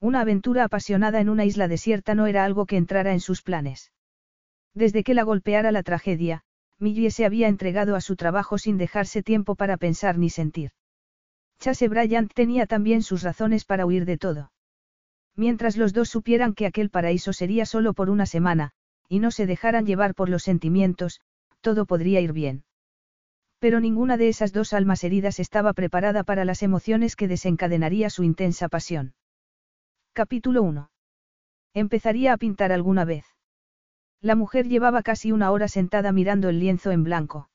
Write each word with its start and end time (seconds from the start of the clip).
Una 0.00 0.20
aventura 0.20 0.64
apasionada 0.64 1.20
en 1.20 1.28
una 1.28 1.44
isla 1.44 1.68
desierta 1.68 2.14
no 2.14 2.26
era 2.26 2.44
algo 2.44 2.66
que 2.66 2.76
entrara 2.76 3.12
en 3.12 3.20
sus 3.20 3.42
planes. 3.42 3.92
Desde 4.74 5.04
que 5.04 5.14
la 5.14 5.22
golpeara 5.22 5.72
la 5.72 5.82
tragedia, 5.82 6.42
Millie 6.78 7.10
se 7.10 7.24
había 7.24 7.48
entregado 7.48 7.94
a 7.96 8.00
su 8.00 8.16
trabajo 8.16 8.58
sin 8.58 8.76
dejarse 8.76 9.22
tiempo 9.22 9.54
para 9.54 9.76
pensar 9.76 10.18
ni 10.18 10.30
sentir. 10.30 10.72
Chase 11.60 11.88
Bryant 11.88 12.32
tenía 12.34 12.66
también 12.66 13.02
sus 13.02 13.22
razones 13.22 13.64
para 13.64 13.86
huir 13.86 14.04
de 14.04 14.18
todo. 14.18 14.52
Mientras 15.36 15.76
los 15.76 15.92
dos 15.92 16.08
supieran 16.08 16.54
que 16.54 16.66
aquel 16.66 16.90
paraíso 16.90 17.32
sería 17.32 17.66
solo 17.66 17.94
por 17.94 18.10
una 18.10 18.26
semana, 18.26 18.72
y 19.08 19.20
no 19.20 19.30
se 19.30 19.46
dejaran 19.46 19.86
llevar 19.86 20.14
por 20.14 20.28
los 20.28 20.42
sentimientos, 20.42 21.20
todo 21.60 21.86
podría 21.86 22.20
ir 22.20 22.32
bien. 22.32 22.64
Pero 23.58 23.80
ninguna 23.80 24.16
de 24.16 24.28
esas 24.28 24.52
dos 24.52 24.72
almas 24.72 25.04
heridas 25.04 25.40
estaba 25.40 25.72
preparada 25.72 26.24
para 26.24 26.44
las 26.44 26.62
emociones 26.62 27.16
que 27.16 27.28
desencadenaría 27.28 28.10
su 28.10 28.22
intensa 28.22 28.68
pasión. 28.68 29.14
Capítulo 30.16 30.62
1. 30.62 30.92
Empezaría 31.74 32.32
a 32.32 32.36
pintar 32.36 32.70
alguna 32.70 33.04
vez. 33.04 33.24
La 34.20 34.36
mujer 34.36 34.68
llevaba 34.68 35.02
casi 35.02 35.32
una 35.32 35.50
hora 35.50 35.66
sentada 35.66 36.12
mirando 36.12 36.48
el 36.48 36.60
lienzo 36.60 36.92
en 36.92 37.02
blanco. 37.02 37.50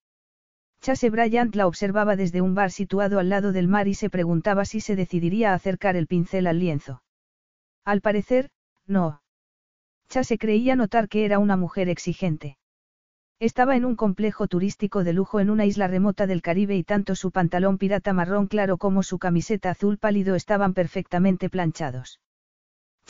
Chase 0.81 1.09
Bryant 1.09 1.55
la 1.55 1.67
observaba 1.67 2.17
desde 2.17 2.41
un 2.41 2.55
bar 2.55 2.71
situado 2.71 3.17
al 3.17 3.29
lado 3.29 3.53
del 3.53 3.69
mar 3.69 3.87
y 3.87 3.93
se 3.93 4.09
preguntaba 4.09 4.65
si 4.65 4.81
se 4.81 4.97
decidiría 4.97 5.51
a 5.51 5.53
acercar 5.53 5.95
el 5.95 6.07
pincel 6.07 6.47
al 6.47 6.59
lienzo. 6.59 7.01
Al 7.85 8.01
parecer, 8.01 8.49
no. 8.85 9.21
Chase 10.09 10.37
creía 10.37 10.75
notar 10.75 11.07
que 11.07 11.23
era 11.23 11.39
una 11.39 11.55
mujer 11.55 11.87
exigente. 11.87 12.57
Estaba 13.39 13.77
en 13.77 13.85
un 13.85 13.95
complejo 13.95 14.49
turístico 14.49 15.05
de 15.05 15.13
lujo 15.13 15.39
en 15.39 15.49
una 15.49 15.65
isla 15.65 15.87
remota 15.87 16.27
del 16.27 16.41
Caribe 16.41 16.75
y 16.75 16.83
tanto 16.83 17.15
su 17.15 17.31
pantalón 17.31 17.77
pirata 17.77 18.11
marrón 18.11 18.47
claro 18.47 18.77
como 18.77 19.01
su 19.01 19.17
camiseta 19.17 19.69
azul 19.69 19.97
pálido 19.97 20.35
estaban 20.35 20.73
perfectamente 20.73 21.49
planchados. 21.49 22.19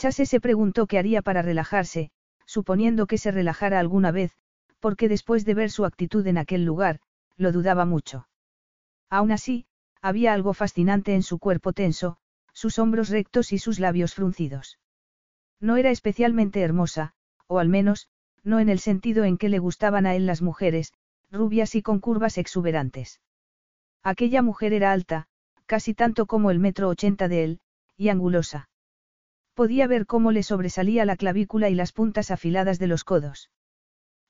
Chase 0.00 0.24
se 0.24 0.40
preguntó 0.40 0.86
qué 0.86 0.98
haría 0.98 1.20
para 1.20 1.42
relajarse, 1.42 2.10
suponiendo 2.46 3.06
que 3.06 3.18
se 3.18 3.30
relajara 3.30 3.78
alguna 3.78 4.10
vez, 4.10 4.32
porque 4.78 5.10
después 5.10 5.44
de 5.44 5.52
ver 5.52 5.70
su 5.70 5.84
actitud 5.84 6.26
en 6.26 6.38
aquel 6.38 6.64
lugar, 6.64 7.00
lo 7.36 7.52
dudaba 7.52 7.84
mucho. 7.84 8.26
Aún 9.10 9.30
así, 9.30 9.66
había 10.00 10.32
algo 10.32 10.54
fascinante 10.54 11.14
en 11.14 11.22
su 11.22 11.38
cuerpo 11.38 11.74
tenso, 11.74 12.16
sus 12.54 12.78
hombros 12.78 13.10
rectos 13.10 13.52
y 13.52 13.58
sus 13.58 13.78
labios 13.78 14.14
fruncidos. 14.14 14.78
No 15.60 15.76
era 15.76 15.90
especialmente 15.90 16.62
hermosa, 16.62 17.12
o 17.46 17.58
al 17.58 17.68
menos, 17.68 18.08
no 18.42 18.58
en 18.58 18.70
el 18.70 18.78
sentido 18.78 19.24
en 19.24 19.36
que 19.36 19.50
le 19.50 19.58
gustaban 19.58 20.06
a 20.06 20.14
él 20.14 20.24
las 20.24 20.40
mujeres, 20.40 20.94
rubias 21.30 21.74
y 21.74 21.82
con 21.82 22.00
curvas 22.00 22.38
exuberantes. 22.38 23.20
Aquella 24.02 24.40
mujer 24.40 24.72
era 24.72 24.92
alta, 24.92 25.28
casi 25.66 25.92
tanto 25.92 26.24
como 26.24 26.50
el 26.50 26.58
metro 26.58 26.88
ochenta 26.88 27.28
de 27.28 27.44
él, 27.44 27.60
y 27.98 28.08
angulosa. 28.08 28.69
Podía 29.60 29.86
ver 29.86 30.06
cómo 30.06 30.32
le 30.32 30.42
sobresalía 30.42 31.04
la 31.04 31.16
clavícula 31.16 31.68
y 31.68 31.74
las 31.74 31.92
puntas 31.92 32.30
afiladas 32.30 32.78
de 32.78 32.86
los 32.86 33.04
codos. 33.04 33.50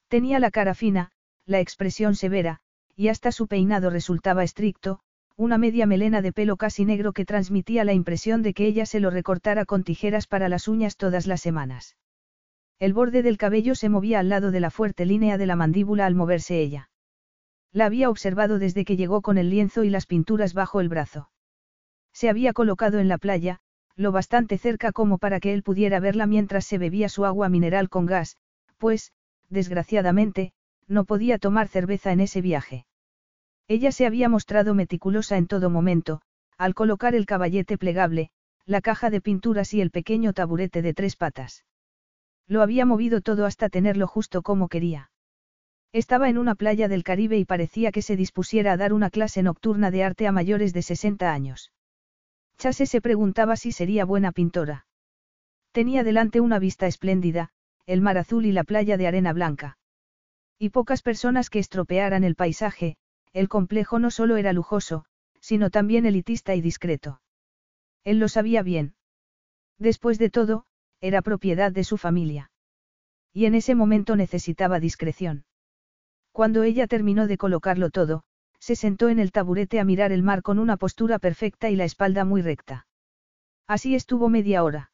Tenía 0.09 0.41
la 0.41 0.51
cara 0.51 0.75
fina, 0.75 1.13
la 1.47 1.61
expresión 1.61 2.17
severa, 2.17 2.59
y 2.97 3.07
hasta 3.07 3.31
su 3.31 3.47
peinado 3.47 3.91
resultaba 3.91 4.43
estricto, 4.43 4.99
una 5.37 5.57
media 5.57 5.87
melena 5.87 6.21
de 6.21 6.33
pelo 6.33 6.57
casi 6.57 6.85
negro 6.85 7.13
que 7.13 7.25
transmitía 7.25 7.85
la 7.85 7.93
impresión 7.93 8.43
de 8.43 8.55
que 8.55 8.67
ella 8.67 8.87
se 8.87 8.99
lo 8.99 9.09
recortara 9.09 9.67
con 9.67 9.85
tijeras 9.85 10.27
para 10.27 10.49
las 10.49 10.67
uñas 10.67 10.97
todas 10.97 11.29
las 11.29 11.41
semanas. 11.41 11.97
El 12.81 12.93
borde 12.93 13.23
del 13.23 13.39
cabello 13.39 13.77
se 13.77 13.89
movía 13.89 14.19
al 14.19 14.31
lado 14.31 14.51
de 14.51 14.59
la 14.59 14.73
fuerte 14.73 15.07
línea 15.07 15.39
de 15.39 15.47
la 15.47 15.55
mandíbula 15.55 16.07
al 16.07 16.17
moverse 16.17 16.59
ella. 16.59 16.91
La 17.71 17.87
había 17.87 18.11
observado 18.11 18.59
desde 18.59 18.85
que 18.85 18.97
llegó 18.97 19.23
con 19.23 19.39
el 19.39 19.49
lienzo 19.49 19.85
y 19.85 19.91
las 19.91 20.07
pinturas 20.07 20.55
bajo 20.55 20.81
el 20.81 20.89
brazo. 20.89 21.31
Se 22.13 22.29
había 22.29 22.53
colocado 22.53 22.99
en 22.99 23.07
la 23.07 23.17
playa, 23.17 23.61
lo 24.01 24.13
bastante 24.13 24.57
cerca 24.57 24.93
como 24.93 25.19
para 25.19 25.41
que 25.41 25.53
él 25.53 25.63
pudiera 25.63 26.01
verla 26.01 26.27
mientras 26.27 26.65
se 26.65 26.79
bebía 26.79 27.11
su 27.11 27.27
agua 27.27 27.51
mineral 27.51 27.91
con 27.91 28.07
gas, 28.07 28.39
pues, 28.79 29.13
desgraciadamente, 29.51 30.53
no 30.89 31.05
podía 31.05 31.39
tomar 31.39 31.69
cerveza 31.69 32.11
en 32.11 32.21
ese 32.21 32.41
viaje. 32.41 32.87
Ella 33.69 33.93
se 33.93 34.07
había 34.07 34.31
mostrado 34.31 34.75
meticulosa 34.75 35.37
en 35.37 35.47
todo 35.47 35.69
momento, 35.69 36.23
al 36.57 36.75
colocar 36.75 37.15
el 37.15 37.27
caballete 37.27 37.77
plegable, 37.77 38.31
la 38.65 38.81
caja 38.81 39.11
de 39.11 39.21
pinturas 39.21 39.75
y 39.75 39.83
el 39.83 39.91
pequeño 39.91 40.33
taburete 40.33 40.81
de 40.81 40.95
tres 40.95 41.17
patas. 41.17 41.67
Lo 42.47 42.63
había 42.63 42.87
movido 42.87 43.21
todo 43.21 43.45
hasta 43.45 43.69
tenerlo 43.69 44.07
justo 44.07 44.41
como 44.41 44.69
quería. 44.69 45.11
Estaba 45.93 46.31
en 46.31 46.39
una 46.39 46.55
playa 46.55 46.89
del 46.89 47.05
Caribe 47.05 47.37
y 47.37 47.45
parecía 47.45 47.93
que 47.93 48.01
se 48.01 48.17
dispusiera 48.17 48.73
a 48.73 48.77
dar 48.79 48.95
una 48.95 49.11
clase 49.11 49.43
nocturna 49.43 49.91
de 49.91 50.05
arte 50.05 50.27
a 50.27 50.33
mayores 50.33 50.73
de 50.73 50.81
60 50.81 51.31
años. 51.31 51.71
Chase 52.61 52.85
se 52.85 53.01
preguntaba 53.01 53.57
si 53.57 53.73
sería 53.73 54.05
buena 54.05 54.33
pintora. 54.33 54.85
Tenía 55.73 56.05
delante 56.05 56.41
una 56.41 56.59
vista 56.59 56.87
espléndida, 56.87 57.49
el 57.87 58.03
mar 58.03 58.19
azul 58.19 58.45
y 58.45 58.53
la 58.53 58.65
playa 58.65 58.99
de 58.99 59.07
arena 59.07 59.33
blanca. 59.33 59.79
Y 60.59 60.69
pocas 60.69 61.01
personas 61.01 61.49
que 61.49 61.59
estropearan 61.59 62.23
el 62.23 62.35
paisaje, 62.35 62.99
el 63.33 63.49
complejo 63.49 63.99
no 63.99 64.11
solo 64.11 64.37
era 64.37 64.53
lujoso, 64.53 65.07
sino 65.41 65.71
también 65.71 66.05
elitista 66.05 66.55
y 66.55 66.61
discreto. 66.61 67.23
Él 68.05 68.19
lo 68.19 68.29
sabía 68.29 68.63
bien. 68.63 68.95
Después 69.79 70.19
de 70.19 70.29
todo, 70.29 70.67
era 71.01 71.23
propiedad 71.23 71.73
de 71.73 71.85
su 71.85 71.97
familia. 71.97 72.51
Y 73.33 73.47
en 73.47 73.55
ese 73.55 73.75
momento 73.75 74.17
necesitaba 74.17 74.81
discreción. 74.81 75.47
Cuando 76.31 76.63
ella 76.63 76.87
terminó 76.87 77.27
de 77.27 77.39
colocarlo 77.39 77.89
todo, 77.89 78.25
se 78.61 78.77
sentó 78.77 79.09
en 79.09 79.19
el 79.19 79.33
taburete 79.33 79.81
a 79.81 79.85
mirar 79.85 80.13
el 80.13 80.23
mar 80.23 80.43
con 80.43 80.59
una 80.59 80.77
postura 80.77 81.19
perfecta 81.19 81.71
y 81.71 81.77
la 81.77 81.85
espalda 81.85 82.25
muy 82.25 82.43
recta. 82.43 82.87
Así 83.67 83.95
estuvo 83.95 84.29
media 84.29 84.63
hora. 84.63 84.93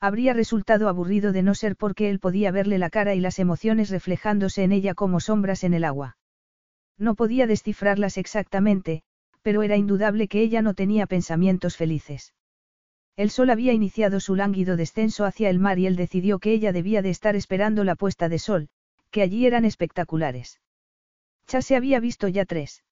Habría 0.00 0.32
resultado 0.32 0.88
aburrido 0.88 1.32
de 1.32 1.42
no 1.42 1.54
ser 1.54 1.76
porque 1.76 2.08
él 2.08 2.18
podía 2.18 2.50
verle 2.50 2.78
la 2.78 2.88
cara 2.88 3.14
y 3.14 3.20
las 3.20 3.38
emociones 3.38 3.90
reflejándose 3.90 4.62
en 4.62 4.72
ella 4.72 4.94
como 4.94 5.20
sombras 5.20 5.64
en 5.64 5.74
el 5.74 5.84
agua. 5.84 6.16
No 6.96 7.14
podía 7.14 7.46
descifrarlas 7.46 8.16
exactamente, 8.16 9.02
pero 9.42 9.62
era 9.62 9.76
indudable 9.76 10.28
que 10.28 10.40
ella 10.40 10.62
no 10.62 10.74
tenía 10.74 11.06
pensamientos 11.06 11.76
felices. 11.76 12.34
El 13.16 13.30
sol 13.30 13.50
había 13.50 13.72
iniciado 13.72 14.20
su 14.20 14.36
lánguido 14.36 14.76
descenso 14.76 15.24
hacia 15.24 15.50
el 15.50 15.58
mar 15.58 15.78
y 15.80 15.86
él 15.86 15.96
decidió 15.96 16.38
que 16.38 16.52
ella 16.52 16.72
debía 16.72 17.02
de 17.02 17.10
estar 17.10 17.34
esperando 17.34 17.82
la 17.82 17.96
puesta 17.96 18.28
de 18.28 18.38
sol, 18.38 18.68
que 19.10 19.22
allí 19.22 19.46
eran 19.46 19.64
espectaculares. 19.64 20.60
Ya 21.48 21.62
se 21.62 21.76
había 21.76 21.98
visto 21.98 22.28
ya 22.28 22.44
tres. 22.44 22.84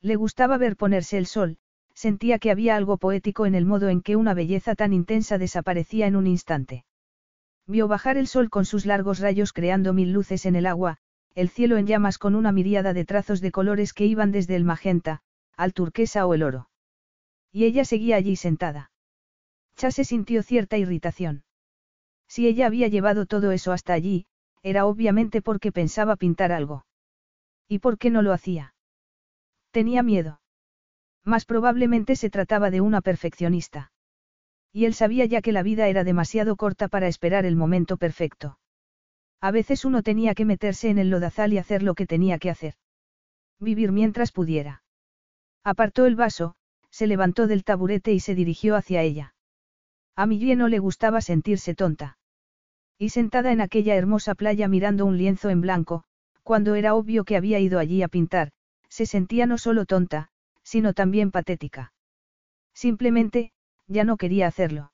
Le 0.00 0.16
gustaba 0.16 0.56
ver 0.56 0.76
ponerse 0.76 1.18
el 1.18 1.26
sol, 1.26 1.58
sentía 1.94 2.38
que 2.38 2.50
había 2.50 2.76
algo 2.76 2.96
poético 2.96 3.44
en 3.44 3.54
el 3.54 3.66
modo 3.66 3.88
en 3.88 4.02
que 4.02 4.16
una 4.16 4.34
belleza 4.34 4.74
tan 4.74 4.92
intensa 4.92 5.36
desaparecía 5.36 6.06
en 6.06 6.16
un 6.16 6.26
instante. 6.26 6.84
Vio 7.66 7.88
bajar 7.88 8.16
el 8.16 8.28
sol 8.28 8.50
con 8.50 8.64
sus 8.64 8.86
largos 8.86 9.18
rayos 9.18 9.52
creando 9.52 9.92
mil 9.92 10.12
luces 10.12 10.46
en 10.46 10.56
el 10.56 10.66
agua, 10.66 10.98
el 11.34 11.48
cielo 11.48 11.76
en 11.76 11.86
llamas 11.86 12.18
con 12.18 12.34
una 12.34 12.52
miríada 12.52 12.92
de 12.92 13.04
trazos 13.04 13.40
de 13.40 13.50
colores 13.50 13.92
que 13.92 14.06
iban 14.06 14.32
desde 14.32 14.56
el 14.56 14.64
magenta, 14.64 15.20
al 15.56 15.72
turquesa 15.72 16.26
o 16.26 16.34
el 16.34 16.42
oro. 16.42 16.68
Y 17.50 17.64
ella 17.64 17.84
seguía 17.84 18.16
allí 18.16 18.36
sentada. 18.36 18.90
Chase 19.76 20.04
sintió 20.04 20.42
cierta 20.42 20.78
irritación. 20.78 21.44
Si 22.28 22.46
ella 22.46 22.66
había 22.66 22.88
llevado 22.88 23.26
todo 23.26 23.50
eso 23.52 23.72
hasta 23.72 23.92
allí, 23.92 24.26
era 24.62 24.86
obviamente 24.86 25.42
porque 25.42 25.72
pensaba 25.72 26.16
pintar 26.16 26.52
algo. 26.52 26.84
¿Y 27.68 27.78
por 27.78 27.98
qué 27.98 28.10
no 28.10 28.22
lo 28.22 28.32
hacía? 28.32 28.74
Tenía 29.70 30.02
miedo. 30.02 30.40
Más 31.24 31.44
probablemente 31.44 32.16
se 32.16 32.30
trataba 32.30 32.70
de 32.70 32.80
una 32.80 33.00
perfeccionista. 33.00 33.92
Y 34.72 34.86
él 34.86 34.94
sabía 34.94 35.24
ya 35.26 35.42
que 35.42 35.52
la 35.52 35.62
vida 35.62 35.88
era 35.88 36.04
demasiado 36.04 36.56
corta 36.56 36.88
para 36.88 37.08
esperar 37.08 37.44
el 37.44 37.56
momento 37.56 37.96
perfecto. 37.96 38.58
A 39.40 39.50
veces 39.50 39.84
uno 39.84 40.02
tenía 40.02 40.34
que 40.34 40.44
meterse 40.44 40.88
en 40.88 40.98
el 40.98 41.10
lodazal 41.10 41.52
y 41.52 41.58
hacer 41.58 41.82
lo 41.82 41.94
que 41.94 42.06
tenía 42.06 42.38
que 42.38 42.50
hacer. 42.50 42.74
Vivir 43.58 43.92
mientras 43.92 44.32
pudiera. 44.32 44.82
Apartó 45.64 46.06
el 46.06 46.16
vaso, 46.16 46.54
se 46.90 47.06
levantó 47.06 47.46
del 47.46 47.64
taburete 47.64 48.12
y 48.12 48.20
se 48.20 48.34
dirigió 48.34 48.76
hacia 48.76 49.02
ella. 49.02 49.34
A 50.14 50.26
Millie 50.26 50.56
no 50.56 50.68
le 50.68 50.78
gustaba 50.78 51.20
sentirse 51.20 51.74
tonta. 51.74 52.18
Y 52.98 53.08
sentada 53.08 53.52
en 53.52 53.60
aquella 53.60 53.96
hermosa 53.96 54.34
playa 54.34 54.68
mirando 54.68 55.06
un 55.06 55.16
lienzo 55.16 55.50
en 55.50 55.60
blanco, 55.60 56.04
cuando 56.42 56.74
era 56.74 56.94
obvio 56.94 57.24
que 57.24 57.36
había 57.36 57.58
ido 57.58 57.78
allí 57.78 58.02
a 58.02 58.08
pintar, 58.08 58.52
se 58.88 59.06
sentía 59.06 59.46
no 59.46 59.58
solo 59.58 59.86
tonta, 59.86 60.28
sino 60.62 60.92
también 60.92 61.30
patética. 61.30 61.92
Simplemente, 62.74 63.52
ya 63.86 64.04
no 64.04 64.16
quería 64.16 64.46
hacerlo. 64.46 64.92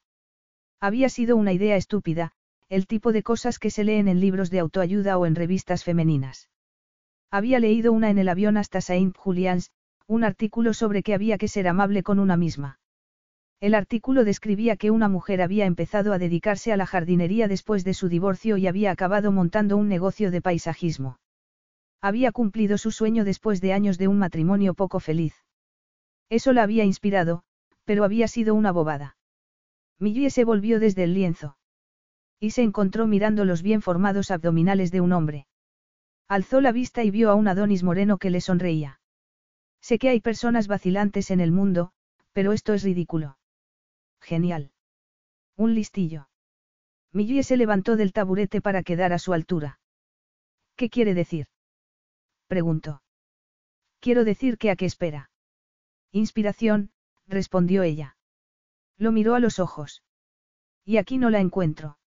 Había 0.81 1.09
sido 1.09 1.37
una 1.37 1.53
idea 1.53 1.77
estúpida, 1.77 2.33
el 2.69 2.87
tipo 2.87 3.13
de 3.13 3.23
cosas 3.23 3.59
que 3.59 3.71
se 3.71 3.85
leen 3.85 4.09
en 4.09 4.21
libros 4.21 4.51
de 4.51 4.61
autoayuda 4.61 5.19
o 5.19 5.27
en 5.27 5.35
revistas 5.35 5.85
femeninas. 5.85 6.51
Había 7.31 7.59
leído 7.59 7.93
una 7.93 8.11
en 8.11 8.19
el 8.19 8.29
avión 8.29 8.57
hasta 8.57 8.81
Saint 8.81 9.17
Julians, 9.17 9.71
un 10.07 10.25
artículo 10.25 10.75
sobre 10.75 11.03
que 11.03 11.15
había 11.15 11.39
que 11.39 11.49
ser 11.49 11.69
amable 11.69 12.03
con 12.03 12.19
una 12.19 12.37
misma. 12.37 12.79
El 13.61 13.75
artículo 13.75 14.25
describía 14.25 14.77
que 14.77 14.91
una 14.91 15.09
mujer 15.09 15.43
había 15.43 15.67
empezado 15.67 16.13
a 16.13 16.19
dedicarse 16.19 16.73
a 16.73 16.77
la 16.77 16.87
jardinería 16.87 17.49
después 17.49 17.85
de 17.85 17.93
su 17.93 18.09
divorcio 18.09 18.57
y 18.57 18.67
había 18.67 18.91
acabado 18.91 19.33
montando 19.33 19.77
un 19.77 19.89
negocio 19.89 20.31
de 20.31 20.41
paisajismo. 20.41 21.19
Había 22.01 22.33
cumplido 22.33 22.79
su 22.79 22.91
sueño 22.91 23.25
después 23.25 23.61
de 23.61 23.73
años 23.73 23.99
de 23.99 24.09
un 24.09 24.19
matrimonio 24.19 24.75
poco 24.75 25.01
feliz. 25.01 25.35
Eso 26.29 26.53
la 26.53 26.63
había 26.63 26.85
inspirado, 26.85 27.43
pero 27.85 28.05
había 28.05 28.29
sido 28.29 28.55
una 28.55 28.71
bobada. 28.71 29.17
Millie 29.99 30.31
se 30.31 30.45
volvió 30.45 30.79
desde 30.79 31.05
el 31.05 31.15
lienzo. 31.15 31.57
Y 32.39 32.51
se 32.51 32.63
encontró 32.63 33.07
mirando 33.07 33.45
los 33.45 33.63
bien 33.63 33.83
formados 33.83 34.31
abdominales 34.31 34.93
de 34.93 35.01
un 35.01 35.13
hombre. 35.13 35.47
Alzó 36.29 36.61
la 36.61 36.71
vista 36.71 37.03
y 37.03 37.11
vio 37.11 37.31
a 37.31 37.35
un 37.35 37.49
Adonis 37.49 37.83
moreno 37.83 38.19
que 38.19 38.31
le 38.31 38.41
sonreía. 38.41 39.01
Sé 39.81 39.99
que 39.99 40.11
hay 40.11 40.21
personas 40.21 40.69
vacilantes 40.69 41.31
en 41.31 41.41
el 41.41 41.51
mundo, 41.51 41.93
pero 42.33 42.53
esto 42.53 42.75
es 42.75 42.85
ridículo. 42.85 43.39
Genial. 44.21 44.71
Un 45.57 45.75
listillo. 45.75 46.29
Millie 47.13 47.43
se 47.43 47.57
levantó 47.57 47.97
del 47.97 48.13
taburete 48.13 48.61
para 48.61 48.83
quedar 48.83 49.13
a 49.13 49.19
su 49.19 49.33
altura. 49.33 49.81
¿Qué 50.77 50.91
quiere 50.91 51.15
decir? 51.15 51.49
Preguntó. 52.49 53.03
Quiero 54.01 54.25
decir 54.25 54.59
que 54.59 54.71
a 54.71 54.77
qué 54.77 54.87
espera. 54.87 55.31
Inspiración, 56.13 56.91
respondió 57.27 57.83
ella. 57.83 58.17
Lo 58.97 59.13
miró 59.13 59.35
a 59.35 59.41
los 59.41 59.59
ojos. 59.59 60.03
Y 60.85 60.97
aquí 60.97 61.19
no 61.19 61.31
la 61.31 61.41
encuentro. 61.41 61.99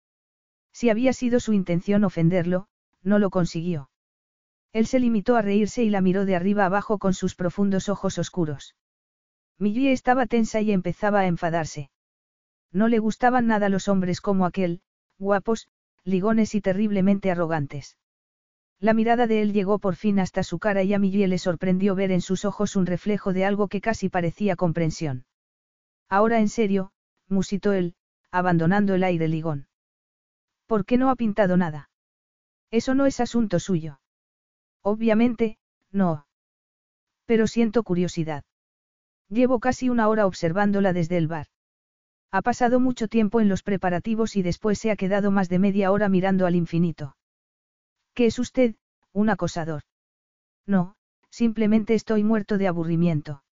Si 0.72 0.88
había 0.88 1.12
sido 1.12 1.40
su 1.40 1.52
intención 1.52 2.04
ofenderlo, 2.04 2.68
no 3.02 3.18
lo 3.18 3.30
consiguió. 3.30 3.90
Él 4.72 4.86
se 4.86 5.00
limitó 5.00 5.36
a 5.36 5.42
reírse 5.42 5.82
y 5.82 5.90
la 5.90 6.00
miró 6.00 6.24
de 6.24 6.36
arriba 6.36 6.64
abajo 6.64 6.98
con 6.98 7.12
sus 7.12 7.34
profundos 7.34 7.88
ojos 7.88 8.18
oscuros. 8.18 8.76
Millie 9.58 9.92
estaba 9.92 10.26
tensa 10.26 10.60
y 10.62 10.72
empezaba 10.72 11.20
a 11.20 11.26
enfadarse. 11.26 11.90
No 12.72 12.88
le 12.88 12.98
gustaban 12.98 13.46
nada 13.46 13.68
los 13.68 13.88
hombres 13.88 14.20
como 14.20 14.46
aquel, 14.46 14.80
guapos, 15.18 15.68
ligones 16.04 16.54
y 16.54 16.62
terriblemente 16.62 17.30
arrogantes. 17.30 17.98
La 18.80 18.94
mirada 18.94 19.26
de 19.26 19.42
él 19.42 19.52
llegó 19.52 19.78
por 19.78 19.94
fin 19.94 20.18
hasta 20.18 20.42
su 20.42 20.58
cara 20.58 20.82
y 20.82 20.94
a 20.94 20.98
Millie 20.98 21.28
le 21.28 21.36
sorprendió 21.36 21.94
ver 21.94 22.10
en 22.10 22.22
sus 22.22 22.46
ojos 22.46 22.76
un 22.76 22.86
reflejo 22.86 23.34
de 23.34 23.44
algo 23.44 23.68
que 23.68 23.82
casi 23.82 24.08
parecía 24.08 24.56
comprensión. 24.56 25.26
Ahora 26.08 26.40
en 26.40 26.48
serio, 26.48 26.92
musitó 27.28 27.74
él, 27.74 27.94
abandonando 28.30 28.94
el 28.94 29.04
aire 29.04 29.28
ligón. 29.28 29.68
¿Por 30.66 30.86
qué 30.86 30.96
no 30.96 31.10
ha 31.10 31.16
pintado 31.16 31.58
nada? 31.58 31.90
Eso 32.70 32.94
no 32.94 33.04
es 33.04 33.20
asunto 33.20 33.58
suyo. 33.58 34.00
Obviamente, 34.82 35.58
no. 35.92 36.26
Pero 37.26 37.46
siento 37.46 37.82
curiosidad. 37.82 38.44
Llevo 39.28 39.60
casi 39.60 39.90
una 39.90 40.08
hora 40.08 40.26
observándola 40.26 40.94
desde 40.94 41.18
el 41.18 41.28
bar. 41.28 41.48
Ha 42.30 42.40
pasado 42.40 42.80
mucho 42.80 43.08
tiempo 43.08 43.40
en 43.40 43.48
los 43.48 43.62
preparativos 43.62 44.36
y 44.36 44.42
después 44.42 44.78
se 44.78 44.90
ha 44.90 44.96
quedado 44.96 45.30
más 45.30 45.48
de 45.48 45.58
media 45.58 45.92
hora 45.92 46.08
mirando 46.08 46.46
al 46.46 46.54
infinito. 46.54 47.14
¿Qué 48.20 48.26
es 48.26 48.38
usted, 48.38 48.74
un 49.14 49.30
acosador? 49.30 49.80
No, 50.66 50.94
simplemente 51.30 51.94
estoy 51.94 52.22
muerto 52.22 52.58
de 52.58 52.68
aburrimiento. 52.68 53.42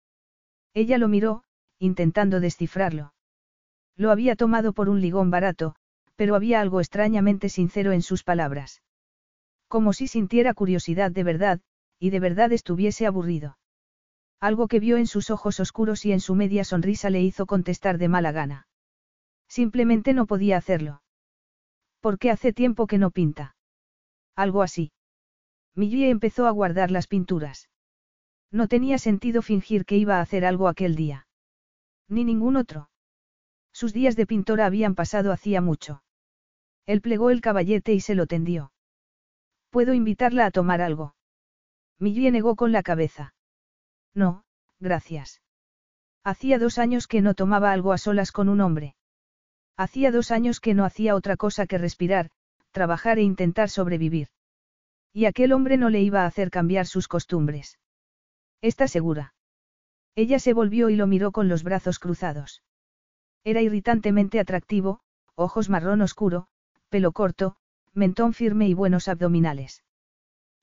Ella 0.75 0.99
lo 0.99 1.09
miró, 1.09 1.43
intentando 1.79 2.38
descifrarlo. 2.38 3.15
Lo 3.97 4.11
había 4.11 4.37
tomado 4.37 4.75
por 4.75 4.91
un 4.91 5.00
ligón 5.00 5.31
barato, 5.31 5.75
pero 6.17 6.35
había 6.35 6.61
algo 6.61 6.81
extrañamente 6.81 7.49
sincero 7.49 7.93
en 7.93 8.03
sus 8.03 8.25
palabras. 8.25 8.82
Como 9.69 9.94
si 9.94 10.06
sintiera 10.06 10.53
curiosidad 10.53 11.12
de 11.12 11.25
verdad, 11.25 11.61
y 11.99 12.11
de 12.11 12.21
verdad 12.21 12.53
estuviese 12.53 13.06
aburrido. 13.06 13.56
Algo 14.38 14.69
que 14.69 14.81
vio 14.81 14.99
en 14.99 15.06
sus 15.06 15.31
ojos 15.31 15.61
oscuros 15.61 16.05
y 16.05 16.12
en 16.12 16.21
su 16.21 16.35
media 16.35 16.62
sonrisa 16.64 17.09
le 17.09 17.23
hizo 17.23 17.47
contestar 17.47 17.97
de 17.97 18.09
mala 18.09 18.32
gana. 18.32 18.69
Simplemente 19.49 20.12
no 20.12 20.26
podía 20.26 20.59
hacerlo. 20.59 21.00
Porque 22.00 22.31
hace 22.31 22.53
tiempo 22.53 22.87
que 22.87 22.99
no 22.99 23.11
pinta. 23.11 23.55
Algo 24.38 24.62
así. 24.62 24.93
Millie 25.75 26.11
empezó 26.11 26.46
a 26.46 26.52
guardar 26.52 26.93
las 26.93 27.08
pinturas. 27.08 27.69
No 28.52 28.69
tenía 28.69 28.99
sentido 28.99 29.43
fingir 29.43 29.85
que 29.85 29.96
iba 29.96 30.19
a 30.19 30.20
hacer 30.20 30.44
algo 30.44 30.69
aquel 30.69 30.94
día. 30.94 31.26
Ni 32.06 32.23
ningún 32.23 32.55
otro. 32.55 32.88
Sus 33.73 33.93
días 33.93 34.14
de 34.14 34.26
pintora 34.26 34.67
habían 34.67 34.94
pasado 34.94 35.32
hacía 35.32 35.61
mucho. 35.61 36.05
Él 36.87 37.00
plegó 37.00 37.31
el 37.31 37.40
caballete 37.40 37.94
y 37.94 38.00
se 38.00 38.14
lo 38.14 38.29
tendió. 38.29 38.70
¿Puedo 39.70 39.93
invitarla 39.93 40.46
a 40.46 40.52
tomar 40.52 40.82
algo? 40.82 41.17
Millie 41.99 42.31
negó 42.31 42.55
con 42.55 42.70
la 42.70 42.85
cabeza. 42.85 43.35
No, 44.14 44.44
gracias. 44.79 45.43
Hacía 46.23 46.61
dos 46.61 46.79
años 46.79 47.08
que 47.08 47.23
no 47.23 47.35
tomaba 47.35 47.73
algo 47.73 47.93
a 47.93 47.99
solas 47.99 48.31
con 48.31 48.49
un 48.49 48.61
hombre. 48.61 48.94
Hacía 49.76 50.12
dos 50.12 50.31
años 50.31 50.61
que 50.61 50.75
no 50.75 50.85
hacía 50.85 51.17
otra 51.17 51.37
cosa 51.37 51.67
que 51.67 51.76
respirar, 51.76 52.31
trabajar 52.70 53.19
e 53.19 53.23
intentar 53.23 53.69
sobrevivir. 53.70 54.29
Y 55.12 55.25
aquel 55.25 55.53
hombre 55.53 55.76
no 55.76 55.91
le 55.91 56.00
iba 56.00 56.23
a 56.23 56.26
hacer 56.26 56.50
cambiar 56.50 56.87
sus 56.87 57.09
costumbres. 57.09 57.79
¿Está 58.61 58.88
segura? 58.88 59.35
Ella 60.15 60.38
se 60.38 60.53
volvió 60.53 60.91
y 60.91 60.97
lo 60.97 61.06
miró 61.06 61.32
con 61.32 61.49
los 61.49 61.62
brazos 61.62 61.99
cruzados. 61.99 62.62
Era 63.44 63.62
irritantemente 63.62 64.41
atractivo, 64.41 65.00
ojos 65.35 65.69
marrón 65.69 66.03
oscuro, 66.03 66.49
pelo 66.88 67.12
corto, 67.12 67.56
mentón 67.94 68.35
firme 68.35 68.69
y 68.69 68.75
buenos 68.75 69.09
abdominales. 69.09 69.85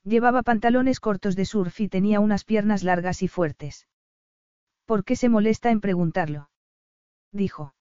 Llevaba 0.04 0.44
pantalones 0.44 1.00
cortos 1.00 1.36
de 1.36 1.46
surf 1.46 1.80
y 1.80 1.88
tenía 1.88 2.20
unas 2.20 2.44
piernas 2.44 2.84
largas 2.84 3.24
y 3.24 3.28
fuertes. 3.28 3.88
¿Por 4.86 5.04
qué 5.04 5.16
se 5.16 5.30
molesta 5.30 5.72
en 5.72 5.82
preguntarlo? 5.82 6.50
Dijo. 7.32 7.74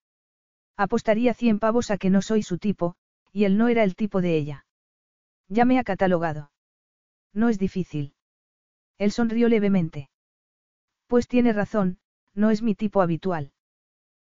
Apostaría 0.75 1.33
cien 1.33 1.59
pavos 1.59 1.91
a 1.91 1.97
que 1.97 2.09
no 2.09 2.21
soy 2.21 2.41
su 2.41 2.57
tipo, 2.57 2.95
y 3.35 3.43
él 3.43 3.57
no 3.57 3.67
era 3.67 3.83
el 3.83 3.97
tipo 3.97 4.21
de 4.21 4.37
ella. 4.37 4.65
Ya 5.49 5.65
me 5.65 5.77
ha 5.77 5.83
catalogado. 5.83 6.51
No 7.33 7.49
es 7.49 7.59
difícil. 7.59 8.15
Él 8.97 9.11
sonrió 9.11 9.49
levemente. 9.49 10.09
Pues 11.07 11.27
tiene 11.27 11.51
razón, 11.51 11.99
no 12.33 12.49
es 12.49 12.61
mi 12.61 12.75
tipo 12.75 13.01
habitual. 13.01 13.51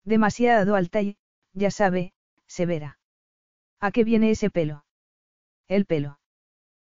Demasiado 0.06 0.76
alta 0.76 1.02
y, 1.02 1.18
ya 1.52 1.70
sabe, 1.70 2.14
severa. 2.48 2.98
¿A 3.82 3.92
qué 3.92 4.06
viene 4.06 4.32
ese 4.32 4.50
pelo? 4.50 4.86
El 5.68 5.86
pelo. 5.86 6.18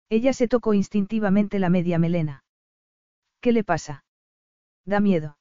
Ella 0.09 0.33
se 0.33 0.49
tocó 0.49 0.75
instintivamente 0.75 1.61
la 1.61 1.71
media 1.71 2.01
melena. 2.01 2.43
¿Qué 3.41 3.53
le 3.53 3.63
pasa? 3.63 4.05
Da 4.85 4.99
miedo. 4.99 5.39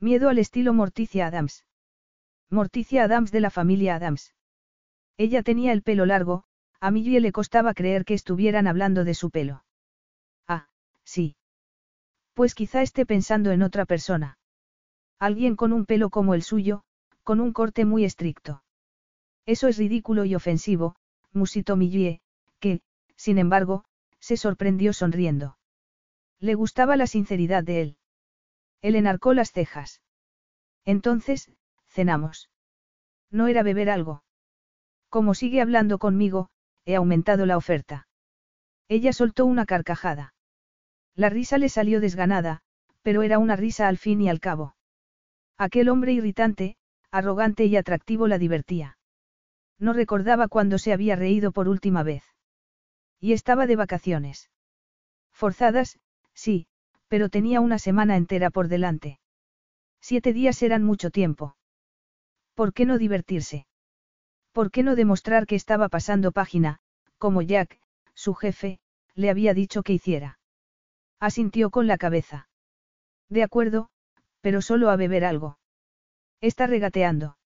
Miedo 0.00 0.28
al 0.28 0.38
estilo 0.38 0.74
Morticia 0.74 1.28
Adams. 1.28 1.64
Morticia 2.50 3.04
Adams 3.04 3.32
de 3.32 3.40
la 3.40 3.48
familia 3.48 3.94
Adams. 3.94 4.34
Ella 5.18 5.42
tenía 5.42 5.72
el 5.72 5.82
pelo 5.82 6.06
largo, 6.06 6.44
a 6.80 6.92
Millie 6.92 7.20
le 7.20 7.32
costaba 7.32 7.74
creer 7.74 8.04
que 8.04 8.14
estuvieran 8.14 8.68
hablando 8.68 9.04
de 9.04 9.14
su 9.14 9.30
pelo. 9.30 9.64
Ah, 10.46 10.68
sí. 11.02 11.34
Pues 12.34 12.54
quizá 12.54 12.82
esté 12.82 13.04
pensando 13.04 13.50
en 13.50 13.62
otra 13.62 13.84
persona. 13.84 14.38
Alguien 15.18 15.56
con 15.56 15.72
un 15.72 15.86
pelo 15.86 16.08
como 16.08 16.34
el 16.34 16.42
suyo, 16.42 16.84
con 17.24 17.40
un 17.40 17.52
corte 17.52 17.84
muy 17.84 18.04
estricto. 18.04 18.62
Eso 19.44 19.66
es 19.66 19.76
ridículo 19.76 20.24
y 20.24 20.36
ofensivo, 20.36 20.94
musitó 21.32 21.74
Millie, 21.74 22.20
que, 22.60 22.80
sin 23.16 23.38
embargo, 23.38 23.84
se 24.20 24.36
sorprendió 24.36 24.92
sonriendo. 24.92 25.58
Le 26.38 26.54
gustaba 26.54 26.96
la 26.96 27.08
sinceridad 27.08 27.64
de 27.64 27.82
él. 27.82 27.96
Él 28.82 28.94
enarcó 28.94 29.34
las 29.34 29.50
cejas. 29.50 30.00
Entonces, 30.84 31.50
cenamos. 31.88 32.50
No 33.32 33.48
era 33.48 33.64
beber 33.64 33.90
algo. 33.90 34.22
Como 35.08 35.34
sigue 35.34 35.60
hablando 35.60 35.98
conmigo, 35.98 36.48
he 36.84 36.96
aumentado 36.96 37.46
la 37.46 37.56
oferta. 37.56 38.08
Ella 38.88 39.12
soltó 39.12 39.46
una 39.46 39.66
carcajada. 39.66 40.34
La 41.14 41.28
risa 41.28 41.58
le 41.58 41.68
salió 41.68 42.00
desganada, 42.00 42.60
pero 43.02 43.22
era 43.22 43.38
una 43.38 43.56
risa 43.56 43.88
al 43.88 43.98
fin 43.98 44.20
y 44.20 44.28
al 44.28 44.40
cabo. 44.40 44.74
Aquel 45.56 45.88
hombre 45.88 46.12
irritante, 46.12 46.76
arrogante 47.10 47.64
y 47.66 47.76
atractivo 47.76 48.28
la 48.28 48.38
divertía. 48.38 48.98
No 49.78 49.92
recordaba 49.92 50.48
cuándo 50.48 50.78
se 50.78 50.92
había 50.92 51.16
reído 51.16 51.52
por 51.52 51.68
última 51.68 52.02
vez. 52.02 52.24
Y 53.20 53.32
estaba 53.32 53.66
de 53.66 53.76
vacaciones. 53.76 54.50
Forzadas, 55.32 55.98
sí, 56.34 56.66
pero 57.08 57.28
tenía 57.28 57.60
una 57.60 57.78
semana 57.78 58.16
entera 58.16 58.50
por 58.50 58.68
delante. 58.68 59.20
Siete 60.00 60.32
días 60.32 60.62
eran 60.62 60.82
mucho 60.82 61.10
tiempo. 61.10 61.56
¿Por 62.54 62.72
qué 62.72 62.86
no 62.86 62.98
divertirse? 62.98 63.67
¿Por 64.58 64.72
qué 64.72 64.82
no 64.82 64.96
demostrar 64.96 65.46
que 65.46 65.54
estaba 65.54 65.88
pasando 65.88 66.32
página, 66.32 66.80
como 67.16 67.42
Jack, 67.42 67.78
su 68.12 68.34
jefe, 68.34 68.80
le 69.14 69.30
había 69.30 69.54
dicho 69.54 69.84
que 69.84 69.92
hiciera? 69.92 70.40
Asintió 71.20 71.70
con 71.70 71.86
la 71.86 71.96
cabeza. 71.96 72.48
De 73.28 73.44
acuerdo, 73.44 73.88
pero 74.40 74.60
solo 74.60 74.90
a 74.90 74.96
beber 74.96 75.24
algo. 75.24 75.60
Está 76.40 76.66
regateando. 76.66 77.38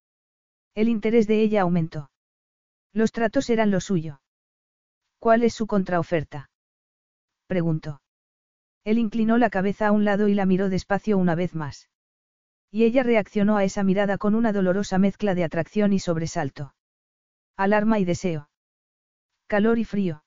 El 0.75 0.89
interés 0.89 1.27
de 1.27 1.43
ella 1.43 1.61
aumentó. 1.61 2.11
Los 2.95 3.13
tratos 3.13 3.51
eran 3.51 3.71
lo 3.71 3.83
suyo. 3.83 4.23
¿Cuál 5.19 5.43
es 5.43 5.53
su 5.53 5.67
contraoferta? 5.67 6.49
preguntó. 7.47 8.01
Él 8.85 8.97
inclinó 8.97 9.37
la 9.37 9.51
cabeza 9.51 9.89
a 9.89 9.93
un 9.93 10.07
lado 10.07 10.29
y 10.29 10.35
la 10.35 10.47
miró 10.47 10.71
despacio 10.71 11.19
una 11.19 11.35
vez 11.35 11.55
más. 11.55 11.91
Y 12.71 12.85
ella 12.85 13.03
reaccionó 13.03 13.59
a 13.59 13.65
esa 13.65 13.83
mirada 13.83 14.17
con 14.17 14.35
una 14.35 14.55
dolorosa 14.55 14.97
mezcla 14.97 15.35
de 15.35 15.45
atracción 15.45 15.93
y 15.93 15.99
sobresalto. 15.99 16.73
Alarma 17.57 17.99
y 17.99 18.05
deseo. 18.05 18.49
Calor 19.47 19.79
y 19.79 19.85
frío. 19.85 20.25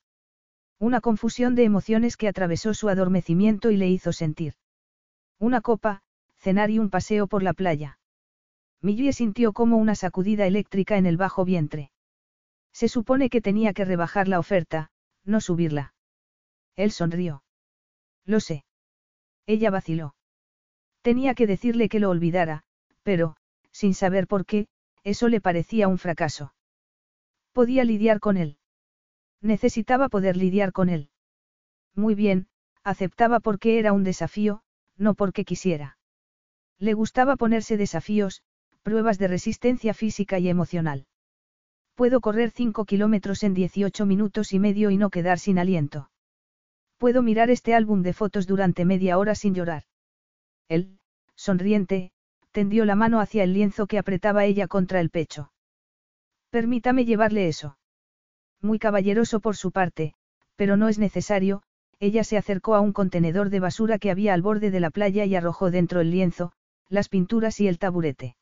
Una 0.80 1.02
confusión 1.02 1.56
de 1.56 1.64
emociones 1.64 2.18
que 2.18 2.28
atravesó 2.28 2.74
su 2.74 2.90
adormecimiento 2.90 3.72
y 3.72 3.78
le 3.78 3.90
hizo 3.90 4.12
sentir. 4.12 4.56
Una 5.40 5.62
copa, 5.62 6.02
cenar 6.38 6.70
y 6.70 6.80
un 6.80 6.90
paseo 6.90 7.28
por 7.28 7.44
la 7.44 7.54
playa. 7.54 8.00
Millie 8.82 9.14
sintió 9.14 9.54
como 9.54 9.78
una 9.78 9.96
sacudida 9.96 10.46
eléctrica 10.46 10.98
en 10.98 11.06
el 11.06 11.18
bajo 11.18 11.46
vientre. 11.46 11.92
Se 12.72 12.88
supone 12.88 13.30
que 13.30 13.42
tenía 13.42 13.74
que 13.74 13.86
rebajar 13.86 14.28
la 14.28 14.40
oferta, 14.40 14.92
no 15.24 15.42
subirla. 15.42 15.94
Él 16.76 16.92
sonrió. 16.92 17.44
Lo 18.26 18.40
sé. 18.40 18.66
Ella 19.46 19.72
vaciló. 19.72 20.16
Tenía 21.02 21.36
que 21.36 21.48
decirle 21.48 21.88
que 21.88 22.00
lo 22.00 22.10
olvidara, 22.10 22.64
pero, 23.04 23.38
sin 23.72 23.94
saber 23.94 24.28
por 24.28 24.46
qué, 24.46 24.68
eso 25.04 25.30
le 25.30 25.40
parecía 25.40 25.88
un 25.88 25.98
fracaso. 26.00 26.55
Podía 27.56 27.86
lidiar 27.86 28.20
con 28.20 28.36
él. 28.36 28.58
Necesitaba 29.42 30.10
poder 30.10 30.36
lidiar 30.36 30.74
con 30.74 30.90
él. 30.90 31.10
Muy 31.96 32.14
bien, 32.14 32.48
aceptaba 32.84 33.40
porque 33.40 33.80
era 33.80 33.94
un 33.94 34.04
desafío, 34.04 34.62
no 34.98 35.14
porque 35.14 35.46
quisiera. 35.46 35.98
Le 36.80 36.94
gustaba 36.94 37.38
ponerse 37.38 37.78
desafíos, 37.78 38.44
pruebas 38.84 39.20
de 39.20 39.30
resistencia 39.30 39.94
física 39.94 40.38
y 40.38 40.50
emocional. 40.50 41.08
Puedo 41.94 42.20
correr 42.20 42.52
5 42.52 42.84
kilómetros 42.84 43.42
en 43.44 43.54
18 43.54 44.06
minutos 44.06 44.52
y 44.52 44.60
medio 44.60 44.92
y 44.92 44.98
no 44.98 45.10
quedar 45.10 45.40
sin 45.40 45.58
aliento. 45.58 46.10
Puedo 46.98 47.22
mirar 47.22 47.50
este 47.50 47.74
álbum 47.74 48.02
de 48.02 48.12
fotos 48.12 48.48
durante 48.48 48.84
media 48.84 49.18
hora 49.18 49.34
sin 49.34 49.56
llorar. 49.56 49.84
Él, 50.68 51.00
sonriente, 51.36 52.12
tendió 52.52 52.84
la 52.84 52.96
mano 52.96 53.22
hacia 53.22 53.46
el 53.46 53.54
lienzo 53.54 53.88
que 53.88 53.98
apretaba 53.98 54.44
ella 54.44 54.68
contra 54.68 55.00
el 55.00 55.10
pecho. 55.10 55.54
Permítame 56.56 57.04
llevarle 57.04 57.50
eso. 57.50 57.78
Muy 58.62 58.80
caballeroso 58.80 59.42
por 59.42 59.58
su 59.58 59.74
parte, 59.74 60.14
pero 60.56 60.78
no 60.78 60.88
es 60.88 60.98
necesario, 60.98 61.64
ella 62.00 62.24
se 62.24 62.38
acercó 62.38 62.76
a 62.76 62.80
un 62.80 62.94
contenedor 62.94 63.50
de 63.50 63.60
basura 63.60 64.00
que 64.00 64.10
había 64.10 64.34
al 64.34 64.42
borde 64.42 64.72
de 64.72 64.80
la 64.80 64.90
playa 64.90 65.26
y 65.26 65.36
arrojó 65.36 65.70
dentro 65.70 66.00
el 66.00 66.12
lienzo, 66.12 66.54
las 66.88 67.10
pinturas 67.10 67.60
y 67.60 67.68
el 67.68 67.78
taburete. 67.78 68.38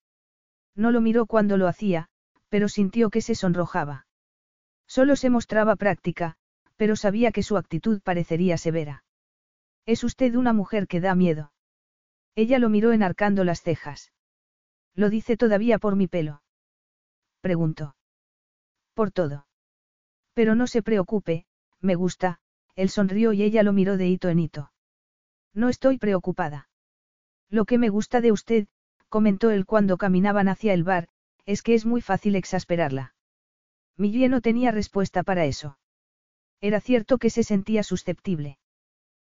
No 0.75 0.91
lo 0.91 1.01
miró 1.01 1.25
cuando 1.25 1.57
lo 1.57 1.67
hacía, 1.67 2.07
pero 2.49 2.69
sintió 2.69 3.09
que 3.09 3.21
se 3.21 3.33
sonrojaba. 3.33 4.05
Solo 4.85 5.15
se 5.15 5.31
mostraba 5.31 5.75
práctica, 5.75 6.35
pero 6.75 6.95
sabía 6.95 7.31
que 7.31 7.41
su 7.41 7.57
actitud 7.57 7.99
parecería 8.03 8.59
severa. 8.59 9.03
Es 9.87 10.03
usted 10.03 10.35
una 10.35 10.53
mujer 10.53 10.85
que 10.85 11.01
da 11.01 11.15
miedo. 11.15 11.51
Ella 12.35 12.59
lo 12.59 12.69
miró 12.69 12.91
enarcando 12.91 13.43
las 13.43 13.63
cejas. 13.63 14.11
¿Lo 14.93 15.09
dice 15.09 15.35
todavía 15.35 15.79
por 15.79 15.95
mi 15.95 16.05
pelo? 16.05 16.43
Preguntó. 17.41 17.95
Por 18.93 19.11
todo. 19.11 19.47
Pero 20.33 20.55
no 20.55 20.67
se 20.67 20.81
preocupe, 20.81 21.45
me 21.79 21.95
gusta, 21.95 22.39
él 22.75 22.89
sonrió 22.89 23.33
y 23.33 23.43
ella 23.43 23.63
lo 23.63 23.73
miró 23.73 23.97
de 23.97 24.07
hito 24.07 24.29
en 24.29 24.39
hito. 24.39 24.71
No 25.53 25.69
estoy 25.69 25.97
preocupada. 25.97 26.69
Lo 27.49 27.65
que 27.65 27.77
me 27.77 27.89
gusta 27.89 28.21
de 28.21 28.31
usted, 28.31 28.67
comentó 29.09 29.51
él 29.51 29.65
cuando 29.65 29.97
caminaban 29.97 30.47
hacia 30.47 30.73
el 30.73 30.83
bar, 30.83 31.07
es 31.45 31.61
que 31.61 31.75
es 31.75 31.85
muy 31.85 32.01
fácil 32.01 32.35
exasperarla. 32.35 33.13
Millie 33.95 34.29
no 34.29 34.41
tenía 34.41 34.71
respuesta 34.71 35.21
para 35.21 35.45
eso. 35.45 35.77
Era 36.61 36.79
cierto 36.79 37.17
que 37.17 37.29
se 37.29 37.43
sentía 37.43 37.83
susceptible. 37.83 38.57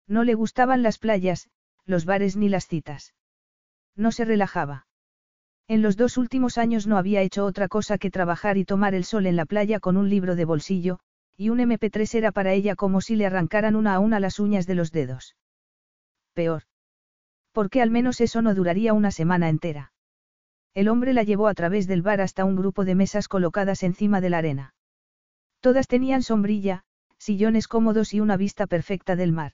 No 0.07 0.23
le 0.23 0.35
gustaban 0.35 0.83
las 0.83 0.99
playas, 0.99 1.49
los 1.85 2.05
bares 2.05 2.35
ni 2.35 2.49
las 2.49 2.67
citas. 2.67 3.15
No 3.95 4.11
se 4.11 4.25
relajaba. 4.25 4.85
En 5.71 5.81
los 5.81 5.95
dos 5.95 6.17
últimos 6.17 6.57
años 6.57 6.85
no 6.85 6.97
había 6.97 7.21
hecho 7.21 7.45
otra 7.45 7.69
cosa 7.69 7.97
que 7.97 8.11
trabajar 8.11 8.57
y 8.57 8.65
tomar 8.65 8.93
el 8.93 9.05
sol 9.05 9.25
en 9.25 9.37
la 9.37 9.45
playa 9.45 9.79
con 9.79 9.95
un 9.95 10.09
libro 10.09 10.35
de 10.35 10.43
bolsillo, 10.43 10.99
y 11.37 11.47
un 11.47 11.59
MP3 11.59 12.13
era 12.13 12.33
para 12.33 12.51
ella 12.51 12.75
como 12.75 12.99
si 12.99 13.15
le 13.15 13.25
arrancaran 13.25 13.77
una 13.77 13.95
a 13.95 13.99
una 13.99 14.19
las 14.19 14.37
uñas 14.41 14.67
de 14.67 14.75
los 14.75 14.91
dedos. 14.91 15.37
Peor. 16.33 16.63
Porque 17.53 17.81
al 17.81 17.89
menos 17.89 18.19
eso 18.19 18.41
no 18.41 18.53
duraría 18.53 18.91
una 18.91 19.11
semana 19.11 19.47
entera. 19.47 19.93
El 20.73 20.89
hombre 20.89 21.13
la 21.13 21.23
llevó 21.23 21.47
a 21.47 21.53
través 21.53 21.87
del 21.87 22.01
bar 22.01 22.19
hasta 22.19 22.43
un 22.43 22.57
grupo 22.57 22.83
de 22.83 22.95
mesas 22.95 23.29
colocadas 23.29 23.81
encima 23.83 24.19
de 24.19 24.29
la 24.29 24.39
arena. 24.39 24.73
Todas 25.61 25.87
tenían 25.87 26.21
sombrilla, 26.21 26.83
sillones 27.17 27.69
cómodos 27.69 28.13
y 28.13 28.19
una 28.19 28.35
vista 28.35 28.67
perfecta 28.67 29.15
del 29.15 29.31
mar. 29.31 29.53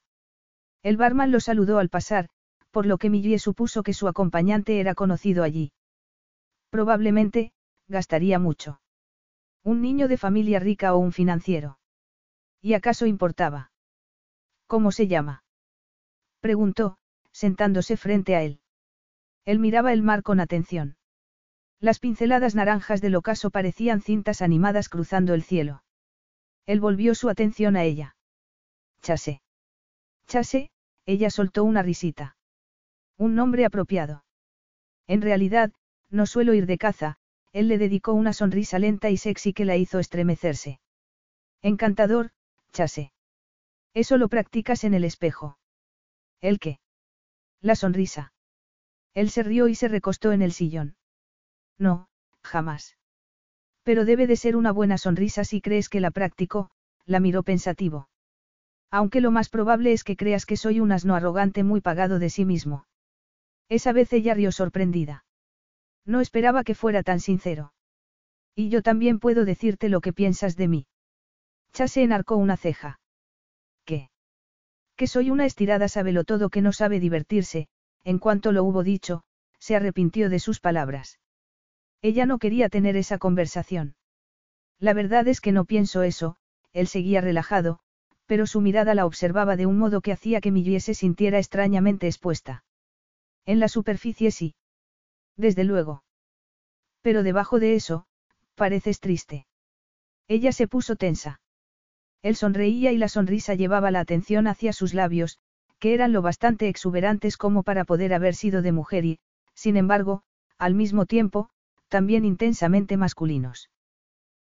El 0.82 0.98
barman 0.98 1.32
lo 1.32 1.40
saludó 1.40 1.78
al 1.78 1.90
pasar, 1.90 2.28
por 2.72 2.88
lo 2.88 2.98
que 2.98 3.12
Millie 3.12 3.38
supuso 3.38 3.84
que 3.84 3.94
su 3.94 4.08
acompañante 4.08 4.80
era 4.80 4.96
conocido 4.96 5.44
allí. 5.44 5.74
Probablemente, 6.78 7.54
gastaría 7.88 8.38
mucho. 8.38 8.80
Un 9.64 9.82
niño 9.82 10.08
de 10.08 10.16
familia 10.16 10.60
rica 10.60 10.94
o 10.94 11.00
un 11.00 11.12
financiero. 11.12 11.80
¿Y 12.62 12.76
acaso 12.76 13.08
importaba? 13.08 13.72
¿Cómo 14.68 14.92
se 14.92 15.08
llama? 15.08 15.44
Preguntó, 16.40 17.00
sentándose 17.32 17.98
frente 17.98 18.36
a 18.36 18.44
él. 18.44 18.60
Él 19.44 19.58
miraba 19.58 19.92
el 19.92 20.04
mar 20.04 20.22
con 20.22 20.40
atención. 20.40 20.98
Las 21.80 21.98
pinceladas 21.98 22.54
naranjas 22.54 23.02
del 23.02 23.16
ocaso 23.16 23.50
parecían 23.50 24.00
cintas 24.02 24.44
animadas 24.44 24.88
cruzando 24.88 25.34
el 25.34 25.42
cielo. 25.42 25.82
Él 26.68 26.80
volvió 26.80 27.16
su 27.16 27.28
atención 27.28 27.76
a 27.76 27.86
ella. 27.86 28.16
Chase. 29.02 29.42
Chase, 30.28 30.70
ella 31.08 31.32
soltó 31.32 31.64
una 31.64 31.82
risita. 31.82 32.38
Un 33.18 33.34
nombre 33.34 33.66
apropiado. 33.66 34.24
En 35.08 35.24
realidad, 35.24 35.74
no 36.10 36.26
suelo 36.26 36.54
ir 36.54 36.66
de 36.66 36.78
caza, 36.78 37.18
él 37.54 37.68
le 37.68 37.78
dedicó 37.78 38.14
una 38.14 38.34
sonrisa 38.34 38.80
lenta 38.80 39.10
y 39.10 39.18
sexy 39.18 39.54
que 39.54 39.66
la 39.66 39.78
hizo 39.78 40.00
estremecerse. 40.00 40.80
Encantador, 41.62 42.32
Chase. 42.72 43.12
Eso 43.94 44.18
lo 44.18 44.30
practicas 44.30 44.84
en 44.84 44.94
el 44.94 45.04
espejo. 45.04 45.58
¿El 46.40 46.60
qué? 46.60 46.80
La 47.62 47.76
sonrisa. 47.76 48.34
Él 49.14 49.32
se 49.32 49.42
rió 49.42 49.68
y 49.68 49.76
se 49.76 49.88
recostó 49.88 50.32
en 50.32 50.44
el 50.44 50.52
sillón. 50.52 50.96
No, 51.80 52.08
jamás. 52.44 52.98
Pero 53.84 54.06
debe 54.06 54.28
de 54.28 54.36
ser 54.36 54.56
una 54.56 54.72
buena 54.72 54.98
sonrisa 54.98 55.44
si 55.44 55.62
crees 55.62 55.90
que 55.90 56.02
la 56.02 56.12
practico, 56.12 56.70
la 57.06 57.20
miró 57.20 57.42
pensativo. 57.42 58.10
Aunque 58.92 59.22
lo 59.22 59.32
más 59.32 59.50
probable 59.50 59.94
es 59.94 60.04
que 60.04 60.16
creas 60.16 60.46
que 60.46 60.58
soy 60.58 60.80
un 60.80 60.92
asno 60.92 61.16
arrogante 61.16 61.64
muy 61.64 61.82
pagado 61.82 62.20
de 62.20 62.30
sí 62.30 62.46
mismo. 62.46 62.86
Esa 63.70 63.92
vez 63.92 64.14
ella 64.14 64.34
rió 64.34 64.52
sorprendida. 64.52 65.26
No 66.08 66.22
esperaba 66.22 66.64
que 66.64 66.74
fuera 66.74 67.04
tan 67.04 67.20
sincero. 67.20 67.74
Y 68.56 68.70
yo 68.70 68.82
también 68.82 69.20
puedo 69.20 69.46
decirte 69.46 69.90
lo 69.90 70.02
que 70.02 70.14
piensas 70.14 70.56
de 70.56 70.68
mí. 70.68 70.88
Chase 71.74 72.02
enarcó 72.02 72.38
una 72.38 72.58
ceja. 72.58 73.00
¿Qué? 73.86 74.10
Que 74.96 75.06
soy 75.06 75.30
una 75.30 75.46
estirada 75.46 75.88
todo 76.24 76.50
que 76.50 76.62
no 76.62 76.72
sabe 76.72 77.00
divertirse, 77.00 77.68
en 78.04 78.18
cuanto 78.18 78.52
lo 78.52 78.64
hubo 78.64 78.84
dicho, 78.84 79.24
se 79.60 79.76
arrepintió 79.76 80.30
de 80.30 80.40
sus 80.40 80.60
palabras. 80.60 81.20
Ella 82.02 82.26
no 82.26 82.40
quería 82.40 82.70
tener 82.70 82.96
esa 82.96 83.18
conversación. 83.18 83.96
La 84.80 84.94
verdad 84.94 85.28
es 85.28 85.42
que 85.42 85.52
no 85.52 85.66
pienso 85.66 86.04
eso, 86.04 86.38
él 86.72 86.88
seguía 86.88 87.22
relajado, 87.22 87.80
pero 88.28 88.48
su 88.48 88.62
mirada 88.62 88.96
la 88.96 89.06
observaba 89.06 89.56
de 89.56 89.66
un 89.66 89.78
modo 89.78 90.02
que 90.02 90.14
hacía 90.14 90.40
que 90.40 90.52
Millie 90.52 90.80
se 90.80 90.94
sintiera 90.94 91.38
extrañamente 91.38 92.08
expuesta. 92.08 92.64
En 93.46 93.60
la 93.60 93.68
superficie 93.68 94.32
sí. 94.32 94.56
Desde 95.38 95.64
luego. 95.64 96.04
Pero 97.02 97.24
debajo 97.24 97.60
de 97.60 97.76
eso, 97.76 98.06
pareces 98.56 99.00
triste. 99.00 99.46
Ella 100.28 100.52
se 100.52 100.68
puso 100.68 100.96
tensa. 100.96 101.40
Él 102.22 102.36
sonreía 102.36 102.92
y 102.92 102.98
la 102.98 103.08
sonrisa 103.08 103.54
llevaba 103.54 103.92
la 103.92 104.00
atención 104.00 104.48
hacia 104.48 104.74
sus 104.74 104.94
labios, 104.94 105.38
que 105.80 105.94
eran 105.94 106.12
lo 106.12 106.22
bastante 106.22 106.68
exuberantes 106.68 107.38
como 107.38 107.64
para 107.64 107.86
poder 107.86 108.14
haber 108.14 108.36
sido 108.36 108.62
de 108.62 108.72
mujer 108.72 109.06
y, 109.06 109.20
sin 109.54 109.78
embargo, 109.78 110.24
al 110.58 110.74
mismo 110.74 111.06
tiempo, 111.06 111.50
también 111.88 112.26
intensamente 112.26 112.98
masculinos. 112.98 113.70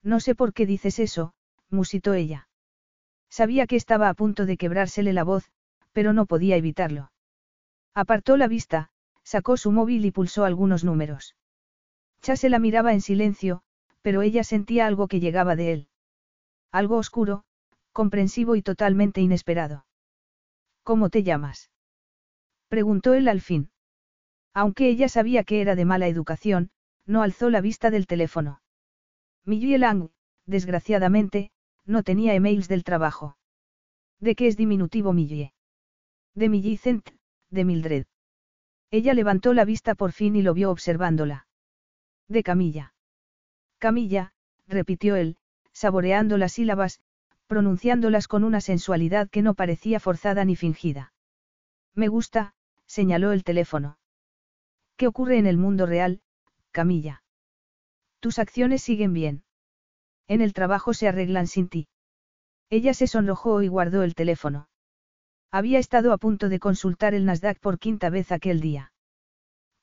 No 0.02 0.20
sé 0.20 0.34
por 0.34 0.52
qué 0.52 0.66
dices 0.66 0.98
eso, 0.98 1.34
musitó 1.70 2.14
ella. 2.14 2.48
Sabía 3.30 3.66
que 3.66 3.76
estaba 3.76 4.08
a 4.08 4.14
punto 4.14 4.46
de 4.46 4.56
quebrársele 4.56 5.12
la 5.12 5.24
voz, 5.24 5.44
pero 5.92 6.12
no 6.12 6.26
podía 6.26 6.56
evitarlo. 6.56 7.12
Apartó 7.94 8.36
la 8.36 8.48
vista, 8.48 8.90
sacó 9.28 9.58
su 9.58 9.72
móvil 9.72 10.06
y 10.06 10.10
pulsó 10.10 10.46
algunos 10.46 10.84
números. 10.84 11.36
Chase 12.22 12.48
la 12.48 12.58
miraba 12.58 12.94
en 12.94 13.02
silencio, 13.02 13.60
pero 14.00 14.22
ella 14.22 14.42
sentía 14.42 14.86
algo 14.86 15.06
que 15.06 15.20
llegaba 15.20 15.54
de 15.54 15.72
él. 15.74 15.88
Algo 16.72 16.96
oscuro, 16.96 17.44
comprensivo 17.92 18.56
y 18.56 18.62
totalmente 18.62 19.20
inesperado. 19.20 19.84
¿Cómo 20.82 21.10
te 21.10 21.24
llamas? 21.24 21.70
preguntó 22.68 23.12
él 23.12 23.28
al 23.28 23.42
fin. 23.42 23.70
Aunque 24.54 24.88
ella 24.88 25.10
sabía 25.10 25.44
que 25.44 25.60
era 25.60 25.74
de 25.76 25.84
mala 25.84 26.08
educación, 26.08 26.70
No 27.04 27.22
alzó 27.22 27.48
la 27.50 27.60
vista 27.60 27.90
del 27.90 28.06
teléfono. 28.06 28.60
Millie 29.44 29.78
Lang, 29.78 30.10
desgraciadamente, 30.46 31.50
no 31.84 32.02
tenía 32.02 32.34
emails 32.34 32.68
del 32.68 32.84
trabajo. 32.84 33.36
¿De 34.20 34.34
qué 34.34 34.46
es 34.46 34.56
diminutivo 34.56 35.12
Millie? 35.12 35.52
De 36.34 36.48
Millicent, 36.48 37.08
de 37.50 37.64
Mildred. 37.64 38.06
Ella 38.90 39.14
levantó 39.14 39.52
la 39.52 39.64
vista 39.64 39.94
por 39.94 40.12
fin 40.12 40.36
y 40.36 40.42
lo 40.42 40.54
vio 40.54 40.70
observándola. 40.70 41.46
De 42.28 42.42
Camilla. 42.42 42.94
Camilla, 43.78 44.32
repitió 44.66 45.16
él, 45.16 45.36
saboreando 45.72 46.38
las 46.38 46.52
sílabas, 46.52 47.00
pronunciándolas 47.46 48.28
con 48.28 48.44
una 48.44 48.60
sensualidad 48.60 49.28
que 49.28 49.42
no 49.42 49.54
parecía 49.54 50.00
forzada 50.00 50.44
ni 50.44 50.56
fingida. 50.56 51.12
Me 51.94 52.08
gusta, 52.08 52.54
señaló 52.86 53.32
el 53.32 53.44
teléfono. 53.44 53.98
¿Qué 54.96 55.06
ocurre 55.06 55.38
en 55.38 55.46
el 55.46 55.56
mundo 55.56 55.86
real, 55.86 56.20
Camilla? 56.70 57.22
Tus 58.20 58.38
acciones 58.38 58.82
siguen 58.82 59.12
bien. 59.12 59.44
En 60.26 60.40
el 60.42 60.52
trabajo 60.52 60.92
se 60.92 61.08
arreglan 61.08 61.46
sin 61.46 61.68
ti. 61.68 61.88
Ella 62.70 62.92
se 62.92 63.06
sonrojó 63.06 63.62
y 63.62 63.68
guardó 63.68 64.02
el 64.02 64.14
teléfono. 64.14 64.68
Había 65.50 65.78
estado 65.78 66.12
a 66.12 66.18
punto 66.18 66.48
de 66.48 66.58
consultar 66.58 67.14
el 67.14 67.24
Nasdaq 67.24 67.58
por 67.58 67.78
quinta 67.78 68.10
vez 68.10 68.32
aquel 68.32 68.60
día. 68.60 68.92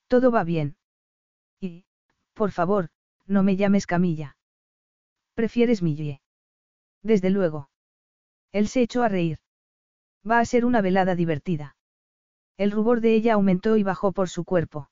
Todo 0.06 0.30
va 0.30 0.44
bien. 0.44 0.76
Y, 1.60 1.84
por 2.34 2.52
favor, 2.52 2.90
no 3.26 3.42
me 3.42 3.56
llames 3.56 3.86
Camilla. 3.86 4.36
¿Prefieres 5.34 5.82
Millie? 5.82 6.20
Desde 7.02 7.30
luego. 7.30 7.68
Él 8.52 8.68
se 8.68 8.82
echó 8.82 9.02
a 9.02 9.08
reír. 9.08 9.38
Va 10.28 10.38
a 10.38 10.44
ser 10.44 10.64
una 10.64 10.80
velada 10.80 11.14
divertida. 11.14 11.76
El 12.56 12.70
rubor 12.70 13.00
de 13.00 13.14
ella 13.14 13.34
aumentó 13.34 13.76
y 13.76 13.82
bajó 13.82 14.12
por 14.12 14.28
su 14.28 14.44
cuerpo. 14.44 14.88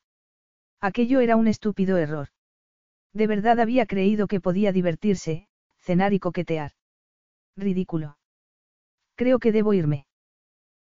Aquello 0.81 1.21
era 1.21 1.37
un 1.37 1.47
estúpido 1.47 1.97
error. 1.97 2.29
De 3.13 3.27
verdad 3.27 3.61
había 3.61 3.87
creído 3.87 4.27
que 4.27 4.41
podía 4.41 4.73
divertirse, 4.73 5.49
cenar 5.79 6.13
y 6.13 6.19
coquetear. 6.19 6.73
Ridículo. 7.57 8.19
Creo 9.15 9.39
que 9.39 9.53
debo 9.53 9.73
irme. 9.73 10.07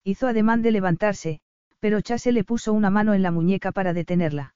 Hizo 0.05 0.29
ademán 0.29 0.63
de 0.63 0.71
levantarse, 0.71 1.41
pero 1.79 2.01
Chase 2.01 2.33
le 2.33 2.45
puso 2.45 2.73
una 2.73 2.91
mano 2.91 3.15
en 3.15 3.23
la 3.23 3.31
muñeca 3.31 3.73
para 3.73 3.93
detenerla. 3.93 4.55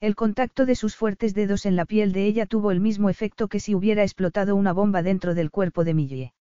El 0.00 0.14
contacto 0.14 0.66
de 0.66 0.74
sus 0.74 0.96
fuertes 0.96 1.34
dedos 1.34 1.64
en 1.66 1.76
la 1.76 1.86
piel 1.86 2.12
de 2.12 2.26
ella 2.26 2.46
tuvo 2.46 2.70
el 2.70 2.80
mismo 2.80 3.08
efecto 3.08 3.48
que 3.48 3.60
si 3.60 3.74
hubiera 3.74 4.02
explotado 4.02 4.54
una 4.56 4.72
bomba 4.72 5.02
dentro 5.02 5.34
del 5.34 5.50
cuerpo 5.50 5.84
de 5.84 5.94
Millie. 5.94 6.34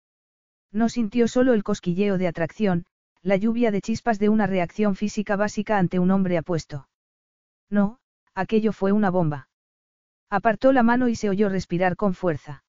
No 0.71 0.89
sintió 0.89 1.27
solo 1.27 1.53
el 1.53 1.63
cosquilleo 1.63 2.17
de 2.17 2.27
atracción, 2.27 2.85
la 3.21 3.35
lluvia 3.35 3.69
de 3.71 3.81
chispas 3.81 4.17
de 4.19 4.29
una 4.29 4.47
reacción 4.47 4.95
física 4.95 5.35
básica 5.35 5.77
ante 5.77 5.99
un 5.99 6.09
hombre 6.11 6.37
apuesto. 6.37 6.87
No, 7.69 7.99
aquello 8.33 8.71
fue 8.71 8.91
una 8.91 9.09
bomba. 9.09 9.49
Apartó 10.29 10.71
la 10.71 10.81
mano 10.81 11.07
y 11.07 11.15
se 11.15 11.29
oyó 11.29 11.49
respirar 11.49 11.95
con 11.95 12.13
fuerza. 12.13 12.63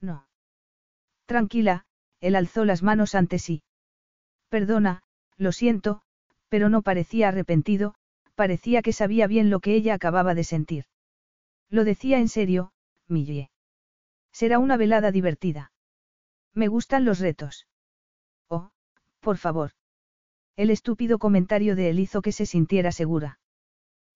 No. 0.00 0.26
Tranquila, 1.26 1.84
él 2.20 2.34
alzó 2.34 2.64
las 2.64 2.82
manos 2.82 3.14
ante 3.14 3.38
sí. 3.38 3.62
Perdona, 4.48 5.02
lo 5.36 5.52
siento, 5.52 6.02
pero 6.48 6.68
no 6.68 6.82
parecía 6.82 7.28
arrepentido, 7.28 7.94
parecía 8.34 8.82
que 8.82 8.92
sabía 8.92 9.26
bien 9.26 9.50
lo 9.50 9.60
que 9.60 9.74
ella 9.74 9.94
acababa 9.94 10.34
de 10.34 10.44
sentir. 10.44 10.84
Lo 11.70 11.84
decía 11.84 12.18
en 12.18 12.28
serio, 12.28 12.72
Millie. 13.06 13.50
Será 14.32 14.58
una 14.58 14.76
velada 14.76 15.10
divertida. 15.10 15.72
Me 16.54 16.68
gustan 16.68 17.04
los 17.04 17.18
retos. 17.18 17.66
Oh, 18.48 18.70
por 19.20 19.36
favor. 19.36 19.72
El 20.56 20.70
estúpido 20.70 21.18
comentario 21.18 21.76
de 21.76 21.90
él 21.90 21.98
hizo 22.00 22.22
que 22.22 22.32
se 22.32 22.46
sintiera 22.46 22.90
segura. 22.92 23.38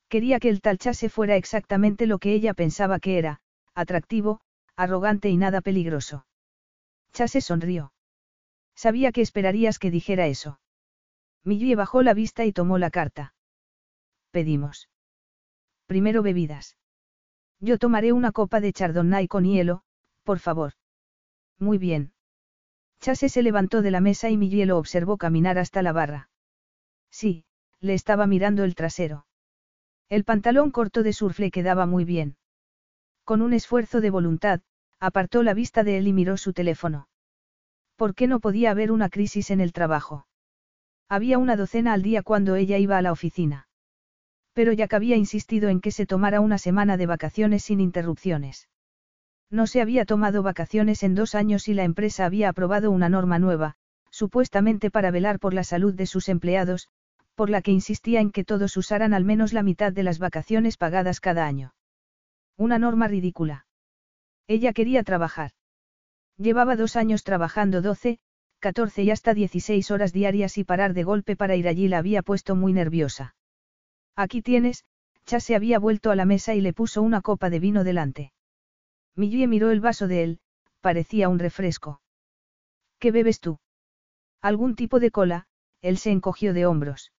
Quería 0.08 0.40
que 0.40 0.48
el 0.48 0.60
tal 0.60 0.78
Chase 0.78 1.08
fuera 1.08 1.36
exactamente 1.36 2.06
lo 2.06 2.18
que 2.18 2.32
ella 2.32 2.54
pensaba 2.54 2.98
que 2.98 3.18
era, 3.18 3.40
atractivo, 3.74 4.40
arrogante 4.76 5.28
y 5.28 5.36
nada 5.36 5.60
peligroso. 5.60 6.26
Chase 7.12 7.40
sonrió. 7.40 7.92
Sabía 8.82 9.12
que 9.12 9.20
esperarías 9.20 9.78
que 9.78 9.92
dijera 9.92 10.26
eso. 10.26 10.58
Millie 11.44 11.76
bajó 11.76 12.02
la 12.02 12.14
vista 12.14 12.44
y 12.44 12.52
tomó 12.52 12.78
la 12.78 12.90
carta. 12.90 13.32
Pedimos. 14.32 14.88
Primero 15.86 16.20
bebidas. 16.24 16.76
Yo 17.60 17.78
tomaré 17.78 18.12
una 18.12 18.32
copa 18.32 18.58
de 18.58 18.72
chardonnay 18.72 19.28
con 19.28 19.44
hielo, 19.44 19.84
por 20.24 20.40
favor. 20.40 20.72
Muy 21.60 21.78
bien. 21.78 22.12
Chase 22.98 23.28
se 23.28 23.44
levantó 23.44 23.82
de 23.82 23.92
la 23.92 24.00
mesa 24.00 24.30
y 24.30 24.36
Millie 24.36 24.66
lo 24.66 24.78
observó 24.78 25.16
caminar 25.16 25.58
hasta 25.58 25.80
la 25.82 25.92
barra. 25.92 26.28
Sí, 27.08 27.44
le 27.78 27.94
estaba 27.94 28.26
mirando 28.26 28.64
el 28.64 28.74
trasero. 28.74 29.26
El 30.08 30.24
pantalón 30.24 30.72
corto 30.72 31.04
de 31.04 31.12
surf 31.12 31.38
le 31.38 31.52
quedaba 31.52 31.86
muy 31.86 32.04
bien. 32.04 32.36
Con 33.22 33.42
un 33.42 33.52
esfuerzo 33.52 34.00
de 34.00 34.10
voluntad, 34.10 34.60
apartó 34.98 35.44
la 35.44 35.54
vista 35.54 35.84
de 35.84 35.98
él 35.98 36.08
y 36.08 36.12
miró 36.12 36.36
su 36.36 36.52
teléfono. 36.52 37.06
¿Por 37.96 38.14
qué 38.14 38.26
no 38.26 38.40
podía 38.40 38.70
haber 38.70 38.90
una 38.90 39.08
crisis 39.08 39.50
en 39.50 39.60
el 39.60 39.72
trabajo? 39.72 40.26
Había 41.08 41.38
una 41.38 41.56
docena 41.56 41.92
al 41.92 42.02
día 42.02 42.22
cuando 42.22 42.56
ella 42.56 42.78
iba 42.78 42.96
a 42.96 43.02
la 43.02 43.12
oficina. 43.12 43.68
Pero 44.54 44.72
Jack 44.72 44.94
había 44.94 45.16
insistido 45.16 45.68
en 45.68 45.80
que 45.80 45.90
se 45.90 46.06
tomara 46.06 46.40
una 46.40 46.58
semana 46.58 46.96
de 46.96 47.06
vacaciones 47.06 47.64
sin 47.64 47.80
interrupciones. 47.80 48.68
No 49.50 49.66
se 49.66 49.82
había 49.82 50.04
tomado 50.04 50.42
vacaciones 50.42 51.02
en 51.02 51.14
dos 51.14 51.34
años 51.34 51.68
y 51.68 51.74
la 51.74 51.84
empresa 51.84 52.24
había 52.24 52.48
aprobado 52.48 52.90
una 52.90 53.08
norma 53.08 53.38
nueva, 53.38 53.76
supuestamente 54.10 54.90
para 54.90 55.10
velar 55.10 55.38
por 55.38 55.52
la 55.54 55.64
salud 55.64 55.94
de 55.94 56.06
sus 56.06 56.28
empleados, 56.28 56.88
por 57.34 57.50
la 57.50 57.62
que 57.62 57.70
insistía 57.70 58.20
en 58.20 58.30
que 58.30 58.44
todos 58.44 58.76
usaran 58.76 59.14
al 59.14 59.24
menos 59.24 59.52
la 59.52 59.62
mitad 59.62 59.92
de 59.92 60.02
las 60.02 60.18
vacaciones 60.18 60.76
pagadas 60.76 61.20
cada 61.20 61.46
año. 61.46 61.74
Una 62.56 62.78
norma 62.78 63.08
ridícula. 63.08 63.66
Ella 64.46 64.72
quería 64.72 65.02
trabajar. 65.02 65.52
Llevaba 66.42 66.74
dos 66.74 66.96
años 66.96 67.22
trabajando 67.22 67.82
12, 67.82 68.18
14 68.58 69.04
y 69.04 69.10
hasta 69.12 69.32
16 69.32 69.92
horas 69.92 70.12
diarias 70.12 70.58
y 70.58 70.64
parar 70.64 70.92
de 70.92 71.04
golpe 71.04 71.36
para 71.36 71.54
ir 71.54 71.68
allí 71.68 71.86
la 71.86 71.98
había 71.98 72.22
puesto 72.22 72.56
muy 72.56 72.72
nerviosa. 72.72 73.36
Aquí 74.16 74.42
tienes, 74.42 74.84
Chase 75.24 75.54
había 75.54 75.78
vuelto 75.78 76.10
a 76.10 76.16
la 76.16 76.24
mesa 76.24 76.56
y 76.56 76.60
le 76.60 76.72
puso 76.72 77.00
una 77.00 77.20
copa 77.20 77.48
de 77.48 77.60
vino 77.60 77.84
delante. 77.84 78.32
Millie 79.14 79.46
miró 79.46 79.70
el 79.70 79.80
vaso 79.80 80.08
de 80.08 80.24
él, 80.24 80.40
parecía 80.80 81.28
un 81.28 81.38
refresco. 81.38 82.00
¿Qué 82.98 83.12
bebes 83.12 83.38
tú? 83.38 83.60
Algún 84.40 84.74
tipo 84.74 84.98
de 84.98 85.12
cola, 85.12 85.46
él 85.80 85.96
se 85.96 86.10
encogió 86.10 86.54
de 86.54 86.66
hombros. 86.66 87.12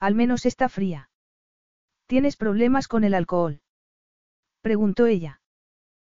Al 0.00 0.14
menos 0.14 0.46
está 0.46 0.70
fría. 0.70 1.10
¿Tienes 2.06 2.38
problemas 2.38 2.88
con 2.88 3.04
el 3.04 3.12
alcohol? 3.12 3.60
Preguntó 4.62 5.04
ella. 5.04 5.42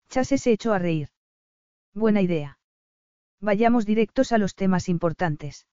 Chase 0.07 0.37
se 0.37 0.53
echó 0.53 0.71
a 0.71 0.79
reír. 0.79 1.09
Buena 1.93 2.21
idea. 2.21 2.57
Vayamos 3.41 3.85
directos 3.85 4.31
a 4.31 4.37
los 4.37 4.55
temas 4.55 4.87
importantes. 4.87 5.67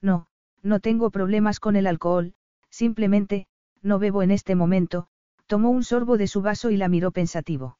No, 0.00 0.28
no 0.62 0.80
tengo 0.80 1.10
problemas 1.10 1.60
con 1.60 1.76
el 1.76 1.86
alcohol, 1.86 2.34
simplemente, 2.70 3.46
no 3.82 3.98
bebo 3.98 4.22
en 4.22 4.30
este 4.30 4.54
momento, 4.54 5.08
tomó 5.46 5.70
un 5.70 5.84
sorbo 5.84 6.16
de 6.16 6.26
su 6.26 6.40
vaso 6.40 6.70
y 6.70 6.76
la 6.76 6.88
miró 6.88 7.10
pensativo. 7.10 7.78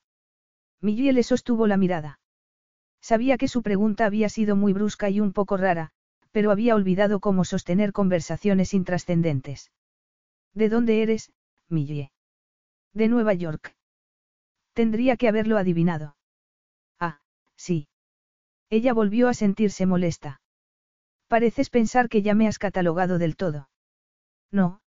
Miguel 0.80 1.14
le 1.14 1.22
sostuvo 1.22 1.66
la 1.66 1.78
mirada. 1.78 2.20
Sabía 3.00 3.38
que 3.38 3.48
su 3.48 3.62
pregunta 3.62 4.04
había 4.04 4.28
sido 4.28 4.56
muy 4.56 4.72
brusca 4.72 5.08
y 5.08 5.20
un 5.20 5.32
poco 5.32 5.56
rara, 5.56 5.92
pero 6.30 6.50
había 6.50 6.74
olvidado 6.74 7.20
cómo 7.20 7.44
sostener 7.44 7.92
conversaciones 7.92 8.74
intrascendentes. 8.74 9.70
¿De 10.52 10.68
dónde 10.68 11.02
eres, 11.02 11.32
Millie? 11.68 12.10
De 12.92 13.08
Nueva 13.08 13.32
York. 13.34 13.74
Tendría 14.72 15.16
que 15.16 15.28
haberlo 15.28 15.56
adivinado. 15.56 16.16
Sí. 17.66 17.88
Ella 18.68 18.92
volvió 18.92 19.28
a 19.28 19.32
sentirse 19.32 19.86
molesta. 19.86 20.42
Pareces 21.28 21.70
pensar 21.70 22.10
que 22.10 22.20
ya 22.20 22.34
me 22.34 22.46
has 22.46 22.58
catalogado 22.58 23.16
del 23.16 23.36
todo. 23.36 23.70
No, 24.52 24.82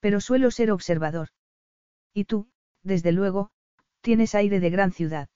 pero 0.00 0.18
suelo 0.18 0.50
ser 0.50 0.70
observador. 0.70 1.28
Y 2.14 2.24
tú, 2.24 2.48
desde 2.82 3.12
luego, 3.12 3.50
tienes 4.00 4.34
aire 4.34 4.60
de 4.60 4.70
gran 4.70 4.92
ciudad. 4.92 5.28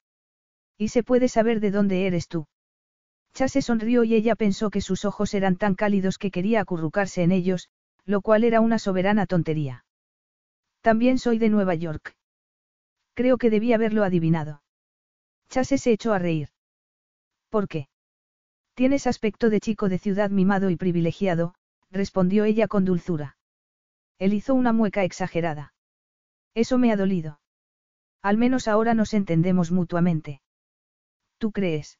Y 0.75 0.87
se 0.87 1.03
puede 1.03 1.27
saber 1.27 1.59
de 1.59 1.69
dónde 1.69 2.07
eres 2.07 2.27
tú. 2.27 2.47
Chase 3.35 3.61
sonrió 3.61 4.03
y 4.03 4.15
ella 4.15 4.35
pensó 4.35 4.71
que 4.71 4.81
sus 4.81 5.05
ojos 5.05 5.35
eran 5.35 5.55
tan 5.55 5.75
cálidos 5.75 6.17
que 6.17 6.31
quería 6.31 6.61
acurrucarse 6.61 7.21
en 7.21 7.31
ellos, 7.31 7.69
lo 8.05 8.21
cual 8.21 8.43
era 8.43 8.59
una 8.59 8.79
soberana 8.79 9.27
tontería. 9.27 9.85
También 10.81 11.19
soy 11.19 11.37
de 11.37 11.49
Nueva 11.49 11.75
York. 11.75 12.15
Creo 13.13 13.37
que 13.37 13.51
debí 13.51 13.71
haberlo 13.73 14.03
adivinado. 14.03 14.63
Chase 15.49 15.77
se 15.77 15.91
echó 15.91 16.13
a 16.13 16.17
reír. 16.17 16.49
¿Por 17.49 17.67
qué? 17.67 17.87
Tienes 18.73 19.07
aspecto 19.07 19.49
de 19.49 19.59
chico 19.59 19.89
de 19.89 19.99
ciudad 19.99 20.29
mimado 20.29 20.69
y 20.69 20.75
privilegiado, 20.75 21.55
respondió 21.89 22.45
ella 22.45 22.67
con 22.67 22.85
dulzura. 22.85 23.37
Él 24.19 24.33
hizo 24.33 24.53
una 24.53 24.73
mueca 24.73 25.03
exagerada. 25.03 25.73
Eso 26.53 26.77
me 26.77 26.91
ha 26.91 26.97
dolido. 26.97 27.39
Al 28.21 28.37
menos 28.37 28.67
ahora 28.67 28.93
nos 28.93 29.13
entendemos 29.13 29.71
mutuamente. 29.71 30.41
¿Tú 31.37 31.51
crees? 31.51 31.99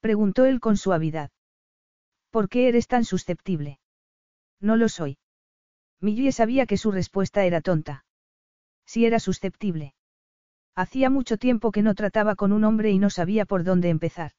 Preguntó 0.00 0.46
él 0.46 0.60
con 0.60 0.76
suavidad. 0.76 1.30
¿Por 2.30 2.48
qué 2.48 2.68
eres 2.68 2.86
tan 2.86 3.04
susceptible? 3.04 3.80
No 4.60 4.76
lo 4.76 4.88
soy. 4.88 5.18
Millie 6.00 6.32
sabía 6.32 6.66
que 6.66 6.78
su 6.78 6.90
respuesta 6.90 7.44
era 7.44 7.60
tonta. 7.60 8.04
Si 8.86 9.04
era 9.04 9.20
susceptible. 9.20 9.94
Hacía 10.74 11.10
mucho 11.10 11.36
tiempo 11.36 11.72
que 11.72 11.82
no 11.82 11.94
trataba 11.94 12.36
con 12.36 12.52
un 12.52 12.64
hombre 12.64 12.90
y 12.90 12.98
no 12.98 13.10
sabía 13.10 13.44
por 13.44 13.64
dónde 13.64 13.90
empezar. 13.90 14.32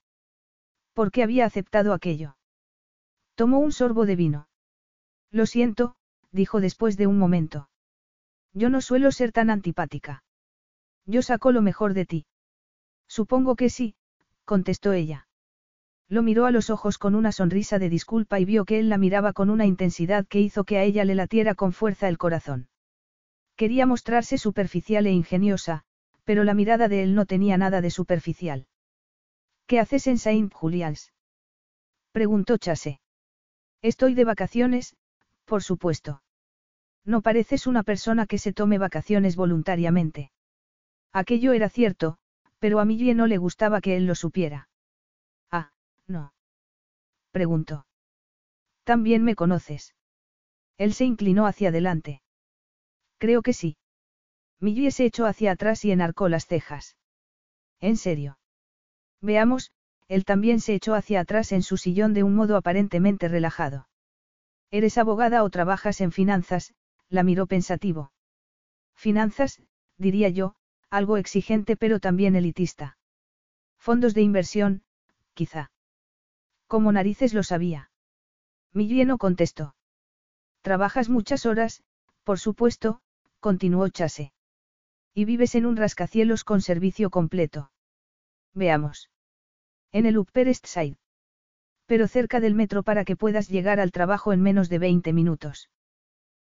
¿Por 0.93 1.11
qué 1.11 1.23
había 1.23 1.45
aceptado 1.45 1.93
aquello? 1.93 2.37
Tomó 3.35 3.59
un 3.59 3.71
sorbo 3.71 4.05
de 4.05 4.15
vino. 4.15 4.47
Lo 5.31 5.45
siento, 5.45 5.95
dijo 6.31 6.59
después 6.59 6.97
de 6.97 7.07
un 7.07 7.17
momento. 7.17 7.69
Yo 8.53 8.69
no 8.69 8.81
suelo 8.81 9.11
ser 9.11 9.31
tan 9.31 9.49
antipática. 9.49 10.23
Yo 11.05 11.21
saco 11.21 11.51
lo 11.51 11.61
mejor 11.61 11.93
de 11.93 12.05
ti. 12.05 12.25
Supongo 13.07 13.55
que 13.55 13.69
sí, 13.69 13.95
contestó 14.45 14.93
ella. 14.93 15.27
Lo 16.09 16.23
miró 16.23 16.45
a 16.45 16.51
los 16.51 16.69
ojos 16.69 16.97
con 16.97 17.15
una 17.15 17.31
sonrisa 17.31 17.79
de 17.79 17.89
disculpa 17.89 18.39
y 18.39 18.45
vio 18.45 18.65
que 18.65 18.79
él 18.79 18.89
la 18.89 18.97
miraba 18.97 19.31
con 19.31 19.49
una 19.49 19.65
intensidad 19.65 20.27
que 20.27 20.41
hizo 20.41 20.65
que 20.65 20.77
a 20.77 20.83
ella 20.83 21.05
le 21.05 21.15
latiera 21.15 21.55
con 21.55 21.71
fuerza 21.71 22.09
el 22.09 22.17
corazón. 22.17 22.67
Quería 23.55 23.85
mostrarse 23.85 24.37
superficial 24.37 25.07
e 25.07 25.11
ingeniosa, 25.11 25.83
pero 26.25 26.43
la 26.43 26.53
mirada 26.53 26.89
de 26.89 27.03
él 27.03 27.15
no 27.15 27.25
tenía 27.25 27.57
nada 27.57 27.79
de 27.79 27.91
superficial. 27.91 28.67
¿Qué 29.71 29.79
haces 29.79 30.05
en 30.07 30.17
Saint 30.17 30.53
Julians? 30.53 31.13
preguntó 32.11 32.57
Chase. 32.57 32.99
Estoy 33.81 34.15
de 34.15 34.25
vacaciones, 34.25 34.97
por 35.45 35.63
supuesto. 35.63 36.21
No 37.05 37.21
pareces 37.21 37.67
una 37.67 37.81
persona 37.81 38.25
que 38.25 38.37
se 38.37 38.51
tome 38.51 38.77
vacaciones 38.79 39.37
voluntariamente. 39.37 40.33
Aquello 41.13 41.53
era 41.53 41.69
cierto, 41.69 42.17
pero 42.59 42.81
a 42.81 42.83
Millie 42.83 43.15
no 43.15 43.27
le 43.27 43.37
gustaba 43.37 43.79
que 43.79 43.95
él 43.95 44.07
lo 44.07 44.15
supiera. 44.15 44.67
Ah, 45.49 45.71
no. 46.05 46.33
Preguntó. 47.31 47.85
También 48.83 49.23
me 49.23 49.35
conoces. 49.35 49.95
Él 50.77 50.93
se 50.93 51.05
inclinó 51.05 51.45
hacia 51.45 51.69
adelante. 51.69 52.21
Creo 53.19 53.41
que 53.41 53.53
sí. 53.53 53.77
Millie 54.59 54.91
se 54.91 55.05
echó 55.05 55.27
hacia 55.27 55.53
atrás 55.53 55.85
y 55.85 55.93
enarcó 55.93 56.27
las 56.27 56.45
cejas. 56.45 56.97
¿En 57.79 57.95
serio? 57.95 58.37
Veamos, 59.21 59.71
él 60.07 60.25
también 60.25 60.59
se 60.59 60.73
echó 60.73 60.95
hacia 60.95 61.21
atrás 61.21 61.51
en 61.51 61.63
su 61.63 61.77
sillón 61.77 62.13
de 62.13 62.23
un 62.23 62.35
modo 62.35 62.57
aparentemente 62.57 63.27
relajado. 63.27 63.87
¿Eres 64.71 64.97
abogada 64.97 65.43
o 65.43 65.49
trabajas 65.49 66.01
en 66.01 66.11
finanzas? 66.11 66.73
la 67.09 67.23
miró 67.23 67.45
pensativo. 67.45 68.11
Finanzas, 68.95 69.61
diría 69.97 70.29
yo, 70.29 70.55
algo 70.89 71.17
exigente 71.17 71.75
pero 71.75 71.99
también 71.99 72.35
elitista. 72.35 72.97
Fondos 73.77 74.13
de 74.13 74.21
inversión, 74.21 74.83
quizá. 75.33 75.71
Como 76.67 76.91
narices 76.91 77.33
lo 77.33 77.43
sabía. 77.43 77.91
Millie 78.73 79.05
no 79.05 79.17
contestó. 79.17 79.75
Trabajas 80.61 81.09
muchas 81.09 81.45
horas, 81.45 81.83
por 82.23 82.39
supuesto, 82.39 83.01
continuó 83.39 83.89
Chase. 83.89 84.31
Y 85.13 85.25
vives 85.25 85.55
en 85.55 85.65
un 85.65 85.75
rascacielos 85.75 86.43
con 86.43 86.61
servicio 86.61 87.09
completo. 87.09 87.71
Veamos. 88.53 89.09
En 89.91 90.05
el 90.05 90.17
Upper 90.17 90.47
East 90.47 90.65
Side. 90.65 90.97
Pero 91.85 92.07
cerca 92.07 92.39
del 92.39 92.55
metro 92.55 92.83
para 92.83 93.05
que 93.05 93.15
puedas 93.15 93.49
llegar 93.49 93.79
al 93.79 93.91
trabajo 93.91 94.33
en 94.33 94.41
menos 94.41 94.69
de 94.69 94.79
20 94.79 95.13
minutos. 95.13 95.69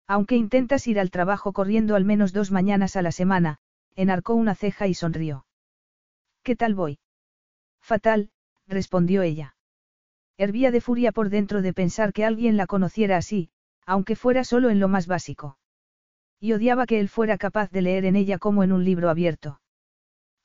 Aunque 0.07 0.35
intentas 0.35 0.87
ir 0.87 0.99
al 0.99 1.11
trabajo 1.11 1.53
corriendo 1.53 1.95
al 1.95 2.05
menos 2.05 2.33
dos 2.33 2.51
mañanas 2.51 2.95
a 2.95 3.01
la 3.01 3.11
semana, 3.11 3.59
enarcó 3.95 4.35
una 4.35 4.55
ceja 4.55 4.87
y 4.87 4.93
sonrió. 4.93 5.45
¿Qué 6.43 6.55
tal 6.55 6.75
voy? 6.75 6.99
Fatal, 7.81 8.31
respondió 8.67 9.21
ella. 9.21 9.55
Hervía 10.37 10.71
de 10.71 10.81
furia 10.81 11.11
por 11.11 11.29
dentro 11.29 11.61
de 11.61 11.73
pensar 11.73 12.13
que 12.13 12.23
alguien 12.23 12.57
la 12.57 12.67
conociera 12.67 13.17
así, 13.17 13.49
aunque 13.85 14.15
fuera 14.15 14.43
solo 14.43 14.69
en 14.69 14.79
lo 14.79 14.87
más 14.87 15.07
básico. 15.07 15.57
Y 16.39 16.53
odiaba 16.53 16.85
que 16.85 16.99
él 16.99 17.09
fuera 17.09 17.37
capaz 17.37 17.71
de 17.71 17.81
leer 17.81 18.05
en 18.05 18.15
ella 18.15 18.37
como 18.37 18.63
en 18.63 18.71
un 18.71 18.85
libro 18.85 19.09
abierto. 19.09 19.59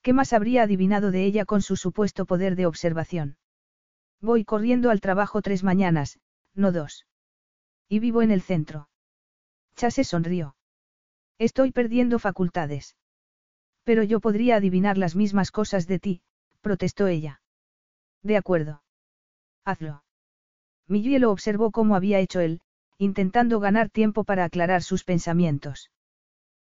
¿Qué 0.02 0.12
más 0.12 0.32
habría 0.32 0.64
adivinado 0.64 1.12
de 1.12 1.24
ella 1.24 1.44
con 1.44 1.62
su 1.62 1.76
supuesto 1.76 2.26
poder 2.26 2.56
de 2.56 2.66
observación? 2.66 3.36
Voy 4.20 4.44
corriendo 4.44 4.90
al 4.90 5.00
trabajo 5.00 5.42
tres 5.42 5.62
mañanas, 5.62 6.18
no 6.54 6.72
dos. 6.72 7.06
Y 7.88 8.00
vivo 8.00 8.22
en 8.22 8.32
el 8.32 8.42
centro. 8.42 8.88
Chase 9.76 10.04
sonrió. 10.04 10.56
Estoy 11.38 11.70
perdiendo 11.70 12.18
facultades. 12.18 12.96
Pero 13.84 14.02
yo 14.02 14.20
podría 14.20 14.56
adivinar 14.56 14.98
las 14.98 15.14
mismas 15.14 15.50
cosas 15.50 15.86
de 15.86 15.98
ti, 15.98 16.22
protestó 16.60 17.06
ella. 17.06 17.40
De 18.22 18.36
acuerdo. 18.36 18.82
Hazlo. 19.64 20.04
Millie 20.88 21.18
lo 21.18 21.30
observó 21.30 21.70
como 21.70 21.94
había 21.94 22.18
hecho 22.18 22.40
él, 22.40 22.60
intentando 22.98 23.60
ganar 23.60 23.88
tiempo 23.88 24.24
para 24.24 24.44
aclarar 24.44 24.82
sus 24.82 25.04
pensamientos. 25.04 25.90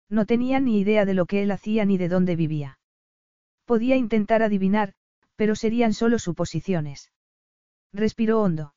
No 0.10 0.25
tenía 0.25 0.60
ni 0.60 0.80
idea 0.80 1.06
de 1.06 1.13
lo 1.13 1.25
que 1.25 1.43
él 1.43 1.52
hacía 1.52 1.86
ni 1.86 1.97
de 1.97 2.10
dónde 2.10 2.36
vivía. 2.36 2.79
Podía 3.69 3.97
intentar 3.97 4.41
adivinar, 4.41 4.95
pero 5.36 5.53
serían 5.55 5.93
solo 5.93 6.17
suposiciones. 6.17 7.12
Respiró 7.93 8.41
hondo. 8.41 8.73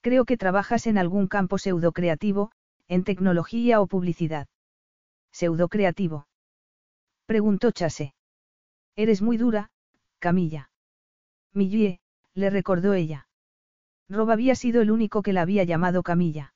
Creo 0.00 0.24
que 0.24 0.36
trabajas 0.36 0.88
en 0.88 0.98
algún 0.98 1.28
campo 1.28 1.58
pseudocreativo, 1.58 2.50
en 2.88 3.04
tecnología 3.04 3.80
o 3.80 3.86
publicidad. 3.86 4.48
¿Pseudocreativo? 5.30 6.26
Preguntó 7.24 7.70
Chase. 7.70 8.16
Eres 8.96 9.22
muy 9.22 9.36
dura, 9.36 9.70
Camilla. 10.18 10.72
Millie, 11.52 12.00
le 12.34 12.50
recordó 12.50 12.94
ella. 12.94 13.28
Rob 14.08 14.28
había 14.32 14.56
sido 14.56 14.82
el 14.82 14.90
único 14.90 15.22
que 15.22 15.32
la 15.32 15.42
había 15.42 15.62
llamado 15.62 16.02
Camilla. 16.02 16.52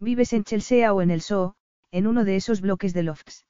Vives 0.00 0.32
en 0.32 0.42
Chelsea 0.42 0.92
o 0.92 1.02
en 1.02 1.12
el 1.12 1.20
Soo, 1.20 1.54
en 1.92 2.08
uno 2.08 2.24
de 2.24 2.34
esos 2.34 2.60
bloques 2.60 2.92
de 2.94 3.04
lofts. 3.04 3.46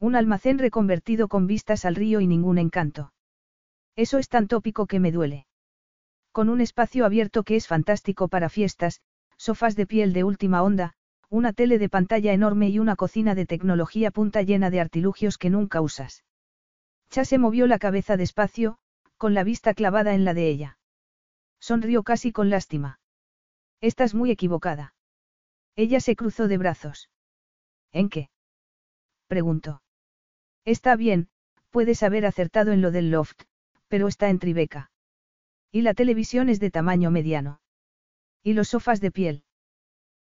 Un 0.00 0.16
almacén 0.16 0.58
reconvertido 0.58 1.28
con 1.28 1.46
vistas 1.46 1.84
al 1.84 1.94
río 1.94 2.20
y 2.20 2.26
ningún 2.26 2.58
encanto. 2.58 3.12
Eso 3.96 4.18
es 4.18 4.28
tan 4.28 4.48
tópico 4.48 4.86
que 4.86 5.00
me 5.00 5.12
duele. 5.12 5.46
Con 6.32 6.48
un 6.48 6.60
espacio 6.60 7.04
abierto 7.04 7.44
que 7.44 7.56
es 7.56 7.68
fantástico 7.68 8.28
para 8.28 8.48
fiestas, 8.48 9.00
sofás 9.36 9.76
de 9.76 9.86
piel 9.86 10.12
de 10.12 10.24
última 10.24 10.62
onda, 10.62 10.94
una 11.30 11.52
tele 11.52 11.78
de 11.78 11.88
pantalla 11.88 12.32
enorme 12.32 12.68
y 12.68 12.78
una 12.78 12.96
cocina 12.96 13.34
de 13.34 13.46
tecnología 13.46 14.10
punta 14.10 14.42
llena 14.42 14.70
de 14.70 14.80
artilugios 14.80 15.38
que 15.38 15.50
nunca 15.50 15.80
usas. 15.80 16.24
Chase 17.10 17.38
movió 17.38 17.68
la 17.68 17.78
cabeza 17.78 18.16
despacio, 18.16 18.78
con 19.16 19.34
la 19.34 19.44
vista 19.44 19.74
clavada 19.74 20.14
en 20.14 20.24
la 20.24 20.34
de 20.34 20.48
ella. 20.48 20.78
Sonrió 21.60 22.02
casi 22.02 22.32
con 22.32 22.50
lástima. 22.50 22.98
Estás 23.80 24.14
muy 24.14 24.30
equivocada. 24.30 24.94
Ella 25.76 26.00
se 26.00 26.16
cruzó 26.16 26.48
de 26.48 26.58
brazos. 26.58 27.10
¿En 27.92 28.08
qué? 28.08 28.28
preguntó. 29.28 29.83
Está 30.64 30.96
bien, 30.96 31.28
puedes 31.70 32.02
haber 32.02 32.24
acertado 32.24 32.72
en 32.72 32.80
lo 32.80 32.90
del 32.90 33.10
loft, 33.10 33.42
pero 33.88 34.08
está 34.08 34.30
en 34.30 34.38
Tribeca. 34.38 34.90
Y 35.70 35.82
la 35.82 35.92
televisión 35.92 36.48
es 36.48 36.60
de 36.60 36.70
tamaño 36.70 37.10
mediano. 37.10 37.60
Y 38.42 38.54
los 38.54 38.68
sofás 38.68 39.00
de 39.00 39.10
piel. 39.10 39.44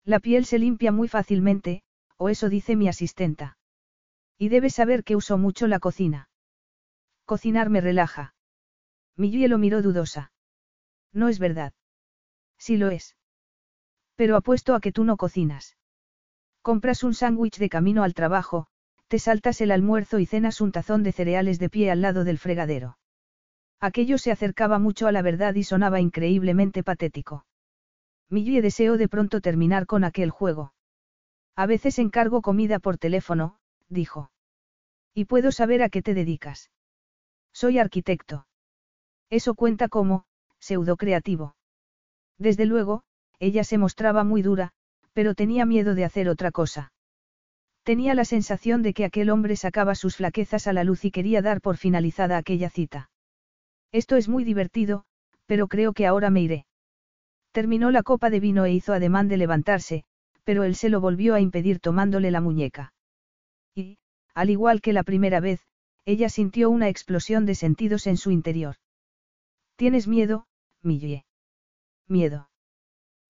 La 0.03 0.19
piel 0.19 0.45
se 0.45 0.57
limpia 0.57 0.91
muy 0.91 1.07
fácilmente, 1.07 1.83
o 2.17 2.29
eso 2.29 2.49
dice 2.49 2.75
mi 2.75 2.87
asistenta. 2.87 3.57
Y 4.37 4.49
debes 4.49 4.75
saber 4.75 5.03
que 5.03 5.15
uso 5.15 5.37
mucho 5.37 5.67
la 5.67 5.79
cocina. 5.79 6.29
Cocinar 7.25 7.69
me 7.69 7.81
relaja. 7.81 8.33
Millie 9.15 9.47
lo 9.47 9.57
miró 9.57 9.81
dudosa. 9.81 10.31
No 11.13 11.27
es 11.29 11.37
verdad. 11.37 11.73
Sí 12.57 12.77
lo 12.77 12.89
es. 12.89 13.15
Pero 14.15 14.35
apuesto 14.35 14.73
a 14.73 14.79
que 14.79 14.91
tú 14.91 15.03
no 15.03 15.17
cocinas. 15.17 15.77
Compras 16.61 17.03
un 17.03 17.13
sándwich 17.13 17.57
de 17.57 17.69
camino 17.69 18.03
al 18.03 18.13
trabajo, 18.13 18.67
te 19.11 19.19
saltas 19.19 19.59
el 19.59 19.71
almuerzo 19.71 20.19
y 20.19 20.25
cenas 20.25 20.61
un 20.61 20.71
tazón 20.71 21.03
de 21.03 21.11
cereales 21.11 21.59
de 21.59 21.69
pie 21.69 21.91
al 21.91 22.01
lado 22.01 22.23
del 22.23 22.37
fregadero. 22.37 22.97
Aquello 23.81 24.17
se 24.17 24.31
acercaba 24.31 24.79
mucho 24.79 25.05
a 25.05 25.11
la 25.11 25.21
verdad 25.21 25.53
y 25.55 25.63
sonaba 25.63 25.99
increíblemente 25.99 26.81
patético. 26.81 27.45
Millie 28.29 28.61
deseó 28.61 28.95
de 28.95 29.09
pronto 29.09 29.41
terminar 29.41 29.85
con 29.85 30.05
aquel 30.05 30.29
juego. 30.29 30.73
A 31.57 31.65
veces 31.65 31.99
encargo 31.99 32.41
comida 32.41 32.79
por 32.79 32.97
teléfono, 32.97 33.57
dijo. 33.89 34.31
Y 35.13 35.25
puedo 35.25 35.51
saber 35.51 35.83
a 35.83 35.89
qué 35.89 36.01
te 36.01 36.13
dedicas. 36.13 36.71
Soy 37.51 37.79
arquitecto. 37.79 38.47
Eso 39.29 39.55
cuenta 39.55 39.89
como, 39.89 40.23
pseudo 40.57 40.95
creativo. 40.95 41.57
Desde 42.37 42.65
luego, 42.65 43.03
ella 43.39 43.65
se 43.65 43.77
mostraba 43.77 44.23
muy 44.23 44.41
dura, 44.41 44.71
pero 45.11 45.35
tenía 45.35 45.65
miedo 45.65 45.95
de 45.95 46.05
hacer 46.05 46.29
otra 46.29 46.51
cosa. 46.51 46.93
Tenía 47.83 48.13
la 48.13 48.25
sensación 48.25 48.83
de 48.83 48.93
que 48.93 49.05
aquel 49.05 49.29
hombre 49.29 49.55
sacaba 49.55 49.95
sus 49.95 50.17
flaquezas 50.17 50.67
a 50.67 50.73
la 50.73 50.83
luz 50.83 51.03
y 51.03 51.11
quería 51.11 51.41
dar 51.41 51.61
por 51.61 51.77
finalizada 51.77 52.37
aquella 52.37 52.69
cita. 52.69 53.09
Esto 53.91 54.17
es 54.17 54.29
muy 54.29 54.43
divertido, 54.43 55.05
pero 55.47 55.67
creo 55.67 55.93
que 55.93 56.05
ahora 56.05 56.29
me 56.29 56.41
iré. 56.41 56.65
Terminó 57.51 57.91
la 57.91 58.03
copa 58.03 58.29
de 58.29 58.39
vino 58.39 58.65
e 58.65 58.71
hizo 58.71 58.93
ademán 58.93 59.27
de 59.27 59.37
levantarse, 59.37 60.03
pero 60.43 60.63
él 60.63 60.75
se 60.75 60.89
lo 60.89 61.01
volvió 61.01 61.33
a 61.33 61.41
impedir 61.41 61.79
tomándole 61.79 62.31
la 62.31 62.39
muñeca. 62.39 62.93
Y, 63.75 63.97
al 64.33 64.49
igual 64.49 64.81
que 64.81 64.93
la 64.93 65.03
primera 65.03 65.39
vez, 65.39 65.61
ella 66.05 66.29
sintió 66.29 66.69
una 66.69 66.87
explosión 66.87 67.45
de 67.45 67.55
sentidos 67.55 68.07
en 68.07 68.17
su 68.17 68.31
interior. 68.31 68.75
¿Tienes 69.75 70.07
miedo, 70.07 70.47
Millie? 70.81 71.25
Miedo. 72.07 72.49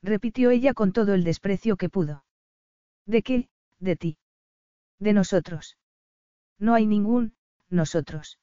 Repitió 0.03 0.51
ella 0.51 0.73
con 0.73 0.91
todo 0.91 1.13
el 1.13 1.23
desprecio 1.23 1.77
que 1.77 1.89
pudo. 1.89 2.23
¿De 3.05 3.23
qué? 3.23 3.49
De 3.79 3.95
ti. 3.95 4.17
De 5.01 5.13
nosotros. 5.13 5.77
No 6.59 6.75
hay 6.75 6.85
ningún, 6.85 7.33
nosotros. 7.69 8.37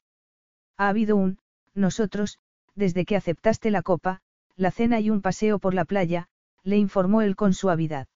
Ha 0.76 0.88
habido 0.88 1.14
un, 1.14 1.38
nosotros, 1.72 2.40
desde 2.74 3.04
que 3.04 3.14
aceptaste 3.14 3.70
la 3.70 3.82
copa, 3.82 4.22
la 4.56 4.72
cena 4.72 4.98
y 4.98 5.08
un 5.08 5.22
paseo 5.22 5.60
por 5.60 5.72
la 5.72 5.84
playa, 5.84 6.28
le 6.64 6.76
informó 6.76 7.22
él 7.22 7.36
con 7.36 7.54
suavidad. 7.54 8.08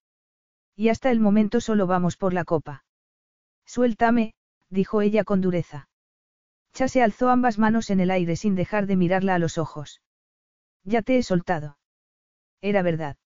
Y 0.74 0.88
hasta 0.88 1.12
el 1.12 1.20
momento 1.20 1.60
solo 1.60 1.86
vamos 1.86 2.16
por 2.16 2.34
la 2.34 2.44
copa. 2.44 2.84
Suéltame, 3.64 4.34
dijo 4.70 5.02
ella 5.02 5.22
con 5.22 5.40
dureza. 5.40 5.88
Chase 6.72 7.00
alzó 7.00 7.28
ambas 7.28 7.58
manos 7.58 7.90
en 7.90 8.00
el 8.00 8.10
aire 8.10 8.34
sin 8.34 8.56
dejar 8.56 8.86
de 8.88 8.96
mirarla 8.96 9.36
a 9.36 9.38
los 9.38 9.56
ojos. 9.56 10.02
Ya 10.82 11.02
te 11.02 11.16
he 11.16 11.22
soltado. 11.22 11.78
Era 12.60 12.82
verdad. 12.82 13.18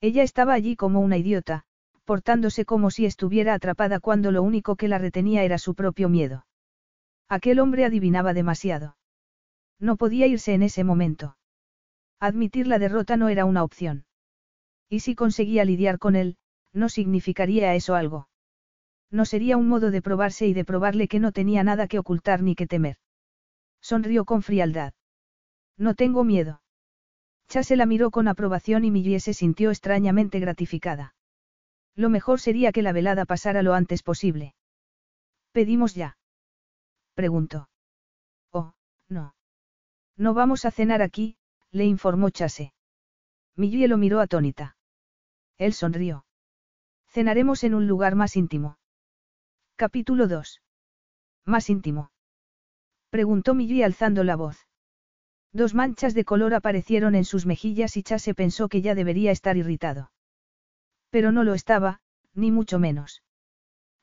Ella 0.00 0.24
estaba 0.24 0.54
allí 0.54 0.74
como 0.74 0.98
una 1.00 1.16
idiota, 1.16 1.64
portándose 2.04 2.64
como 2.64 2.90
si 2.90 3.06
estuviera 3.06 3.54
atrapada 3.54 4.00
cuando 4.00 4.30
lo 4.30 4.42
único 4.42 4.76
que 4.76 4.88
la 4.88 4.98
retenía 4.98 5.44
era 5.44 5.58
su 5.58 5.74
propio 5.74 6.08
miedo. 6.08 6.46
Aquel 7.28 7.60
hombre 7.60 7.84
adivinaba 7.84 8.34
demasiado. 8.34 8.96
No 9.78 9.96
podía 9.96 10.26
irse 10.26 10.54
en 10.54 10.62
ese 10.62 10.84
momento. 10.84 11.36
Admitir 12.20 12.66
la 12.66 12.78
derrota 12.78 13.16
no 13.16 13.28
era 13.28 13.44
una 13.44 13.64
opción. 13.64 14.04
Y 14.88 15.00
si 15.00 15.14
conseguía 15.14 15.64
lidiar 15.64 15.98
con 15.98 16.14
él, 16.14 16.36
no 16.72 16.88
significaría 16.88 17.74
eso 17.74 17.94
algo. 17.94 18.28
No 19.10 19.24
sería 19.24 19.56
un 19.56 19.68
modo 19.68 19.90
de 19.90 20.02
probarse 20.02 20.46
y 20.46 20.54
de 20.54 20.64
probarle 20.64 21.08
que 21.08 21.20
no 21.20 21.32
tenía 21.32 21.64
nada 21.64 21.86
que 21.86 21.98
ocultar 21.98 22.42
ni 22.42 22.54
que 22.54 22.66
temer. 22.66 22.96
Sonrió 23.80 24.24
con 24.24 24.42
frialdad. 24.42 24.94
No 25.76 25.94
tengo 25.94 26.24
miedo. 26.24 26.62
Chase 27.48 27.76
la 27.76 27.86
miró 27.86 28.10
con 28.10 28.28
aprobación 28.28 28.84
y 28.84 28.90
Millie 28.90 29.20
se 29.20 29.34
sintió 29.34 29.70
extrañamente 29.70 30.38
gratificada. 30.40 31.14
Lo 31.94 32.08
mejor 32.08 32.40
sería 32.40 32.72
que 32.72 32.82
la 32.82 32.92
velada 32.92 33.24
pasara 33.24 33.62
lo 33.62 33.74
antes 33.74 34.02
posible. 34.02 34.54
¿Pedimos 35.52 35.94
ya? 35.94 36.16
Preguntó. 37.14 37.68
Oh, 38.50 38.72
no. 39.08 39.34
No 40.16 40.34
vamos 40.34 40.64
a 40.64 40.70
cenar 40.70 41.02
aquí, 41.02 41.36
le 41.70 41.84
informó 41.84 42.30
Chase. 42.30 42.72
Millie 43.56 43.88
lo 43.88 43.98
miró 43.98 44.20
atónita. 44.20 44.76
Él 45.58 45.74
sonrió. 45.74 46.24
Cenaremos 47.08 47.64
en 47.64 47.74
un 47.74 47.86
lugar 47.86 48.14
más 48.14 48.36
íntimo. 48.36 48.78
Capítulo 49.76 50.28
2. 50.28 50.62
Más 51.44 51.68
íntimo. 51.68 52.10
Preguntó 53.10 53.54
Millie 53.54 53.84
alzando 53.84 54.24
la 54.24 54.36
voz. 54.36 54.66
Dos 55.52 55.74
manchas 55.74 56.14
de 56.14 56.24
color 56.24 56.54
aparecieron 56.54 57.14
en 57.14 57.26
sus 57.26 57.44
mejillas 57.44 57.98
y 57.98 58.02
Chase 58.02 58.34
pensó 58.34 58.68
que 58.70 58.80
ya 58.80 58.94
debería 58.94 59.32
estar 59.32 59.58
irritado. 59.58 60.10
Pero 61.12 61.30
no 61.30 61.44
lo 61.44 61.52
estaba, 61.52 62.00
ni 62.34 62.50
mucho 62.50 62.78
menos. 62.78 63.22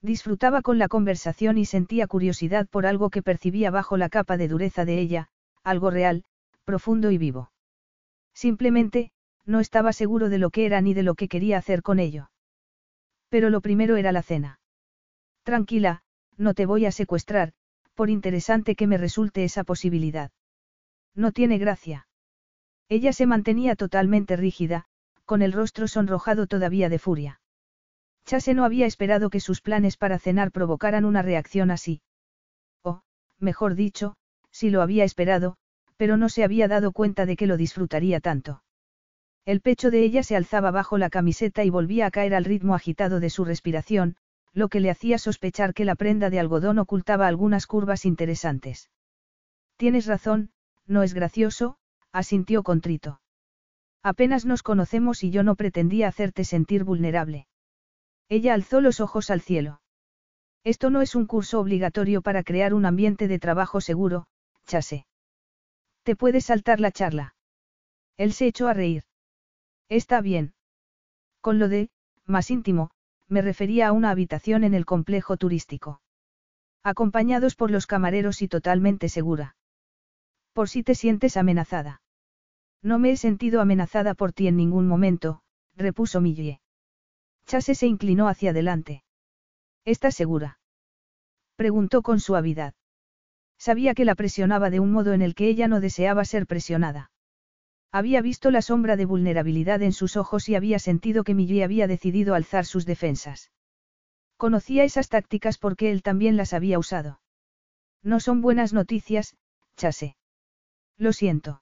Disfrutaba 0.02 0.62
con 0.62 0.78
la 0.78 0.88
conversación 0.88 1.58
y 1.58 1.65
sentía 1.65 2.06
curiosidad 2.06 2.67
por 2.69 2.86
algo 2.86 3.10
que 3.10 3.24
percibía 3.24 3.72
bajo 3.72 3.98
la 3.98 4.10
capa 4.10 4.38
de 4.38 4.48
dureza 4.48 4.86
de 4.86 5.00
ella, 5.00 5.30
algo 5.63 5.89
real, 5.89 6.24
profundo 6.65 7.10
y 7.10 7.17
vivo. 7.17 7.52
Simplemente, 8.36 9.12
no 9.43 9.60
estaba 9.60 9.91
seguro 9.91 10.30
de 10.30 10.38
lo 10.38 10.52
que 10.52 10.67
era 10.67 10.82
ni 10.82 10.93
de 10.93 11.02
lo 11.02 11.15
que 11.15 11.28
quería 11.28 11.58
hacer 11.58 11.82
con 11.82 11.98
ello. 11.98 12.30
Pero 13.28 13.50
lo 13.50 13.60
primero 13.62 13.98
era 13.98 14.12
la 14.12 14.22
cena. 14.22 14.60
Tranquila, 15.41 16.04
no 16.38 16.54
te 16.54 16.67
voy 16.67 16.86
a 16.86 16.91
secuestrar, 16.91 17.54
por 17.95 18.12
interesante 18.12 18.76
que 18.76 18.86
me 18.86 19.00
resulte 19.00 19.43
esa 19.43 19.63
posibilidad. 19.63 20.30
No 21.15 21.32
tiene 21.32 21.58
gracia. 21.58 22.08
Ella 22.88 23.13
se 23.13 23.26
mantenía 23.26 23.76
totalmente 23.76 24.36
rígida, 24.36 24.86
con 25.29 25.43
el 25.43 25.53
rostro 25.53 25.87
sonrojado 25.87 26.47
todavía 26.47 26.89
de 26.89 26.97
furia. 26.97 27.39
Chase 28.25 28.55
no 28.55 28.65
había 28.65 28.87
esperado 28.87 29.29
que 29.29 29.39
sus 29.39 29.61
planes 29.61 29.95
para 29.95 30.17
cenar 30.17 30.51
provocaran 30.51 31.05
una 31.05 31.21
reacción 31.21 31.69
así. 31.69 32.01
O, 32.81 33.01
mejor 33.37 33.75
dicho, 33.75 34.15
sí 34.49 34.71
lo 34.71 34.81
había 34.81 35.03
esperado, 35.03 35.55
pero 35.97 36.17
no 36.17 36.29
se 36.29 36.43
había 36.43 36.67
dado 36.67 36.91
cuenta 36.93 37.27
de 37.27 37.35
que 37.35 37.45
lo 37.45 37.57
disfrutaría 37.57 38.19
tanto. 38.21 38.63
El 39.45 39.61
pecho 39.61 39.91
de 39.91 40.01
ella 40.01 40.23
se 40.23 40.35
alzaba 40.35 40.71
bajo 40.71 40.97
la 40.97 41.11
camiseta 41.11 41.63
y 41.63 41.69
volvía 41.69 42.07
a 42.07 42.11
caer 42.11 42.33
al 42.33 42.43
ritmo 42.43 42.73
agitado 42.73 43.19
de 43.19 43.29
su 43.29 43.45
respiración, 43.45 44.15
lo 44.51 44.67
que 44.67 44.79
le 44.79 44.89
hacía 44.89 45.19
sospechar 45.19 45.75
que 45.75 45.85
la 45.85 45.93
prenda 45.93 46.31
de 46.31 46.39
algodón 46.39 46.79
ocultaba 46.79 47.27
algunas 47.27 47.67
curvas 47.67 48.03
interesantes. 48.03 48.89
Tienes 49.77 50.07
razón, 50.07 50.49
no 50.87 51.03
es 51.03 51.13
gracioso, 51.13 51.77
asintió 52.11 52.63
contrito. 52.63 53.21
Apenas 54.03 54.45
nos 54.45 54.63
conocemos 54.63 55.23
y 55.23 55.31
yo 55.31 55.43
no 55.43 55.55
pretendía 55.55 56.07
hacerte 56.07 56.45
sentir 56.45 56.83
vulnerable. 56.83 57.47
Ella 58.29 58.53
alzó 58.53 58.79
los 58.81 58.99
ojos 58.99 59.29
al 59.29 59.41
cielo. 59.41 59.81
Esto 60.63 60.89
no 60.89 61.01
es 61.01 61.15
un 61.15 61.25
curso 61.25 61.59
obligatorio 61.59 62.21
para 62.21 62.43
crear 62.43 62.73
un 62.73 62.85
ambiente 62.85 63.27
de 63.27 63.39
trabajo 63.39 63.81
seguro, 63.81 64.27
chase. 64.65 65.05
Te 66.03 66.15
puedes 66.15 66.45
saltar 66.45 66.79
la 66.79 66.91
charla. 66.91 67.35
Él 68.17 68.33
se 68.33 68.47
echó 68.47 68.67
a 68.67 68.73
reír. 68.73 69.03
Está 69.89 70.21
bien. 70.21 70.53
Con 71.41 71.59
lo 71.59 71.69
de, 71.69 71.89
más 72.25 72.51
íntimo, 72.51 72.91
me 73.27 73.41
refería 73.41 73.88
a 73.88 73.91
una 73.91 74.12
habitación 74.12 74.63
en 74.63 74.73
el 74.73 74.85
complejo 74.85 75.38
turístico. 75.38 76.01
Acompañados 76.83 77.55
por 77.55 77.71
los 77.71 77.88
camareros 77.88 78.41
y 78.41 78.47
totalmente 78.47 79.09
segura. 79.09 79.55
Por 80.53 80.69
si 80.69 80.83
te 80.83 80.95
sientes 80.95 81.38
amenazada. 81.38 82.01
No 82.81 82.99
me 82.99 83.11
he 83.11 83.17
sentido 83.17 83.61
amenazada 83.61 84.13
por 84.13 84.33
ti 84.33 84.47
en 84.47 84.55
ningún 84.55 84.87
momento, 84.87 85.41
repuso 85.75 86.21
Millie. 86.21 86.61
Chase 87.45 87.75
se 87.75 87.87
inclinó 87.87 88.27
hacia 88.27 88.51
adelante. 88.51 89.03
¿Estás 89.85 90.15
segura? 90.15 90.59
Preguntó 91.55 92.01
con 92.01 92.19
suavidad. 92.19 92.73
Sabía 93.57 93.93
que 93.93 94.05
la 94.05 94.15
presionaba 94.15 94.69
de 94.69 94.79
un 94.79 94.91
modo 94.91 95.13
en 95.13 95.21
el 95.21 95.35
que 95.35 95.49
ella 95.49 95.67
no 95.67 95.81
deseaba 95.81 96.23
ser 96.23 96.47
presionada. 96.47 97.11
Había 97.91 98.21
visto 98.21 98.51
la 98.51 98.61
sombra 98.61 98.95
de 98.95 99.05
vulnerabilidad 99.05 99.81
en 99.81 99.91
sus 99.91 100.15
ojos 100.15 100.47
y 100.47 100.55
había 100.55 100.79
sentido 100.79 101.23
que 101.23 101.33
Millie 101.33 101.63
había 101.63 101.87
decidido 101.87 102.35
alzar 102.35 102.65
sus 102.65 102.85
defensas. 102.85 103.51
Conocía 104.37 104.83
esas 104.83 105.09
tácticas 105.09 105.57
porque 105.57 105.91
él 105.91 106.01
también 106.01 106.37
las 106.37 106.53
había 106.53 106.79
usado. 106.79 107.19
No 108.03 108.19
son 108.19 108.41
buenas 108.41 108.71
noticias, 108.71 109.35
Chase. 109.75 110.15
Lo 110.97 111.11
siento. 111.11 111.61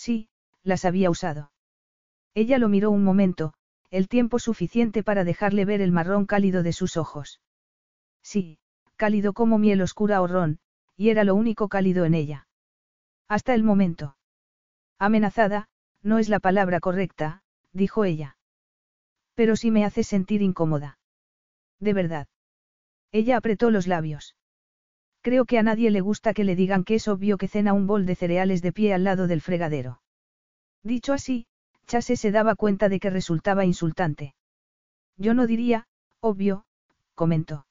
Sí, 0.00 0.30
las 0.62 0.86
había 0.86 1.10
usado. 1.10 1.52
Ella 2.32 2.56
lo 2.56 2.70
miró 2.70 2.90
un 2.90 3.04
momento, 3.04 3.52
el 3.90 4.08
tiempo 4.08 4.38
suficiente 4.38 5.02
para 5.02 5.24
dejarle 5.24 5.66
ver 5.66 5.82
el 5.82 5.92
marrón 5.92 6.24
cálido 6.24 6.62
de 6.62 6.72
sus 6.72 6.96
ojos. 6.96 7.42
Sí, 8.22 8.58
cálido 8.96 9.34
como 9.34 9.58
miel 9.58 9.82
oscura 9.82 10.22
o 10.22 10.26
ron, 10.26 10.58
y 10.96 11.10
era 11.10 11.22
lo 11.22 11.34
único 11.34 11.68
cálido 11.68 12.06
en 12.06 12.14
ella. 12.14 12.48
Hasta 13.28 13.54
el 13.54 13.62
momento. 13.62 14.16
Amenazada, 14.98 15.68
no 16.02 16.18
es 16.18 16.30
la 16.30 16.40
palabra 16.40 16.80
correcta, 16.80 17.42
dijo 17.74 18.06
ella. 18.06 18.38
Pero 19.34 19.54
sí 19.54 19.70
me 19.70 19.84
hace 19.84 20.02
sentir 20.02 20.40
incómoda. 20.40 20.98
De 21.78 21.92
verdad. 21.92 22.26
Ella 23.12 23.36
apretó 23.36 23.70
los 23.70 23.86
labios. 23.86 24.34
Creo 25.22 25.44
que 25.44 25.58
a 25.58 25.62
nadie 25.62 25.90
le 25.90 26.00
gusta 26.00 26.32
que 26.32 26.44
le 26.44 26.56
digan 26.56 26.84
que 26.84 26.94
es 26.94 27.08
obvio 27.08 27.36
que 27.36 27.48
cena 27.48 27.72
un 27.72 27.86
bol 27.86 28.06
de 28.06 28.14
cereales 28.14 28.62
de 28.62 28.72
pie 28.72 28.94
al 28.94 29.04
lado 29.04 29.26
del 29.26 29.42
fregadero. 29.42 30.00
Dicho 30.82 31.12
así, 31.12 31.46
Chase 31.86 32.16
se 32.16 32.30
daba 32.30 32.54
cuenta 32.54 32.88
de 32.88 33.00
que 33.00 33.10
resultaba 33.10 33.64
insultante. 33.64 34.34
Yo 35.16 35.34
no 35.34 35.46
diría, 35.46 35.86
obvio, 36.20 36.64
comentó. 37.14 37.66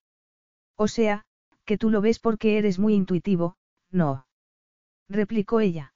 O 0.76 0.88
sea, 0.88 1.26
que 1.66 1.78
tú 1.78 1.90
lo 1.90 2.02
ves 2.02 2.20
porque 2.20 2.58
eres 2.58 2.78
muy 2.78 2.94
intuitivo, 2.94 3.56
no. 3.90 4.28
Replicó 5.08 5.60
ella. 5.60 5.94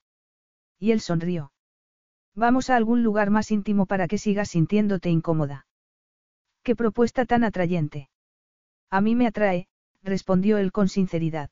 Y 0.80 0.92
él 0.92 1.02
sonrió. 1.02 1.52
Vamos 2.36 2.72
a 2.72 2.76
algún 2.76 3.04
lugar 3.04 3.30
más 3.30 3.52
íntimo 3.52 3.86
para 3.86 4.08
que 4.08 4.18
sigas 4.18 4.50
sintiéndote 4.50 5.10
incómoda. 5.10 5.68
Qué 6.64 6.76
propuesta 6.76 7.26
tan 7.26 7.44
atrayente. 7.44 8.10
A 8.90 9.02
mí 9.02 9.16
me 9.16 9.28
atrae, 9.28 9.68
respondió 10.04 10.58
él 10.58 10.72
con 10.72 10.90
sinceridad. 10.90 11.50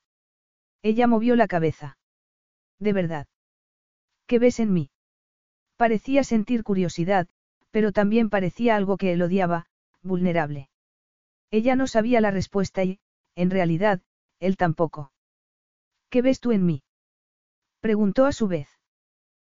Ella 0.84 1.08
movió 1.08 1.36
la 1.36 1.48
cabeza. 1.48 1.98
De 2.80 2.94
verdad. 2.94 3.28
¿Qué 4.28 4.40
ves 4.40 4.60
en 4.60 4.74
mí? 4.74 4.92
Parecía 5.78 6.24
sentir 6.24 6.64
curiosidad, 6.64 7.28
pero 7.72 7.92
también 7.92 8.30
parecía 8.30 8.76
algo 8.76 8.98
que 8.98 9.14
él 9.14 9.22
odiaba, 9.22 9.68
vulnerable. 10.02 10.70
Ella 11.50 11.76
no 11.76 11.88
sabía 11.88 12.22
la 12.22 12.32
respuesta 12.32 12.84
y, 12.84 13.00
en 13.36 13.50
realidad, 13.50 14.02
él 14.40 14.58
tampoco. 14.58 15.12
¿Qué 16.10 16.22
ves 16.22 16.40
tú 16.40 16.52
en 16.52 16.66
mí? 16.66 16.84
Preguntó 17.80 18.26
a 18.26 18.32
su 18.32 18.48
vez. 18.48 18.68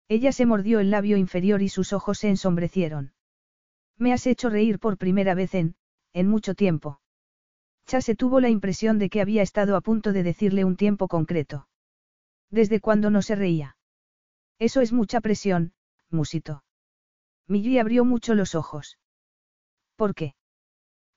Ella 0.08 0.32
se 0.32 0.46
mordió 0.46 0.80
el 0.80 0.92
labio 0.92 1.18
inferior 1.18 1.62
y 1.62 1.70
sus 1.70 1.94
ojos 1.94 2.20
se 2.20 2.30
ensombrecieron. 2.30 3.14
Me 3.98 4.14
has 4.14 4.28
hecho 4.28 4.50
reír 4.50 4.80
por 4.80 4.98
primera 4.98 5.34
vez 5.34 5.56
en, 5.56 5.76
en 6.14 6.28
mucho 6.28 6.54
tiempo. 6.54 7.00
Chase 7.88 8.16
tuvo 8.16 8.40
la 8.40 8.50
impresión 8.50 8.98
de 8.98 9.10
que 9.10 9.22
había 9.22 9.42
estado 9.42 9.76
a 9.76 9.82
punto 9.82 10.12
de 10.12 10.24
decirle 10.24 10.66
un 10.66 10.76
tiempo 10.76 11.08
concreto. 11.08 11.68
¿Desde 12.50 12.80
cuándo 12.80 13.10
no 13.10 13.22
se 13.22 13.36
reía? 13.36 13.78
Eso 14.58 14.82
es 14.82 14.92
mucha 14.92 15.22
presión, 15.22 15.74
musito. 16.10 16.64
Millie 17.48 17.80
abrió 17.80 18.06
mucho 18.06 18.34
los 18.34 18.56
ojos. 18.56 18.98
¿Por 19.96 20.16
qué? 20.16 20.36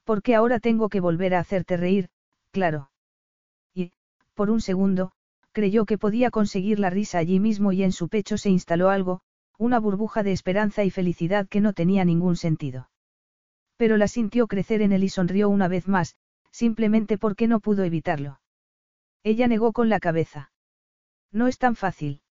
Porque 0.05 0.35
ahora 0.35 0.61
tengo 0.61 0.89
que 0.89 1.01
volver 1.01 1.35
a 1.35 1.41
hacerte 1.41 1.77
reír, 1.77 2.11
claro. 2.51 2.91
Y, 3.75 3.93
Por 4.35 4.51
un 4.51 4.61
segundo, 4.61 5.13
creyó 5.53 5.87
que 5.87 5.99
podía 5.99 6.31
conseguir 6.31 6.79
la 6.79 6.91
risa 6.91 7.19
allí 7.19 7.41
mismo 7.41 7.73
y 7.73 7.83
en 7.83 7.93
su 7.93 8.09
pecho 8.09 8.37
se 8.37 8.51
instaló 8.51 8.91
algo, 8.91 9.23
una 9.59 9.81
burbuja 9.81 10.23
de 10.23 10.33
esperanza 10.33 10.85
y 10.85 10.91
felicidad 10.91 11.49
que 11.49 11.61
no 11.61 11.73
tenía 11.73 12.05
ningún 12.05 12.37
sentido. 12.37 12.91
Pero 13.77 13.97
la 13.97 14.09
sintió 14.09 14.47
crecer 14.47 14.83
en 14.83 14.93
él 14.93 15.05
y 15.05 15.09
sonrió 15.09 15.49
una 15.49 15.69
vez 15.69 15.89
más, 15.89 16.17
simplemente 16.51 17.19
porque 17.19 17.49
no 17.49 17.61
pudo 17.61 17.85
evitarlo. 17.85 18.41
Ella 19.23 19.49
negó 19.49 19.73
con 19.73 19.89
la 19.89 20.01
cabeza. 20.01 20.51
No 21.33 21.47
es 21.47 21.59
tan 21.59 21.77
fácil. 21.77 22.23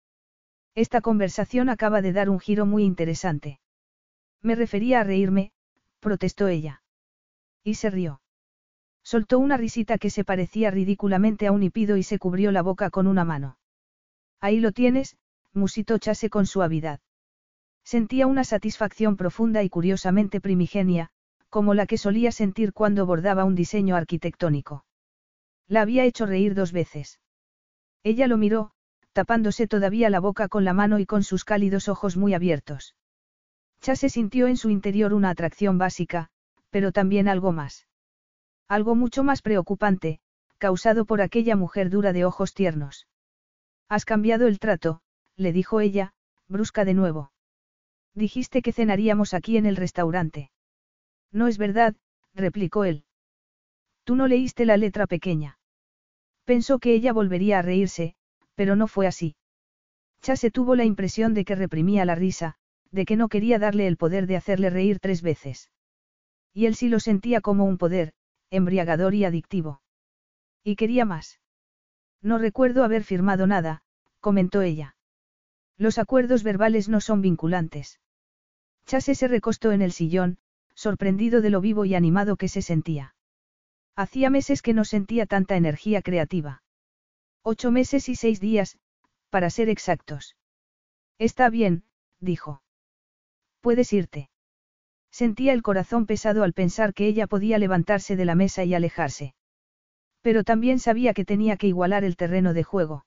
Esta 0.75 1.01
conversación 1.01 1.69
acaba 1.69 2.01
de 2.01 2.13
dar 2.13 2.29
un 2.29 2.39
giro 2.39 2.65
muy 2.65 2.83
interesante. 2.83 3.59
Me 4.41 4.55
refería 4.55 5.01
a 5.01 5.03
reírme, 5.03 5.51
protestó 5.99 6.47
ella. 6.47 6.83
Y 7.63 7.75
se 7.75 7.89
rió. 7.89 8.21
Soltó 9.03 9.39
una 9.39 9.57
risita 9.57 9.97
que 9.97 10.09
se 10.09 10.23
parecía 10.23 10.69
ridículamente 10.69 11.47
a 11.47 11.51
un 11.51 11.63
hipido 11.63 11.97
y 11.97 12.03
se 12.03 12.19
cubrió 12.19 12.51
la 12.51 12.61
boca 12.61 12.89
con 12.89 13.07
una 13.07 13.23
mano. 13.23 13.57
Ahí 14.39 14.59
lo 14.59 14.71
tienes, 14.71 15.17
musitó 15.53 15.97
Chase 15.97 16.29
con 16.29 16.45
suavidad. 16.45 16.99
Sentía 17.83 18.27
una 18.27 18.43
satisfacción 18.43 19.15
profunda 19.15 19.63
y 19.63 19.69
curiosamente 19.69 20.41
primigenia, 20.41 21.09
como 21.49 21.73
la 21.73 21.85
que 21.85 21.97
solía 21.97 22.31
sentir 22.31 22.73
cuando 22.73 23.05
bordaba 23.05 23.45
un 23.45 23.55
diseño 23.55 23.95
arquitectónico. 23.95 24.85
La 25.67 25.81
había 25.81 26.05
hecho 26.05 26.25
reír 26.25 26.55
dos 26.55 26.71
veces. 26.71 27.19
Ella 28.03 28.27
lo 28.27 28.37
miró, 28.37 28.71
tapándose 29.13 29.67
todavía 29.67 30.09
la 30.09 30.19
boca 30.19 30.47
con 30.47 30.63
la 30.63 30.73
mano 30.73 30.99
y 30.99 31.05
con 31.05 31.23
sus 31.23 31.43
cálidos 31.43 31.89
ojos 31.89 32.17
muy 32.17 32.33
abiertos. 32.33 32.95
Chase 33.81 34.09
sintió 34.09 34.47
en 34.47 34.57
su 34.57 34.69
interior 34.69 35.13
una 35.13 35.29
atracción 35.29 35.77
básica, 35.77 36.29
pero 36.69 36.91
también 36.91 37.27
algo 37.27 37.51
más. 37.51 37.87
Algo 38.67 38.95
mucho 38.95 39.23
más 39.23 39.41
preocupante, 39.41 40.19
causado 40.57 41.05
por 41.05 41.21
aquella 41.21 41.55
mujer 41.55 41.89
dura 41.89 42.13
de 42.13 42.25
ojos 42.25 42.53
tiernos. 42.53 43.07
Has 43.89 44.05
cambiado 44.05 44.47
el 44.47 44.59
trato, 44.59 45.01
le 45.35 45.53
dijo 45.53 45.79
ella, 45.79 46.13
brusca 46.47 46.83
de 46.85 46.93
nuevo. 46.93 47.31
Dijiste 48.13 48.61
que 48.61 48.73
cenaríamos 48.73 49.33
aquí 49.33 49.57
en 49.57 49.65
el 49.65 49.75
restaurante. 49.75 50.49
No 51.31 51.47
es 51.47 51.57
verdad, 51.57 51.95
replicó 52.33 52.85
él. 52.85 53.03
Tú 54.03 54.15
no 54.15 54.27
leíste 54.27 54.65
la 54.65 54.77
letra 54.77 55.07
pequeña. 55.07 55.59
Pensó 56.45 56.79
que 56.79 56.93
ella 56.93 57.11
volvería 57.11 57.59
a 57.59 57.61
reírse, 57.61 58.15
pero 58.55 58.75
no 58.75 58.87
fue 58.87 59.07
así. 59.07 59.35
Chase 60.21 60.49
tuvo 60.51 60.75
la 60.75 60.85
impresión 60.85 61.33
de 61.33 61.45
que 61.45 61.55
reprimía 61.55 62.05
la 62.05 62.15
risa, 62.15 62.55
de 62.91 63.05
que 63.05 63.17
no 63.17 63.27
quería 63.27 63.59
darle 63.59 63.87
el 63.87 63.97
poder 63.97 64.27
de 64.27 64.37
hacerle 64.37 64.69
reír 64.69 64.99
tres 64.99 65.21
veces. 65.21 65.69
Y 66.53 66.65
él 66.65 66.75
sí 66.75 66.89
lo 66.89 66.99
sentía 66.99 67.41
como 67.41 67.65
un 67.65 67.77
poder, 67.77 68.13
embriagador 68.49 69.13
y 69.13 69.25
adictivo. 69.25 69.81
Y 70.63 70.75
quería 70.75 71.05
más. 71.05 71.39
No 72.21 72.37
recuerdo 72.37 72.83
haber 72.83 73.03
firmado 73.03 73.45
nada, 73.45 73.83
comentó 74.21 74.61
ella. 74.61 74.95
Los 75.77 75.99
acuerdos 75.99 76.43
verbales 76.43 76.89
no 76.89 77.01
son 77.01 77.21
vinculantes. 77.21 77.99
Chase 78.85 79.15
se 79.15 79.27
recostó 79.27 79.71
en 79.71 79.81
el 79.81 79.91
sillón, 79.91 80.39
sorprendido 80.77 81.41
de 81.41 81.49
lo 81.49 81.59
vivo 81.59 81.85
y 81.85 81.95
animado 81.95 82.37
que 82.37 82.47
se 82.47 82.61
sentía. 82.61 83.15
Hacía 83.95 84.29
meses 84.29 84.61
que 84.61 84.73
no 84.73 84.85
sentía 84.85 85.25
tanta 85.25 85.57
energía 85.57 86.03
creativa. 86.03 86.61
Ocho 87.43 87.71
meses 87.71 88.09
y 88.09 88.15
seis 88.15 88.39
días, 88.39 88.77
para 89.31 89.49
ser 89.49 89.69
exactos. 89.69 90.35
Está 91.17 91.49
bien, 91.49 91.83
dijo. 92.19 92.61
Puedes 93.59 93.91
irte. 93.91 94.29
Sentía 95.11 95.53
el 95.53 95.63
corazón 95.63 96.05
pesado 96.05 96.43
al 96.43 96.53
pensar 96.53 96.93
que 96.93 97.07
ella 97.07 97.25
podía 97.25 97.57
levantarse 97.57 98.15
de 98.15 98.25
la 98.25 98.35
mesa 98.35 98.63
y 98.63 98.75
alejarse. 98.75 99.33
Pero 100.21 100.43
también 100.43 100.77
sabía 100.77 101.15
que 101.15 101.25
tenía 101.25 101.57
que 101.57 101.67
igualar 101.67 102.03
el 102.03 102.17
terreno 102.17 102.53
de 102.53 102.63
juego. 102.63 103.05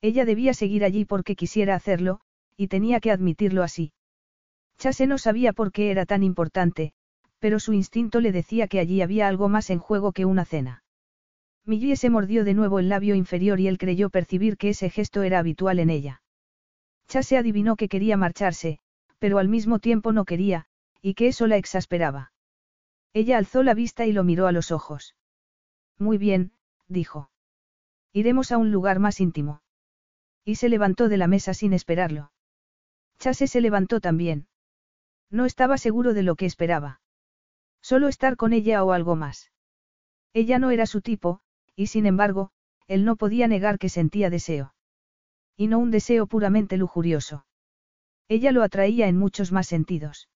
Ella 0.00 0.24
debía 0.24 0.54
seguir 0.54 0.82
allí 0.84 1.04
porque 1.04 1.36
quisiera 1.36 1.76
hacerlo, 1.76 2.20
y 2.56 2.66
tenía 2.66 2.98
que 2.98 3.12
admitirlo 3.12 3.62
así. 3.62 3.92
Chase 4.80 5.06
no 5.06 5.18
sabía 5.18 5.52
por 5.52 5.72
qué 5.72 5.90
era 5.90 6.06
tan 6.06 6.22
importante, 6.22 6.94
pero 7.38 7.60
su 7.60 7.74
instinto 7.74 8.20
le 8.22 8.32
decía 8.32 8.66
que 8.66 8.80
allí 8.80 9.02
había 9.02 9.28
algo 9.28 9.50
más 9.50 9.68
en 9.68 9.78
juego 9.78 10.12
que 10.12 10.24
una 10.24 10.46
cena. 10.46 10.84
Millie 11.66 11.96
se 11.96 12.08
mordió 12.08 12.44
de 12.44 12.54
nuevo 12.54 12.78
el 12.78 12.88
labio 12.88 13.14
inferior 13.14 13.60
y 13.60 13.68
él 13.68 13.76
creyó 13.76 14.08
percibir 14.08 14.56
que 14.56 14.70
ese 14.70 14.88
gesto 14.88 15.22
era 15.22 15.38
habitual 15.38 15.80
en 15.80 15.90
ella. 15.90 16.22
Chase 17.08 17.36
adivinó 17.36 17.76
que 17.76 17.90
quería 17.90 18.16
marcharse, 18.16 18.78
pero 19.18 19.38
al 19.38 19.50
mismo 19.50 19.80
tiempo 19.80 20.12
no 20.12 20.24
quería, 20.24 20.64
y 21.02 21.12
que 21.12 21.28
eso 21.28 21.46
la 21.46 21.58
exasperaba. 21.58 22.32
Ella 23.12 23.36
alzó 23.36 23.62
la 23.62 23.74
vista 23.74 24.06
y 24.06 24.12
lo 24.12 24.24
miró 24.24 24.46
a 24.46 24.52
los 24.52 24.70
ojos. 24.70 25.14
Muy 25.98 26.16
bien, 26.16 26.52
dijo. 26.88 27.30
Iremos 28.14 28.50
a 28.50 28.56
un 28.56 28.72
lugar 28.72 28.98
más 28.98 29.20
íntimo. 29.20 29.60
Y 30.42 30.54
se 30.54 30.70
levantó 30.70 31.10
de 31.10 31.18
la 31.18 31.26
mesa 31.26 31.52
sin 31.52 31.74
esperarlo. 31.74 32.32
Chase 33.18 33.46
se 33.46 33.60
levantó 33.60 34.00
también. 34.00 34.46
No 35.30 35.46
estaba 35.46 35.78
seguro 35.78 36.12
de 36.12 36.22
lo 36.22 36.34
que 36.34 36.46
esperaba. 36.46 37.00
Solo 37.80 38.08
estar 38.08 38.36
con 38.36 38.52
ella 38.52 38.84
o 38.84 38.92
algo 38.92 39.16
más. 39.16 39.50
Ella 40.32 40.58
no 40.58 40.70
era 40.70 40.86
su 40.86 41.00
tipo, 41.00 41.40
y 41.76 41.86
sin 41.86 42.06
embargo, 42.06 42.50
él 42.86 43.04
no 43.04 43.16
podía 43.16 43.46
negar 43.46 43.78
que 43.78 43.88
sentía 43.88 44.30
deseo. 44.30 44.74
Y 45.56 45.68
no 45.68 45.78
un 45.78 45.90
deseo 45.90 46.26
puramente 46.26 46.76
lujurioso. 46.76 47.46
Ella 48.28 48.52
lo 48.52 48.62
atraía 48.62 49.08
en 49.08 49.16
muchos 49.16 49.52
más 49.52 49.66
sentidos. 49.66 50.28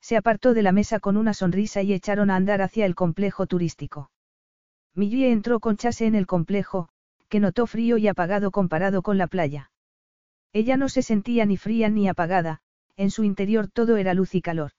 Se 0.00 0.16
apartó 0.16 0.54
de 0.54 0.62
la 0.62 0.72
mesa 0.72 1.00
con 1.00 1.16
una 1.16 1.34
sonrisa 1.34 1.82
y 1.82 1.92
echaron 1.92 2.30
a 2.30 2.36
andar 2.36 2.62
hacia 2.62 2.86
el 2.86 2.94
complejo 2.94 3.46
turístico. 3.46 4.10
Millie 4.94 5.30
entró 5.30 5.60
con 5.60 5.76
Chase 5.76 6.06
en 6.06 6.14
el 6.14 6.26
complejo, 6.26 6.88
que 7.28 7.40
notó 7.40 7.66
frío 7.66 7.96
y 7.98 8.08
apagado 8.08 8.50
comparado 8.50 9.02
con 9.02 9.18
la 9.18 9.26
playa. 9.26 9.70
Ella 10.52 10.76
no 10.76 10.88
se 10.88 11.02
sentía 11.02 11.46
ni 11.46 11.56
fría 11.56 11.88
ni 11.88 12.08
apagada, 12.08 12.60
en 13.00 13.10
su 13.10 13.24
interior 13.24 13.68
todo 13.68 13.96
era 13.96 14.12
luz 14.12 14.34
y 14.34 14.42
calor. 14.42 14.72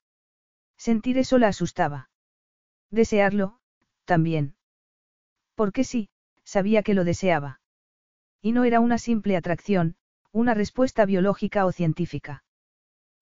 Sentir 0.77 1.17
eso 1.17 1.39
la 1.39 1.47
asustaba. 1.47 2.11
Desearlo, 2.91 3.57
también. 4.05 4.55
Porque 5.55 5.83
sí, 5.83 6.07
sabía 6.43 6.83
que 6.83 6.93
lo 6.93 7.03
deseaba. 7.03 7.61
Y 8.39 8.51
no 8.51 8.63
era 8.63 8.79
una 8.79 8.99
simple 8.99 9.35
atracción, 9.35 9.95
una 10.31 10.53
respuesta 10.53 11.03
biológica 11.07 11.65
o 11.65 11.71
científica. 11.71 12.43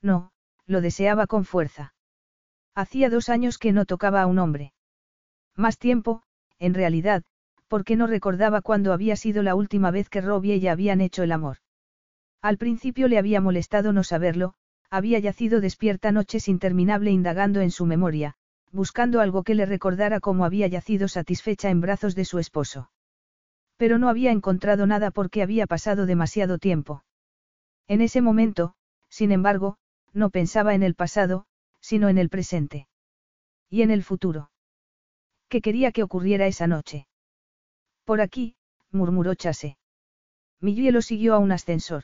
No, 0.02 0.34
lo 0.66 0.82
deseaba 0.82 1.28
con 1.28 1.46
fuerza. 1.46 1.94
Hacía 2.76 3.10
dos 3.10 3.30
años 3.30 3.58
que 3.58 3.72
no 3.72 3.86
tocaba 3.86 4.22
a 4.22 4.28
un 4.28 4.38
hombre. 4.38 4.74
Más 5.56 5.78
tiempo, 5.78 6.24
en 6.58 6.74
realidad, 6.74 7.24
porque 7.70 7.96
no 7.96 8.06
recordaba 8.06 8.62
cuándo 8.62 8.92
había 8.92 9.16
sido 9.16 9.44
la 9.44 9.56
última 9.56 9.92
vez 9.92 10.10
que 10.10 10.20
Rob 10.20 10.44
y 10.44 10.52
ella 10.52 10.74
habían 10.74 11.00
hecho 11.00 11.24
el 11.24 11.32
amor. 11.32 11.60
Al 12.42 12.58
principio 12.58 13.08
le 13.08 13.18
había 13.18 13.40
molestado 13.40 13.94
no 13.94 14.04
saberlo, 14.04 14.56
había 14.90 15.20
yacido 15.20 15.62
despierta 15.62 16.12
noches 16.12 16.48
interminable 16.48 17.12
indagando 17.12 17.62
en 17.62 17.72
su 17.72 17.86
memoria, 17.86 18.36
buscando 18.72 19.22
algo 19.22 19.44
que 19.44 19.56
le 19.56 19.66
recordara 19.66 20.20
cómo 20.20 20.46
había 20.46 20.68
yacido 20.68 21.08
satisfecha 21.08 21.70
en 21.70 21.82
brazos 21.82 22.16
de 22.16 22.26
su 22.26 22.40
esposo. 22.40 22.92
Pero 23.78 23.98
no 23.98 24.10
había 24.10 24.32
encontrado 24.32 24.88
nada 24.88 25.12
porque 25.12 25.42
había 25.42 25.68
pasado 25.68 26.06
demasiado 26.06 26.58
tiempo. 26.58 27.04
En 27.88 28.02
ese 28.02 28.22
momento, 28.22 28.74
sin 29.10 29.32
embargo, 29.32 29.78
no 30.14 30.30
pensaba 30.30 30.76
en 30.76 30.84
el 30.84 30.96
pasado, 30.96 31.46
sino 31.82 32.10
en 32.10 32.18
el 32.18 32.30
presente. 32.30 32.88
Y 33.70 33.84
en 33.84 33.92
el 33.92 34.04
futuro. 34.04 34.52
¿Qué 35.48 35.62
quería 35.62 35.92
que 35.92 36.04
ocurriera 36.04 36.48
esa 36.48 36.68
noche? 36.68 37.08
Por 38.04 38.22
aquí, 38.22 38.56
murmuró 38.92 39.34
Chase. 39.36 39.78
Millie 40.60 40.92
lo 40.92 41.02
siguió 41.02 41.36
a 41.36 41.40
un 41.40 41.52
ascensor. 41.52 42.04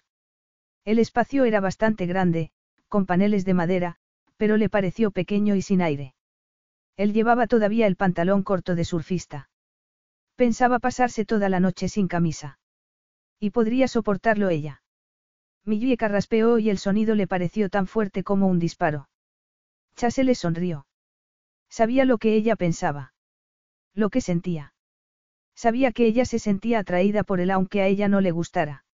El 0.85 0.99
espacio 0.99 1.45
era 1.45 1.59
bastante 1.59 2.05
grande, 2.05 2.51
con 2.95 3.05
paneles 3.05 3.43
de 3.43 3.53
madera, 3.53 3.97
pero 4.37 4.55
le 4.55 4.69
pareció 4.69 5.11
pequeño 5.11 5.57
y 5.57 5.61
sin 5.61 5.81
aire. 5.81 6.15
Él 6.95 7.11
llevaba 7.11 7.45
todavía 7.45 7.87
el 7.87 7.97
pantalón 7.97 8.41
corto 8.41 8.73
de 8.73 8.85
surfista. 8.85 9.49
Pensaba 10.37 10.79
pasarse 10.79 11.25
toda 11.25 11.49
la 11.49 11.59
noche 11.59 11.89
sin 11.89 12.07
camisa. 12.07 12.57
Y 13.37 13.49
podría 13.49 13.89
soportarlo 13.89 14.47
ella. 14.47 14.81
Millie 15.65 15.97
carraspeó 15.97 16.57
y 16.57 16.69
el 16.69 16.77
sonido 16.77 17.15
le 17.15 17.27
pareció 17.27 17.69
tan 17.69 17.85
fuerte 17.85 18.23
como 18.23 18.47
un 18.47 18.59
disparo. 18.59 19.09
Chase 19.97 20.23
le 20.23 20.33
sonrió. 20.33 20.87
Sabía 21.69 22.05
lo 22.05 22.17
que 22.17 22.33
ella 22.33 22.55
pensaba. 22.55 23.13
Lo 23.93 24.09
que 24.09 24.21
sentía. 24.21 24.73
Sabía 25.53 25.91
que 25.91 26.05
ella 26.05 26.23
se 26.23 26.39
sentía 26.39 26.79
atraída 26.79 27.25
por 27.25 27.41
él 27.41 27.51
aunque 27.51 27.81
a 27.81 27.87
ella 27.87 28.07
no 28.07 28.21
le 28.21 28.31
gustara. 28.31 28.85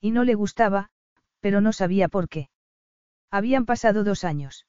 Y 0.00 0.10
no 0.10 0.24
le 0.24 0.34
gustaba, 0.34 0.90
pero 1.38 1.60
no 1.60 1.72
sabía 1.72 2.08
por 2.08 2.28
qué. 2.28 2.49
Habían 3.30 3.64
pasado 3.64 4.04
dos 4.04 4.24
años. 4.24 4.66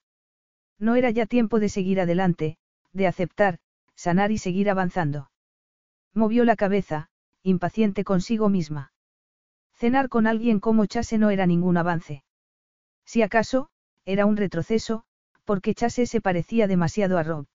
No 0.78 0.96
era 0.96 1.10
ya 1.10 1.26
tiempo 1.26 1.60
de 1.60 1.70
seguir 1.70 2.00
adelante, 2.00 2.58
de 2.94 3.08
aceptar, 3.08 3.60
sanar 3.96 4.32
y 4.32 4.38
seguir 4.38 4.70
avanzando. 4.70 5.32
Movió 6.14 6.46
la 6.46 6.56
cabeza, 6.56 7.10
impaciente 7.44 8.04
consigo 8.04 8.50
misma. 8.50 8.94
Cenar 9.74 10.10
con 10.10 10.28
alguien 10.28 10.60
como 10.60 10.86
Chase 10.86 11.18
no 11.18 11.30
era 11.32 11.46
ningún 11.46 11.78
avance. 11.78 12.24
Si 13.06 13.22
acaso, 13.24 13.70
era 14.06 14.26
un 14.26 14.38
retroceso, 14.38 15.04
porque 15.44 15.74
Chase 15.74 16.06
se 16.06 16.22
parecía 16.22 16.68
demasiado 16.68 17.18
a 17.18 17.24
Rob. 17.24 17.48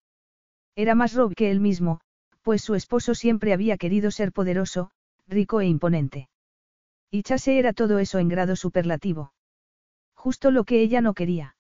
Era 0.75 0.95
más 0.95 1.15
Rob 1.15 1.35
que 1.35 1.51
él 1.51 1.61
mismo, 1.61 2.01
pues 2.43 2.63
su 2.63 2.75
esposo 2.75 3.15
siempre 3.15 3.53
había 3.53 3.77
querido 3.77 4.11
ser 4.11 4.33
poderoso, 4.33 4.91
rico 5.29 5.61
e 5.61 5.67
imponente. 5.67 6.29
Y 7.11 7.23
Chase 7.23 7.59
era 7.59 7.73
todo 7.73 7.99
eso 7.99 8.19
en 8.19 8.29
grado 8.29 8.57
superlativo. 8.57 9.33
Justo 10.27 10.51
lo 10.51 10.65
que 10.65 10.81
ella 10.81 11.01
no 11.01 11.15
quería. 11.15 11.55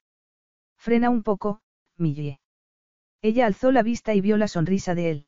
Frena 0.77 1.09
un 1.09 1.23
poco, 1.23 1.61
Millie. 1.97 2.41
Ella 3.23 3.47
alzó 3.47 3.71
la 3.71 3.85
vista 3.85 4.12
y 4.12 4.21
vio 4.21 4.37
la 4.39 4.49
sonrisa 4.49 4.97
de 4.97 5.11
él. 5.12 5.27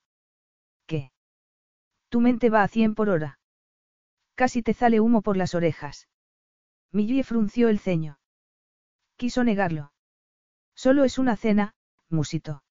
¿Qué? 0.87 1.13
Tu 2.09 2.21
mente 2.21 2.51
va 2.51 2.65
a 2.65 2.67
cien 2.67 2.97
por 2.97 3.09
hora. 3.11 3.39
Casi 4.35 4.65
te 4.65 4.75
sale 4.75 4.99
humo 4.99 5.23
por 5.23 5.37
las 5.37 5.55
orejas. 5.55 6.09
Millie 6.91 7.23
frunció 7.23 7.69
el 7.69 7.79
ceño. 7.79 8.19
Quiso 9.15 9.45
negarlo. 9.45 9.93
Solo 10.75 11.05
es 11.05 11.17
una 11.17 11.37
cena, 11.37 11.77
musito. 12.09 12.65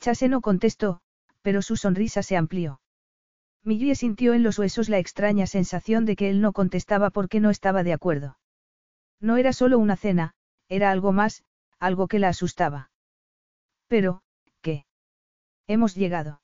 Chase 0.00 0.28
no 0.28 0.42
contestó, 0.42 1.00
pero 1.40 1.62
su 1.62 1.76
sonrisa 1.78 2.22
se 2.22 2.36
amplió. 2.36 2.82
Millie 3.62 3.94
sintió 3.94 4.34
en 4.34 4.42
los 4.42 4.58
huesos 4.58 4.90
la 4.90 4.98
extraña 4.98 5.46
sensación 5.46 6.04
de 6.04 6.14
que 6.14 6.28
él 6.28 6.42
no 6.42 6.52
contestaba 6.52 7.08
porque 7.08 7.40
no 7.40 7.48
estaba 7.48 7.82
de 7.84 7.94
acuerdo. 7.94 8.36
No 9.20 9.36
era 9.36 9.52
solo 9.52 9.78
una 9.78 9.96
cena, 9.96 10.34
era 10.68 10.90
algo 10.90 11.12
más, 11.12 11.42
algo 11.78 12.08
que 12.08 12.18
la 12.18 12.28
asustaba. 12.28 12.90
Pero, 13.88 14.22
¿qué? 14.60 14.84
Hemos 15.66 15.94
llegado. 15.94 16.40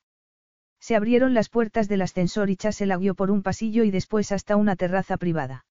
Se 0.80 0.96
abrieron 0.96 1.34
las 1.34 1.48
puertas 1.48 1.88
del 1.88 2.02
ascensor 2.02 2.50
y 2.50 2.56
Chase 2.56 2.86
la 2.86 2.96
guió 2.96 3.14
por 3.14 3.30
un 3.30 3.42
pasillo 3.42 3.84
y 3.84 3.90
después 3.90 4.32
hasta 4.32 4.56
una 4.56 4.76
terraza 4.76 5.16
privada. 5.16 5.64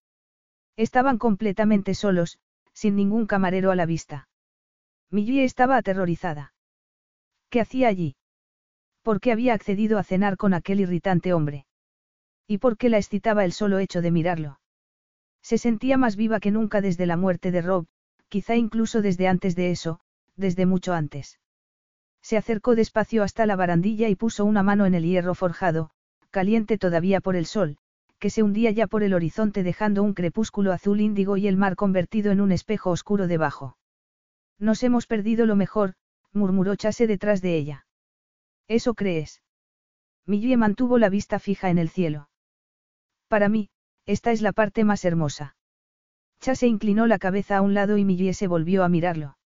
Estaban 0.76 1.18
completamente 1.18 1.94
solos, 1.94 2.40
sin 2.74 2.96
ningún 2.96 3.28
camarero 3.28 3.72
a 3.72 3.76
la 3.76 3.86
vista. 3.86 4.28
Millie 5.12 5.44
estaba 5.44 5.78
aterrorizada. 5.78 6.54
¿Qué 7.50 7.62
hacía 7.62 7.90
allí? 7.90 8.16
¿Por 9.04 9.20
qué 9.20 9.32
había 9.32 9.54
accedido 9.54 10.00
a 10.00 10.04
cenar 10.04 10.38
con 10.38 10.56
aquel 10.56 10.80
irritante 10.80 11.34
hombre? 11.34 11.68
¿Y 12.48 12.58
por 12.58 12.78
qué 12.78 12.90
la 12.90 12.98
excitaba 12.98 13.46
el 13.46 13.54
solo 13.54 13.78
hecho 13.78 14.02
de 14.02 14.10
mirarlo? 14.10 14.60
Se 15.44 15.58
sentía 15.58 15.98
más 15.98 16.16
viva 16.16 16.40
que 16.40 16.52
nunca 16.52 16.82
desde 16.82 17.06
la 17.06 17.18
muerte 17.18 17.52
de 17.52 17.62
Rob, 17.62 17.86
quizá 18.30 18.56
incluso 18.56 19.02
desde 19.02 19.28
antes 19.28 19.56
de 19.56 19.70
eso, 19.70 20.00
desde 20.36 20.66
mucho 20.66 20.94
antes. 20.94 21.40
Se 22.22 22.38
acercó 22.38 22.76
despacio 22.76 23.22
hasta 23.22 23.46
la 23.46 23.58
barandilla 23.58 24.08
y 24.08 24.16
puso 24.16 24.46
una 24.46 24.64
mano 24.64 24.86
en 24.86 24.96
el 24.96 25.04
hierro 25.04 25.36
forjado, 25.36 25.92
caliente 26.32 26.78
todavía 26.78 27.20
por 27.20 27.36
el 27.36 27.46
sol, 27.46 27.78
que 28.20 28.30
se 28.30 28.42
hundía 28.42 28.72
ya 28.72 28.88
por 28.88 29.04
el 29.04 29.14
horizonte 29.14 29.64
dejando 29.64 30.02
un 30.02 30.14
crepúsculo 30.14 30.72
azul 30.72 31.02
índigo 31.02 31.36
y 31.36 31.48
el 31.48 31.58
mar 31.58 31.76
convertido 31.76 32.32
en 32.32 32.40
un 32.40 32.54
espejo 32.54 32.90
oscuro 32.90 33.28
debajo. 33.28 33.78
Nos 34.58 34.82
hemos 34.84 35.08
perdido 35.08 35.46
lo 35.46 35.58
mejor, 35.58 35.96
murmuró 36.32 36.78
Chase 36.78 37.06
detrás 37.06 37.42
de 37.42 37.58
ella. 37.58 37.86
¿Eso 38.70 38.94
crees? 38.94 39.42
Millie 40.26 40.56
mantuvo 40.56 40.98
la 40.98 41.10
vista 41.10 41.38
fija 41.38 41.70
en 41.70 41.78
el 41.78 41.90
cielo. 41.90 42.30
Para 43.28 43.50
mí, 43.50 43.70
esta 44.06 44.32
es 44.32 44.42
la 44.42 44.52
parte 44.52 44.84
más 44.84 45.06
hermosa. 45.06 45.56
Chase 46.40 46.68
inclinó 46.68 47.08
la 47.08 47.20
cabeza 47.20 47.58
a 47.58 47.62
un 47.62 47.74
lado 47.74 47.98
y 47.98 48.06
Millie 48.06 48.34
se 48.34 48.48
volvió 48.48 48.84
a 48.84 48.90
mirarlo. 48.90 49.38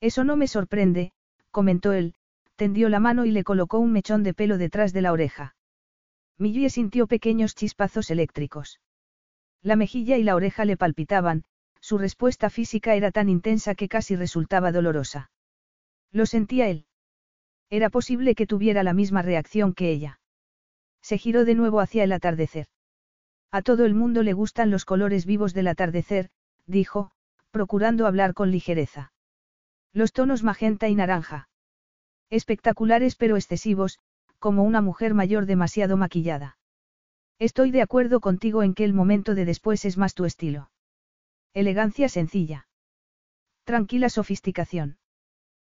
Eso 0.00 0.24
no 0.24 0.36
me 0.36 0.48
sorprende, 0.48 1.12
comentó 1.50 1.92
él, 1.92 2.14
tendió 2.56 2.88
la 2.88 3.00
mano 3.00 3.26
y 3.26 3.30
le 3.30 3.44
colocó 3.44 3.78
un 3.78 3.92
mechón 3.92 4.22
de 4.22 4.34
pelo 4.34 4.58
detrás 4.58 4.92
de 4.92 5.02
la 5.02 5.12
oreja. 5.12 5.54
Millie 6.38 6.70
sintió 6.70 7.06
pequeños 7.06 7.54
chispazos 7.54 8.10
eléctricos. 8.10 8.80
La 9.62 9.76
mejilla 9.76 10.16
y 10.16 10.24
la 10.24 10.34
oreja 10.34 10.64
le 10.64 10.76
palpitaban, 10.76 11.44
su 11.80 11.98
respuesta 11.98 12.50
física 12.50 12.94
era 12.94 13.10
tan 13.10 13.28
intensa 13.28 13.74
que 13.74 13.88
casi 13.88 14.16
resultaba 14.16 14.72
dolorosa. 14.72 15.30
Lo 16.10 16.26
sentía 16.26 16.68
él. 16.68 16.86
Era 17.70 17.90
posible 17.90 18.34
que 18.34 18.46
tuviera 18.46 18.82
la 18.82 18.94
misma 18.94 19.22
reacción 19.22 19.74
que 19.74 19.90
ella. 19.90 20.20
Se 21.02 21.18
giró 21.18 21.44
de 21.44 21.54
nuevo 21.54 21.80
hacia 21.80 22.04
el 22.04 22.12
atardecer. 22.12 22.66
A 23.54 23.62
todo 23.62 23.84
el 23.84 23.94
mundo 23.94 24.24
le 24.24 24.32
gustan 24.32 24.72
los 24.72 24.84
colores 24.84 25.26
vivos 25.26 25.54
del 25.54 25.68
atardecer, 25.68 26.28
dijo, 26.66 27.12
procurando 27.52 28.08
hablar 28.08 28.34
con 28.34 28.50
ligereza. 28.50 29.12
Los 29.92 30.12
tonos 30.12 30.42
magenta 30.42 30.88
y 30.88 30.96
naranja. 30.96 31.48
Espectaculares 32.30 33.14
pero 33.14 33.36
excesivos, 33.36 34.00
como 34.40 34.64
una 34.64 34.80
mujer 34.80 35.14
mayor 35.14 35.46
demasiado 35.46 35.96
maquillada. 35.96 36.58
Estoy 37.38 37.70
de 37.70 37.82
acuerdo 37.82 38.18
contigo 38.18 38.64
en 38.64 38.74
que 38.74 38.82
el 38.82 38.92
momento 38.92 39.36
de 39.36 39.44
después 39.44 39.84
es 39.84 39.98
más 39.98 40.14
tu 40.14 40.24
estilo. 40.24 40.72
Elegancia 41.52 42.08
sencilla. 42.08 42.66
Tranquila 43.62 44.08
sofisticación. 44.08 44.98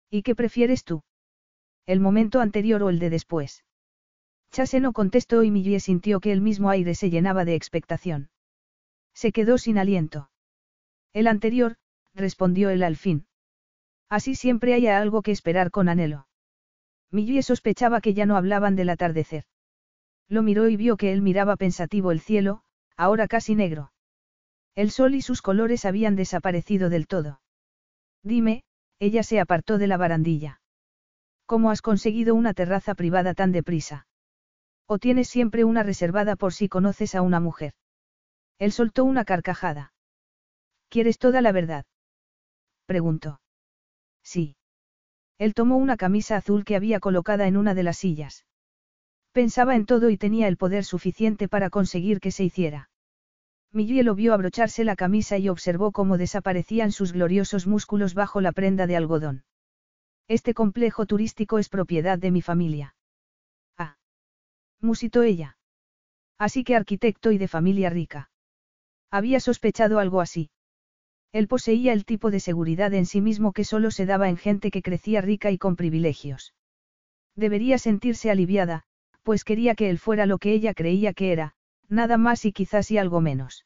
¿Y 0.09 0.23
qué 0.23 0.35
prefieres 0.35 0.85
tú? 0.85 1.03
¿El 1.85 1.99
momento 1.99 2.39
anterior 2.39 2.81
o 2.81 2.89
el 2.89 2.99
de 2.99 3.09
después? 3.09 3.65
Chase 4.53 4.79
no 4.79 4.93
contestó 4.93 5.41
y 5.41 5.49
Millie 5.49 5.79
sintió 5.79 6.19
que 6.19 6.31
el 6.31 6.39
mismo 6.39 6.69
aire 6.69 6.93
se 6.93 7.09
llenaba 7.09 7.43
de 7.43 7.55
expectación. 7.55 8.29
Se 9.15 9.31
quedó 9.31 9.57
sin 9.57 9.79
aliento. 9.79 10.29
El 11.11 11.25
anterior, 11.25 11.77
respondió 12.13 12.69
él 12.69 12.83
al 12.83 12.95
fin. 12.95 13.25
Así 14.09 14.35
siempre 14.35 14.75
hay 14.75 14.85
algo 14.85 15.23
que 15.23 15.31
esperar 15.31 15.71
con 15.71 15.89
anhelo. 15.89 16.27
Millie 17.09 17.41
sospechaba 17.41 17.99
que 17.99 18.13
ya 18.13 18.27
no 18.27 18.37
hablaban 18.37 18.75
del 18.75 18.89
atardecer. 18.89 19.45
Lo 20.29 20.43
miró 20.43 20.69
y 20.69 20.77
vio 20.77 20.97
que 20.97 21.13
él 21.13 21.23
miraba 21.23 21.55
pensativo 21.55 22.11
el 22.11 22.19
cielo, 22.19 22.61
ahora 22.95 23.27
casi 23.27 23.55
negro. 23.55 23.91
El 24.75 24.91
sol 24.91 25.15
y 25.15 25.23
sus 25.23 25.41
colores 25.41 25.83
habían 25.83 26.15
desaparecido 26.15 26.89
del 26.89 27.07
todo. 27.07 27.41
Dime, 28.21 28.63
ella 28.99 29.23
se 29.23 29.39
apartó 29.39 29.79
de 29.79 29.87
la 29.87 29.97
barandilla. 29.97 30.61
¿Cómo 31.47 31.71
has 31.71 31.81
conseguido 31.81 32.35
una 32.35 32.53
terraza 32.53 32.93
privada 32.93 33.33
tan 33.33 33.51
deprisa? 33.51 34.05
¿O 34.93 34.99
tienes 34.99 35.27
siempre 35.27 35.63
una 35.63 35.81
reservada 35.81 36.35
por 36.35 36.53
si 36.53 36.69
conoces 36.69 37.15
a 37.15 37.23
una 37.23 37.39
mujer? 37.39 37.73
Él 38.59 38.71
soltó 38.71 39.05
una 39.05 39.25
carcajada. 39.25 39.91
¿Quieres 40.87 41.17
toda 41.17 41.41
la 41.41 41.51
verdad? 41.51 41.85
Preguntó. 42.85 43.41
Sí. 44.21 44.55
Él 45.39 45.55
tomó 45.55 45.77
una 45.77 45.97
camisa 45.97 46.35
azul 46.35 46.63
que 46.63 46.75
había 46.75 46.99
colocada 46.99 47.47
en 47.47 47.57
una 47.57 47.73
de 47.73 47.81
las 47.81 47.97
sillas. 47.97 48.45
Pensaba 49.31 49.75
en 49.75 49.87
todo 49.87 50.11
y 50.11 50.17
tenía 50.17 50.47
el 50.47 50.57
poder 50.57 50.85
suficiente 50.85 51.47
para 51.47 51.71
conseguir 51.71 52.19
que 52.19 52.29
se 52.29 52.43
hiciera. 52.43 52.91
Millie 53.71 54.03
lo 54.03 54.13
vio 54.13 54.35
abrocharse 54.35 54.83
la 54.83 54.95
camisa 54.95 55.39
y 55.39 55.49
observó 55.49 55.91
cómo 55.91 56.19
desaparecían 56.19 56.91
sus 56.91 57.13
gloriosos 57.13 57.65
músculos 57.65 58.13
bajo 58.13 58.41
la 58.41 58.51
prenda 58.51 58.85
de 58.85 58.95
algodón. 58.95 59.43
Este 60.27 60.53
complejo 60.53 61.07
turístico 61.07 61.57
es 61.57 61.67
propiedad 61.67 62.19
de 62.19 62.29
mi 62.29 62.43
familia. 62.43 62.92
Musitó 64.83 65.23
ella. 65.23 65.57
Así 66.37 66.65
que 66.65 66.75
arquitecto 66.75 67.31
y 67.31 67.37
de 67.37 67.47
familia 67.47 67.89
rica. 67.89 68.29
Había 69.09 69.39
sospechado 69.39 69.97
algo 69.97 70.19
así. 70.19 70.49
Él 71.31 71.47
poseía 71.47 71.93
el 71.93 72.03
tipo 72.03 72.31
de 72.31 72.41
seguridad 72.41 72.93
en 72.93 73.05
sí 73.05 73.21
mismo 73.21 73.53
que 73.53 73.63
solo 73.63 73.91
se 73.91 74.05
daba 74.05 74.27
en 74.27 74.35
gente 74.35 74.71
que 74.71 74.81
crecía 74.81 75.21
rica 75.21 75.51
y 75.51 75.57
con 75.57 75.77
privilegios. 75.77 76.53
Debería 77.35 77.77
sentirse 77.77 78.29
aliviada, 78.29 78.83
pues 79.23 79.45
quería 79.45 79.73
que 79.73 79.89
él 79.89 79.99
fuera 79.99 80.25
lo 80.25 80.37
que 80.37 80.51
ella 80.51 80.73
creía 80.73 81.13
que 81.13 81.31
era, 81.31 81.53
nada 81.87 82.17
más 82.17 82.43
y 82.43 82.51
quizás 82.51 82.91
y 82.91 82.97
algo 82.97 83.21
menos. 83.21 83.65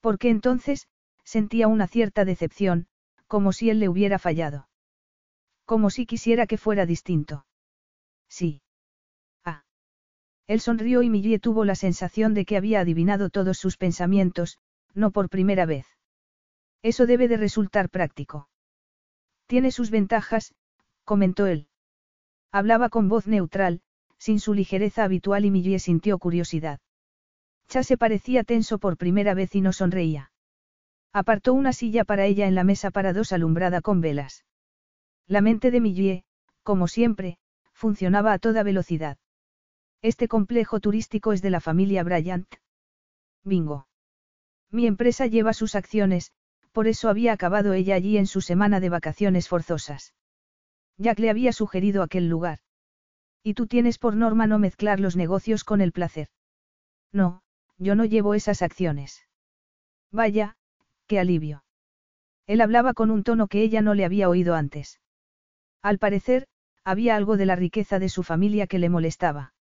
Porque 0.00 0.30
entonces, 0.30 0.88
sentía 1.24 1.68
una 1.68 1.88
cierta 1.88 2.24
decepción, 2.24 2.86
como 3.26 3.52
si 3.52 3.68
él 3.68 3.80
le 3.80 3.90
hubiera 3.90 4.18
fallado. 4.18 4.68
Como 5.66 5.90
si 5.90 6.06
quisiera 6.06 6.46
que 6.46 6.56
fuera 6.56 6.86
distinto. 6.86 7.44
Sí. 8.28 8.62
Él 10.46 10.60
sonrió 10.60 11.02
y 11.02 11.10
Millie 11.10 11.38
tuvo 11.38 11.64
la 11.64 11.74
sensación 11.74 12.34
de 12.34 12.44
que 12.44 12.56
había 12.56 12.80
adivinado 12.80 13.30
todos 13.30 13.58
sus 13.58 13.76
pensamientos, 13.76 14.58
no 14.94 15.10
por 15.10 15.28
primera 15.28 15.66
vez. 15.66 15.86
Eso 16.82 17.06
debe 17.06 17.28
de 17.28 17.36
resultar 17.36 17.88
práctico. 17.88 18.48
Tiene 19.46 19.70
sus 19.70 19.90
ventajas, 19.90 20.54
comentó 21.04 21.46
él. 21.46 21.68
Hablaba 22.50 22.88
con 22.88 23.08
voz 23.08 23.26
neutral, 23.26 23.80
sin 24.18 24.40
su 24.40 24.54
ligereza 24.54 25.04
habitual 25.04 25.44
y 25.44 25.50
Millie 25.50 25.78
sintió 25.78 26.18
curiosidad. 26.18 26.80
Chase 27.68 27.96
parecía 27.96 28.44
tenso 28.44 28.78
por 28.78 28.96
primera 28.96 29.34
vez 29.34 29.54
y 29.54 29.60
no 29.60 29.72
sonreía. 29.72 30.32
Apartó 31.12 31.54
una 31.54 31.72
silla 31.72 32.04
para 32.04 32.26
ella 32.26 32.46
en 32.46 32.54
la 32.54 32.64
mesa 32.64 32.90
para 32.90 33.12
dos 33.12 33.32
alumbrada 33.32 33.80
con 33.80 34.00
velas. 34.00 34.44
La 35.26 35.40
mente 35.40 35.70
de 35.70 35.80
Millie, 35.80 36.24
como 36.62 36.88
siempre, 36.88 37.38
funcionaba 37.72 38.32
a 38.32 38.38
toda 38.38 38.62
velocidad. 38.62 39.18
Este 40.02 40.26
complejo 40.26 40.80
turístico 40.80 41.32
es 41.32 41.42
de 41.42 41.50
la 41.50 41.60
familia 41.60 42.02
Bryant. 42.02 42.52
Bingo. 43.44 43.86
Mi 44.68 44.88
empresa 44.88 45.28
lleva 45.28 45.52
sus 45.52 45.76
acciones, 45.76 46.32
por 46.72 46.88
eso 46.88 47.08
había 47.08 47.32
acabado 47.32 47.72
ella 47.72 47.94
allí 47.94 48.18
en 48.18 48.26
su 48.26 48.40
semana 48.40 48.80
de 48.80 48.88
vacaciones 48.88 49.48
forzosas. 49.48 50.12
Jack 50.98 51.20
le 51.20 51.30
había 51.30 51.52
sugerido 51.52 52.02
aquel 52.02 52.28
lugar. 52.28 52.58
Y 53.44 53.54
tú 53.54 53.68
tienes 53.68 53.98
por 53.98 54.16
norma 54.16 54.48
no 54.48 54.58
mezclar 54.58 54.98
los 54.98 55.14
negocios 55.14 55.62
con 55.62 55.80
el 55.80 55.92
placer. 55.92 56.28
No, 57.12 57.42
yo 57.78 57.94
no 57.94 58.04
llevo 58.04 58.34
esas 58.34 58.60
acciones. 58.62 59.28
Vaya, 60.10 60.56
qué 61.06 61.20
alivio. 61.20 61.64
Él 62.48 62.60
hablaba 62.60 62.92
con 62.92 63.12
un 63.12 63.22
tono 63.22 63.46
que 63.46 63.62
ella 63.62 63.82
no 63.82 63.94
le 63.94 64.04
había 64.04 64.28
oído 64.28 64.56
antes. 64.56 65.00
Al 65.80 65.98
parecer, 65.98 66.48
había 66.82 67.14
algo 67.14 67.36
de 67.36 67.46
la 67.46 67.54
riqueza 67.54 68.00
de 68.00 68.08
su 68.08 68.24
familia 68.24 68.66
que 68.66 68.80
le 68.80 68.88
molestaba. 68.88 69.54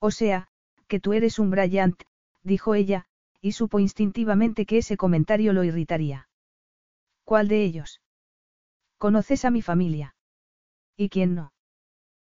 O 0.00 0.10
sea, 0.10 0.48
que 0.86 1.00
tú 1.00 1.12
eres 1.12 1.38
un 1.38 1.50
Bryant, 1.50 2.00
dijo 2.42 2.74
ella, 2.74 3.06
y 3.40 3.52
supo 3.52 3.78
instintivamente 3.78 4.66
que 4.66 4.78
ese 4.78 4.96
comentario 4.96 5.52
lo 5.52 5.64
irritaría. 5.64 6.28
¿Cuál 7.24 7.48
de 7.48 7.62
ellos? 7.62 8.00
¿Conoces 8.96 9.44
a 9.44 9.50
mi 9.50 9.62
familia? 9.62 10.16
¿Y 10.96 11.08
quién 11.08 11.34
no? 11.34 11.52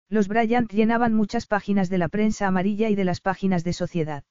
Los 0.08 0.28
Bryant 0.28 0.70
llenaban 0.70 1.14
muchas 1.14 1.46
páginas 1.46 1.88
de 1.90 1.98
la 1.98 2.08
prensa 2.08 2.46
amarilla 2.46 2.88
y 2.88 2.94
de 2.94 3.04
las 3.04 3.20
páginas 3.20 3.64
de 3.64 3.72
sociedad. 3.72 4.24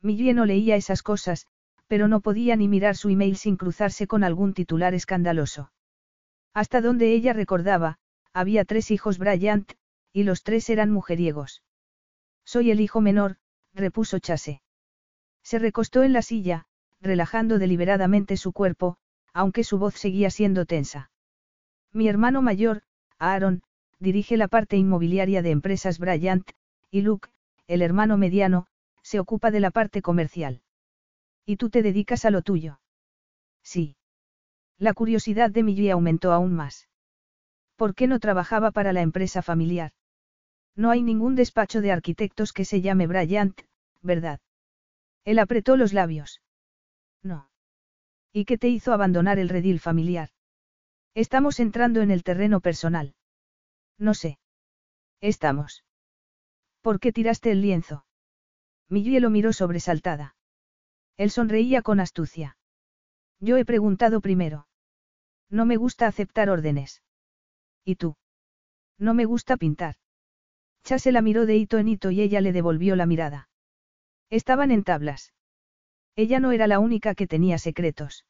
Millie 0.00 0.34
no 0.34 0.44
leía 0.44 0.76
esas 0.76 1.02
cosas, 1.02 1.46
pero 1.86 2.08
no 2.08 2.20
podía 2.20 2.56
ni 2.56 2.68
mirar 2.68 2.96
su 2.96 3.08
email 3.08 3.36
sin 3.36 3.56
cruzarse 3.56 4.06
con 4.06 4.24
algún 4.24 4.54
titular 4.54 4.94
escandaloso. 4.94 5.70
Hasta 6.52 6.80
donde 6.80 7.12
ella 7.12 7.32
recordaba, 7.32 7.98
había 8.32 8.64
tres 8.64 8.90
hijos 8.90 9.18
Bryant, 9.18 9.72
y 10.12 10.24
los 10.24 10.42
tres 10.42 10.70
eran 10.70 10.90
mujeriegos. 10.90 11.62
Soy 12.44 12.70
el 12.70 12.80
hijo 12.80 13.00
menor, 13.00 13.36
repuso 13.74 14.18
Chase. 14.18 14.62
Se 15.42 15.58
recostó 15.58 16.02
en 16.02 16.12
la 16.12 16.22
silla, 16.22 16.66
relajando 17.00 17.58
deliberadamente 17.58 18.36
su 18.36 18.52
cuerpo, 18.52 18.96
aunque 19.32 19.64
su 19.64 19.78
voz 19.78 19.94
seguía 19.94 20.30
siendo 20.30 20.64
tensa. 20.64 21.10
Mi 21.92 22.08
hermano 22.08 22.42
mayor, 22.42 22.82
Aaron, 23.18 23.62
dirige 23.98 24.36
la 24.36 24.48
parte 24.48 24.76
inmobiliaria 24.76 25.42
de 25.42 25.50
empresas 25.50 25.98
Bryant, 25.98 26.50
y 26.90 27.02
Luke, 27.02 27.28
el 27.66 27.82
hermano 27.82 28.16
mediano, 28.16 28.66
se 29.02 29.20
ocupa 29.20 29.50
de 29.50 29.60
la 29.60 29.70
parte 29.70 30.02
comercial. 30.02 30.62
¿Y 31.44 31.56
tú 31.56 31.70
te 31.70 31.82
dedicas 31.82 32.24
a 32.24 32.30
lo 32.30 32.42
tuyo? 32.42 32.80
Sí. 33.62 33.96
La 34.78 34.94
curiosidad 34.94 35.50
de 35.50 35.62
Millie 35.62 35.90
aumentó 35.90 36.32
aún 36.32 36.54
más. 36.54 36.88
¿Por 37.76 37.94
qué 37.94 38.06
no 38.06 38.18
trabajaba 38.18 38.70
para 38.70 38.92
la 38.92 39.02
empresa 39.02 39.42
familiar? 39.42 39.92
No 40.76 40.90
hay 40.90 41.02
ningún 41.02 41.36
despacho 41.36 41.80
de 41.80 41.92
arquitectos 41.92 42.52
que 42.52 42.64
se 42.64 42.80
llame 42.80 43.06
Bryant, 43.06 43.60
¿verdad? 44.02 44.40
Él 45.24 45.38
apretó 45.38 45.76
los 45.76 45.92
labios. 45.92 46.42
No. 47.22 47.48
¿Y 48.32 48.44
qué 48.44 48.58
te 48.58 48.68
hizo 48.68 48.92
abandonar 48.92 49.38
el 49.38 49.48
redil 49.48 49.80
familiar? 49.80 50.30
Estamos 51.14 51.60
entrando 51.60 52.02
en 52.02 52.10
el 52.10 52.24
terreno 52.24 52.60
personal. 52.60 53.14
No 53.98 54.14
sé. 54.14 54.38
Estamos. 55.20 55.84
¿Por 56.80 56.98
qué 56.98 57.12
tiraste 57.12 57.52
el 57.52 57.62
lienzo? 57.62 58.04
Millie 58.88 59.20
lo 59.20 59.30
miró 59.30 59.52
sobresaltada. 59.52 60.36
Él 61.16 61.30
sonreía 61.30 61.82
con 61.82 62.00
astucia. 62.00 62.58
Yo 63.38 63.56
he 63.56 63.64
preguntado 63.64 64.20
primero. 64.20 64.66
No 65.48 65.64
me 65.64 65.76
gusta 65.76 66.08
aceptar 66.08 66.50
órdenes. 66.50 67.02
¿Y 67.84 67.96
tú? 67.96 68.16
No 68.98 69.14
me 69.14 69.24
gusta 69.24 69.56
pintar. 69.56 69.96
Chase 70.84 71.12
la 71.12 71.22
miró 71.22 71.46
de 71.46 71.56
hito 71.56 71.78
en 71.78 71.88
hito 71.88 72.10
y 72.10 72.20
ella 72.20 72.40
le 72.40 72.52
devolvió 72.52 72.94
la 72.94 73.06
mirada. 73.06 73.48
Estaban 74.30 74.70
en 74.70 74.84
tablas. 74.84 75.32
Ella 76.14 76.40
no 76.40 76.52
era 76.52 76.66
la 76.66 76.78
única 76.78 77.14
que 77.14 77.26
tenía 77.26 77.58
secretos. 77.58 78.26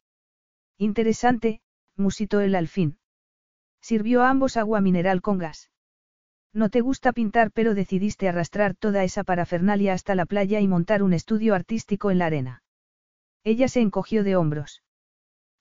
Interesante, 0.79 1.61
musitó 1.97 2.41
él 2.41 2.55
al 2.55 2.69
fin. 2.69 2.99
Sirvió 3.81 4.23
a 4.23 4.31
ambos 4.31 4.57
agua 4.57 4.81
mineral 4.81 5.21
con 5.21 5.39
gas. 5.39 5.71
No 6.53 6.71
te 6.71 6.81
gusta 6.81 7.13
pintar 7.13 7.51
pero 7.51 7.75
decidiste 7.75 8.29
arrastrar 8.29 8.77
toda 8.77 9.03
esa 9.03 9.25
parafernalia 9.25 9.93
hasta 9.93 10.15
la 10.15 10.25
playa 10.25 10.61
y 10.61 10.69
montar 10.69 11.03
un 11.03 11.13
estudio 11.13 11.55
artístico 11.55 12.13
en 12.13 12.19
la 12.19 12.27
arena. 12.27 12.63
Ella 13.43 13.69
se 13.69 13.81
encogió 13.81 14.23
de 14.23 14.37
hombros. 14.37 14.83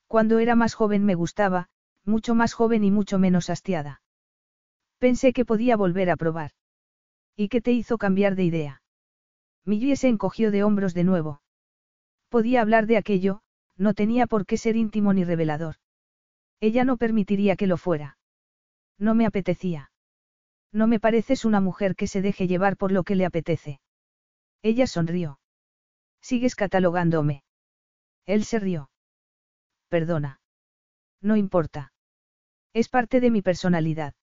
Cuando 0.08 0.38
era 0.38 0.56
más 0.56 0.76
joven 0.76 1.04
me 1.04 1.16
gustaba, 1.16 1.70
mucho 2.06 2.36
más 2.36 2.54
joven 2.54 2.84
y 2.84 2.92
mucho 2.92 3.18
menos 3.18 3.50
hastiada. 3.50 4.02
Pensé 5.00 5.34
que 5.34 5.44
podía 5.44 5.76
volver 5.76 6.12
a 6.12 6.16
probar. 6.16 6.52
¿Y 7.36 7.50
qué 7.50 7.62
te 7.62 7.72
hizo 7.72 7.98
cambiar 7.98 8.36
de 8.36 8.44
idea? 8.44 8.82
Millie 9.66 9.96
se 9.96 10.08
encogió 10.08 10.52
de 10.52 10.64
hombros 10.64 10.94
de 10.94 11.04
nuevo. 11.04 11.42
Podía 12.30 12.62
hablar 12.62 12.86
de 12.86 12.98
aquello, 12.98 13.42
no 13.78 13.94
tenía 13.94 14.28
por 14.28 14.46
qué 14.46 14.58
ser 14.58 14.76
íntimo 14.76 15.14
ni 15.14 15.24
revelador. 15.24 15.76
Ella 16.60 16.84
no 16.84 16.98
permitiría 16.98 17.56
que 17.56 17.68
lo 17.68 17.78
fuera. 17.78 18.18
No 18.98 19.16
me 19.16 19.26
apetecía. 19.26 19.92
No 20.72 20.88
me 20.88 21.00
pareces 21.00 21.46
una 21.46 21.60
mujer 21.60 21.96
que 21.96 22.08
se 22.08 22.22
deje 22.22 22.48
llevar 22.48 22.78
por 22.78 22.92
lo 22.92 23.04
que 23.04 23.16
le 23.16 23.26
apetece. 23.26 23.80
Ella 24.62 24.88
sonrió. 24.88 25.40
Sigues 26.22 26.56
catalogándome. 26.56 27.44
Él 28.26 28.46
se 28.46 28.60
rió. 28.60 28.90
Perdona. 29.90 30.40
No 31.22 31.36
importa. 31.36 31.94
Es 32.74 32.90
parte 32.90 33.20
de 33.20 33.30
mi 33.30 33.42
personalidad. 33.42 34.14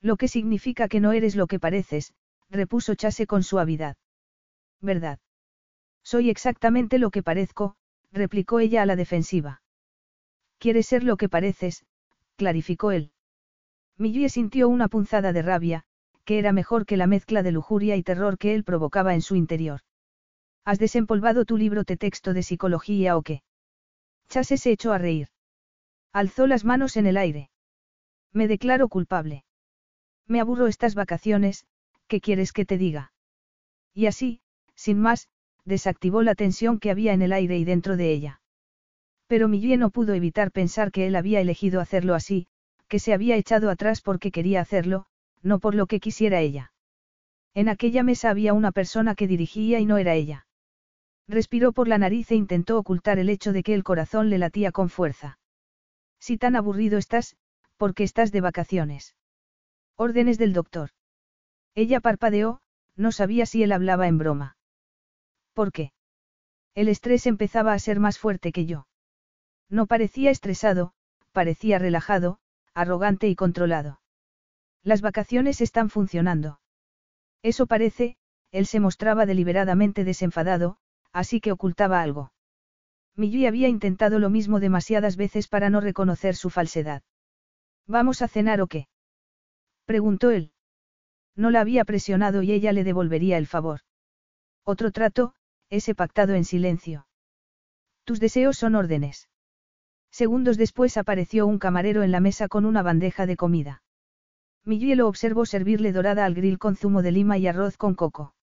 Lo 0.00 0.16
que 0.16 0.28
significa 0.28 0.88
que 0.88 1.00
no 1.00 1.12
eres 1.12 1.36
lo 1.36 1.46
que 1.46 1.58
pareces, 1.58 2.14
repuso 2.50 2.94
Chase 2.94 3.26
con 3.26 3.42
suavidad. 3.42 3.96
¿Verdad? 4.80 5.18
Soy 6.02 6.30
exactamente 6.30 6.98
lo 6.98 7.10
que 7.10 7.22
parezco, 7.22 7.76
replicó 8.12 8.60
ella 8.60 8.82
a 8.82 8.86
la 8.86 8.96
defensiva. 8.96 9.62
Quieres 10.58 10.86
ser 10.86 11.02
lo 11.02 11.16
que 11.16 11.28
pareces, 11.28 11.84
clarificó 12.36 12.92
él. 12.92 13.12
Millie 13.98 14.28
sintió 14.28 14.68
una 14.68 14.88
punzada 14.88 15.32
de 15.32 15.42
rabia, 15.42 15.84
que 16.24 16.38
era 16.38 16.52
mejor 16.52 16.86
que 16.86 16.96
la 16.96 17.06
mezcla 17.06 17.42
de 17.42 17.52
lujuria 17.52 17.96
y 17.96 18.02
terror 18.02 18.38
que 18.38 18.54
él 18.54 18.64
provocaba 18.64 19.14
en 19.14 19.22
su 19.22 19.36
interior. 19.36 19.80
¿Has 20.64 20.78
desempolvado 20.78 21.44
tu 21.44 21.56
libro 21.56 21.84
de 21.84 21.96
texto 21.96 22.34
de 22.34 22.42
psicología 22.42 23.16
o 23.16 23.22
qué? 23.22 23.42
Chase 24.28 24.58
se 24.58 24.72
echó 24.72 24.92
a 24.92 24.98
reír. 24.98 25.28
Alzó 26.12 26.46
las 26.46 26.64
manos 26.64 26.96
en 26.96 27.06
el 27.06 27.16
aire. 27.16 27.50
Me 28.32 28.48
declaro 28.48 28.88
culpable. 28.88 29.44
Me 30.26 30.40
aburro 30.40 30.66
estas 30.66 30.94
vacaciones, 30.94 31.66
¿qué 32.08 32.20
quieres 32.20 32.52
que 32.52 32.64
te 32.64 32.78
diga? 32.78 33.12
Y 33.94 34.06
así, 34.06 34.40
sin 34.74 35.00
más, 35.00 35.28
desactivó 35.64 36.22
la 36.22 36.34
tensión 36.34 36.78
que 36.78 36.90
había 36.90 37.12
en 37.12 37.22
el 37.22 37.32
aire 37.32 37.58
y 37.58 37.64
dentro 37.64 37.96
de 37.96 38.12
ella. 38.12 38.40
Pero 39.26 39.48
Millie 39.48 39.76
no 39.76 39.90
pudo 39.90 40.14
evitar 40.14 40.52
pensar 40.52 40.92
que 40.92 41.06
él 41.06 41.16
había 41.16 41.40
elegido 41.40 41.80
hacerlo 41.80 42.14
así, 42.14 42.46
que 42.88 42.98
se 42.98 43.12
había 43.12 43.36
echado 43.36 43.70
atrás 43.70 44.00
porque 44.00 44.30
quería 44.30 44.60
hacerlo, 44.60 45.06
no 45.42 45.58
por 45.58 45.74
lo 45.74 45.86
que 45.86 46.00
quisiera 46.00 46.40
ella. 46.40 46.72
En 47.54 47.68
aquella 47.68 48.02
mesa 48.02 48.30
había 48.30 48.52
una 48.52 48.70
persona 48.70 49.14
que 49.14 49.26
dirigía 49.26 49.80
y 49.80 49.86
no 49.86 49.98
era 49.98 50.14
ella. 50.14 50.46
Respiró 51.26 51.72
por 51.72 51.88
la 51.88 51.98
nariz 51.98 52.30
e 52.30 52.36
intentó 52.36 52.78
ocultar 52.78 53.18
el 53.18 53.28
hecho 53.28 53.52
de 53.52 53.62
que 53.62 53.74
el 53.74 53.82
corazón 53.82 54.30
le 54.30 54.38
latía 54.38 54.70
con 54.70 54.88
fuerza. 54.88 55.38
Si 56.20 56.38
tan 56.38 56.54
aburrido 56.54 56.98
estás, 56.98 57.36
¿por 57.76 57.94
qué 57.94 58.04
estás 58.04 58.30
de 58.30 58.40
vacaciones? 58.40 59.16
Órdenes 59.96 60.38
del 60.38 60.52
doctor. 60.52 60.90
Ella 61.76 62.00
parpadeó, 62.00 62.62
no 62.96 63.12
sabía 63.12 63.44
si 63.44 63.62
él 63.62 63.70
hablaba 63.70 64.08
en 64.08 64.16
broma. 64.16 64.56
¿Por 65.52 65.72
qué? 65.72 65.92
El 66.74 66.88
estrés 66.88 67.26
empezaba 67.26 67.74
a 67.74 67.78
ser 67.78 68.00
más 68.00 68.18
fuerte 68.18 68.50
que 68.50 68.64
yo. 68.64 68.88
No 69.68 69.86
parecía 69.86 70.30
estresado, 70.30 70.94
parecía 71.32 71.78
relajado, 71.78 72.38
arrogante 72.72 73.28
y 73.28 73.36
controlado. 73.36 74.00
Las 74.82 75.02
vacaciones 75.02 75.60
están 75.60 75.90
funcionando. 75.90 76.60
Eso 77.42 77.66
parece, 77.66 78.16
él 78.52 78.66
se 78.66 78.80
mostraba 78.80 79.26
deliberadamente 79.26 80.02
desenfadado, 80.04 80.78
así 81.12 81.40
que 81.40 81.52
ocultaba 81.52 82.00
algo. 82.00 82.32
Millie 83.16 83.48
había 83.48 83.68
intentado 83.68 84.18
lo 84.18 84.30
mismo 84.30 84.60
demasiadas 84.60 85.16
veces 85.16 85.46
para 85.46 85.68
no 85.68 85.82
reconocer 85.82 86.36
su 86.36 86.48
falsedad. 86.48 87.02
¿Vamos 87.86 88.22
a 88.22 88.28
cenar 88.28 88.62
o 88.62 88.66
qué? 88.66 88.88
preguntó 89.84 90.30
él. 90.30 90.52
No 91.36 91.50
la 91.50 91.60
había 91.60 91.84
presionado 91.84 92.42
y 92.42 92.52
ella 92.52 92.72
le 92.72 92.82
devolvería 92.82 93.38
el 93.38 93.46
favor. 93.46 93.80
Otro 94.64 94.90
trato, 94.90 95.34
ese 95.68 95.94
pactado 95.94 96.34
en 96.34 96.44
silencio. 96.44 97.06
Tus 98.04 98.20
deseos 98.20 98.56
son 98.56 98.74
órdenes. 98.74 99.28
Segundos 100.10 100.56
después 100.56 100.96
apareció 100.96 101.46
un 101.46 101.58
camarero 101.58 102.02
en 102.02 102.10
la 102.10 102.20
mesa 102.20 102.48
con 102.48 102.64
una 102.64 102.82
bandeja 102.82 103.26
de 103.26 103.36
comida. 103.36 103.82
Millie 104.64 104.96
lo 104.96 105.08
observó 105.08 105.44
servirle 105.44 105.92
dorada 105.92 106.24
al 106.24 106.34
grill 106.34 106.58
con 106.58 106.74
zumo 106.74 107.02
de 107.02 107.12
lima 107.12 107.36
y 107.38 107.46
arroz 107.46 107.76
con 107.76 107.94
coco. 107.94 108.34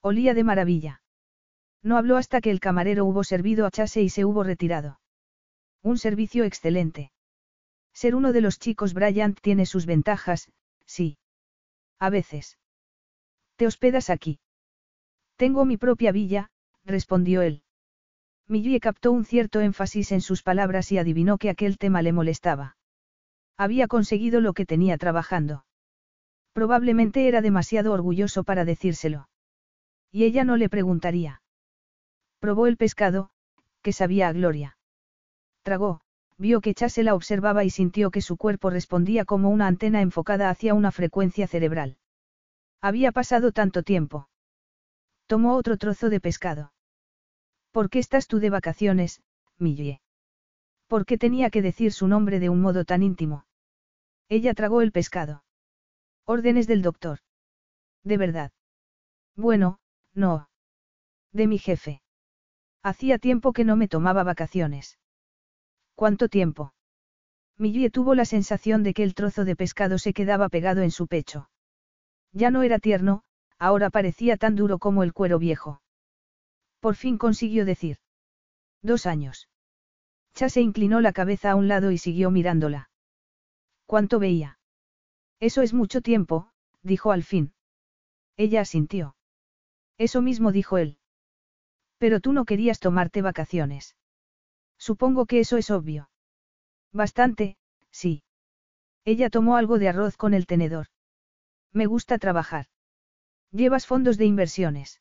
Olía 0.00 0.32
de 0.32 0.44
maravilla. 0.44 1.02
No 1.82 1.96
habló 1.96 2.16
hasta 2.16 2.40
que 2.40 2.50
el 2.50 2.60
camarero 2.60 3.04
hubo 3.04 3.24
servido 3.24 3.66
a 3.66 3.70
Chase 3.70 4.02
y 4.02 4.08
se 4.08 4.24
hubo 4.24 4.44
retirado. 4.44 5.00
Un 5.82 5.98
servicio 5.98 6.44
excelente. 6.44 7.10
Ser 7.92 8.14
uno 8.14 8.32
de 8.32 8.40
los 8.40 8.58
chicos 8.58 8.94
Bryant 8.94 9.40
tiene 9.40 9.66
sus 9.66 9.84
ventajas, 9.84 10.50
sí. 10.86 11.18
A 12.02 12.10
veces. 12.10 12.58
¿Te 13.54 13.64
hospedas 13.64 14.10
aquí? 14.10 14.40
Tengo 15.36 15.64
mi 15.64 15.76
propia 15.76 16.10
villa, 16.10 16.50
respondió 16.84 17.42
él. 17.42 17.62
Millie 18.48 18.80
captó 18.80 19.12
un 19.12 19.24
cierto 19.24 19.60
énfasis 19.60 20.10
en 20.10 20.20
sus 20.20 20.42
palabras 20.42 20.90
y 20.90 20.98
adivinó 20.98 21.38
que 21.38 21.48
aquel 21.48 21.78
tema 21.78 22.02
le 22.02 22.12
molestaba. 22.12 22.76
Había 23.56 23.86
conseguido 23.86 24.40
lo 24.40 24.52
que 24.52 24.66
tenía 24.66 24.98
trabajando. 24.98 25.64
Probablemente 26.52 27.28
era 27.28 27.40
demasiado 27.40 27.92
orgulloso 27.92 28.42
para 28.42 28.64
decírselo. 28.64 29.28
Y 30.10 30.24
ella 30.24 30.42
no 30.42 30.56
le 30.56 30.68
preguntaría. 30.68 31.40
Probó 32.40 32.66
el 32.66 32.76
pescado, 32.76 33.30
que 33.80 33.92
sabía 33.92 34.26
a 34.26 34.32
gloria. 34.32 34.76
Tragó, 35.62 36.00
vio 36.42 36.60
que 36.60 36.74
Chase 36.74 37.04
la 37.04 37.14
observaba 37.14 37.62
y 37.62 37.70
sintió 37.70 38.10
que 38.10 38.20
su 38.20 38.36
cuerpo 38.36 38.68
respondía 38.68 39.24
como 39.24 39.48
una 39.48 39.68
antena 39.68 40.00
enfocada 40.02 40.50
hacia 40.50 40.74
una 40.74 40.90
frecuencia 40.90 41.46
cerebral. 41.46 41.98
Había 42.80 43.12
pasado 43.12 43.52
tanto 43.52 43.84
tiempo. 43.84 44.28
Tomó 45.26 45.54
otro 45.54 45.76
trozo 45.76 46.10
de 46.10 46.20
pescado. 46.20 46.72
¿Por 47.70 47.88
qué 47.90 48.00
estás 48.00 48.26
tú 48.26 48.40
de 48.40 48.50
vacaciones, 48.50 49.22
Millie? 49.56 50.00
¿Por 50.88 51.06
qué 51.06 51.16
tenía 51.16 51.48
que 51.48 51.62
decir 51.62 51.92
su 51.92 52.08
nombre 52.08 52.40
de 52.40 52.48
un 52.48 52.60
modo 52.60 52.84
tan 52.84 53.04
íntimo? 53.04 53.46
Ella 54.28 54.52
tragó 54.52 54.82
el 54.82 54.90
pescado. 54.90 55.44
Órdenes 56.26 56.66
del 56.66 56.82
doctor. 56.82 57.20
De 58.02 58.16
verdad. 58.16 58.50
Bueno, 59.36 59.78
no. 60.12 60.48
De 61.32 61.46
mi 61.46 61.58
jefe. 61.58 62.02
Hacía 62.82 63.18
tiempo 63.18 63.52
que 63.52 63.64
no 63.64 63.76
me 63.76 63.86
tomaba 63.86 64.24
vacaciones. 64.24 64.98
¿Cuánto 65.94 66.28
tiempo? 66.28 66.74
Millie 67.58 67.90
tuvo 67.90 68.14
la 68.14 68.24
sensación 68.24 68.82
de 68.82 68.94
que 68.94 69.02
el 69.02 69.14
trozo 69.14 69.44
de 69.44 69.56
pescado 69.56 69.98
se 69.98 70.12
quedaba 70.12 70.48
pegado 70.48 70.82
en 70.82 70.90
su 70.90 71.06
pecho. 71.06 71.50
Ya 72.32 72.50
no 72.50 72.62
era 72.62 72.78
tierno, 72.78 73.22
ahora 73.58 73.90
parecía 73.90 74.36
tan 74.36 74.56
duro 74.56 74.78
como 74.78 75.02
el 75.02 75.12
cuero 75.12 75.38
viejo. 75.38 75.82
Por 76.80 76.96
fin 76.96 77.18
consiguió 77.18 77.64
decir. 77.64 77.98
Dos 78.82 79.06
años. 79.06 79.48
Chase 80.34 80.60
inclinó 80.60 81.00
la 81.00 81.12
cabeza 81.12 81.52
a 81.52 81.54
un 81.54 81.68
lado 81.68 81.92
y 81.92 81.98
siguió 81.98 82.30
mirándola. 82.30 82.90
¿Cuánto 83.86 84.18
veía? 84.18 84.58
Eso 85.38 85.62
es 85.62 85.74
mucho 85.74 86.00
tiempo, 86.00 86.50
dijo 86.82 87.12
al 87.12 87.22
fin. 87.22 87.52
Ella 88.36 88.62
asintió. 88.62 89.14
Eso 89.98 90.22
mismo 90.22 90.50
dijo 90.50 90.78
él. 90.78 90.98
Pero 91.98 92.20
tú 92.20 92.32
no 92.32 92.44
querías 92.44 92.80
tomarte 92.80 93.22
vacaciones. 93.22 93.94
Supongo 94.88 95.26
que 95.26 95.38
eso 95.38 95.58
es 95.58 95.70
obvio. 95.70 96.10
Bastante, 96.92 97.56
sí. 97.92 98.24
Ella 99.04 99.30
tomó 99.30 99.56
algo 99.56 99.78
de 99.78 99.88
arroz 99.88 100.16
con 100.16 100.34
el 100.34 100.44
tenedor. 100.44 100.88
Me 101.72 101.86
gusta 101.86 102.18
trabajar. 102.18 102.66
Llevas 103.52 103.86
fondos 103.86 104.18
de 104.18 104.24
inversiones. 104.24 105.00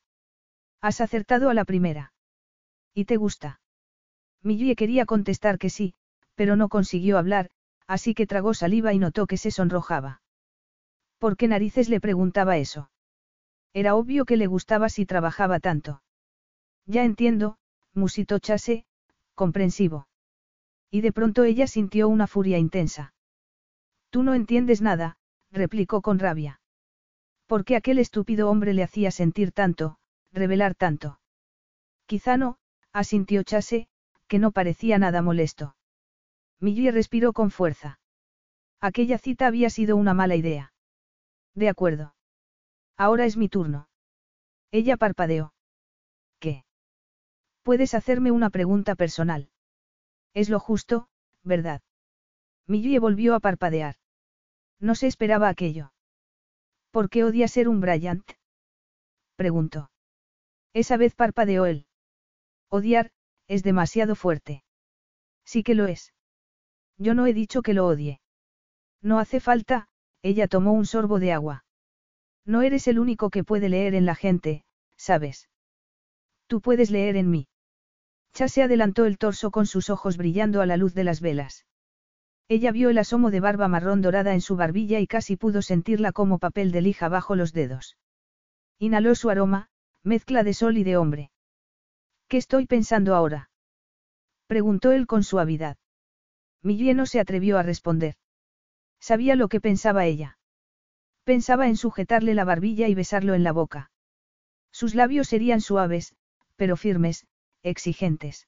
Has 0.82 1.02
acertado 1.02 1.50
a 1.50 1.56
la 1.56 1.66
primera. 1.66 2.14
¿Y 2.94 3.06
te 3.06 3.18
gusta? 3.18 3.60
Millie 4.44 4.76
quería 4.76 5.08
contestar 5.08 5.58
que 5.58 5.72
sí, 5.72 5.96
pero 6.36 6.56
no 6.56 6.70
consiguió 6.70 7.18
hablar, 7.18 7.50
así 7.88 8.14
que 8.14 8.28
tragó 8.28 8.54
saliva 8.54 8.94
y 8.94 9.00
notó 9.00 9.26
que 9.26 9.38
se 9.38 9.50
sonrojaba. 9.50 10.22
¿Por 11.18 11.38
qué 11.38 11.48
narices 11.48 11.90
le 11.90 12.00
preguntaba 12.00 12.58
eso? 12.58 12.92
Era 13.74 13.96
obvio 13.96 14.26
que 14.26 14.38
le 14.38 14.46
gustaba 14.46 14.90
si 14.90 15.08
trabajaba 15.08 15.60
tanto. 15.60 16.04
Ya 16.86 17.04
entiendo, 17.04 17.58
musitó 17.96 18.38
Chase, 18.38 18.86
comprensivo. 19.42 20.08
Y 20.92 21.02
de 21.02 21.12
pronto 21.12 21.44
ella 21.46 21.66
sintió 21.66 22.08
una 22.10 22.28
furia 22.28 22.60
intensa. 22.60 23.16
Tú 24.12 24.22
no 24.22 24.36
entiendes 24.36 24.84
nada, 24.84 25.18
replicó 25.50 26.04
con 26.04 26.20
rabia. 26.20 26.62
¿Por 27.48 27.66
qué 27.66 27.76
aquel 27.76 27.98
estúpido 27.98 28.52
hombre 28.52 28.76
le 28.76 28.84
hacía 28.84 29.10
sentir 29.10 29.52
tanto, 29.52 29.98
revelar 30.32 30.76
tanto? 30.76 31.20
Quizá 32.06 32.38
no, 32.38 32.60
asintió 32.94 33.42
Chase, 33.42 33.88
que 34.28 34.38
no 34.38 34.52
parecía 34.52 35.00
nada 35.00 35.24
molesto. 35.24 35.76
Millie 36.60 36.92
respiró 36.92 37.34
con 37.34 37.50
fuerza. 37.50 38.00
Aquella 38.80 39.18
cita 39.18 39.48
había 39.48 39.72
sido 39.72 39.96
una 39.96 40.14
mala 40.14 40.36
idea. 40.36 40.72
De 41.56 41.68
acuerdo. 41.68 42.14
Ahora 42.96 43.26
es 43.26 43.38
mi 43.38 43.50
turno. 43.50 43.90
Ella 44.70 44.98
parpadeó. 44.98 45.52
Puedes 47.64 47.94
hacerme 47.94 48.32
una 48.32 48.50
pregunta 48.50 48.96
personal. 48.96 49.50
Es 50.34 50.50
lo 50.50 50.60
justo, 50.60 51.08
¿verdad? 51.44 51.82
Millie 52.68 53.00
volvió 53.00 53.36
a 53.36 53.40
parpadear. 53.40 53.96
No 54.80 54.96
se 54.96 55.08
esperaba 55.08 55.50
aquello. 55.50 55.94
¿Por 56.92 57.10
qué 57.10 57.24
odia 57.24 57.48
ser 57.48 57.68
un 57.68 57.80
Bryant? 57.80 58.30
Preguntó. 59.36 59.92
Esa 60.74 60.98
vez 60.98 61.16
parpadeó 61.16 61.66
él. 61.66 61.86
Odiar, 62.70 63.12
es 63.48 63.64
demasiado 63.64 64.16
fuerte. 64.16 64.64
Sí 65.46 65.64
que 65.64 65.76
lo 65.76 65.88
es. 65.88 66.14
Yo 66.98 67.14
no 67.14 67.28
he 67.28 67.34
dicho 67.34 67.62
que 67.62 67.74
lo 67.74 67.86
odie. 67.86 68.22
No 69.02 69.20
hace 69.20 69.40
falta, 69.40 69.90
ella 70.22 70.48
tomó 70.48 70.74
un 70.74 70.86
sorbo 70.86 71.20
de 71.20 71.34
agua. 71.34 71.66
No 72.46 72.62
eres 72.62 72.88
el 72.88 73.00
único 73.00 73.30
que 73.30 73.44
puede 73.44 73.70
leer 73.70 73.94
en 73.96 74.06
la 74.06 74.16
gente, 74.16 74.64
¿sabes? 74.96 75.50
Tú 76.48 76.62
puedes 76.62 76.92
leer 76.92 77.16
en 77.16 77.30
mí. 77.30 77.48
Chase 78.34 78.64
adelantó 78.64 79.06
el 79.06 79.18
torso 79.18 79.52
con 79.52 79.66
sus 79.66 79.90
ojos 79.90 80.18
brillando 80.18 80.62
a 80.62 80.66
la 80.66 80.78
luz 80.78 80.94
de 80.94 81.04
las 81.04 81.22
velas. 81.22 81.66
Ella 82.48 82.72
vio 82.72 82.90
el 82.90 82.98
asomo 82.98 83.32
de 83.32 83.40
barba 83.40 83.68
marrón 83.68 84.02
dorada 84.02 84.34
en 84.34 84.42
su 84.42 84.56
barbilla 84.56 85.00
y 85.00 85.08
casi 85.08 85.38
pudo 85.38 85.62
sentirla 85.62 86.12
como 86.12 86.40
papel 86.40 86.72
de 86.72 86.82
lija 86.82 87.08
bajo 87.08 87.36
los 87.36 87.54
dedos. 87.54 87.98
Inhaló 88.80 89.16
su 89.16 89.30
aroma, 89.30 89.70
mezcla 90.04 90.44
de 90.44 90.54
sol 90.54 90.78
y 90.78 90.84
de 90.84 90.98
hombre. 90.98 91.32
¿Qué 92.28 92.38
estoy 92.38 92.66
pensando 92.66 93.16
ahora? 93.16 93.50
Preguntó 94.48 94.92
él 94.92 95.08
con 95.08 95.24
suavidad. 95.24 95.78
Millie 96.62 96.94
no 96.94 97.06
se 97.06 97.20
atrevió 97.20 97.58
a 97.58 97.64
responder. 97.64 98.16
Sabía 99.00 99.36
lo 99.36 99.48
que 99.48 99.62
pensaba 99.62 100.06
ella. 100.06 100.38
Pensaba 101.24 101.68
en 101.68 101.78
sujetarle 101.78 102.34
la 102.34 102.44
barbilla 102.44 102.88
y 102.88 102.96
besarlo 102.96 103.34
en 103.34 103.44
la 103.44 103.52
boca. 103.52 103.92
Sus 104.72 104.96
labios 104.96 105.28
serían 105.28 105.62
suaves, 105.62 106.16
pero 106.56 106.78
firmes, 106.78 107.26
exigentes. 107.64 108.48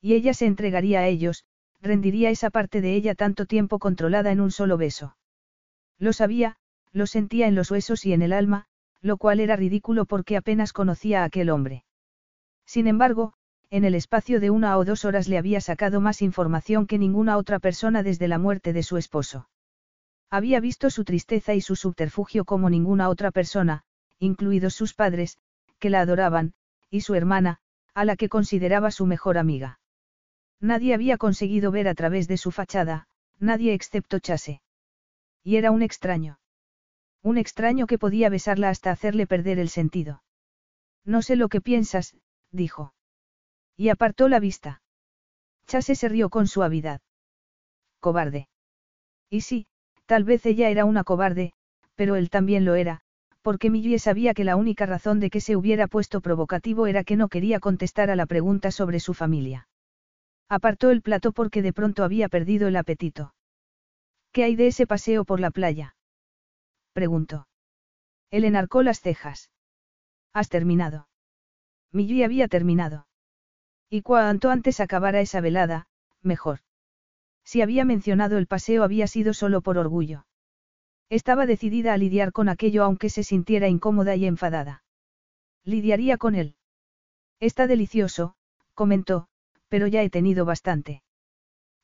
Y 0.00 0.14
ella 0.14 0.34
se 0.34 0.46
entregaría 0.46 1.00
a 1.00 1.06
ellos, 1.06 1.44
rendiría 1.80 2.30
esa 2.30 2.50
parte 2.50 2.80
de 2.80 2.94
ella 2.94 3.14
tanto 3.14 3.46
tiempo 3.46 3.78
controlada 3.78 4.32
en 4.32 4.40
un 4.40 4.50
solo 4.50 4.76
beso. 4.76 5.16
Lo 5.98 6.12
sabía, 6.12 6.56
lo 6.92 7.06
sentía 7.06 7.46
en 7.46 7.54
los 7.54 7.70
huesos 7.70 8.04
y 8.06 8.12
en 8.12 8.22
el 8.22 8.32
alma, 8.32 8.66
lo 9.00 9.16
cual 9.16 9.40
era 9.40 9.56
ridículo 9.56 10.04
porque 10.04 10.36
apenas 10.36 10.72
conocía 10.72 11.22
a 11.22 11.24
aquel 11.24 11.50
hombre. 11.50 11.84
Sin 12.66 12.86
embargo, 12.86 13.34
en 13.70 13.84
el 13.84 13.94
espacio 13.94 14.38
de 14.38 14.50
una 14.50 14.76
o 14.76 14.84
dos 14.84 15.04
horas 15.04 15.28
le 15.28 15.38
había 15.38 15.60
sacado 15.60 16.00
más 16.00 16.20
información 16.20 16.86
que 16.86 16.98
ninguna 16.98 17.38
otra 17.38 17.58
persona 17.58 18.02
desde 18.02 18.28
la 18.28 18.38
muerte 18.38 18.72
de 18.72 18.82
su 18.82 18.98
esposo. 18.98 19.48
Había 20.30 20.60
visto 20.60 20.90
su 20.90 21.04
tristeza 21.04 21.54
y 21.54 21.60
su 21.60 21.74
subterfugio 21.74 22.44
como 22.44 22.68
ninguna 22.68 23.08
otra 23.08 23.30
persona, 23.30 23.84
incluidos 24.18 24.74
sus 24.74 24.94
padres, 24.94 25.38
que 25.78 25.90
la 25.90 26.00
adoraban, 26.00 26.52
y 26.90 27.00
su 27.00 27.14
hermana, 27.14 27.60
a 27.94 28.04
la 28.04 28.16
que 28.16 28.28
consideraba 28.28 28.90
su 28.90 29.06
mejor 29.06 29.38
amiga. 29.38 29.78
Nadie 30.60 30.94
había 30.94 31.18
conseguido 31.18 31.70
ver 31.70 31.88
a 31.88 31.94
través 31.94 32.28
de 32.28 32.36
su 32.36 32.50
fachada, 32.50 33.08
nadie 33.38 33.74
excepto 33.74 34.18
Chase. 34.18 34.62
Y 35.42 35.56
era 35.56 35.70
un 35.70 35.82
extraño. 35.82 36.38
Un 37.22 37.38
extraño 37.38 37.86
que 37.86 37.98
podía 37.98 38.28
besarla 38.28 38.68
hasta 38.68 38.90
hacerle 38.90 39.26
perder 39.26 39.58
el 39.58 39.68
sentido. 39.68 40.22
No 41.04 41.22
sé 41.22 41.36
lo 41.36 41.48
que 41.48 41.60
piensas, 41.60 42.16
dijo. 42.50 42.94
Y 43.76 43.88
apartó 43.88 44.28
la 44.28 44.40
vista. 44.40 44.82
Chase 45.66 45.94
se 45.94 46.08
rió 46.08 46.30
con 46.30 46.46
suavidad. 46.46 47.00
Cobarde. 48.00 48.48
Y 49.30 49.42
sí, 49.42 49.66
tal 50.06 50.24
vez 50.24 50.44
ella 50.46 50.68
era 50.68 50.84
una 50.84 51.04
cobarde, 51.04 51.52
pero 51.94 52.16
él 52.16 52.30
también 52.30 52.64
lo 52.64 52.74
era, 52.74 53.02
porque 53.42 53.70
Millie 53.70 53.98
sabía 53.98 54.34
que 54.34 54.44
la 54.44 54.56
única 54.56 54.86
razón 54.86 55.20
de 55.20 55.28
que 55.28 55.40
se 55.40 55.56
hubiera 55.56 55.88
puesto 55.88 56.20
provocativo 56.20 56.86
era 56.86 57.04
que 57.04 57.16
no 57.16 57.28
quería 57.28 57.60
contestar 57.60 58.10
a 58.10 58.16
la 58.16 58.26
pregunta 58.26 58.70
sobre 58.70 59.00
su 59.00 59.14
familia. 59.14 59.68
Apartó 60.48 60.90
el 60.90 61.02
plato 61.02 61.32
porque 61.32 61.60
de 61.60 61.72
pronto 61.72 62.04
había 62.04 62.28
perdido 62.28 62.68
el 62.68 62.76
apetito. 62.76 63.34
¿Qué 64.32 64.44
hay 64.44 64.56
de 64.56 64.68
ese 64.68 64.86
paseo 64.86 65.24
por 65.24 65.40
la 65.40 65.50
playa? 65.50 65.96
preguntó. 66.92 67.48
Él 68.30 68.44
enarcó 68.44 68.82
las 68.82 69.00
cejas. 69.00 69.50
¿Has 70.32 70.48
terminado? 70.48 71.08
Millie 71.90 72.24
había 72.24 72.48
terminado. 72.48 73.06
Y 73.90 74.02
cuanto 74.02 74.50
antes 74.50 74.80
acabara 74.80 75.20
esa 75.20 75.40
velada, 75.40 75.86
mejor. 76.22 76.60
Si 77.44 77.60
había 77.60 77.84
mencionado 77.84 78.38
el 78.38 78.46
paseo 78.46 78.84
había 78.84 79.06
sido 79.06 79.34
solo 79.34 79.60
por 79.60 79.76
orgullo. 79.76 80.24
Estaba 81.12 81.44
decidida 81.44 81.92
a 81.92 81.98
lidiar 81.98 82.32
con 82.32 82.48
aquello 82.48 82.84
aunque 82.84 83.10
se 83.10 83.22
sintiera 83.22 83.68
incómoda 83.68 84.16
y 84.16 84.24
enfadada. 84.24 84.82
Lidiaría 85.62 86.16
con 86.16 86.34
él. 86.34 86.56
Está 87.38 87.66
delicioso, 87.66 88.34
comentó, 88.72 89.28
pero 89.68 89.86
ya 89.86 90.02
he 90.02 90.08
tenido 90.08 90.46
bastante. 90.46 91.02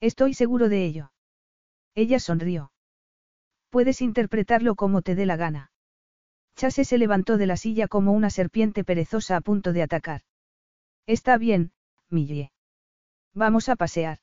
Estoy 0.01 0.33
seguro 0.33 0.71
de 0.71 0.87
ello. 0.87 1.13
Ella 1.95 2.21
sonrió. 2.21 2.73
Puedes 3.69 4.01
interpretarlo 4.01 4.77
como 4.77 5.03
te 5.03 5.15
dé 5.15 5.27
la 5.27 5.37
gana. 5.37 5.73
Chase 6.57 6.87
se 6.87 6.97
levantó 6.97 7.37
de 7.37 7.49
la 7.49 7.59
silla 7.59 7.87
como 7.87 8.13
una 8.13 8.31
serpiente 8.31 8.83
perezosa 8.83 9.37
a 9.37 9.43
punto 9.43 9.75
de 9.75 9.83
atacar. 9.83 10.23
Está 11.05 11.37
bien, 11.37 11.73
Millie. 12.09 12.51
Vamos 13.35 13.69
a 13.69 13.77
pasear. 13.77 14.21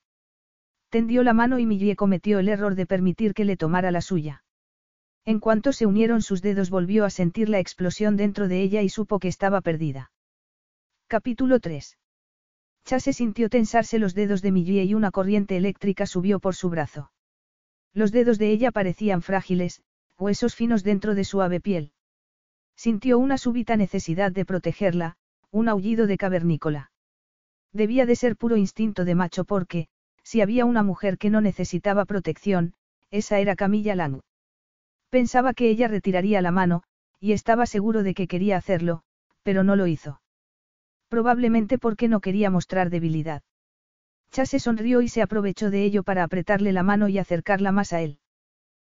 Tendió 0.90 1.22
la 1.22 1.34
mano 1.34 1.60
y 1.60 1.68
Millie 1.68 1.96
cometió 1.96 2.40
el 2.40 2.50
error 2.50 2.74
de 2.74 2.88
permitir 2.88 3.36
que 3.36 3.46
le 3.46 3.56
tomara 3.56 3.92
la 3.92 4.02
suya. 4.02 4.42
En 5.28 5.40
cuanto 5.40 5.74
se 5.74 5.88
unieron 5.88 6.22
sus 6.22 6.44
dedos 6.44 6.70
volvió 6.70 7.04
a 7.04 7.10
sentir 7.10 7.50
la 7.50 7.58
explosión 7.58 8.16
dentro 8.16 8.48
de 8.48 8.62
ella 8.62 8.84
y 8.84 8.90
supo 8.90 9.18
que 9.18 9.28
estaba 9.28 9.62
perdida. 9.62 10.12
Capítulo 11.08 11.60
3. 11.60 11.98
Chase 12.86 13.12
sintió 13.12 13.50
tensarse 13.50 13.98
los 13.98 14.14
dedos 14.14 14.44
de 14.44 14.52
Millie 14.52 14.84
y 14.84 14.94
una 14.94 15.10
corriente 15.10 15.58
eléctrica 15.58 16.06
subió 16.06 16.40
por 16.40 16.54
su 16.54 16.70
brazo. 16.70 17.12
Los 17.92 18.12
dedos 18.12 18.38
de 18.38 18.52
ella 18.52 18.72
parecían 18.72 19.24
frágiles, 19.24 19.82
huesos 20.20 20.54
finos 20.54 20.84
dentro 20.84 21.16
de 21.16 21.24
suave 21.24 21.60
piel. 21.60 21.92
Sintió 22.76 23.18
una 23.18 23.40
súbita 23.40 23.78
necesidad 23.78 24.32
de 24.32 24.46
protegerla, 24.46 25.18
un 25.50 25.70
aullido 25.70 26.06
de 26.06 26.18
cavernícola. 26.18 26.92
Debía 27.74 28.06
de 28.06 28.16
ser 28.16 28.36
puro 28.36 28.58
instinto 28.58 29.06
de 29.06 29.16
macho 29.16 29.44
porque, 29.44 29.88
si 30.22 30.42
había 30.42 30.66
una 30.66 30.84
mujer 30.84 31.18
que 31.18 31.32
no 31.32 31.42
necesitaba 31.42 32.06
protección, 32.06 32.76
esa 33.10 33.40
era 33.40 33.56
Camilla 33.56 33.96
Lang. 33.96 34.22
Pensaba 35.16 35.54
que 35.54 35.70
ella 35.70 35.88
retiraría 35.88 36.42
la 36.42 36.52
mano, 36.52 36.84
y 37.22 37.32
estaba 37.32 37.68
seguro 37.68 38.04
de 38.04 38.14
que 38.14 38.28
quería 38.28 38.58
hacerlo, 38.58 39.04
pero 39.44 39.64
no 39.64 39.78
lo 39.78 39.88
hizo. 39.88 40.20
Probablemente 41.08 41.78
porque 41.78 42.10
no 42.10 42.20
quería 42.20 42.50
mostrar 42.50 42.90
debilidad. 42.90 43.42
Chase 44.32 44.60
sonrió 44.60 45.02
y 45.02 45.08
se 45.08 45.22
aprovechó 45.22 45.70
de 45.70 45.86
ello 45.86 46.04
para 46.04 46.26
apretarle 46.26 46.74
la 46.74 46.84
mano 46.84 47.08
y 47.08 47.18
acercarla 47.18 47.72
más 47.72 47.94
a 47.94 48.02
él. 48.02 48.20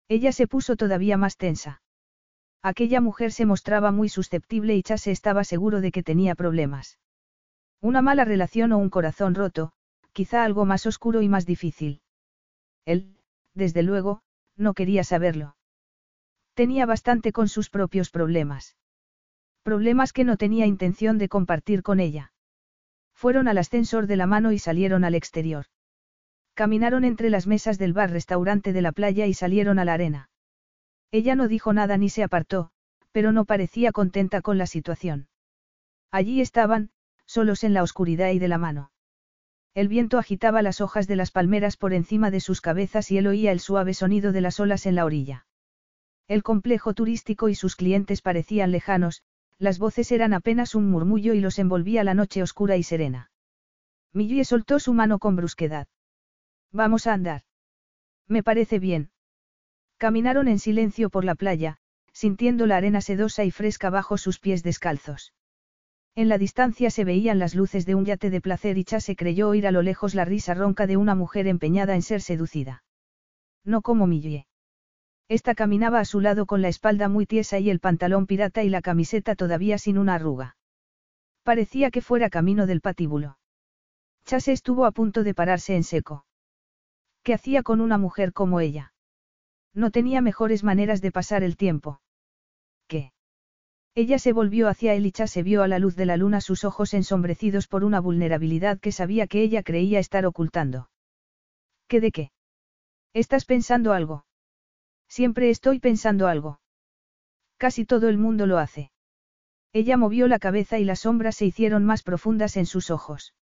Ella 0.09 0.31
se 0.33 0.47
puso 0.47 0.77
todavía 0.77 1.17
más 1.17 1.39
tensa. 1.39 1.81
Aquella 2.61 3.01
mujer 3.01 3.33
se 3.33 3.47
mostraba 3.47 3.91
muy 3.91 4.11
susceptible 4.11 4.77
y 4.77 4.83
Chase 4.83 5.13
estaba 5.13 5.43
seguro 5.43 5.81
de 5.81 5.91
que 5.91 6.03
tenía 6.03 6.35
problemas. 6.35 6.99
Una 7.81 8.03
mala 8.03 8.27
relación 8.27 8.73
o 8.73 8.77
un 8.77 8.91
corazón 8.91 9.35
roto, 9.35 9.73
quizá 10.13 10.45
algo 10.45 10.67
más 10.67 10.85
oscuro 10.85 11.23
y 11.23 11.31
más 11.31 11.47
difícil. 11.47 12.03
Él, 12.85 13.17
desde 13.55 13.83
luego, 13.83 14.21
no 14.59 14.75
quería 14.75 15.03
saberlo. 15.03 15.57
Tenía 16.55 16.87
bastante 16.87 17.33
con 17.33 17.49
sus 17.49 17.71
propios 17.71 18.11
problemas. 18.11 18.77
Problemas 19.63 20.13
que 20.13 20.25
no 20.25 20.37
tenía 20.37 20.67
intención 20.67 21.19
de 21.19 21.29
compartir 21.29 21.83
con 21.83 22.01
ella. 22.01 22.33
Fueron 23.15 23.49
al 23.49 23.59
ascensor 23.59 24.07
de 24.07 24.17
la 24.17 24.27
mano 24.27 24.53
y 24.53 24.59
salieron 24.59 25.05
al 25.05 25.15
exterior. 25.15 25.67
Caminaron 26.55 27.05
entre 27.05 27.31
las 27.31 27.47
mesas 27.47 27.79
del 27.79 27.93
bar-restaurante 27.93 28.73
de 28.73 28.83
la 28.83 28.93
playa 28.93 29.27
y 29.27 29.35
salieron 29.35 29.79
a 29.79 29.85
la 29.85 29.95
arena. 29.95 30.31
Ella 31.11 31.35
no 31.35 31.49
dijo 31.49 31.73
nada 31.73 31.97
ni 31.99 32.09
se 32.09 32.23
apartó, 32.23 32.71
pero 33.13 33.33
no 33.33 33.45
parecía 33.45 33.93
contenta 33.93 34.43
con 34.43 34.59
la 34.59 34.67
situación. 34.67 35.29
Allí 36.11 36.41
estaban, 36.41 36.91
solos 37.27 37.63
en 37.65 37.75
la 37.75 37.83
oscuridad 37.83 38.31
y 38.31 38.39
de 38.39 38.49
la 38.49 38.59
mano. 38.59 38.91
El 39.75 39.89
viento 39.89 40.19
agitaba 40.19 40.63
las 40.63 40.81
hojas 40.81 41.07
de 41.07 41.17
las 41.17 41.31
palmeras 41.31 41.77
por 41.77 41.93
encima 41.93 42.31
de 42.31 42.41
sus 42.41 42.61
cabezas 42.61 43.11
y 43.11 43.19
él 43.19 43.27
oía 43.27 43.53
el 43.53 43.61
suave 43.61 43.95
sonido 43.95 44.33
de 44.33 44.41
las 44.41 44.59
olas 44.59 44.87
en 44.87 44.97
la 44.97 45.05
orilla. 45.05 45.47
El 46.31 46.45
complejo 46.45 46.95
turístico 46.95 47.49
y 47.49 47.57
sus 47.57 47.75
clientes 47.75 48.23
parecían 48.23 48.71
lejanos, 48.71 49.25
las 49.59 49.81
voces 49.81 50.13
eran 50.13 50.33
apenas 50.33 50.77
un 50.77 50.89
murmullo 50.89 51.35
y 51.35 51.41
los 51.41 51.59
envolvía 51.59 52.05
la 52.05 52.15
noche 52.15 52.41
oscura 52.41 52.77
y 52.77 52.85
serena. 52.85 53.33
Millie 54.13 54.45
soltó 54.45 54.79
su 54.79 54.93
mano 54.93 55.19
con 55.19 55.35
brusquedad. 55.35 55.89
Vamos 56.71 57.09
a 57.09 57.15
andar. 57.15 57.43
Me 58.29 58.45
parece 58.45 58.79
bien. 58.79 59.11
Caminaron 59.97 60.47
en 60.47 60.61
silencio 60.61 61.11
por 61.11 61.25
la 61.25 61.35
playa, 61.35 61.79
sintiendo 62.13 62.69
la 62.69 62.77
arena 62.77 63.01
sedosa 63.01 63.43
y 63.43 63.51
fresca 63.51 63.91
bajo 63.91 64.17
sus 64.17 64.39
pies 64.39 64.63
descalzos. 64.63 65.35
En 66.15 66.29
la 66.29 66.39
distancia 66.39 66.91
se 66.91 67.05
veían 67.05 67.41
las 67.41 67.57
luces 67.57 67.87
de 67.87 67.97
un 67.97 68.05
yate 68.05 68.31
de 68.31 68.41
placer 68.41 68.79
y 68.79 68.85
Chase 68.85 69.17
creyó 69.17 69.49
oír 69.49 69.67
a 69.67 69.73
lo 69.73 69.83
lejos 69.83 70.15
la 70.15 70.25
risa 70.25 70.55
ronca 70.55 70.87
de 70.87 70.97
una 70.97 71.17
mujer 71.17 71.49
empeñada 71.49 71.97
en 71.97 72.03
ser 72.03 72.23
seducida. 72.23 72.85
No 73.65 73.83
como 73.83 74.07
Millie. 74.07 74.47
Esta 75.31 75.55
caminaba 75.55 76.01
a 76.01 76.05
su 76.05 76.21
lado 76.21 76.45
con 76.45 76.61
la 76.61 76.67
espalda 76.67 77.09
muy 77.09 77.25
tiesa 77.25 77.61
y 77.61 77.71
el 77.71 77.79
pantalón 77.79 78.27
pirata 78.27 78.65
y 78.65 78.69
la 78.69 78.83
camiseta 78.83 79.37
todavía 79.37 79.79
sin 79.79 79.97
una 79.97 80.17
arruga. 80.17 80.57
Parecía 81.45 81.93
que 81.93 82.01
fuera 82.03 82.31
camino 82.31 82.67
del 82.67 82.81
patíbulo. 82.81 83.39
Chase 84.25 84.51
estuvo 84.51 84.87
a 84.87 84.91
punto 84.91 85.23
de 85.23 85.33
pararse 85.33 85.77
en 85.77 85.85
seco. 85.85 86.25
¿Qué 87.23 87.33
hacía 87.33 87.63
con 87.63 87.81
una 87.81 87.97
mujer 87.97 88.33
como 88.33 88.59
ella? 88.59 88.93
No 89.73 89.93
tenía 89.93 90.21
mejores 90.21 90.65
maneras 90.65 91.01
de 91.01 91.13
pasar 91.13 91.45
el 91.45 91.57
tiempo. 91.57 92.01
¿Qué? 92.89 93.13
Ella 93.95 94.19
se 94.19 94.33
volvió 94.33 94.67
hacia 94.67 94.95
él 94.95 95.07
y 95.07 95.13
se 95.13 95.45
vio 95.45 95.63
a 95.63 95.69
la 95.69 95.79
luz 95.79 95.95
de 95.95 96.07
la 96.07 96.17
luna 96.17 96.41
sus 96.41 96.65
ojos 96.65 96.93
ensombrecidos 96.93 97.69
por 97.69 97.85
una 97.85 98.01
vulnerabilidad 98.01 98.81
que 98.81 98.91
sabía 98.91 99.29
que 99.29 99.43
ella 99.43 99.63
creía 99.63 100.01
estar 100.01 100.27
ocultando. 100.27 100.91
¿Qué 101.87 102.01
de 102.01 102.11
qué? 102.11 102.33
¿Estás 103.13 103.45
pensando 103.45 103.93
algo? 103.93 104.25
Siempre 105.11 105.51
estoy 105.51 105.81
pensando 105.81 106.29
algo. 106.29 106.61
Casi 107.59 107.85
todo 107.85 108.09
el 108.09 108.17
mundo 108.17 108.47
lo 108.47 108.59
hace. 108.59 108.93
Ella 109.73 109.97
movió 109.97 110.29
la 110.29 110.39
cabeza 110.39 110.79
y 110.79 110.85
las 110.85 111.01
sombras 111.01 111.37
se 111.37 111.47
hicieron 111.47 111.85
más 111.85 112.05
profundas 112.05 112.57
en 112.57 112.65
sus 112.65 112.91
ojos. 112.91 113.35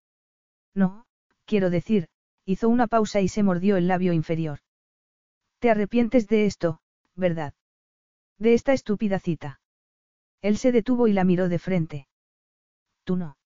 No, 0.73 1.05
quiero 1.45 1.69
decir, 1.69 2.09
hizo 2.43 2.69
una 2.69 2.87
pausa 2.87 3.21
y 3.21 3.27
se 3.27 3.43
mordió 3.43 3.77
el 3.77 3.87
labio 3.87 4.13
inferior. 4.13 4.59
Te 5.59 5.69
arrepientes 5.69 6.27
de 6.27 6.47
esto, 6.47 6.81
¿verdad? 7.15 7.53
De 8.39 8.55
esta 8.55 8.73
estúpida 8.73 9.19
cita. 9.19 9.61
Él 10.41 10.57
se 10.57 10.71
detuvo 10.71 11.07
y 11.07 11.13
la 11.13 11.23
miró 11.23 11.49
de 11.49 11.59
frente. 11.59 12.07
Tú 13.03 13.15
no. 13.15 13.37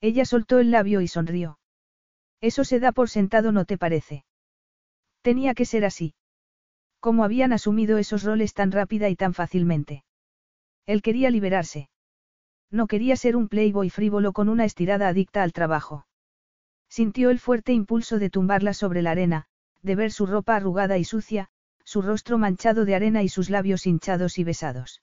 Ella 0.00 0.24
soltó 0.24 0.60
el 0.60 0.70
labio 0.70 1.00
y 1.00 1.08
sonrió. 1.08 1.58
Eso 2.40 2.64
se 2.64 2.78
da 2.78 2.92
por 2.92 3.10
sentado, 3.10 3.50
¿no 3.50 3.64
te 3.64 3.76
parece? 3.76 4.24
Tenía 5.22 5.54
que 5.54 5.64
ser 5.64 5.84
así. 5.84 6.14
¿Cómo 7.00 7.24
habían 7.24 7.52
asumido 7.52 7.98
esos 7.98 8.22
roles 8.22 8.52
tan 8.54 8.72
rápida 8.72 9.08
y 9.08 9.16
tan 9.16 9.34
fácilmente? 9.34 10.04
Él 10.86 11.02
quería 11.02 11.30
liberarse. 11.30 11.88
No 12.70 12.86
quería 12.86 13.16
ser 13.16 13.36
un 13.36 13.48
playboy 13.48 13.90
frívolo 13.90 14.32
con 14.32 14.48
una 14.48 14.64
estirada 14.64 15.08
adicta 15.08 15.42
al 15.42 15.52
trabajo. 15.52 16.06
Sintió 16.88 17.30
el 17.30 17.38
fuerte 17.38 17.72
impulso 17.72 18.18
de 18.18 18.30
tumbarla 18.30 18.74
sobre 18.74 19.00
la 19.00 19.12
arena, 19.12 19.46
de 19.82 19.94
ver 19.94 20.12
su 20.12 20.26
ropa 20.26 20.56
arrugada 20.56 20.98
y 20.98 21.04
sucia, 21.04 21.48
su 21.84 22.02
rostro 22.02 22.36
manchado 22.36 22.84
de 22.84 22.94
arena 22.94 23.22
y 23.22 23.28
sus 23.28 23.48
labios 23.48 23.86
hinchados 23.86 24.38
y 24.38 24.44
besados. 24.44 25.02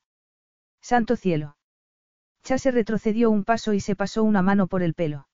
Santo 0.82 1.16
cielo. 1.16 1.58
Chase 2.44 2.72
retrocedió 2.72 3.32
un 3.32 3.44
paso 3.44 3.74
y 3.74 3.80
se 3.80 3.96
pasó 3.96 4.24
una 4.24 4.42
mano 4.42 4.68
por 4.68 4.84
el 4.84 4.94
pelo. 4.94 5.28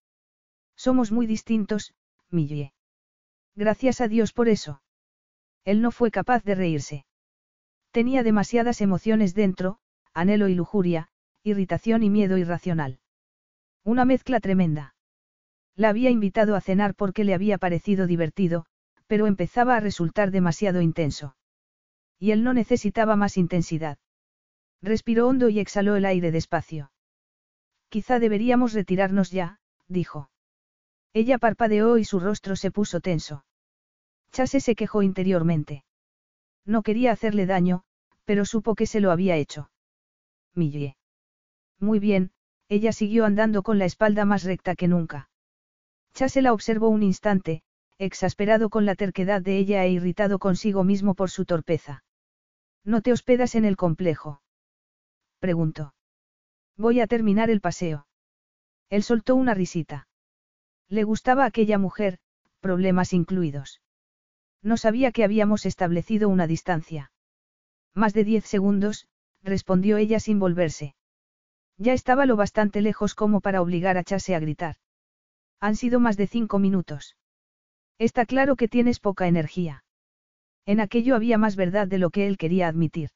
Somos 0.75 1.11
muy 1.11 1.27
distintos, 1.27 1.93
Millie. 2.29 2.73
Gracias 3.55 3.99
a 3.99 4.07
Dios 4.07 4.31
por 4.31 4.47
eso. 4.47 4.82
Él 5.65 5.81
no 5.81 5.91
fue 5.91 6.11
capaz 6.11 6.43
de 6.43 6.55
reírse. 6.55 7.05
Tenía 7.91 8.23
demasiadas 8.23 8.81
emociones 8.81 9.33
dentro, 9.33 9.79
anhelo 10.13 10.47
y 10.47 10.55
lujuria, 10.55 11.09
irritación 11.43 12.03
y 12.03 12.09
miedo 12.09 12.37
irracional. 12.37 12.99
Una 13.83 14.05
mezcla 14.05 14.39
tremenda. 14.39 14.95
La 15.75 15.89
había 15.89 16.09
invitado 16.09 16.55
a 16.55 16.61
cenar 16.61 16.95
porque 16.95 17.23
le 17.23 17.33
había 17.33 17.57
parecido 17.57 18.07
divertido, 18.07 18.65
pero 19.07 19.27
empezaba 19.27 19.75
a 19.75 19.79
resultar 19.79 20.31
demasiado 20.31 20.81
intenso. 20.81 21.35
Y 22.19 22.31
él 22.31 22.43
no 22.43 22.53
necesitaba 22.53 23.15
más 23.15 23.37
intensidad. 23.37 23.97
Respiró 24.81 25.27
hondo 25.27 25.49
y 25.49 25.59
exhaló 25.59 25.95
el 25.95 26.05
aire 26.05 26.31
despacio. 26.31 26.91
Quizá 27.89 28.19
deberíamos 28.19 28.73
retirarnos 28.73 29.31
ya, 29.31 29.59
dijo. 29.87 30.29
Ella 31.13 31.37
parpadeó 31.37 31.97
y 31.97 32.05
su 32.05 32.19
rostro 32.19 32.55
se 32.55 32.71
puso 32.71 33.01
tenso. 33.01 33.45
Chase 34.33 34.59
se 34.61 34.75
quejó 34.75 35.03
interiormente. 35.03 35.85
No 36.65 36.81
quería 36.81 37.11
hacerle 37.11 37.45
daño, 37.45 37.83
pero 38.25 38.45
supo 38.45 38.73
que 38.73 38.87
se 38.87 38.99
lo 38.99 39.11
había 39.11 39.37
hecho. 39.37 39.69
Millie. 40.55 40.97
Muy 41.79 41.99
bien, 41.99 42.31
ella 42.67 42.93
siguió 42.93 43.25
andando 43.25 43.61
con 43.61 43.77
la 43.77 43.85
espalda 43.85 44.25
más 44.25 44.43
recta 44.43 44.75
que 44.75 44.87
nunca. 44.87 45.29
Chase 46.15 46.41
la 46.41 46.51
observó 46.51 46.89
un 46.89 47.03
instante, 47.03 47.61
exasperado 47.99 48.69
con 48.69 48.87
la 48.87 48.95
terquedad 48.95 49.41
de 49.41 49.57
ella 49.59 49.85
e 49.85 49.91
irritado 49.91 50.39
consigo 50.39 50.83
mismo 50.83 51.13
por 51.13 51.29
su 51.29 51.45
torpeza. 51.45 52.03
¿No 52.83 53.01
te 53.01 53.11
hospedas 53.11 53.53
en 53.53 53.65
el 53.65 53.77
complejo? 53.77 54.41
Preguntó. 55.39 55.93
Voy 56.75 57.01
a 57.01 57.07
terminar 57.07 57.51
el 57.51 57.61
paseo. 57.61 58.07
Él 58.89 59.03
soltó 59.03 59.35
una 59.35 59.53
risita. 59.53 60.07
Le 60.89 61.03
gustaba 61.03 61.45
aquella 61.45 61.77
mujer, 61.77 62.17
problemas 62.61 63.13
incluidos. 63.13 63.82
No 64.63 64.77
sabía 64.77 65.11
que 65.11 65.23
habíamos 65.23 65.65
establecido 65.65 66.29
una 66.29 66.47
distancia. 66.47 67.11
Más 67.93 68.13
de 68.13 68.23
diez 68.23 68.45
segundos, 68.45 69.07
respondió 69.43 69.97
ella 69.97 70.19
sin 70.19 70.39
volverse. 70.39 70.95
Ya 71.77 71.93
estaba 71.93 72.25
lo 72.25 72.35
bastante 72.35 72.81
lejos 72.81 73.13
como 73.13 73.41
para 73.41 73.61
obligar 73.61 73.97
a 73.97 74.03
Chase 74.03 74.35
a 74.35 74.39
gritar. 74.39 74.77
Han 75.59 75.75
sido 75.75 75.99
más 75.99 76.17
de 76.17 76.27
cinco 76.27 76.59
minutos. 76.59 77.17
Está 77.99 78.25
claro 78.25 78.55
que 78.55 78.67
tienes 78.67 78.99
poca 78.99 79.27
energía. 79.27 79.83
En 80.65 80.79
aquello 80.79 81.15
había 81.15 81.37
más 81.37 81.55
verdad 81.55 81.87
de 81.87 81.97
lo 81.97 82.09
que 82.09 82.25
él 82.27 82.37
quería 82.37 82.67
admitir. 82.67 83.09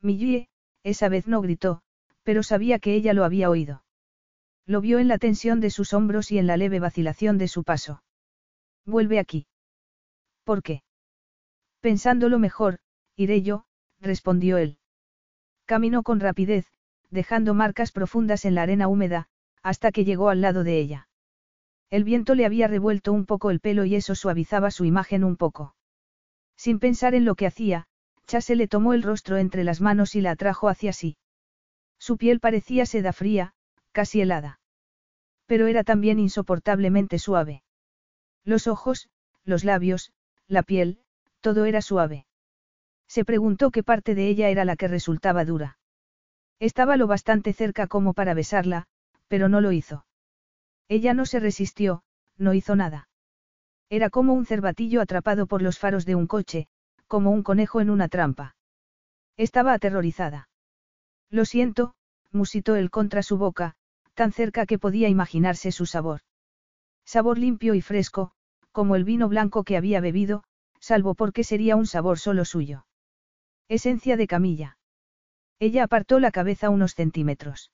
Millie, 0.00 0.48
esa 0.82 1.08
vez 1.08 1.26
no 1.26 1.40
gritó, 1.40 1.82
pero 2.22 2.42
sabía 2.42 2.78
que 2.78 2.94
ella 2.94 3.14
lo 3.14 3.24
había 3.24 3.50
oído. 3.50 3.84
Lo 4.66 4.80
vio 4.82 4.98
en 4.98 5.08
la 5.08 5.18
tensión 5.18 5.60
de 5.60 5.70
sus 5.70 5.94
hombros 5.94 6.30
y 6.30 6.38
en 6.38 6.46
la 6.46 6.58
leve 6.58 6.78
vacilación 6.78 7.38
de 7.38 7.48
su 7.48 7.64
paso. 7.64 8.02
Vuelve 8.84 9.18
aquí. 9.18 9.47
¿Por 10.48 10.62
qué? 10.62 10.82
Pensándolo 11.82 12.38
mejor, 12.38 12.78
iré 13.16 13.42
yo, 13.42 13.66
respondió 14.00 14.56
él. 14.56 14.78
Caminó 15.66 16.02
con 16.02 16.20
rapidez, 16.20 16.64
dejando 17.10 17.52
marcas 17.52 17.92
profundas 17.92 18.46
en 18.46 18.54
la 18.54 18.62
arena 18.62 18.88
húmeda, 18.88 19.28
hasta 19.62 19.92
que 19.92 20.06
llegó 20.06 20.30
al 20.30 20.40
lado 20.40 20.64
de 20.64 20.78
ella. 20.78 21.10
El 21.90 22.02
viento 22.02 22.34
le 22.34 22.46
había 22.46 22.66
revuelto 22.66 23.12
un 23.12 23.26
poco 23.26 23.50
el 23.50 23.60
pelo 23.60 23.84
y 23.84 23.94
eso 23.94 24.14
suavizaba 24.14 24.70
su 24.70 24.86
imagen 24.86 25.22
un 25.22 25.36
poco. 25.36 25.74
Sin 26.56 26.78
pensar 26.78 27.14
en 27.14 27.26
lo 27.26 27.34
que 27.34 27.46
hacía, 27.46 27.86
Chase 28.26 28.56
le 28.56 28.68
tomó 28.68 28.94
el 28.94 29.02
rostro 29.02 29.36
entre 29.36 29.64
las 29.64 29.82
manos 29.82 30.14
y 30.14 30.22
la 30.22 30.30
atrajo 30.30 30.70
hacia 30.70 30.94
sí. 30.94 31.18
Su 31.98 32.16
piel 32.16 32.40
parecía 32.40 32.86
seda 32.86 33.12
fría, 33.12 33.52
casi 33.92 34.22
helada. 34.22 34.60
Pero 35.44 35.66
era 35.66 35.84
también 35.84 36.18
insoportablemente 36.18 37.18
suave. 37.18 37.64
Los 38.44 38.66
ojos, 38.66 39.10
los 39.44 39.62
labios, 39.64 40.10
la 40.48 40.62
piel, 40.62 40.98
todo 41.40 41.66
era 41.66 41.82
suave. 41.82 42.26
Se 43.06 43.24
preguntó 43.24 43.70
qué 43.70 43.82
parte 43.82 44.14
de 44.14 44.28
ella 44.28 44.48
era 44.48 44.64
la 44.64 44.76
que 44.76 44.88
resultaba 44.88 45.44
dura. 45.44 45.78
Estaba 46.58 46.96
lo 46.96 47.06
bastante 47.06 47.52
cerca 47.52 47.86
como 47.86 48.14
para 48.14 48.34
besarla, 48.34 48.86
pero 49.28 49.48
no 49.48 49.60
lo 49.60 49.72
hizo. 49.72 50.04
Ella 50.88 51.14
no 51.14 51.26
se 51.26 51.38
resistió, 51.38 52.02
no 52.36 52.54
hizo 52.54 52.74
nada. 52.76 53.08
Era 53.90 54.10
como 54.10 54.34
un 54.34 54.46
cervatillo 54.46 55.00
atrapado 55.00 55.46
por 55.46 55.62
los 55.62 55.78
faros 55.78 56.04
de 56.04 56.14
un 56.14 56.26
coche, 56.26 56.68
como 57.06 57.30
un 57.30 57.42
conejo 57.42 57.80
en 57.80 57.90
una 57.90 58.08
trampa. 58.08 58.56
Estaba 59.36 59.72
aterrorizada. 59.72 60.48
Lo 61.30 61.44
siento, 61.44 61.94
musitó 62.32 62.76
él 62.76 62.90
contra 62.90 63.22
su 63.22 63.38
boca, 63.38 63.76
tan 64.14 64.32
cerca 64.32 64.66
que 64.66 64.78
podía 64.78 65.08
imaginarse 65.08 65.72
su 65.72 65.86
sabor. 65.86 66.20
Sabor 67.04 67.38
limpio 67.38 67.74
y 67.74 67.80
fresco, 67.80 68.32
como 68.78 68.94
el 68.94 69.02
vino 69.02 69.28
blanco 69.28 69.64
que 69.64 69.76
había 69.76 70.00
bebido, 70.00 70.44
salvo 70.78 71.16
porque 71.16 71.42
sería 71.42 71.74
un 71.74 71.84
sabor 71.84 72.16
solo 72.20 72.44
suyo. 72.44 72.86
Esencia 73.68 74.16
de 74.16 74.28
camilla. 74.28 74.78
Ella 75.58 75.82
apartó 75.82 76.20
la 76.20 76.30
cabeza 76.30 76.70
unos 76.70 76.94
centímetros. 76.94 77.72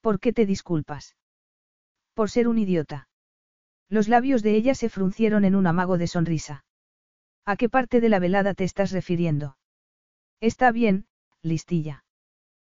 ¿Por 0.00 0.18
qué 0.18 0.32
te 0.32 0.46
disculpas? 0.46 1.14
Por 2.12 2.28
ser 2.28 2.48
un 2.48 2.58
idiota. 2.58 3.08
Los 3.88 4.08
labios 4.08 4.42
de 4.42 4.56
ella 4.56 4.74
se 4.74 4.88
fruncieron 4.88 5.44
en 5.44 5.54
un 5.54 5.68
amago 5.68 5.96
de 5.96 6.08
sonrisa. 6.08 6.64
¿A 7.44 7.54
qué 7.54 7.68
parte 7.68 8.00
de 8.00 8.08
la 8.08 8.18
velada 8.18 8.54
te 8.54 8.64
estás 8.64 8.90
refiriendo? 8.90 9.58
Está 10.40 10.72
bien, 10.72 11.06
listilla. 11.40 12.02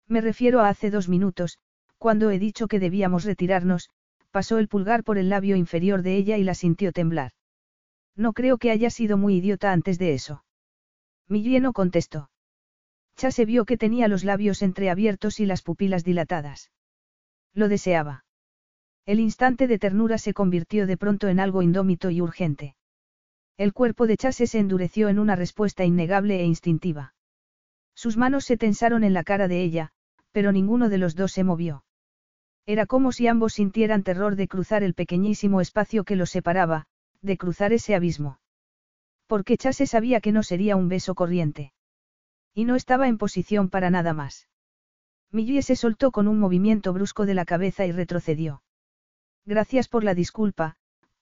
Me 0.06 0.20
refiero 0.20 0.60
a 0.60 0.68
hace 0.68 0.92
dos 0.92 1.08
minutos, 1.08 1.60
cuando 1.98 2.30
he 2.30 2.40
dicho 2.40 2.68
que 2.68 2.82
debíamos 2.82 3.24
retirarnos, 3.24 3.90
pasó 4.32 4.58
el 4.58 4.68
pulgar 4.68 5.04
por 5.04 5.18
el 5.18 5.30
labio 5.30 5.56
inferior 5.56 6.02
de 6.02 6.16
ella 6.16 6.38
y 6.38 6.44
la 6.44 6.56
sintió 6.56 6.92
temblar. 6.92 7.32
No 8.16 8.34
creo 8.34 8.58
que 8.58 8.72
haya 8.72 8.90
sido 8.90 9.18
muy 9.18 9.36
idiota 9.36 9.72
antes 9.72 10.00
de 10.00 10.14
eso. 10.14 10.44
Millie 11.28 11.60
no 11.60 11.74
contestó. 11.74 12.30
Ya 13.18 13.32
se 13.32 13.46
vio 13.46 13.66
que 13.66 13.78
tenía 13.78 14.08
los 14.08 14.24
labios 14.24 14.62
entreabiertos 14.62 15.40
y 15.40 15.46
las 15.46 15.62
pupilas 15.62 16.04
dilatadas. 16.04 16.72
Lo 17.54 17.68
deseaba. 17.68 18.26
El 19.06 19.20
instante 19.20 19.68
de 19.68 19.80
ternura 19.80 20.18
se 20.18 20.34
convirtió 20.34 20.88
de 20.88 20.98
pronto 20.98 21.28
en 21.28 21.40
algo 21.40 21.62
indómito 21.62 22.10
y 22.10 22.22
urgente. 22.22 22.76
El 23.58 23.74
cuerpo 23.74 24.08
de 24.08 24.18
Chase 24.18 24.48
se 24.48 24.60
endureció 24.60 25.10
en 25.10 25.20
una 25.20 25.36
respuesta 25.36 25.86
innegable 25.86 26.40
e 26.40 26.46
instintiva. 26.46 27.14
Sus 27.94 28.18
manos 28.18 28.46
se 28.46 28.58
tensaron 28.58 29.04
en 29.04 29.14
la 29.14 29.24
cara 29.24 29.48
de 29.48 29.62
ella, 29.62 29.92
pero 30.32 30.52
ninguno 30.52 30.90
de 30.90 30.98
los 30.98 31.16
dos 31.16 31.32
se 31.32 31.44
movió. 31.44 31.84
Era 32.66 32.86
como 32.86 33.12
si 33.12 33.28
ambos 33.28 33.54
sintieran 33.54 34.04
terror 34.04 34.36
de 34.36 34.48
cruzar 34.48 34.84
el 34.84 34.94
pequeñísimo 34.94 35.62
espacio 35.62 36.04
que 36.04 36.16
los 36.16 36.30
separaba, 36.30 36.86
de 37.22 37.38
cruzar 37.38 37.74
ese 37.74 37.96
abismo. 37.96 38.40
Porque 39.28 39.58
Chase 39.58 39.88
sabía 39.88 40.22
que 40.22 40.32
no 40.32 40.44
sería 40.44 40.76
un 40.76 40.90
beso 40.90 41.16
corriente. 41.16 41.74
Y 42.54 42.66
no 42.66 42.76
estaba 42.76 43.08
en 43.08 43.18
posición 43.18 43.70
para 43.70 43.90
nada 43.90 44.14
más. 44.14 44.48
Millie 45.32 45.62
se 45.62 45.76
soltó 45.76 46.12
con 46.12 46.28
un 46.28 46.40
movimiento 46.40 46.92
brusco 46.92 47.26
de 47.26 47.34
la 47.34 47.46
cabeza 47.46 47.86
y 47.86 47.92
retrocedió. 47.92 48.62
Gracias 49.46 49.88
por 49.88 50.04
la 50.04 50.14
disculpa, 50.14 50.76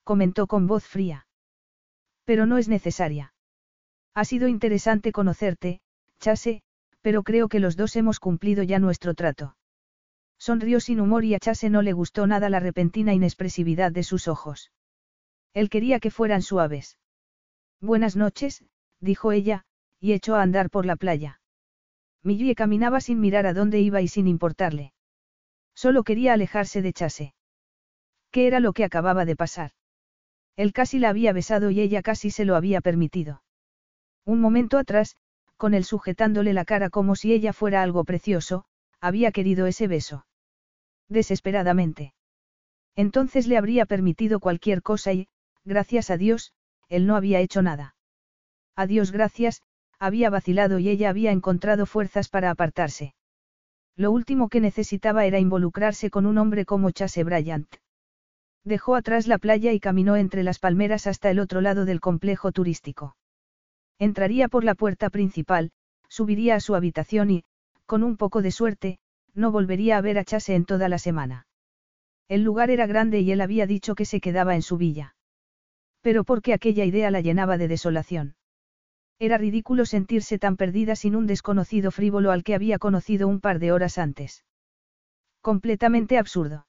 comentó 0.03 0.47
con 0.47 0.65
voz 0.65 0.85
fría. 0.85 1.27
Pero 2.25 2.47
no 2.47 2.57
es 2.57 2.67
necesaria. 2.67 3.33
Ha 4.15 4.25
sido 4.25 4.47
interesante 4.47 5.11
conocerte, 5.11 5.81
Chase, 6.19 6.63
pero 7.01 7.23
creo 7.23 7.47
que 7.47 7.59
los 7.59 7.77
dos 7.77 7.95
hemos 7.95 8.19
cumplido 8.19 8.63
ya 8.63 8.79
nuestro 8.79 9.13
trato. 9.13 9.55
Sonrió 10.39 10.79
sin 10.79 11.01
humor 11.01 11.25
y 11.25 11.35
a 11.35 11.39
Chase 11.39 11.69
no 11.69 11.81
le 11.81 11.91
gustó 11.91 12.25
nada 12.25 12.49
la 12.49 12.61
repentina 12.61 13.13
inexpresividad 13.13 13.91
de 13.91 14.03
sus 14.03 14.29
ojos. 14.29 14.71
Él 15.53 15.69
quería 15.69 15.99
que 15.99 16.11
fueran 16.11 16.41
suaves. 16.41 16.97
Buenas 17.81 18.15
noches, 18.15 18.63
dijo 19.01 19.33
ella, 19.33 19.65
y 19.99 20.13
echó 20.13 20.35
a 20.35 20.41
andar 20.41 20.69
por 20.69 20.85
la 20.85 20.95
playa. 20.95 21.41
Millie 22.23 22.55
caminaba 22.55 23.01
sin 23.01 23.19
mirar 23.19 23.45
a 23.47 23.53
dónde 23.53 23.81
iba 23.81 24.01
y 24.01 24.07
sin 24.07 24.27
importarle. 24.27 24.93
Solo 25.75 26.03
quería 26.03 26.33
alejarse 26.33 26.81
de 26.81 26.93
Chase. 26.93 27.33
¿Qué 28.31 28.47
era 28.47 28.59
lo 28.59 28.73
que 28.73 28.85
acababa 28.85 29.25
de 29.25 29.35
pasar? 29.35 29.71
Él 30.55 30.71
casi 30.73 30.99
la 30.99 31.09
había 31.09 31.33
besado 31.33 31.69
y 31.71 31.81
ella 31.81 32.01
casi 32.01 32.31
se 32.31 32.45
lo 32.45 32.55
había 32.55 32.81
permitido. 32.81 33.43
Un 34.25 34.39
momento 34.39 34.77
atrás, 34.77 35.17
con 35.57 35.73
él 35.73 35.83
sujetándole 35.83 36.53
la 36.53 36.63
cara 36.63 36.89
como 36.89 37.15
si 37.15 37.33
ella 37.33 37.53
fuera 37.53 37.81
algo 37.81 38.03
precioso, 38.05 38.65
había 39.01 39.31
querido 39.31 39.65
ese 39.65 39.87
beso. 39.87 40.25
Desesperadamente. 41.09 42.13
Entonces 42.95 43.47
le 43.47 43.57
habría 43.57 43.85
permitido 43.85 44.39
cualquier 44.39 44.81
cosa 44.81 45.13
y, 45.13 45.27
gracias 45.65 46.09
a 46.09 46.17
Dios, 46.17 46.53
él 46.87 47.07
no 47.07 47.15
había 47.15 47.39
hecho 47.39 47.61
nada. 47.61 47.95
A 48.75 48.87
Dios 48.87 49.11
gracias, 49.11 49.61
había 49.99 50.29
vacilado 50.29 50.79
y 50.79 50.89
ella 50.89 51.09
había 51.09 51.31
encontrado 51.31 51.85
fuerzas 51.85 52.29
para 52.29 52.51
apartarse. 52.51 53.13
Lo 53.95 54.11
último 54.11 54.47
que 54.47 54.61
necesitaba 54.61 55.25
era 55.25 55.39
involucrarse 55.39 56.09
con 56.09 56.25
un 56.25 56.37
hombre 56.37 56.65
como 56.65 56.91
Chase 56.91 57.23
Bryant. 57.23 57.75
Dejó 58.63 58.95
atrás 58.95 59.27
la 59.27 59.37
playa 59.37 59.73
y 59.73 59.79
caminó 59.79 60.15
entre 60.15 60.43
las 60.43 60.59
palmeras 60.59 61.07
hasta 61.07 61.29
el 61.29 61.39
otro 61.39 61.59
lado 61.59 61.85
del 61.85 61.99
complejo 61.99 62.51
turístico. 62.51 63.17
Entraría 63.97 64.47
por 64.47 64.63
la 64.63 64.75
puerta 64.75 65.09
principal, 65.09 65.71
subiría 66.07 66.55
a 66.55 66.59
su 66.59 66.75
habitación 66.75 67.29
y, 67.29 67.43
con 67.85 68.03
un 68.03 68.15
poco 68.15 68.41
de 68.41 68.51
suerte, 68.51 68.99
no 69.33 69.51
volvería 69.51 69.97
a 69.97 70.01
ver 70.01 70.17
a 70.17 70.23
Chase 70.23 70.55
en 70.55 70.65
toda 70.65 70.89
la 70.89 70.97
semana. 70.97 71.47
El 72.27 72.43
lugar 72.43 72.69
era 72.69 72.85
grande 72.85 73.21
y 73.21 73.31
él 73.31 73.41
había 73.41 73.65
dicho 73.65 73.95
que 73.95 74.05
se 74.05 74.21
quedaba 74.21 74.55
en 74.55 74.61
su 74.61 74.77
villa. 74.77 75.15
Pero 76.01 76.23
porque 76.23 76.53
aquella 76.53 76.85
idea 76.85 77.11
la 77.11 77.21
llenaba 77.21 77.57
de 77.57 77.67
desolación. 77.67 78.35
Era 79.19 79.37
ridículo 79.37 79.85
sentirse 79.85 80.39
tan 80.39 80.55
perdida 80.55 80.95
sin 80.95 81.15
un 81.15 81.27
desconocido 81.27 81.91
frívolo 81.91 82.31
al 82.31 82.43
que 82.43 82.55
había 82.55 82.79
conocido 82.79 83.27
un 83.27 83.41
par 83.41 83.59
de 83.59 83.71
horas 83.71 83.97
antes. 83.97 84.45
Completamente 85.41 86.17
absurdo. 86.17 86.67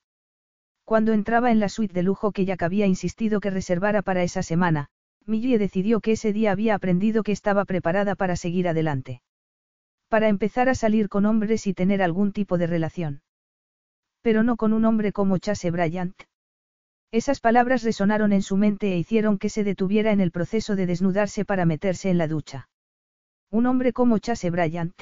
Cuando 0.85 1.13
entraba 1.13 1.53
en 1.53 1.61
la 1.61 1.69
suite 1.69 1.95
de 1.95 2.03
lujo 2.03 2.33
que 2.33 2.45
Jack 2.45 2.63
había 2.63 2.87
insistido 2.87 3.41
que 3.41 3.51
reservara 3.51 4.03
para 4.03 4.25
esa 4.25 4.43
semana, 4.43 4.89
Millie 5.25 5.59
decidió 5.59 6.01
que 6.01 6.13
ese 6.13 6.33
día 6.33 6.51
había 6.51 6.75
aprendido 6.75 7.23
que 7.23 7.33
estaba 7.33 7.65
preparada 7.65 8.17
para 8.17 8.35
seguir 8.35 8.67
adelante. 8.67 9.23
Para 10.11 10.27
empezar 10.27 10.69
a 10.69 10.75
salir 10.75 11.09
con 11.09 11.25
hombres 11.25 11.69
y 11.69 11.73
tener 11.73 12.03
algún 12.03 12.33
tipo 12.33 12.59
de 12.59 12.67
relación. 12.67 13.23
Pero 14.23 14.43
no 14.43 14.57
con 14.57 14.73
un 14.73 14.85
hombre 14.85 15.13
como 15.13 15.39
Chase 15.39 15.71
Bryant. 15.71 16.21
Esas 17.13 17.39
palabras 17.39 17.85
resonaron 17.85 18.33
en 18.33 18.43
su 18.43 18.57
mente 18.57 18.93
e 18.93 18.99
hicieron 18.99 19.39
que 19.39 19.49
se 19.49 19.63
detuviera 19.63 20.11
en 20.11 20.21
el 20.21 20.33
proceso 20.33 20.75
de 20.75 20.87
desnudarse 20.87 21.45
para 21.45 21.65
meterse 21.65 22.11
en 22.11 22.19
la 22.19 22.27
ducha. 22.27 22.69
Un 23.53 23.67
hombre 23.67 23.93
como 23.93 24.19
Chase 24.19 24.51
Bryant. 24.51 25.01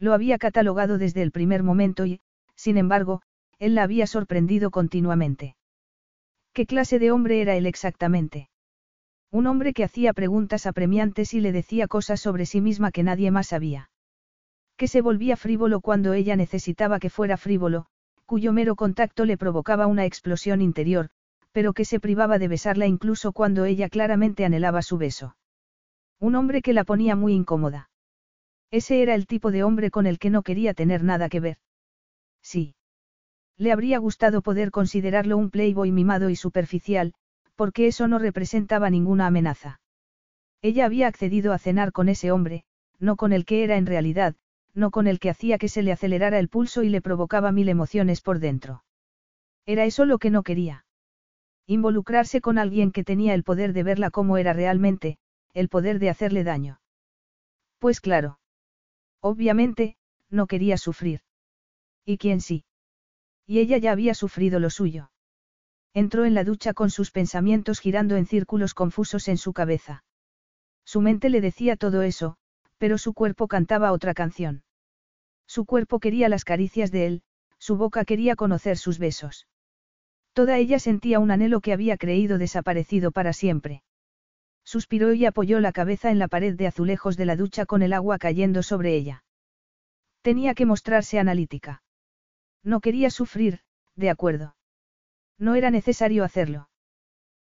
Lo 0.00 0.12
había 0.14 0.36
catalogado 0.38 0.98
desde 0.98 1.22
el 1.22 1.30
primer 1.30 1.62
momento 1.62 2.04
y, 2.04 2.20
sin 2.56 2.76
embargo, 2.76 3.22
él 3.60 3.76
la 3.76 3.84
había 3.84 4.08
sorprendido 4.08 4.72
continuamente. 4.72 5.54
¿Qué 6.52 6.66
clase 6.66 6.98
de 6.98 7.12
hombre 7.12 7.40
era 7.40 7.54
él 7.54 7.66
exactamente? 7.66 8.48
Un 9.30 9.46
hombre 9.46 9.72
que 9.72 9.84
hacía 9.84 10.12
preguntas 10.12 10.66
apremiantes 10.66 11.34
y 11.34 11.40
le 11.40 11.52
decía 11.52 11.86
cosas 11.86 12.20
sobre 12.20 12.46
sí 12.46 12.60
misma 12.60 12.90
que 12.90 13.04
nadie 13.04 13.30
más 13.30 13.46
sabía. 13.46 13.90
Que 14.78 14.86
se 14.86 15.02
volvía 15.02 15.36
frívolo 15.36 15.80
cuando 15.80 16.12
ella 16.14 16.36
necesitaba 16.36 17.00
que 17.00 17.10
fuera 17.10 17.36
frívolo, 17.36 17.86
cuyo 18.26 18.52
mero 18.52 18.76
contacto 18.76 19.24
le 19.24 19.36
provocaba 19.36 19.88
una 19.88 20.04
explosión 20.04 20.62
interior, 20.62 21.10
pero 21.50 21.72
que 21.72 21.84
se 21.84 21.98
privaba 21.98 22.38
de 22.38 22.46
besarla 22.46 22.86
incluso 22.86 23.32
cuando 23.32 23.64
ella 23.64 23.88
claramente 23.88 24.44
anhelaba 24.44 24.80
su 24.82 24.96
beso. 24.96 25.36
Un 26.20 26.36
hombre 26.36 26.62
que 26.62 26.72
la 26.72 26.84
ponía 26.84 27.16
muy 27.16 27.32
incómoda. 27.34 27.90
Ese 28.70 29.02
era 29.02 29.16
el 29.16 29.26
tipo 29.26 29.50
de 29.50 29.64
hombre 29.64 29.90
con 29.90 30.06
el 30.06 30.20
que 30.20 30.30
no 30.30 30.42
quería 30.42 30.74
tener 30.74 31.02
nada 31.02 31.28
que 31.28 31.40
ver. 31.40 31.58
Sí. 32.40 32.76
Le 33.56 33.72
habría 33.72 33.98
gustado 33.98 34.42
poder 34.42 34.70
considerarlo 34.70 35.36
un 35.36 35.50
playboy 35.50 35.90
mimado 35.90 36.30
y 36.30 36.36
superficial, 36.36 37.14
porque 37.56 37.88
eso 37.88 38.06
no 38.06 38.20
representaba 38.20 38.90
ninguna 38.90 39.26
amenaza. 39.26 39.80
Ella 40.62 40.84
había 40.84 41.08
accedido 41.08 41.52
a 41.52 41.58
cenar 41.58 41.90
con 41.90 42.08
ese 42.08 42.30
hombre, 42.30 42.62
no 43.00 43.16
con 43.16 43.32
el 43.32 43.44
que 43.44 43.64
era 43.64 43.76
en 43.76 43.86
realidad, 43.86 44.36
no 44.74 44.90
con 44.90 45.06
el 45.06 45.18
que 45.18 45.30
hacía 45.30 45.58
que 45.58 45.68
se 45.68 45.82
le 45.82 45.92
acelerara 45.92 46.38
el 46.38 46.48
pulso 46.48 46.82
y 46.82 46.88
le 46.88 47.00
provocaba 47.00 47.52
mil 47.52 47.68
emociones 47.68 48.20
por 48.20 48.38
dentro. 48.38 48.84
Era 49.66 49.84
eso 49.84 50.04
lo 50.04 50.18
que 50.18 50.30
no 50.30 50.42
quería. 50.42 50.84
Involucrarse 51.66 52.40
con 52.40 52.58
alguien 52.58 52.92
que 52.92 53.04
tenía 53.04 53.34
el 53.34 53.44
poder 53.44 53.72
de 53.72 53.82
verla 53.82 54.10
como 54.10 54.38
era 54.38 54.52
realmente, 54.52 55.18
el 55.52 55.68
poder 55.68 55.98
de 55.98 56.10
hacerle 56.10 56.44
daño. 56.44 56.80
Pues 57.78 58.00
claro. 58.00 58.38
Obviamente, 59.20 59.96
no 60.30 60.46
quería 60.46 60.78
sufrir. 60.78 61.20
¿Y 62.04 62.18
quién 62.18 62.40
sí? 62.40 62.64
Y 63.46 63.58
ella 63.58 63.78
ya 63.78 63.92
había 63.92 64.14
sufrido 64.14 64.60
lo 64.60 64.70
suyo. 64.70 65.10
Entró 65.94 66.24
en 66.24 66.34
la 66.34 66.44
ducha 66.44 66.74
con 66.74 66.90
sus 66.90 67.10
pensamientos 67.10 67.80
girando 67.80 68.16
en 68.16 68.26
círculos 68.26 68.74
confusos 68.74 69.28
en 69.28 69.36
su 69.36 69.52
cabeza. 69.52 70.04
Su 70.84 71.00
mente 71.00 71.28
le 71.28 71.40
decía 71.40 71.76
todo 71.76 72.02
eso, 72.02 72.38
pero 72.78 72.98
su 72.98 73.12
cuerpo 73.12 73.48
cantaba 73.48 73.92
otra 73.92 74.14
canción. 74.14 74.62
Su 75.46 75.64
cuerpo 75.64 75.98
quería 76.00 76.28
las 76.28 76.44
caricias 76.44 76.90
de 76.90 77.06
él, 77.06 77.22
su 77.58 77.76
boca 77.76 78.04
quería 78.04 78.36
conocer 78.36 78.78
sus 78.78 78.98
besos. 78.98 79.46
Toda 80.32 80.58
ella 80.58 80.78
sentía 80.78 81.18
un 81.18 81.30
anhelo 81.30 81.60
que 81.60 81.72
había 81.72 81.96
creído 81.96 82.38
desaparecido 82.38 83.10
para 83.10 83.32
siempre. 83.32 83.82
Suspiró 84.64 85.12
y 85.14 85.24
apoyó 85.24 85.60
la 85.60 85.72
cabeza 85.72 86.10
en 86.10 86.18
la 86.18 86.28
pared 86.28 86.54
de 86.54 86.66
azulejos 86.66 87.16
de 87.16 87.24
la 87.24 87.36
ducha 87.36 87.66
con 87.66 87.82
el 87.82 87.92
agua 87.92 88.18
cayendo 88.18 88.62
sobre 88.62 88.94
ella. 88.94 89.24
Tenía 90.22 90.54
que 90.54 90.66
mostrarse 90.66 91.18
analítica. 91.18 91.82
No 92.62 92.80
quería 92.80 93.10
sufrir, 93.10 93.60
de 93.96 94.10
acuerdo. 94.10 94.56
No 95.38 95.54
era 95.54 95.70
necesario 95.70 96.22
hacerlo. 96.22 96.68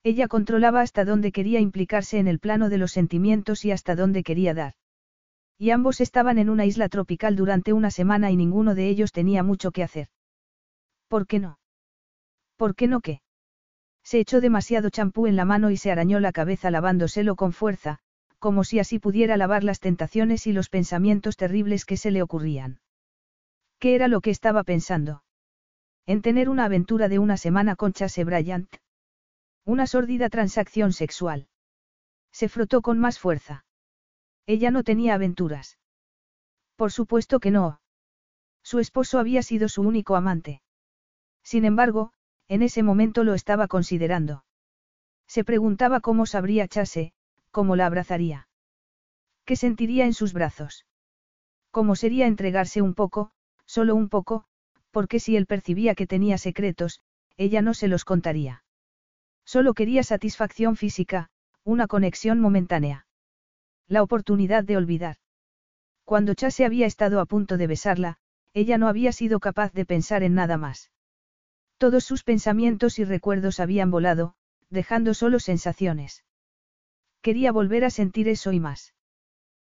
Ella 0.01 0.27
controlaba 0.27 0.81
hasta 0.81 1.03
dónde 1.03 1.31
quería 1.31 1.59
implicarse 1.59 2.19
en 2.19 2.27
el 2.27 2.39
plano 2.39 2.69
de 2.69 2.77
los 2.77 2.93
sentimientos 2.93 3.65
y 3.65 3.71
hasta 3.71 3.95
dónde 3.95 4.23
quería 4.23 4.53
dar. 4.53 4.75
Y 5.61 5.71
ambos 5.71 5.99
estaban 5.99 6.37
en 6.37 6.49
una 6.49 6.65
isla 6.65 6.87
tropical 6.87 7.35
durante 7.35 7.73
una 7.73 7.91
semana 7.91 8.31
y 8.31 8.37
ninguno 8.37 8.75
de 8.75 8.87
ellos 8.87 9.11
tenía 9.11 9.43
mucho 9.43 9.71
que 9.71 9.83
hacer. 9.83 10.07
¿Por 11.09 11.27
qué 11.27 11.39
no? 11.39 11.59
¿Por 12.55 12.75
qué 12.75 12.87
no 12.87 13.01
qué? 13.01 13.21
Se 14.01 14.19
echó 14.19 14.39
demasiado 14.39 14.89
champú 14.89 15.27
en 15.27 15.35
la 15.35 15.43
mano 15.43 15.69
y 15.69 15.75
se 15.75 15.91
arañó 15.91 16.21
la 16.21 16.31
cabeza 16.31 16.71
lavándoselo 16.71 17.35
con 17.35 17.51
fuerza, 17.51 17.99
como 18.39 18.63
si 18.63 18.79
así 18.79 18.99
pudiera 18.99 19.35
lavar 19.35 19.65
las 19.65 19.81
tentaciones 19.81 20.47
y 20.47 20.53
los 20.53 20.69
pensamientos 20.69 21.35
terribles 21.35 21.83
que 21.83 21.97
se 21.97 22.09
le 22.09 22.21
ocurrían. 22.21 22.79
¿Qué 23.79 23.95
era 23.95 24.07
lo 24.07 24.21
que 24.21 24.29
estaba 24.29 24.63
pensando? 24.63 25.23
En 26.05 26.21
tener 26.21 26.47
una 26.47 26.65
aventura 26.65 27.09
de 27.09 27.19
una 27.19 27.35
semana 27.35 27.75
con 27.75 27.91
Chase 27.91 28.23
Bryant. 28.23 28.73
Una 29.65 29.87
sórdida 29.87 30.29
transacción 30.29 30.93
sexual. 30.93 31.49
Se 32.31 32.47
frotó 32.47 32.81
con 32.81 32.97
más 32.97 33.19
fuerza. 33.19 33.65
Ella 34.49 34.71
no 34.71 34.83
tenía 34.83 35.13
aventuras. 35.13 35.77
Por 36.75 36.91
supuesto 36.91 37.39
que 37.39 37.51
no. 37.51 37.81
Su 38.63 38.79
esposo 38.79 39.19
había 39.19 39.43
sido 39.43 39.69
su 39.69 39.83
único 39.83 40.15
amante. 40.15 40.63
Sin 41.43 41.65
embargo, 41.65 42.13
en 42.47 42.63
ese 42.63 42.81
momento 42.81 43.23
lo 43.23 43.35
estaba 43.35 43.67
considerando. 43.67 44.43
Se 45.27 45.43
preguntaba 45.43 45.99
cómo 45.99 46.25
sabría 46.25 46.67
Chase, 46.67 47.13
cómo 47.51 47.75
la 47.75 47.85
abrazaría. 47.85 48.47
¿Qué 49.45 49.55
sentiría 49.55 50.05
en 50.05 50.15
sus 50.15 50.33
brazos? 50.33 50.87
¿Cómo 51.69 51.95
sería 51.95 52.25
entregarse 52.25 52.81
un 52.81 52.95
poco, 52.95 53.29
solo 53.67 53.93
un 53.93 54.09
poco, 54.09 54.45
porque 54.89 55.19
si 55.19 55.35
él 55.35 55.45
percibía 55.45 55.93
que 55.93 56.07
tenía 56.07 56.39
secretos, 56.39 57.01
ella 57.37 57.61
no 57.61 57.75
se 57.75 57.87
los 57.87 58.03
contaría. 58.03 58.63
Solo 59.45 59.75
quería 59.75 60.01
satisfacción 60.01 60.75
física, 60.75 61.29
una 61.63 61.85
conexión 61.85 62.39
momentánea. 62.39 63.05
La 63.89 64.03
oportunidad 64.03 64.63
de 64.63 64.77
olvidar. 64.77 65.17
Cuando 66.05 66.35
Chase 66.35 66.63
había 66.63 66.85
estado 66.85 67.19
a 67.19 67.25
punto 67.25 67.57
de 67.57 67.65
besarla, 67.65 68.17
ella 68.53 68.77
no 68.77 68.87
había 68.87 69.11
sido 69.11 69.39
capaz 69.39 69.73
de 69.73 69.83
pensar 69.83 70.21
en 70.21 70.35
nada 70.35 70.57
más. 70.57 70.91
Todos 71.79 72.03
sus 72.03 72.23
pensamientos 72.23 72.99
y 72.99 73.03
recuerdos 73.03 73.59
habían 73.59 73.89
volado, 73.89 74.35
dejando 74.69 75.15
solo 75.15 75.39
sensaciones. 75.39 76.23
Quería 77.23 77.51
volver 77.51 77.83
a 77.83 77.89
sentir 77.89 78.27
eso 78.27 78.51
y 78.51 78.59
más. 78.59 78.93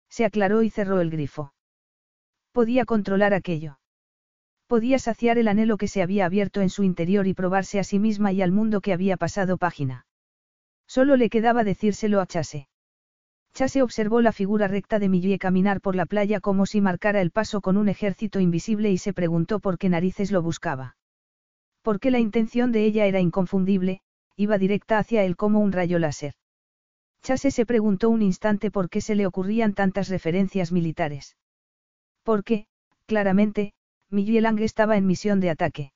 Se 0.08 0.24
aclaró 0.24 0.62
y 0.62 0.70
cerró 0.70 1.00
el 1.00 1.10
grifo. 1.10 1.52
Podía 2.52 2.84
controlar 2.84 3.34
aquello. 3.34 3.80
Podía 4.68 5.00
saciar 5.00 5.36
el 5.36 5.48
anhelo 5.48 5.76
que 5.76 5.88
se 5.88 6.00
había 6.00 6.26
abierto 6.26 6.60
en 6.60 6.70
su 6.70 6.84
interior 6.84 7.26
y 7.26 7.34
probarse 7.34 7.80
a 7.80 7.84
sí 7.84 7.98
misma 7.98 8.30
y 8.30 8.40
al 8.40 8.52
mundo 8.52 8.80
que 8.82 8.92
había 8.92 9.16
pasado 9.16 9.58
página. 9.58 10.06
Solo 10.86 11.16
le 11.16 11.28
quedaba 11.28 11.64
decírselo 11.64 12.20
a 12.20 12.26
Chase. 12.26 12.68
Chase 13.54 13.82
observó 13.82 14.22
la 14.22 14.32
figura 14.32 14.66
recta 14.66 14.98
de 14.98 15.10
Millie 15.10 15.38
caminar 15.38 15.82
por 15.82 15.94
la 15.94 16.06
playa 16.06 16.40
como 16.40 16.64
si 16.64 16.80
marcara 16.80 17.20
el 17.20 17.30
paso 17.30 17.60
con 17.60 17.76
un 17.76 17.90
ejército 17.90 18.40
invisible 18.40 18.90
y 18.90 18.96
se 18.96 19.12
preguntó 19.12 19.60
por 19.60 19.76
qué 19.76 19.90
narices 19.90 20.32
lo 20.32 20.40
buscaba. 20.40 20.96
Porque 21.82 22.10
la 22.10 22.18
intención 22.18 22.72
de 22.72 22.86
ella 22.86 23.04
era 23.04 23.20
inconfundible, 23.20 24.00
iba 24.36 24.56
directa 24.56 24.98
hacia 24.98 25.24
él 25.24 25.36
como 25.36 25.60
un 25.60 25.72
rayo 25.72 25.98
láser. 25.98 26.32
Chase 27.22 27.50
se 27.50 27.66
preguntó 27.66 28.08
un 28.08 28.22
instante 28.22 28.70
por 28.70 28.88
qué 28.88 29.00
se 29.00 29.14
le 29.14 29.26
ocurrían 29.26 29.74
tantas 29.74 30.08
referencias 30.08 30.72
militares. 30.72 31.36
Porque, 32.22 32.66
claramente, 33.06 33.74
Millie 34.08 34.40
Lang 34.40 34.60
estaba 34.60 34.96
en 34.96 35.06
misión 35.06 35.40
de 35.40 35.50
ataque. 35.50 35.92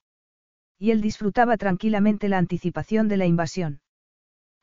Y 0.78 0.90
él 0.90 1.00
disfrutaba 1.00 1.56
tranquilamente 1.56 2.28
la 2.28 2.36
anticipación 2.36 3.08
de 3.08 3.16
la 3.16 3.26
invasión. 3.26 3.80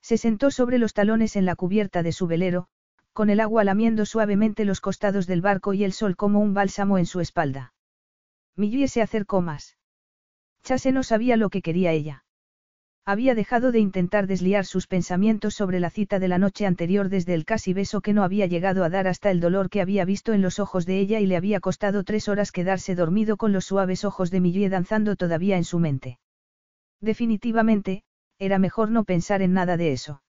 Se 0.02 0.18
sentó 0.18 0.52
sobre 0.52 0.78
los 0.78 0.94
talones 0.94 1.36
en 1.36 1.46
la 1.46 1.56
cubierta 1.56 2.04
de 2.04 2.12
su 2.12 2.28
velero, 2.28 2.68
con 3.14 3.30
el 3.30 3.40
agua 3.40 3.64
lamiendo 3.64 4.06
suavemente 4.06 4.66
los 4.66 4.82
costados 4.82 5.28
del 5.28 5.42
barco 5.42 5.74
y 5.74 5.84
el 5.84 5.94
sol 5.94 6.16
como 6.16 6.40
un 6.40 6.54
bálsamo 6.54 6.98
en 6.98 7.06
su 7.06 7.20
espalda. 7.20 7.74
Millie 8.56 8.88
se 8.88 9.02
acercó 9.02 9.42
más. 9.42 9.78
Chase 10.64 10.92
no 10.92 11.04
sabía 11.04 11.38
lo 11.38 11.50
que 11.50 11.62
quería 11.62 11.92
ella. 11.92 12.26
Había 13.06 13.36
dejado 13.36 13.74
de 13.74 13.80
intentar 13.80 14.28
desliar 14.28 14.66
sus 14.66 14.88
pensamientos 14.88 15.56
sobre 15.56 15.82
la 15.82 15.90
cita 15.90 16.20
de 16.20 16.30
la 16.30 16.38
noche 16.38 16.66
anterior 16.66 17.10
desde 17.10 17.34
el 17.34 17.44
casi 17.44 17.74
beso 17.74 18.00
que 18.00 18.14
no 18.14 18.24
había 18.24 18.46
llegado 18.46 18.86
a 18.86 18.90
dar 18.90 19.08
hasta 19.08 19.30
el 19.30 19.42
dolor 19.42 19.70
que 19.70 19.82
había 19.82 20.06
visto 20.06 20.32
en 20.32 20.42
los 20.42 20.58
ojos 20.60 20.86
de 20.86 21.00
ella 21.00 21.20
y 21.20 21.26
le 21.26 21.36
había 21.36 21.60
costado 21.60 22.06
tres 22.06 22.30
horas 22.30 22.54
quedarse 22.54 22.96
dormido 22.96 23.36
con 23.36 23.52
los 23.52 23.66
suaves 23.66 24.06
ojos 24.06 24.32
de 24.32 24.40
Millie 24.40 24.70
danzando 24.70 25.18
todavía 25.18 25.58
en 25.58 25.66
su 25.66 25.80
mente. 25.80 26.20
Definitivamente, 27.02 28.04
era 28.40 28.58
mejor 28.58 28.90
no 28.90 29.04
pensar 29.04 29.42
en 29.42 29.52
nada 29.52 29.76
de 29.76 29.92
eso. 29.92 30.24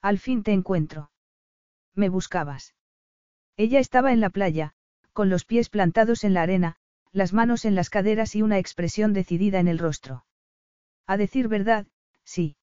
Al 0.00 0.18
fin 0.18 0.42
te 0.42 0.52
encuentro. 0.52 1.10
Me 1.94 2.08
buscabas. 2.08 2.74
Ella 3.56 3.78
estaba 3.78 4.12
en 4.12 4.20
la 4.20 4.30
playa, 4.30 4.74
con 5.12 5.28
los 5.28 5.44
pies 5.44 5.68
plantados 5.68 6.24
en 6.24 6.34
la 6.34 6.42
arena, 6.42 6.76
las 7.12 7.32
manos 7.32 7.64
en 7.64 7.74
las 7.74 7.90
caderas 7.90 8.34
y 8.36 8.42
una 8.42 8.58
expresión 8.58 9.12
decidida 9.12 9.58
en 9.58 9.68
el 9.68 9.78
rostro. 9.78 10.24
A 11.06 11.16
decir 11.16 11.48
verdad, 11.48 11.86
sí. 12.24 12.56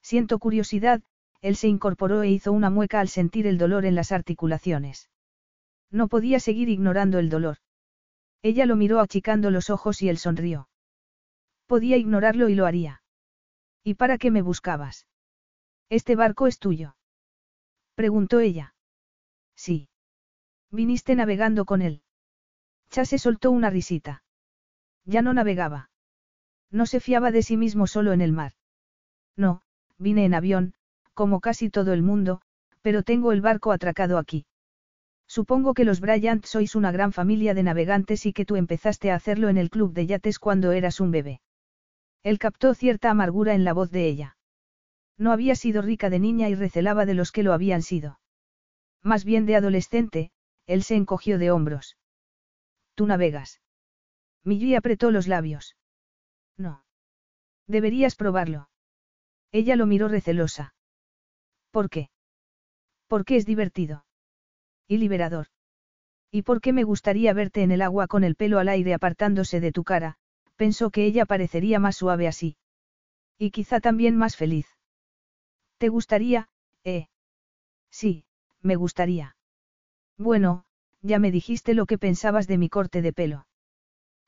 Siento 0.00 0.38
curiosidad, 0.38 1.02
él 1.40 1.56
se 1.56 1.68
incorporó 1.68 2.22
e 2.22 2.30
hizo 2.30 2.52
una 2.52 2.70
mueca 2.70 3.00
al 3.00 3.08
sentir 3.08 3.46
el 3.46 3.58
dolor 3.58 3.84
en 3.84 3.94
las 3.94 4.12
articulaciones. 4.12 5.10
No 5.90 6.08
podía 6.08 6.40
seguir 6.40 6.68
ignorando 6.68 7.18
el 7.18 7.28
dolor. 7.28 7.58
Ella 8.42 8.66
lo 8.66 8.76
miró 8.76 9.00
achicando 9.00 9.50
los 9.50 9.70
ojos 9.70 10.02
y 10.02 10.08
él 10.08 10.18
sonrió. 10.18 10.68
Podía 11.66 11.96
ignorarlo 11.96 12.48
y 12.48 12.54
lo 12.54 12.66
haría. 12.66 13.02
¿Y 13.82 13.94
para 13.94 14.18
qué 14.18 14.30
me 14.30 14.42
buscabas? 14.42 15.06
Este 15.90 16.16
barco 16.16 16.46
es 16.46 16.58
tuyo. 16.58 16.96
Preguntó 17.94 18.40
ella. 18.40 18.74
Sí. 19.56 19.88
Viniste 20.70 21.14
navegando 21.14 21.64
con 21.64 21.82
él. 21.82 22.02
Chase 22.90 23.18
soltó 23.18 23.50
una 23.50 23.70
risita. 23.70 24.22
Ya 25.04 25.22
no 25.22 25.32
navegaba. 25.32 25.90
No 26.70 26.86
se 26.86 27.00
fiaba 27.00 27.30
de 27.30 27.42
sí 27.42 27.56
mismo 27.56 27.86
solo 27.86 28.12
en 28.12 28.20
el 28.20 28.32
mar. 28.32 28.52
No, 29.36 29.62
vine 29.98 30.24
en 30.24 30.34
avión, 30.34 30.74
como 31.12 31.40
casi 31.40 31.70
todo 31.70 31.92
el 31.92 32.02
mundo, 32.02 32.40
pero 32.82 33.02
tengo 33.02 33.32
el 33.32 33.40
barco 33.40 33.72
atracado 33.72 34.18
aquí. 34.18 34.46
Supongo 35.26 35.74
que 35.74 35.84
los 35.84 36.00
Bryant 36.00 36.44
sois 36.44 36.74
una 36.74 36.92
gran 36.92 37.12
familia 37.12 37.54
de 37.54 37.62
navegantes 37.62 38.26
y 38.26 38.32
que 38.32 38.44
tú 38.44 38.56
empezaste 38.56 39.10
a 39.10 39.14
hacerlo 39.14 39.48
en 39.48 39.56
el 39.56 39.70
club 39.70 39.92
de 39.92 40.06
yates 40.06 40.38
cuando 40.38 40.72
eras 40.72 41.00
un 41.00 41.10
bebé. 41.10 41.40
Él 42.22 42.38
captó 42.38 42.74
cierta 42.74 43.10
amargura 43.10 43.54
en 43.54 43.64
la 43.64 43.72
voz 43.72 43.90
de 43.90 44.06
ella. 44.06 44.36
No 45.16 45.32
había 45.32 45.54
sido 45.54 45.82
rica 45.82 46.10
de 46.10 46.18
niña 46.18 46.48
y 46.48 46.54
recelaba 46.54 47.06
de 47.06 47.14
los 47.14 47.32
que 47.32 47.42
lo 47.42 47.52
habían 47.52 47.82
sido. 47.82 48.18
Más 49.02 49.24
bien 49.24 49.46
de 49.46 49.56
adolescente, 49.56 50.32
él 50.66 50.82
se 50.82 50.96
encogió 50.96 51.38
de 51.38 51.50
hombros. 51.50 51.96
Tú 52.94 53.06
navegas. 53.06 53.60
Millie 54.44 54.76
apretó 54.76 55.10
los 55.10 55.28
labios. 55.28 55.76
No. 56.56 56.84
Deberías 57.66 58.16
probarlo. 58.16 58.68
Ella 59.52 59.76
lo 59.76 59.86
miró 59.86 60.08
recelosa. 60.08 60.74
¿Por 61.70 61.88
qué? 61.90 62.10
Porque 63.06 63.36
es 63.36 63.46
divertido. 63.46 64.04
Y 64.88 64.98
liberador. 64.98 65.48
¿Y 66.30 66.42
por 66.42 66.60
qué 66.60 66.72
me 66.72 66.82
gustaría 66.82 67.32
verte 67.32 67.62
en 67.62 67.70
el 67.70 67.82
agua 67.82 68.06
con 68.06 68.24
el 68.24 68.34
pelo 68.34 68.58
al 68.58 68.68
aire 68.68 68.94
apartándose 68.94 69.60
de 69.60 69.72
tu 69.72 69.84
cara? 69.84 70.18
Pensó 70.56 70.90
que 70.90 71.04
ella 71.04 71.26
parecería 71.26 71.78
más 71.78 71.96
suave 71.96 72.26
así. 72.26 72.56
Y 73.38 73.50
quizá 73.50 73.80
también 73.80 74.16
más 74.16 74.36
feliz. 74.36 74.73
¿Te 75.84 75.90
gustaría, 75.90 76.48
eh? 76.84 77.08
Sí, 77.90 78.24
me 78.62 78.74
gustaría. 78.74 79.36
Bueno, 80.16 80.64
ya 81.02 81.18
me 81.18 81.30
dijiste 81.30 81.74
lo 81.74 81.84
que 81.84 81.98
pensabas 81.98 82.46
de 82.46 82.56
mi 82.56 82.70
corte 82.70 83.02
de 83.02 83.12
pelo. 83.12 83.46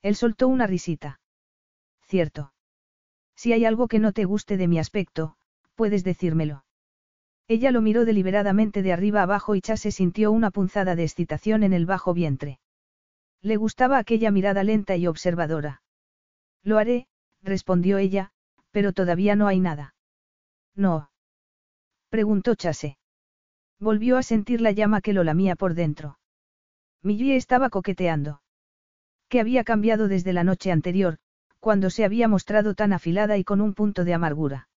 Él 0.02 0.16
soltó 0.16 0.48
una 0.48 0.66
risita. 0.66 1.18
Cierto. 2.02 2.52
Si 3.36 3.54
hay 3.54 3.64
algo 3.64 3.88
que 3.88 4.00
no 4.00 4.12
te 4.12 4.26
guste 4.26 4.59
de 4.59 4.68
mi 4.68 4.78
aspecto, 4.78 5.38
puedes 5.74 6.04
decírmelo. 6.04 6.66
Ella 7.48 7.70
lo 7.70 7.80
miró 7.80 8.04
deliberadamente 8.04 8.82
de 8.82 8.92
arriba 8.92 9.22
abajo 9.22 9.54
y 9.54 9.62
Chase 9.62 9.92
sintió 9.92 10.32
una 10.32 10.50
punzada 10.50 10.94
de 10.94 11.04
excitación 11.04 11.62
en 11.62 11.72
el 11.72 11.86
bajo 11.86 12.12
vientre. 12.12 12.61
Le 13.40 13.57
gustaba 13.57 13.96
aquella 13.96 14.30
mirada 14.30 14.62
lenta 14.62 14.94
y 14.96 15.07
observadora. 15.07 15.80
Lo 16.62 16.76
haré, 16.76 17.07
respondió 17.42 17.96
ella, 17.96 18.30
pero 18.72 18.92
todavía 18.92 19.36
no 19.36 19.46
hay 19.46 19.59
nada. 19.59 19.94
No. 20.74 21.09
Preguntó 22.17 22.55
Chase. 22.55 22.97
Volvió 23.79 24.17
a 24.17 24.23
sentir 24.23 24.62
la 24.62 24.73
llama 24.73 25.03
que 25.03 25.12
lo 25.12 25.23
lamía 25.23 25.55
por 25.55 25.75
dentro. 25.75 26.19
Millie 27.03 27.37
estaba 27.37 27.69
coqueteando. 27.69 28.41
Que 29.29 29.39
había 29.39 29.64
cambiado 29.64 30.09
desde 30.09 30.33
la 30.33 30.43
noche 30.43 30.73
anterior, 30.73 31.19
cuando 31.61 31.91
se 31.91 32.07
había 32.07 32.27
mostrado 32.27 32.75
tan 32.75 32.95
afilada 32.95 33.37
y 33.37 33.45
con 33.45 33.61
un 33.61 33.75
punto 33.75 34.03
de 34.05 34.14
amargura. 34.14 34.71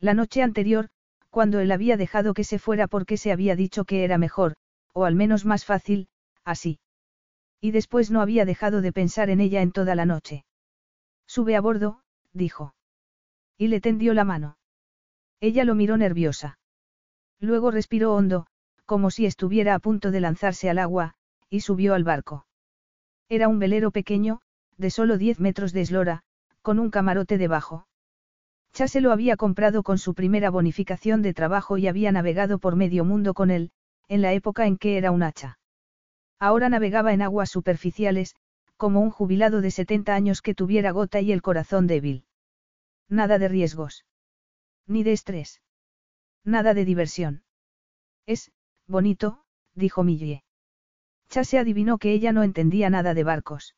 La 0.00 0.12
noche 0.12 0.42
anterior, 0.42 0.88
cuando 1.30 1.60
él 1.60 1.70
había 1.70 1.96
dejado 1.96 2.34
que 2.34 2.42
se 2.42 2.58
fuera 2.58 2.88
porque 2.88 3.16
se 3.16 3.30
había 3.30 3.54
dicho 3.54 3.84
que 3.84 4.02
era 4.02 4.18
mejor, 4.18 4.56
o 4.92 5.04
al 5.04 5.14
menos 5.14 5.44
más 5.44 5.64
fácil, 5.64 6.08
así. 6.42 6.80
Y 7.60 7.70
después 7.70 8.10
no 8.10 8.20
había 8.20 8.44
dejado 8.44 8.80
de 8.80 8.92
pensar 8.92 9.30
en 9.30 9.38
ella 9.38 9.62
en 9.62 9.70
toda 9.70 9.94
la 9.94 10.04
noche. 10.04 10.44
Sube 11.28 11.54
a 11.54 11.60
bordo, 11.60 12.00
dijo. 12.32 12.74
Y 13.56 13.68
le 13.68 13.80
tendió 13.80 14.14
la 14.14 14.24
mano. 14.24 14.56
Ella 15.40 15.64
lo 15.64 15.74
miró 15.74 15.96
nerviosa. 15.96 16.58
Luego 17.40 17.70
respiró 17.70 18.14
hondo, 18.14 18.46
como 18.84 19.10
si 19.10 19.26
estuviera 19.26 19.74
a 19.74 19.78
punto 19.78 20.10
de 20.10 20.20
lanzarse 20.20 20.70
al 20.70 20.78
agua, 20.78 21.14
y 21.50 21.60
subió 21.60 21.94
al 21.94 22.04
barco. 22.04 22.46
Era 23.28 23.48
un 23.48 23.58
velero 23.58 23.90
pequeño, 23.90 24.40
de 24.78 24.90
solo 24.90 25.18
10 25.18 25.40
metros 25.40 25.72
de 25.72 25.82
eslora, 25.82 26.22
con 26.62 26.78
un 26.78 26.90
camarote 26.90 27.38
debajo. 27.38 27.86
Chase 28.72 29.00
lo 29.00 29.12
había 29.12 29.36
comprado 29.36 29.82
con 29.82 29.98
su 29.98 30.14
primera 30.14 30.50
bonificación 30.50 31.22
de 31.22 31.34
trabajo 31.34 31.78
y 31.78 31.88
había 31.88 32.12
navegado 32.12 32.58
por 32.58 32.76
medio 32.76 33.04
mundo 33.04 33.34
con 33.34 33.50
él, 33.50 33.70
en 34.08 34.22
la 34.22 34.32
época 34.32 34.66
en 34.66 34.76
que 34.76 34.98
era 34.98 35.10
un 35.10 35.22
hacha. 35.22 35.58
Ahora 36.38 36.68
navegaba 36.68 37.12
en 37.12 37.22
aguas 37.22 37.50
superficiales, 37.50 38.36
como 38.76 39.00
un 39.00 39.10
jubilado 39.10 39.60
de 39.60 39.70
70 39.70 40.14
años 40.14 40.42
que 40.42 40.54
tuviera 40.54 40.90
gota 40.90 41.20
y 41.20 41.32
el 41.32 41.42
corazón 41.42 41.86
débil. 41.86 42.24
Nada 43.08 43.38
de 43.38 43.48
riesgos. 43.48 44.04
Ni 44.86 45.02
de 45.02 45.12
estrés. 45.12 45.60
Nada 46.44 46.74
de 46.74 46.84
diversión. 46.84 47.42
Es, 48.26 48.52
bonito, 48.86 49.44
dijo 49.74 50.04
Millie. 50.04 50.44
Chase 51.28 51.58
adivinó 51.58 51.98
que 51.98 52.12
ella 52.12 52.32
no 52.32 52.42
entendía 52.42 52.90
nada 52.90 53.14
de 53.14 53.24
barcos. 53.24 53.74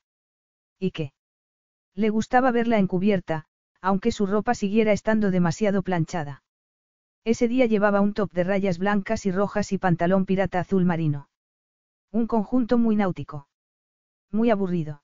¿Y 0.79 0.91
qué? 0.91 1.13
Le 1.95 2.11
gustaba 2.11 2.51
verla 2.51 2.79
encubierta, 2.79 3.47
aunque 3.81 4.13
su 4.13 4.27
ropa 4.27 4.55
siguiera 4.55 4.93
estando 4.93 5.31
demasiado 5.31 5.83
planchada. 5.83 6.43
Ese 7.25 7.49
día 7.49 7.67
llevaba 7.67 8.01
un 8.01 8.15
top 8.15 8.33
de 8.33 8.45
rayas 8.45 8.79
blancas 8.79 9.27
y 9.27 9.33
rojas 9.33 9.73
y 9.73 9.79
pantalón 9.79 10.25
pirata 10.25 10.61
azul 10.61 10.85
marino. 10.85 11.29
Un 12.11 12.27
conjunto 12.27 12.79
muy 12.79 12.97
náutico. 12.97 13.49
Muy 14.31 14.51
aburrido. 14.51 15.03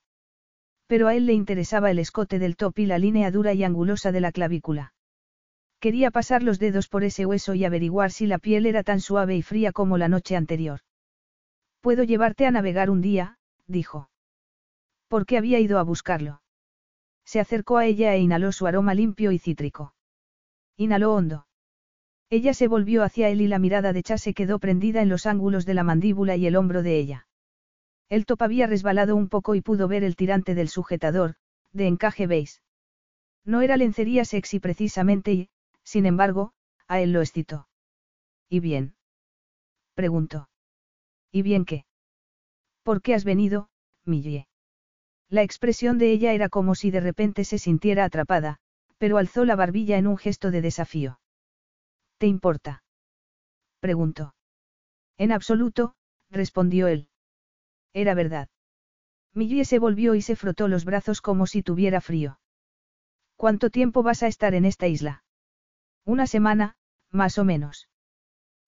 Pero 0.87 1.07
a 1.07 1.15
él 1.15 1.25
le 1.25 1.33
interesaba 1.33 1.91
el 1.91 1.99
escote 1.99 2.39
del 2.39 2.55
top 2.55 2.79
y 2.79 2.85
la 2.85 2.97
línea 2.97 3.29
dura 3.29 3.53
y 3.53 3.63
angulosa 3.63 4.11
de 4.11 4.21
la 4.21 4.31
clavícula. 4.31 4.94
Quería 5.85 6.09
pasar 6.09 6.41
los 6.41 6.57
dedos 6.57 6.87
por 6.87 7.03
ese 7.03 7.27
hueso 7.27 7.53
y 7.53 7.63
averiguar 7.63 8.09
si 8.09 8.25
la 8.25 8.39
piel 8.39 8.65
era 8.65 8.81
tan 8.81 8.99
suave 8.99 9.35
y 9.35 9.43
fría 9.43 9.71
como 9.71 9.99
la 9.99 10.07
noche 10.07 10.35
anterior. 10.35 10.79
Puedo 11.79 12.03
llevarte 12.03 12.47
a 12.47 12.49
navegar 12.49 12.89
un 12.89 13.01
día, 13.01 13.37
dijo. 13.67 14.09
¿Por 15.09 15.27
qué 15.27 15.37
había 15.37 15.59
ido 15.59 15.77
a 15.77 15.83
buscarlo? 15.83 16.41
Se 17.23 17.39
acercó 17.39 17.77
a 17.77 17.85
ella 17.85 18.15
e 18.15 18.19
inhaló 18.19 18.51
su 18.51 18.65
aroma 18.65 18.95
limpio 18.95 19.31
y 19.31 19.37
cítrico. 19.37 19.93
Inhaló 20.75 21.13
hondo. 21.13 21.45
Ella 22.31 22.55
se 22.55 22.67
volvió 22.67 23.03
hacia 23.03 23.29
él 23.29 23.41
y 23.41 23.47
la 23.47 23.59
mirada 23.59 23.93
de 23.93 24.01
Chase 24.01 24.33
quedó 24.33 24.57
prendida 24.57 25.03
en 25.03 25.09
los 25.09 25.27
ángulos 25.27 25.67
de 25.67 25.75
la 25.75 25.83
mandíbula 25.83 26.35
y 26.35 26.47
el 26.47 26.55
hombro 26.55 26.81
de 26.81 26.97
ella. 26.97 27.27
El 28.09 28.25
top 28.25 28.41
había 28.41 28.65
resbalado 28.65 29.15
un 29.15 29.29
poco 29.29 29.53
y 29.53 29.61
pudo 29.61 29.87
ver 29.87 30.03
el 30.03 30.15
tirante 30.15 30.55
del 30.55 30.69
sujetador, 30.69 31.35
de 31.73 31.85
encaje 31.85 32.25
beige. 32.25 32.59
No 33.43 33.61
era 33.61 33.77
lencería 33.77 34.25
sexy 34.25 34.59
precisamente 34.59 35.31
y, 35.31 35.49
sin 35.85 36.05
embargo, 36.05 36.51
a 36.87 36.99
él 36.99 37.13
lo 37.13 37.21
excitó. 37.21 37.69
¿Y 38.49 38.59
bien? 38.59 38.95
preguntó. 39.93 40.49
¿Y 41.31 41.41
bien 41.41 41.63
qué? 41.63 41.85
¿Por 42.83 43.01
qué 43.01 43.13
has 43.13 43.23
venido, 43.23 43.69
Millie? 44.03 44.47
La 45.29 45.41
expresión 45.41 45.97
de 45.97 46.11
ella 46.11 46.33
era 46.33 46.49
como 46.49 46.75
si 46.75 46.91
de 46.91 46.99
repente 46.99 47.45
se 47.45 47.57
sintiera 47.57 48.03
atrapada, 48.03 48.59
pero 48.97 49.17
alzó 49.17 49.45
la 49.45 49.55
barbilla 49.55 49.97
en 49.97 50.07
un 50.07 50.17
gesto 50.17 50.51
de 50.51 50.61
desafío. 50.61 51.19
¿Te 52.17 52.27
importa? 52.27 52.83
preguntó. 53.79 54.35
En 55.17 55.31
absoluto, 55.31 55.95
respondió 56.29 56.87
él. 56.87 57.09
Era 57.93 58.13
verdad. 58.13 58.49
Millie 59.33 59.65
se 59.65 59.79
volvió 59.79 60.15
y 60.15 60.21
se 60.21 60.35
frotó 60.35 60.67
los 60.67 60.85
brazos 60.85 61.21
como 61.21 61.45
si 61.47 61.61
tuviera 61.61 62.01
frío. 62.01 62.39
¿Cuánto 63.35 63.69
tiempo 63.69 64.01
vas 64.01 64.23
a 64.23 64.27
estar 64.27 64.53
en 64.53 64.63
esta 64.65 64.87
isla? 64.87 65.24
Una 66.05 66.27
semana, 66.27 66.75
más 67.09 67.37
o 67.39 67.45
menos. 67.45 67.89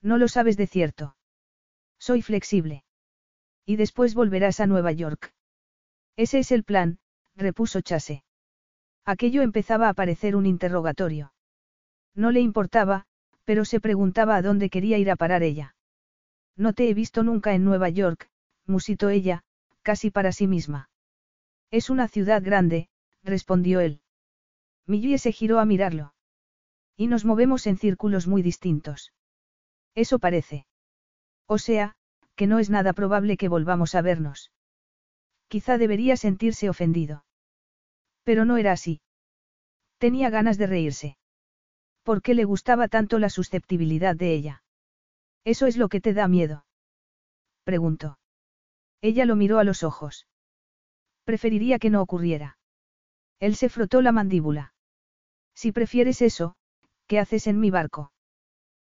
No 0.01 0.17
lo 0.17 0.27
sabes 0.27 0.57
de 0.57 0.65
cierto. 0.67 1.15
Soy 1.99 2.21
flexible. 2.21 2.83
Y 3.65 3.75
después 3.75 4.15
volverás 4.15 4.59
a 4.59 4.67
Nueva 4.67 4.91
York. 4.91 5.33
Ese 6.15 6.39
es 6.39 6.51
el 6.51 6.63
plan, 6.63 6.99
repuso 7.35 7.81
Chase. 7.81 8.23
Aquello 9.05 9.43
empezaba 9.43 9.87
a 9.87 9.93
parecer 9.93 10.35
un 10.35 10.45
interrogatorio. 10.45 11.31
No 12.15 12.31
le 12.31 12.39
importaba, 12.39 13.05
pero 13.45 13.65
se 13.65 13.79
preguntaba 13.79 14.35
a 14.35 14.41
dónde 14.41 14.69
quería 14.69 14.97
ir 14.97 15.11
a 15.11 15.15
parar 15.15 15.43
ella. 15.43 15.75
No 16.55 16.73
te 16.73 16.89
he 16.89 16.93
visto 16.93 17.23
nunca 17.23 17.53
en 17.53 17.63
Nueva 17.63 17.89
York, 17.89 18.29
musitó 18.65 19.09
ella, 19.09 19.43
casi 19.83 20.09
para 20.09 20.31
sí 20.31 20.47
misma. 20.47 20.89
Es 21.69 21.89
una 21.89 22.07
ciudad 22.07 22.41
grande, 22.43 22.89
respondió 23.23 23.79
él. 23.79 24.01
Millie 24.87 25.19
se 25.19 25.31
giró 25.31 25.59
a 25.59 25.65
mirarlo. 25.65 26.13
Y 26.97 27.07
nos 27.07 27.23
movemos 27.23 27.67
en 27.67 27.77
círculos 27.77 28.27
muy 28.27 28.41
distintos. 28.41 29.13
Eso 29.95 30.19
parece. 30.19 30.65
O 31.47 31.59
sea, 31.59 31.93
que 32.35 32.47
no 32.47 32.59
es 32.59 32.69
nada 32.69 32.93
probable 32.93 33.37
que 33.37 33.47
volvamos 33.47 33.95
a 33.95 34.01
vernos. 34.01 34.51
Quizá 35.47 35.77
debería 35.77 36.17
sentirse 36.17 36.69
ofendido. 36.69 37.23
Pero 38.23 38.43
no 38.43 38.57
era 38.57 38.73
así. 38.73 38.99
Tenía 39.97 40.29
ganas 40.29 40.57
de 40.57 40.67
reírse. 40.67 41.17
¿Por 42.03 42.21
qué 42.21 42.33
le 42.33 42.43
gustaba 42.43 42.87
tanto 42.87 43.19
la 43.19 43.29
susceptibilidad 43.29 44.15
de 44.15 44.33
ella? 44.33 44.63
¿Eso 45.45 45.65
es 45.65 45.77
lo 45.77 45.87
que 45.87 46.01
te 46.01 46.13
da 46.13 46.27
miedo? 46.27 46.65
Preguntó. 47.63 48.19
Ella 49.01 49.25
lo 49.25 49.35
miró 49.35 49.59
a 49.59 49.63
los 49.63 49.83
ojos. 49.83 50.27
Preferiría 51.23 51.79
que 51.79 51.89
no 51.89 52.01
ocurriera. 52.01 52.57
Él 53.39 53.55
se 53.55 53.69
frotó 53.69 54.01
la 54.01 54.11
mandíbula. 54.11 54.73
Si 55.53 55.71
prefieres 55.71 56.21
eso, 56.21 56.56
¿qué 57.07 57.19
haces 57.19 57.47
en 57.47 57.59
mi 57.59 57.71
barco? 57.71 58.11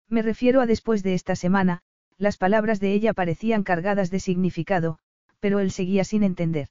Me 0.09 0.23
refiero 0.23 0.61
a 0.61 0.67
después 0.67 1.03
de 1.03 1.15
esta 1.15 1.37
semana, 1.37 1.83
las 2.17 2.37
palabras 2.37 2.81
de 2.81 2.93
ella 2.93 3.15
parecían 3.15 3.63
cargadas 3.63 4.11
de 4.11 4.21
significado, 4.21 4.99
pero 5.41 5.59
él 5.59 5.71
seguía 5.71 6.05
sin 6.05 6.23
entender. 6.23 6.69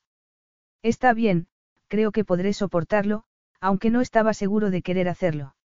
Está 0.83 1.13
bien, 1.13 1.47
creo 1.87 2.11
que 2.11 2.23
podré 2.23 2.53
soportarlo, 2.53 3.23
aunque 3.59 3.89
no 3.89 4.01
estaba 4.01 4.33
seguro 4.33 4.69
de 4.69 4.81
querer 4.81 5.09
hacerlo. 5.09 5.55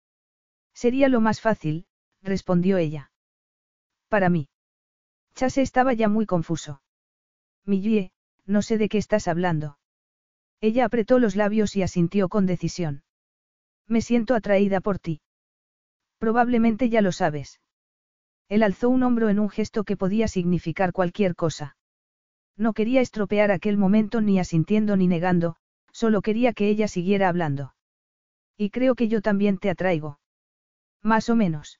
Sería 0.73 1.07
lo 1.07 1.21
más 1.21 1.39
fácil, 1.39 1.85
respondió 2.21 2.77
ella. 2.77 3.11
Para 4.09 4.29
mí. 4.29 4.49
Chase 5.35 5.61
estaba 5.61 5.93
ya 5.93 6.09
muy 6.09 6.25
confuso. 6.25 6.81
Millie, 7.65 8.11
no 8.45 8.61
sé 8.61 8.77
de 8.77 8.89
qué 8.89 8.97
estás 8.97 9.27
hablando. 9.27 9.77
Ella 10.61 10.85
apretó 10.85 11.19
los 11.19 11.35
labios 11.35 11.75
y 11.75 11.83
asintió 11.83 12.29
con 12.29 12.45
decisión. 12.45 13.03
Me 13.87 14.01
siento 14.01 14.33
atraída 14.33 14.81
por 14.81 14.99
ti. 14.99 15.21
Probablemente 16.25 16.89
ya 16.89 17.03
lo 17.03 17.11
sabes. 17.11 17.61
Él 18.49 18.63
alzó 18.63 18.89
un 18.89 19.03
hombro 19.03 19.29
en 19.29 19.37
un 19.37 19.47
gesto 19.47 19.83
que 19.83 19.95
podía 19.95 20.27
significar 20.27 20.91
cualquier 20.91 21.35
cosa. 21.35 21.77
No 22.57 22.73
quería 22.73 23.01
estropear 23.01 23.51
aquel 23.51 23.77
momento 23.77 24.21
ni 24.21 24.39
asintiendo 24.39 24.97
ni 24.97 25.05
negando, 25.05 25.55
solo 25.91 26.23
quería 26.23 26.53
que 26.53 26.67
ella 26.67 26.87
siguiera 26.87 27.29
hablando. 27.29 27.75
Y 28.57 28.71
creo 28.71 28.95
que 28.95 29.07
yo 29.07 29.21
también 29.21 29.59
te 29.59 29.69
atraigo. 29.69 30.17
Más 31.03 31.29
o 31.29 31.35
menos. 31.35 31.79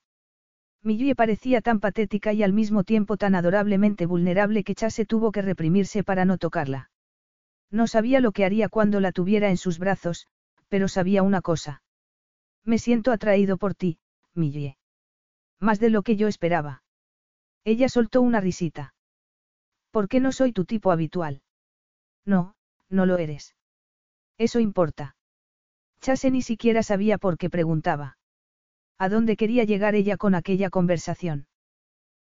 Millie 0.83 1.15
parecía 1.15 1.61
tan 1.61 1.79
patética 1.79 2.31
y 2.31 2.43
al 2.43 2.53
mismo 2.53 2.83
tiempo 2.83 3.17
tan 3.17 3.33
adorablemente 3.33 4.05
vulnerable 4.05 4.63
que 4.63 4.75
Chase 4.75 5.07
tuvo 5.07 5.31
que 5.31 5.41
reprimirse 5.41 6.03
para 6.03 6.23
no 6.23 6.37
tocarla. 6.37 6.91
No 7.71 7.87
sabía 7.87 8.19
lo 8.19 8.31
que 8.31 8.45
haría 8.45 8.69
cuando 8.69 8.99
la 8.99 9.11
tuviera 9.11 9.49
en 9.49 9.57
sus 9.57 9.79
brazos, 9.79 10.27
pero 10.69 10.87
sabía 10.87 11.23
una 11.23 11.41
cosa. 11.41 11.81
Me 12.63 12.77
siento 12.77 13.11
atraído 13.11 13.57
por 13.57 13.73
ti, 13.73 13.97
Millie. 14.35 14.77
Más 15.59 15.79
de 15.79 15.89
lo 15.89 16.03
que 16.03 16.15
yo 16.15 16.27
esperaba. 16.27 16.83
Ella 17.63 17.89
soltó 17.89 18.21
una 18.21 18.41
risita. 18.41 18.93
¿Por 19.91 20.07
qué 20.07 20.19
no 20.19 20.31
soy 20.31 20.51
tu 20.51 20.65
tipo 20.65 20.91
habitual? 20.91 21.41
No, 22.25 22.55
no 22.89 23.05
lo 23.05 23.17
eres. 23.17 23.55
Eso 24.37 24.59
importa. 24.59 25.15
Chase 26.01 26.29
ni 26.29 26.41
siquiera 26.41 26.83
sabía 26.83 27.17
por 27.17 27.37
qué 27.37 27.49
preguntaba. 27.49 28.17
¿A 28.97 29.09
dónde 29.09 29.37
quería 29.37 29.63
llegar 29.63 29.95
ella 29.95 30.17
con 30.17 30.35
aquella 30.35 30.69
conversación? 30.69 31.47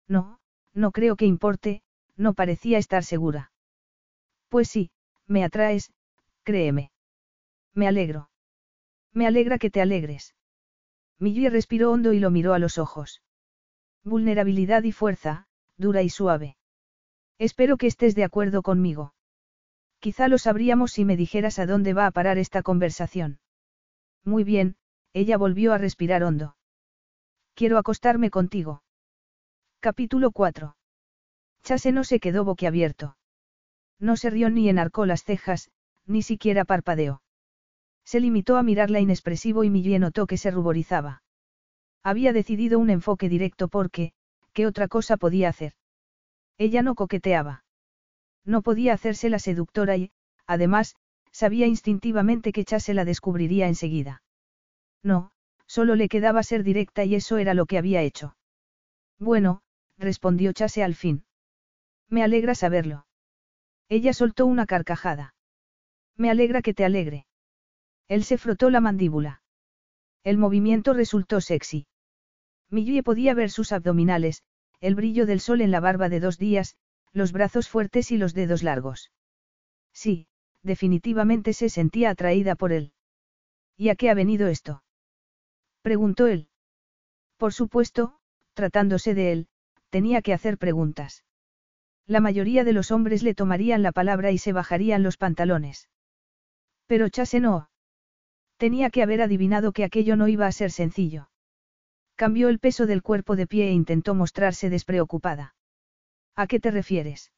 No, 0.07 0.39
no 0.73 0.91
creo 0.91 1.15
que 1.15 1.25
importe, 1.25 1.81
no 2.15 2.33
parecía 2.33 2.77
estar 2.77 3.03
segura. 3.03 3.51
Pues 4.49 4.69
sí, 4.69 4.91
me 5.27 5.43
atraes, 5.43 5.91
créeme. 6.43 6.91
Me 7.73 7.87
alegro. 7.87 8.29
Me 9.11 9.27
alegra 9.27 9.57
que 9.57 9.69
te 9.69 9.81
alegres. 9.81 10.35
Millie 11.19 11.49
respiró 11.49 11.91
hondo 11.91 12.13
y 12.13 12.19
lo 12.19 12.29
miró 12.31 12.53
a 12.53 12.59
los 12.59 12.77
ojos. 12.77 13.21
Vulnerabilidad 14.03 14.83
y 14.83 14.91
fuerza, 14.91 15.47
dura 15.77 16.01
y 16.01 16.09
suave. 16.09 16.57
Espero 17.39 17.77
que 17.77 17.87
estés 17.87 18.15
de 18.15 18.23
acuerdo 18.23 18.61
conmigo. 18.61 19.13
Quizá 19.99 20.27
lo 20.27 20.37
sabríamos 20.37 20.91
si 20.91 21.05
me 21.05 21.15
dijeras 21.15 21.59
a 21.59 21.65
dónde 21.65 21.93
va 21.93 22.05
a 22.05 22.11
parar 22.11 22.37
esta 22.37 22.61
conversación. 22.61 23.39
Muy 24.25 24.43
bien, 24.43 24.75
ella 25.13 25.37
volvió 25.37 25.73
a 25.73 25.77
respirar 25.77 26.23
hondo. 26.23 26.57
Quiero 27.55 27.77
acostarme 27.77 28.29
contigo. 28.29 28.83
Capítulo 29.79 30.31
4. 30.31 30.75
Chase 31.63 31.91
no 31.91 32.03
se 32.03 32.19
quedó 32.19 32.43
boquiabierto. 32.43 33.17
No 33.99 34.17
se 34.17 34.29
rió 34.29 34.49
ni 34.49 34.69
enarcó 34.69 35.05
las 35.05 35.23
cejas, 35.23 35.71
ni 36.05 36.21
siquiera 36.21 36.65
parpadeó. 36.65 37.22
Se 38.05 38.19
limitó 38.19 38.57
a 38.57 38.63
mirarla 38.63 38.99
inexpresivo 38.99 39.63
y 39.63 39.69
Millie 39.69 39.99
notó 39.99 40.27
que 40.27 40.37
se 40.37 40.51
ruborizaba. 40.51 41.23
Había 42.03 42.33
decidido 42.33 42.79
un 42.79 42.89
enfoque 42.89 43.29
directo 43.29 43.67
porque, 43.69 44.13
¿qué 44.51 44.67
otra 44.67 44.87
cosa 44.87 45.17
podía 45.17 45.49
hacer? 45.49 45.73
Ella 46.57 46.81
no 46.81 46.95
coqueteaba. 46.95 47.63
No 48.45 48.61
podía 48.61 48.93
hacerse 48.93 49.29
la 49.29 49.39
seductora 49.39 49.95
y, 49.95 50.11
además, 50.45 50.95
sabía 51.31 51.65
instintivamente 51.65 52.51
que 52.51 52.65
Chase 52.65 52.93
la 52.93 53.05
descubriría 53.05 53.67
enseguida. 53.67 54.21
No, 55.01 55.31
solo 55.65 55.95
le 55.95 56.09
quedaba 56.09 56.43
ser 56.43 56.63
directa 56.63 57.05
y 57.05 57.15
eso 57.15 57.37
era 57.37 57.53
lo 57.53 57.65
que 57.65 57.77
había 57.77 58.01
hecho. 58.01 58.35
Bueno, 59.17 59.61
respondió 59.97 60.51
Chase 60.53 60.83
al 60.83 60.95
fin. 60.95 61.25
Me 62.09 62.21
alegra 62.23 62.53
saberlo. 62.53 63.07
Ella 63.89 64.13
soltó 64.13 64.45
una 64.45 64.65
carcajada. 64.65 65.35
Me 66.17 66.29
alegra 66.29 66.61
que 66.61 66.73
te 66.73 66.85
alegre. 66.85 67.25
Él 68.07 68.23
se 68.23 68.37
frotó 68.37 68.69
la 68.69 68.81
mandíbula. 68.81 69.41
El 70.23 70.37
movimiento 70.37 70.93
resultó 70.93 71.41
sexy. 71.41 71.87
Millie 72.69 73.03
podía 73.03 73.33
ver 73.33 73.49
sus 73.49 73.71
abdominales, 73.71 74.43
el 74.79 74.95
brillo 74.95 75.25
del 75.25 75.39
sol 75.39 75.61
en 75.61 75.71
la 75.71 75.79
barba 75.79 76.09
de 76.09 76.19
dos 76.19 76.37
días, 76.37 76.75
los 77.11 77.31
brazos 77.31 77.69
fuertes 77.69 78.11
y 78.11 78.17
los 78.17 78.33
dedos 78.33 78.63
largos. 78.63 79.11
Sí, 79.93 80.27
definitivamente 80.63 81.53
se 81.53 81.69
sentía 81.69 82.09
atraída 82.09 82.55
por 82.55 82.71
él. 82.71 82.93
¿Y 83.77 83.89
a 83.89 83.95
qué 83.95 84.09
ha 84.09 84.13
venido 84.13 84.47
esto? 84.47 84.83
preguntó 85.81 86.27
él. 86.27 86.47
Por 87.37 87.53
supuesto, 87.53 88.17
tratándose 88.53 89.13
de 89.13 89.31
él, 89.31 89.47
tenía 89.89 90.21
que 90.21 90.33
hacer 90.33 90.57
preguntas. 90.57 91.23
La 92.05 92.19
mayoría 92.19 92.63
de 92.63 92.73
los 92.73 92.91
hombres 92.91 93.23
le 93.23 93.35
tomarían 93.35 93.83
la 93.83 93.91
palabra 93.91 94.31
y 94.31 94.37
se 94.37 94.53
bajarían 94.53 95.03
los 95.03 95.17
pantalones. 95.17 95.89
Pero 96.87 97.09
Chase 97.09 97.39
no. 97.39 97.69
Tenía 98.63 98.91
que 98.91 99.03
haber 99.03 99.21
adivinado 99.21 99.73
que 99.73 99.83
aquello 99.83 100.15
no 100.15 100.29
iba 100.29 100.47
a 100.47 100.51
ser 100.53 100.71
sencillo. 100.71 101.29
Cambió 102.15 102.47
el 102.47 102.59
peso 102.59 102.85
del 102.85 103.01
cuerpo 103.03 103.35
de 103.35 103.45
pie 103.45 103.67
e 103.67 103.71
intentó 103.73 104.15
mostrarse 104.15 104.69
despreocupada. 104.69 105.53
¿A 106.37 106.47
qué 106.47 106.61
te 106.61 106.71
refieres? 106.71 107.33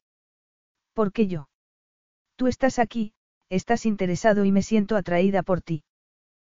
¿Por 0.92 1.12
qué 1.12 1.26
yo? 1.26 1.48
Tú 2.36 2.46
estás 2.46 2.78
aquí, 2.78 3.12
estás 3.48 3.86
interesado 3.86 4.44
y 4.44 4.52
me 4.52 4.62
siento 4.62 4.94
atraída 4.94 5.42
por 5.42 5.62
ti. 5.62 5.82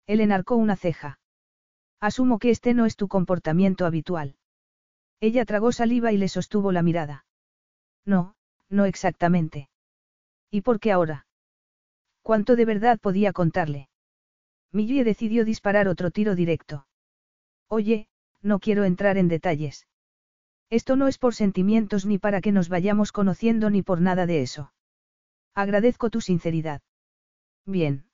Él 0.06 0.20
enarcó 0.20 0.58
una 0.58 0.76
ceja. 0.76 1.22
Asumo 2.02 2.38
que 2.38 2.50
este 2.50 2.74
no 2.74 2.86
es 2.86 2.98
tu 2.98 3.08
comportamiento 3.08 3.86
habitual. 3.86 4.36
Ella 5.22 5.46
tragó 5.46 5.72
saliva 5.72 6.12
y 6.12 6.18
le 6.18 6.28
sostuvo 6.28 6.74
la 6.74 6.82
mirada. 6.82 7.26
No, 8.06 8.36
no 8.68 8.84
exactamente. 8.84 9.70
¿Y 10.52 10.60
por 10.60 10.82
qué 10.82 10.92
ahora? 10.92 11.26
¿Cuánto 12.22 12.58
de 12.58 12.66
verdad 12.66 13.00
podía 13.00 13.32
contarle? 13.32 13.88
Millie 14.72 15.04
decidió 15.04 15.46
disparar 15.46 15.88
otro 15.88 16.12
tiro 16.12 16.36
directo. 16.36 16.88
Oye, 17.68 18.08
no 18.42 18.60
quiero 18.60 18.84
entrar 18.84 19.18
en 19.18 19.28
detalles. 19.28 19.88
Esto 20.70 20.96
no 20.96 21.08
es 21.08 21.18
por 21.18 21.34
sentimientos 21.34 22.06
ni 22.06 22.18
para 22.18 22.42
que 22.42 22.52
nos 22.52 22.70
vayamos 22.70 23.12
conociendo 23.12 23.70
ni 23.70 23.82
por 23.82 24.02
nada 24.02 24.26
de 24.26 24.42
eso. 24.42 24.74
Agradezco 25.56 26.10
tu 26.10 26.22
sinceridad. 26.22 26.82
Bien. 27.66 28.06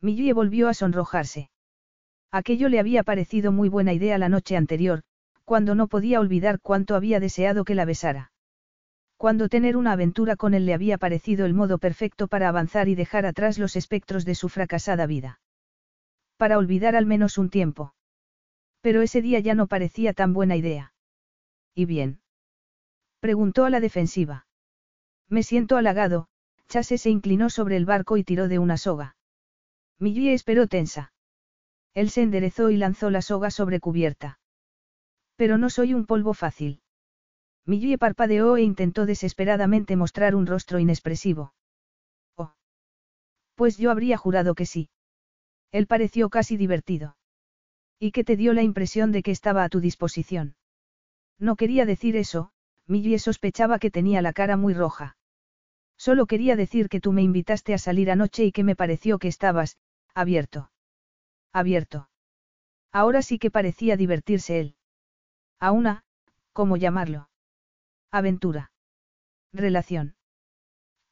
Millie 0.00 0.32
volvió 0.32 0.68
a 0.68 0.74
sonrojarse. 0.74 1.50
Aquello 2.30 2.68
le 2.68 2.80
había 2.80 3.02
parecido 3.02 3.52
muy 3.52 3.68
buena 3.68 3.92
idea 3.92 4.18
la 4.18 4.28
noche 4.28 4.56
anterior, 4.56 5.02
cuando 5.44 5.74
no 5.74 5.88
podía 5.88 6.20
olvidar 6.20 6.60
cuánto 6.60 6.94
había 6.94 7.20
deseado 7.20 7.64
que 7.64 7.74
la 7.74 7.84
besara. 7.84 8.32
Cuando 9.16 9.48
tener 9.48 9.76
una 9.76 9.92
aventura 9.92 10.36
con 10.36 10.54
él 10.54 10.66
le 10.66 10.74
había 10.74 10.98
parecido 10.98 11.46
el 11.46 11.54
modo 11.54 11.78
perfecto 11.78 12.28
para 12.28 12.48
avanzar 12.48 12.88
y 12.88 12.94
dejar 12.94 13.26
atrás 13.26 13.58
los 13.58 13.76
espectros 13.76 14.24
de 14.24 14.34
su 14.34 14.48
fracasada 14.48 15.06
vida. 15.06 15.40
Para 16.36 16.58
olvidar 16.58 16.96
al 16.96 17.06
menos 17.06 17.38
un 17.38 17.50
tiempo. 17.50 17.94
Pero 18.80 19.02
ese 19.02 19.22
día 19.22 19.40
ya 19.40 19.54
no 19.54 19.66
parecía 19.66 20.12
tan 20.12 20.32
buena 20.32 20.56
idea. 20.56 20.92
¿Y 21.74 21.86
bien? 21.86 22.20
Preguntó 23.20 23.64
a 23.64 23.70
la 23.70 23.80
defensiva. 23.80 24.46
Me 25.28 25.42
siento 25.42 25.76
halagado, 25.76 26.28
Chase 26.68 26.98
se 26.98 27.10
inclinó 27.10 27.50
sobre 27.50 27.76
el 27.76 27.86
barco 27.86 28.16
y 28.16 28.24
tiró 28.24 28.48
de 28.48 28.58
una 28.58 28.76
soga. 28.76 29.16
Millie 29.98 30.34
esperó 30.34 30.66
tensa. 30.66 31.12
Él 31.94 32.10
se 32.10 32.22
enderezó 32.22 32.70
y 32.70 32.76
lanzó 32.76 33.10
la 33.10 33.22
soga 33.22 33.50
sobre 33.50 33.80
cubierta. 33.80 34.40
Pero 35.36 35.58
no 35.58 35.70
soy 35.70 35.94
un 35.94 36.06
polvo 36.06 36.34
fácil. 36.34 36.82
Millie 37.64 37.96
parpadeó 37.96 38.56
e 38.56 38.62
intentó 38.62 39.06
desesperadamente 39.06 39.96
mostrar 39.96 40.34
un 40.34 40.46
rostro 40.46 40.78
inexpresivo. 40.78 41.54
Oh. 42.36 42.52
Pues 43.54 43.78
yo 43.78 43.90
habría 43.90 44.18
jurado 44.18 44.54
que 44.54 44.66
sí. 44.66 44.90
Él 45.74 45.88
pareció 45.88 46.30
casi 46.30 46.56
divertido. 46.56 47.16
¿Y 47.98 48.12
qué 48.12 48.22
te 48.22 48.36
dio 48.36 48.52
la 48.52 48.62
impresión 48.62 49.10
de 49.10 49.24
que 49.24 49.32
estaba 49.32 49.64
a 49.64 49.68
tu 49.68 49.80
disposición? 49.80 50.54
No 51.36 51.56
quería 51.56 51.84
decir 51.84 52.14
eso, 52.14 52.52
Millie 52.86 53.18
sospechaba 53.18 53.80
que 53.80 53.90
tenía 53.90 54.22
la 54.22 54.32
cara 54.32 54.56
muy 54.56 54.72
roja. 54.72 55.16
Solo 55.96 56.26
quería 56.26 56.54
decir 56.54 56.88
que 56.88 57.00
tú 57.00 57.10
me 57.10 57.22
invitaste 57.22 57.74
a 57.74 57.78
salir 57.78 58.08
anoche 58.12 58.44
y 58.44 58.52
que 58.52 58.62
me 58.62 58.76
pareció 58.76 59.18
que 59.18 59.26
estabas, 59.26 59.76
abierto. 60.14 60.70
Abierto. 61.52 62.08
Ahora 62.92 63.20
sí 63.20 63.40
que 63.40 63.50
parecía 63.50 63.96
divertirse 63.96 64.60
él. 64.60 64.76
A 65.58 65.72
una, 65.72 66.04
¿cómo 66.52 66.76
llamarlo? 66.76 67.30
Aventura. 68.12 68.70
Relación. 69.52 70.14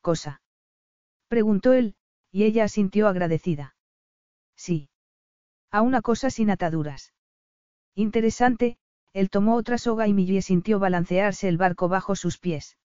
Cosa. 0.01 0.41
Preguntó 1.27 1.73
él, 1.73 1.97
y 2.31 2.45
ella 2.45 2.63
asintió 2.63 3.09
agradecida. 3.09 3.75
Sí. 4.63 4.89
A 5.73 5.83
una 5.83 6.03
cosa 6.03 6.31
sin 6.31 6.49
ataduras. 6.49 7.13
Interesante, 7.97 8.77
él 9.13 9.29
tomó 9.29 9.57
otra 9.57 9.77
soga 9.77 10.07
y 10.07 10.13
Millie 10.13 10.41
sintió 10.41 10.79
balancearse 10.79 11.49
el 11.49 11.57
barco 11.57 11.89
bajo 11.89 12.15
sus 12.15 12.39
pies. 12.39 12.79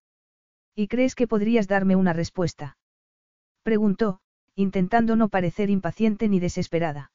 ¿Y 0.74 0.88
crees 0.88 1.14
que 1.14 1.28
podrías 1.28 1.68
darme 1.68 1.96
una 1.96 2.14
respuesta? 2.14 2.80
Preguntó, 3.62 4.22
intentando 4.56 5.16
no 5.16 5.30
parecer 5.30 5.70
impaciente 5.70 6.28
ni 6.30 6.40
desesperada. 6.40 7.12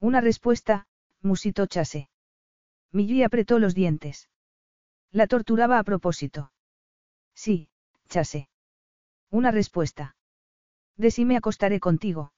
Una 0.00 0.22
respuesta, 0.22 0.86
musitó 1.20 1.66
Chase. 1.66 2.08
Millie 2.90 3.22
apretó 3.22 3.58
los 3.58 3.74
dientes. 3.74 4.30
La 5.10 5.26
torturaba 5.26 5.78
a 5.78 5.84
propósito. 5.84 6.52
Sí, 7.34 7.68
Chase. 8.08 8.48
Una 9.30 9.50
respuesta. 9.50 10.16
De 10.96 11.10
si 11.10 11.26
me 11.26 11.36
acostaré 11.36 11.80
contigo. 11.80 12.33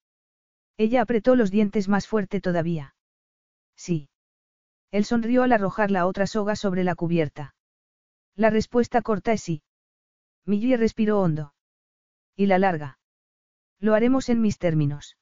Ella 0.76 1.02
apretó 1.02 1.36
los 1.36 1.50
dientes 1.50 1.88
más 1.88 2.06
fuerte 2.06 2.40
todavía. 2.40 2.94
Sí. 3.76 4.08
Él 4.90 5.04
sonrió 5.04 5.42
al 5.42 5.52
arrojar 5.52 5.90
la 5.90 6.06
otra 6.06 6.26
soga 6.26 6.56
sobre 6.56 6.84
la 6.84 6.94
cubierta. 6.94 7.54
La 8.34 8.50
respuesta 8.50 9.02
corta 9.02 9.32
es 9.32 9.42
sí. 9.42 9.62
Millie 10.44 10.76
respiró 10.76 11.20
hondo. 11.20 11.54
Y 12.36 12.46
la 12.46 12.58
larga. 12.58 12.98
Lo 13.80 13.94
haremos 13.94 14.28
en 14.28 14.40
mis 14.40 14.58
términos. 14.58 15.16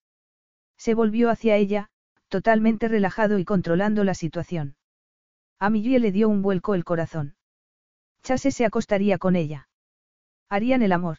Se 0.76 0.94
volvió 0.94 1.30
hacia 1.30 1.56
ella, 1.56 1.88
totalmente 2.28 2.88
relajado 2.88 3.38
y 3.38 3.44
controlando 3.44 4.04
la 4.04 4.14
situación. 4.14 4.76
A 5.58 5.70
Millie 5.70 6.00
le 6.00 6.12
dio 6.12 6.28
un 6.28 6.42
vuelco 6.42 6.74
el 6.74 6.84
corazón. 6.84 7.36
Chase 8.22 8.50
se 8.50 8.64
acostaría 8.64 9.18
con 9.18 9.36
ella. 9.36 9.68
Harían 10.48 10.82
el 10.82 10.92
amor. 10.92 11.18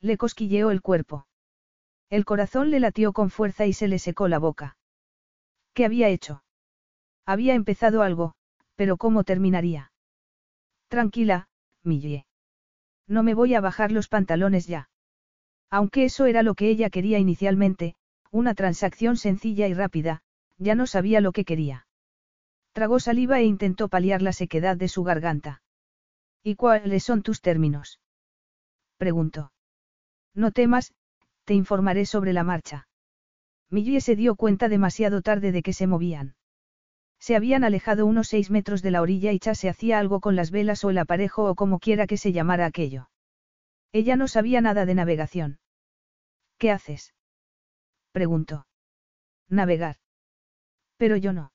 Le 0.00 0.16
cosquilleó 0.16 0.70
el 0.70 0.80
cuerpo. 0.80 1.26
El 2.12 2.26
corazón 2.26 2.70
le 2.70 2.78
latió 2.78 3.14
con 3.14 3.30
fuerza 3.30 3.64
y 3.64 3.72
se 3.72 3.88
le 3.88 3.98
secó 3.98 4.28
la 4.28 4.38
boca. 4.38 4.76
¿Qué 5.72 5.86
había 5.86 6.10
hecho? 6.10 6.44
Había 7.24 7.54
empezado 7.54 8.02
algo, 8.02 8.34
pero 8.76 8.98
¿cómo 8.98 9.24
terminaría? 9.24 9.92
Tranquila, 10.88 11.48
Millie. 11.82 12.26
No 13.08 13.22
me 13.22 13.32
voy 13.32 13.54
a 13.54 13.62
bajar 13.62 13.92
los 13.92 14.08
pantalones 14.08 14.66
ya. 14.66 14.90
Aunque 15.70 16.04
eso 16.04 16.26
era 16.26 16.42
lo 16.42 16.54
que 16.54 16.68
ella 16.68 16.90
quería 16.90 17.18
inicialmente, 17.18 17.94
una 18.30 18.54
transacción 18.54 19.16
sencilla 19.16 19.66
y 19.66 19.72
rápida, 19.72 20.20
ya 20.58 20.74
no 20.74 20.86
sabía 20.86 21.22
lo 21.22 21.32
que 21.32 21.46
quería. 21.46 21.86
Tragó 22.72 23.00
saliva 23.00 23.40
e 23.40 23.44
intentó 23.44 23.88
paliar 23.88 24.20
la 24.20 24.34
sequedad 24.34 24.76
de 24.76 24.88
su 24.88 25.02
garganta. 25.02 25.62
¿Y 26.42 26.56
cuáles 26.56 27.04
son 27.04 27.22
tus 27.22 27.40
términos? 27.40 28.00
Preguntó. 28.98 29.50
No 30.34 30.50
temas, 30.50 30.92
te 31.52 31.56
informaré 31.56 32.06
sobre 32.06 32.32
la 32.32 32.44
marcha. 32.44 32.88
Millie 33.68 34.00
se 34.00 34.16
dio 34.16 34.36
cuenta 34.36 34.70
demasiado 34.70 35.20
tarde 35.20 35.52
de 35.52 35.62
que 35.62 35.74
se 35.74 35.86
movían. 35.86 36.34
Se 37.20 37.36
habían 37.36 37.62
alejado 37.62 38.06
unos 38.06 38.28
seis 38.28 38.50
metros 38.50 38.80
de 38.80 38.90
la 38.90 39.02
orilla 39.02 39.32
y 39.32 39.38
se 39.38 39.68
hacía 39.68 39.98
algo 39.98 40.20
con 40.20 40.34
las 40.34 40.50
velas 40.50 40.82
o 40.82 40.88
el 40.88 40.96
aparejo 40.96 41.44
o 41.44 41.54
como 41.54 41.78
quiera 41.78 42.06
que 42.06 42.16
se 42.16 42.32
llamara 42.32 42.64
aquello. 42.64 43.10
Ella 43.92 44.16
no 44.16 44.28
sabía 44.28 44.62
nada 44.62 44.86
de 44.86 44.94
navegación. 44.94 45.58
¿Qué 46.56 46.70
haces? 46.70 47.12
preguntó. 48.12 48.66
Navegar. 49.50 49.96
Pero 50.96 51.18
yo 51.18 51.34
no. 51.34 51.52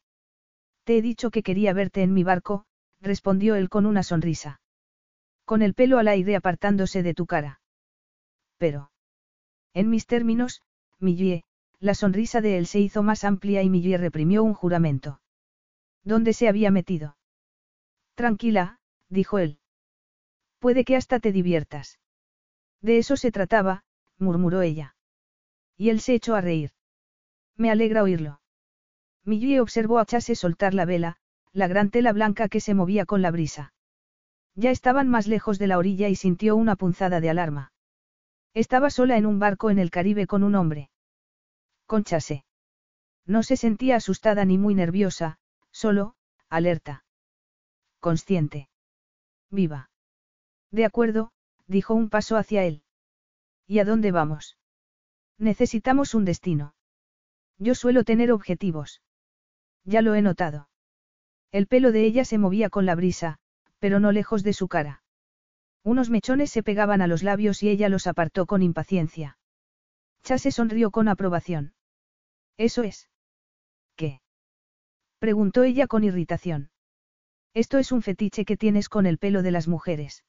Te 0.83 0.97
he 0.97 1.01
dicho 1.01 1.31
que 1.31 1.41
quería 1.41 1.73
verte 1.73 2.03
en 2.03 2.13
mi 2.13 2.23
barco, 2.23 2.65
respondió 3.01 3.55
él 3.55 3.67
con 3.67 3.87
una 3.87 4.03
sonrisa. 4.03 4.61
Con 5.43 5.63
el 5.63 5.73
pelo 5.73 5.97
al 5.97 6.07
aire 6.07 6.35
apartándose 6.35 7.01
de 7.01 7.15
tu 7.15 7.25
cara. 7.25 7.61
Pero. 8.59 8.91
En 9.73 9.89
mis 9.89 10.07
términos, 10.07 10.61
Millie, 10.99 11.43
la 11.79 11.93
sonrisa 11.93 12.41
de 12.41 12.57
él 12.57 12.65
se 12.65 12.79
hizo 12.79 13.03
más 13.03 13.23
amplia 13.23 13.61
y 13.61 13.69
Millie 13.69 13.97
reprimió 13.97 14.43
un 14.43 14.53
juramento. 14.53 15.21
¿Dónde 16.03 16.33
se 16.33 16.47
había 16.47 16.71
metido? 16.71 17.17
Tranquila, 18.15 18.79
dijo 19.09 19.39
él. 19.39 19.59
Puede 20.59 20.85
que 20.85 20.95
hasta 20.95 21.19
te 21.19 21.31
diviertas. 21.31 21.99
De 22.81 22.97
eso 22.97 23.15
se 23.17 23.31
trataba, 23.31 23.83
murmuró 24.17 24.61
ella. 24.61 24.95
Y 25.75 25.89
él 25.89 25.99
se 25.99 26.15
echó 26.15 26.35
a 26.35 26.41
reír. 26.41 26.71
Me 27.55 27.69
alegra 27.69 28.03
oírlo. 28.03 28.41
Millie 29.23 29.59
observó 29.59 29.99
a 29.99 30.05
Chase 30.05 30.35
soltar 30.35 30.73
la 30.73 30.85
vela, 30.85 31.17
la 31.51 31.67
gran 31.67 31.91
tela 31.91 32.13
blanca 32.13 32.49
que 32.49 32.59
se 32.59 32.73
movía 32.73 33.05
con 33.05 33.21
la 33.21 33.31
brisa. 33.31 33.73
Ya 34.55 34.71
estaban 34.71 35.07
más 35.09 35.27
lejos 35.27 35.59
de 35.59 35.67
la 35.67 35.77
orilla 35.77 36.07
y 36.09 36.15
sintió 36.15 36.55
una 36.55 36.75
punzada 36.75 37.19
de 37.19 37.29
alarma. 37.29 37.71
Estaba 38.53 38.89
sola 38.89 39.17
en 39.17 39.25
un 39.25 39.39
barco 39.39 39.69
en 39.69 39.79
el 39.79 39.91
Caribe 39.91 40.27
con 40.27 40.43
un 40.43 40.55
hombre. 40.55 40.89
Con 41.85 42.03
Chase. 42.03 42.43
No 43.25 43.43
se 43.43 43.57
sentía 43.57 43.97
asustada 43.97 44.45
ni 44.45 44.57
muy 44.57 44.73
nerviosa, 44.73 45.39
solo, 45.71 46.15
alerta. 46.49 47.03
Consciente. 47.99 48.69
Viva. 49.49 49.89
De 50.71 50.85
acuerdo, 50.85 51.31
dijo 51.67 51.93
un 51.93 52.09
paso 52.09 52.37
hacia 52.37 52.63
él. 52.63 52.83
¿Y 53.67 53.79
a 53.79 53.85
dónde 53.85 54.11
vamos? 54.11 54.57
Necesitamos 55.37 56.13
un 56.13 56.25
destino. 56.25 56.73
Yo 57.57 57.75
suelo 57.75 58.03
tener 58.03 58.31
objetivos. 58.31 59.01
Ya 59.83 60.01
lo 60.01 60.15
he 60.15 60.21
notado. 60.21 60.69
El 61.51 61.67
pelo 61.67 61.91
de 61.91 62.05
ella 62.05 62.25
se 62.25 62.37
movía 62.37 62.69
con 62.69 62.85
la 62.85 62.95
brisa, 62.95 63.39
pero 63.79 63.99
no 63.99 64.11
lejos 64.11 64.43
de 64.43 64.53
su 64.53 64.67
cara. 64.67 65.03
Unos 65.87 66.09
mechones 66.09 66.51
se 66.51 66.63
pegaban 66.63 67.01
a 67.01 67.07
los 67.07 67.23
labios 67.23 67.63
y 67.63 67.69
ella 67.69 67.87
los 67.87 68.07
apartó 68.07 68.45
con 68.45 68.61
impaciencia. 68.61 69.37
Chase 70.21 70.51
sonrió 70.51 70.91
con 70.91 71.07
aprobación. 71.07 71.75
Eso 72.57 72.83
es. 72.83 73.09
¿Qué? 73.95 74.19
preguntó 75.19 75.63
ella 75.63 75.87
con 75.87 76.03
irritación. 76.03 76.71
Esto 77.53 77.77
es 77.77 77.93
un 77.93 78.01
fetiche 78.01 78.43
que 78.43 78.57
tienes 78.57 78.89
con 78.89 79.05
el 79.05 79.17
pelo 79.17 79.43
de 79.43 79.51
las 79.51 79.69
mujeres. 79.69 80.25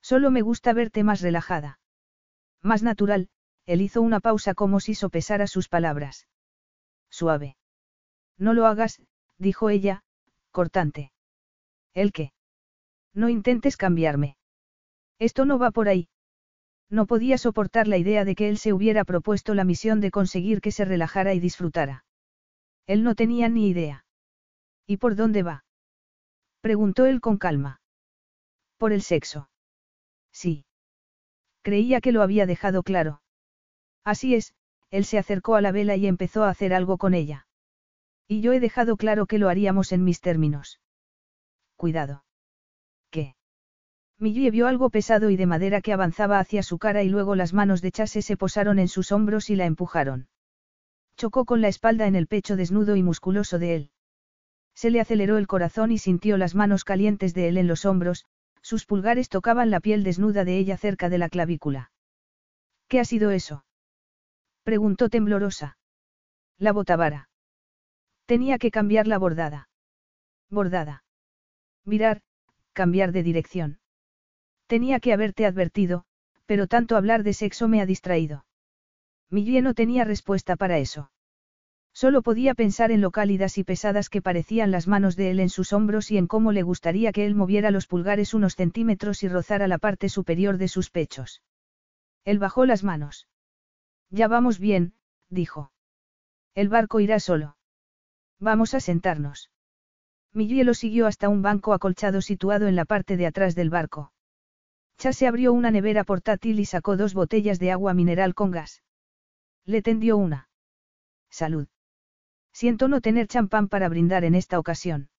Solo 0.00 0.32
me 0.32 0.42
gusta 0.42 0.72
verte 0.72 1.04
más 1.04 1.20
relajada. 1.20 1.78
Más 2.60 2.82
natural, 2.82 3.28
él 3.66 3.82
hizo 3.82 4.02
una 4.02 4.18
pausa 4.18 4.52
como 4.52 4.80
si 4.80 4.96
sopesara 4.96 5.46
sus 5.46 5.68
palabras. 5.68 6.26
Suave. 7.08 7.56
No 8.36 8.52
lo 8.52 8.66
hagas, 8.66 9.00
dijo 9.38 9.70
ella, 9.70 10.02
cortante. 10.50 11.12
¿El 11.94 12.10
qué? 12.10 12.32
No 13.14 13.28
intentes 13.28 13.76
cambiarme. 13.76 14.38
Esto 15.22 15.44
no 15.44 15.56
va 15.56 15.70
por 15.70 15.88
ahí. 15.88 16.08
No 16.90 17.06
podía 17.06 17.38
soportar 17.38 17.86
la 17.86 17.96
idea 17.96 18.24
de 18.24 18.34
que 18.34 18.48
él 18.48 18.58
se 18.58 18.72
hubiera 18.72 19.04
propuesto 19.04 19.54
la 19.54 19.62
misión 19.62 20.00
de 20.00 20.10
conseguir 20.10 20.60
que 20.60 20.72
se 20.72 20.84
relajara 20.84 21.32
y 21.32 21.38
disfrutara. 21.38 22.04
Él 22.88 23.04
no 23.04 23.14
tenía 23.14 23.48
ni 23.48 23.68
idea. 23.68 24.04
¿Y 24.84 24.96
por 24.96 25.14
dónde 25.14 25.44
va? 25.44 25.64
Preguntó 26.60 27.06
él 27.06 27.20
con 27.20 27.38
calma. 27.38 27.80
Por 28.78 28.92
el 28.92 29.00
sexo. 29.00 29.48
Sí. 30.32 30.64
Creía 31.62 32.00
que 32.00 32.10
lo 32.10 32.22
había 32.22 32.44
dejado 32.44 32.82
claro. 32.82 33.22
Así 34.02 34.34
es, 34.34 34.54
él 34.90 35.04
se 35.04 35.18
acercó 35.18 35.54
a 35.54 35.60
la 35.60 35.70
vela 35.70 35.94
y 35.94 36.08
empezó 36.08 36.42
a 36.42 36.50
hacer 36.50 36.74
algo 36.74 36.98
con 36.98 37.14
ella. 37.14 37.46
Y 38.26 38.40
yo 38.40 38.52
he 38.52 38.58
dejado 38.58 38.96
claro 38.96 39.26
que 39.26 39.38
lo 39.38 39.48
haríamos 39.48 39.92
en 39.92 40.02
mis 40.02 40.20
términos. 40.20 40.80
Cuidado. 41.76 42.24
¿Qué? 43.10 43.36
Millie 44.22 44.52
vio 44.52 44.68
algo 44.68 44.88
pesado 44.88 45.30
y 45.30 45.36
de 45.36 45.46
madera 45.46 45.80
que 45.80 45.92
avanzaba 45.92 46.38
hacia 46.38 46.62
su 46.62 46.78
cara 46.78 47.02
y 47.02 47.08
luego 47.08 47.34
las 47.34 47.52
manos 47.52 47.82
de 47.82 47.90
Chase 47.90 48.22
se 48.22 48.36
posaron 48.36 48.78
en 48.78 48.86
sus 48.86 49.10
hombros 49.10 49.50
y 49.50 49.56
la 49.56 49.66
empujaron. 49.66 50.28
Chocó 51.16 51.44
con 51.44 51.60
la 51.60 51.66
espalda 51.66 52.06
en 52.06 52.14
el 52.14 52.28
pecho 52.28 52.54
desnudo 52.54 52.94
y 52.94 53.02
musculoso 53.02 53.58
de 53.58 53.74
él. 53.74 53.90
Se 54.76 54.90
le 54.92 55.00
aceleró 55.00 55.38
el 55.38 55.48
corazón 55.48 55.90
y 55.90 55.98
sintió 55.98 56.36
las 56.36 56.54
manos 56.54 56.84
calientes 56.84 57.34
de 57.34 57.48
él 57.48 57.56
en 57.56 57.66
los 57.66 57.84
hombros, 57.84 58.24
sus 58.60 58.86
pulgares 58.86 59.28
tocaban 59.28 59.72
la 59.72 59.80
piel 59.80 60.04
desnuda 60.04 60.44
de 60.44 60.56
ella 60.56 60.76
cerca 60.76 61.08
de 61.08 61.18
la 61.18 61.28
clavícula. 61.28 61.90
¿Qué 62.86 63.00
ha 63.00 63.04
sido 63.04 63.32
eso? 63.32 63.64
Preguntó 64.62 65.08
temblorosa. 65.08 65.78
La 66.58 66.70
botavara. 66.70 67.28
Tenía 68.26 68.58
que 68.58 68.70
cambiar 68.70 69.08
la 69.08 69.18
bordada. 69.18 69.68
Bordada. 70.48 71.02
Virar, 71.84 72.22
cambiar 72.72 73.10
de 73.10 73.24
dirección. 73.24 73.81
Tenía 74.72 75.00
que 75.00 75.12
haberte 75.12 75.44
advertido, 75.44 76.06
pero 76.46 76.66
tanto 76.66 76.96
hablar 76.96 77.24
de 77.24 77.34
sexo 77.34 77.68
me 77.68 77.82
ha 77.82 77.84
distraído. 77.84 78.46
Millie 79.28 79.60
no 79.60 79.74
tenía 79.74 80.06
respuesta 80.06 80.56
para 80.56 80.78
eso. 80.78 81.10
Solo 81.92 82.22
podía 82.22 82.54
pensar 82.54 82.90
en 82.90 83.02
lo 83.02 83.10
cálidas 83.10 83.58
y 83.58 83.64
pesadas 83.64 84.08
que 84.08 84.22
parecían 84.22 84.70
las 84.70 84.88
manos 84.88 85.14
de 85.14 85.30
él 85.30 85.40
en 85.40 85.50
sus 85.50 85.74
hombros 85.74 86.10
y 86.10 86.16
en 86.16 86.26
cómo 86.26 86.52
le 86.52 86.62
gustaría 86.62 87.12
que 87.12 87.26
él 87.26 87.34
moviera 87.34 87.70
los 87.70 87.86
pulgares 87.86 88.32
unos 88.32 88.56
centímetros 88.56 89.22
y 89.22 89.28
rozara 89.28 89.68
la 89.68 89.76
parte 89.76 90.08
superior 90.08 90.56
de 90.56 90.68
sus 90.68 90.88
pechos. 90.88 91.42
Él 92.24 92.38
bajó 92.38 92.64
las 92.64 92.82
manos. 92.82 93.28
Ya 94.08 94.26
vamos 94.26 94.58
bien, 94.58 94.94
dijo. 95.28 95.70
El 96.54 96.70
barco 96.70 96.98
irá 97.00 97.20
solo. 97.20 97.58
Vamos 98.40 98.72
a 98.72 98.80
sentarnos. 98.80 99.50
Millie 100.32 100.64
lo 100.64 100.72
siguió 100.72 101.06
hasta 101.08 101.28
un 101.28 101.42
banco 101.42 101.74
acolchado 101.74 102.22
situado 102.22 102.68
en 102.68 102.74
la 102.74 102.86
parte 102.86 103.18
de 103.18 103.26
atrás 103.26 103.54
del 103.54 103.68
barco. 103.68 104.12
Chase 105.02 105.26
abrió 105.26 105.52
una 105.52 105.72
nevera 105.72 106.04
portátil 106.04 106.60
y 106.60 106.64
sacó 106.64 106.96
dos 106.96 107.12
botellas 107.12 107.58
de 107.58 107.72
agua 107.72 107.92
mineral 107.92 108.36
con 108.36 108.52
gas. 108.52 108.84
Le 109.64 109.82
tendió 109.82 110.16
una. 110.16 110.48
Salud. 111.28 111.66
Siento 112.52 112.86
no 112.86 113.00
tener 113.00 113.26
champán 113.26 113.66
para 113.66 113.88
brindar 113.88 114.22
en 114.22 114.36
esta 114.36 114.60
ocasión. 114.60 115.10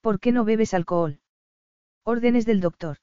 ¿Por 0.00 0.20
qué 0.20 0.30
no 0.30 0.44
bebes 0.44 0.74
alcohol? 0.74 1.18
Órdenes 2.04 2.46
del 2.46 2.60
doctor. 2.60 2.98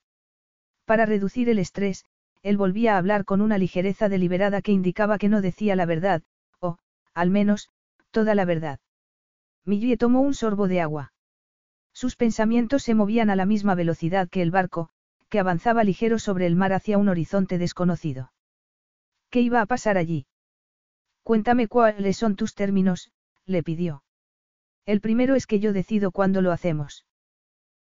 Para 0.85 1.05
reducir 1.05 1.49
el 1.49 1.59
estrés, 1.59 2.05
él 2.41 2.55
volvía 2.55 2.95
a 2.95 2.97
hablar 2.97 3.25
con 3.25 3.41
una 3.41 3.57
ligereza 3.57 4.07
deliberada 4.07 4.61
que 4.61 4.71
indicaba 4.71 5.17
que 5.17 5.27
no 5.27 5.41
decía 5.41 5.75
la 5.75 5.85
verdad, 5.85 6.23
o, 6.61 6.77
al 7.13 7.31
menos, 7.31 7.69
toda 8.11 8.33
la 8.33 8.45
verdad. 8.45 8.79
Millie 9.65 9.97
tomó 9.97 10.21
un 10.21 10.35
sorbo 10.35 10.69
de 10.69 10.79
agua. 10.79 11.11
Sus 11.91 12.15
pensamientos 12.15 12.81
se 12.81 12.95
movían 12.95 13.29
a 13.29 13.35
la 13.35 13.45
misma 13.45 13.75
velocidad 13.75 14.29
que 14.29 14.41
el 14.41 14.51
barco, 14.51 14.89
que 15.31 15.39
avanzaba 15.39 15.85
ligero 15.85 16.19
sobre 16.19 16.45
el 16.45 16.57
mar 16.57 16.73
hacia 16.73 16.97
un 16.97 17.07
horizonte 17.07 17.57
desconocido. 17.57 18.33
¿Qué 19.29 19.39
iba 19.39 19.61
a 19.61 19.65
pasar 19.65 19.97
allí? 19.97 20.27
Cuéntame 21.23 21.69
cuáles 21.69 22.17
son 22.17 22.35
tus 22.35 22.53
términos, 22.53 23.11
le 23.45 23.63
pidió. 23.63 24.03
El 24.85 24.99
primero 24.99 25.35
es 25.35 25.47
que 25.47 25.61
yo 25.61 25.71
decido 25.71 26.11
cuándo 26.11 26.41
lo 26.41 26.51
hacemos. 26.51 27.05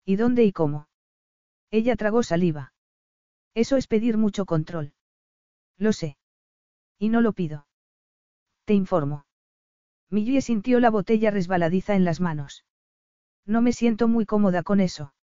¿Y 0.05 0.15
dónde 0.15 0.43
y 0.43 0.51
cómo? 0.51 0.89
Ella 1.71 1.95
tragó 1.95 2.21
saliva. 2.21 2.71
Eso 3.55 3.77
es 3.77 3.87
pedir 3.87 4.17
mucho 4.17 4.45
control. 4.45 4.93
Lo 5.75 5.91
sé. 5.91 6.17
Y 6.99 7.09
no 7.09 7.19
lo 7.19 7.33
pido. 7.33 7.65
Te 8.65 8.75
informo. 8.75 9.25
Millie 10.11 10.41
sintió 10.41 10.79
la 10.79 10.91
botella 10.91 11.31
resbaladiza 11.31 11.95
en 11.95 12.05
las 12.05 12.19
manos. 12.19 12.63
No 13.43 13.63
me 13.63 13.73
siento 13.73 14.07
muy 14.07 14.27
cómoda 14.27 14.61
con 14.61 14.81
eso. 14.81 15.15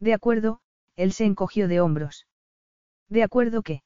De 0.00 0.14
acuerdo, 0.14 0.62
él 0.96 1.12
se 1.12 1.24
encogió 1.24 1.68
de 1.68 1.80
hombros. 1.80 2.26
De 3.08 3.22
acuerdo 3.22 3.62
que. 3.62 3.82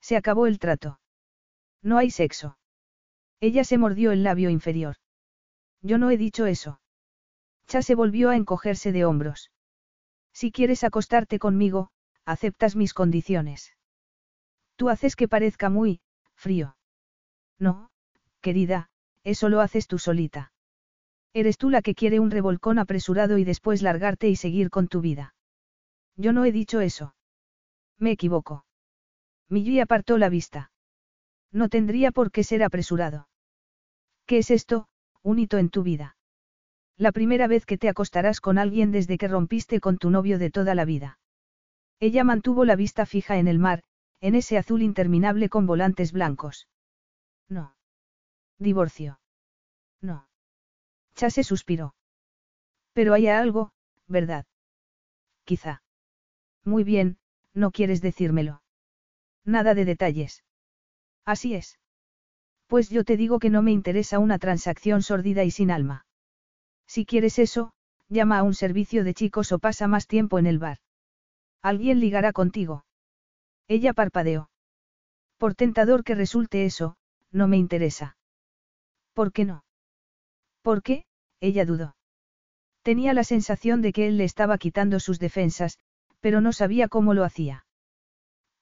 Se 0.00 0.16
acabó 0.16 0.46
el 0.46 0.58
trato. 0.58 1.00
No 1.82 1.98
hay 1.98 2.10
sexo. 2.10 2.58
Ella 3.40 3.64
se 3.64 3.78
mordió 3.78 4.12
el 4.12 4.22
labio 4.22 4.50
inferior. 4.50 4.96
Yo 5.82 5.98
no 5.98 6.10
he 6.10 6.16
dicho 6.16 6.46
eso. 6.46 6.80
Cha 7.66 7.82
se 7.82 7.94
volvió 7.94 8.30
a 8.30 8.36
encogerse 8.36 8.92
de 8.92 9.04
hombros. 9.04 9.50
Si 10.32 10.50
quieres 10.50 10.84
acostarte 10.84 11.38
conmigo, 11.38 11.90
aceptas 12.24 12.76
mis 12.76 12.94
condiciones. 12.94 13.74
Tú 14.76 14.88
haces 14.88 15.16
que 15.16 15.28
parezca 15.28 15.68
muy, 15.68 16.00
frío. 16.34 16.76
No, 17.58 17.90
querida, 18.40 18.90
eso 19.24 19.48
lo 19.48 19.60
haces 19.60 19.86
tú 19.86 19.98
solita. 19.98 20.52
Eres 21.34 21.58
tú 21.58 21.70
la 21.70 21.82
que 21.82 21.94
quiere 21.94 22.20
un 22.20 22.30
revolcón 22.30 22.78
apresurado 22.78 23.38
y 23.38 23.44
después 23.44 23.82
largarte 23.82 24.28
y 24.28 24.36
seguir 24.36 24.70
con 24.70 24.88
tu 24.88 25.00
vida. 25.00 25.34
Yo 26.18 26.32
no 26.32 26.44
he 26.44 26.52
dicho 26.52 26.80
eso. 26.80 27.14
Me 27.96 28.10
equivoco. 28.10 28.66
Millie 29.48 29.80
apartó 29.80 30.18
la 30.18 30.28
vista. 30.28 30.72
No 31.52 31.68
tendría 31.68 32.10
por 32.10 32.30
qué 32.30 32.44
ser 32.44 32.62
apresurado. 32.62 33.28
¿Qué 34.26 34.38
es 34.38 34.50
esto, 34.50 34.88
un 35.22 35.38
hito 35.38 35.56
en 35.58 35.70
tu 35.70 35.82
vida? 35.82 36.16
La 36.96 37.12
primera 37.12 37.46
vez 37.46 37.64
que 37.64 37.78
te 37.78 37.88
acostarás 37.88 38.40
con 38.40 38.58
alguien 38.58 38.90
desde 38.90 39.16
que 39.16 39.28
rompiste 39.28 39.80
con 39.80 39.96
tu 39.96 40.10
novio 40.10 40.38
de 40.38 40.50
toda 40.50 40.74
la 40.74 40.84
vida. 40.84 41.20
Ella 42.00 42.24
mantuvo 42.24 42.64
la 42.64 42.76
vista 42.76 43.06
fija 43.06 43.38
en 43.38 43.46
el 43.46 43.60
mar, 43.60 43.84
en 44.20 44.34
ese 44.34 44.58
azul 44.58 44.82
interminable 44.82 45.48
con 45.48 45.66
volantes 45.66 46.12
blancos. 46.12 46.68
No. 47.48 47.76
Divorcio. 48.58 49.20
No. 50.00 50.28
Chase 51.14 51.44
suspiró. 51.44 51.94
Pero 52.92 53.14
hay 53.14 53.28
algo, 53.28 53.72
¿verdad? 54.08 54.44
Quizá. 55.44 55.82
Muy 56.68 56.84
bien, 56.84 57.16
no 57.54 57.70
quieres 57.70 58.02
decírmelo. 58.02 58.62
Nada 59.42 59.74
de 59.74 59.86
detalles. 59.86 60.44
Así 61.24 61.54
es. 61.54 61.78
Pues 62.66 62.90
yo 62.90 63.04
te 63.04 63.16
digo 63.16 63.38
que 63.38 63.48
no 63.48 63.62
me 63.62 63.72
interesa 63.72 64.18
una 64.18 64.38
transacción 64.38 65.00
sordida 65.00 65.44
y 65.44 65.50
sin 65.50 65.70
alma. 65.70 66.04
Si 66.86 67.06
quieres 67.06 67.38
eso, 67.38 67.72
llama 68.10 68.38
a 68.38 68.42
un 68.42 68.52
servicio 68.52 69.02
de 69.02 69.14
chicos 69.14 69.50
o 69.52 69.58
pasa 69.58 69.88
más 69.88 70.06
tiempo 70.06 70.38
en 70.38 70.46
el 70.46 70.58
bar. 70.58 70.76
Alguien 71.62 72.00
ligará 72.00 72.34
contigo. 72.34 72.84
Ella 73.66 73.94
parpadeó. 73.94 74.50
Por 75.38 75.54
tentador 75.54 76.04
que 76.04 76.14
resulte 76.14 76.66
eso, 76.66 76.98
no 77.30 77.48
me 77.48 77.56
interesa. 77.56 78.18
¿Por 79.14 79.32
qué 79.32 79.46
no? 79.46 79.64
¿Por 80.60 80.82
qué? 80.82 81.06
Ella 81.40 81.64
dudó. 81.64 81.96
Tenía 82.82 83.14
la 83.14 83.24
sensación 83.24 83.80
de 83.80 83.94
que 83.94 84.06
él 84.06 84.18
le 84.18 84.24
estaba 84.24 84.58
quitando 84.58 85.00
sus 85.00 85.18
defensas, 85.18 85.78
pero 86.20 86.40
no 86.40 86.52
sabía 86.52 86.88
cómo 86.88 87.14
lo 87.14 87.24
hacía. 87.24 87.66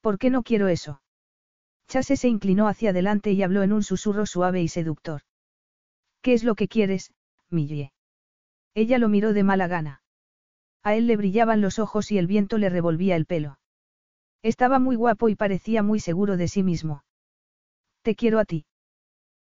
¿Por 0.01 0.19
qué 0.19 0.31
no 0.31 0.43
quiero 0.43 0.69
eso? 0.69 1.03
Chase 1.89 2.17
se 2.17 2.29
inclinó 2.29 2.69
hacia 2.69 2.91
adelante 2.91 3.33
y 3.33 3.43
habló 3.43 3.63
en 3.63 3.73
un 3.73 3.83
susurro 3.83 4.27
suave 4.27 4.63
y 4.63 4.69
seductor. 4.69 5.23
¿Qué 6.21 6.33
es 6.33 6.45
lo 6.45 6.55
que 6.55 6.69
quieres, 6.69 7.13
Millie? 7.49 7.93
Ella 8.75 8.99
lo 8.99 9.09
miró 9.09 9.33
de 9.33 9.45
mala 9.45 9.69
gana. 9.69 10.03
A 10.83 10.95
él 10.95 11.07
le 11.07 11.17
brillaban 11.17 11.61
los 11.61 11.79
ojos 11.79 12.13
y 12.13 12.19
el 12.19 12.27
viento 12.27 12.59
le 12.59 12.69
revolvía 12.69 13.17
el 13.17 13.27
pelo. 13.27 13.59
Estaba 14.43 14.79
muy 14.79 14.97
guapo 14.97 15.29
y 15.29 15.35
parecía 15.35 15.83
muy 15.83 15.99
seguro 15.99 16.37
de 16.37 16.49
sí 16.49 16.63
mismo. 16.63 17.05
Te 18.03 18.15
quiero 18.15 18.39
a 18.39 18.45
ti. 18.45 18.67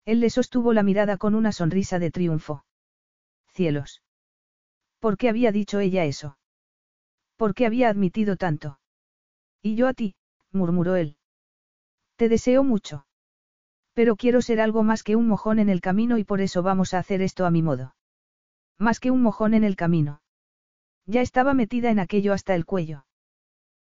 Él 0.04 0.20
le 0.20 0.30
sostuvo 0.30 0.72
la 0.72 0.82
mirada 0.82 1.16
con 1.16 1.34
una 1.34 1.52
sonrisa 1.52 1.98
de 1.98 2.10
triunfo. 2.10 2.64
Cielos. 3.48 4.02
¿Por 5.00 5.16
qué 5.16 5.28
había 5.28 5.52
dicho 5.52 5.80
ella 5.80 6.04
eso? 6.04 6.38
¿Por 7.44 7.54
qué 7.54 7.66
había 7.66 7.90
admitido 7.90 8.36
tanto? 8.36 8.78
Y 9.60 9.74
yo 9.74 9.86
a 9.86 9.92
ti, 9.92 10.14
murmuró 10.50 10.96
él. 10.96 11.18
Te 12.16 12.30
deseo 12.30 12.64
mucho. 12.64 13.06
Pero 13.92 14.16
quiero 14.16 14.40
ser 14.40 14.62
algo 14.62 14.82
más 14.82 15.02
que 15.02 15.14
un 15.14 15.28
mojón 15.28 15.58
en 15.58 15.68
el 15.68 15.82
camino 15.82 16.16
y 16.16 16.24
por 16.24 16.40
eso 16.40 16.62
vamos 16.62 16.94
a 16.94 17.00
hacer 17.00 17.20
esto 17.20 17.44
a 17.44 17.50
mi 17.50 17.60
modo. 17.60 17.96
Más 18.78 18.98
que 18.98 19.10
un 19.10 19.20
mojón 19.20 19.52
en 19.52 19.62
el 19.62 19.76
camino. 19.76 20.22
Ya 21.04 21.20
estaba 21.20 21.52
metida 21.52 21.90
en 21.90 21.98
aquello 21.98 22.32
hasta 22.32 22.54
el 22.54 22.64
cuello. 22.64 23.04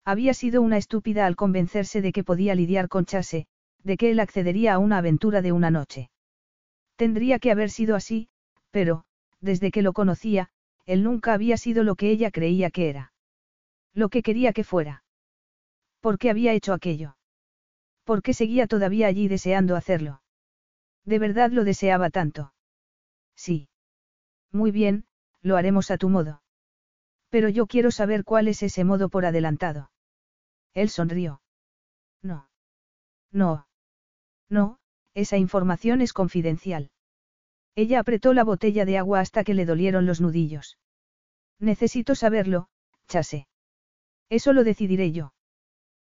Había 0.05 0.33
sido 0.33 0.63
una 0.63 0.77
estúpida 0.77 1.27
al 1.27 1.35
convencerse 1.35 2.01
de 2.01 2.13
que 2.13 2.23
podía 2.23 2.55
lidiar 2.55 2.87
con 2.87 3.05
Chase, 3.05 3.45
de 3.83 3.95
que 3.95 4.09
él 4.09 4.19
accedería 4.19 4.73
a 4.73 4.79
una 4.79 4.97
aventura 4.97 5.43
de 5.43 5.51
una 5.51 5.69
noche. 5.69 6.09
Tendría 6.95 7.37
que 7.37 7.51
haber 7.51 7.69
sido 7.69 7.95
así, 7.95 8.27
pero, 8.71 9.03
desde 9.39 9.69
que 9.69 9.83
lo 9.83 9.93
conocía, 9.93 10.49
él 10.87 11.03
nunca 11.03 11.33
había 11.35 11.57
sido 11.57 11.83
lo 11.83 11.93
que 11.93 12.09
ella 12.09 12.31
creía 12.31 12.71
que 12.71 12.89
era. 12.89 13.10
Lo 13.93 14.09
que 14.09 14.23
quería 14.23 14.53
que 14.53 14.63
fuera. 14.63 15.03
¿Por 15.99 16.17
qué 16.17 16.29
había 16.29 16.53
hecho 16.53 16.73
aquello? 16.73 17.17
¿Por 18.03 18.21
qué 18.21 18.33
seguía 18.33 18.67
todavía 18.67 19.07
allí 19.07 19.27
deseando 19.27 19.75
hacerlo? 19.75 20.21
¿De 21.05 21.19
verdad 21.19 21.51
lo 21.51 21.63
deseaba 21.63 22.09
tanto? 22.09 22.53
Sí. 23.35 23.69
Muy 24.51 24.71
bien, 24.71 25.05
lo 25.41 25.57
haremos 25.57 25.91
a 25.91 25.97
tu 25.97 26.09
modo. 26.09 26.41
Pero 27.29 27.49
yo 27.49 27.67
quiero 27.67 27.91
saber 27.91 28.23
cuál 28.23 28.47
es 28.47 28.61
ese 28.63 28.83
modo 28.83 29.09
por 29.09 29.25
adelantado. 29.25 29.91
Él 30.73 30.89
sonrió. 30.89 31.41
No. 32.21 32.49
No. 33.31 33.67
No, 34.49 34.79
esa 35.13 35.37
información 35.37 36.01
es 36.01 36.13
confidencial. 36.13 36.91
Ella 37.75 37.99
apretó 38.01 38.33
la 38.33 38.43
botella 38.43 38.85
de 38.85 38.97
agua 38.97 39.21
hasta 39.21 39.43
que 39.43 39.53
le 39.53 39.65
dolieron 39.65 40.05
los 40.05 40.19
nudillos. 40.19 40.77
Necesito 41.59 42.15
saberlo, 42.15 42.67
Chase. 43.07 43.47
Eso 44.31 44.53
lo 44.53 44.63
decidiré 44.63 45.11
yo. 45.11 45.33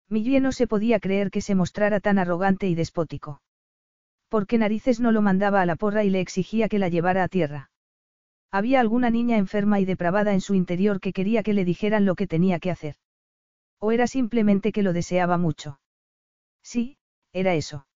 Millie 0.09 0.39
no 0.39 0.53
se 0.53 0.65
podía 0.65 1.01
creer 1.01 1.29
que 1.29 1.41
se 1.41 1.55
mostrara 1.55 1.99
tan 1.99 2.17
arrogante 2.17 2.69
y 2.69 2.73
despótico. 2.73 3.41
¿Por 4.29 4.47
qué 4.47 4.57
narices 4.57 5.01
no 5.01 5.11
lo 5.11 5.21
mandaba 5.21 5.61
a 5.61 5.65
la 5.65 5.75
porra 5.75 6.05
y 6.05 6.09
le 6.09 6.21
exigía 6.21 6.69
que 6.69 6.79
la 6.79 6.87
llevara 6.87 7.23
a 7.25 7.27
tierra? 7.27 7.69
Había 8.49 8.79
alguna 8.79 9.09
niña 9.09 9.35
enferma 9.35 9.81
y 9.81 9.85
depravada 9.85 10.33
en 10.33 10.39
su 10.39 10.53
interior 10.53 11.01
que 11.01 11.11
quería 11.11 11.43
que 11.43 11.53
le 11.53 11.65
dijeran 11.65 12.05
lo 12.05 12.15
que 12.15 12.25
tenía 12.25 12.59
que 12.59 12.71
hacer. 12.71 12.95
¿O 13.77 13.91
era 13.91 14.07
simplemente 14.07 14.71
que 14.71 14.83
lo 14.83 14.93
deseaba 14.93 15.37
mucho? 15.37 15.81
Sí, 16.61 16.97
era 17.33 17.55
eso. 17.55 17.87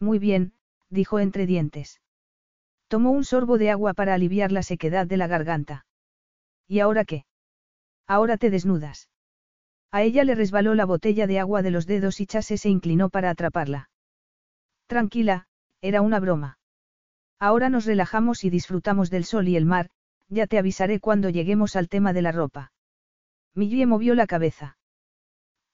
Muy 0.00 0.18
bien, 0.18 0.54
dijo 0.88 1.18
entre 1.18 1.44
dientes. 1.44 2.00
Tomó 2.88 3.10
un 3.10 3.24
sorbo 3.24 3.58
de 3.58 3.70
agua 3.70 3.92
para 3.92 4.14
aliviar 4.14 4.50
la 4.50 4.62
sequedad 4.62 5.06
de 5.06 5.18
la 5.18 5.26
garganta. 5.26 5.84
¿Y 6.66 6.80
ahora 6.80 7.04
qué? 7.04 7.26
Ahora 8.06 8.38
te 8.38 8.48
desnudas. 8.48 9.10
A 9.92 10.02
ella 10.02 10.24
le 10.24 10.34
resbaló 10.34 10.74
la 10.74 10.86
botella 10.86 11.26
de 11.26 11.38
agua 11.38 11.60
de 11.60 11.70
los 11.70 11.86
dedos 11.86 12.20
y 12.20 12.26
Chase 12.26 12.56
se 12.56 12.70
inclinó 12.70 13.10
para 13.10 13.28
atraparla. 13.28 13.90
Tranquila, 14.86 15.46
era 15.82 16.00
una 16.00 16.18
broma. 16.18 16.58
Ahora 17.38 17.68
nos 17.68 17.84
relajamos 17.84 18.42
y 18.44 18.50
disfrutamos 18.50 19.10
del 19.10 19.24
sol 19.24 19.48
y 19.48 19.56
el 19.56 19.66
mar, 19.66 19.90
ya 20.28 20.46
te 20.46 20.58
avisaré 20.58 20.98
cuando 20.98 21.28
lleguemos 21.28 21.76
al 21.76 21.90
tema 21.90 22.14
de 22.14 22.22
la 22.22 22.32
ropa. 22.32 22.72
Millie 23.54 23.84
movió 23.84 24.14
la 24.14 24.26
cabeza. 24.26 24.78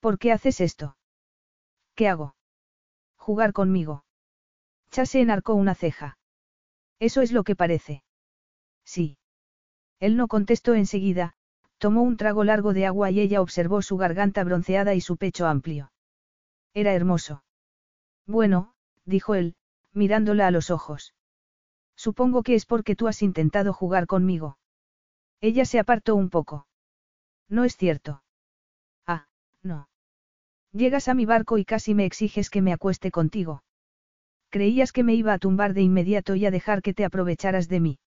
¿Por 0.01 0.19
qué 0.19 0.32
haces 0.32 0.61
esto? 0.61 0.97
¿Qué 1.95 2.09
hago? 2.09 2.35
Jugar 3.16 3.53
conmigo. 3.53 4.05
Chase 4.90 5.20
enarcó 5.20 5.55
una 5.55 5.77
ceja. 5.77 6.19
Eso 6.99 7.20
es 7.20 7.31
lo 7.31 7.45
que 7.45 7.55
parece. 7.55 8.03
Sí. 8.85 9.19
Él 10.01 10.16
no 10.16 10.27
contestó 10.27 10.74
enseguida, 10.74 11.35
tomó 11.79 12.03
un 12.03 12.17
trago 12.17 12.45
largo 12.45 12.73
de 12.75 12.87
agua 12.87 13.11
y 13.11 13.21
ella 13.21 13.41
observó 13.41 13.83
su 13.83 13.97
garganta 13.97 14.45
bronceada 14.45 14.95
y 14.95 15.01
su 15.01 15.17
pecho 15.17 15.47
amplio. 15.47 15.93
Era 16.75 16.93
hermoso. 16.93 17.45
Bueno, 18.27 18.75
dijo 19.05 19.35
él, 19.35 19.55
mirándola 19.93 20.47
a 20.47 20.51
los 20.51 20.71
ojos. 20.71 21.15
Supongo 21.97 22.43
que 22.43 22.55
es 22.55 22.67
porque 22.67 22.95
tú 22.95 23.09
has 23.09 23.23
intentado 23.23 23.73
jugar 23.73 24.07
conmigo. 24.07 24.59
Ella 25.41 25.65
se 25.65 25.79
apartó 25.79 26.15
un 26.15 26.31
poco. 26.31 26.67
No 27.49 27.65
es 27.65 27.77
cierto. 27.77 28.23
Ah, 29.07 29.27
no. 29.63 29.89
Llegas 30.73 31.09
a 31.09 31.15
mi 31.15 31.25
barco 31.25 31.59
y 31.59 31.65
casi 31.65 31.95
me 31.95 32.05
exiges 32.05 32.51
que 32.51 32.63
me 32.63 32.73
acueste 32.73 33.11
contigo. 33.11 33.63
Creías 34.51 34.93
que 34.93 35.03
me 35.03 35.15
iba 35.15 35.33
a 35.33 35.39
tumbar 35.39 35.75
de 35.75 35.83
inmediato 35.83 36.35
y 36.35 36.47
a 36.47 36.51
dejar 36.51 36.83
que 36.83 36.95
te 36.95 37.05
aprovecharas 37.05 37.69
de 37.69 37.81
mí. 37.81 37.99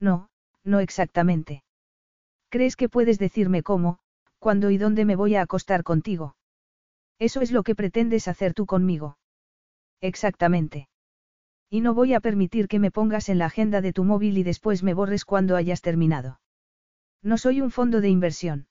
No, 0.00 0.28
no 0.64 0.80
exactamente. 0.80 1.62
¿Crees 2.50 2.76
que 2.76 2.88
puedes 2.88 3.18
decirme 3.18 3.62
cómo, 3.62 3.98
cuándo 4.38 4.70
y 4.70 4.78
dónde 4.78 5.04
me 5.04 5.16
voy 5.16 5.34
a 5.34 5.42
acostar 5.42 5.82
contigo? 5.82 6.36
Eso 7.18 7.40
es 7.40 7.50
lo 7.50 7.62
que 7.62 7.74
pretendes 7.74 8.28
hacer 8.28 8.54
tú 8.54 8.64
conmigo. 8.64 9.18
Exactamente. 10.00 10.88
Y 11.68 11.80
no 11.80 11.92
voy 11.92 12.14
a 12.14 12.20
permitir 12.20 12.68
que 12.68 12.78
me 12.78 12.90
pongas 12.90 13.28
en 13.28 13.38
la 13.38 13.46
agenda 13.46 13.80
de 13.80 13.92
tu 13.92 14.04
móvil 14.04 14.38
y 14.38 14.42
después 14.42 14.82
me 14.82 14.94
borres 14.94 15.24
cuando 15.24 15.56
hayas 15.56 15.82
terminado. 15.82 16.40
No 17.22 17.36
soy 17.36 17.60
un 17.60 17.70
fondo 17.70 18.00
de 18.00 18.08
inversión. 18.08 18.68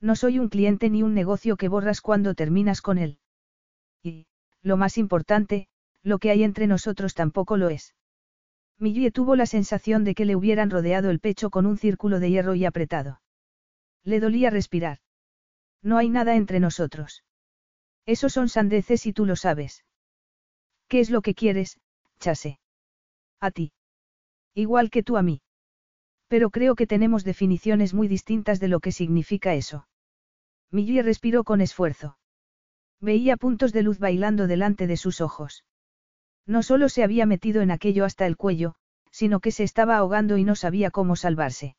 No 0.00 0.16
soy 0.16 0.38
un 0.38 0.48
cliente 0.48 0.90
ni 0.90 1.02
un 1.02 1.14
negocio 1.14 1.56
que 1.56 1.68
borras 1.68 2.00
cuando 2.00 2.34
terminas 2.34 2.80
con 2.80 2.98
él. 2.98 3.18
Y, 4.02 4.26
lo 4.62 4.76
más 4.76 4.96
importante, 4.96 5.68
lo 6.02 6.18
que 6.18 6.30
hay 6.30 6.42
entre 6.42 6.66
nosotros 6.66 7.14
tampoco 7.14 7.56
lo 7.56 7.68
es. 7.68 7.94
Millie 8.78 9.10
tuvo 9.10 9.34
la 9.34 9.46
sensación 9.46 10.04
de 10.04 10.14
que 10.14 10.24
le 10.24 10.36
hubieran 10.36 10.70
rodeado 10.70 11.10
el 11.10 11.20
pecho 11.20 11.50
con 11.50 11.66
un 11.66 11.76
círculo 11.76 12.20
de 12.20 12.30
hierro 12.30 12.54
y 12.54 12.64
apretado. 12.64 13.20
Le 14.04 14.20
dolía 14.20 14.50
respirar. 14.50 14.98
No 15.82 15.98
hay 15.98 16.08
nada 16.08 16.36
entre 16.36 16.60
nosotros. 16.60 17.24
Esos 18.06 18.32
son 18.32 18.48
sandeces 18.48 19.06
y 19.06 19.12
tú 19.12 19.26
lo 19.26 19.36
sabes. 19.36 19.84
¿Qué 20.88 21.00
es 21.00 21.10
lo 21.10 21.22
que 21.22 21.34
quieres, 21.34 21.78
Chase. 22.20 22.58
A 23.40 23.50
ti. 23.50 23.72
Igual 24.54 24.90
que 24.90 25.02
tú 25.02 25.16
a 25.16 25.22
mí. 25.22 25.42
Pero 26.28 26.50
creo 26.50 26.74
que 26.74 26.86
tenemos 26.86 27.24
definiciones 27.24 27.94
muy 27.94 28.08
distintas 28.08 28.60
de 28.60 28.68
lo 28.68 28.80
que 28.80 28.92
significa 28.92 29.54
eso. 29.54 29.88
Millie 30.70 31.02
respiró 31.02 31.44
con 31.44 31.60
esfuerzo. 31.60 32.18
Veía 33.00 33.36
puntos 33.36 33.72
de 33.72 33.82
luz 33.82 33.98
bailando 33.98 34.46
delante 34.46 34.86
de 34.86 34.96
sus 34.96 35.20
ojos. 35.20 35.64
No 36.48 36.62
solo 36.62 36.88
se 36.88 37.04
había 37.04 37.26
metido 37.26 37.60
en 37.60 37.70
aquello 37.70 38.06
hasta 38.06 38.26
el 38.26 38.38
cuello, 38.38 38.74
sino 39.12 39.38
que 39.40 39.52
se 39.52 39.64
estaba 39.64 39.98
ahogando 39.98 40.38
y 40.38 40.44
no 40.44 40.56
sabía 40.56 40.90
cómo 40.90 41.14
salvarse. 41.14 41.76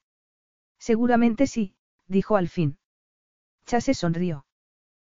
Seguramente 0.78 1.48
sí, 1.48 1.74
dijo 2.08 2.38
al 2.38 2.50
fin. 2.50 2.78
Chase 3.66 3.96
sonrió. 3.96 4.46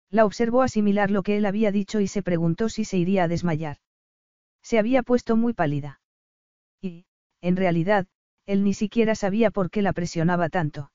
La 0.09 0.25
observó 0.25 0.61
asimilar 0.61 1.11
lo 1.11 1.21
que 1.21 1.35
él 1.35 1.45
había 1.45 1.73
dicho 1.73 1.99
y 1.99 2.07
se 2.07 2.23
preguntó 2.23 2.69
si 2.69 2.85
se 2.85 2.97
iría 2.97 3.25
a 3.25 3.27
desmayar. 3.27 3.77
Se 4.63 4.79
había 4.79 5.03
puesto 5.03 5.35
muy 5.35 5.53
pálida. 5.53 5.99
Y, 6.81 7.05
en 7.41 7.57
realidad, 7.57 8.07
él 8.45 8.63
ni 8.63 8.73
siquiera 8.73 9.15
sabía 9.15 9.51
por 9.51 9.69
qué 9.69 9.81
la 9.81 9.91
presionaba 9.91 10.47
tanto. 10.47 10.93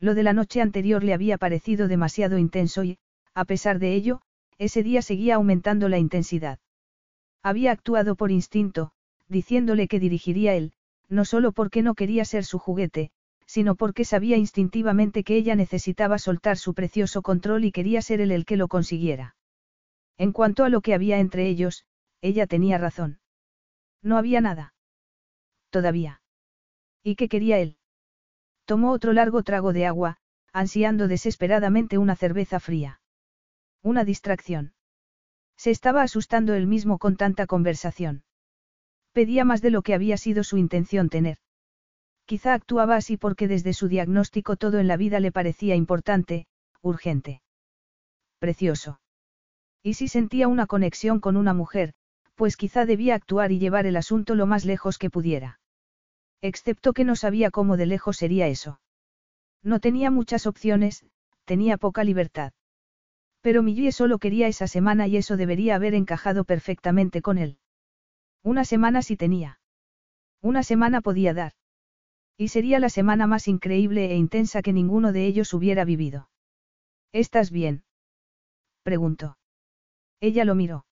Lo 0.00 0.14
de 0.14 0.22
la 0.22 0.32
noche 0.32 0.62
anterior 0.62 1.04
le 1.04 1.12
había 1.12 1.36
parecido 1.36 1.88
demasiado 1.88 2.38
intenso 2.38 2.84
y, 2.84 2.98
a 3.34 3.44
pesar 3.44 3.78
de 3.78 3.94
ello, 3.94 4.22
ese 4.56 4.82
día 4.82 5.02
seguía 5.02 5.34
aumentando 5.34 5.90
la 5.90 5.98
intensidad. 5.98 6.58
Había 7.46 7.70
actuado 7.70 8.16
por 8.16 8.32
instinto, 8.32 8.90
diciéndole 9.28 9.86
que 9.86 10.00
dirigiría 10.00 10.54
él, 10.54 10.72
no 11.08 11.24
solo 11.24 11.52
porque 11.52 11.80
no 11.80 11.94
quería 11.94 12.24
ser 12.24 12.44
su 12.44 12.58
juguete, 12.58 13.12
sino 13.46 13.76
porque 13.76 14.04
sabía 14.04 14.36
instintivamente 14.36 15.22
que 15.22 15.36
ella 15.36 15.54
necesitaba 15.54 16.18
soltar 16.18 16.56
su 16.56 16.74
precioso 16.74 17.22
control 17.22 17.64
y 17.64 17.70
quería 17.70 18.02
ser 18.02 18.20
él 18.20 18.32
el 18.32 18.46
que 18.46 18.56
lo 18.56 18.66
consiguiera. 18.66 19.36
En 20.18 20.32
cuanto 20.32 20.64
a 20.64 20.68
lo 20.70 20.80
que 20.80 20.92
había 20.92 21.20
entre 21.20 21.46
ellos, 21.46 21.84
ella 22.20 22.48
tenía 22.48 22.78
razón. 22.78 23.20
No 24.02 24.18
había 24.18 24.40
nada. 24.40 24.74
Todavía. 25.70 26.22
¿Y 27.04 27.14
qué 27.14 27.28
quería 27.28 27.60
él? 27.60 27.76
Tomó 28.64 28.90
otro 28.90 29.12
largo 29.12 29.44
trago 29.44 29.72
de 29.72 29.86
agua, 29.86 30.16
ansiando 30.52 31.06
desesperadamente 31.06 31.96
una 31.96 32.16
cerveza 32.16 32.58
fría. 32.58 33.00
Una 33.84 34.02
distracción. 34.02 34.74
Se 35.56 35.70
estaba 35.70 36.02
asustando 36.02 36.54
él 36.54 36.66
mismo 36.66 36.98
con 36.98 37.16
tanta 37.16 37.46
conversación. 37.46 38.24
Pedía 39.12 39.44
más 39.44 39.62
de 39.62 39.70
lo 39.70 39.82
que 39.82 39.94
había 39.94 40.16
sido 40.16 40.44
su 40.44 40.58
intención 40.58 41.08
tener. 41.08 41.38
Quizá 42.26 42.54
actuaba 42.54 42.96
así 42.96 43.16
porque 43.16 43.48
desde 43.48 43.72
su 43.72 43.88
diagnóstico 43.88 44.56
todo 44.56 44.78
en 44.78 44.88
la 44.88 44.96
vida 44.96 45.20
le 45.20 45.32
parecía 45.32 45.74
importante, 45.74 46.46
urgente. 46.82 47.40
Precioso. 48.38 49.00
Y 49.82 49.94
si 49.94 50.08
sentía 50.08 50.48
una 50.48 50.66
conexión 50.66 51.20
con 51.20 51.36
una 51.36 51.54
mujer, 51.54 51.94
pues 52.34 52.56
quizá 52.56 52.84
debía 52.84 53.14
actuar 53.14 53.52
y 53.52 53.58
llevar 53.58 53.86
el 53.86 53.96
asunto 53.96 54.34
lo 54.34 54.46
más 54.46 54.64
lejos 54.64 54.98
que 54.98 55.08
pudiera. 55.08 55.60
Excepto 56.42 56.92
que 56.92 57.04
no 57.04 57.16
sabía 57.16 57.50
cómo 57.50 57.76
de 57.76 57.86
lejos 57.86 58.18
sería 58.18 58.48
eso. 58.48 58.80
No 59.62 59.80
tenía 59.80 60.10
muchas 60.10 60.46
opciones, 60.46 61.06
tenía 61.44 61.78
poca 61.78 62.04
libertad. 62.04 62.52
Pero 63.46 63.62
Millie 63.62 63.92
solo 63.92 64.18
quería 64.18 64.48
esa 64.48 64.66
semana 64.66 65.06
y 65.06 65.16
eso 65.16 65.36
debería 65.36 65.76
haber 65.76 65.94
encajado 65.94 66.42
perfectamente 66.42 67.22
con 67.22 67.38
él. 67.38 67.60
Una 68.42 68.64
semana 68.64 69.02
sí 69.02 69.16
tenía. 69.16 69.60
Una 70.42 70.64
semana 70.64 71.00
podía 71.00 71.32
dar. 71.32 71.52
Y 72.36 72.48
sería 72.48 72.80
la 72.80 72.88
semana 72.88 73.28
más 73.28 73.46
increíble 73.46 74.10
e 74.10 74.16
intensa 74.16 74.62
que 74.62 74.72
ninguno 74.72 75.12
de 75.12 75.26
ellos 75.26 75.54
hubiera 75.54 75.84
vivido. 75.84 76.28
¿Estás 77.12 77.52
bien? 77.52 77.84
preguntó. 78.82 79.38
Ella 80.18 80.44
lo 80.44 80.56
miró. 80.56 80.84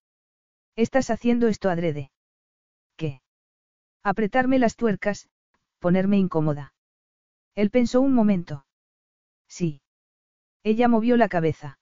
¿Estás 0.76 1.10
haciendo 1.10 1.48
esto 1.48 1.70
adrede? 1.70 2.12
¿Qué? 2.96 3.20
Apretarme 4.04 4.60
las 4.60 4.76
tuercas, 4.76 5.28
ponerme 5.80 6.18
incómoda. 6.18 6.72
Él 7.56 7.70
pensó 7.70 8.00
un 8.00 8.14
momento. 8.14 8.64
Sí. 9.48 9.80
Ella 10.62 10.86
movió 10.86 11.16
la 11.16 11.28
cabeza. 11.28 11.80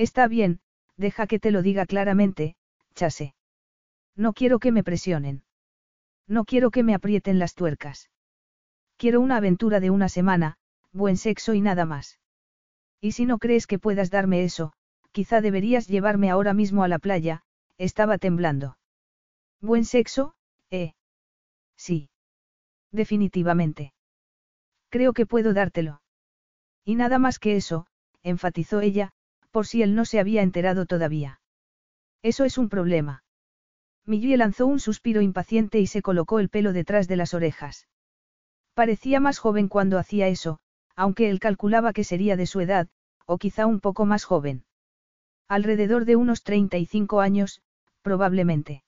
Está 0.00 0.28
bien, 0.28 0.60
deja 0.96 1.26
que 1.26 1.38
te 1.38 1.50
lo 1.50 1.60
diga 1.60 1.84
claramente, 1.84 2.56
chase. 2.94 3.34
No 4.16 4.32
quiero 4.32 4.58
que 4.58 4.72
me 4.72 4.82
presionen. 4.82 5.42
No 6.26 6.46
quiero 6.46 6.70
que 6.70 6.82
me 6.82 6.94
aprieten 6.94 7.38
las 7.38 7.54
tuercas. 7.54 8.08
Quiero 8.96 9.20
una 9.20 9.36
aventura 9.36 9.78
de 9.78 9.90
una 9.90 10.08
semana, 10.08 10.56
buen 10.90 11.18
sexo 11.18 11.52
y 11.52 11.60
nada 11.60 11.84
más. 11.84 12.18
Y 12.98 13.12
si 13.12 13.26
no 13.26 13.36
crees 13.38 13.66
que 13.66 13.78
puedas 13.78 14.10
darme 14.10 14.42
eso, 14.42 14.72
quizá 15.12 15.42
deberías 15.42 15.86
llevarme 15.86 16.30
ahora 16.30 16.54
mismo 16.54 16.82
a 16.82 16.88
la 16.88 16.98
playa, 16.98 17.42
estaba 17.76 18.16
temblando. 18.16 18.78
Buen 19.60 19.84
sexo, 19.84 20.34
eh. 20.70 20.94
Sí. 21.76 22.08
Definitivamente. 22.90 23.92
Creo 24.88 25.12
que 25.12 25.26
puedo 25.26 25.52
dártelo. 25.52 26.00
Y 26.86 26.94
nada 26.94 27.18
más 27.18 27.38
que 27.38 27.56
eso, 27.56 27.86
enfatizó 28.22 28.80
ella, 28.80 29.12
por 29.50 29.66
si 29.66 29.82
él 29.82 29.94
no 29.94 30.04
se 30.04 30.20
había 30.20 30.42
enterado 30.42 30.86
todavía. 30.86 31.40
Eso 32.22 32.44
es 32.44 32.58
un 32.58 32.68
problema. 32.68 33.24
Millie 34.06 34.36
lanzó 34.36 34.66
un 34.66 34.80
suspiro 34.80 35.20
impaciente 35.20 35.78
y 35.78 35.86
se 35.86 36.02
colocó 36.02 36.38
el 36.38 36.48
pelo 36.48 36.72
detrás 36.72 37.08
de 37.08 37.16
las 37.16 37.34
orejas. 37.34 37.88
Parecía 38.74 39.20
más 39.20 39.38
joven 39.38 39.68
cuando 39.68 39.98
hacía 39.98 40.28
eso, 40.28 40.58
aunque 40.96 41.30
él 41.30 41.40
calculaba 41.40 41.92
que 41.92 42.04
sería 42.04 42.36
de 42.36 42.46
su 42.46 42.60
edad, 42.60 42.88
o 43.26 43.38
quizá 43.38 43.66
un 43.66 43.80
poco 43.80 44.06
más 44.06 44.24
joven. 44.24 44.64
Alrededor 45.48 46.04
de 46.04 46.16
unos 46.16 46.42
35 46.42 47.20
años, 47.20 47.62
probablemente. 48.02 48.84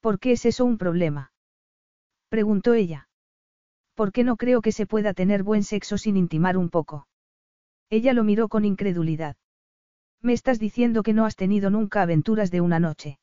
¿Por 0.00 0.18
qué 0.18 0.32
es 0.32 0.44
eso 0.44 0.64
un 0.64 0.78
problema? 0.78 1.32
Preguntó 2.28 2.74
ella. 2.74 3.08
¿Por 3.94 4.12
qué 4.12 4.24
no 4.24 4.36
creo 4.36 4.62
que 4.62 4.72
se 4.72 4.86
pueda 4.86 5.14
tener 5.14 5.42
buen 5.42 5.62
sexo 5.62 5.98
sin 5.98 6.16
intimar 6.16 6.56
un 6.56 6.70
poco? 6.70 7.06
Ella 7.90 8.12
lo 8.12 8.24
miró 8.24 8.48
con 8.48 8.64
incredulidad. 8.64 9.36
Me 10.22 10.32
estás 10.32 10.58
diciendo 10.58 11.02
que 11.02 11.14
no 11.14 11.24
has 11.24 11.36
tenido 11.36 11.70
nunca 11.70 12.02
aventuras 12.02 12.50
de 12.50 12.60
una 12.60 12.78
noche. 12.78 13.18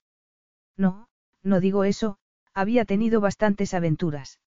No, 0.76 1.10
no 1.44 1.60
digo 1.60 1.84
eso, 1.84 2.18
había 2.54 2.86
tenido 2.86 3.22
bastantes 3.22 3.74
aventuras. 3.74 4.40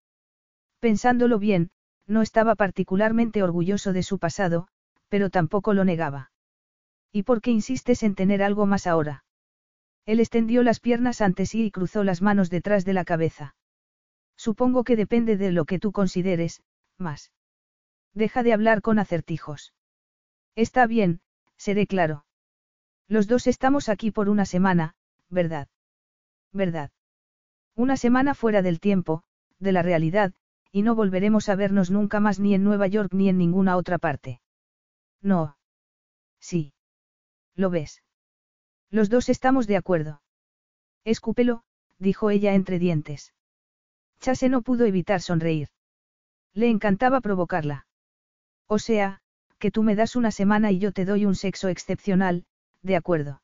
Pensándolo 0.81 1.39
bien, 1.39 1.71
no 2.07 2.23
estaba 2.23 2.57
particularmente 2.57 3.43
orgulloso 3.43 3.93
de 3.93 4.03
su 4.03 4.19
pasado, 4.19 4.67
pero 5.09 5.31
tampoco 5.31 5.75
lo 5.75 5.85
negaba. 5.85 6.33
¿Y 7.13 7.23
por 7.23 7.41
qué 7.41 7.51
insistes 7.51 8.03
en 8.03 8.15
tener 8.15 8.43
algo 8.43 8.67
más 8.67 8.87
ahora? 8.87 9.25
Él 10.07 10.19
extendió 10.19 10.63
las 10.63 10.81
piernas 10.81 11.21
ante 11.21 11.47
sí 11.47 11.67
y 11.67 11.71
cruzó 11.71 12.03
las 12.03 12.23
manos 12.23 12.51
detrás 12.51 12.85
de 12.85 12.95
la 12.95 13.05
cabeza. 13.05 13.55
Supongo 14.37 14.85
que 14.85 14.97
depende 14.97 15.37
de 15.37 15.53
lo 15.53 15.67
que 15.67 15.79
tú 15.79 15.93
consideres, 15.93 16.63
más. 16.99 17.33
Deja 18.15 18.43
de 18.43 18.53
hablar 18.53 18.81
con 18.81 18.99
acertijos. 18.99 19.75
Está 20.57 20.87
bien, 20.87 21.21
seré 21.57 21.87
claro. 21.87 22.25
Los 23.11 23.27
dos 23.27 23.49
estamos 23.49 23.89
aquí 23.89 24.13
por 24.13 24.29
una 24.29 24.47
semana, 24.47 24.95
¿verdad? 25.31 25.67
¿Verdad? 26.53 26.93
Una 27.75 27.97
semana 27.97 28.35
fuera 28.35 28.63
del 28.63 28.79
tiempo, 28.79 29.25
de 29.59 29.73
la 29.73 29.83
realidad, 29.83 30.33
y 30.71 30.83
no 30.83 30.95
volveremos 30.95 31.49
a 31.49 31.57
vernos 31.57 31.91
nunca 31.91 32.21
más 32.21 32.39
ni 32.39 32.55
en 32.55 32.63
Nueva 32.63 32.87
York 32.87 33.13
ni 33.13 33.29
en 33.29 33.37
ninguna 33.37 33.77
otra 33.77 33.99
parte. 33.99 34.41
No. 35.21 35.57
Sí. 36.39 36.73
¿Lo 37.57 37.69
ves? 37.69 38.05
Los 38.91 39.11
dos 39.11 39.29
estamos 39.29 39.67
de 39.67 39.77
acuerdo. 39.77 40.23
Escúpelo, 41.03 41.65
dijo 41.99 42.31
ella 42.31 42.55
entre 42.55 42.79
dientes. 42.79 43.35
Chase 44.21 44.49
no 44.49 44.63
pudo 44.63 44.85
evitar 44.85 45.21
sonreír. 45.21 45.67
Le 46.55 46.71
encantaba 46.71 47.21
provocarla. 47.21 47.87
O 48.69 48.79
sea, 48.79 49.21
que 49.59 49.73
tú 49.73 49.83
me 49.83 49.97
das 49.97 50.15
una 50.15 50.31
semana 50.31 50.71
y 50.71 50.79
yo 50.79 50.93
te 50.93 51.05
doy 51.05 51.27
un 51.27 51.35
sexo 51.35 51.67
excepcional, 51.67 52.45
de 52.83 52.97
acuerdo. 52.97 53.43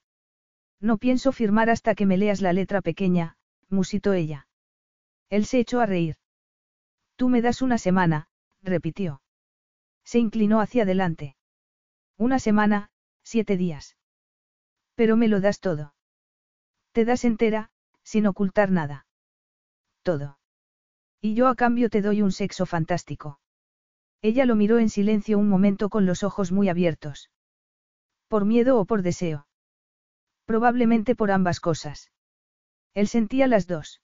No 0.81 0.99
pienso 0.99 1.33
firmar 1.33 1.71
hasta 1.71 1.95
que 1.95 2.07
me 2.07 2.17
leas 2.17 2.41
la 2.41 2.53
letra 2.53 2.83
pequeña, 2.83 3.37
musitó 3.69 4.13
ella. 4.13 4.49
Él 5.29 5.47
se 5.47 5.59
echó 5.59 5.81
a 5.81 5.87
reír. 5.87 6.17
Tú 7.17 7.29
me 7.29 7.43
das 7.43 7.63
una 7.63 7.79
semana, 7.79 8.29
repitió. 8.63 9.23
Se 10.05 10.19
inclinó 10.19 10.61
hacia 10.61 10.83
adelante. 10.83 11.37
Una 12.17 12.39
semana, 12.39 12.91
siete 13.23 13.57
días. 13.57 13.97
Pero 14.95 15.17
me 15.17 15.29
lo 15.29 15.41
das 15.41 15.61
todo. 15.61 15.95
Te 16.93 17.05
das 17.05 17.25
entera, 17.25 17.71
sin 18.03 18.27
ocultar 18.27 18.71
nada. 18.71 19.07
Todo. 20.03 20.39
Y 21.21 21.35
yo 21.35 21.49
a 21.49 21.57
cambio 21.57 21.91
te 21.91 22.03
doy 22.03 22.23
un 22.23 22.33
sexo 22.33 22.67
fantástico. 22.67 23.41
Ella 24.23 24.47
lo 24.47 24.57
miró 24.57 24.79
en 24.79 24.89
silencio 24.89 25.39
un 25.39 25.49
momento 25.49 25.89
con 25.89 26.07
los 26.07 26.23
ojos 26.23 26.53
muy 26.53 26.69
abiertos. 26.69 27.31
¿Por 28.29 28.45
miedo 28.45 28.79
o 28.79 28.85
por 28.85 29.03
deseo? 29.03 29.47
Probablemente 30.45 31.15
por 31.15 31.31
ambas 31.31 31.61
cosas. 31.61 32.11
Él 32.95 33.09
sentía 33.09 33.47
las 33.47 33.67
dos. 33.67 34.01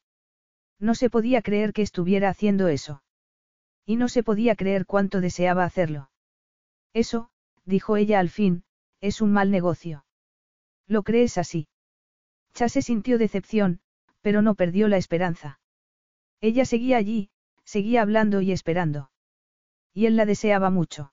No 0.78 0.94
se 0.94 1.10
podía 1.10 1.42
creer 1.42 1.72
que 1.72 1.82
estuviera 1.82 2.28
haciendo 2.28 2.68
eso. 2.68 3.02
Y 3.86 3.96
no 3.96 4.08
se 4.08 4.22
podía 4.22 4.54
creer 4.56 4.86
cuánto 4.86 5.20
deseaba 5.20 5.64
hacerlo. 5.64 6.10
Eso, 6.92 7.30
dijo 7.64 7.96
ella 7.96 8.20
al 8.20 8.28
fin, 8.28 8.64
es 9.00 9.20
un 9.20 9.32
mal 9.32 9.50
negocio. 9.50 10.04
¿Lo 10.86 11.02
crees 11.02 11.38
así? 11.38 11.68
Chase 12.54 12.82
sintió 12.82 13.18
decepción, 13.18 13.80
pero 14.20 14.42
no 14.42 14.54
perdió 14.54 14.88
la 14.88 14.98
esperanza. 14.98 15.60
Ella 16.40 16.64
seguía 16.64 16.96
allí, 16.96 17.30
seguía 17.64 18.02
hablando 18.02 18.40
y 18.40 18.52
esperando. 18.52 19.10
Y 19.94 20.06
él 20.06 20.16
la 20.16 20.26
deseaba 20.26 20.70
mucho. 20.70 21.11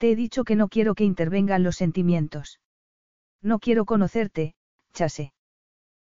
Te 0.00 0.10
he 0.10 0.16
dicho 0.16 0.44
que 0.44 0.56
no 0.56 0.68
quiero 0.68 0.94
que 0.94 1.04
intervengan 1.04 1.62
los 1.62 1.76
sentimientos. 1.76 2.58
No 3.42 3.58
quiero 3.58 3.84
conocerte, 3.84 4.54
Chase. 4.94 5.34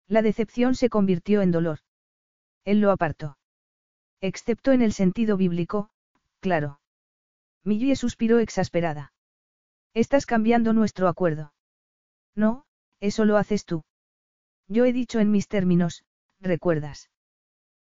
La 0.08 0.24
decepción 0.24 0.74
se 0.74 0.90
convirtió 0.90 1.44
en 1.44 1.52
dolor. 1.52 1.78
Él 2.66 2.82
lo 2.82 2.90
apartó. 2.90 3.38
Excepto 4.20 4.72
en 4.72 4.82
el 4.82 4.94
sentido 4.94 5.38
bíblico, 5.38 5.92
claro. 6.40 6.80
Millie 7.64 7.96
suspiró 7.96 8.40
exasperada. 8.40 9.14
Estás 9.94 10.26
cambiando 10.26 10.74
nuestro 10.74 11.08
acuerdo. 11.08 11.54
No, 12.34 12.66
eso 13.00 13.26
lo 13.26 13.38
haces 13.38 13.64
tú. 13.64 13.84
Yo 14.68 14.86
he 14.86 14.92
dicho 14.92 15.20
en 15.20 15.30
mis 15.30 15.48
términos, 15.48 16.04
recuerdas. 16.40 17.12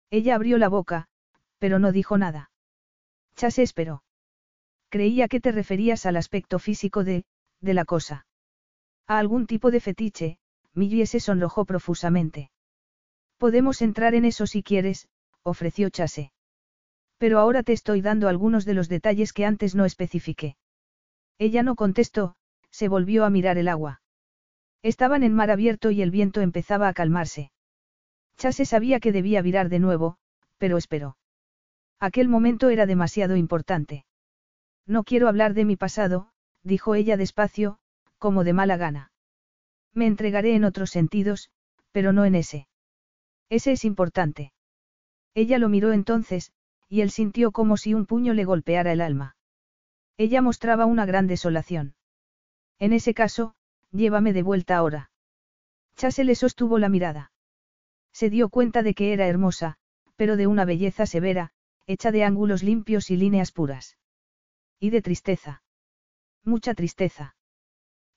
Ella 0.10 0.36
abrió 0.36 0.58
la 0.58 0.68
boca, 0.68 1.08
pero 1.58 1.80
no 1.80 1.94
dijo 1.94 2.18
nada. 2.18 2.52
Chase 3.38 3.62
esperó. 3.62 4.04
Creía 4.92 5.30
que 5.30 5.40
te 5.40 5.54
referías 5.54 6.06
al 6.06 6.18
aspecto 6.18 6.60
físico 6.60 7.06
de, 7.06 7.24
de 7.62 7.74
la 7.74 7.86
cosa. 7.86 8.26
A 9.08 9.20
algún 9.20 9.48
tipo 9.48 9.72
de 9.72 9.80
fetiche, 9.80 10.38
Millie 10.74 11.06
se 11.06 11.22
sonrojó 11.22 11.64
profusamente. 11.64 12.52
Podemos 13.38 13.82
entrar 13.82 14.16
en 14.16 14.26
eso 14.26 14.48
si 14.48 14.64
quieres, 14.64 15.08
ofreció 15.44 15.90
Chase. 15.90 16.34
Pero 17.18 17.40
ahora 17.40 17.64
te 17.64 17.72
estoy 17.72 18.02
dando 18.02 18.28
algunos 18.28 18.66
de 18.66 18.74
los 18.74 18.90
detalles 18.90 19.32
que 19.32 19.46
antes 19.46 19.76
no 19.76 19.86
especifiqué. 19.86 20.58
Ella 21.38 21.64
no 21.64 21.76
contestó, 21.76 22.36
se 22.70 22.90
volvió 22.90 23.24
a 23.24 23.30
mirar 23.30 23.58
el 23.58 23.70
agua. 23.70 24.02
Estaban 24.84 25.24
en 25.24 25.34
mar 25.34 25.52
abierto 25.52 25.92
y 25.92 26.02
el 26.02 26.12
viento 26.12 26.42
empezaba 26.42 26.90
a 26.90 26.94
calmarse. 26.94 27.54
Chase 28.36 28.66
sabía 28.66 29.00
que 29.00 29.14
debía 29.14 29.42
virar 29.42 29.70
de 29.70 29.80
nuevo, 29.80 30.18
pero 30.58 30.76
esperó. 30.76 31.16
Aquel 31.98 32.28
momento 32.28 32.70
era 32.70 32.86
demasiado 32.86 33.38
importante. 33.38 34.04
No 34.86 35.04
quiero 35.04 35.28
hablar 35.28 35.54
de 35.54 35.66
mi 35.66 35.76
pasado, 35.76 36.32
dijo 36.64 36.96
ella 36.96 37.18
despacio, 37.18 37.80
como 38.18 38.44
de 38.44 38.54
mala 38.54 38.78
gana. 38.78 39.12
Me 39.94 40.08
entregaré 40.08 40.56
en 40.56 40.64
otros 40.64 40.90
sentidos, 40.90 41.50
pero 41.92 42.14
no 42.14 42.26
en 42.26 42.36
ese. 42.36 42.68
Ese 43.50 43.74
es 43.74 43.86
importante. 43.86 44.54
Ella 45.34 45.58
lo 45.58 45.70
miró 45.70 45.92
entonces, 45.92 46.52
y 46.88 47.02
él 47.02 47.12
sintió 47.12 47.52
como 47.52 47.78
si 47.78 47.94
un 47.94 48.06
puño 48.06 48.34
le 48.34 48.46
golpeara 48.46 48.92
el 48.92 49.02
alma. 49.02 49.36
Ella 50.18 50.42
mostraba 50.42 50.86
una 50.86 51.06
gran 51.06 51.28
desolación. 51.28 51.96
En 52.80 52.94
ese 52.94 53.14
caso, 53.14 53.56
llévame 53.92 54.34
de 54.34 54.44
vuelta 54.44 54.78
ahora. 54.78 55.12
Chase 55.96 56.24
le 56.24 56.36
sostuvo 56.36 56.80
la 56.80 56.90
mirada. 56.90 57.32
Se 58.12 58.30
dio 58.30 58.50
cuenta 58.50 58.84
de 58.84 58.94
que 58.94 59.14
era 59.14 59.28
hermosa, 59.28 59.78
pero 60.16 60.36
de 60.36 60.48
una 60.48 60.66
belleza 60.66 61.06
severa, 61.06 61.52
hecha 61.88 62.12
de 62.12 62.24
ángulos 62.24 62.64
limpios 62.64 63.10
y 63.10 63.18
líneas 63.18 63.52
puras. 63.52 63.98
Y 64.82 64.90
de 64.90 65.04
tristeza. 65.04 65.62
Mucha 66.44 66.74
tristeza. 66.74 67.36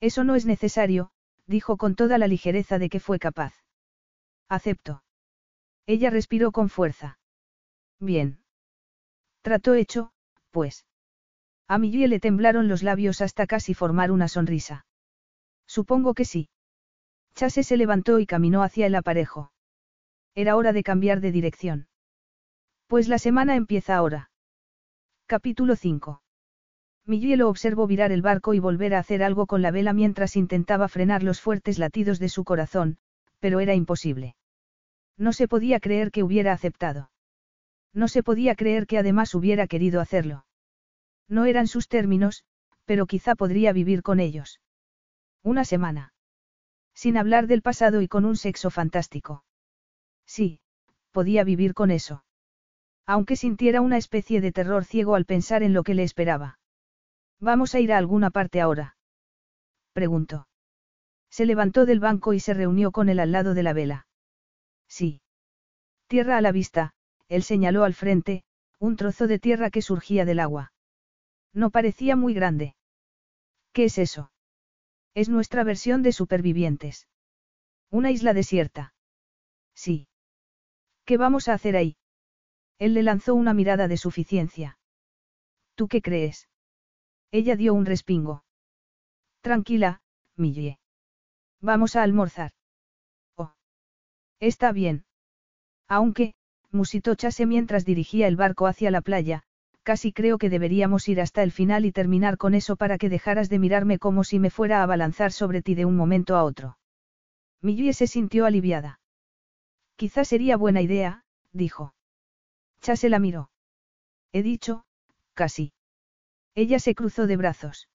Eso 0.01 0.23
no 0.23 0.33
es 0.33 0.47
necesario, 0.47 1.11
dijo 1.45 1.77
con 1.77 1.95
toda 1.95 2.17
la 2.17 2.27
ligereza 2.27 2.79
de 2.79 2.89
que 2.89 2.99
fue 2.99 3.19
capaz. 3.19 3.53
Acepto. 4.49 5.03
Ella 5.85 6.09
respiró 6.09 6.51
con 6.51 6.69
fuerza. 6.69 7.19
Bien. 7.99 8.43
Trato 9.43 9.75
hecho, 9.75 10.11
pues. 10.49 10.87
A 11.67 11.77
Millie 11.77 12.07
le 12.07 12.19
temblaron 12.19 12.67
los 12.67 12.81
labios 12.81 13.21
hasta 13.21 13.45
casi 13.45 13.75
formar 13.75 14.09
una 14.11 14.27
sonrisa. 14.27 14.87
Supongo 15.67 16.15
que 16.15 16.25
sí. 16.25 16.49
Chase 17.35 17.61
se 17.61 17.77
levantó 17.77 18.17
y 18.17 18.25
caminó 18.25 18.63
hacia 18.63 18.87
el 18.87 18.95
aparejo. 18.95 19.51
Era 20.33 20.55
hora 20.55 20.73
de 20.73 20.81
cambiar 20.81 21.21
de 21.21 21.31
dirección. 21.31 21.87
Pues 22.87 23.07
la 23.07 23.19
semana 23.19 23.55
empieza 23.55 23.95
ahora. 23.95 24.31
Capítulo 25.27 25.75
5. 25.75 26.23
Millie 27.07 27.37
lo 27.37 27.49
observó 27.49 27.85
virar 27.85 28.11
el 28.11 28.23
barco 28.23 28.53
y 28.53 28.59
volver 28.59 28.95
a 28.95 28.99
hacer 28.99 29.21
algo 29.21 29.45
con 29.45 29.61
la 29.61 29.71
vela 29.71 29.93
mientras 29.93 30.35
intentaba 30.35 30.87
frenar 30.87 31.21
los 31.21 31.39
fuertes 31.39 31.77
latidos 31.77 32.17
de 32.17 32.29
su 32.29 32.43
corazón, 32.43 32.97
pero 33.39 33.59
era 33.59 33.75
imposible. 33.75 34.35
No 35.17 35.31
se 35.31 35.47
podía 35.47 35.79
creer 35.79 36.11
que 36.11 36.23
hubiera 36.23 36.51
aceptado. 36.51 37.11
No 37.93 38.07
se 38.07 38.23
podía 38.23 38.55
creer 38.55 38.87
que 38.87 38.97
además 38.97 39.35
hubiera 39.35 39.67
querido 39.67 40.01
hacerlo. 40.01 40.45
No 41.29 41.45
eran 41.45 41.67
sus 41.67 41.87
términos, 41.87 42.43
pero 42.85 43.05
quizá 43.05 43.35
podría 43.35 43.71
vivir 43.71 44.01
con 44.01 44.19
ellos. 44.19 44.59
Una 45.43 45.63
semana. 45.63 46.13
Sin 46.93 47.17
hablar 47.17 47.45
del 47.45 47.61
pasado 47.61 48.01
y 48.01 48.07
con 48.07 48.25
un 48.25 48.35
sexo 48.35 48.71
fantástico. 48.71 49.43
Sí, 50.25 50.59
podía 51.11 51.43
vivir 51.43 51.73
con 51.73 51.91
eso. 51.91 52.23
Aunque 53.05 53.35
sintiera 53.35 53.81
una 53.81 53.97
especie 53.97 54.41
de 54.41 54.51
terror 54.51 54.85
ciego 54.85 55.15
al 55.15 55.25
pensar 55.25 55.61
en 55.61 55.73
lo 55.73 55.83
que 55.83 55.93
le 55.93 56.03
esperaba. 56.03 56.57
¿Vamos 57.45 57.75
a 57.75 57.79
ir 57.79 57.93
a 57.93 57.99
alguna 57.99 58.31
parte 58.31 58.59
ahora? 58.59 58.97
Preguntó. 59.93 60.47
Se 61.29 61.45
levantó 61.45 61.85
del 61.85 61.99
banco 61.99 62.33
y 62.33 62.39
se 62.39 62.55
reunió 62.55 62.91
con 62.91 63.07
él 63.07 63.19
al 63.19 63.31
lado 63.31 63.53
de 63.53 63.61
la 63.61 63.71
vela. 63.71 64.07
Sí. 64.87 65.21
Tierra 66.07 66.37
a 66.37 66.41
la 66.41 66.51
vista, 66.51 66.95
él 67.27 67.43
señaló 67.43 67.83
al 67.83 67.93
frente, 67.93 68.43
un 68.79 68.95
trozo 68.95 69.27
de 69.27 69.37
tierra 69.37 69.69
que 69.69 69.83
surgía 69.83 70.25
del 70.25 70.39
agua. 70.39 70.73
No 71.53 71.69
parecía 71.69 72.15
muy 72.15 72.33
grande. 72.33 72.75
¿Qué 73.73 73.85
es 73.85 73.99
eso? 73.99 74.31
Es 75.13 75.29
nuestra 75.29 75.63
versión 75.63 76.01
de 76.01 76.13
supervivientes. 76.13 77.07
Una 77.91 78.09
isla 78.09 78.33
desierta. 78.33 78.95
Sí. 79.75 80.07
¿Qué 81.05 81.17
vamos 81.17 81.47
a 81.47 81.53
hacer 81.53 81.75
ahí? 81.75 81.95
Él 82.79 82.95
le 82.95 83.03
lanzó 83.03 83.35
una 83.35 83.53
mirada 83.53 83.87
de 83.87 83.97
suficiencia. 83.97 84.79
¿Tú 85.75 85.87
qué 85.87 86.01
crees? 86.01 86.49
Ella 87.39 87.57
dio 87.57 87.73
un 87.73 87.85
respingo. 87.85 88.45
Tranquila, 89.41 89.99
Millie. 90.37 90.79
Vamos 91.59 91.97
a 91.97 92.03
almorzar. 92.03 92.51
Oh. 93.35 93.51
Está 94.39 94.71
bien. 94.71 95.03
Aunque, 95.89 96.33
musitó 96.71 97.13
Chase 97.15 97.45
mientras 97.45 97.83
dirigía 97.83 98.29
el 98.29 98.37
barco 98.37 98.67
hacia 98.67 98.89
la 98.89 99.01
playa, 99.01 99.43
casi 99.83 100.13
creo 100.13 100.37
que 100.37 100.49
deberíamos 100.49 101.09
ir 101.09 101.19
hasta 101.19 101.43
el 101.43 101.51
final 101.51 101.83
y 101.83 101.91
terminar 101.91 102.37
con 102.37 102.53
eso 102.53 102.77
para 102.77 102.97
que 102.97 103.09
dejaras 103.09 103.49
de 103.49 103.59
mirarme 103.59 103.99
como 103.99 104.23
si 104.23 104.39
me 104.39 104.49
fuera 104.49 104.79
a 104.79 104.83
abalanzar 104.83 105.33
sobre 105.33 105.61
ti 105.61 105.75
de 105.75 105.83
un 105.83 105.97
momento 105.97 106.37
a 106.37 106.43
otro. 106.45 106.77
Millie 107.61 107.91
se 107.91 108.07
sintió 108.07 108.45
aliviada. 108.45 109.01
Quizás 109.97 110.29
sería 110.29 110.55
buena 110.55 110.81
idea, 110.81 111.25
dijo. 111.51 111.93
Chase 112.79 113.09
la 113.09 113.19
miró. 113.19 113.49
He 114.31 114.41
dicho, 114.41 114.85
casi. 115.33 115.73
Ella 116.55 116.79
se 116.79 116.95
cruzó 116.95 117.27
de 117.27 117.37
brazos. 117.37 117.89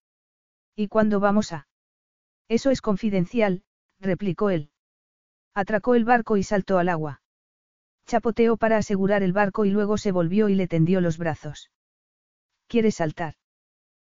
¿Y 0.77 0.89
cuándo 0.89 1.19
vamos 1.19 1.53
a? 1.53 1.67
Eso 2.49 2.71
es 2.71 2.83
confidencial, 2.83 3.63
replicó 3.99 4.51
él. 4.51 4.71
Atracó 5.55 5.95
el 5.95 6.05
barco 6.05 6.37
y 6.37 6.43
saltó 6.43 6.79
al 6.79 6.89
agua. 6.89 7.23
Chapoteó 8.07 8.57
para 8.57 8.77
asegurar 8.77 9.23
el 9.23 9.33
barco 9.33 9.65
y 9.65 9.71
luego 9.71 9.99
se 9.99 10.13
volvió 10.13 10.49
y 10.49 10.55
le 10.55 10.69
tendió 10.69 11.01
los 11.01 11.17
brazos. 11.17 11.71
¿Quieres 12.67 12.97
saltar? 12.97 13.35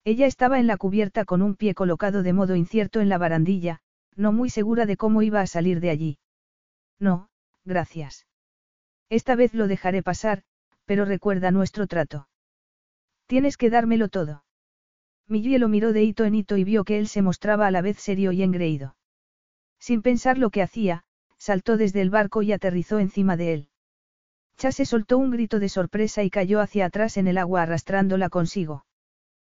Ella 0.03 0.27
estaba 0.27 0.59
en 0.59 0.67
la 0.67 0.77
cubierta 0.77 1.25
con 1.25 1.41
un 1.41 1.55
pie 1.55 1.73
colocado 1.73 2.21
de 2.21 2.33
modo 2.33 2.55
incierto 2.55 3.01
en 3.01 3.09
la 3.09 3.17
barandilla, 3.17 3.81
no 4.15 4.31
muy 4.31 4.49
segura 4.49 4.85
de 4.85 4.97
cómo 4.97 5.23
iba 5.23 5.41
a 5.41 5.47
salir 5.47 5.79
de 5.79 5.89
allí. 5.89 6.19
No, 6.99 7.29
gracias. 7.63 8.27
Esta 9.09 9.35
vez 9.35 9.53
lo 9.53 9.67
dejaré 9.67 10.03
pasar, 10.03 10.43
pero 10.85 11.05
recuerda 11.05 11.51
nuestro 11.51 11.87
trato. 11.87 12.27
Tienes 13.27 13.57
que 13.57 13.69
dármelo 13.69 14.09
todo. 14.09 14.43
Millie 15.27 15.57
lo 15.57 15.67
miró 15.67 15.93
de 15.93 16.03
hito 16.03 16.25
en 16.25 16.35
hito 16.35 16.57
y 16.57 16.63
vio 16.63 16.83
que 16.83 16.99
él 16.99 17.07
se 17.07 17.21
mostraba 17.21 17.65
a 17.65 17.71
la 17.71 17.81
vez 17.81 17.97
serio 17.97 18.31
y 18.31 18.43
engreído. 18.43 18.95
Sin 19.79 20.01
pensar 20.01 20.37
lo 20.37 20.51
que 20.51 20.61
hacía, 20.61 21.03
saltó 21.37 21.77
desde 21.77 22.01
el 22.01 22.09
barco 22.09 22.43
y 22.43 22.51
aterrizó 22.51 22.99
encima 22.99 23.35
de 23.37 23.53
él. 23.53 23.69
Chase 24.57 24.85
soltó 24.85 25.17
un 25.17 25.31
grito 25.31 25.59
de 25.59 25.69
sorpresa 25.69 26.23
y 26.23 26.29
cayó 26.29 26.61
hacia 26.61 26.85
atrás 26.85 27.17
en 27.17 27.27
el 27.27 27.37
agua 27.37 27.63
arrastrándola 27.63 28.29
consigo. 28.29 28.85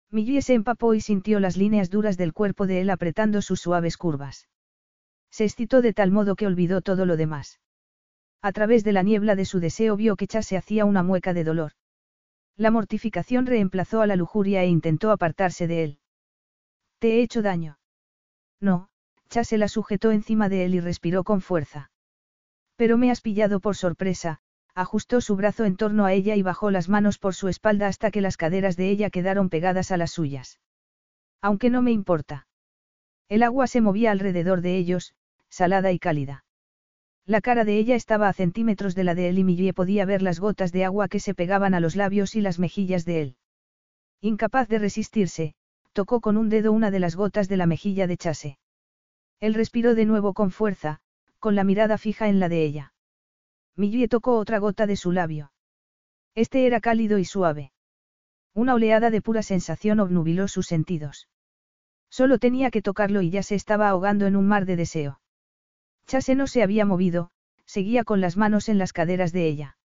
Millie 0.09 0.41
se 0.41 0.53
empapó 0.53 0.93
y 0.93 1.01
sintió 1.01 1.39
las 1.39 1.57
líneas 1.57 1.89
duras 1.89 2.17
del 2.17 2.33
cuerpo 2.33 2.65
de 2.65 2.81
él 2.81 2.89
apretando 2.89 3.41
sus 3.41 3.59
suaves 3.59 3.97
curvas. 3.97 4.47
Se 5.29 5.43
excitó 5.43 5.81
de 5.81 5.93
tal 5.93 6.11
modo 6.11 6.35
que 6.35 6.47
olvidó 6.47 6.81
todo 6.81 7.05
lo 7.05 7.17
demás. 7.17 7.59
A 8.41 8.53
través 8.53 8.83
de 8.85 8.93
la 8.93 9.03
niebla 9.03 9.35
de 9.35 9.45
su 9.45 9.59
deseo 9.59 9.97
vio 9.97 10.15
que 10.15 10.27
Chase 10.27 10.55
hacía 10.55 10.85
una 10.85 11.03
mueca 11.03 11.33
de 11.33 11.43
dolor. 11.43 11.73
La 12.57 12.71
mortificación 12.71 13.45
reemplazó 13.45 14.01
a 14.01 14.07
la 14.07 14.15
lujuria 14.15 14.63
e 14.63 14.67
intentó 14.67 15.11
apartarse 15.11 15.67
de 15.67 15.83
él. 15.83 15.99
¿Te 16.99 17.13
he 17.13 17.21
hecho 17.21 17.43
daño? 17.43 17.77
No, 18.59 18.89
Chase 19.29 19.59
la 19.59 19.67
sujetó 19.67 20.11
encima 20.11 20.49
de 20.49 20.65
él 20.65 20.73
y 20.73 20.79
respiró 20.79 21.23
con 21.23 21.41
fuerza. 21.41 21.91
Pero 22.75 22.97
me 22.97 23.11
has 23.11 23.21
pillado 23.21 23.59
por 23.59 23.75
sorpresa, 23.75 24.39
ajustó 24.73 25.21
su 25.21 25.35
brazo 25.35 25.65
en 25.65 25.77
torno 25.77 26.05
a 26.05 26.13
ella 26.13 26.35
y 26.35 26.41
bajó 26.41 26.71
las 26.71 26.89
manos 26.89 27.19
por 27.19 27.35
su 27.35 27.47
espalda 27.47 27.87
hasta 27.87 28.09
que 28.09 28.21
las 28.21 28.37
caderas 28.37 28.75
de 28.75 28.89
ella 28.89 29.11
quedaron 29.11 29.49
pegadas 29.49 29.91
a 29.91 29.97
las 29.97 30.11
suyas. 30.11 30.59
Aunque 31.41 31.69
no 31.69 31.83
me 31.83 31.91
importa. 31.91 32.47
El 33.29 33.43
agua 33.43 33.67
se 33.67 33.81
movía 33.81 34.11
alrededor 34.11 34.61
de 34.61 34.77
ellos, 34.77 35.13
salada 35.49 35.91
y 35.91 35.99
cálida. 35.99 36.45
La 37.27 37.41
cara 37.41 37.65
de 37.65 37.77
ella 37.77 37.95
estaba 37.95 38.29
a 38.29 38.33
centímetros 38.33 38.95
de 38.95 39.03
la 39.03 39.13
de 39.13 39.27
él 39.27 39.37
y 39.37 39.43
Millie 39.43 39.73
podía 39.73 40.05
ver 40.05 40.21
las 40.21 40.39
gotas 40.39 40.71
de 40.71 40.85
agua 40.85 41.09
que 41.09 41.19
se 41.19 41.35
pegaban 41.35 41.73
a 41.73 41.81
los 41.81 41.97
labios 41.97 42.35
y 42.35 42.41
las 42.41 42.57
mejillas 42.57 43.03
de 43.03 43.21
él. 43.21 43.35
Incapaz 44.21 44.69
de 44.69 44.79
resistirse, 44.79 45.53
tocó 45.91 46.21
con 46.21 46.37
un 46.37 46.47
dedo 46.47 46.71
una 46.71 46.89
de 46.89 47.01
las 47.01 47.17
gotas 47.17 47.49
de 47.49 47.57
la 47.57 47.65
mejilla 47.65 48.07
de 48.07 48.15
Chase. 48.15 48.59
Él 49.41 49.55
respiró 49.55 49.93
de 49.93 50.05
nuevo 50.05 50.33
con 50.33 50.51
fuerza, 50.51 51.01
con 51.37 51.53
la 51.53 51.65
mirada 51.65 51.97
fija 51.97 52.29
en 52.29 52.39
la 52.39 52.47
de 52.47 52.63
ella. 52.63 52.93
Millie 53.75 54.07
tocó 54.07 54.37
otra 54.37 54.59
gota 54.59 54.87
de 54.87 54.95
su 54.95 55.11
labio. 55.11 55.51
Este 56.33 56.65
era 56.65 56.79
cálido 56.79 57.17
y 57.17 57.25
suave. 57.25 57.73
Una 58.53 58.73
oleada 58.73 59.09
de 59.09 59.21
pura 59.21 59.43
sensación 59.43 59.99
obnubiló 59.99 60.47
sus 60.47 60.65
sentidos. 60.65 61.27
Solo 62.09 62.39
tenía 62.39 62.71
que 62.71 62.81
tocarlo 62.81 63.21
y 63.21 63.31
ya 63.31 63.43
se 63.43 63.55
estaba 63.55 63.89
ahogando 63.89 64.27
en 64.27 64.37
un 64.37 64.47
mar 64.47 64.65
de 64.65 64.77
deseo. 64.77 65.19
Chase 66.07 66.35
no 66.35 66.47
se 66.47 66.63
había 66.63 66.85
movido, 66.85 67.29
seguía 67.65 68.03
con 68.03 68.21
las 68.21 68.37
manos 68.37 68.69
en 68.69 68.77
las 68.77 68.93
caderas 68.93 69.33
de 69.33 69.47
ella. 69.47 69.77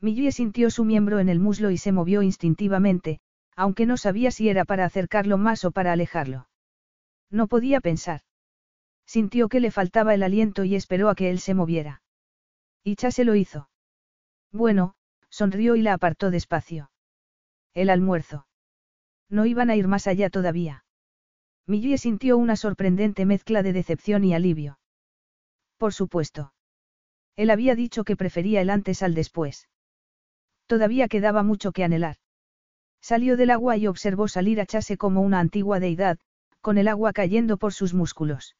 Millie 0.00 0.30
sintió 0.30 0.70
su 0.70 0.84
miembro 0.84 1.18
en 1.18 1.28
el 1.28 1.40
muslo 1.40 1.70
y 1.70 1.78
se 1.78 1.90
movió 1.90 2.22
instintivamente, 2.22 3.20
aunque 3.56 3.86
no 3.86 3.96
sabía 3.96 4.30
si 4.30 4.48
era 4.48 4.64
para 4.64 4.84
acercarlo 4.84 5.38
más 5.38 5.64
o 5.64 5.72
para 5.72 5.92
alejarlo. 5.92 6.48
No 7.30 7.48
podía 7.48 7.80
pensar. 7.80 8.20
Sintió 9.06 9.48
que 9.48 9.60
le 9.60 9.70
faltaba 9.70 10.14
el 10.14 10.22
aliento 10.22 10.64
y 10.64 10.76
esperó 10.76 11.08
a 11.08 11.14
que 11.14 11.30
él 11.30 11.40
se 11.40 11.54
moviera. 11.54 12.02
Y 12.84 12.94
se 12.96 13.24
lo 13.24 13.34
hizo. 13.34 13.68
Bueno, 14.52 14.94
sonrió 15.30 15.76
y 15.76 15.82
la 15.82 15.94
apartó 15.94 16.30
despacio. 16.30 16.90
El 17.74 17.90
almuerzo. 17.90 18.46
No 19.28 19.46
iban 19.46 19.70
a 19.70 19.76
ir 19.76 19.88
más 19.88 20.06
allá 20.06 20.30
todavía. 20.30 20.84
Millie 21.66 21.98
sintió 21.98 22.38
una 22.38 22.56
sorprendente 22.56 23.26
mezcla 23.26 23.62
de 23.62 23.72
decepción 23.72 24.24
y 24.24 24.34
alivio. 24.34 24.78
Por 25.78 25.94
supuesto. 25.94 26.52
Él 27.36 27.50
había 27.50 27.74
dicho 27.74 28.04
que 28.04 28.16
prefería 28.16 28.60
el 28.60 28.68
antes 28.68 29.02
al 29.02 29.14
después. 29.14 29.68
Todavía 30.66 31.08
quedaba 31.08 31.42
mucho 31.42 31.72
que 31.72 31.84
anhelar. 31.84 32.16
Salió 33.00 33.36
del 33.36 33.50
agua 33.50 33.76
y 33.76 33.86
observó 33.86 34.26
salir 34.28 34.60
a 34.60 34.66
Chase 34.66 34.96
como 34.96 35.22
una 35.22 35.38
antigua 35.38 35.78
deidad, 35.78 36.18
con 36.60 36.78
el 36.78 36.88
agua 36.88 37.12
cayendo 37.12 37.56
por 37.56 37.72
sus 37.72 37.94
músculos. 37.94 38.56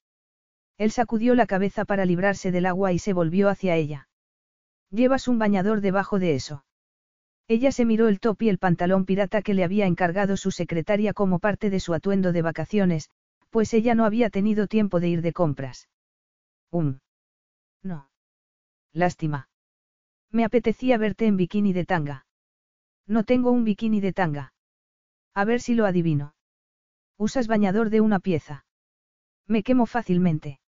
Él 0.78 0.92
sacudió 0.92 1.34
la 1.34 1.46
cabeza 1.46 1.84
para 1.84 2.04
librarse 2.04 2.52
del 2.52 2.66
agua 2.66 2.92
y 2.92 3.00
se 3.00 3.12
volvió 3.12 3.48
hacia 3.48 3.74
ella. 3.74 4.08
Llevas 4.90 5.26
un 5.26 5.38
bañador 5.38 5.80
debajo 5.80 6.20
de 6.20 6.36
eso. 6.36 6.64
Ella 7.48 7.72
se 7.72 7.84
miró 7.84 8.08
el 8.08 8.20
top 8.20 8.42
y 8.42 8.48
el 8.48 8.58
pantalón 8.58 9.04
pirata 9.06 9.42
que 9.42 9.54
le 9.54 9.64
había 9.64 9.86
encargado 9.86 10.36
su 10.36 10.52
secretaria 10.52 11.14
como 11.14 11.40
parte 11.40 11.68
de 11.68 11.80
su 11.80 11.94
atuendo 11.94 12.32
de 12.32 12.42
vacaciones, 12.42 13.10
pues 13.50 13.74
ella 13.74 13.94
no 13.94 14.04
había 14.04 14.30
tenido 14.30 14.68
tiempo 14.68 15.00
de 15.00 15.08
ir 15.08 15.22
de 15.22 15.32
compras. 15.32 15.88
Um. 16.70 17.00
No. 17.82 18.10
Lástima. 18.92 19.48
Me 20.30 20.44
apetecía 20.44 20.98
verte 20.98 21.26
en 21.26 21.36
bikini 21.36 21.72
de 21.72 21.84
tanga. 21.84 22.26
No 23.06 23.24
tengo 23.24 23.50
un 23.50 23.64
bikini 23.64 24.00
de 24.00 24.12
tanga. 24.12 24.52
A 25.34 25.44
ver 25.44 25.60
si 25.60 25.74
lo 25.74 25.86
adivino. 25.86 26.34
Usas 27.16 27.46
bañador 27.46 27.90
de 27.90 28.00
una 28.00 28.20
pieza. 28.20 28.64
Me 29.46 29.62
quemo 29.62 29.86
fácilmente. 29.86 30.60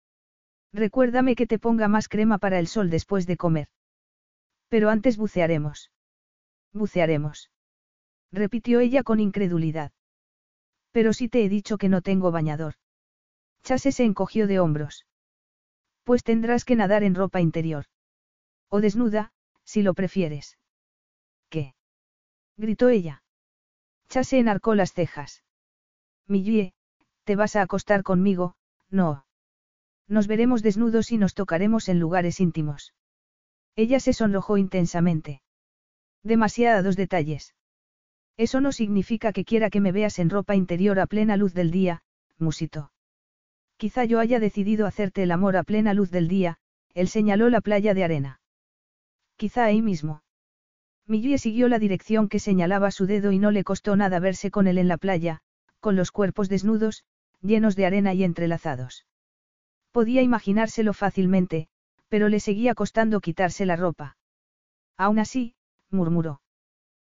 Recuérdame 0.72 1.34
que 1.34 1.46
te 1.46 1.58
ponga 1.58 1.88
más 1.88 2.08
crema 2.08 2.38
para 2.38 2.58
el 2.58 2.66
sol 2.66 2.90
después 2.90 3.26
de 3.26 3.36
comer. 3.36 3.68
Pero 4.68 4.88
antes 4.88 5.16
bucearemos. 5.16 5.90
Bucearemos. 6.72 7.50
Repitió 8.32 8.80
ella 8.80 9.02
con 9.02 9.18
incredulidad. 9.18 9.92
Pero 10.92 11.12
si 11.12 11.28
te 11.28 11.44
he 11.44 11.48
dicho 11.48 11.76
que 11.78 11.88
no 11.88 12.02
tengo 12.02 12.30
bañador. 12.30 12.74
Chase 13.62 13.92
se 13.92 14.04
encogió 14.04 14.46
de 14.46 14.60
hombros. 14.60 15.06
Pues 16.04 16.22
tendrás 16.24 16.64
que 16.64 16.76
nadar 16.76 17.02
en 17.02 17.14
ropa 17.14 17.40
interior. 17.40 17.86
O 18.68 18.80
desnuda, 18.80 19.32
si 19.64 19.82
lo 19.82 19.94
prefieres. 19.94 20.58
¿Qué? 21.48 21.74
gritó 22.56 22.88
ella. 22.88 23.22
Chase 24.08 24.38
enarcó 24.38 24.74
las 24.74 24.92
cejas. 24.92 25.44
Millie, 26.26 26.72
te 27.24 27.36
vas 27.36 27.56
a 27.56 27.62
acostar 27.62 28.02
conmigo, 28.02 28.56
no. 28.88 29.24
Nos 30.08 30.26
veremos 30.26 30.62
desnudos 30.62 31.12
y 31.12 31.18
nos 31.18 31.34
tocaremos 31.34 31.88
en 31.88 32.00
lugares 32.00 32.40
íntimos. 32.40 32.94
Ella 33.76 34.00
se 34.00 34.12
sonrojó 34.12 34.56
intensamente. 34.56 35.42
Demasiados 36.22 36.96
detalles. 36.96 37.54
Eso 38.36 38.60
no 38.60 38.72
significa 38.72 39.32
que 39.32 39.44
quiera 39.44 39.70
que 39.70 39.80
me 39.80 39.92
veas 39.92 40.18
en 40.18 40.30
ropa 40.30 40.56
interior 40.56 40.98
a 40.98 41.06
plena 41.06 41.36
luz 41.36 41.54
del 41.54 41.70
día, 41.70 42.02
musito. 42.38 42.89
Quizá 43.80 44.04
yo 44.04 44.20
haya 44.20 44.40
decidido 44.40 44.86
hacerte 44.86 45.22
el 45.22 45.30
amor 45.30 45.56
a 45.56 45.62
plena 45.62 45.94
luz 45.94 46.10
del 46.10 46.28
día, 46.28 46.58
él 46.92 47.08
señaló 47.08 47.48
la 47.48 47.62
playa 47.62 47.94
de 47.94 48.04
arena. 48.04 48.40
Quizá 49.36 49.64
ahí 49.64 49.80
mismo. 49.80 50.22
Millie 51.06 51.38
siguió 51.38 51.66
la 51.66 51.78
dirección 51.78 52.28
que 52.28 52.40
señalaba 52.40 52.90
su 52.90 53.06
dedo 53.06 53.32
y 53.32 53.38
no 53.38 53.50
le 53.50 53.64
costó 53.64 53.96
nada 53.96 54.20
verse 54.20 54.50
con 54.50 54.66
él 54.66 54.76
en 54.76 54.86
la 54.86 54.98
playa, 54.98 55.40
con 55.80 55.96
los 55.96 56.12
cuerpos 56.12 56.50
desnudos, 56.50 57.04
llenos 57.40 57.74
de 57.74 57.86
arena 57.86 58.12
y 58.12 58.22
entrelazados. 58.22 59.06
Podía 59.92 60.20
imaginárselo 60.20 60.92
fácilmente, 60.92 61.68
pero 62.10 62.28
le 62.28 62.40
seguía 62.40 62.74
costando 62.74 63.22
quitarse 63.22 63.64
la 63.64 63.76
ropa. 63.76 64.18
Aún 64.98 65.18
así, 65.18 65.54
murmuró. 65.88 66.42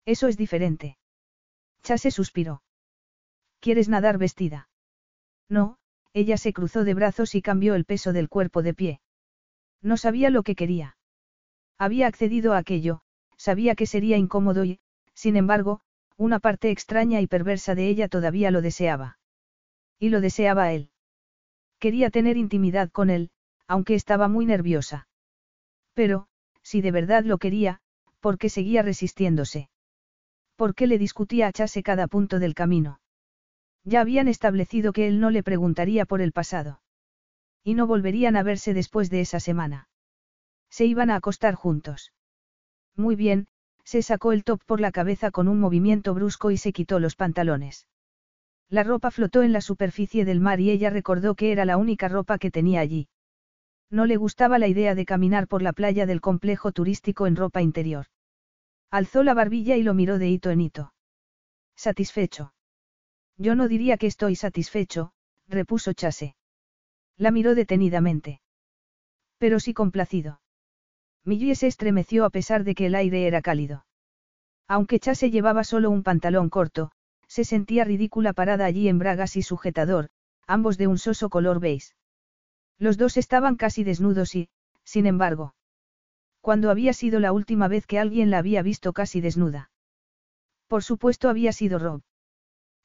Eso 0.04 0.28
es 0.28 0.36
diferente. 0.36 0.96
Chase 1.82 2.12
suspiró. 2.12 2.62
¿Quieres 3.58 3.88
nadar 3.88 4.16
vestida? 4.16 4.68
No, 5.48 5.80
ella 6.14 6.36
se 6.36 6.52
cruzó 6.52 6.84
de 6.84 6.94
brazos 6.94 7.34
y 7.34 7.42
cambió 7.42 7.74
el 7.74 7.84
peso 7.84 8.12
del 8.12 8.28
cuerpo 8.28 8.62
de 8.62 8.74
pie. 8.74 9.00
No 9.80 9.96
sabía 9.96 10.30
lo 10.30 10.42
que 10.42 10.54
quería. 10.54 10.96
Había 11.78 12.06
accedido 12.06 12.52
a 12.52 12.58
aquello, 12.58 13.02
sabía 13.36 13.74
que 13.74 13.86
sería 13.86 14.16
incómodo 14.16 14.64
y, 14.64 14.80
sin 15.14 15.36
embargo, 15.36 15.80
una 16.16 16.38
parte 16.38 16.70
extraña 16.70 17.20
y 17.20 17.26
perversa 17.26 17.74
de 17.74 17.88
ella 17.88 18.08
todavía 18.08 18.50
lo 18.50 18.62
deseaba. 18.62 19.18
Y 19.98 20.10
lo 20.10 20.20
deseaba 20.20 20.72
él. 20.72 20.90
Quería 21.78 22.10
tener 22.10 22.36
intimidad 22.36 22.90
con 22.90 23.10
él, 23.10 23.30
aunque 23.66 23.94
estaba 23.94 24.28
muy 24.28 24.46
nerviosa. 24.46 25.08
Pero, 25.94 26.28
si 26.62 26.80
de 26.80 26.92
verdad 26.92 27.24
lo 27.24 27.38
quería, 27.38 27.82
¿Por 28.22 28.38
qué 28.38 28.48
seguía 28.48 28.82
resistiéndose? 28.82 29.68
¿Por 30.54 30.76
qué 30.76 30.86
le 30.86 30.96
discutía 30.96 31.48
a 31.48 31.52
Chase 31.52 31.82
cada 31.82 32.06
punto 32.06 32.38
del 32.38 32.54
camino? 32.54 33.00
Ya 33.84 34.00
habían 34.00 34.28
establecido 34.28 34.92
que 34.92 35.08
él 35.08 35.20
no 35.20 35.30
le 35.30 35.42
preguntaría 35.42 36.04
por 36.04 36.20
el 36.20 36.32
pasado. 36.32 36.80
Y 37.64 37.74
no 37.74 37.86
volverían 37.86 38.36
a 38.36 38.42
verse 38.42 38.74
después 38.74 39.10
de 39.10 39.20
esa 39.20 39.40
semana. 39.40 39.88
Se 40.70 40.84
iban 40.84 41.10
a 41.10 41.16
acostar 41.16 41.54
juntos. 41.54 42.12
Muy 42.96 43.16
bien, 43.16 43.46
se 43.84 44.02
sacó 44.02 44.32
el 44.32 44.44
top 44.44 44.62
por 44.64 44.80
la 44.80 44.92
cabeza 44.92 45.30
con 45.30 45.48
un 45.48 45.58
movimiento 45.58 46.14
brusco 46.14 46.50
y 46.50 46.56
se 46.56 46.72
quitó 46.72 47.00
los 47.00 47.16
pantalones. 47.16 47.86
La 48.68 48.84
ropa 48.84 49.10
flotó 49.10 49.42
en 49.42 49.52
la 49.52 49.60
superficie 49.60 50.24
del 50.24 50.40
mar 50.40 50.60
y 50.60 50.70
ella 50.70 50.90
recordó 50.90 51.34
que 51.34 51.52
era 51.52 51.64
la 51.64 51.76
única 51.76 52.08
ropa 52.08 52.38
que 52.38 52.50
tenía 52.50 52.80
allí. 52.80 53.08
No 53.90 54.06
le 54.06 54.16
gustaba 54.16 54.58
la 54.58 54.68
idea 54.68 54.94
de 54.94 55.04
caminar 55.04 55.46
por 55.46 55.60
la 55.60 55.74
playa 55.74 56.06
del 56.06 56.22
complejo 56.22 56.72
turístico 56.72 57.26
en 57.26 57.36
ropa 57.36 57.60
interior. 57.60 58.06
Alzó 58.90 59.22
la 59.22 59.34
barbilla 59.34 59.76
y 59.76 59.82
lo 59.82 59.92
miró 59.92 60.18
de 60.18 60.30
hito 60.30 60.50
en 60.50 60.62
hito. 60.62 60.94
Satisfecho. 61.76 62.54
Yo 63.38 63.54
no 63.54 63.68
diría 63.68 63.96
que 63.96 64.06
estoy 64.06 64.36
satisfecho, 64.36 65.12
repuso 65.48 65.92
Chase. 65.92 66.36
La 67.16 67.30
miró 67.30 67.54
detenidamente. 67.54 68.40
Pero 69.38 69.60
sí 69.60 69.74
complacido. 69.74 70.40
Millie 71.24 71.54
se 71.54 71.66
estremeció 71.66 72.24
a 72.24 72.30
pesar 72.30 72.64
de 72.64 72.74
que 72.74 72.86
el 72.86 72.94
aire 72.94 73.26
era 73.26 73.42
cálido. 73.42 73.86
Aunque 74.68 74.98
Chase 74.98 75.30
llevaba 75.30 75.64
solo 75.64 75.90
un 75.90 76.02
pantalón 76.02 76.48
corto, 76.48 76.92
se 77.26 77.44
sentía 77.44 77.84
ridícula 77.84 78.32
parada 78.32 78.64
allí 78.64 78.88
en 78.88 78.98
bragas 78.98 79.36
y 79.36 79.42
sujetador, 79.42 80.08
ambos 80.46 80.78
de 80.78 80.86
un 80.86 80.98
soso 80.98 81.30
color 81.30 81.60
beige. 81.60 81.94
Los 82.78 82.98
dos 82.98 83.16
estaban 83.16 83.56
casi 83.56 83.84
desnudos 83.84 84.34
y, 84.34 84.48
sin 84.84 85.06
embargo, 85.06 85.54
cuando 86.42 86.70
había 86.70 86.92
sido 86.92 87.20
la 87.20 87.32
última 87.32 87.68
vez 87.68 87.86
que 87.86 88.00
alguien 88.00 88.30
la 88.30 88.38
había 88.38 88.62
visto 88.62 88.92
casi 88.92 89.20
desnuda? 89.20 89.70
Por 90.66 90.82
supuesto 90.82 91.28
había 91.28 91.52
sido 91.52 91.78
Rob. 91.78 92.02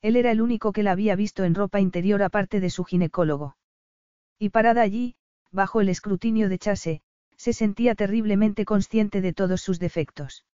Él 0.01 0.15
era 0.15 0.31
el 0.31 0.41
único 0.41 0.71
que 0.71 0.83
la 0.83 0.91
había 0.91 1.15
visto 1.15 1.43
en 1.43 1.55
ropa 1.55 1.79
interior 1.79 2.21
aparte 2.23 2.59
de 2.59 2.69
su 2.69 2.83
ginecólogo. 2.83 3.57
Y 4.39 4.49
parada 4.49 4.81
allí, 4.81 5.15
bajo 5.51 5.81
el 5.81 5.89
escrutinio 5.89 6.49
de 6.49 6.59
Chase, 6.59 7.01
se 7.35 7.53
sentía 7.53 7.95
terriblemente 7.95 8.65
consciente 8.65 9.21
de 9.21 9.33
todos 9.33 9.61
sus 9.61 9.79
defectos. 9.79 10.45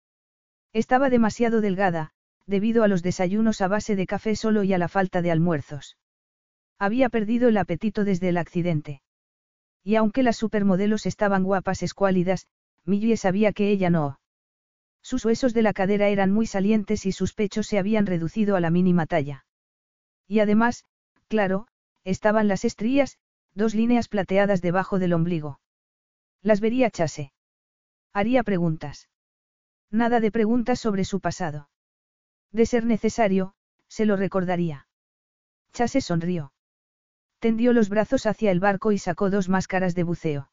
Estaba 0.74 1.10
demasiado 1.10 1.62
delgada, 1.62 2.12
debido 2.46 2.84
a 2.84 2.88
los 2.88 3.04
desayunos 3.04 3.62
a 3.62 3.68
base 3.68 3.96
de 3.96 4.08
café 4.08 4.36
solo 4.36 4.64
y 4.64 4.74
a 4.74 4.78
la 4.78 4.88
falta 4.88 5.22
de 5.22 5.32
almuerzos. 5.32 5.98
Había 6.80 7.10
perdido 7.10 7.50
el 7.50 7.58
apetito 7.58 8.04
desde 8.04 8.30
el 8.30 8.38
accidente. 8.38 9.02
Y 9.84 9.96
aunque 9.96 10.24
las 10.24 10.38
supermodelos 10.38 11.06
estaban 11.06 11.44
guapas 11.44 11.84
escuálidas, 11.84 12.48
Millie 12.86 13.18
sabía 13.18 13.54
que 13.54 13.70
ella 13.70 13.90
no. 13.90 14.20
Sus 15.04 15.26
huesos 15.26 15.54
de 15.54 15.62
la 15.62 15.74
cadera 15.74 16.08
eran 16.08 16.32
muy 16.32 16.48
salientes 16.48 17.06
y 17.06 17.12
sus 17.12 17.34
pechos 17.34 17.68
se 17.68 17.78
habían 17.78 18.06
reducido 18.06 18.56
a 18.56 18.62
la 18.62 18.70
mínima 18.70 19.06
talla. 19.06 19.46
Y 20.28 20.40
además, 20.40 20.86
claro, 21.28 21.68
estaban 22.06 22.48
las 22.48 22.64
estrías, 22.64 23.20
dos 23.54 23.76
líneas 23.76 24.08
plateadas 24.08 24.62
debajo 24.62 25.00
del 25.00 25.14
ombligo. 25.14 25.60
Las 26.42 26.62
vería 26.62 26.90
Chase. 26.90 27.34
Haría 28.14 28.44
preguntas. 28.44 29.10
Nada 29.92 30.22
de 30.22 30.32
preguntas 30.32 30.80
sobre 30.80 31.04
su 31.04 31.20
pasado. 31.20 31.70
De 32.52 32.66
ser 32.66 32.86
necesario, 32.86 33.56
se 33.90 34.06
lo 34.06 34.16
recordaría. 34.16 34.88
Chase 35.74 36.00
sonrió. 36.02 36.54
Tendió 37.40 37.74
los 37.74 37.90
brazos 37.90 38.26
hacia 38.26 38.52
el 38.52 38.62
barco 38.62 38.94
y 38.94 38.98
sacó 38.98 39.30
dos 39.30 39.50
máscaras 39.50 39.96
de 39.96 40.04
buceo. 40.04 40.50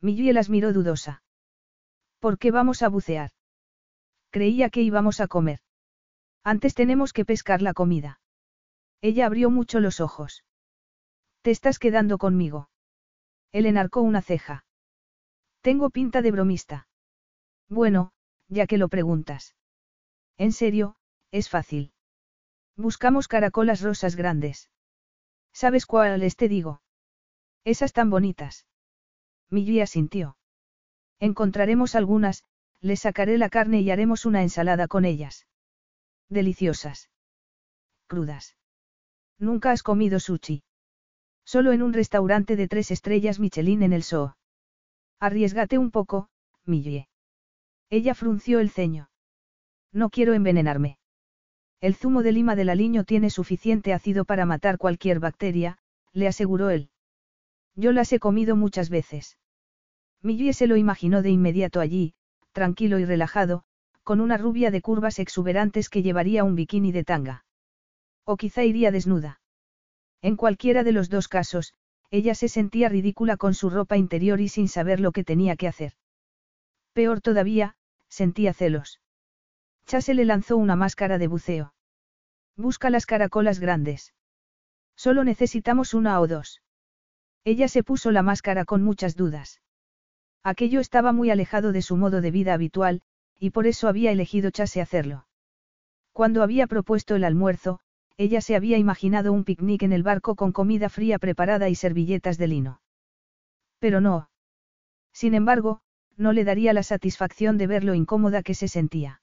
Millie 0.00 0.32
las 0.32 0.50
miró 0.50 0.72
dudosa. 0.72 1.22
¿Por 2.18 2.38
qué 2.38 2.50
vamos 2.50 2.82
a 2.82 2.88
bucear? 2.88 3.30
Creía 4.30 4.70
que 4.70 4.82
íbamos 4.82 5.20
a 5.20 5.28
comer. 5.28 5.60
Antes 6.44 6.74
tenemos 6.74 7.12
que 7.12 7.24
pescar 7.24 7.62
la 7.62 7.74
comida. 7.74 8.20
Ella 9.00 9.26
abrió 9.26 9.50
mucho 9.50 9.80
los 9.80 10.00
ojos. 10.00 10.44
¿Te 11.42 11.50
estás 11.50 11.78
quedando 11.78 12.18
conmigo? 12.18 12.70
Él 13.52 13.66
enarcó 13.66 14.00
una 14.02 14.22
ceja. 14.22 14.64
Tengo 15.62 15.90
pinta 15.90 16.22
de 16.22 16.30
bromista. 16.30 16.88
Bueno, 17.68 18.12
ya 18.48 18.66
que 18.66 18.78
lo 18.78 18.88
preguntas. 18.88 19.54
En 20.38 20.52
serio, 20.52 20.96
es 21.30 21.48
fácil. 21.48 21.92
Buscamos 22.76 23.28
caracolas 23.28 23.82
rosas 23.82 24.16
grandes. 24.16 24.70
¿Sabes 25.52 25.86
cuáles 25.86 26.36
te 26.36 26.48
digo? 26.48 26.82
Esas 27.64 27.92
tan 27.92 28.10
bonitas. 28.10 28.66
Mi 29.50 29.64
guía 29.64 29.86
sintió. 29.86 30.36
Encontraremos 31.18 31.94
algunas, 31.94 32.44
le 32.80 32.96
sacaré 32.96 33.38
la 33.38 33.48
carne 33.48 33.80
y 33.80 33.90
haremos 33.90 34.26
una 34.26 34.42
ensalada 34.42 34.88
con 34.88 35.04
ellas. 35.04 35.46
Deliciosas. 36.28 37.10
Crudas. 38.06 38.56
Nunca 39.38 39.70
has 39.70 39.82
comido 39.82 40.20
sushi. 40.20 40.62
Solo 41.44 41.72
en 41.72 41.82
un 41.82 41.92
restaurante 41.92 42.56
de 42.56 42.68
tres 42.68 42.90
estrellas 42.90 43.40
Michelin 43.40 43.82
en 43.82 43.92
el 43.92 44.02
Soo. 44.02 44.36
Arriesgate 45.18 45.78
un 45.78 45.90
poco, 45.90 46.28
Millie. 46.64 47.08
Ella 47.90 48.14
frunció 48.14 48.60
el 48.60 48.70
ceño. 48.70 49.10
No 49.92 50.10
quiero 50.10 50.34
envenenarme. 50.34 50.98
El 51.80 51.94
zumo 51.94 52.22
de 52.22 52.32
lima 52.32 52.56
del 52.56 52.68
aliño 52.68 53.04
tiene 53.04 53.30
suficiente 53.30 53.92
ácido 53.92 54.24
para 54.24 54.46
matar 54.46 54.78
cualquier 54.78 55.18
bacteria, 55.18 55.78
le 56.12 56.28
aseguró 56.28 56.70
él. 56.70 56.90
Yo 57.74 57.92
las 57.92 58.12
he 58.12 58.20
comido 58.20 58.54
muchas 58.54 58.90
veces. 58.90 59.38
Millie 60.22 60.52
se 60.52 60.66
lo 60.66 60.76
imaginó 60.76 61.22
de 61.22 61.30
inmediato 61.30 61.80
allí, 61.80 62.14
tranquilo 62.52 62.98
y 62.98 63.04
relajado, 63.04 63.64
con 64.02 64.20
una 64.20 64.36
rubia 64.36 64.70
de 64.70 64.80
curvas 64.80 65.18
exuberantes 65.18 65.88
que 65.88 66.02
llevaría 66.02 66.44
un 66.44 66.54
bikini 66.54 66.92
de 66.92 67.04
tanga. 67.04 67.44
O 68.24 68.36
quizá 68.36 68.64
iría 68.64 68.90
desnuda. 68.90 69.40
En 70.22 70.36
cualquiera 70.36 70.84
de 70.84 70.92
los 70.92 71.08
dos 71.08 71.28
casos, 71.28 71.74
ella 72.10 72.34
se 72.34 72.48
sentía 72.48 72.88
ridícula 72.88 73.36
con 73.36 73.54
su 73.54 73.70
ropa 73.70 73.96
interior 73.96 74.40
y 74.40 74.48
sin 74.48 74.68
saber 74.68 75.00
lo 75.00 75.12
que 75.12 75.24
tenía 75.24 75.56
que 75.56 75.68
hacer. 75.68 75.94
Peor 76.92 77.20
todavía, 77.20 77.76
sentía 78.08 78.52
celos. 78.52 79.00
Chase 79.86 80.14
le 80.14 80.24
lanzó 80.24 80.56
una 80.56 80.76
máscara 80.76 81.18
de 81.18 81.28
buceo. 81.28 81.74
Busca 82.56 82.90
las 82.90 83.06
caracolas 83.06 83.60
grandes. 83.60 84.12
Solo 84.96 85.24
necesitamos 85.24 85.94
una 85.94 86.20
o 86.20 86.26
dos. 86.26 86.62
Ella 87.44 87.68
se 87.68 87.82
puso 87.82 88.10
la 88.10 88.22
máscara 88.22 88.64
con 88.64 88.82
muchas 88.82 89.16
dudas. 89.16 89.60
Aquello 90.42 90.80
estaba 90.80 91.12
muy 91.12 91.30
alejado 91.30 91.72
de 91.72 91.82
su 91.82 91.96
modo 91.96 92.20
de 92.20 92.30
vida 92.30 92.54
habitual, 92.54 93.02
y 93.38 93.50
por 93.50 93.66
eso 93.66 93.88
había 93.88 94.12
elegido 94.12 94.50
Chase 94.50 94.80
hacerlo. 94.80 95.26
Cuando 96.12 96.42
había 96.42 96.66
propuesto 96.66 97.14
el 97.14 97.24
almuerzo, 97.24 97.80
ella 98.16 98.40
se 98.40 98.56
había 98.56 98.76
imaginado 98.76 99.32
un 99.32 99.44
picnic 99.44 99.82
en 99.82 99.92
el 99.92 100.02
barco 100.02 100.36
con 100.36 100.52
comida 100.52 100.88
fría 100.88 101.18
preparada 101.18 101.68
y 101.68 101.74
servilletas 101.74 102.36
de 102.36 102.48
lino. 102.48 102.80
Pero 103.78 104.00
no. 104.00 104.28
Sin 105.12 105.34
embargo, 105.34 105.80
no 106.16 106.32
le 106.32 106.44
daría 106.44 106.72
la 106.72 106.82
satisfacción 106.82 107.56
de 107.56 107.66
ver 107.66 107.84
lo 107.84 107.94
incómoda 107.94 108.42
que 108.42 108.54
se 108.54 108.68
sentía. 108.68 109.22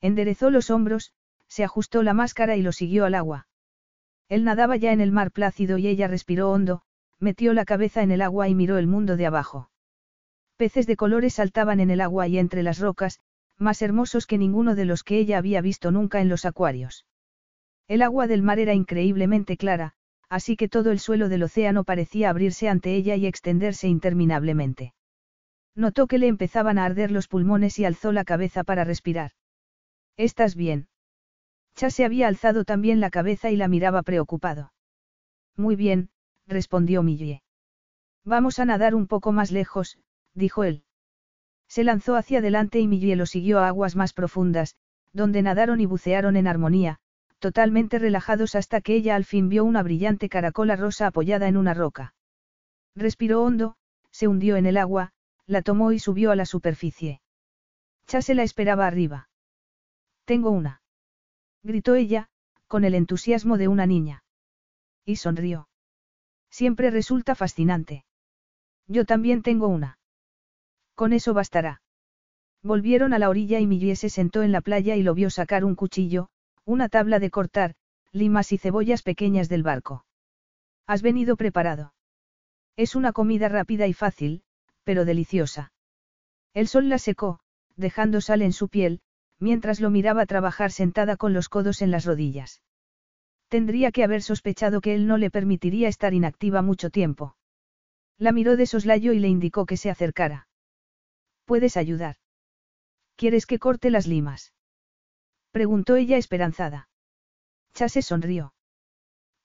Enderezó 0.00 0.50
los 0.50 0.70
hombros, 0.70 1.12
se 1.46 1.64
ajustó 1.64 2.02
la 2.02 2.14
máscara 2.14 2.56
y 2.56 2.62
lo 2.62 2.72
siguió 2.72 3.04
al 3.04 3.14
agua. 3.14 3.46
Él 4.28 4.44
nadaba 4.44 4.76
ya 4.76 4.92
en 4.92 5.00
el 5.00 5.12
mar 5.12 5.30
plácido 5.30 5.78
y 5.78 5.86
ella 5.86 6.08
respiró 6.08 6.50
hondo, 6.50 6.82
metió 7.18 7.52
la 7.54 7.64
cabeza 7.64 8.02
en 8.02 8.10
el 8.10 8.22
agua 8.22 8.48
y 8.48 8.54
miró 8.54 8.78
el 8.78 8.86
mundo 8.86 9.16
de 9.16 9.26
abajo. 9.26 9.70
Peces 10.58 10.88
de 10.88 10.96
colores 10.96 11.34
saltaban 11.34 11.78
en 11.78 11.88
el 11.88 12.00
agua 12.00 12.26
y 12.26 12.36
entre 12.36 12.64
las 12.64 12.80
rocas, 12.80 13.20
más 13.58 13.80
hermosos 13.80 14.26
que 14.26 14.38
ninguno 14.38 14.74
de 14.74 14.86
los 14.86 15.04
que 15.04 15.16
ella 15.16 15.38
había 15.38 15.60
visto 15.60 15.92
nunca 15.92 16.20
en 16.20 16.28
los 16.28 16.44
acuarios. 16.44 17.06
El 17.86 18.02
agua 18.02 18.26
del 18.26 18.42
mar 18.42 18.58
era 18.58 18.74
increíblemente 18.74 19.56
clara, 19.56 19.94
así 20.28 20.56
que 20.56 20.68
todo 20.68 20.90
el 20.90 20.98
suelo 20.98 21.28
del 21.28 21.44
océano 21.44 21.84
parecía 21.84 22.28
abrirse 22.28 22.68
ante 22.68 22.96
ella 22.96 23.14
y 23.14 23.26
extenderse 23.26 23.86
interminablemente. 23.86 24.94
Notó 25.76 26.08
que 26.08 26.18
le 26.18 26.26
empezaban 26.26 26.76
a 26.76 26.86
arder 26.86 27.12
los 27.12 27.28
pulmones 27.28 27.78
y 27.78 27.84
alzó 27.84 28.10
la 28.10 28.24
cabeza 28.24 28.64
para 28.64 28.82
respirar. 28.82 29.30
¿Estás 30.16 30.56
bien? 30.56 30.88
Chase 31.76 31.98
se 31.98 32.04
había 32.04 32.26
alzado 32.26 32.64
también 32.64 32.98
la 32.98 33.10
cabeza 33.10 33.52
y 33.52 33.56
la 33.56 33.68
miraba 33.68 34.02
preocupado. 34.02 34.72
Muy 35.56 35.76
bien, 35.76 36.10
respondió 36.48 37.04
Millie. 37.04 37.44
Vamos 38.24 38.58
a 38.58 38.64
nadar 38.64 38.96
un 38.96 39.06
poco 39.06 39.30
más 39.30 39.52
lejos, 39.52 39.98
dijo 40.34 40.64
él. 40.64 40.84
Se 41.68 41.84
lanzó 41.84 42.16
hacia 42.16 42.38
adelante 42.38 42.80
y 42.80 42.88
Millie 42.88 43.16
lo 43.16 43.26
siguió 43.26 43.58
a 43.58 43.68
aguas 43.68 43.96
más 43.96 44.12
profundas, 44.12 44.76
donde 45.12 45.42
nadaron 45.42 45.80
y 45.80 45.86
bucearon 45.86 46.36
en 46.36 46.46
armonía, 46.46 46.98
totalmente 47.38 47.98
relajados 47.98 48.54
hasta 48.54 48.80
que 48.80 48.94
ella 48.94 49.16
al 49.16 49.24
fin 49.24 49.48
vio 49.48 49.64
una 49.64 49.82
brillante 49.82 50.28
caracola 50.28 50.76
rosa 50.76 51.08
apoyada 51.08 51.48
en 51.48 51.56
una 51.56 51.74
roca. 51.74 52.14
Respiró 52.94 53.42
hondo, 53.42 53.76
se 54.10 54.28
hundió 54.28 54.56
en 54.56 54.66
el 54.66 54.76
agua, 54.76 55.12
la 55.46 55.62
tomó 55.62 55.92
y 55.92 55.98
subió 55.98 56.30
a 56.30 56.36
la 56.36 56.46
superficie. 56.46 57.20
Chase 58.06 58.34
la 58.34 58.42
esperaba 58.42 58.86
arriba. 58.86 59.28
Tengo 60.24 60.50
una. 60.50 60.82
Gritó 61.62 61.94
ella, 61.94 62.28
con 62.66 62.84
el 62.84 62.94
entusiasmo 62.94 63.58
de 63.58 63.68
una 63.68 63.86
niña. 63.86 64.24
Y 65.04 65.16
sonrió. 65.16 65.68
Siempre 66.50 66.90
resulta 66.90 67.34
fascinante. 67.34 68.04
Yo 68.86 69.04
también 69.04 69.42
tengo 69.42 69.68
una. 69.68 69.97
Con 70.98 71.12
eso 71.12 71.32
bastará. 71.32 71.80
Volvieron 72.60 73.14
a 73.14 73.20
la 73.20 73.28
orilla 73.28 73.60
y 73.60 73.68
Millie 73.68 73.94
se 73.94 74.10
sentó 74.10 74.42
en 74.42 74.50
la 74.50 74.60
playa 74.60 74.96
y 74.96 75.04
lo 75.04 75.14
vio 75.14 75.30
sacar 75.30 75.64
un 75.64 75.76
cuchillo, 75.76 76.28
una 76.64 76.88
tabla 76.88 77.20
de 77.20 77.30
cortar, 77.30 77.76
limas 78.10 78.50
y 78.50 78.58
cebollas 78.58 79.04
pequeñas 79.04 79.48
del 79.48 79.62
barco. 79.62 80.04
Has 80.88 81.02
venido 81.02 81.36
preparado. 81.36 81.94
Es 82.74 82.96
una 82.96 83.12
comida 83.12 83.48
rápida 83.48 83.86
y 83.86 83.92
fácil, 83.92 84.42
pero 84.82 85.04
deliciosa. 85.04 85.72
El 86.52 86.66
sol 86.66 86.88
la 86.88 86.98
secó, 86.98 87.38
dejando 87.76 88.20
sal 88.20 88.42
en 88.42 88.52
su 88.52 88.68
piel, 88.68 89.00
mientras 89.38 89.78
lo 89.78 89.90
miraba 89.90 90.26
trabajar 90.26 90.72
sentada 90.72 91.16
con 91.16 91.32
los 91.32 91.48
codos 91.48 91.80
en 91.80 91.92
las 91.92 92.06
rodillas. 92.06 92.60
Tendría 93.46 93.92
que 93.92 94.02
haber 94.02 94.22
sospechado 94.22 94.80
que 94.80 94.96
él 94.96 95.06
no 95.06 95.16
le 95.16 95.30
permitiría 95.30 95.86
estar 95.86 96.12
inactiva 96.12 96.60
mucho 96.60 96.90
tiempo. 96.90 97.36
La 98.18 98.32
miró 98.32 98.56
de 98.56 98.66
soslayo 98.66 99.12
y 99.12 99.20
le 99.20 99.28
indicó 99.28 99.64
que 99.64 99.76
se 99.76 99.90
acercara. 99.90 100.47
¿Puedes 101.48 101.78
ayudar? 101.78 102.16
¿Quieres 103.16 103.46
que 103.46 103.58
corte 103.58 103.88
las 103.88 104.06
limas? 104.06 104.52
Preguntó 105.50 105.96
ella 105.96 106.18
esperanzada. 106.18 106.90
Chase 107.72 108.02
sonrió. 108.02 108.52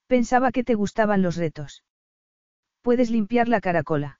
Pensaba 0.07 0.51
que 0.51 0.65
te 0.65 0.75
gustaban 0.75 1.21
los 1.21 1.37
retos. 1.37 1.85
Puedes 2.81 3.09
limpiar 3.09 3.47
la 3.47 3.61
caracola. 3.61 4.19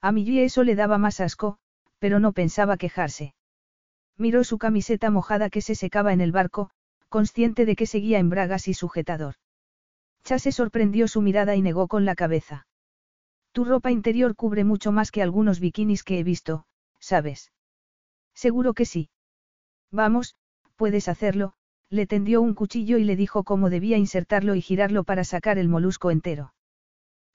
A 0.00 0.12
Millie 0.12 0.44
eso 0.44 0.64
le 0.64 0.76
daba 0.76 0.96
más 0.96 1.20
asco, 1.20 1.58
pero 1.98 2.20
no 2.20 2.32
pensaba 2.32 2.78
quejarse. 2.78 3.34
Miró 4.16 4.42
su 4.42 4.56
camiseta 4.56 5.10
mojada 5.10 5.50
que 5.50 5.60
se 5.60 5.74
secaba 5.74 6.14
en 6.14 6.22
el 6.22 6.32
barco, 6.32 6.70
consciente 7.10 7.66
de 7.66 7.76
que 7.76 7.84
seguía 7.84 8.18
en 8.18 8.30
bragas 8.30 8.66
y 8.66 8.72
sujetador. 8.72 9.34
Chase 10.22 10.52
sorprendió 10.52 11.06
su 11.06 11.20
mirada 11.20 11.54
y 11.54 11.60
negó 11.60 11.86
con 11.86 12.06
la 12.06 12.14
cabeza. 12.14 12.66
Tu 13.52 13.66
ropa 13.66 13.90
interior 13.90 14.34
cubre 14.36 14.64
mucho 14.64 14.90
más 14.90 15.10
que 15.10 15.20
algunos 15.20 15.60
bikinis 15.60 16.02
que 16.02 16.18
he 16.18 16.24
visto, 16.24 16.64
¿sabes? 17.04 17.52
Seguro 18.34 18.72
que 18.72 18.86
sí. 18.86 19.10
Vamos, 19.90 20.36
puedes 20.76 21.08
hacerlo, 21.08 21.52
le 21.90 22.06
tendió 22.06 22.40
un 22.40 22.54
cuchillo 22.54 22.96
y 22.96 23.04
le 23.04 23.14
dijo 23.14 23.44
cómo 23.44 23.68
debía 23.68 23.98
insertarlo 23.98 24.54
y 24.54 24.62
girarlo 24.62 25.04
para 25.04 25.22
sacar 25.22 25.58
el 25.58 25.68
molusco 25.68 26.10
entero. 26.10 26.54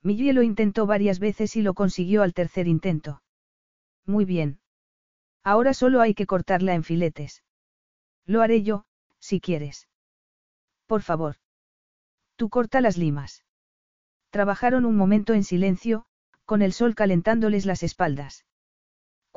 Millie 0.02 0.34
lo 0.34 0.42
intentó 0.42 0.88
varias 0.88 1.20
veces 1.20 1.56
y 1.56 1.62
lo 1.62 1.76
consiguió 1.76 2.24
al 2.24 2.34
tercer 2.34 2.68
intento. 2.68 3.22
Muy 4.06 4.26
bien. 4.26 4.60
Ahora 5.44 5.74
solo 5.74 6.02
hay 6.02 6.16
que 6.16 6.26
cortarla 6.26 6.74
en 6.74 6.84
filetes. 6.84 7.44
Lo 8.26 8.42
haré 8.42 8.64
yo, 8.64 8.86
si 9.20 9.40
quieres. 9.40 9.88
Por 10.88 11.04
favor. 11.04 11.36
Tú 12.38 12.50
corta 12.50 12.82
las 12.82 12.98
limas. 12.98 13.44
Trabajaron 14.32 14.86
un 14.86 14.96
momento 14.96 15.34
en 15.34 15.44
silencio, 15.44 16.06
con 16.46 16.64
el 16.64 16.74
sol 16.74 16.96
calentándoles 16.96 17.68
las 17.68 17.84
espaldas. 17.84 18.46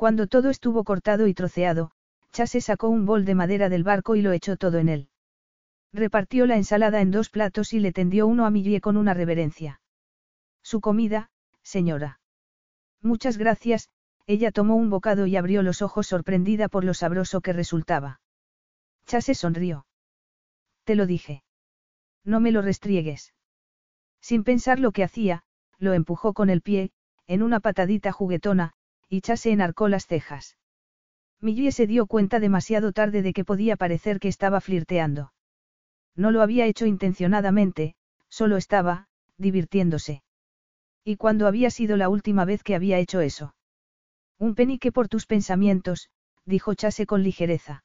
Cuando 0.03 0.27
todo 0.27 0.49
estuvo 0.49 0.83
cortado 0.83 1.27
y 1.27 1.33
troceado, 1.33 1.91
Chase 2.33 2.59
sacó 2.59 2.89
un 2.89 3.05
bol 3.05 3.23
de 3.23 3.35
madera 3.35 3.69
del 3.69 3.85
barco 3.85 4.17
y 4.17 4.21
lo 4.21 4.33
echó 4.33 4.57
todo 4.57 4.77
en 4.79 4.89
él. 4.89 5.07
Repartió 5.93 6.45
la 6.45 6.57
ensalada 6.57 6.99
en 6.99 7.09
dos 7.09 7.29
platos 7.29 7.71
y 7.71 7.79
le 7.79 7.93
tendió 7.93 8.27
uno 8.27 8.45
a 8.45 8.49
Millie 8.49 8.81
con 8.81 8.97
una 8.97 9.13
reverencia. 9.13 9.79
Su 10.61 10.81
comida, 10.81 11.31
señora. 11.61 12.19
Muchas 13.01 13.37
gracias, 13.37 13.87
ella 14.27 14.51
tomó 14.51 14.75
un 14.75 14.89
bocado 14.89 15.25
y 15.25 15.37
abrió 15.37 15.63
los 15.63 15.81
ojos 15.81 16.05
sorprendida 16.05 16.67
por 16.67 16.83
lo 16.83 16.93
sabroso 16.93 17.39
que 17.39 17.53
resultaba. 17.53 18.19
Chase 19.05 19.35
sonrió. 19.35 19.85
Te 20.83 20.95
lo 20.95 21.05
dije. 21.05 21.45
No 22.25 22.41
me 22.41 22.51
lo 22.51 22.61
restriegues. 22.61 23.33
Sin 24.19 24.43
pensar 24.43 24.81
lo 24.81 24.91
que 24.91 25.05
hacía, 25.05 25.43
lo 25.77 25.93
empujó 25.93 26.33
con 26.33 26.49
el 26.49 26.61
pie, 26.61 26.91
en 27.25 27.41
una 27.41 27.61
patadita 27.61 28.11
juguetona, 28.11 28.73
y 29.13 29.21
Chase 29.21 29.51
enarcó 29.51 29.89
las 29.89 30.07
cejas. 30.07 30.57
Millie 31.39 31.71
se 31.71 31.85
dio 31.85 32.07
cuenta 32.07 32.39
demasiado 32.39 32.93
tarde 32.93 33.21
de 33.21 33.31
que 33.31 33.45
podía 33.45 33.75
parecer 33.75 34.19
que 34.19 34.27
estaba 34.27 34.59
flirteando. 34.59 35.33
No 36.15 36.31
lo 36.31 36.41
había 36.41 36.65
hecho 36.65 36.87
intencionadamente, 36.87 37.93
solo 38.27 38.57
estaba, 38.57 39.05
divirtiéndose. 39.37 40.23
¿Y 41.03 41.17
cuándo 41.17 41.45
había 41.45 41.69
sido 41.69 41.95
la 41.95 42.09
última 42.09 42.43
vez 42.43 42.63
que 42.63 42.73
había 42.73 42.97
hecho 42.97 43.21
eso? 43.21 43.53
Un 44.39 44.55
penique 44.55 44.91
por 44.91 45.09
tus 45.09 45.27
pensamientos, 45.27 46.09
dijo 46.43 46.73
Chase 46.73 47.05
con 47.05 47.21
ligereza. 47.21 47.83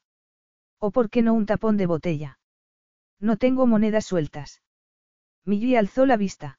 ¿O 0.79 0.91
por 0.91 1.11
qué 1.11 1.21
no 1.21 1.35
un 1.35 1.45
tapón 1.45 1.77
de 1.77 1.85
botella? 1.85 2.39
No 3.21 3.37
tengo 3.37 3.67
monedas 3.67 4.07
sueltas. 4.07 4.63
Millie 5.45 5.77
alzó 5.77 6.07
la 6.07 6.17
vista. 6.17 6.59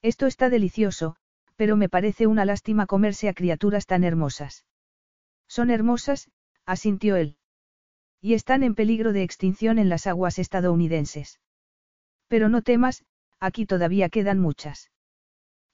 Esto 0.00 0.28
está 0.28 0.48
delicioso, 0.48 1.16
pero 1.60 1.76
me 1.76 1.90
parece 1.90 2.26
una 2.26 2.46
lástima 2.46 2.86
comerse 2.86 3.28
a 3.28 3.34
criaturas 3.34 3.84
tan 3.84 4.02
hermosas. 4.02 4.64
Son 5.46 5.68
hermosas, 5.68 6.30
asintió 6.64 7.16
él. 7.16 7.36
Y 8.22 8.32
están 8.32 8.62
en 8.62 8.74
peligro 8.74 9.12
de 9.12 9.22
extinción 9.22 9.78
en 9.78 9.90
las 9.90 10.06
aguas 10.06 10.38
estadounidenses. 10.38 11.38
Pero 12.28 12.48
no 12.48 12.62
temas, 12.62 13.04
aquí 13.40 13.66
todavía 13.66 14.08
quedan 14.08 14.38
muchas. 14.38 14.90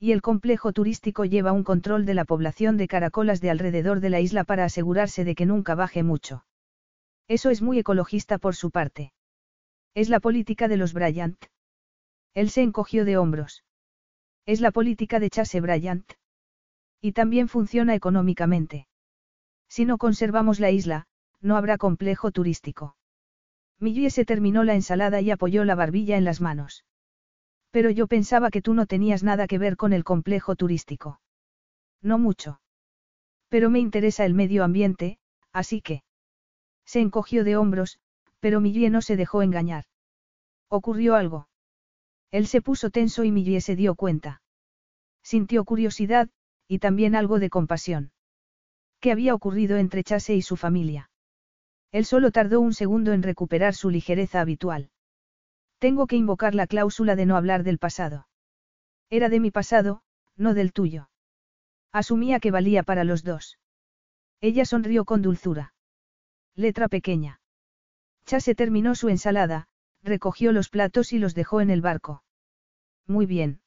Y 0.01 0.11
el 0.11 0.23
complejo 0.23 0.73
turístico 0.73 1.25
lleva 1.25 1.53
un 1.53 1.63
control 1.63 2.05
de 2.05 2.15
la 2.15 2.25
población 2.25 2.77
de 2.79 2.89
caracolas 2.89 3.41
de 3.41 3.51
alrededor 3.51 4.01
de 4.01 4.11
la 4.11 4.19
isla 4.19 4.43
para 4.43 4.65
asegurarse 4.65 5.23
de 5.23 5.37
que 5.37 5.47
nunca 5.47 5.77
baje 5.77 6.03
mucho. 6.03 6.45
Eso 7.29 7.49
es 7.51 7.63
muy 7.63 7.79
ecologista 7.79 8.39
por 8.39 8.57
su 8.57 8.73
parte. 8.73 9.13
Es 9.95 10.09
la 10.09 10.19
política 10.19 10.67
de 10.67 10.79
los 10.79 10.93
Bryant. 10.95 11.41
Él 12.35 12.51
se 12.51 12.63
encogió 12.63 13.05
de 13.05 13.19
hombros. 13.19 13.63
Es 14.47 14.61
la 14.61 14.71
política 14.71 15.19
de 15.19 15.29
Chase 15.29 15.61
Bryant. 15.61 16.13
Y 17.01 17.13
también 17.13 17.49
funciona 17.49 17.97
económicamente. 17.97 18.87
Si 19.69 19.85
no 19.85 19.99
conservamos 19.99 20.61
la 20.61 20.71
isla, 20.71 21.07
no 21.41 21.57
habrá 21.57 21.79
complejo 21.79 22.31
turístico. 22.31 22.97
Millie 23.81 24.11
se 24.11 24.25
terminó 24.25 24.63
la 24.63 24.75
ensalada 24.75 25.21
y 25.21 25.33
apoyó 25.33 25.65
la 25.65 25.75
barbilla 25.75 26.17
en 26.17 26.25
las 26.25 26.41
manos. 26.41 26.85
Pero 27.73 27.91
yo 27.91 28.07
pensaba 28.07 28.51
que 28.51 28.63
tú 28.63 28.73
no 28.73 28.87
tenías 28.87 29.25
nada 29.25 29.49
que 29.49 29.59
ver 29.59 29.77
con 29.77 29.93
el 29.93 30.05
complejo 30.05 30.55
turístico. 30.55 31.21
No 32.01 32.17
mucho. 32.17 32.61
Pero 33.49 33.69
me 33.69 33.81
interesa 33.81 34.25
el 34.25 34.35
medio 34.35 34.63
ambiente, 34.63 35.19
así 35.53 35.83
que. 35.83 36.05
Se 36.85 37.01
encogió 37.01 37.43
de 37.43 37.57
hombros, 37.57 37.99
pero 38.39 38.61
Millie 38.61 38.91
no 38.91 39.03
se 39.03 39.17
dejó 39.17 39.43
engañar. 39.43 39.85
¿Ocurrió 40.69 41.17
algo? 41.17 41.49
Él 42.31 42.47
se 42.47 42.61
puso 42.63 42.91
tenso 42.91 43.25
y 43.25 43.33
Millie 43.33 43.61
se 43.61 43.77
dio 43.77 43.95
cuenta. 43.95 44.43
Sintió 45.23 45.65
curiosidad, 45.65 46.29
y 46.69 46.79
también 46.79 47.15
algo 47.15 47.39
de 47.39 47.51
compasión. 47.51 48.13
¿Qué 49.01 49.13
había 49.13 49.35
ocurrido 49.35 49.77
entre 49.77 50.05
Chase 50.05 50.35
y 50.35 50.43
su 50.43 50.57
familia? 50.57 51.11
Él 51.93 52.05
solo 52.05 52.31
tardó 52.31 52.61
un 52.61 52.75
segundo 52.75 53.13
en 53.13 53.23
recuperar 53.23 53.75
su 53.75 53.91
ligereza 53.91 54.41
habitual. 54.41 54.91
Tengo 55.79 56.07
que 56.07 56.17
invocar 56.17 56.55
la 56.55 56.67
cláusula 56.67 57.17
de 57.17 57.27
no 57.27 57.37
hablar 57.37 57.63
del 57.63 57.79
pasado. 57.79 58.27
Era 59.11 59.29
de 59.29 59.41
mi 59.41 59.51
pasado, 59.51 60.03
no 60.37 60.55
del 60.55 60.73
tuyo. 60.73 61.11
Asumía 61.93 62.41
que 62.41 62.51
valía 62.51 62.83
para 62.83 63.05
los 63.05 63.23
dos. 63.23 63.59
Ella 64.41 64.65
sonrió 64.65 65.05
con 65.05 65.23
dulzura. 65.23 65.75
Letra 66.55 66.89
pequeña. 66.89 67.41
Chase 68.25 68.55
terminó 68.55 68.95
su 68.95 69.09
ensalada, 69.09 69.69
recogió 70.07 70.53
los 70.53 70.71
platos 70.71 71.13
y 71.13 71.19
los 71.19 71.35
dejó 71.35 71.61
en 71.61 71.71
el 71.71 71.83
barco. 71.83 72.23
Muy 73.07 73.27
bien. 73.27 73.61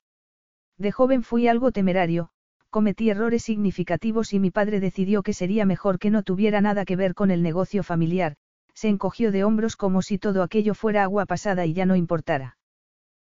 De 0.77 0.91
joven 0.91 1.23
fui 1.23 1.47
algo 1.47 1.71
temerario, 1.71 2.29
cometí 2.69 3.09
errores 3.09 3.43
significativos 3.43 4.33
y 4.33 4.39
mi 4.39 4.49
padre 4.49 4.79
decidió 4.79 5.21
que 5.21 5.33
sería 5.33 5.65
mejor 5.65 5.99
que 5.99 6.09
no 6.09 6.23
tuviera 6.23 6.61
nada 6.61 6.85
que 6.85 6.95
ver 6.95 7.13
con 7.13 7.29
el 7.29 7.43
negocio 7.43 7.83
familiar, 7.83 8.37
se 8.73 8.87
encogió 8.87 9.31
de 9.31 9.43
hombros 9.43 9.75
como 9.75 10.01
si 10.01 10.17
todo 10.17 10.41
aquello 10.41 10.73
fuera 10.73 11.03
agua 11.03 11.25
pasada 11.25 11.65
y 11.65 11.73
ya 11.73 11.85
no 11.85 11.95
importara. 11.95 12.57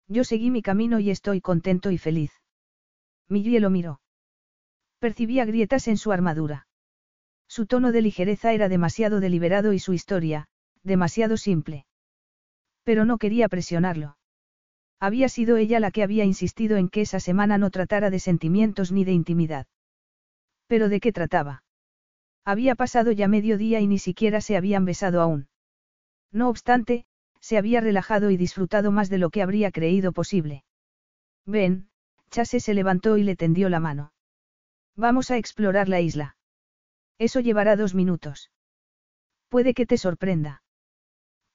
Yo 0.09 0.23
seguí 0.23 0.51
mi 0.51 0.61
camino 0.61 0.99
y 0.99 1.09
estoy 1.09 1.41
contento 1.41 1.89
y 1.91 1.97
feliz. 1.97 2.31
Millie 3.29 3.59
lo 3.59 3.69
miró. 3.69 4.01
Percibía 4.99 5.45
grietas 5.45 5.87
en 5.87 5.97
su 5.97 6.11
armadura. 6.11 6.67
Su 7.47 7.65
tono 7.65 7.91
de 7.91 8.01
ligereza 8.01 8.51
era 8.51 8.67
demasiado 8.67 9.21
deliberado 9.21 9.71
y 9.71 9.79
su 9.79 9.93
historia, 9.93 10.47
demasiado 10.83 11.37
simple. 11.37 11.86
Pero 12.87 13.03
no 13.03 13.17
quería 13.17 13.49
presionarlo. 13.49 14.15
Había 14.97 15.27
sido 15.27 15.57
ella 15.57 15.81
la 15.81 15.91
que 15.91 16.03
había 16.03 16.23
insistido 16.23 16.77
en 16.77 16.87
que 16.87 17.01
esa 17.01 17.19
semana 17.19 17.57
no 17.57 17.69
tratara 17.69 18.09
de 18.09 18.19
sentimientos 18.19 18.93
ni 18.93 19.03
de 19.03 19.11
intimidad. 19.11 19.67
¿Pero 20.67 20.87
de 20.87 21.01
qué 21.01 21.11
trataba? 21.11 21.63
Había 22.45 22.75
pasado 22.75 23.11
ya 23.11 23.27
medio 23.27 23.57
día 23.57 23.81
y 23.81 23.87
ni 23.87 23.99
siquiera 23.99 24.39
se 24.39 24.55
habían 24.55 24.85
besado 24.85 25.19
aún. 25.19 25.49
No 26.31 26.47
obstante, 26.47 27.05
se 27.41 27.57
había 27.57 27.81
relajado 27.81 28.31
y 28.31 28.37
disfrutado 28.37 28.89
más 28.89 29.09
de 29.09 29.17
lo 29.17 29.31
que 29.31 29.41
habría 29.41 29.69
creído 29.71 30.13
posible. 30.13 30.63
Ven, 31.45 31.89
Chase 32.29 32.61
se 32.61 32.73
levantó 32.73 33.17
y 33.17 33.23
le 33.23 33.35
tendió 33.35 33.67
la 33.67 33.81
mano. 33.81 34.13
Vamos 34.95 35.29
a 35.29 35.35
explorar 35.35 35.89
la 35.89 35.99
isla. 35.99 36.37
Eso 37.17 37.41
llevará 37.41 37.75
dos 37.75 37.93
minutos. 37.93 38.49
Puede 39.49 39.73
que 39.73 39.85
te 39.85 39.97
sorprenda. 39.97 40.63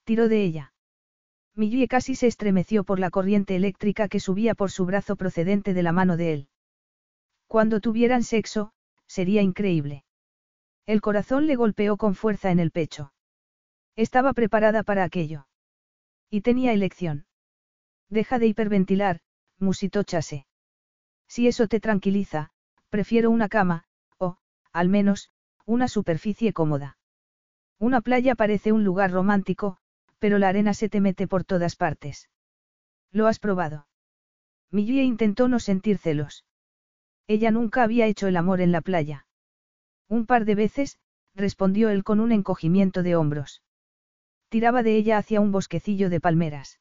Tiró 0.04 0.28
de 0.28 0.44
ella. 0.44 0.71
Millie 1.54 1.86
casi 1.86 2.14
se 2.14 2.26
estremeció 2.26 2.82
por 2.82 2.98
la 2.98 3.10
corriente 3.10 3.56
eléctrica 3.56 4.08
que 4.08 4.20
subía 4.20 4.54
por 4.54 4.70
su 4.70 4.86
brazo 4.86 5.16
procedente 5.16 5.74
de 5.74 5.82
la 5.82 5.92
mano 5.92 6.16
de 6.16 6.32
él. 6.32 6.48
Cuando 7.46 7.80
tuvieran 7.80 8.22
sexo, 8.22 8.72
sería 9.06 9.42
increíble. 9.42 10.04
El 10.86 11.02
corazón 11.02 11.46
le 11.46 11.56
golpeó 11.56 11.98
con 11.98 12.14
fuerza 12.14 12.50
en 12.50 12.58
el 12.58 12.70
pecho. 12.70 13.12
Estaba 13.96 14.32
preparada 14.32 14.82
para 14.82 15.04
aquello. 15.04 15.46
Y 16.30 16.40
tenía 16.40 16.72
elección. 16.72 17.26
Deja 18.08 18.38
de 18.38 18.46
hiperventilar, 18.46 19.20
musitó 19.58 20.02
Chase. 20.02 20.46
Si 21.28 21.46
eso 21.46 21.68
te 21.68 21.78
tranquiliza, 21.78 22.50
prefiero 22.88 23.30
una 23.30 23.50
cama, 23.50 23.84
o, 24.16 24.38
al 24.72 24.88
menos, 24.88 25.30
una 25.66 25.88
superficie 25.88 26.54
cómoda. 26.54 26.96
Una 27.78 28.00
playa 28.00 28.34
parece 28.34 28.72
un 28.72 28.84
lugar 28.84 29.10
romántico, 29.10 29.78
pero 30.22 30.38
la 30.38 30.50
arena 30.50 30.72
se 30.72 30.88
te 30.88 31.00
mete 31.00 31.26
por 31.26 31.42
todas 31.42 31.74
partes. 31.74 32.30
¿Lo 33.10 33.26
has 33.26 33.40
probado? 33.40 33.88
Millie 34.70 35.02
intentó 35.02 35.48
no 35.48 35.58
sentir 35.58 35.98
celos. 35.98 36.44
Ella 37.26 37.50
nunca 37.50 37.82
había 37.82 38.06
hecho 38.06 38.28
el 38.28 38.36
amor 38.36 38.60
en 38.60 38.70
la 38.70 38.82
playa. 38.82 39.26
Un 40.08 40.26
par 40.26 40.44
de 40.44 40.54
veces, 40.54 41.00
respondió 41.34 41.90
él 41.90 42.04
con 42.04 42.20
un 42.20 42.30
encogimiento 42.30 43.02
de 43.02 43.16
hombros. 43.16 43.64
Tiraba 44.48 44.84
de 44.84 44.94
ella 44.94 45.18
hacia 45.18 45.40
un 45.40 45.50
bosquecillo 45.50 46.08
de 46.08 46.20
palmeras. 46.20 46.78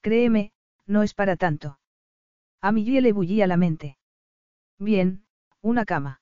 Créeme, 0.00 0.52
no 0.86 1.02
es 1.02 1.14
para 1.14 1.34
tanto. 1.34 1.80
A 2.60 2.70
Millie 2.70 3.00
le 3.00 3.12
bullía 3.12 3.48
la 3.48 3.56
mente. 3.56 3.98
Bien, 4.78 5.26
una 5.62 5.84
cama. 5.84 6.20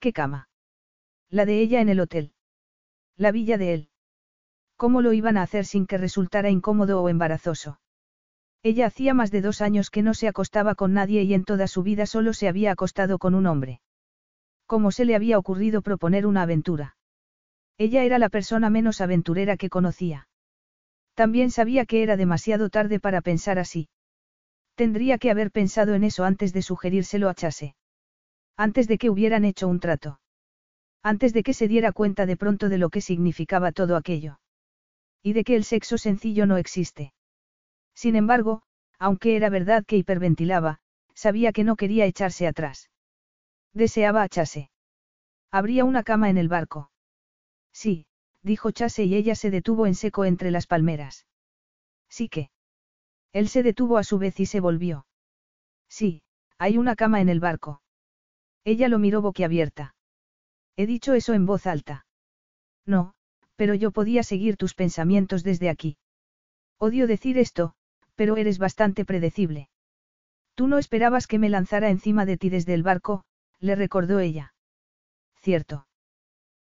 ¿Qué 0.00 0.14
cama? 0.14 0.48
La 1.28 1.44
de 1.44 1.60
ella 1.60 1.82
en 1.82 1.90
el 1.90 2.00
hotel. 2.00 2.32
La 3.14 3.30
villa 3.30 3.58
de 3.58 3.74
él. 3.74 3.87
¿Cómo 4.78 5.02
lo 5.02 5.12
iban 5.12 5.36
a 5.36 5.42
hacer 5.42 5.64
sin 5.66 5.86
que 5.86 5.98
resultara 5.98 6.50
incómodo 6.50 7.02
o 7.02 7.08
embarazoso? 7.08 7.80
Ella 8.62 8.86
hacía 8.86 9.12
más 9.12 9.32
de 9.32 9.40
dos 9.40 9.60
años 9.60 9.90
que 9.90 10.02
no 10.02 10.14
se 10.14 10.28
acostaba 10.28 10.76
con 10.76 10.94
nadie 10.94 11.24
y 11.24 11.34
en 11.34 11.44
toda 11.44 11.66
su 11.66 11.82
vida 11.82 12.06
solo 12.06 12.32
se 12.32 12.46
había 12.46 12.70
acostado 12.70 13.18
con 13.18 13.34
un 13.34 13.46
hombre. 13.46 13.80
¿Cómo 14.66 14.92
se 14.92 15.04
le 15.04 15.16
había 15.16 15.36
ocurrido 15.36 15.82
proponer 15.82 16.26
una 16.26 16.42
aventura? 16.42 16.96
Ella 17.76 18.04
era 18.04 18.20
la 18.20 18.28
persona 18.28 18.70
menos 18.70 19.00
aventurera 19.00 19.56
que 19.56 19.68
conocía. 19.68 20.28
También 21.14 21.50
sabía 21.50 21.84
que 21.84 22.04
era 22.04 22.16
demasiado 22.16 22.70
tarde 22.70 23.00
para 23.00 23.20
pensar 23.20 23.58
así. 23.58 23.88
Tendría 24.76 25.18
que 25.18 25.32
haber 25.32 25.50
pensado 25.50 25.94
en 25.94 26.04
eso 26.04 26.22
antes 26.22 26.52
de 26.52 26.62
sugerírselo 26.62 27.28
a 27.28 27.34
Chase. 27.34 27.74
Antes 28.56 28.86
de 28.86 28.98
que 28.98 29.10
hubieran 29.10 29.44
hecho 29.44 29.66
un 29.66 29.80
trato. 29.80 30.20
Antes 31.02 31.32
de 31.32 31.42
que 31.42 31.52
se 31.52 31.66
diera 31.66 31.90
cuenta 31.90 32.26
de 32.26 32.36
pronto 32.36 32.68
de 32.68 32.78
lo 32.78 32.90
que 32.90 33.00
significaba 33.00 33.72
todo 33.72 33.96
aquello. 33.96 34.38
Y 35.22 35.32
de 35.32 35.44
que 35.44 35.56
el 35.56 35.64
sexo 35.64 35.98
sencillo 35.98 36.46
no 36.46 36.56
existe. 36.56 37.12
Sin 37.94 38.16
embargo, 38.16 38.62
aunque 38.98 39.36
era 39.36 39.50
verdad 39.50 39.84
que 39.84 39.96
hiperventilaba, 39.96 40.80
sabía 41.14 41.52
que 41.52 41.64
no 41.64 41.76
quería 41.76 42.06
echarse 42.06 42.46
atrás. 42.46 42.90
Deseaba 43.72 44.22
a 44.22 44.28
Chase. 44.28 44.70
Habría 45.50 45.84
una 45.84 46.02
cama 46.02 46.30
en 46.30 46.38
el 46.38 46.48
barco. 46.48 46.90
Sí, 47.72 48.06
dijo 48.42 48.70
Chase 48.70 49.04
y 49.04 49.14
ella 49.14 49.34
se 49.34 49.50
detuvo 49.50 49.86
en 49.86 49.94
seco 49.94 50.24
entre 50.24 50.50
las 50.50 50.66
palmeras. 50.66 51.26
Sí 52.08 52.28
que. 52.28 52.50
Él 53.32 53.48
se 53.48 53.62
detuvo 53.62 53.98
a 53.98 54.04
su 54.04 54.18
vez 54.18 54.38
y 54.40 54.46
se 54.46 54.60
volvió. 54.60 55.06
Sí, 55.88 56.22
hay 56.58 56.78
una 56.78 56.96
cama 56.96 57.20
en 57.20 57.28
el 57.28 57.40
barco. 57.40 57.82
Ella 58.64 58.88
lo 58.88 58.98
miró 58.98 59.22
boquiabierta. 59.22 59.94
He 60.76 60.86
dicho 60.86 61.14
eso 61.14 61.34
en 61.34 61.46
voz 61.46 61.66
alta. 61.66 62.06
No, 62.86 63.14
pero 63.58 63.74
yo 63.74 63.90
podía 63.90 64.22
seguir 64.22 64.56
tus 64.56 64.74
pensamientos 64.74 65.42
desde 65.42 65.68
aquí. 65.68 65.96
Odio 66.78 67.08
decir 67.08 67.38
esto, 67.38 67.74
pero 68.14 68.36
eres 68.36 68.58
bastante 68.58 69.04
predecible. 69.04 69.68
Tú 70.54 70.68
no 70.68 70.78
esperabas 70.78 71.26
que 71.26 71.40
me 71.40 71.48
lanzara 71.48 71.90
encima 71.90 72.24
de 72.24 72.36
ti 72.36 72.50
desde 72.50 72.72
el 72.74 72.84
barco, 72.84 73.24
le 73.58 73.74
recordó 73.74 74.20
ella. 74.20 74.54
Cierto. 75.40 75.88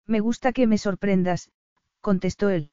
Me 0.07 0.21
gusta 0.21 0.53
que 0.53 0.69
me 0.69 0.79
sorprendas, 0.79 1.51
contestó 2.01 2.49
él. 2.49 2.71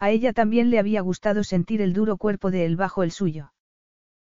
A 0.00 0.10
ella 0.10 0.32
también 0.32 0.70
le 0.70 0.80
había 0.80 1.00
gustado 1.00 1.44
sentir 1.44 1.80
el 1.80 1.92
duro 1.92 2.16
cuerpo 2.16 2.50
de 2.50 2.66
él 2.66 2.74
bajo 2.74 3.04
el 3.04 3.12
suyo. 3.12 3.52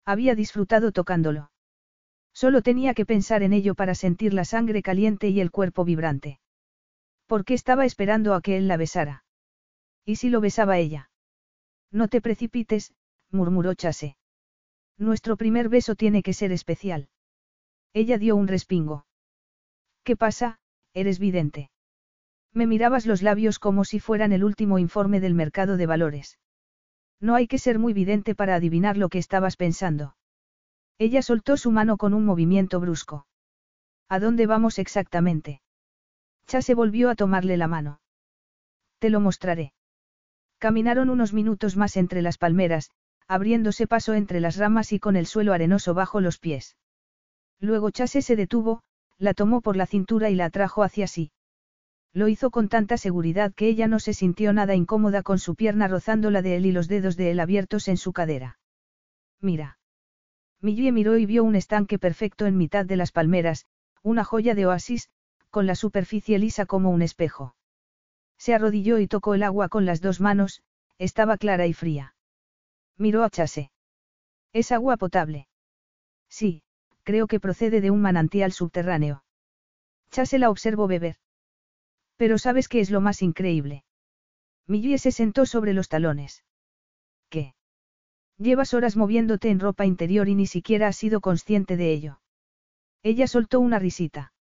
Había 0.05 0.35
disfrutado 0.35 0.91
tocándolo. 0.91 1.49
Solo 2.31 2.61
tenía 2.61 2.93
que 2.93 3.07
pensar 3.07 3.41
en 3.41 3.53
ello 3.53 3.73
para 3.73 3.95
sentir 3.95 4.35
la 4.35 4.45
sangre 4.45 4.83
caliente 4.83 5.29
y 5.29 5.41
el 5.41 5.49
cuerpo 5.49 5.83
vibrante. 5.83 6.39
¿Por 7.29 7.45
qué 7.45 7.53
estaba 7.53 7.85
esperando 7.85 8.33
a 8.33 8.41
que 8.41 8.57
él 8.57 8.67
la 8.67 8.75
besara? 8.75 9.23
¿Y 10.03 10.15
si 10.15 10.31
lo 10.31 10.41
besaba 10.41 10.79
ella? 10.79 11.11
No 11.91 12.07
te 12.07 12.21
precipites, 12.21 12.95
murmuró 13.29 13.75
Chase. 13.75 14.17
Nuestro 14.97 15.37
primer 15.37 15.69
beso 15.69 15.93
tiene 15.93 16.23
que 16.23 16.33
ser 16.33 16.51
especial. 16.51 17.07
Ella 17.93 18.17
dio 18.17 18.35
un 18.35 18.47
respingo. 18.47 19.05
¿Qué 20.03 20.17
pasa? 20.17 20.59
Eres 20.95 21.19
vidente. 21.19 21.69
Me 22.51 22.65
mirabas 22.65 23.05
los 23.05 23.21
labios 23.21 23.59
como 23.59 23.85
si 23.85 23.99
fueran 23.99 24.33
el 24.33 24.43
último 24.43 24.79
informe 24.79 25.19
del 25.19 25.35
mercado 25.35 25.77
de 25.77 25.85
valores. 25.85 26.39
No 27.19 27.35
hay 27.35 27.45
que 27.45 27.59
ser 27.59 27.77
muy 27.77 27.93
vidente 27.93 28.33
para 28.33 28.55
adivinar 28.55 28.97
lo 28.97 29.07
que 29.07 29.19
estabas 29.19 29.55
pensando. 29.55 30.15
Ella 30.97 31.21
soltó 31.21 31.57
su 31.57 31.69
mano 31.69 31.97
con 31.97 32.15
un 32.15 32.25
movimiento 32.25 32.79
brusco. 32.79 33.27
¿A 34.07 34.19
dónde 34.19 34.47
vamos 34.47 34.79
exactamente? 34.79 35.61
Chase 36.49 36.73
volvió 36.73 37.11
a 37.11 37.15
tomarle 37.15 37.57
la 37.57 37.67
mano. 37.67 38.01
Te 38.97 39.11
lo 39.11 39.19
mostraré. 39.19 39.71
Caminaron 40.57 41.11
unos 41.11 41.31
minutos 41.31 41.77
más 41.77 41.95
entre 41.95 42.23
las 42.23 42.39
palmeras, 42.39 42.89
abriéndose 43.27 43.85
paso 43.85 44.15
entre 44.15 44.39
las 44.39 44.57
ramas 44.57 44.91
y 44.91 44.99
con 44.99 45.15
el 45.15 45.27
suelo 45.27 45.53
arenoso 45.53 45.93
bajo 45.93 46.21
los 46.21 46.39
pies. 46.39 46.75
Luego 47.59 47.91
Chase 47.91 48.23
se 48.23 48.35
detuvo, 48.35 48.81
la 49.19 49.35
tomó 49.35 49.61
por 49.61 49.75
la 49.75 49.85
cintura 49.85 50.31
y 50.31 50.35
la 50.35 50.45
atrajo 50.45 50.81
hacia 50.81 51.05
sí. 51.05 51.31
Lo 52.13 52.27
hizo 52.27 52.49
con 52.49 52.67
tanta 52.67 52.97
seguridad 52.97 53.53
que 53.53 53.67
ella 53.67 53.87
no 53.87 53.99
se 53.99 54.15
sintió 54.15 54.51
nada 54.51 54.73
incómoda 54.73 55.21
con 55.21 55.37
su 55.37 55.53
pierna 55.53 55.87
rozando 55.87 56.31
la 56.31 56.41
de 56.41 56.55
él 56.55 56.65
y 56.65 56.71
los 56.71 56.87
dedos 56.87 57.15
de 57.15 57.29
él 57.29 57.39
abiertos 57.41 57.87
en 57.87 57.97
su 57.97 58.11
cadera. 58.11 58.57
Mira. 59.39 59.77
Millie 60.61 60.91
miró 60.91 61.15
y 61.15 61.27
vio 61.27 61.43
un 61.43 61.55
estanque 61.55 61.99
perfecto 61.99 62.47
en 62.47 62.57
mitad 62.57 62.87
de 62.87 62.95
las 62.95 63.11
palmeras, 63.11 63.67
una 64.01 64.23
joya 64.23 64.55
de 64.55 64.65
oasis, 64.65 65.11
con 65.49 65.65
la 65.65 65.75
superficie 65.75 66.39
lisa 66.39 66.65
como 66.65 66.89
un 66.91 67.01
espejo. 67.01 67.55
Se 68.37 68.53
arrodilló 68.53 68.99
y 68.99 69.07
tocó 69.07 69.33
el 69.33 69.43
agua 69.43 69.69
con 69.69 69.85
las 69.85 70.01
dos 70.01 70.21
manos, 70.21 70.61
estaba 70.97 71.37
clara 71.37 71.67
y 71.67 71.73
fría. 71.73 72.15
Miró 72.97 73.23
a 73.23 73.29
Chase. 73.29 73.71
¿Es 74.53 74.71
agua 74.71 74.97
potable? 74.97 75.47
Sí, 76.29 76.63
creo 77.03 77.27
que 77.27 77.39
procede 77.39 77.81
de 77.81 77.91
un 77.91 78.01
manantial 78.01 78.51
subterráneo. 78.51 79.23
Chase 80.11 80.39
la 80.39 80.49
observó 80.49 80.87
beber. 80.87 81.17
Pero 82.17 82.37
¿sabes 82.37 82.67
qué 82.67 82.79
es 82.79 82.91
lo 82.91 83.01
más 83.01 83.21
increíble? 83.21 83.83
Millie 84.67 84.97
se 84.97 85.11
sentó 85.11 85.45
sobre 85.45 85.73
los 85.73 85.89
talones. 85.89 86.43
¿Qué? 87.29 87.55
Llevas 88.37 88.73
horas 88.73 88.95
moviéndote 88.95 89.49
en 89.49 89.59
ropa 89.59 89.85
interior 89.85 90.29
y 90.29 90.35
ni 90.35 90.47
siquiera 90.47 90.87
has 90.87 90.95
sido 90.95 91.21
consciente 91.21 91.77
de 91.77 91.91
ello. 91.91 92.19
Ella 93.03 93.27
soltó 93.27 93.59
una 93.59 93.79
risita. 93.79 94.33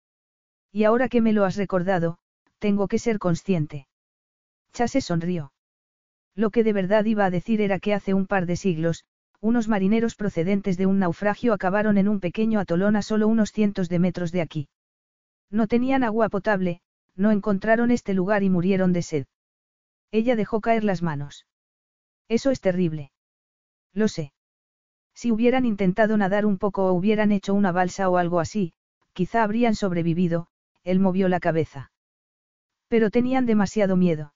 Y 0.77 0.83
ahora 0.83 1.09
que 1.09 1.21
me 1.21 1.33
lo 1.33 1.43
has 1.43 1.55
recordado, 1.55 2.19
tengo 2.59 2.87
que 2.87 2.99
ser 2.99 3.17
consciente. 3.17 3.87
Chase 4.73 5.01
sonrió. 5.01 5.51
Lo 6.35 6.51
que 6.51 6.63
de 6.63 6.71
verdad 6.71 7.03
iba 7.05 7.25
a 7.25 7.31
decir 7.31 7.61
era 7.61 7.79
que 7.79 7.95
hace 7.95 8.13
un 8.13 8.27
par 8.27 8.45
de 8.45 8.57
siglos, 8.57 9.03
unos 9.41 9.67
marineros 9.67 10.13
procedentes 10.13 10.77
de 10.77 10.85
un 10.85 10.99
naufragio 10.99 11.53
acabaron 11.53 11.97
en 11.97 12.07
un 12.07 12.19
pequeño 12.19 12.59
atolón 12.59 12.95
a 12.95 13.01
solo 13.01 13.27
unos 13.27 13.51
cientos 13.51 13.89
de 13.89 13.97
metros 13.97 14.31
de 14.31 14.41
aquí. 14.41 14.69
No 15.49 15.65
tenían 15.65 16.03
agua 16.03 16.29
potable, 16.29 16.81
no 17.15 17.31
encontraron 17.31 17.89
este 17.89 18.13
lugar 18.13 18.43
y 18.43 18.51
murieron 18.51 18.93
de 18.93 19.01
sed. 19.01 19.25
Ella 20.11 20.35
dejó 20.35 20.61
caer 20.61 20.83
las 20.83 21.01
manos. 21.01 21.47
Eso 22.29 22.51
es 22.51 22.61
terrible. 22.61 23.09
Lo 23.93 24.07
sé. 24.07 24.31
Si 25.15 25.31
hubieran 25.31 25.65
intentado 25.65 26.17
nadar 26.17 26.45
un 26.45 26.59
poco 26.59 26.85
o 26.85 26.93
hubieran 26.93 27.31
hecho 27.31 27.55
una 27.55 27.71
balsa 27.71 28.09
o 28.09 28.17
algo 28.17 28.39
así, 28.39 28.73
quizá 29.13 29.41
habrían 29.41 29.73
sobrevivido, 29.73 30.49
él 30.87 31.01
movió 31.01 31.27
la 31.27 31.41
cabeza. 31.41 31.91
Pero 32.87 33.09
tenían 33.09 33.45
demasiado 33.45 33.97
miedo. 33.97 34.33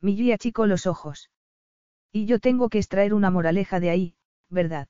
Millie 0.00 0.34
achicó 0.34 0.66
los 0.66 0.88
ojos. 0.88 1.30
Y 2.10 2.26
yo 2.26 2.40
tengo 2.40 2.68
que 2.68 2.78
extraer 2.78 3.14
una 3.14 3.30
moraleja 3.30 3.78
de 3.78 3.90
ahí, 3.90 4.14
¿verdad? 4.48 4.88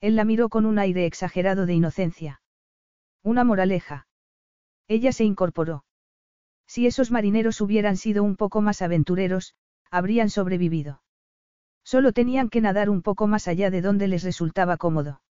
Él 0.00 0.14
la 0.14 0.24
miró 0.24 0.50
con 0.50 0.66
un 0.66 0.78
aire 0.78 1.04
exagerado 1.04 1.66
de 1.66 1.74
inocencia. 1.74 2.40
Una 3.24 3.42
moraleja. 3.42 4.06
Ella 4.86 5.10
se 5.10 5.24
incorporó. 5.24 5.84
Si 6.68 6.86
esos 6.86 7.10
marineros 7.10 7.60
hubieran 7.60 7.96
sido 7.96 8.22
un 8.22 8.36
poco 8.36 8.60
más 8.60 8.82
aventureros, 8.82 9.56
habrían 9.90 10.30
sobrevivido. 10.30 11.02
Solo 11.82 12.12
tenían 12.12 12.50
que 12.50 12.60
nadar 12.60 12.88
un 12.88 13.02
poco 13.02 13.26
más 13.26 13.48
allá 13.48 13.68
de 13.70 13.82
donde 13.82 14.06
les 14.06 14.22
resultaba 14.22 14.76
cómodo. 14.76 15.22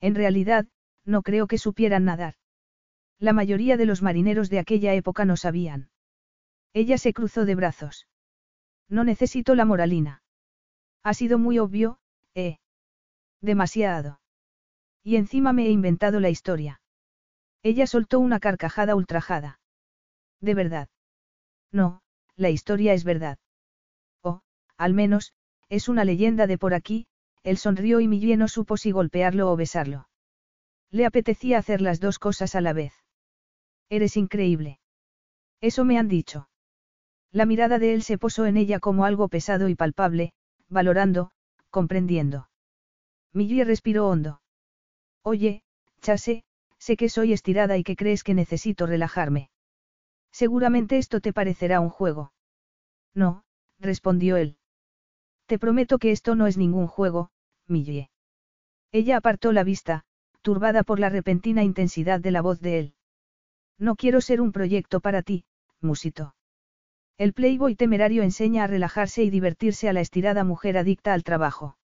En 0.00 0.16
realidad, 0.16 0.66
no 1.04 1.22
creo 1.22 1.46
que 1.46 1.58
supieran 1.58 2.04
nadar. 2.04 2.34
La 3.24 3.32
mayoría 3.32 3.78
de 3.78 3.86
los 3.86 4.02
marineros 4.02 4.50
de 4.50 4.58
aquella 4.58 4.92
época 4.92 5.24
no 5.24 5.38
sabían. 5.38 5.88
Ella 6.74 6.98
se 6.98 7.14
cruzó 7.14 7.46
de 7.46 7.54
brazos. 7.54 8.06
No 8.86 9.02
necesito 9.02 9.54
la 9.54 9.64
moralina. 9.64 10.22
Ha 11.02 11.14
sido 11.14 11.38
muy 11.38 11.58
obvio, 11.58 11.98
eh. 12.34 12.58
Demasiado. 13.40 14.20
Y 15.02 15.16
encima 15.16 15.54
me 15.54 15.64
he 15.64 15.70
inventado 15.70 16.20
la 16.20 16.28
historia. 16.28 16.82
Ella 17.62 17.86
soltó 17.86 18.20
una 18.20 18.40
carcajada 18.40 18.94
ultrajada. 18.94 19.58
¿De 20.42 20.52
verdad? 20.52 20.90
No, 21.72 22.02
la 22.36 22.50
historia 22.50 22.92
es 22.92 23.04
verdad. 23.04 23.38
O, 24.22 24.42
al 24.76 24.92
menos, 24.92 25.32
es 25.70 25.88
una 25.88 26.04
leyenda 26.04 26.46
de 26.46 26.58
por 26.58 26.74
aquí, 26.74 27.06
él 27.42 27.56
sonrió 27.56 28.00
y 28.00 28.06
Millie 28.06 28.36
no 28.36 28.48
supo 28.48 28.76
si 28.76 28.90
golpearlo 28.90 29.50
o 29.50 29.56
besarlo. 29.56 30.10
Le 30.90 31.06
apetecía 31.06 31.56
hacer 31.56 31.80
las 31.80 32.00
dos 32.00 32.18
cosas 32.18 32.54
a 32.54 32.60
la 32.60 32.74
vez. 32.74 33.03
Eres 33.88 34.16
increíble. 34.16 34.80
Eso 35.60 35.84
me 35.84 35.98
han 35.98 36.08
dicho. 36.08 36.48
La 37.32 37.46
mirada 37.46 37.78
de 37.78 37.94
él 37.94 38.02
se 38.02 38.18
posó 38.18 38.46
en 38.46 38.56
ella 38.56 38.80
como 38.80 39.04
algo 39.04 39.28
pesado 39.28 39.68
y 39.68 39.74
palpable, 39.74 40.32
valorando, 40.68 41.30
comprendiendo. 41.70 42.48
Millie 43.32 43.64
respiró 43.64 44.08
hondo. 44.08 44.40
Oye, 45.22 45.62
Chase, 46.00 46.44
sé 46.78 46.96
que 46.96 47.08
soy 47.08 47.32
estirada 47.32 47.76
y 47.76 47.82
que 47.82 47.96
crees 47.96 48.22
que 48.22 48.34
necesito 48.34 48.86
relajarme. 48.86 49.50
Seguramente 50.30 50.98
esto 50.98 51.20
te 51.20 51.32
parecerá 51.32 51.80
un 51.80 51.90
juego. 51.90 52.32
No, 53.14 53.44
respondió 53.78 54.36
él. 54.36 54.58
Te 55.46 55.58
prometo 55.58 55.98
que 55.98 56.10
esto 56.10 56.34
no 56.34 56.46
es 56.46 56.56
ningún 56.56 56.86
juego, 56.86 57.30
Millie. 57.66 58.10
Ella 58.92 59.16
apartó 59.16 59.52
la 59.52 59.64
vista, 59.64 60.04
turbada 60.42 60.82
por 60.82 61.00
la 61.00 61.08
repentina 61.08 61.62
intensidad 61.62 62.20
de 62.20 62.30
la 62.30 62.42
voz 62.42 62.60
de 62.60 62.78
él. 62.78 62.94
No 63.78 63.96
quiero 63.96 64.20
ser 64.20 64.40
un 64.40 64.52
proyecto 64.52 65.00
para 65.00 65.22
ti, 65.22 65.44
musito. 65.80 66.34
El 67.16 67.32
playboy 67.32 67.76
temerario 67.76 68.22
enseña 68.22 68.64
a 68.64 68.66
relajarse 68.66 69.22
y 69.22 69.30
divertirse 69.30 69.88
a 69.88 69.92
la 69.92 70.00
estirada 70.00 70.44
mujer 70.44 70.76
adicta 70.76 71.12
al 71.12 71.22
trabajo. 71.22 71.76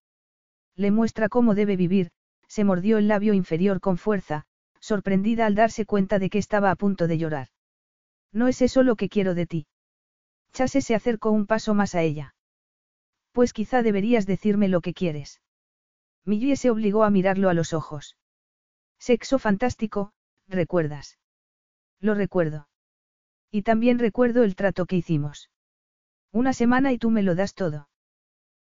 Le 0.75 0.91
muestra 0.91 1.29
cómo 1.29 1.55
debe 1.55 1.77
vivir, 1.77 2.11
se 2.49 2.65
mordió 2.65 2.99
el 2.99 3.07
labio 3.07 3.33
inferior 3.33 3.81
con 3.81 3.97
fuerza, 3.97 4.45
sorprendida 4.81 5.47
al 5.47 5.55
darse 5.55 5.87
cuenta 5.87 6.19
de 6.19 6.31
que 6.31 6.39
estaba 6.39 6.71
a 6.71 6.77
punto 6.77 7.07
de 7.07 7.19
llorar. 7.19 7.49
No 8.33 8.49
es 8.49 8.61
eso 8.63 8.83
lo 8.83 8.97
que 8.97 9.09
quiero 9.09 9.35
de 9.35 9.47
ti. 9.47 9.67
Chase 10.53 10.81
se 10.81 10.95
acercó 10.97 11.31
un 11.31 11.47
paso 11.47 11.75
más 11.75 11.95
a 11.95 12.03
ella. 12.03 12.35
Pues 13.33 13.53
quizá 13.53 13.83
deberías 13.83 14.27
decirme 14.27 14.69
lo 14.69 14.81
que 14.81 14.95
quieres. 14.95 15.41
Millie 16.25 16.57
se 16.57 16.71
obligó 16.71 17.05
a 17.05 17.11
mirarlo 17.11 17.49
a 17.49 17.55
los 17.55 17.73
ojos. 17.73 18.17
Sexo 18.99 19.39
fantástico, 19.39 20.13
¿recuerdas? 20.49 21.20
Lo 22.01 22.15
recuerdo. 22.15 22.69
Y 23.51 23.63
también 23.63 23.99
recuerdo 23.99 24.43
el 24.43 24.57
trato 24.57 24.87
que 24.87 24.97
hicimos. 24.97 25.51
Una 26.33 26.53
semana 26.53 26.93
y 26.93 26.99
tú 26.99 27.11
me 27.11 27.23
lo 27.23 27.35
das 27.35 27.55
todo. 27.55 27.89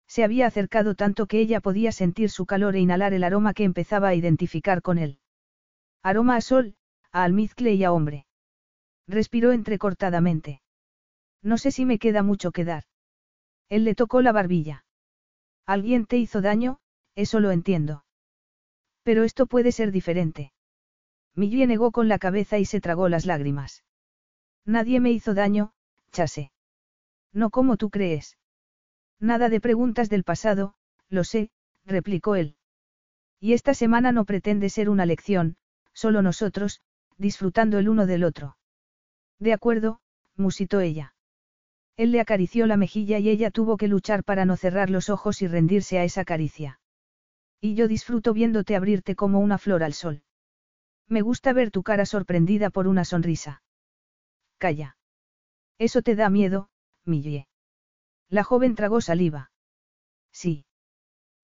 Se 0.07 0.23
había 0.23 0.47
acercado 0.47 0.95
tanto 0.95 1.27
que 1.27 1.41
ella 1.41 1.61
podía 1.61 1.93
sentir 1.93 2.31
su 2.31 2.47
calor 2.47 2.77
e 2.77 2.81
inhalar 2.81 3.13
el 3.13 3.25
aroma 3.25 3.55
que 3.55 3.65
empezaba 3.65 4.09
a 4.09 4.15
identificar 4.15 4.81
con 4.81 4.99
él. 4.99 5.19
Aroma 6.03 6.37
a 6.37 6.41
sol, 6.41 6.77
a 7.11 7.25
almizcle 7.25 7.75
y 7.75 7.83
a 7.83 7.93
hombre. 7.93 8.27
Respiró 9.09 9.53
entrecortadamente. 9.53 10.63
No 11.43 11.59
sé 11.59 11.73
si 11.73 11.85
me 11.85 11.99
queda 11.99 12.23
mucho 12.23 12.53
que 12.53 12.65
dar. 12.65 12.85
Él 13.69 13.85
le 13.85 13.95
tocó 13.95 14.23
la 14.23 14.33
barbilla. 14.33 14.85
Alguien 15.67 16.07
te 16.07 16.17
hizo 16.17 16.41
daño, 16.41 16.79
eso 17.17 17.41
lo 17.41 17.51
entiendo. 17.51 18.05
Pero 19.03 19.25
esto 19.25 19.47
puede 19.47 19.73
ser 19.73 19.91
diferente. 19.91 20.53
Millie 21.37 21.67
negó 21.67 21.93
con 21.93 22.09
la 22.09 22.19
cabeza 22.19 22.59
y 22.59 22.65
se 22.65 22.81
tragó 22.81 23.09
las 23.11 23.27
lágrimas. 23.27 23.85
Nadie 24.65 25.01
me 25.01 25.13
hizo 25.13 25.35
daño, 25.35 25.73
Chase. 26.11 26.51
No 27.33 27.51
como 27.51 27.77
tú 27.77 27.91
crees. 27.91 28.39
Nada 29.21 29.51
de 29.51 29.61
preguntas 29.61 30.09
del 30.09 30.25
pasado, 30.25 30.75
lo 31.11 31.25
sé, 31.25 31.51
replicó 31.85 32.37
él. 32.37 32.57
Y 33.39 33.53
esta 33.53 33.75
semana 33.75 34.13
no 34.13 34.25
pretende 34.25 34.71
ser 34.71 34.89
una 34.89 35.05
lección, 35.05 35.57
solo 35.93 36.23
nosotros, 36.23 36.81
disfrutando 37.19 37.79
el 37.79 37.91
uno 37.91 38.07
del 38.07 38.25
otro. 38.25 38.57
De 39.39 39.53
acuerdo, 39.53 40.01
musitó 40.37 40.81
ella. 40.81 41.15
Él 41.97 42.13
le 42.13 42.21
acarició 42.21 42.67
la 42.67 42.79
mejilla 42.79 43.19
y 43.19 43.29
ella 43.29 43.51
tuvo 43.51 43.77
que 43.77 43.89
luchar 43.89 44.25
para 44.25 44.47
no 44.47 44.57
cerrar 44.57 44.89
los 44.89 45.11
ojos 45.11 45.43
y 45.43 45.49
rendirse 45.49 45.99
a 45.99 46.05
esa 46.05 46.25
caricia. 46.25 46.81
Y 47.61 47.75
yo 47.75 47.89
disfruto 47.89 48.33
viéndote 48.33 48.75
abrirte 48.75 49.15
como 49.15 49.41
una 49.41 49.59
flor 49.59 49.83
al 49.83 49.93
sol. 49.93 50.23
Me 51.09 51.23
gusta 51.23 51.53
ver 51.53 51.71
tu 51.71 51.83
cara 51.83 52.07
sorprendida 52.07 52.71
por 52.71 52.89
una 52.89 53.05
sonrisa. 53.05 53.63
Calla. 54.59 54.97
Eso 55.79 56.03
te 56.03 56.17
da 56.17 56.31
miedo, 56.31 56.69
Millie. 57.05 57.47
La 58.29 58.43
joven 58.43 58.75
tragó 58.75 59.01
saliva. 59.01 59.51
Sí. 60.33 60.65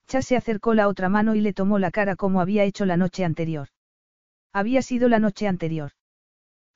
Chas 0.06 0.26
se 0.26 0.36
acercó 0.36 0.74
la 0.74 0.88
otra 0.88 1.08
mano 1.08 1.34
y 1.34 1.40
le 1.40 1.52
tomó 1.52 1.78
la 1.78 1.90
cara 1.90 2.16
como 2.16 2.40
había 2.40 2.64
hecho 2.64 2.86
la 2.86 2.96
noche 2.96 3.24
anterior. 3.24 3.68
Había 4.52 4.82
sido 4.82 5.08
la 5.08 5.18
noche 5.18 5.46
anterior. 5.46 5.92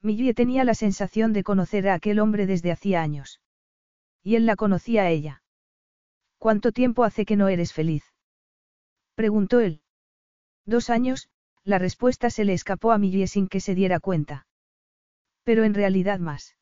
Millie 0.00 0.34
tenía 0.34 0.64
la 0.64 0.74
sensación 0.74 1.32
de 1.32 1.42
conocer 1.42 1.88
a 1.88 1.94
aquel 1.94 2.20
hombre 2.20 2.46
desde 2.46 2.70
hacía 2.70 3.02
años. 3.02 3.40
Y 4.22 4.36
él 4.36 4.46
la 4.46 4.56
conocía 4.56 5.02
a 5.02 5.10
ella. 5.10 5.42
¿Cuánto 6.38 6.72
tiempo 6.72 7.04
hace 7.04 7.24
que 7.24 7.36
no 7.36 7.48
eres 7.48 7.72
feliz? 7.72 8.04
Preguntó 9.14 9.60
él. 9.60 9.80
Dos 10.64 10.90
años, 10.90 11.28
la 11.66 11.80
respuesta 11.80 12.30
se 12.30 12.44
le 12.44 12.52
escapó 12.52 12.93
a 12.93 12.98
Millie 12.98 13.26
sin 13.26 13.48
que 13.48 13.60
se 13.60 13.74
diera 13.74 13.98
cuenta. 13.98 14.47
Pero 15.43 15.64
en 15.64 15.74
realidad 15.74 16.20
más. 16.20 16.56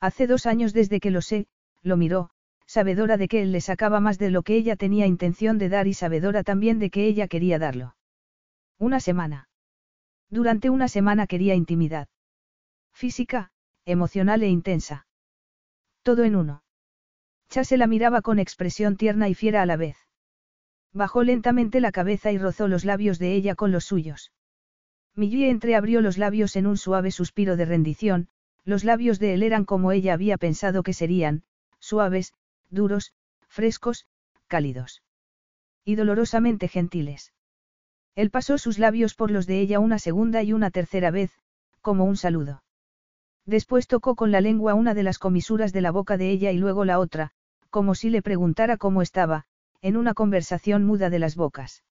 Hace 0.00 0.26
dos 0.26 0.44
años 0.44 0.74
desde 0.74 1.00
que 1.00 1.10
lo 1.10 1.22
sé, 1.22 1.46
lo 1.82 1.96
miró, 1.96 2.30
sabedora 2.66 3.16
de 3.16 3.26
que 3.26 3.40
él 3.40 3.52
le 3.52 3.62
sacaba 3.62 4.00
más 4.00 4.18
de 4.18 4.30
lo 4.30 4.42
que 4.42 4.54
ella 4.54 4.76
tenía 4.76 5.06
intención 5.06 5.56
de 5.56 5.70
dar 5.70 5.86
y 5.86 5.94
sabedora 5.94 6.44
también 6.44 6.78
de 6.78 6.90
que 6.90 7.06
ella 7.06 7.26
quería 7.26 7.58
darlo. 7.58 7.96
Una 8.78 9.00
semana. 9.00 9.48
Durante 10.28 10.68
una 10.68 10.88
semana 10.88 11.26
quería 11.26 11.54
intimidad. 11.54 12.08
Física, 12.92 13.50
emocional 13.86 14.42
e 14.42 14.48
intensa. 14.48 15.06
Todo 16.02 16.24
en 16.24 16.36
uno. 16.36 16.62
Chase 17.48 17.78
la 17.78 17.86
miraba 17.86 18.20
con 18.20 18.38
expresión 18.38 18.98
tierna 18.98 19.30
y 19.30 19.34
fiera 19.34 19.62
a 19.62 19.66
la 19.66 19.76
vez. 19.76 20.07
Bajó 20.92 21.22
lentamente 21.22 21.80
la 21.80 21.92
cabeza 21.92 22.32
y 22.32 22.38
rozó 22.38 22.68
los 22.68 22.84
labios 22.84 23.18
de 23.18 23.34
ella 23.34 23.54
con 23.54 23.72
los 23.72 23.84
suyos. 23.84 24.32
Millie 25.14 25.50
entreabrió 25.50 26.00
los 26.00 26.16
labios 26.16 26.56
en 26.56 26.66
un 26.66 26.76
suave 26.76 27.10
suspiro 27.10 27.56
de 27.56 27.64
rendición, 27.64 28.28
los 28.64 28.84
labios 28.84 29.18
de 29.18 29.34
él 29.34 29.42
eran 29.42 29.64
como 29.64 29.92
ella 29.92 30.14
había 30.14 30.38
pensado 30.38 30.82
que 30.82 30.92
serían, 30.92 31.42
suaves, 31.80 32.34
duros, 32.70 33.12
frescos, 33.48 34.06
cálidos. 34.46 35.02
Y 35.84 35.94
dolorosamente 35.94 36.68
gentiles. 36.68 37.32
Él 38.14 38.30
pasó 38.30 38.58
sus 38.58 38.78
labios 38.78 39.14
por 39.14 39.30
los 39.30 39.46
de 39.46 39.60
ella 39.60 39.78
una 39.78 39.98
segunda 39.98 40.42
y 40.42 40.52
una 40.52 40.70
tercera 40.70 41.10
vez, 41.10 41.32
como 41.80 42.04
un 42.04 42.16
saludo. 42.16 42.62
Después 43.46 43.86
tocó 43.86 44.14
con 44.14 44.30
la 44.30 44.40
lengua 44.40 44.74
una 44.74 44.92
de 44.94 45.02
las 45.02 45.18
comisuras 45.18 45.72
de 45.72 45.80
la 45.80 45.90
boca 45.90 46.16
de 46.16 46.30
ella 46.30 46.52
y 46.52 46.58
luego 46.58 46.84
la 46.84 46.98
otra, 46.98 47.30
como 47.70 47.94
si 47.94 48.10
le 48.10 48.22
preguntara 48.22 48.76
cómo 48.76 49.02
estaba, 49.02 49.46
en 49.82 49.96
una 49.96 50.14
conversación 50.14 50.84
muda 50.84 51.10
de 51.10 51.18
las 51.18 51.36
bocas. 51.36 51.84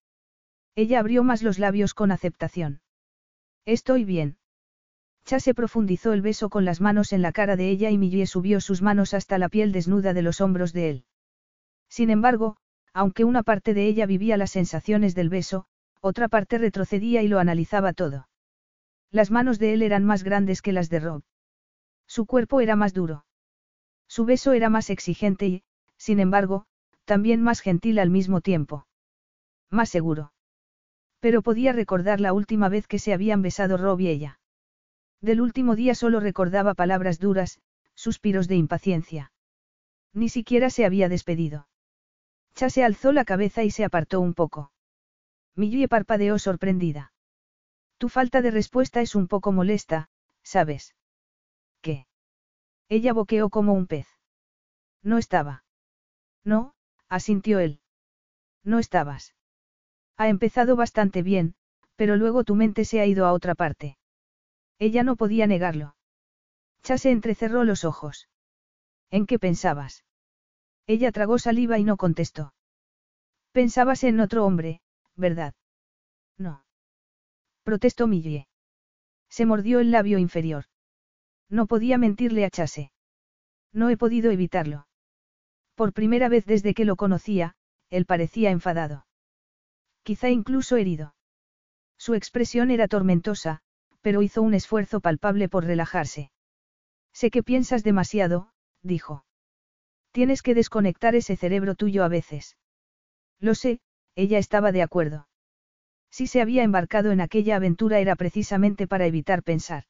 Ella 0.76 1.00
abrió 1.00 1.24
más 1.24 1.42
los 1.42 1.60
labios 1.60 1.94
con 1.94 2.12
aceptación. 2.12 2.82
Estoy 3.66 4.06
bien. 4.06 4.38
Chase 5.26 5.54
profundizó 5.54 6.14
el 6.14 6.22
beso 6.22 6.50
con 6.50 6.64
las 6.64 6.80
manos 6.80 7.12
en 7.12 7.22
la 7.22 7.32
cara 7.32 7.56
de 7.56 7.70
ella 7.70 7.90
y 7.90 7.98
Millie 7.98 8.28
subió 8.28 8.62
sus 8.62 8.82
manos 8.82 9.14
hasta 9.14 9.38
la 9.38 9.50
piel 9.50 9.72
desnuda 9.72 10.14
de 10.14 10.22
los 10.22 10.40
hombros 10.40 10.72
de 10.72 10.90
él. 10.90 11.06
Sin 11.90 12.10
embargo, 12.10 12.58
aunque 12.94 13.26
una 13.26 13.44
parte 13.44 13.74
de 13.74 13.88
ella 13.88 14.06
vivía 14.06 14.38
las 14.38 14.52
sensaciones 14.52 15.16
del 15.16 15.30
beso, 15.30 15.66
otra 16.02 16.28
parte 16.30 16.58
retrocedía 16.58 17.22
y 17.24 17.28
lo 17.28 17.40
analizaba 17.40 17.94
todo. 17.94 18.30
Las 19.12 19.32
manos 19.32 19.60
de 19.60 19.74
él 19.74 19.82
eran 19.82 20.04
más 20.06 20.24
grandes 20.24 20.62
que 20.62 20.74
las 20.74 20.90
de 20.90 21.00
Rob. 21.00 21.24
Su 22.08 22.26
cuerpo 22.26 22.62
era 22.62 22.76
más 22.76 22.94
duro. 22.94 23.26
Su 24.08 24.26
beso 24.26 24.54
era 24.54 24.70
más 24.70 24.90
exigente 24.90 25.48
y, 25.48 25.64
sin 25.98 26.20
embargo, 26.20 26.66
también 27.08 27.42
más 27.42 27.62
gentil 27.62 28.00
al 28.00 28.10
mismo 28.10 28.42
tiempo. 28.42 28.86
Más 29.72 29.90
seguro. 29.90 30.34
Pero 31.22 31.42
podía 31.42 31.72
recordar 31.72 32.20
la 32.20 32.34
última 32.34 32.68
vez 32.68 32.86
que 32.86 33.00
se 33.00 33.14
habían 33.14 33.42
besado 33.42 33.78
Rob 33.78 34.02
y 34.02 34.10
ella. 34.10 34.40
Del 35.22 35.40
último 35.40 35.76
día 35.76 35.96
solo 35.96 36.20
recordaba 36.20 36.76
palabras 36.76 37.18
duras, 37.18 37.60
suspiros 37.96 38.50
de 38.50 38.58
impaciencia. 38.58 39.32
Ni 40.14 40.28
siquiera 40.28 40.70
se 40.70 40.86
había 40.86 41.08
despedido. 41.08 41.70
Chase 42.54 42.84
alzó 42.84 43.14
la 43.14 43.24
cabeza 43.24 43.64
y 43.64 43.72
se 43.72 43.86
apartó 43.86 44.20
un 44.20 44.34
poco. 44.34 44.74
Millie 45.56 45.88
parpadeó 45.88 46.38
sorprendida. 46.38 47.14
Tu 47.98 48.10
falta 48.10 48.42
de 48.42 48.52
respuesta 48.52 49.00
es 49.00 49.16
un 49.16 49.28
poco 49.28 49.54
molesta, 49.54 50.10
¿sabes? 50.44 50.94
¿Qué? 51.82 52.06
Ella 52.90 53.14
boqueó 53.14 53.50
como 53.50 53.74
un 53.74 53.88
pez. 53.88 54.08
No 55.04 55.18
estaba. 55.18 55.64
No, 56.44 56.76
asintió 57.10 57.60
él. 57.60 57.80
No 58.64 58.80
estabas. 58.80 59.36
Ha 60.18 60.30
empezado 60.30 60.76
bastante 60.76 61.22
bien, 61.22 61.56
pero 61.96 62.16
luego 62.16 62.44
tu 62.44 62.56
mente 62.56 62.86
se 62.86 63.00
ha 63.00 63.06
ido 63.06 63.26
a 63.26 63.34
otra 63.34 63.56
parte. 63.56 63.98
Ella 64.80 65.04
no 65.04 65.16
podía 65.16 65.48
negarlo. 65.48 65.96
Chase 66.84 67.12
entrecerró 67.12 67.64
los 67.64 67.86
ojos. 67.86 68.30
¿En 69.10 69.26
qué 69.26 69.40
pensabas? 69.40 70.04
Ella 70.86 71.12
tragó 71.12 71.40
saliva 71.40 71.80
y 71.80 71.84
no 71.84 71.98
contestó. 71.98 72.54
Pensabas 73.52 74.04
en 74.04 74.20
otro 74.20 74.46
hombre, 74.46 74.82
¿verdad? 75.16 75.54
No. 76.38 76.64
Protestó 77.64 78.08
Millie. 78.08 78.48
Se 79.30 79.46
mordió 79.46 79.80
el 79.80 79.92
labio 79.92 80.18
inferior. 80.18 80.66
No 81.50 81.66
podía 81.66 81.98
mentirle 81.98 82.46
a 82.46 82.50
Chase. 82.50 82.92
No 83.74 83.90
he 83.90 83.98
podido 83.98 84.32
evitarlo. 84.32 84.87
Por 85.78 85.94
primera 85.94 86.28
vez 86.28 86.44
desde 86.48 86.74
que 86.74 86.86
lo 86.86 86.96
conocía, 86.96 87.54
él 87.92 88.08
parecía 88.08 88.50
enfadado. 88.50 89.06
Quizá 90.02 90.32
incluso 90.32 90.76
herido. 90.76 91.14
Su 92.00 92.16
expresión 92.16 92.72
era 92.72 92.88
tormentosa, 92.88 93.62
pero 94.02 94.24
hizo 94.24 94.42
un 94.42 94.56
esfuerzo 94.56 95.02
palpable 95.02 95.50
por 95.50 95.66
relajarse. 95.66 96.32
Sé 97.14 97.30
que 97.30 97.44
piensas 97.44 97.84
demasiado, 97.84 98.50
dijo. 98.82 99.24
Tienes 100.12 100.42
que 100.42 100.56
desconectar 100.56 101.14
ese 101.14 101.36
cerebro 101.36 101.76
tuyo 101.76 102.04
a 102.04 102.08
veces. 102.08 102.58
Lo 103.40 103.54
sé, 103.54 103.80
ella 104.16 104.40
estaba 104.40 104.72
de 104.72 104.82
acuerdo. 104.82 105.28
Si 106.10 106.26
se 106.26 106.42
había 106.42 106.64
embarcado 106.64 107.12
en 107.12 107.22
aquella 107.22 107.58
aventura 107.58 108.00
era 108.00 108.16
precisamente 108.16 108.88
para 108.88 109.06
evitar 109.06 109.44
pensar. 109.44 109.84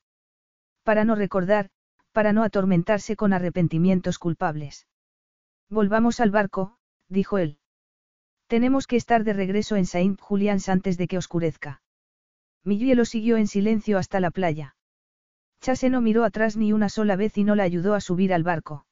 Para 0.84 1.06
no 1.06 1.16
recordar, 1.16 1.70
para 2.12 2.34
no 2.34 2.44
atormentarse 2.44 3.16
con 3.16 3.32
arrepentimientos 3.32 4.20
culpables. 4.20 4.86
Volvamos 5.69 6.19
al 6.19 6.31
barco, 6.31 6.77
dijo 7.10 7.38
él. 7.38 7.57
Tenemos 8.48 8.88
que 8.88 8.95
estar 8.95 9.23
de 9.23 9.34
regreso 9.34 9.76
en 9.76 9.85
Saint 9.85 10.19
Julians 10.19 10.69
antes 10.69 10.98
de 10.98 11.07
que 11.07 11.18
oscurezca. 11.18 11.81
Millie 12.64 12.95
lo 12.95 13.06
siguió 13.06 13.38
en 13.38 13.48
silencio 13.48 13.98
hasta 13.98 14.19
la 14.19 14.31
playa. 14.31 14.76
Chase 15.61 15.89
no 15.89 16.02
miró 16.02 16.23
atrás 16.23 16.56
ni 16.56 16.72
una 16.72 16.89
sola 16.89 17.15
vez 17.15 17.38
y 17.38 17.44
no 17.44 17.56
la 17.56 17.64
ayudó 17.64 17.94
a 17.94 18.02
subir 18.02 18.34
al 18.34 18.44
barco. 18.44 18.85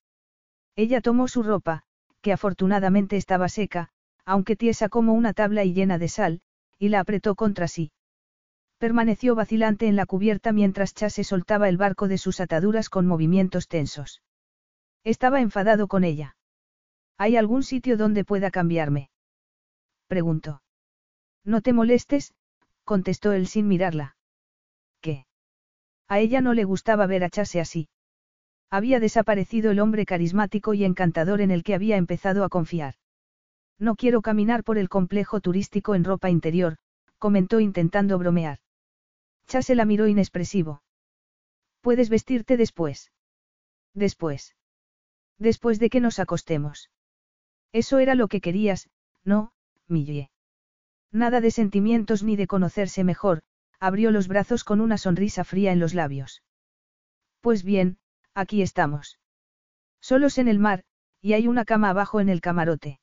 Ella 0.76 1.00
tomó 1.00 1.28
su 1.28 1.44
ropa, 1.44 1.84
que 2.22 2.34
afortunadamente 2.34 3.16
estaba 3.16 3.48
seca, 3.48 3.90
aunque 4.26 4.56
tiesa 4.56 4.90
como 4.90 5.14
una 5.14 5.34
tabla 5.34 5.64
y 5.64 5.74
llena 5.74 5.98
de 5.98 6.10
sal, 6.10 6.42
y 6.78 6.90
la 6.90 7.00
apretó 7.00 7.36
contra 7.36 7.68
sí. 7.68 7.92
Permaneció 8.78 9.36
vacilante 9.36 9.88
en 9.88 9.96
la 9.96 10.06
cubierta 10.06 10.52
mientras 10.52 10.94
Chase 10.94 11.24
soltaba 11.24 11.70
el 11.70 11.78
barco 11.78 12.10
de 12.10 12.18
sus 12.18 12.42
ataduras 12.42 12.90
con 12.90 13.08
movimientos 13.08 13.70
tensos. 13.70 14.22
Estaba 15.04 15.40
enfadado 15.40 15.88
con 15.88 16.04
ella. 16.04 16.36
¿Hay 17.18 17.38
algún 17.38 17.64
sitio 17.64 17.98
donde 17.98 18.26
pueda 18.26 18.52
cambiarme? 18.52 19.10
Preguntó. 20.08 20.62
No 21.44 21.62
te 21.62 21.74
molestes, 21.74 22.34
contestó 22.84 23.32
él 23.32 23.48
sin 23.48 23.68
mirarla. 23.68 24.18
¿Qué? 25.02 25.26
A 26.08 26.20
ella 26.20 26.42
no 26.42 26.54
le 26.54 26.66
gustaba 26.66 27.08
ver 27.08 27.24
a 27.24 27.30
Chase 27.30 27.60
así. 27.60 27.88
Había 28.70 29.00
desaparecido 29.00 29.72
el 29.72 29.80
hombre 29.80 30.06
carismático 30.06 30.74
y 30.74 30.84
encantador 30.84 31.42
en 31.42 31.52
el 31.52 31.64
que 31.64 31.76
había 31.76 31.98
empezado 31.98 32.44
a 32.44 32.50
confiar. 32.50 32.96
No 33.80 33.96
quiero 33.96 34.22
caminar 34.22 34.64
por 34.64 34.78
el 34.78 34.90
complejo 34.90 35.40
turístico 35.40 35.96
en 35.96 36.04
ropa 36.04 36.30
interior, 36.30 36.78
comentó 37.18 37.60
intentando 37.60 38.18
bromear. 38.18 38.60
Chase 39.48 39.76
la 39.76 39.86
miró 39.86 40.08
inexpresivo. 40.08 40.82
Puedes 41.82 42.10
vestirte 42.10 42.58
después. 42.58 43.12
Después. 43.94 44.56
Después 45.38 45.80
de 45.80 45.90
que 45.90 46.00
nos 46.00 46.20
acostemos. 46.20 46.90
Eso 47.76 48.00
era 48.00 48.16
lo 48.16 48.30
que 48.30 48.40
querías, 48.40 48.88
¿no, 49.26 49.52
Millie? 49.90 50.30
Nada 51.12 51.42
de 51.42 51.52
sentimientos 51.52 52.24
ni 52.24 52.38
de 52.38 52.48
conocerse 52.48 53.04
mejor, 53.04 53.42
abrió 53.82 54.12
los 54.12 54.30
brazos 54.30 54.64
con 54.64 54.80
una 54.80 54.98
sonrisa 54.98 55.44
fría 55.44 55.74
en 55.74 55.82
los 55.82 55.94
labios. 55.94 56.42
Pues 57.42 57.66
bien, 57.66 57.98
aquí 58.34 58.62
estamos. 58.62 59.20
Solos 60.00 60.38
en 60.38 60.48
el 60.48 60.58
mar, 60.58 60.86
y 61.20 61.34
hay 61.34 61.50
una 61.50 61.66
cama 61.66 61.90
abajo 61.90 62.22
en 62.22 62.30
el 62.30 62.40
camarote. 62.40 63.02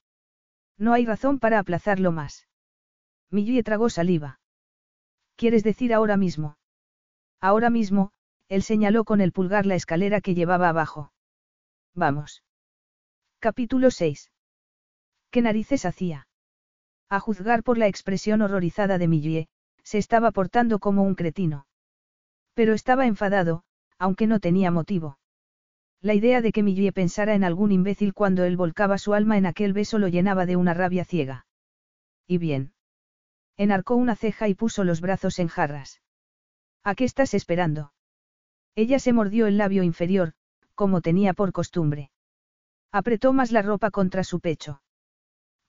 No 0.78 0.94
hay 0.94 1.04
razón 1.04 1.38
para 1.38 1.58
aplazarlo 1.58 2.10
más. 2.10 2.48
Millie 3.28 3.62
tragó 3.62 3.90
saliva. 3.90 4.40
¿Quieres 5.36 5.64
decir 5.64 5.92
ahora 5.92 6.16
mismo? 6.16 6.56
Ahora 7.42 7.68
mismo, 7.68 8.12
él 8.48 8.62
señaló 8.62 9.04
con 9.04 9.20
el 9.20 9.32
pulgar 9.32 9.66
la 9.66 9.74
escalera 9.74 10.22
que 10.22 10.34
llevaba 10.34 10.70
abajo. 10.70 11.12
Vamos. 11.94 12.42
Capítulo 13.38 13.90
6. 13.90 14.31
¿Qué 15.32 15.40
narices 15.40 15.86
hacía? 15.86 16.28
A 17.09 17.18
juzgar 17.18 17.62
por 17.62 17.78
la 17.78 17.86
expresión 17.86 18.42
horrorizada 18.42 18.98
de 18.98 19.09
Millie, 19.09 19.48
se 19.82 19.96
estaba 19.96 20.30
portando 20.30 20.78
como 20.78 21.04
un 21.04 21.14
cretino. 21.14 21.66
Pero 22.52 22.74
estaba 22.74 23.06
enfadado, 23.06 23.64
aunque 23.98 24.26
no 24.26 24.40
tenía 24.40 24.70
motivo. 24.70 25.18
La 26.02 26.12
idea 26.12 26.42
de 26.42 26.52
que 26.52 26.62
Millie 26.62 26.92
pensara 26.92 27.34
en 27.34 27.44
algún 27.44 27.72
imbécil 27.72 28.12
cuando 28.12 28.44
él 28.44 28.59
volcaba 28.59 28.98
su 28.98 29.14
alma 29.14 29.38
en 29.38 29.46
aquel 29.46 29.72
beso 29.72 29.98
lo 29.98 30.09
llenaba 30.09 30.44
de 30.44 30.56
una 30.56 30.74
rabia 30.74 31.06
ciega. 31.06 31.46
¿Y 32.26 32.36
bien? 32.36 32.74
Enarcó 33.56 33.96
una 33.96 34.16
ceja 34.16 34.48
y 34.48 34.54
puso 34.54 34.84
los 34.84 35.00
brazos 35.00 35.38
en 35.38 35.48
jarras. 35.48 36.02
¿A 36.84 36.94
qué 36.94 37.04
estás 37.04 37.32
esperando? 37.32 37.94
Ella 38.74 38.98
se 38.98 39.14
mordió 39.14 39.46
el 39.46 39.56
labio 39.56 39.82
inferior, 39.82 40.34
como 40.74 41.00
tenía 41.00 41.32
por 41.32 41.52
costumbre. 41.52 42.10
Apretó 42.90 43.32
más 43.32 43.50
la 43.50 43.62
ropa 43.62 43.90
contra 43.90 44.24
su 44.24 44.38
pecho. 44.38 44.82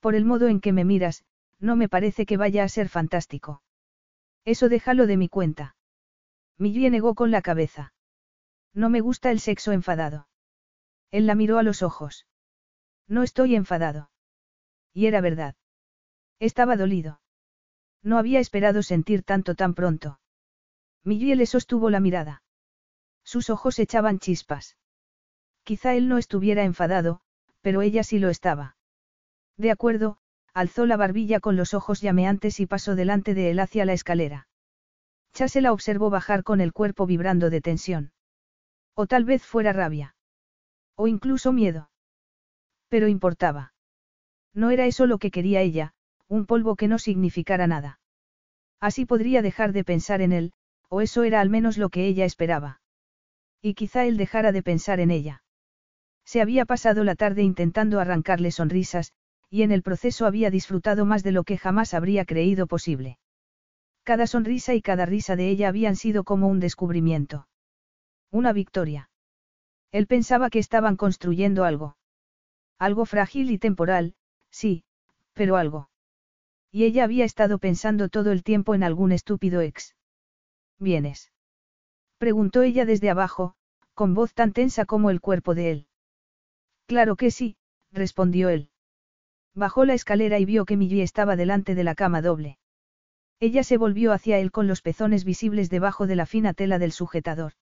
Por 0.03 0.15
el 0.15 0.25
modo 0.25 0.49
en 0.49 0.59
que 0.59 0.73
me 0.73 0.83
miras, 0.83 1.23
no 1.61 1.77
me 1.77 1.87
parece 1.87 2.25
que 2.25 2.35
vaya 2.35 2.65
a 2.65 2.67
ser 2.67 2.89
fantástico. 2.89 3.61
Eso 4.43 4.67
déjalo 4.67 5.07
de 5.07 5.15
mi 5.15 5.29
cuenta. 5.29 5.77
Millie 6.57 6.89
negó 6.89 7.15
con 7.15 7.31
la 7.31 7.41
cabeza. 7.41 7.93
No 8.73 8.89
me 8.89 8.99
gusta 8.99 9.31
el 9.31 9.39
sexo 9.39 9.71
enfadado. 9.71 10.27
Él 11.09 11.25
la 11.25 11.35
miró 11.35 11.57
a 11.57 11.63
los 11.63 11.81
ojos. 11.81 12.27
No 13.07 13.23
estoy 13.23 13.55
enfadado. 13.55 14.11
Y 14.93 15.05
era 15.05 15.21
verdad. 15.21 15.55
Estaba 16.37 16.75
dolido. 16.75 17.21
No 18.01 18.17
había 18.17 18.41
esperado 18.41 18.83
sentir 18.83 19.23
tanto 19.23 19.55
tan 19.55 19.73
pronto. 19.73 20.19
Millie 21.05 21.37
le 21.37 21.45
sostuvo 21.45 21.89
la 21.89 22.01
mirada. 22.01 22.43
Sus 23.23 23.49
ojos 23.49 23.79
echaban 23.79 24.19
chispas. 24.19 24.75
Quizá 25.63 25.95
él 25.95 26.09
no 26.09 26.17
estuviera 26.17 26.65
enfadado, 26.65 27.21
pero 27.61 27.81
ella 27.81 28.03
sí 28.03 28.19
lo 28.19 28.27
estaba. 28.27 28.75
De 29.57 29.71
acuerdo, 29.71 30.17
alzó 30.53 30.85
la 30.85 30.97
barbilla 30.97 31.39
con 31.39 31.55
los 31.55 31.73
ojos 31.73 32.01
llameantes 32.01 32.59
y 32.59 32.65
pasó 32.65 32.95
delante 32.95 33.33
de 33.33 33.51
él 33.51 33.59
hacia 33.59 33.85
la 33.85 33.93
escalera. 33.93 34.47
Chase 35.33 35.61
la 35.61 35.71
observó 35.71 36.09
bajar 36.09 36.43
con 36.43 36.61
el 36.61 36.73
cuerpo 36.73 37.05
vibrando 37.05 37.49
de 37.49 37.61
tensión. 37.61 38.11
O 38.95 39.07
tal 39.07 39.25
vez 39.25 39.43
fuera 39.43 39.73
rabia. 39.73 40.15
O 40.95 41.07
incluso 41.07 41.51
miedo. 41.51 41.89
Pero 42.89 43.07
importaba. 43.07 43.73
No 44.53 44.69
era 44.69 44.85
eso 44.85 45.07
lo 45.07 45.17
que 45.17 45.31
quería 45.31 45.61
ella, 45.61 45.93
un 46.27 46.45
polvo 46.45 46.75
que 46.75 46.87
no 46.87 46.99
significara 46.99 47.65
nada. 47.65 47.99
Así 48.79 49.05
podría 49.05 49.41
dejar 49.41 49.71
de 49.73 49.83
pensar 49.83 50.21
en 50.21 50.31
él, 50.31 50.53
o 50.89 51.01
eso 51.01 51.23
era 51.23 51.41
al 51.41 51.49
menos 51.49 51.77
lo 51.77 51.89
que 51.89 52.05
ella 52.05 52.25
esperaba. 52.25 52.81
Y 53.61 53.73
quizá 53.73 54.05
él 54.05 54.17
dejara 54.17 54.51
de 54.51 54.61
pensar 54.61 54.99
en 54.99 55.09
ella. 55.09 55.43
Se 56.25 56.41
había 56.41 56.65
pasado 56.65 57.03
la 57.03 57.15
tarde 57.15 57.41
intentando 57.41 57.99
arrancarle 57.99 58.51
sonrisas, 58.51 59.13
y 59.53 59.61
en 59.61 59.71
el 59.71 59.83
proceso 59.83 60.25
había 60.25 60.49
disfrutado 60.49 61.05
más 61.05 61.21
de 61.21 61.31
lo 61.31 61.43
que 61.43 61.59
jamás 61.59 61.93
habría 61.93 62.25
creído 62.25 62.65
posible. 62.65 63.19
Cada 64.01 64.25
sonrisa 64.25 64.73
y 64.73 64.81
cada 64.81 65.05
risa 65.05 65.35
de 65.35 65.47
ella 65.47 65.67
habían 65.67 65.95
sido 65.95 66.23
como 66.23 66.47
un 66.47 66.59
descubrimiento. 66.59 67.47
Una 68.31 68.51
victoria. 68.51 69.11
Él 69.91 70.07
pensaba 70.07 70.49
que 70.49 70.57
estaban 70.57 70.95
construyendo 70.95 71.65
algo. 71.65 71.97
Algo 72.79 73.05
frágil 73.05 73.51
y 73.51 73.59
temporal, 73.59 74.15
sí, 74.49 74.85
pero 75.33 75.55
algo. 75.55 75.87
Y 76.71 76.85
ella 76.85 77.03
había 77.03 77.23
estado 77.23 77.59
pensando 77.59 78.09
todo 78.09 78.31
el 78.31 78.41
tiempo 78.41 78.73
en 78.73 78.81
algún 78.81 79.11
estúpido 79.11 79.61
ex. 79.61 79.95
¿Vienes? 80.79 81.31
Preguntó 82.17 82.63
ella 82.63 82.85
desde 82.85 83.11
abajo, 83.11 83.53
con 83.93 84.15
voz 84.15 84.33
tan 84.33 84.51
tensa 84.51 84.85
como 84.85 85.11
el 85.11 85.21
cuerpo 85.21 85.53
de 85.53 85.69
él. 85.69 85.87
Claro 86.87 87.15
que 87.15 87.29
sí, 87.29 87.55
respondió 87.91 88.49
él. 88.49 88.71
Bajó 89.55 89.85
la 89.85 89.93
escalera 89.93 90.39
y 90.39 90.45
vio 90.45 90.65
que 90.65 90.77
Millie 90.77 91.03
estaba 91.03 91.35
delante 91.35 91.75
de 91.75 91.83
la 91.83 91.95
cama 91.95 92.21
doble. 92.21 92.57
Ella 93.39 93.63
se 93.63 93.77
volvió 93.77 94.13
hacia 94.13 94.39
él 94.39 94.51
con 94.51 94.67
los 94.67 94.81
pezones 94.81 95.25
visibles 95.25 95.69
debajo 95.69 96.07
de 96.07 96.15
la 96.15 96.25
fina 96.25 96.53
tela 96.53 96.79
del 96.79 96.91
sujetador. 96.91 97.53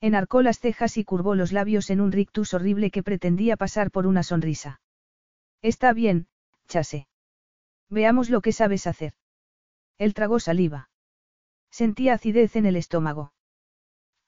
Enarcó 0.00 0.42
las 0.42 0.58
cejas 0.58 0.98
y 0.98 1.04
curvó 1.04 1.34
los 1.34 1.52
labios 1.52 1.88
en 1.90 2.00
un 2.00 2.12
rictus 2.12 2.52
horrible 2.52 2.90
que 2.90 3.02
pretendía 3.02 3.56
pasar 3.56 3.90
por 3.90 4.06
una 4.06 4.22
sonrisa. 4.22 4.80
Está 5.62 5.92
bien, 5.92 6.26
Chase. 6.68 7.06
Veamos 7.88 8.28
lo 8.28 8.40
que 8.40 8.52
sabes 8.52 8.86
hacer. 8.86 9.14
Él 9.96 10.12
tragó 10.12 10.38
saliva. 10.38 10.90
Sentía 11.70 12.14
acidez 12.14 12.56
en 12.56 12.66
el 12.66 12.76
estómago. 12.76 13.32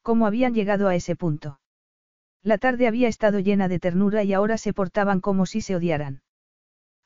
¿Cómo 0.02 0.27
habían 0.27 0.55
llegado 0.55 0.89
a 0.89 0.94
ese 0.94 1.16
punto? 1.16 1.60
La 2.43 2.56
tarde 2.56 2.86
había 2.86 3.09
estado 3.09 3.40
llena 3.40 3.69
de 3.69 3.78
ternura 3.78 4.23
y 4.23 4.32
ahora 4.32 4.56
se 4.56 4.73
portaban 4.73 5.20
como 5.20 5.44
si 5.44 5.60
se 5.60 5.77
odiaran. 5.77 6.23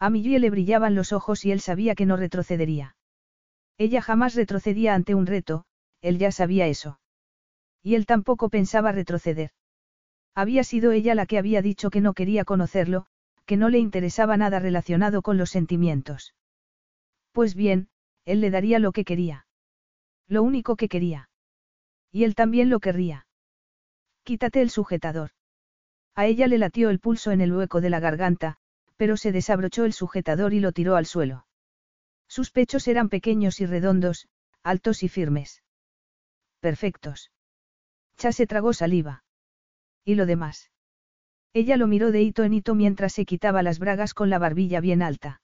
A 0.02 0.10
Millie 0.10 0.40
le 0.40 0.50
brillaban 0.50 0.96
los 0.96 1.12
ojos 1.12 1.44
y 1.44 1.52
él 1.52 1.60
sabía 1.60 1.94
que 1.94 2.06
no 2.06 2.16
retrocedería. 2.16 2.96
Ella 3.78 4.02
jamás 4.02 4.34
retrocedía 4.34 4.96
ante 4.96 5.14
un 5.14 5.26
reto, 5.26 5.64
él 6.00 6.18
ya 6.18 6.32
sabía 6.32 6.66
eso. 6.66 6.98
Y 7.84 7.94
él 7.94 8.04
tampoco 8.04 8.48
pensaba 8.48 8.90
retroceder. 8.90 9.52
Había 10.34 10.64
sido 10.64 10.90
ella 10.90 11.14
la 11.14 11.26
que 11.26 11.38
había 11.38 11.62
dicho 11.62 11.88
que 11.88 12.00
no 12.00 12.14
quería 12.14 12.44
conocerlo, 12.44 13.06
que 13.46 13.56
no 13.56 13.68
le 13.68 13.78
interesaba 13.78 14.36
nada 14.36 14.58
relacionado 14.58 15.22
con 15.22 15.38
los 15.38 15.50
sentimientos. 15.50 16.34
Pues 17.30 17.54
bien, 17.54 17.88
él 18.24 18.40
le 18.40 18.50
daría 18.50 18.80
lo 18.80 18.90
que 18.90 19.04
quería. 19.04 19.46
Lo 20.26 20.42
único 20.42 20.74
que 20.74 20.88
quería. 20.88 21.30
Y 22.10 22.24
él 22.24 22.34
también 22.34 22.70
lo 22.70 22.80
querría. 22.80 23.28
Quítate 24.24 24.62
el 24.62 24.70
sujetador. 24.70 25.30
A 26.16 26.26
ella 26.26 26.48
le 26.48 26.58
latió 26.58 26.90
el 26.90 26.98
pulso 26.98 27.30
en 27.30 27.40
el 27.40 27.52
hueco 27.52 27.80
de 27.80 27.90
la 27.90 28.00
garganta, 28.00 28.58
pero 28.96 29.16
se 29.16 29.32
desabrochó 29.32 29.84
el 29.84 29.92
sujetador 29.92 30.54
y 30.54 30.60
lo 30.60 30.72
tiró 30.72 30.96
al 30.96 31.06
suelo. 31.06 31.46
Sus 32.28 32.50
pechos 32.50 32.88
eran 32.88 33.08
pequeños 33.08 33.60
y 33.60 33.66
redondos, 33.66 34.28
altos 34.62 35.02
y 35.02 35.08
firmes. 35.08 35.62
Perfectos. 36.60 37.30
se 38.16 38.46
tragó 38.46 38.72
saliva. 38.72 39.24
¿Y 40.04 40.14
lo 40.14 40.26
demás? 40.26 40.70
Ella 41.52 41.76
lo 41.76 41.86
miró 41.86 42.12
de 42.12 42.22
hito 42.22 42.44
en 42.44 42.54
hito 42.54 42.74
mientras 42.74 43.12
se 43.12 43.24
quitaba 43.24 43.62
las 43.62 43.78
bragas 43.78 44.14
con 44.14 44.30
la 44.30 44.38
barbilla 44.38 44.80
bien 44.80 45.02
alta. 45.02 45.42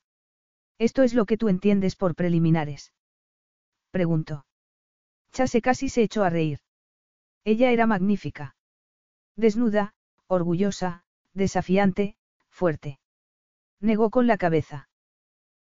¿Esto 0.79 1.03
es 1.03 1.13
lo 1.13 1.27
que 1.27 1.37
tú 1.37 1.49
entiendes 1.49 1.97
por 1.97 2.15
preliminares? 2.15 2.93
Preguntó. 3.91 4.47
Chase 5.33 5.61
casi 5.61 5.89
se 5.89 6.03
echó 6.03 6.25
a 6.25 6.31
reír. 6.31 6.61
Ella 7.45 7.71
era 7.71 7.87
magnífica. 7.87 8.57
Desnuda, 9.37 9.95
orgullosa, 10.27 11.05
desafiante, 11.35 12.17
fuerte. 12.49 12.99
Negó 13.81 14.11
con 14.11 14.27
la 14.27 14.37
cabeza. 14.37 14.89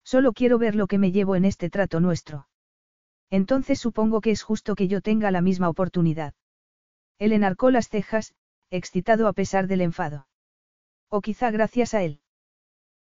Solo 0.04 0.34
quiero 0.34 0.58
ver 0.58 0.76
lo 0.76 0.88
que 0.88 0.98
me 0.98 1.12
llevo 1.12 1.36
en 1.36 1.46
este 1.46 1.70
trato 1.70 2.00
nuestro. 2.00 2.48
Entonces 3.30 3.80
supongo 3.80 4.22
que 4.22 4.32
es 4.32 4.44
justo 4.44 4.76
que 4.76 4.88
yo 4.88 5.02
tenga 5.02 5.32
la 5.32 5.42
misma 5.42 5.70
oportunidad. 5.70 6.34
Él 7.18 7.32
enarcó 7.32 7.72
las 7.72 7.90
cejas, 7.90 8.36
excitado 8.70 9.28
a 9.28 9.34
pesar 9.34 9.68
del 9.68 9.82
enfado. 9.82 10.28
O 11.10 11.22
quizá 11.22 11.50
gracias 11.52 11.94
a 11.94 12.04
él. 12.04 12.22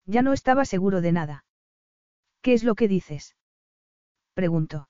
Ya 0.05 0.21
no 0.21 0.33
estaba 0.33 0.65
seguro 0.65 1.01
de 1.01 1.11
nada. 1.11 1.45
¿Qué 2.41 2.53
es 2.53 2.63
lo 2.63 2.75
que 2.75 2.87
dices? 2.87 3.35
Preguntó. 4.33 4.89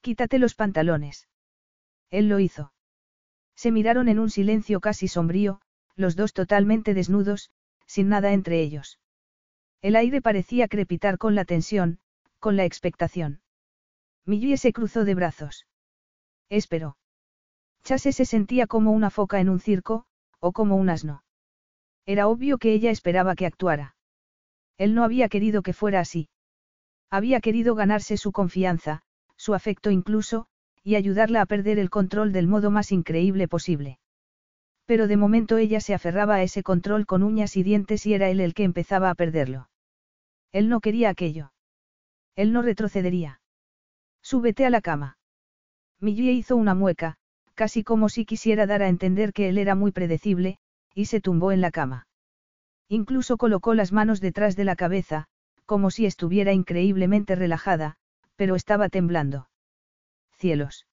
Quítate 0.00 0.38
los 0.38 0.54
pantalones. 0.54 1.28
Él 2.10 2.28
lo 2.28 2.38
hizo. 2.38 2.72
Se 3.54 3.70
miraron 3.70 4.08
en 4.08 4.18
un 4.18 4.30
silencio 4.30 4.80
casi 4.80 5.08
sombrío, 5.08 5.60
los 5.94 6.16
dos 6.16 6.32
totalmente 6.32 6.94
desnudos, 6.94 7.50
sin 7.86 8.08
nada 8.08 8.32
entre 8.32 8.60
ellos. 8.60 8.98
El 9.80 9.96
aire 9.96 10.20
parecía 10.20 10.68
crepitar 10.68 11.18
con 11.18 11.34
la 11.34 11.44
tensión, 11.44 12.00
con 12.40 12.56
la 12.56 12.64
expectación. 12.64 13.40
Millie 14.24 14.56
se 14.56 14.72
cruzó 14.72 15.04
de 15.04 15.14
brazos. 15.14 15.66
Esperó. 16.48 16.96
Chase 17.84 18.12
se 18.12 18.24
sentía 18.24 18.66
como 18.66 18.92
una 18.92 19.10
foca 19.10 19.40
en 19.40 19.48
un 19.48 19.60
circo, 19.60 20.04
o 20.40 20.52
como 20.52 20.76
un 20.76 20.90
asno. 20.90 21.22
Era 22.06 22.26
obvio 22.26 22.58
que 22.58 22.72
ella 22.72 22.90
esperaba 22.90 23.34
que 23.34 23.46
actuara. 23.46 23.94
Él 24.76 24.94
no 24.94 25.04
había 25.04 25.28
querido 25.28 25.62
que 25.62 25.72
fuera 25.72 26.00
así. 26.00 26.28
Había 27.10 27.40
querido 27.40 27.74
ganarse 27.74 28.16
su 28.16 28.32
confianza, 28.32 29.02
su 29.36 29.54
afecto 29.54 29.90
incluso, 29.90 30.46
y 30.82 30.96
ayudarla 30.96 31.40
a 31.40 31.46
perder 31.46 31.78
el 31.78 31.90
control 31.90 32.32
del 32.32 32.48
modo 32.48 32.70
más 32.70 32.92
increíble 32.92 33.48
posible. 33.48 33.98
Pero 34.88 35.06
de 35.06 35.18
momento 35.18 35.58
ella 35.58 35.80
se 35.80 35.92
aferraba 35.92 36.36
a 36.36 36.42
ese 36.42 36.62
control 36.62 37.04
con 37.04 37.22
uñas 37.22 37.58
y 37.58 37.62
dientes 37.62 38.06
y 38.06 38.14
era 38.14 38.30
él 38.30 38.40
el 38.40 38.54
que 38.54 38.64
empezaba 38.64 39.10
a 39.10 39.14
perderlo. 39.14 39.68
Él 40.50 40.70
no 40.70 40.80
quería 40.80 41.10
aquello. 41.10 41.52
Él 42.36 42.54
no 42.54 42.62
retrocedería. 42.62 43.42
Súbete 44.22 44.64
a 44.64 44.70
la 44.70 44.80
cama. 44.80 45.18
Millie 46.00 46.32
hizo 46.32 46.56
una 46.56 46.74
mueca, 46.74 47.16
casi 47.54 47.84
como 47.84 48.08
si 48.08 48.24
quisiera 48.24 48.64
dar 48.64 48.80
a 48.80 48.88
entender 48.88 49.34
que 49.34 49.50
él 49.50 49.58
era 49.58 49.74
muy 49.74 49.92
predecible, 49.92 50.56
y 50.94 51.04
se 51.04 51.20
tumbó 51.20 51.52
en 51.52 51.60
la 51.60 51.70
cama. 51.70 52.06
Incluso 52.88 53.36
colocó 53.36 53.74
las 53.74 53.92
manos 53.92 54.22
detrás 54.22 54.56
de 54.56 54.64
la 54.64 54.74
cabeza, 54.74 55.26
como 55.66 55.90
si 55.90 56.06
estuviera 56.06 56.54
increíblemente 56.54 57.34
relajada, 57.34 57.96
pero 58.36 58.56
estaba 58.56 58.88
temblando. 58.88 59.50
Cielos. 60.38 60.86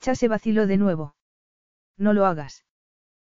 se 0.00 0.28
vaciló 0.28 0.66
de 0.66 0.76
nuevo. 0.76 1.14
No 1.96 2.12
lo 2.12 2.26
hagas. 2.26 2.65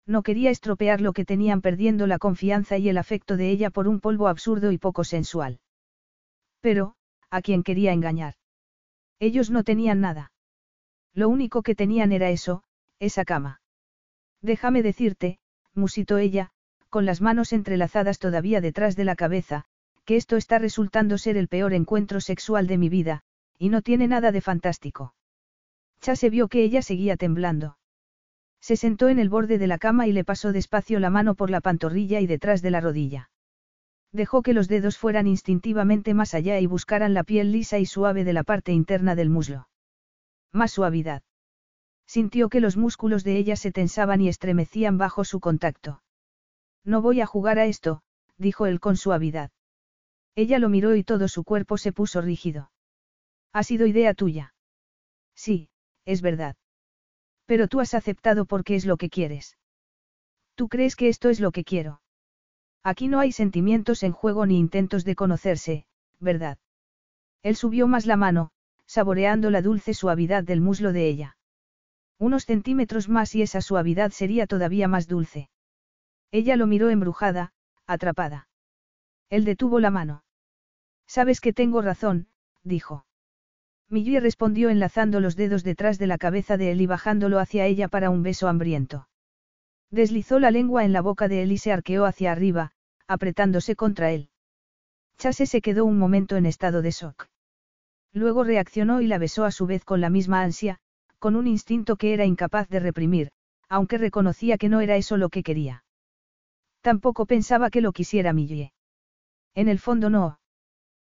No 0.06 0.22
quería 0.22 0.50
estropear 0.50 1.00
lo 1.00 1.12
que 1.12 1.24
tenían 1.24 1.60
perdiendo 1.60 2.06
la 2.06 2.18
confianza 2.18 2.78
y 2.78 2.88
el 2.88 2.98
afecto 2.98 3.36
de 3.36 3.50
ella 3.50 3.70
por 3.70 3.88
un 3.88 4.00
polvo 4.00 4.28
absurdo 4.28 4.70
y 4.70 4.78
poco 4.78 5.02
sensual. 5.02 5.60
Pero, 6.60 6.94
¿a 7.30 7.42
quién 7.42 7.62
quería 7.64 7.92
engañar? 7.92 8.34
Ellos 9.18 9.50
no 9.50 9.64
tenían 9.64 10.00
nada. 10.00 10.32
Lo 11.12 11.28
único 11.28 11.62
que 11.62 11.74
tenían 11.74 12.12
era 12.12 12.30
eso, 12.30 12.62
esa 13.00 13.24
cama. 13.24 13.60
Déjame 14.42 14.82
decirte, 14.82 15.38
musitó 15.74 16.18
ella, 16.18 16.50
con 16.88 17.04
las 17.04 17.20
manos 17.20 17.52
entrelazadas 17.52 18.18
todavía 18.18 18.60
detrás 18.60 18.96
de 18.96 19.04
la 19.04 19.16
cabeza, 19.16 19.64
que 20.04 20.16
esto 20.16 20.36
está 20.36 20.58
resultando 20.58 21.18
ser 21.18 21.36
el 21.36 21.48
peor 21.48 21.74
encuentro 21.74 22.20
sexual 22.20 22.68
de 22.68 22.78
mi 22.78 22.88
vida, 22.88 23.22
y 23.58 23.70
no 23.70 23.82
tiene 23.82 24.06
nada 24.06 24.30
de 24.30 24.40
fantástico. 24.40 25.14
se 26.00 26.30
vio 26.30 26.48
que 26.48 26.62
ella 26.62 26.82
seguía 26.82 27.16
temblando. 27.16 27.76
Se 28.60 28.76
sentó 28.76 29.08
en 29.08 29.18
el 29.18 29.28
borde 29.28 29.58
de 29.58 29.66
la 29.66 29.78
cama 29.78 30.06
y 30.06 30.12
le 30.12 30.24
pasó 30.24 30.52
despacio 30.52 30.98
la 31.00 31.10
mano 31.10 31.34
por 31.34 31.50
la 31.50 31.60
pantorrilla 31.60 32.20
y 32.20 32.26
detrás 32.26 32.62
de 32.62 32.70
la 32.70 32.80
rodilla. 32.80 33.30
Dejó 34.12 34.42
que 34.42 34.54
los 34.54 34.68
dedos 34.68 34.98
fueran 34.98 35.26
instintivamente 35.26 36.14
más 36.14 36.34
allá 36.34 36.58
y 36.58 36.66
buscaran 36.66 37.14
la 37.14 37.24
piel 37.24 37.52
lisa 37.52 37.78
y 37.78 37.86
suave 37.86 38.24
de 38.24 38.32
la 38.32 38.44
parte 38.44 38.72
interna 38.72 39.14
del 39.14 39.30
muslo. 39.30 39.68
Más 40.52 40.72
suavidad. 40.72 41.22
Sintió 42.06 42.48
que 42.48 42.60
los 42.60 42.76
músculos 42.76 43.24
de 43.24 43.36
ella 43.36 43.56
se 43.56 43.72
tensaban 43.72 44.20
y 44.20 44.28
estremecían 44.28 44.96
bajo 44.96 45.24
su 45.24 45.40
contacto. 45.40 46.02
No 46.84 47.02
voy 47.02 47.20
a 47.20 47.26
jugar 47.26 47.58
a 47.58 47.66
esto, 47.66 48.02
dijo 48.38 48.66
él 48.66 48.80
con 48.80 48.96
suavidad. 48.96 49.50
Ella 50.34 50.58
lo 50.58 50.68
miró 50.68 50.94
y 50.94 51.02
todo 51.02 51.28
su 51.28 51.44
cuerpo 51.44 51.78
se 51.78 51.92
puso 51.92 52.20
rígido. 52.20 52.70
Ha 53.52 53.62
sido 53.62 53.86
idea 53.86 54.14
tuya. 54.14 54.54
Sí, 55.34 55.70
es 56.04 56.22
verdad. 56.22 56.56
Pero 57.47 57.68
tú 57.68 57.81
has 57.81 57.94
aceptado 57.94 58.44
porque 58.44 58.74
es 58.74 58.85
lo 58.85 58.97
que 58.97 59.09
quieres. 59.09 59.56
¿Tú 60.55 60.68
crees 60.68 60.97
que 60.97 61.09
esto 61.09 61.28
es 61.28 61.40
lo 61.40 61.52
que 61.52 61.64
quiero? 61.64 62.01
Aquí 62.82 63.09
no 63.09 63.18
hay 63.18 63.32
sentimientos 63.32 64.02
en 64.02 64.12
juego 64.12 64.47
ni 64.47 64.59
intentos 64.59 65.05
de 65.05 65.16
conocerse, 65.16 65.86
¿verdad? 66.20 66.59
Él 67.43 67.56
subió 67.56 67.86
más 67.86 68.06
la 68.06 68.16
mano, 68.16 68.51
saboreando 68.86 69.51
la 69.51 69.62
dulce 69.62 69.94
suavidad 69.94 70.44
del 70.44 70.60
muslo 70.60 70.93
de 70.93 71.09
ella. 71.09 71.36
Unos 72.18 72.44
centímetros 72.44 73.09
más 73.09 73.35
y 73.35 73.43
esa 73.43 73.60
suavidad 73.60 74.10
sería 74.10 74.47
todavía 74.47 74.89
más 74.89 75.06
dulce. 75.06 75.51
Ella 76.31 76.56
lo 76.56 76.66
miró 76.66 76.90
embrujada, 76.90 77.52
atrapada. 77.86 78.48
Él 79.28 79.44
detuvo 79.44 79.81
la 79.81 79.90
mano. 79.90 80.24
Sabes 81.06 81.40
que 81.40 81.52
tengo 81.52 81.82
razón, 81.82 82.28
dijo. 82.62 83.05
Millie 83.88 84.18
respondió 84.18 84.68
enlazando 84.68 85.20
los 85.20 85.36
dedos 85.36 85.62
detrás 85.62 85.98
de 85.98 86.08
la 86.08 86.18
cabeza 86.18 86.56
de 86.56 86.72
él 86.72 86.80
y 86.80 86.86
bajándolo 86.86 87.38
hacia 87.38 87.66
ella 87.66 87.88
para 87.88 88.10
un 88.10 88.22
beso 88.22 88.48
hambriento. 88.48 89.08
Deslizó 89.90 90.40
la 90.40 90.50
lengua 90.50 90.84
en 90.84 90.92
la 90.92 91.00
boca 91.00 91.28
de 91.28 91.42
él 91.42 91.52
y 91.52 91.58
se 91.58 91.72
arqueó 91.72 92.04
hacia 92.04 92.32
arriba, 92.32 92.72
apretándose 93.06 93.76
contra 93.76 94.10
él. 94.10 94.30
Chase 95.18 95.46
se 95.46 95.60
quedó 95.60 95.84
un 95.84 95.98
momento 95.98 96.36
en 96.36 96.46
estado 96.46 96.82
de 96.82 96.90
shock. 96.90 97.28
Luego 98.12 98.44
reaccionó 98.44 99.00
y 99.00 99.06
la 99.06 99.18
besó 99.18 99.44
a 99.44 99.52
su 99.52 99.66
vez 99.66 99.84
con 99.84 100.00
la 100.00 100.10
misma 100.10 100.42
ansia, 100.42 100.78
con 101.18 101.36
un 101.36 101.46
instinto 101.46 101.96
que 101.96 102.12
era 102.12 102.24
incapaz 102.24 102.68
de 102.68 102.80
reprimir, 102.80 103.30
aunque 103.68 103.98
reconocía 103.98 104.58
que 104.58 104.68
no 104.68 104.80
era 104.80 104.96
eso 104.96 105.16
lo 105.16 105.28
que 105.28 105.42
quería. 105.42 105.84
Tampoco 106.80 107.26
pensaba 107.26 107.70
que 107.70 107.80
lo 107.80 107.92
quisiera 107.92 108.32
Millie. 108.32 108.72
En 109.54 109.68
el 109.68 109.78
fondo 109.78 110.10
no. 110.10 110.38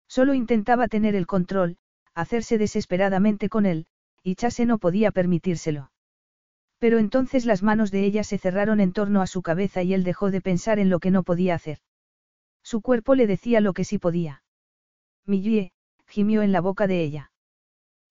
Solo 0.09 0.35
intentaba 0.35 0.89
tener 0.89 1.15
el 1.15 1.27
control, 1.27 1.79
hacerse 2.15 2.59
desesperadamente 2.59 3.49
con 3.49 3.67
él, 3.67 3.87
y 4.23 4.35
Chase 4.37 4.67
no 4.67 4.79
podía 4.79 5.11
permitírselo. 5.11 5.91
Pero 6.79 6.99
entonces 6.99 7.45
las 7.45 7.63
manos 7.63 7.91
de 7.91 8.05
ella 8.05 8.25
se 8.25 8.39
cerraron 8.39 8.81
en 8.81 8.93
torno 8.93 9.23
a 9.23 9.27
su 9.27 9.43
cabeza 9.43 9.83
y 9.83 9.95
él 9.95 10.05
dejó 10.05 10.31
de 10.31 10.41
pensar 10.41 10.79
en 10.79 10.91
lo 10.91 10.99
que 10.99 11.11
no 11.11 11.23
podía 11.23 11.55
hacer. 11.55 11.79
Su 12.63 12.81
cuerpo 12.81 13.15
le 13.15 13.27
decía 13.27 13.61
lo 13.61 13.73
que 13.73 13.85
sí 13.85 13.99
podía. 13.99 14.43
Millie, 15.25 15.73
gimió 16.07 16.43
en 16.43 16.53
la 16.53 16.61
boca 16.61 16.87
de 16.87 17.03
ella. 17.03 17.33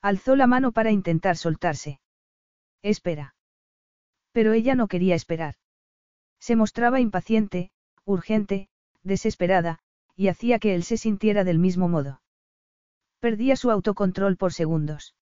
Alzó 0.01 0.35
la 0.35 0.47
mano 0.47 0.71
para 0.71 0.91
intentar 0.91 1.37
soltarse. 1.37 1.99
Espera. 2.81 3.35
Pero 4.31 4.53
ella 4.53 4.75
no 4.75 4.87
quería 4.87 5.15
esperar. 5.15 5.55
Se 6.39 6.55
mostraba 6.55 6.99
impaciente, 6.99 7.71
urgente, 8.05 8.69
desesperada, 9.03 9.79
y 10.15 10.29
hacía 10.29 10.59
que 10.59 10.75
él 10.75 10.83
se 10.83 10.97
sintiera 10.97 11.43
del 11.43 11.59
mismo 11.59 11.87
modo. 11.87 12.20
Perdía 13.21 13.55
su 13.55 13.69
autocontrol 13.69 14.35
por 14.35 14.51
segundos. 14.51 15.13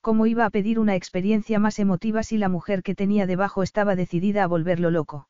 ¿Cómo 0.00 0.26
iba 0.26 0.44
a 0.44 0.50
pedir 0.50 0.80
una 0.80 0.96
experiencia 0.96 1.60
más 1.60 1.78
emotiva 1.78 2.24
si 2.24 2.36
la 2.36 2.48
mujer 2.48 2.82
que 2.82 2.96
tenía 2.96 3.26
debajo 3.26 3.62
estaba 3.62 3.94
decidida 3.94 4.42
a 4.42 4.48
volverlo 4.48 4.90
loco? 4.90 5.28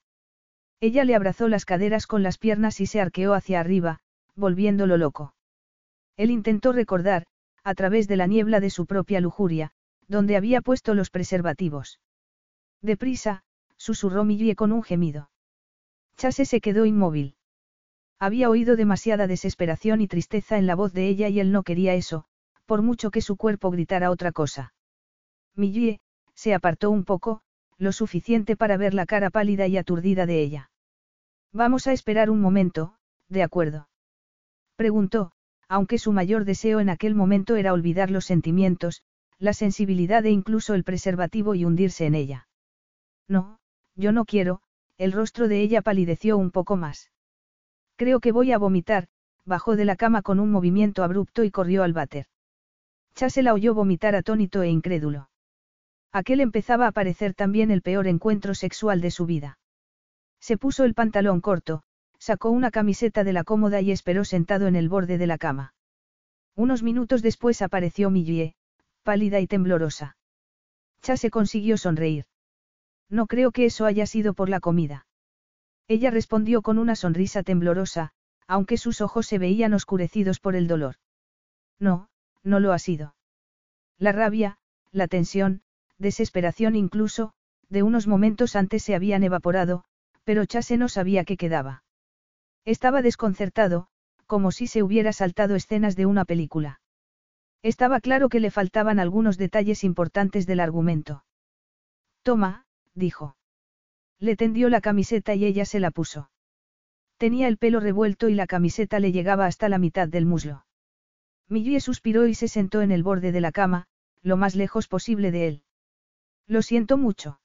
Ella 0.80 1.04
le 1.04 1.14
abrazó 1.14 1.48
las 1.48 1.66
caderas 1.66 2.06
con 2.06 2.22
las 2.22 2.38
piernas 2.38 2.80
y 2.80 2.86
se 2.86 3.02
arqueó 3.02 3.34
hacia 3.34 3.60
arriba, 3.60 4.00
volviéndolo 4.34 4.96
loco. 4.96 5.34
Él 6.16 6.30
intentó 6.30 6.72
recordar, 6.72 7.26
a 7.62 7.74
través 7.74 8.08
de 8.08 8.16
la 8.16 8.26
niebla 8.26 8.60
de 8.60 8.70
su 8.70 8.86
propia 8.86 9.20
lujuria, 9.20 9.72
donde 10.08 10.36
había 10.36 10.62
puesto 10.62 10.94
los 10.94 11.10
preservativos. 11.10 12.00
Deprisa, 12.80 13.42
susurró 13.76 14.24
Millie 14.24 14.56
con 14.56 14.72
un 14.72 14.82
gemido. 14.82 15.30
Chase 16.16 16.46
se 16.46 16.62
quedó 16.62 16.86
inmóvil. 16.86 17.36
Había 18.22 18.48
oído 18.48 18.76
demasiada 18.76 19.26
desesperación 19.26 20.00
y 20.00 20.06
tristeza 20.06 20.56
en 20.56 20.68
la 20.68 20.76
voz 20.76 20.92
de 20.92 21.08
ella 21.08 21.28
y 21.28 21.40
él 21.40 21.50
no 21.50 21.64
quería 21.64 21.94
eso, 21.94 22.24
por 22.66 22.80
mucho 22.80 23.10
que 23.10 23.20
su 23.20 23.36
cuerpo 23.36 23.72
gritara 23.72 24.12
otra 24.12 24.30
cosa. 24.30 24.74
Millie, 25.56 25.98
se 26.32 26.54
apartó 26.54 26.92
un 26.92 27.02
poco, 27.02 27.40
lo 27.78 27.90
suficiente 27.90 28.54
para 28.54 28.76
ver 28.76 28.94
la 28.94 29.06
cara 29.06 29.30
pálida 29.30 29.66
y 29.66 29.76
aturdida 29.76 30.24
de 30.24 30.40
ella. 30.40 30.70
Vamos 31.52 31.88
a 31.88 31.92
esperar 31.92 32.30
un 32.30 32.40
momento, 32.40 32.94
¿de 33.28 33.42
acuerdo? 33.42 33.88
Preguntó, 34.76 35.32
aunque 35.66 35.98
su 35.98 36.12
mayor 36.12 36.44
deseo 36.44 36.78
en 36.78 36.90
aquel 36.90 37.16
momento 37.16 37.56
era 37.56 37.72
olvidar 37.72 38.12
los 38.12 38.24
sentimientos, 38.24 39.02
la 39.40 39.52
sensibilidad 39.52 40.24
e 40.24 40.30
incluso 40.30 40.74
el 40.74 40.84
preservativo 40.84 41.56
y 41.56 41.64
hundirse 41.64 42.06
en 42.06 42.14
ella. 42.14 42.46
No, 43.26 43.58
yo 43.96 44.12
no 44.12 44.26
quiero, 44.26 44.62
el 44.96 45.10
rostro 45.10 45.48
de 45.48 45.60
ella 45.60 45.82
palideció 45.82 46.38
un 46.38 46.52
poco 46.52 46.76
más. 46.76 47.11
Creo 47.96 48.20
que 48.20 48.32
voy 48.32 48.52
a 48.52 48.58
vomitar, 48.58 49.08
bajó 49.44 49.76
de 49.76 49.84
la 49.84 49.96
cama 49.96 50.22
con 50.22 50.40
un 50.40 50.50
movimiento 50.50 51.04
abrupto 51.04 51.44
y 51.44 51.50
corrió 51.50 51.82
al 51.82 51.92
váter. 51.92 52.26
Chase 53.14 53.42
la 53.42 53.54
oyó 53.54 53.74
vomitar 53.74 54.14
atónito 54.14 54.62
e 54.62 54.68
incrédulo. 54.68 55.28
Aquel 56.12 56.40
empezaba 56.40 56.86
a 56.86 56.92
parecer 56.92 57.34
también 57.34 57.70
el 57.70 57.82
peor 57.82 58.06
encuentro 58.06 58.54
sexual 58.54 59.00
de 59.00 59.10
su 59.10 59.26
vida. 59.26 59.58
Se 60.40 60.58
puso 60.58 60.84
el 60.84 60.94
pantalón 60.94 61.40
corto, 61.40 61.82
sacó 62.18 62.50
una 62.50 62.70
camiseta 62.70 63.24
de 63.24 63.32
la 63.32 63.44
cómoda 63.44 63.80
y 63.80 63.90
esperó 63.90 64.24
sentado 64.24 64.66
en 64.66 64.76
el 64.76 64.88
borde 64.88 65.18
de 65.18 65.26
la 65.26 65.38
cama. 65.38 65.74
Unos 66.54 66.82
minutos 66.82 67.22
después 67.22 67.62
apareció 67.62 68.10
Millie, 68.10 68.54
pálida 69.02 69.40
y 69.40 69.46
temblorosa. 69.46 70.16
Chase 71.00 71.30
consiguió 71.30 71.76
sonreír. 71.76 72.26
No 73.08 73.26
creo 73.26 73.50
que 73.50 73.64
eso 73.64 73.86
haya 73.86 74.06
sido 74.06 74.34
por 74.34 74.48
la 74.48 74.60
comida. 74.60 75.06
Ella 75.88 76.10
respondió 76.10 76.62
con 76.62 76.78
una 76.78 76.96
sonrisa 76.96 77.42
temblorosa, 77.42 78.12
aunque 78.46 78.76
sus 78.76 79.00
ojos 79.00 79.26
se 79.26 79.38
veían 79.38 79.74
oscurecidos 79.74 80.40
por 80.40 80.56
el 80.56 80.66
dolor. 80.66 80.96
No, 81.78 82.08
no 82.42 82.60
lo 82.60 82.72
ha 82.72 82.78
sido. 82.78 83.14
La 83.98 84.12
rabia, 84.12 84.58
la 84.90 85.08
tensión, 85.08 85.62
desesperación 85.98 86.76
incluso, 86.76 87.32
de 87.68 87.82
unos 87.82 88.06
momentos 88.06 88.56
antes 88.56 88.82
se 88.82 88.94
habían 88.94 89.24
evaporado, 89.24 89.84
pero 90.24 90.44
Chase 90.44 90.76
no 90.76 90.88
sabía 90.88 91.24
qué 91.24 91.36
quedaba. 91.36 91.84
Estaba 92.64 93.02
desconcertado, 93.02 93.88
como 94.26 94.52
si 94.52 94.66
se 94.66 94.82
hubiera 94.82 95.12
saltado 95.12 95.54
escenas 95.56 95.96
de 95.96 96.06
una 96.06 96.24
película. 96.24 96.80
Estaba 97.62 98.00
claro 98.00 98.28
que 98.28 98.40
le 98.40 98.50
faltaban 98.50 98.98
algunos 98.98 99.38
detalles 99.38 99.84
importantes 99.84 100.46
del 100.46 100.60
argumento. 100.60 101.24
Toma, 102.22 102.66
dijo. 102.94 103.36
Le 104.22 104.36
tendió 104.36 104.68
la 104.68 104.80
camiseta 104.80 105.34
y 105.34 105.44
ella 105.44 105.64
se 105.64 105.80
la 105.80 105.90
puso. 105.90 106.30
Tenía 107.16 107.48
el 107.48 107.58
pelo 107.58 107.80
revuelto 107.80 108.28
y 108.28 108.34
la 108.34 108.46
camiseta 108.46 109.00
le 109.00 109.10
llegaba 109.10 109.46
hasta 109.46 109.68
la 109.68 109.78
mitad 109.78 110.06
del 110.06 110.26
muslo. 110.26 110.64
Millie 111.48 111.80
suspiró 111.80 112.28
y 112.28 112.36
se 112.36 112.46
sentó 112.46 112.82
en 112.82 112.92
el 112.92 113.02
borde 113.02 113.32
de 113.32 113.40
la 113.40 113.50
cama, 113.50 113.88
lo 114.22 114.36
más 114.36 114.54
lejos 114.54 114.86
posible 114.86 115.32
de 115.32 115.48
él. 115.48 115.62
Lo 116.46 116.62
siento 116.62 116.96
mucho. 116.96 117.40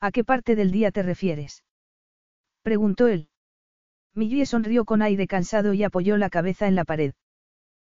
¿A 0.00 0.10
qué 0.10 0.24
parte 0.24 0.56
del 0.56 0.70
día 0.70 0.90
te 0.90 1.02
refieres? 1.02 1.64
preguntó 2.62 3.06
él. 3.06 3.28
Millie 4.14 4.46
sonrió 4.46 4.86
con 4.86 5.02
aire 5.02 5.26
cansado 5.26 5.74
y 5.74 5.84
apoyó 5.84 6.16
la 6.16 6.30
cabeza 6.30 6.66
en 6.66 6.76
la 6.76 6.86
pared. 6.86 7.12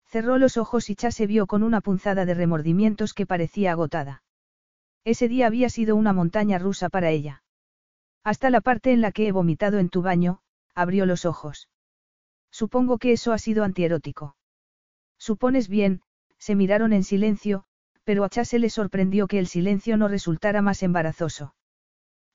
Cerró 0.05 0.39
los 0.39 0.57
ojos 0.59 0.91
y 0.91 0.95
Cha 0.95 1.11
se 1.11 1.27
vio 1.27 1.49
con 1.49 1.65
una 1.65 1.81
punzada 1.81 2.25
de 2.25 2.35
remordimientos 2.35 3.15
que 3.15 3.27
parecía 3.27 3.73
agotada. 3.73 4.23
Ese 5.03 5.27
día 5.27 5.49
había 5.49 5.71
sido 5.71 5.97
una 5.97 6.13
montaña 6.13 6.61
rusa 6.61 6.89
para 6.89 7.11
ella. 7.11 7.43
Hasta 8.27 8.51
la 8.51 8.61
parte 8.61 8.93
en 8.93 9.01
la 9.01 9.13
que 9.13 9.29
he 9.29 9.31
vomitado 9.31 9.79
en 9.79 9.89
tu 9.89 10.03
baño, 10.03 10.41
abrió 10.75 11.07
los 11.07 11.25
ojos. 11.25 11.69
Supongo 12.51 12.99
que 12.99 13.13
eso 13.13 13.33
ha 13.33 13.39
sido 13.39 13.63
antierótico. 13.63 14.35
Supones 15.17 15.69
bien, 15.69 16.03
se 16.37 16.57
miraron 16.57 16.93
en 16.93 17.05
silencio, 17.05 17.67
pero 18.03 18.25
a 18.25 18.29
Chase 18.29 18.59
le 18.59 18.69
sorprendió 18.69 19.29
que 19.29 19.39
el 19.39 19.47
silencio 19.47 19.97
no 19.97 20.09
resultara 20.09 20.61
más 20.61 20.83
embarazoso. 20.83 21.55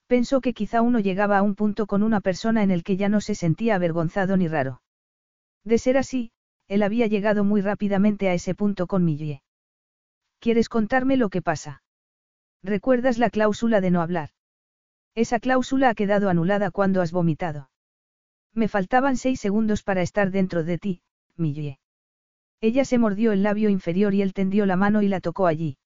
Pensó 0.07 0.39
que 0.39 0.53
quizá 0.53 0.81
uno 0.81 1.01
llegaba 1.01 1.37
a 1.37 1.41
un 1.41 1.55
punto 1.55 1.87
con 1.87 2.03
una 2.03 2.21
persona 2.21 2.63
en 2.63 2.71
el 2.71 2.85
que 2.85 2.95
ya 2.95 3.09
no 3.09 3.19
se 3.19 3.35
sentía 3.35 3.75
avergonzado 3.75 4.37
ni 4.37 4.47
raro. 4.47 4.81
De 5.65 5.77
ser 5.77 5.97
así, 5.97 6.31
él 6.69 6.83
había 6.83 7.07
llegado 7.07 7.43
muy 7.43 7.59
rápidamente 7.59 8.29
a 8.29 8.33
ese 8.33 8.55
punto 8.55 8.87
con 8.87 9.03
Millie. 9.03 9.43
¿Quieres 10.39 10.69
contarme 10.69 11.17
lo 11.17 11.29
que 11.29 11.41
pasa? 11.41 11.83
¿Recuerdas 12.63 13.17
la 13.17 13.29
cláusula 13.29 13.81
de 13.81 13.91
no 13.91 14.01
hablar? 14.01 14.29
Esa 15.15 15.39
cláusula 15.39 15.89
ha 15.89 15.95
quedado 15.95 16.29
anulada 16.29 16.71
cuando 16.71 17.01
has 17.01 17.11
vomitado. 17.11 17.69
Me 18.53 18.67
faltaban 18.67 19.17
seis 19.17 19.39
segundos 19.39 19.83
para 19.83 20.01
estar 20.01 20.31
dentro 20.31 20.63
de 20.63 20.77
ti, 20.77 21.01
Millie. 21.35 21.79
Ella 22.61 22.85
se 22.85 22.97
mordió 22.97 23.31
el 23.31 23.43
labio 23.43 23.69
inferior 23.69 24.13
y 24.13 24.21
él 24.21 24.33
tendió 24.33 24.65
la 24.65 24.75
mano 24.75 25.01
y 25.01 25.07
la 25.07 25.19
tocó 25.19 25.47
allí. 25.47 25.77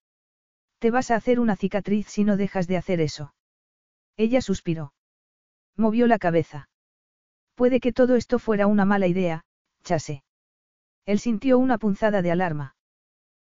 Te 0.78 0.90
vas 0.90 1.10
a 1.10 1.16
hacer 1.16 1.40
una 1.40 1.56
cicatriz 1.56 2.06
si 2.08 2.24
no 2.24 2.36
dejas 2.36 2.66
de 2.66 2.76
hacer 2.76 3.00
eso. 3.00 3.34
Ella 4.16 4.40
suspiró. 4.42 4.92
Movió 5.76 6.06
la 6.06 6.18
cabeza. 6.18 6.68
Puede 7.54 7.80
que 7.80 7.92
todo 7.92 8.16
esto 8.16 8.38
fuera 8.38 8.66
una 8.66 8.84
mala 8.84 9.06
idea, 9.06 9.44
Chase. 9.82 10.22
Él 11.06 11.18
sintió 11.18 11.58
una 11.58 11.78
punzada 11.78 12.20
de 12.20 12.30
alarma. 12.30 12.76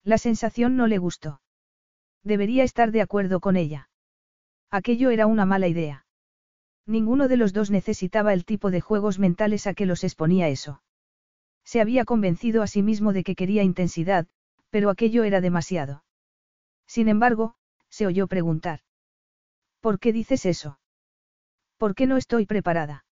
La 0.03 0.17
sensación 0.17 0.75
no 0.75 0.87
le 0.87 0.97
gustó. 0.97 1.41
Debería 2.23 2.63
estar 2.63 2.91
de 2.91 3.01
acuerdo 3.01 3.39
con 3.39 3.55
ella. 3.55 3.89
Aquello 4.73 5.11
era 5.11 5.27
una 5.27 5.45
mala 5.45 5.67
idea. 5.67 6.07
Ninguno 6.87 7.27
de 7.27 7.37
los 7.37 7.53
dos 7.53 7.69
necesitaba 7.69 8.33
el 8.33 8.43
tipo 8.43 8.71
de 8.71 8.81
juegos 8.81 9.19
mentales 9.19 9.67
a 9.67 9.75
que 9.75 9.85
los 9.85 10.03
exponía 10.03 10.47
eso. 10.47 10.81
Se 11.63 11.79
había 11.79 12.05
convencido 12.05 12.63
a 12.63 12.67
sí 12.67 12.81
mismo 12.81 13.13
de 13.13 13.23
que 13.23 13.35
quería 13.35 13.61
intensidad, 13.61 14.25
pero 14.71 14.89
aquello 14.89 15.25
era 15.25 15.41
demasiado. 15.41 16.03
Sin 16.87 17.07
embargo, 17.07 17.53
se 17.89 18.07
oyó 18.07 18.25
preguntar. 18.25 18.79
¿Por 19.79 19.99
qué 19.99 20.11
dices 20.11 20.43
eso? 20.47 20.79
¿Por 21.77 21.93
qué 21.93 22.07
no 22.07 22.17
estoy 22.17 22.47
preparada? 22.47 23.05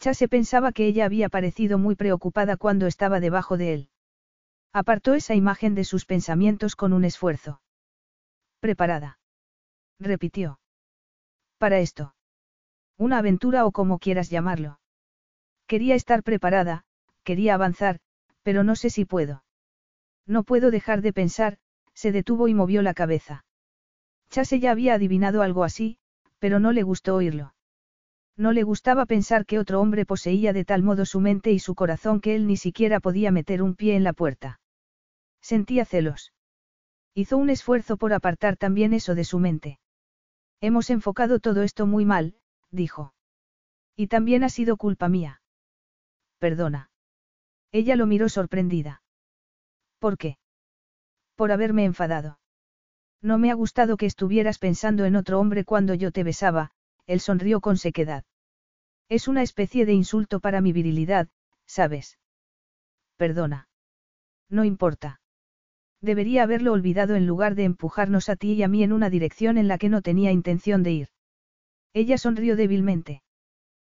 Chase 0.00 0.26
pensaba 0.26 0.72
que 0.72 0.88
ella 0.88 1.04
había 1.04 1.28
parecido 1.28 1.78
muy 1.78 1.94
preocupada 1.94 2.56
cuando 2.56 2.88
estaba 2.88 3.20
debajo 3.20 3.56
de 3.56 3.72
él. 3.72 3.88
Apartó 4.72 5.14
esa 5.14 5.36
imagen 5.36 5.76
de 5.76 5.84
sus 5.84 6.06
pensamientos 6.06 6.74
con 6.74 6.92
un 6.92 7.04
esfuerzo. 7.04 7.62
Preparada. 8.58 9.20
Repitió. 10.00 10.58
Para 11.62 11.78
esto. 11.78 12.12
Una 12.98 13.18
aventura 13.18 13.64
o 13.66 13.70
como 13.70 14.00
quieras 14.00 14.30
llamarlo. 14.30 14.80
Quería 15.68 15.94
estar 15.94 16.24
preparada, 16.24 16.82
quería 17.22 17.54
avanzar, 17.54 18.00
pero 18.42 18.64
no 18.64 18.74
sé 18.74 18.90
si 18.90 19.04
puedo. 19.04 19.44
No 20.26 20.42
puedo 20.42 20.72
dejar 20.72 21.02
de 21.02 21.12
pensar, 21.12 21.58
se 21.94 22.10
detuvo 22.10 22.48
y 22.48 22.54
movió 22.54 22.82
la 22.82 22.94
cabeza. 22.94 23.44
Chase 24.28 24.58
ya 24.58 24.72
había 24.72 24.94
adivinado 24.94 25.40
algo 25.40 25.62
así, 25.62 25.98
pero 26.40 26.58
no 26.58 26.72
le 26.72 26.82
gustó 26.82 27.14
oírlo. 27.14 27.54
No 28.36 28.50
le 28.50 28.64
gustaba 28.64 29.06
pensar 29.06 29.46
que 29.46 29.60
otro 29.60 29.80
hombre 29.80 30.04
poseía 30.04 30.52
de 30.52 30.64
tal 30.64 30.82
modo 30.82 31.06
su 31.06 31.20
mente 31.20 31.52
y 31.52 31.60
su 31.60 31.76
corazón 31.76 32.20
que 32.20 32.34
él 32.34 32.48
ni 32.48 32.56
siquiera 32.56 32.98
podía 32.98 33.30
meter 33.30 33.62
un 33.62 33.76
pie 33.76 33.94
en 33.94 34.02
la 34.02 34.14
puerta. 34.14 34.58
Sentía 35.40 35.84
celos. 35.84 36.32
Hizo 37.14 37.36
un 37.36 37.50
esfuerzo 37.50 37.98
por 37.98 38.12
apartar 38.14 38.56
también 38.56 38.92
eso 38.94 39.14
de 39.14 39.22
su 39.22 39.38
mente. 39.38 39.78
Hemos 40.62 40.90
enfocado 40.90 41.40
todo 41.40 41.64
esto 41.64 41.86
muy 41.86 42.04
mal, 42.04 42.36
dijo. 42.70 43.14
Y 43.96 44.06
también 44.06 44.44
ha 44.44 44.48
sido 44.48 44.76
culpa 44.76 45.08
mía. 45.08 45.42
Perdona. 46.38 46.90
Ella 47.72 47.96
lo 47.96 48.06
miró 48.06 48.28
sorprendida. 48.28 49.02
¿Por 49.98 50.16
qué? 50.16 50.38
Por 51.34 51.50
haberme 51.50 51.84
enfadado. 51.84 52.38
No 53.20 53.38
me 53.38 53.50
ha 53.50 53.54
gustado 53.54 53.96
que 53.96 54.06
estuvieras 54.06 54.60
pensando 54.60 55.04
en 55.04 55.16
otro 55.16 55.40
hombre 55.40 55.64
cuando 55.64 55.94
yo 55.94 56.12
te 56.12 56.22
besaba, 56.22 56.70
él 57.06 57.18
sonrió 57.18 57.60
con 57.60 57.76
sequedad. 57.76 58.24
Es 59.08 59.26
una 59.26 59.42
especie 59.42 59.84
de 59.84 59.94
insulto 59.94 60.38
para 60.38 60.60
mi 60.60 60.72
virilidad, 60.72 61.28
¿sabes? 61.66 62.20
Perdona. 63.16 63.68
No 64.48 64.64
importa. 64.64 65.21
Debería 66.02 66.42
haberlo 66.42 66.72
olvidado 66.72 67.14
en 67.14 67.26
lugar 67.26 67.54
de 67.54 67.64
empujarnos 67.64 68.28
a 68.28 68.34
ti 68.34 68.54
y 68.54 68.62
a 68.64 68.68
mí 68.68 68.82
en 68.82 68.92
una 68.92 69.08
dirección 69.08 69.56
en 69.56 69.68
la 69.68 69.78
que 69.78 69.88
no 69.88 70.02
tenía 70.02 70.32
intención 70.32 70.82
de 70.82 70.90
ir. 70.90 71.08
Ella 71.94 72.18
sonrió 72.18 72.56
débilmente. 72.56 73.22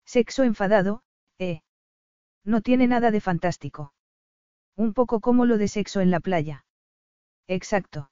Sexo 0.05 0.43
enfadado, 0.43 1.01
eh. 1.39 1.61
No 2.43 2.61
tiene 2.61 2.87
nada 2.87 3.09
de 3.09 3.21
fantástico. 3.21 3.93
Un 4.75 4.93
poco 4.93 5.21
como 5.21 5.45
lo 5.45 5.57
de 5.57 5.69
sexo 5.69 6.01
en 6.01 6.11
la 6.11 6.19
playa. 6.19 6.65
Exacto. 7.47 8.11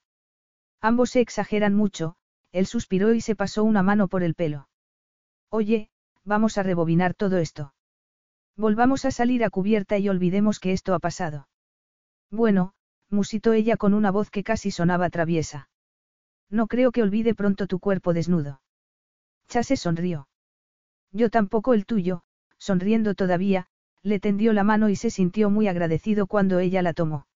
Ambos 0.79 1.11
se 1.11 1.19
exageran 1.19 1.75
mucho, 1.75 2.15
él 2.53 2.65
suspiró 2.67 3.13
y 3.13 3.19
se 3.19 3.35
pasó 3.35 3.63
una 3.65 3.83
mano 3.83 4.07
por 4.07 4.23
el 4.23 4.35
pelo. 4.35 4.69
Oye, 5.49 5.89
vamos 6.23 6.57
a 6.57 6.63
rebobinar 6.63 7.13
todo 7.13 7.39
esto. 7.39 7.73
Volvamos 8.55 9.03
a 9.03 9.11
salir 9.11 9.43
a 9.43 9.49
cubierta 9.49 9.97
y 9.97 10.07
olvidemos 10.07 10.59
que 10.59 10.71
esto 10.71 10.93
ha 10.93 10.99
pasado. 10.99 11.49
Bueno, 12.29 12.73
musitó 13.11 13.53
ella 13.53 13.77
con 13.77 13.93
una 13.93 14.09
voz 14.09 14.29
que 14.29 14.43
casi 14.43 14.71
sonaba 14.71 15.09
traviesa. 15.09 15.69
No 16.49 16.67
creo 16.67 16.91
que 16.91 17.03
olvide 17.03 17.35
pronto 17.35 17.67
tu 17.67 17.79
cuerpo 17.79 18.13
desnudo. 18.13 18.61
Chase 19.47 19.75
sonrió. 19.75 20.27
Yo 21.11 21.29
tampoco 21.29 21.73
el 21.73 21.85
tuyo, 21.85 22.23
sonriendo 22.57 23.15
todavía, 23.15 23.67
le 24.01 24.19
tendió 24.19 24.53
la 24.53 24.63
mano 24.63 24.89
y 24.89 24.95
se 24.95 25.09
sintió 25.09 25.49
muy 25.49 25.67
agradecido 25.67 26.25
cuando 26.25 26.59
ella 26.59 26.81
la 26.81 26.93
tomó. 26.93 27.27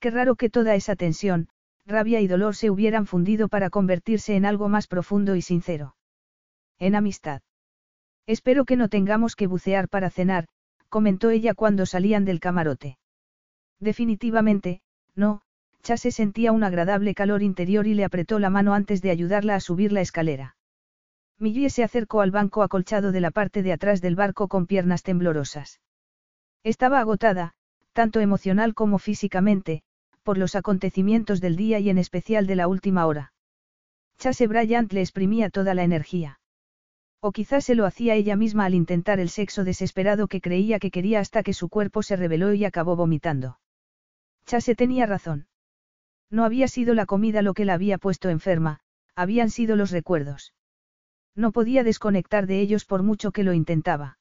Qué 0.00 0.10
raro 0.10 0.36
que 0.36 0.50
toda 0.50 0.74
esa 0.74 0.96
tensión, 0.96 1.48
rabia 1.86 2.20
y 2.20 2.26
dolor 2.26 2.54
se 2.54 2.70
hubieran 2.70 3.06
fundido 3.06 3.48
para 3.48 3.70
convertirse 3.70 4.36
en 4.36 4.44
algo 4.44 4.68
más 4.68 4.86
profundo 4.86 5.34
y 5.36 5.42
sincero. 5.42 5.96
En 6.78 6.94
amistad. 6.94 7.42
Espero 8.26 8.64
que 8.64 8.76
no 8.76 8.88
tengamos 8.88 9.34
que 9.34 9.46
bucear 9.46 9.88
para 9.88 10.10
cenar, 10.10 10.46
comentó 10.88 11.30
ella 11.30 11.54
cuando 11.54 11.86
salían 11.86 12.24
del 12.24 12.40
camarote. 12.40 12.98
Definitivamente, 13.80 14.80
no, 15.18 15.42
Chase 15.82 16.10
sentía 16.10 16.52
un 16.52 16.62
agradable 16.64 17.14
calor 17.14 17.42
interior 17.42 17.86
y 17.86 17.94
le 17.94 18.04
apretó 18.04 18.38
la 18.38 18.50
mano 18.50 18.72
antes 18.72 19.02
de 19.02 19.10
ayudarla 19.10 19.56
a 19.56 19.60
subir 19.60 19.92
la 19.92 20.00
escalera. 20.00 20.56
Millie 21.38 21.70
se 21.70 21.84
acercó 21.84 22.20
al 22.20 22.30
banco 22.30 22.62
acolchado 22.62 23.12
de 23.12 23.20
la 23.20 23.30
parte 23.30 23.62
de 23.62 23.72
atrás 23.72 24.00
del 24.00 24.16
barco 24.16 24.48
con 24.48 24.66
piernas 24.66 25.02
temblorosas. 25.02 25.80
Estaba 26.64 27.00
agotada, 27.00 27.54
tanto 27.92 28.20
emocional 28.20 28.74
como 28.74 28.98
físicamente, 28.98 29.82
por 30.22 30.38
los 30.38 30.54
acontecimientos 30.54 31.40
del 31.40 31.56
día 31.56 31.78
y 31.78 31.90
en 31.90 31.98
especial 31.98 32.46
de 32.46 32.56
la 32.56 32.68
última 32.68 33.06
hora. 33.06 33.32
Chase 34.18 34.46
Bryant 34.46 34.92
le 34.92 35.00
exprimía 35.00 35.48
toda 35.48 35.74
la 35.74 35.84
energía. 35.84 36.40
O 37.20 37.32
quizás 37.32 37.64
se 37.64 37.74
lo 37.74 37.86
hacía 37.86 38.14
ella 38.14 38.36
misma 38.36 38.66
al 38.66 38.74
intentar 38.74 39.20
el 39.20 39.30
sexo 39.30 39.64
desesperado 39.64 40.28
que 40.28 40.40
creía 40.40 40.78
que 40.78 40.90
quería 40.90 41.20
hasta 41.20 41.42
que 41.42 41.54
su 41.54 41.68
cuerpo 41.68 42.02
se 42.02 42.16
rebeló 42.16 42.52
y 42.52 42.64
acabó 42.64 42.94
vomitando. 42.94 43.58
Chase 44.48 44.74
tenía 44.74 45.04
razón. 45.04 45.46
No 46.30 46.42
había 46.44 46.68
sido 46.68 46.94
la 46.94 47.04
comida 47.04 47.42
lo 47.42 47.52
que 47.52 47.66
la 47.66 47.74
había 47.74 47.98
puesto 47.98 48.30
enferma, 48.30 48.80
habían 49.14 49.50
sido 49.50 49.76
los 49.76 49.90
recuerdos. 49.90 50.54
No 51.34 51.52
podía 51.52 51.84
desconectar 51.84 52.46
de 52.46 52.60
ellos 52.60 52.86
por 52.86 53.02
mucho 53.02 53.30
que 53.30 53.44
lo 53.44 53.52
intentaba. 53.52 54.18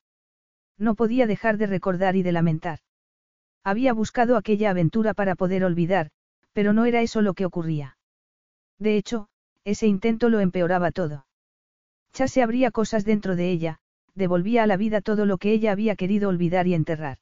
No 0.78 0.96
podía 0.96 1.28
dejar 1.28 1.58
de 1.58 1.68
recordar 1.68 2.18
y 2.18 2.24
de 2.24 2.34
lamentar. 2.34 2.80
Había 3.64 3.94
buscado 3.94 4.36
aquella 4.36 4.72
aventura 4.72 5.14
para 5.14 5.36
poder 5.36 5.64
olvidar, 5.64 6.10
pero 6.52 6.74
no 6.74 6.84
era 6.84 7.02
eso 7.02 7.22
lo 7.22 7.34
que 7.34 7.46
ocurría. 7.46 7.98
De 8.80 8.98
hecho, 8.98 9.30
ese 9.64 9.88
intento 9.88 10.28
lo 10.28 10.42
empeoraba 10.42 10.92
todo. 10.92 11.26
se 12.12 12.42
abría 12.44 12.72
cosas 12.72 13.06
dentro 13.06 13.38
de 13.38 13.50
ella, 13.50 13.80
devolvía 14.14 14.64
a 14.64 14.68
la 14.68 14.76
vida 14.76 15.00
todo 15.00 15.26
lo 15.26 15.38
que 15.38 15.54
ella 15.54 15.72
había 15.72 15.96
querido 15.96 16.28
olvidar 16.28 16.68
y 16.68 16.74
enterrar. 16.74 17.20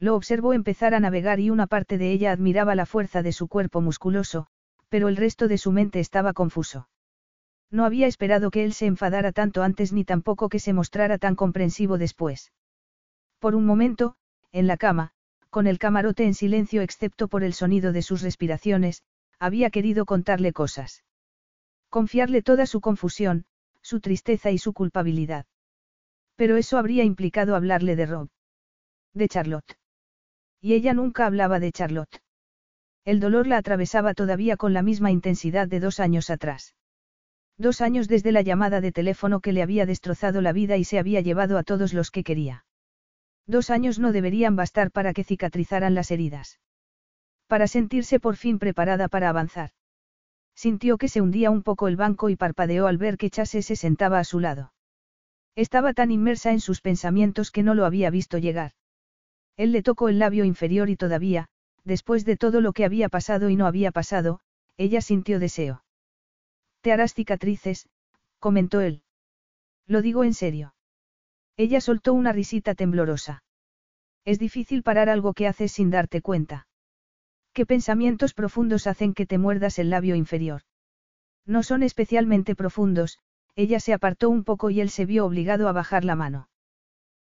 Lo 0.00 0.16
observó 0.16 0.52
empezar 0.52 0.94
a 0.94 1.00
navegar 1.00 1.40
y 1.40 1.50
una 1.50 1.66
parte 1.66 1.98
de 1.98 2.12
ella 2.12 2.32
admiraba 2.32 2.74
la 2.74 2.86
fuerza 2.86 3.22
de 3.22 3.32
su 3.32 3.48
cuerpo 3.48 3.80
musculoso, 3.80 4.46
pero 4.88 5.08
el 5.08 5.16
resto 5.16 5.48
de 5.48 5.58
su 5.58 5.72
mente 5.72 6.00
estaba 6.00 6.32
confuso. 6.32 6.88
No 7.70 7.84
había 7.84 8.06
esperado 8.06 8.50
que 8.50 8.64
él 8.64 8.72
se 8.72 8.86
enfadara 8.86 9.32
tanto 9.32 9.62
antes 9.62 9.92
ni 9.92 10.04
tampoco 10.04 10.48
que 10.48 10.60
se 10.60 10.72
mostrara 10.72 11.18
tan 11.18 11.34
comprensivo 11.34 11.98
después. 11.98 12.52
Por 13.38 13.54
un 13.54 13.66
momento, 13.66 14.16
en 14.52 14.66
la 14.66 14.76
cama, 14.76 15.12
con 15.50 15.66
el 15.66 15.78
camarote 15.78 16.24
en 16.24 16.34
silencio 16.34 16.82
excepto 16.82 17.28
por 17.28 17.44
el 17.44 17.54
sonido 17.54 17.92
de 17.92 18.02
sus 18.02 18.22
respiraciones, 18.22 19.02
había 19.38 19.70
querido 19.70 20.04
contarle 20.04 20.52
cosas. 20.52 21.04
Confiarle 21.90 22.42
toda 22.42 22.66
su 22.66 22.80
confusión, 22.80 23.46
su 23.80 24.00
tristeza 24.00 24.50
y 24.50 24.58
su 24.58 24.72
culpabilidad. 24.72 25.46
Pero 26.36 26.56
eso 26.56 26.78
habría 26.78 27.04
implicado 27.04 27.54
hablarle 27.54 27.96
de 27.96 28.06
Rob. 28.06 28.28
De 29.12 29.28
Charlotte. 29.28 29.76
Y 30.64 30.72
ella 30.72 30.94
nunca 30.94 31.26
hablaba 31.26 31.60
de 31.60 31.72
Charlotte. 31.72 32.22
El 33.04 33.20
dolor 33.20 33.46
la 33.46 33.58
atravesaba 33.58 34.14
todavía 34.14 34.56
con 34.56 34.72
la 34.72 34.80
misma 34.80 35.10
intensidad 35.10 35.68
de 35.68 35.78
dos 35.78 36.00
años 36.00 36.30
atrás. 36.30 36.74
Dos 37.58 37.82
años 37.82 38.08
desde 38.08 38.32
la 38.32 38.40
llamada 38.40 38.80
de 38.80 38.90
teléfono 38.90 39.40
que 39.40 39.52
le 39.52 39.60
había 39.60 39.84
destrozado 39.84 40.40
la 40.40 40.54
vida 40.54 40.78
y 40.78 40.84
se 40.84 40.98
había 40.98 41.20
llevado 41.20 41.58
a 41.58 41.64
todos 41.64 41.92
los 41.92 42.10
que 42.10 42.24
quería. 42.24 42.64
Dos 43.46 43.68
años 43.68 43.98
no 43.98 44.10
deberían 44.10 44.56
bastar 44.56 44.90
para 44.90 45.12
que 45.12 45.22
cicatrizaran 45.22 45.94
las 45.94 46.10
heridas. 46.10 46.60
Para 47.46 47.66
sentirse 47.66 48.18
por 48.18 48.36
fin 48.36 48.58
preparada 48.58 49.08
para 49.08 49.28
avanzar. 49.28 49.72
Sintió 50.54 50.96
que 50.96 51.08
se 51.08 51.20
hundía 51.20 51.50
un 51.50 51.62
poco 51.62 51.88
el 51.88 51.96
banco 51.96 52.30
y 52.30 52.36
parpadeó 52.36 52.86
al 52.86 52.96
ver 52.96 53.18
que 53.18 53.28
Chase 53.28 53.60
se 53.60 53.76
sentaba 53.76 54.18
a 54.18 54.24
su 54.24 54.40
lado. 54.40 54.72
Estaba 55.56 55.92
tan 55.92 56.10
inmersa 56.10 56.52
en 56.52 56.60
sus 56.60 56.80
pensamientos 56.80 57.50
que 57.50 57.62
no 57.62 57.74
lo 57.74 57.84
había 57.84 58.08
visto 58.08 58.38
llegar. 58.38 58.72
Él 59.56 59.72
le 59.72 59.82
tocó 59.82 60.08
el 60.08 60.18
labio 60.18 60.44
inferior 60.44 60.90
y 60.90 60.96
todavía, 60.96 61.48
después 61.84 62.24
de 62.24 62.36
todo 62.36 62.60
lo 62.60 62.72
que 62.72 62.84
había 62.84 63.08
pasado 63.08 63.50
y 63.50 63.56
no 63.56 63.66
había 63.66 63.92
pasado, 63.92 64.40
ella 64.76 65.00
sintió 65.00 65.38
deseo. 65.38 65.84
Te 66.80 66.92
harás 66.92 67.14
cicatrices, 67.14 67.88
comentó 68.38 68.80
él. 68.80 69.02
Lo 69.86 70.02
digo 70.02 70.24
en 70.24 70.34
serio. 70.34 70.74
Ella 71.56 71.80
soltó 71.80 72.14
una 72.14 72.32
risita 72.32 72.74
temblorosa. 72.74 73.42
Es 74.24 74.38
difícil 74.38 74.82
parar 74.82 75.08
algo 75.08 75.34
que 75.34 75.46
haces 75.46 75.72
sin 75.72 75.90
darte 75.90 76.20
cuenta. 76.20 76.66
¿Qué 77.52 77.66
pensamientos 77.66 78.34
profundos 78.34 78.86
hacen 78.86 79.14
que 79.14 79.26
te 79.26 79.38
muerdas 79.38 79.78
el 79.78 79.90
labio 79.90 80.16
inferior? 80.16 80.62
No 81.46 81.62
son 81.62 81.82
especialmente 81.82 82.56
profundos, 82.56 83.18
ella 83.54 83.78
se 83.78 83.92
apartó 83.92 84.30
un 84.30 84.42
poco 84.42 84.70
y 84.70 84.80
él 84.80 84.90
se 84.90 85.06
vio 85.06 85.24
obligado 85.24 85.68
a 85.68 85.72
bajar 85.72 86.04
la 86.04 86.16
mano. 86.16 86.48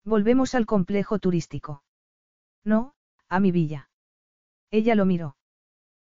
Volvemos 0.04 0.56
al 0.56 0.66
complejo 0.66 1.20
turístico. 1.20 1.84
No, 2.68 2.94
a 3.30 3.40
mi 3.40 3.52
villa. 3.54 3.90
Ella 4.72 4.94
lo 4.94 5.06
miró. 5.06 5.38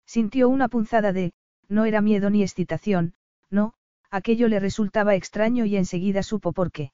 Sintió 0.05 0.47
una 0.47 0.69
punzada 0.69 1.11
de, 1.11 1.33
no 1.67 1.83
era 1.83 1.99
miedo 1.99 2.29
ni 2.29 2.43
excitación, 2.43 3.13
no, 3.49 3.73
aquello 4.09 4.47
le 4.47 4.61
resultaba 4.61 5.15
extraño 5.15 5.65
y 5.65 5.75
enseguida 5.75 6.23
supo 6.23 6.53
por 6.53 6.71
qué. 6.71 6.93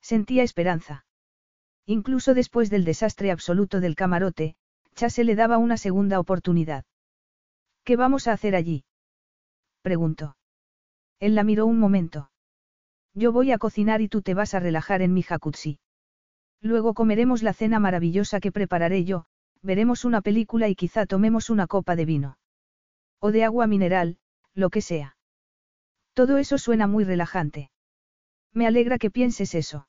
Sentía 0.00 0.42
esperanza. 0.42 1.06
Incluso 1.86 2.34
después 2.34 2.70
del 2.70 2.84
desastre 2.84 3.30
absoluto 3.30 3.78
del 3.78 3.94
camarote, 3.94 4.56
Chase 4.96 5.22
le 5.22 5.36
daba 5.36 5.58
una 5.58 5.76
segunda 5.76 6.18
oportunidad. 6.18 6.84
¿Qué 7.84 7.94
vamos 7.94 8.26
a 8.26 8.32
hacer 8.32 8.56
allí? 8.56 8.84
preguntó. 9.82 10.36
Él 11.20 11.36
la 11.36 11.44
miró 11.44 11.66
un 11.66 11.78
momento. 11.78 12.32
Yo 13.14 13.30
voy 13.30 13.52
a 13.52 13.58
cocinar 13.58 14.00
y 14.00 14.08
tú 14.08 14.22
te 14.22 14.34
vas 14.34 14.54
a 14.54 14.60
relajar 14.60 15.02
en 15.02 15.14
mi 15.14 15.22
jacuzzi. 15.22 15.78
Luego 16.62 16.94
comeremos 16.94 17.42
la 17.42 17.52
cena 17.52 17.80
maravillosa 17.80 18.38
que 18.38 18.52
prepararé 18.52 19.04
yo, 19.04 19.26
veremos 19.62 20.04
una 20.04 20.22
película 20.22 20.68
y 20.68 20.76
quizá 20.76 21.06
tomemos 21.06 21.50
una 21.50 21.66
copa 21.66 21.96
de 21.96 22.04
vino. 22.04 22.38
O 23.20 23.32
de 23.32 23.44
agua 23.44 23.66
mineral, 23.66 24.18
lo 24.54 24.70
que 24.70 24.80
sea. 24.80 25.16
Todo 26.14 26.38
eso 26.38 26.58
suena 26.58 26.86
muy 26.86 27.04
relajante. 27.04 27.70
Me 28.52 28.66
alegra 28.66 28.98
que 28.98 29.10
pienses 29.10 29.54
eso. 29.54 29.88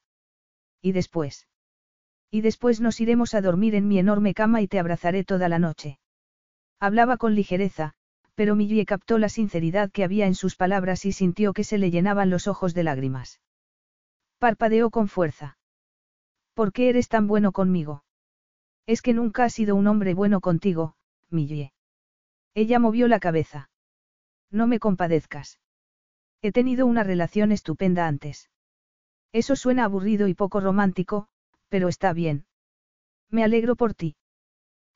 ¿Y 0.81 0.93
después? 0.93 1.47
Y 2.31 2.41
después 2.41 2.81
nos 2.81 2.99
iremos 2.99 3.35
a 3.35 3.41
dormir 3.41 3.75
en 3.75 3.87
mi 3.87 3.99
enorme 3.99 4.33
cama 4.33 4.61
y 4.61 4.67
te 4.67 4.79
abrazaré 4.79 5.23
toda 5.23 5.49
la 5.49 5.59
noche. 5.59 5.99
Hablaba 6.79 7.17
con 7.17 7.35
ligereza, 7.35 7.93
pero 8.33 8.55
Millie 8.55 8.85
captó 8.85 9.19
la 9.19 9.29
sinceridad 9.29 9.91
que 9.91 10.03
había 10.03 10.25
en 10.25 10.33
sus 10.33 10.55
palabras 10.55 11.05
y 11.05 11.11
sintió 11.11 11.53
que 11.53 11.63
se 11.63 11.77
le 11.77 11.91
llenaban 11.91 12.31
los 12.31 12.47
ojos 12.47 12.73
de 12.73 12.83
lágrimas. 12.83 13.41
Parpadeó 14.39 14.89
con 14.89 15.07
fuerza. 15.07 15.57
¿Por 16.53 16.71
qué 16.71 16.89
eres 16.89 17.09
tan 17.09 17.27
bueno 17.27 17.51
conmigo? 17.51 18.03
Es 18.85 19.01
que 19.01 19.13
nunca 19.13 19.45
has 19.45 19.53
sido 19.53 19.75
un 19.75 19.88
hombre 19.88 20.13
bueno 20.13 20.41
contigo, 20.41 20.95
Millie. 21.30 21.73
Ella 22.53 22.80
movió 22.80 23.07
la 23.07 23.19
cabeza. 23.19 23.69
No 24.51 24.67
me 24.67 24.80
compadezcas. 24.80 25.59
He 26.41 26.51
tenido 26.51 26.85
una 26.85 27.03
relación 27.03 27.51
estupenda 27.51 28.07
antes. 28.07 28.49
Eso 29.31 29.55
suena 29.55 29.85
aburrido 29.85 30.27
y 30.27 30.35
poco 30.35 30.59
romántico, 30.59 31.27
pero 31.69 31.88
está 31.88 32.13
bien. 32.13 32.45
Me 33.30 33.43
alegro 33.43 33.75
por 33.75 33.95
ti. 33.95 34.15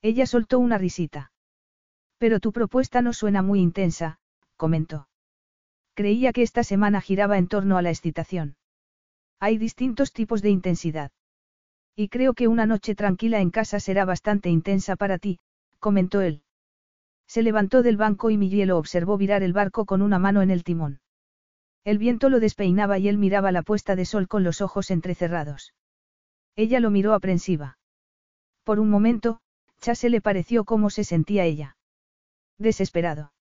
Ella 0.01 0.27
soltó 0.27 0.59
una 0.59 0.77
risita. 0.77 1.31
Pero 2.19 2.39
tu 2.39 2.51
propuesta 2.51 3.01
no 3.01 3.13
suena 3.13 3.41
muy 3.41 3.61
intensa, 3.61 4.19
comentó. 4.57 5.07
Creía 5.95 6.33
que 6.33 6.43
esta 6.43 6.63
semana 6.63 7.01
giraba 7.01 7.39
en 7.39 7.47
torno 7.47 7.77
a 7.77 7.81
la 7.81 7.89
excitación. 7.89 8.57
Hay 9.39 9.57
distintos 9.57 10.13
tipos 10.13 10.43
de 10.43 10.51
intensidad. 10.51 11.11
Y 11.99 12.09
creo 12.09 12.35
que 12.35 12.47
una 12.47 12.67
noche 12.67 12.93
tranquila 12.93 13.41
en 13.41 13.49
casa 13.49 13.79
será 13.79 14.05
bastante 14.05 14.49
intensa 14.49 14.95
para 14.95 15.17
ti, 15.17 15.39
comentó 15.79 16.21
él. 16.21 16.43
Se 17.25 17.41
levantó 17.41 17.81
del 17.81 17.97
banco 17.97 18.29
y 18.29 18.37
Miguel 18.37 18.67
lo 18.67 18.77
observó 18.77 19.17
virar 19.17 19.41
el 19.41 19.51
barco 19.51 19.85
con 19.85 20.03
una 20.03 20.19
mano 20.19 20.43
en 20.43 20.51
el 20.51 20.63
timón. 20.63 21.01
El 21.83 21.97
viento 21.97 22.29
lo 22.29 22.39
despeinaba 22.39 22.99
y 22.99 23.07
él 23.07 23.17
miraba 23.17 23.51
la 23.51 23.63
puesta 23.63 23.95
de 23.95 24.05
sol 24.05 24.27
con 24.27 24.43
los 24.43 24.61
ojos 24.61 24.91
entrecerrados. 24.91 25.73
Ella 26.55 26.79
lo 26.79 26.91
miró 26.91 27.15
aprensiva. 27.15 27.79
Por 28.63 28.79
un 28.79 28.91
momento, 28.91 29.39
Chase 29.81 30.11
le 30.11 30.21
pareció 30.21 30.65
cómo 30.65 30.91
se 30.91 31.03
sentía 31.03 31.45
ella. 31.45 31.77
Desesperado. 32.59 33.33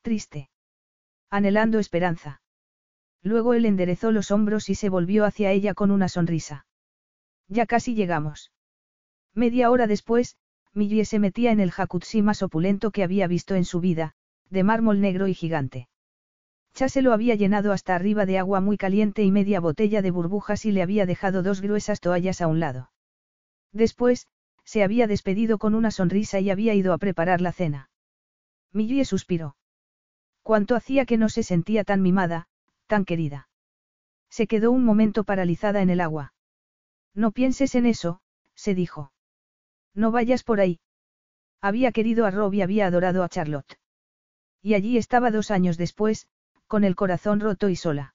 Triste. 0.00 0.48
Anhelando 1.28 1.78
esperanza. 1.78 2.40
Luego 3.22 3.52
él 3.52 3.66
enderezó 3.66 4.10
los 4.10 4.30
hombros 4.30 4.70
y 4.70 4.74
se 4.74 4.88
volvió 4.88 5.26
hacia 5.26 5.52
ella 5.52 5.74
con 5.74 5.90
una 5.90 6.08
sonrisa. 6.08 6.64
Ya 7.48 7.66
casi 7.66 7.94
llegamos. 7.94 8.52
Media 9.34 9.70
hora 9.70 9.86
después, 9.86 10.36
Millie 10.74 11.04
se 11.04 11.18
metía 11.18 11.50
en 11.50 11.60
el 11.60 11.70
jacuzzi 11.70 12.22
más 12.22 12.42
opulento 12.42 12.90
que 12.90 13.02
había 13.02 13.26
visto 13.26 13.54
en 13.54 13.64
su 13.64 13.80
vida, 13.80 14.14
de 14.50 14.62
mármol 14.62 15.00
negro 15.00 15.28
y 15.28 15.34
gigante. 15.34 15.88
Chase 16.74 17.02
lo 17.02 17.12
había 17.12 17.34
llenado 17.34 17.72
hasta 17.72 17.94
arriba 17.94 18.26
de 18.26 18.38
agua 18.38 18.60
muy 18.60 18.76
caliente 18.76 19.22
y 19.24 19.32
media 19.32 19.60
botella 19.60 20.02
de 20.02 20.10
burbujas 20.10 20.64
y 20.64 20.72
le 20.72 20.82
había 20.82 21.06
dejado 21.06 21.42
dos 21.42 21.60
gruesas 21.60 22.00
toallas 22.00 22.40
a 22.40 22.46
un 22.46 22.60
lado. 22.60 22.92
Después, 23.72 24.28
se 24.64 24.82
había 24.82 25.06
despedido 25.06 25.58
con 25.58 25.74
una 25.74 25.90
sonrisa 25.90 26.40
y 26.40 26.50
había 26.50 26.74
ido 26.74 26.92
a 26.92 26.98
preparar 26.98 27.40
la 27.40 27.52
cena. 27.52 27.90
Millie 28.72 29.04
suspiró. 29.04 29.56
Cuánto 30.42 30.76
hacía 30.76 31.06
que 31.06 31.16
no 31.16 31.28
se 31.28 31.42
sentía 31.42 31.84
tan 31.84 32.02
mimada, 32.02 32.48
tan 32.86 33.04
querida. 33.04 33.48
Se 34.28 34.46
quedó 34.46 34.70
un 34.70 34.84
momento 34.84 35.24
paralizada 35.24 35.80
en 35.82 35.90
el 35.90 36.00
agua. 36.00 36.32
No 37.18 37.32
pienses 37.32 37.74
en 37.74 37.84
eso, 37.84 38.20
se 38.54 38.76
dijo. 38.76 39.10
No 39.92 40.12
vayas 40.12 40.44
por 40.44 40.60
ahí. 40.60 40.78
Había 41.60 41.90
querido 41.90 42.26
a 42.26 42.30
Rob 42.30 42.54
y 42.54 42.62
había 42.62 42.86
adorado 42.86 43.24
a 43.24 43.28
Charlotte. 43.28 43.76
Y 44.62 44.74
allí 44.74 44.96
estaba 44.98 45.32
dos 45.32 45.50
años 45.50 45.76
después, 45.76 46.28
con 46.68 46.84
el 46.84 46.94
corazón 46.94 47.40
roto 47.40 47.70
y 47.70 47.74
sola. 47.74 48.14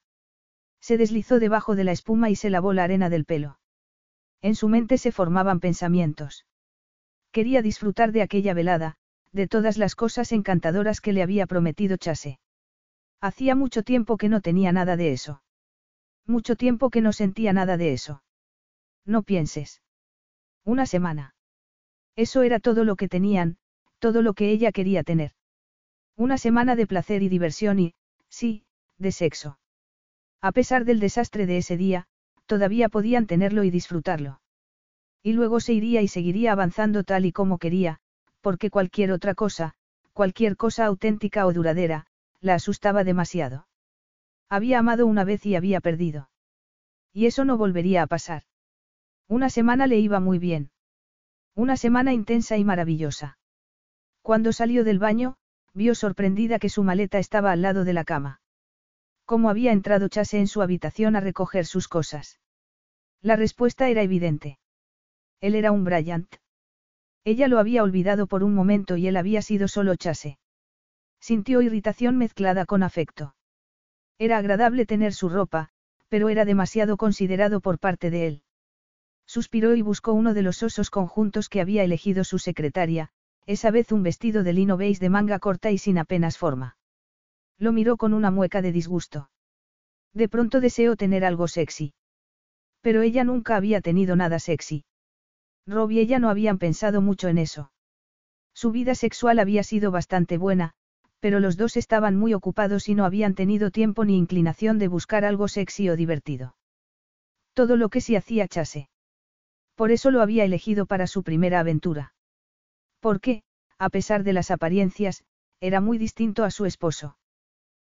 Se 0.80 0.98
deslizó 0.98 1.40
debajo 1.40 1.76
de 1.76 1.84
la 1.84 1.92
espuma 1.92 2.30
y 2.30 2.38
se 2.38 2.50
lavó 2.50 2.72
la 2.72 2.86
arena 2.86 3.10
del 3.10 3.26
pelo. 3.26 3.60
En 4.42 4.56
su 4.56 4.70
mente 4.70 4.98
se 4.98 5.12
formaban 5.12 5.60
pensamientos. 5.60 6.46
Quería 7.34 7.62
disfrutar 7.62 8.14
de 8.14 8.22
aquella 8.22 8.54
velada, 8.54 8.96
de 9.34 9.50
todas 9.50 9.78
las 9.78 9.96
cosas 9.96 10.32
encantadoras 10.32 11.02
que 11.02 11.12
le 11.12 11.24
había 11.24 11.46
prometido 11.46 11.98
Chase. 11.98 12.40
Hacía 13.20 13.54
mucho 13.54 13.84
tiempo 13.84 14.16
que 14.16 14.30
no 14.30 14.40
tenía 14.40 14.72
nada 14.72 14.96
de 14.96 15.12
eso. 15.12 15.44
Mucho 16.26 16.56
tiempo 16.56 16.90
que 16.90 17.02
no 17.02 17.12
sentía 17.12 17.52
nada 17.52 17.76
de 17.76 17.92
eso. 17.92 18.24
No 19.06 19.24
pienses. 19.24 19.82
Una 20.64 20.86
semana. 20.86 21.36
Eso 22.16 22.42
era 22.44 22.60
todo 22.60 22.84
lo 22.84 22.96
que 22.96 23.08
tenían, 23.08 23.58
todo 24.00 24.22
lo 24.22 24.34
que 24.34 24.52
ella 24.52 24.72
quería 24.72 25.04
tener. 25.04 25.32
Una 26.16 26.38
semana 26.38 26.76
de 26.76 26.88
placer 26.88 27.24
y 27.24 27.30
diversión 27.30 27.80
y, 27.80 27.94
Sí, 28.30 28.66
de 28.98 29.12
sexo. 29.12 29.60
A 30.42 30.52
pesar 30.52 30.86
del 30.86 31.00
desastre 31.00 31.46
de 31.46 31.58
ese 31.58 31.78
día, 31.78 32.08
todavía 32.46 32.90
podían 32.90 33.28
tenerlo 33.28 33.64
y 33.64 33.70
disfrutarlo. 33.70 34.42
Y 35.22 35.34
luego 35.34 35.60
se 35.60 35.74
iría 35.74 36.02
y 36.02 36.08
seguiría 36.08 36.52
avanzando 36.52 37.04
tal 37.04 37.26
y 37.26 37.32
como 37.32 37.58
quería, 37.58 38.00
porque 38.42 38.70
cualquier 38.70 39.12
otra 39.12 39.36
cosa, 39.36 39.76
cualquier 40.14 40.58
cosa 40.58 40.86
auténtica 40.86 41.46
o 41.46 41.54
duradera, 41.54 42.06
la 42.42 42.56
asustaba 42.56 43.04
demasiado. 43.04 43.68
Había 44.50 44.80
amado 44.80 45.08
una 45.08 45.24
vez 45.24 45.46
y 45.46 45.56
había 45.56 45.80
perdido. 45.80 46.30
Y 47.14 47.28
eso 47.28 47.46
no 47.46 47.58
volvería 47.58 48.04
a 48.04 48.08
pasar. 48.08 48.44
Una 49.28 49.50
semana 49.50 49.88
le 49.88 50.00
iba 50.00 50.20
muy 50.20 50.40
bien. 50.40 50.72
Una 51.56 51.78
semana 51.78 52.14
intensa 52.14 52.58
y 52.58 52.64
maravillosa. 52.64 53.38
Cuando 54.22 54.54
salió 54.54 54.84
del 54.84 55.00
baño, 55.00 55.38
vio 55.74 55.96
sorprendida 55.96 56.60
que 56.60 56.70
su 56.70 56.84
maleta 56.84 57.20
estaba 57.20 57.52
al 57.52 57.62
lado 57.62 57.84
de 57.84 57.94
la 57.94 58.04
cama. 58.04 58.42
¿Cómo 59.26 59.50
había 59.50 59.72
entrado 59.72 60.08
Chase 60.08 60.40
en 60.40 60.48
su 60.48 60.62
habitación 60.62 61.16
a 61.16 61.20
recoger 61.20 61.66
sus 61.66 61.88
cosas? 61.88 62.40
La 63.22 63.36
respuesta 63.36 63.90
era 63.90 64.02
evidente. 64.02 64.60
Él 65.40 65.56
era 65.56 65.72
un 65.72 65.84
Bryant. 65.84 66.36
Ella 67.24 67.48
lo 67.48 67.60
había 67.60 67.84
olvidado 67.84 68.28
por 68.28 68.44
un 68.44 68.54
momento 68.54 68.98
y 68.98 69.08
él 69.08 69.16
había 69.16 69.42
sido 69.42 69.68
solo 69.68 69.96
Chase. 69.96 70.38
Sintió 71.22 71.62
irritación 71.62 72.18
mezclada 72.18 72.66
con 72.66 72.84
afecto. 72.84 73.36
Era 74.18 74.38
agradable 74.38 74.86
tener 74.86 75.14
su 75.14 75.30
ropa, 75.30 75.70
pero 76.10 76.30
era 76.30 76.44
demasiado 76.44 76.98
considerado 76.98 77.62
por 77.62 77.80
parte 77.80 78.10
de 78.10 78.28
él. 78.28 78.44
Suspiró 79.34 79.74
y 79.74 79.82
buscó 79.82 80.14
uno 80.14 80.36
de 80.36 80.44
los 80.44 80.62
osos 80.62 80.92
conjuntos 80.92 81.50
que 81.50 81.60
había 81.60 81.84
elegido 81.84 82.24
su 82.24 82.38
secretaria, 82.38 83.10
esa 83.48 83.72
vez 83.72 83.92
un 83.92 84.04
vestido 84.04 84.44
de 84.44 84.54
lino 84.54 84.78
beige 84.78 85.00
de 85.00 85.10
manga 85.10 85.40
corta 85.40 85.72
y 85.72 85.80
sin 85.80 85.98
apenas 85.98 86.38
forma. 86.38 86.78
Lo 87.58 87.72
miró 87.72 87.98
con 87.98 88.14
una 88.14 88.30
mueca 88.30 88.62
de 88.62 88.72
disgusto. 88.72 89.32
De 90.14 90.30
pronto 90.30 90.62
deseó 90.62 90.96
tener 90.96 91.26
algo 91.26 91.48
sexy. 91.48 91.96
Pero 92.82 93.02
ella 93.02 93.24
nunca 93.24 93.56
había 93.56 93.82
tenido 93.82 94.16
nada 94.16 94.38
sexy. 94.38 94.86
Rob 95.66 95.90
y 95.90 95.98
ella 95.98 96.20
no 96.20 96.30
habían 96.30 96.60
pensado 96.60 97.02
mucho 97.02 97.28
en 97.28 97.40
eso. 97.40 97.72
Su 98.54 98.70
vida 98.70 98.94
sexual 98.94 99.40
había 99.40 99.64
sido 99.64 99.90
bastante 99.90 100.38
buena, 100.38 100.76
pero 101.20 101.40
los 101.40 101.58
dos 101.58 101.76
estaban 101.76 102.16
muy 102.16 102.36
ocupados 102.36 102.88
y 102.88 102.94
no 102.94 103.04
habían 103.04 103.34
tenido 103.34 103.72
tiempo 103.72 104.06
ni 104.06 104.16
inclinación 104.16 104.78
de 104.78 104.90
buscar 104.90 105.26
algo 105.26 105.48
sexy 105.48 105.90
o 105.90 105.96
divertido. 105.96 106.56
Todo 107.56 107.78
lo 107.78 107.90
que 107.90 108.00
sí 108.00 108.16
hacía 108.16 108.48
Chase. 108.48 108.90
Por 109.76 109.92
eso 109.92 110.12
lo 110.12 110.22
había 110.22 110.44
elegido 110.44 110.86
para 110.86 111.08
su 111.08 111.24
primera 111.24 111.60
aventura. 111.60 112.14
Porque, 113.00 113.44
a 113.78 113.90
pesar 113.90 114.24
de 114.24 114.34
las 114.34 114.52
apariencias, 114.52 115.24
era 115.60 115.82
muy 115.82 115.98
distinto 115.98 116.44
a 116.44 116.52
su 116.52 116.66
esposo. 116.66 117.18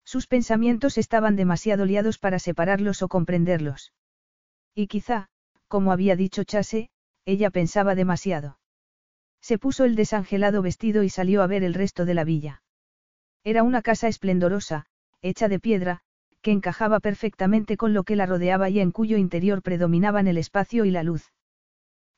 Sus 0.04 0.26
pensamientos 0.26 0.98
estaban 0.98 1.36
demasiado 1.36 1.84
liados 1.84 2.18
para 2.18 2.38
separarlos 2.38 3.02
o 3.02 3.08
comprenderlos. 3.08 3.92
Y 4.74 4.86
quizá, 4.86 5.28
como 5.68 5.92
había 5.92 6.16
dicho 6.16 6.44
Chase, 6.44 6.90
ella 7.26 7.50
pensaba 7.50 7.94
demasiado. 7.94 8.58
Se 9.40 9.58
puso 9.58 9.84
el 9.84 9.96
desangelado 9.96 10.62
vestido 10.62 11.02
y 11.02 11.10
salió 11.10 11.42
a 11.42 11.46
ver 11.46 11.62
el 11.62 11.74
resto 11.74 12.04
de 12.06 12.14
la 12.14 12.24
villa. 12.24 12.62
Era 13.44 13.62
una 13.62 13.82
casa 13.82 14.08
esplendorosa, 14.08 14.86
hecha 15.20 15.48
de 15.48 15.60
piedra, 15.60 16.00
que 16.42 16.52
encajaba 16.52 17.00
perfectamente 17.00 17.76
con 17.76 17.92
lo 17.92 18.04
que 18.04 18.16
la 18.16 18.26
rodeaba 18.26 18.70
y 18.70 18.80
en 18.80 18.90
cuyo 18.90 19.16
interior 19.16 19.62
predominaban 19.62 20.26
el 20.26 20.38
espacio 20.38 20.84
y 20.84 20.90
la 20.90 21.02
luz. 21.02 21.32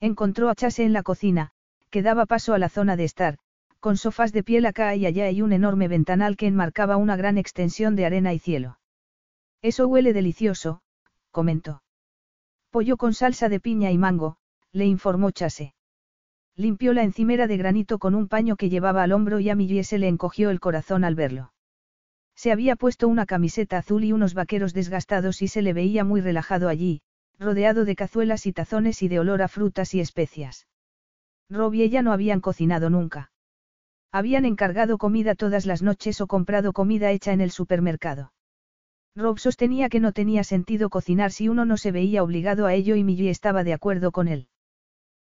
Encontró 0.00 0.48
a 0.48 0.54
Chase 0.54 0.84
en 0.84 0.94
la 0.94 1.02
cocina, 1.02 1.50
que 1.90 2.02
daba 2.02 2.24
paso 2.24 2.54
a 2.54 2.58
la 2.58 2.70
zona 2.70 2.96
de 2.96 3.04
estar, 3.04 3.38
con 3.80 3.96
sofás 3.96 4.32
de 4.32 4.42
piel 4.42 4.64
acá 4.64 4.94
y 4.94 5.04
allá 5.04 5.30
y 5.30 5.42
un 5.42 5.52
enorme 5.52 5.88
ventanal 5.88 6.36
que 6.36 6.46
enmarcaba 6.46 6.96
una 6.96 7.16
gran 7.16 7.36
extensión 7.36 7.96
de 7.96 8.06
arena 8.06 8.32
y 8.32 8.38
cielo. 8.38 8.78
Eso 9.62 9.86
huele 9.88 10.12
delicioso, 10.12 10.82
comentó. 11.30 11.82
Pollo 12.70 12.96
con 12.96 13.12
salsa 13.12 13.48
de 13.48 13.60
piña 13.60 13.90
y 13.90 13.98
mango, 13.98 14.36
le 14.72 14.86
informó 14.86 15.32
Chase. 15.32 15.74
Limpió 16.56 16.92
la 16.92 17.02
encimera 17.02 17.46
de 17.46 17.56
granito 17.56 17.98
con 17.98 18.14
un 18.14 18.28
paño 18.28 18.56
que 18.56 18.70
llevaba 18.70 19.02
al 19.02 19.12
hombro 19.12 19.40
y 19.40 19.50
a 19.50 19.54
Millie 19.54 19.84
se 19.84 19.98
le 19.98 20.08
encogió 20.08 20.50
el 20.50 20.60
corazón 20.60 21.04
al 21.04 21.14
verlo. 21.14 21.52
Se 22.34 22.52
había 22.52 22.76
puesto 22.76 23.06
una 23.06 23.26
camiseta 23.26 23.78
azul 23.78 24.04
y 24.04 24.12
unos 24.12 24.32
vaqueros 24.32 24.72
desgastados 24.72 25.42
y 25.42 25.48
se 25.48 25.62
le 25.62 25.72
veía 25.72 26.04
muy 26.04 26.20
relajado 26.20 26.68
allí, 26.68 27.02
rodeado 27.40 27.86
de 27.86 27.96
cazuelas 27.96 28.44
y 28.46 28.52
tazones 28.52 29.02
y 29.02 29.08
de 29.08 29.18
olor 29.18 29.40
a 29.40 29.48
frutas 29.48 29.94
y 29.94 30.00
especias. 30.00 30.68
Rob 31.48 31.72
y 31.72 31.82
ella 31.82 32.02
no 32.02 32.12
habían 32.12 32.40
cocinado 32.40 32.90
nunca. 32.90 33.32
Habían 34.12 34.44
encargado 34.44 34.98
comida 34.98 35.34
todas 35.34 35.64
las 35.64 35.82
noches 35.82 36.20
o 36.20 36.26
comprado 36.26 36.74
comida 36.74 37.10
hecha 37.10 37.32
en 37.32 37.40
el 37.40 37.50
supermercado. 37.50 38.32
Rob 39.16 39.38
sostenía 39.38 39.88
que 39.88 40.00
no 40.00 40.12
tenía 40.12 40.44
sentido 40.44 40.90
cocinar 40.90 41.32
si 41.32 41.48
uno 41.48 41.64
no 41.64 41.78
se 41.78 41.92
veía 41.92 42.22
obligado 42.22 42.66
a 42.66 42.74
ello 42.74 42.94
y 42.94 43.04
Millie 43.04 43.30
estaba 43.30 43.64
de 43.64 43.72
acuerdo 43.72 44.12
con 44.12 44.28
él. 44.28 44.48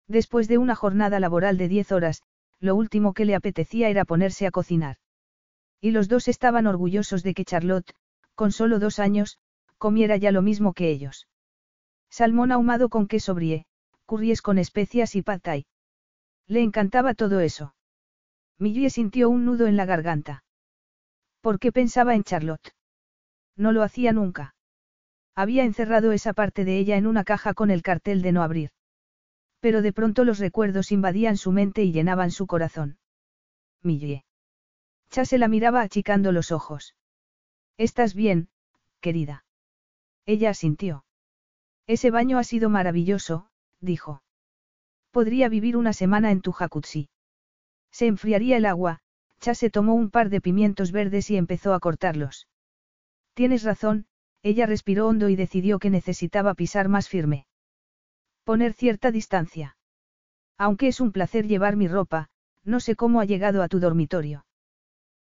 Después 0.07 0.47
de 0.47 0.57
una 0.57 0.75
jornada 0.75 1.19
laboral 1.19 1.57
de 1.57 1.67
diez 1.67 1.91
horas, 1.91 2.23
lo 2.59 2.75
último 2.75 3.13
que 3.13 3.25
le 3.25 3.35
apetecía 3.35 3.89
era 3.89 4.05
ponerse 4.05 4.47
a 4.47 4.51
cocinar. 4.51 4.97
Y 5.81 5.91
los 5.91 6.07
dos 6.07 6.29
estaban 6.29 6.65
orgullosos 6.65 7.23
de 7.23 7.33
que 7.33 7.45
Charlotte, 7.45 7.93
con 8.35 8.51
solo 8.51 8.79
dos 8.79 8.99
años, 8.99 9.37
comiera 9.77 10.15
ya 10.15 10.31
lo 10.31 10.41
mismo 10.41 10.73
que 10.73 10.89
ellos. 10.89 11.27
Salmón 12.17 12.53
ahumado 12.53 12.87
con 12.87 13.09
queso 13.09 13.35
brie, 13.35 13.65
curries 14.05 14.41
con 14.41 14.57
especias 14.57 15.15
y 15.15 15.21
pad 15.21 15.41
thai. 15.41 15.65
Le 16.47 16.61
encantaba 16.61 17.13
todo 17.13 17.41
eso. 17.41 17.75
Millie 18.57 18.89
sintió 18.89 19.29
un 19.29 19.43
nudo 19.43 19.67
en 19.67 19.75
la 19.75 19.83
garganta. 19.83 20.45
¿Por 21.41 21.59
qué 21.59 21.73
pensaba 21.73 22.15
en 22.15 22.23
Charlotte? 22.23 22.73
No 23.57 23.73
lo 23.73 23.83
hacía 23.83 24.13
nunca. 24.13 24.55
Había 25.35 25.65
encerrado 25.65 26.13
esa 26.13 26.31
parte 26.31 26.63
de 26.63 26.77
ella 26.77 26.95
en 26.95 27.05
una 27.05 27.25
caja 27.25 27.53
con 27.53 27.69
el 27.69 27.81
cartel 27.81 28.21
de 28.21 28.31
no 28.31 28.43
abrir. 28.43 28.69
Pero 29.59 29.81
de 29.81 29.91
pronto 29.91 30.23
los 30.23 30.39
recuerdos 30.39 30.93
invadían 30.93 31.35
su 31.35 31.51
mente 31.51 31.83
y 31.83 31.91
llenaban 31.91 32.31
su 32.31 32.47
corazón. 32.47 32.97
Millie. 33.81 34.23
Chase 35.09 35.37
la 35.37 35.49
miraba 35.49 35.81
achicando 35.81 36.31
los 36.31 36.53
ojos. 36.53 36.95
¿Estás 37.75 38.13
bien, 38.15 38.47
querida? 39.01 39.43
Ella 40.25 40.51
asintió. 40.51 41.03
Ese 41.87 42.11
baño 42.11 42.39
ha 42.39 42.43
sido 42.43 42.69
maravilloso, 42.69 43.47
dijo. 43.79 44.23
Podría 45.11 45.49
vivir 45.49 45.77
una 45.77 45.93
semana 45.93 46.31
en 46.31 46.41
tu 46.41 46.51
jacuzzi. 46.51 47.09
Se 47.91 48.07
enfriaría 48.07 48.57
el 48.57 48.65
agua, 48.65 48.99
Chase 49.39 49.69
tomó 49.69 49.93
un 49.93 50.09
par 50.09 50.29
de 50.29 50.41
pimientos 50.41 50.91
verdes 50.91 51.29
y 51.29 51.37
empezó 51.37 51.73
a 51.73 51.79
cortarlos. 51.79 52.47
Tienes 53.33 53.63
razón, 53.63 54.07
ella 54.41 54.65
respiró 54.65 55.07
hondo 55.07 55.29
y 55.29 55.35
decidió 55.35 55.79
que 55.79 55.89
necesitaba 55.89 56.55
pisar 56.55 56.89
más 56.89 57.07
firme. 57.07 57.45
Poner 58.43 58.73
cierta 58.73 59.11
distancia. 59.11 59.77
Aunque 60.57 60.87
es 60.87 60.99
un 60.99 61.11
placer 61.11 61.47
llevar 61.47 61.75
mi 61.75 61.87
ropa, 61.87 62.29
no 62.63 62.79
sé 62.79 62.95
cómo 62.95 63.19
ha 63.19 63.25
llegado 63.25 63.61
a 63.61 63.67
tu 63.67 63.79
dormitorio. 63.79 64.45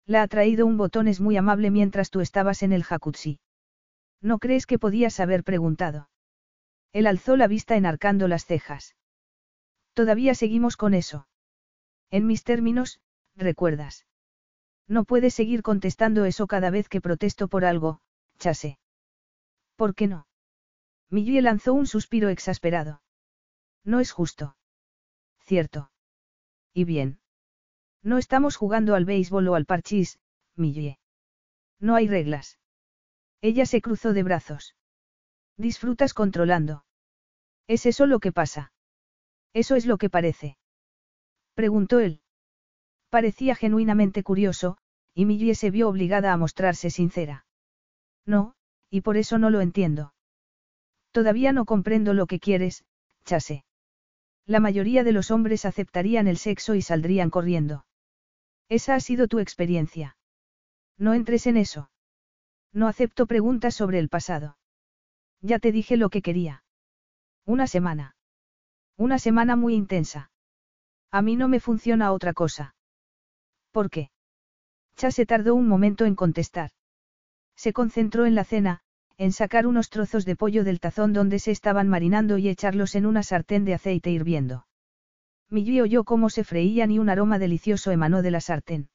La 0.06 0.22
ha 0.22 0.28
traído 0.28 0.66
un 0.66 0.78
botón 0.78 1.08
es 1.08 1.22
muy 1.22 1.38
amable 1.38 1.72
mientras 1.72 2.10
tú 2.10 2.20
estabas 2.22 2.64
en 2.64 2.74
el 2.74 2.84
jacuzzi. 2.84 3.40
¿No 4.22 4.40
crees 4.40 4.66
que 4.66 4.80
podías 4.80 5.20
haber 5.20 5.44
preguntado? 5.44 6.10
Él 6.94 7.08
alzó 7.08 7.36
la 7.36 7.48
vista 7.48 7.76
enarcando 7.76 8.28
las 8.28 8.46
cejas. 8.46 8.96
Todavía 9.94 10.36
seguimos 10.36 10.78
con 10.78 10.94
eso. 10.94 11.28
En 12.12 12.28
mis 12.28 12.44
términos, 12.44 13.02
recuerdas. 13.36 14.06
No 14.88 15.04
puedes 15.04 15.34
seguir 15.34 15.64
contestando 15.64 16.26
eso 16.26 16.46
cada 16.48 16.70
vez 16.70 16.88
que 16.88 17.02
protesto 17.02 17.48
por 17.48 17.66
algo, 17.66 18.00
chase. 18.38 18.78
¿Por 19.76 19.96
qué 19.96 20.08
no? 20.08 20.28
Millie 21.10 21.42
lanzó 21.42 21.74
un 21.74 21.88
suspiro 21.88 22.30
exasperado. 22.30 23.02
No 23.84 24.00
es 24.00 24.12
justo. 24.12 24.56
Cierto. 25.42 25.92
Y 26.74 26.86
bien. 26.86 27.20
No 28.02 28.18
estamos 28.18 28.56
jugando 28.56 28.96
al 28.96 29.06
béisbol 29.06 29.48
o 29.48 29.56
al 29.56 29.66
parchís, 29.66 30.20
Millie. 30.56 31.00
No 31.80 31.96
hay 31.96 32.08
reglas. 32.08 32.60
Ella 33.42 33.66
se 33.66 33.82
cruzó 33.82 34.14
de 34.14 34.24
brazos. 34.24 34.76
Disfrutas 35.58 36.14
controlando. 36.14 36.86
¿Es 37.68 37.86
eso 37.86 38.06
lo 38.06 38.20
que 38.20 38.32
pasa? 38.32 38.72
Eso 39.54 39.76
es 39.76 39.86
lo 39.86 39.98
que 39.98 40.10
parece. 40.10 40.58
Preguntó 41.54 42.00
él. 42.00 42.22
Parecía 43.10 43.56
genuinamente 43.56 44.24
curioso, 44.24 44.78
y 45.14 45.26
Millie 45.26 45.56
se 45.56 45.70
vio 45.70 45.88
obligada 45.88 46.34
a 46.34 46.38
mostrarse 46.38 46.90
sincera. 46.90 47.46
No, 48.26 48.56
y 48.90 49.02
por 49.02 49.18
eso 49.18 49.38
no 49.38 49.50
lo 49.50 49.62
entiendo. 49.62 50.14
Todavía 51.12 51.54
no 51.54 51.66
comprendo 51.66 52.14
lo 52.14 52.26
que 52.26 52.40
quieres, 52.40 52.84
Chase. 53.24 53.64
La 54.46 54.60
mayoría 54.60 55.04
de 55.04 55.12
los 55.12 55.30
hombres 55.30 55.66
aceptarían 55.66 56.28
el 56.28 56.38
sexo 56.38 56.74
y 56.74 56.82
saldrían 56.82 57.30
corriendo. 57.30 57.86
Esa 58.68 58.96
ha 58.96 59.00
sido 59.00 59.28
tu 59.28 59.40
experiencia. 59.40 60.18
No 60.98 61.14
entres 61.14 61.46
en 61.48 61.58
eso. 61.58 61.92
No 62.74 62.88
acepto 62.88 63.28
preguntas 63.28 63.76
sobre 63.76 64.00
el 64.00 64.10
pasado. 64.10 64.58
Ya 65.44 65.60
te 65.60 65.72
dije 65.72 65.98
lo 65.98 66.10
que 66.10 66.22
quería. 66.22 66.64
Una 67.46 67.68
semana. 67.68 68.16
Una 68.98 69.20
semana 69.20 69.56
muy 69.58 69.76
intensa. 69.76 70.32
A 71.12 71.22
mí 71.22 71.36
no 71.36 71.50
me 71.50 71.60
funciona 71.60 72.14
otra 72.14 72.34
cosa. 72.34 72.76
¿Por 73.72 73.90
qué? 73.90 74.10
se 74.96 75.26
tardó 75.26 75.54
un 75.54 75.68
momento 75.68 76.06
en 76.06 76.16
contestar. 76.16 76.72
Se 77.58 77.74
concentró 77.74 78.26
en 78.26 78.36
la 78.36 78.46
cena, 78.46 78.80
en 79.18 79.34
sacar 79.34 79.68
unos 79.68 79.90
trozos 79.90 80.24
de 80.26 80.38
pollo 80.38 80.64
del 80.64 80.80
tazón 80.80 81.12
donde 81.12 81.40
se 81.40 81.52
estaban 81.52 81.90
marinando 81.90 82.38
y 82.38 82.48
echarlos 82.48 82.96
en 82.96 83.06
una 83.06 83.22
sartén 83.22 83.66
de 83.66 83.74
aceite 83.74 84.12
hirviendo. 84.12 84.66
Millie 85.50 85.82
oyó 85.82 86.06
cómo 86.06 86.30
se 86.30 86.46
freían 86.46 86.90
y 86.90 87.00
un 87.00 87.10
aroma 87.10 87.38
delicioso 87.38 87.92
emanó 87.92 88.22
de 88.22 88.32
la 88.32 88.40
sartén. 88.40 88.90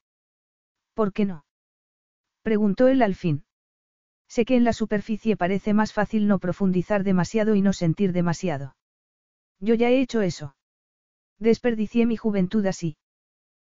¿Por 0.95 1.13
qué 1.13 1.27
no? 1.27 1.45
preguntó 2.43 2.89
él 2.89 3.03
al 3.03 3.15
fin. 3.15 3.45
Sé 4.29 4.45
que 4.45 4.57
en 4.57 4.65
la 4.65 4.73
superficie 4.73 5.37
parece 5.37 5.73
más 5.73 5.93
fácil 5.93 6.29
no 6.29 6.39
profundizar 6.39 7.03
demasiado 7.03 7.55
y 7.55 7.63
no 7.63 7.73
sentir 7.73 8.13
demasiado. 8.13 8.77
Yo 9.59 9.75
ya 9.75 9.91
he 9.91 10.01
hecho 10.01 10.21
eso. 10.21 10.55
Desperdicié 11.39 12.07
mi 12.07 12.17
juventud 12.17 12.65
así. 12.67 12.97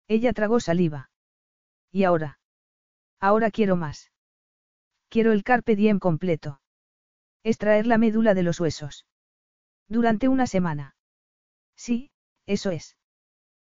Ella 0.07 0.33
tragó 0.33 0.59
saliva. 0.59 1.09
¿Y 1.91 2.03
ahora? 2.03 2.39
Ahora 3.19 3.51
quiero 3.51 3.75
más. 3.75 4.11
Quiero 5.09 5.31
el 5.31 5.43
carpe 5.43 5.75
diem 5.75 5.99
completo. 5.99 6.59
Extraer 7.43 7.87
la 7.87 7.97
médula 7.97 8.33
de 8.33 8.43
los 8.43 8.59
huesos. 8.59 9.05
Durante 9.87 10.27
una 10.27 10.47
semana. 10.47 10.95
Sí, 11.75 12.09
eso 12.45 12.71
es. 12.71 12.97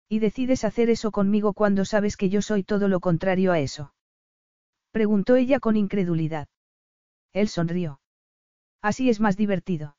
¿Y 0.09 0.21
decides 0.21 0.65
hacer 0.65 0.89
eso 0.89 1.11
conmigo 1.11 1.53
cuando 1.53 1.85
sabes 1.85 2.17
que 2.17 2.29
yo 2.29 2.41
soy 2.43 2.63
todo 2.63 2.89
lo 2.89 3.01
contrario 3.01 3.53
a 3.53 3.59
eso? 3.59 3.93
Preguntó 4.93 5.37
ella 5.37 5.59
con 5.59 5.77
incredulidad. 5.77 6.49
Él 7.37 7.49
sonrió. 7.49 8.01
Así 8.81 9.11
es 9.11 9.21
más 9.21 9.37
divertido. 9.37 9.95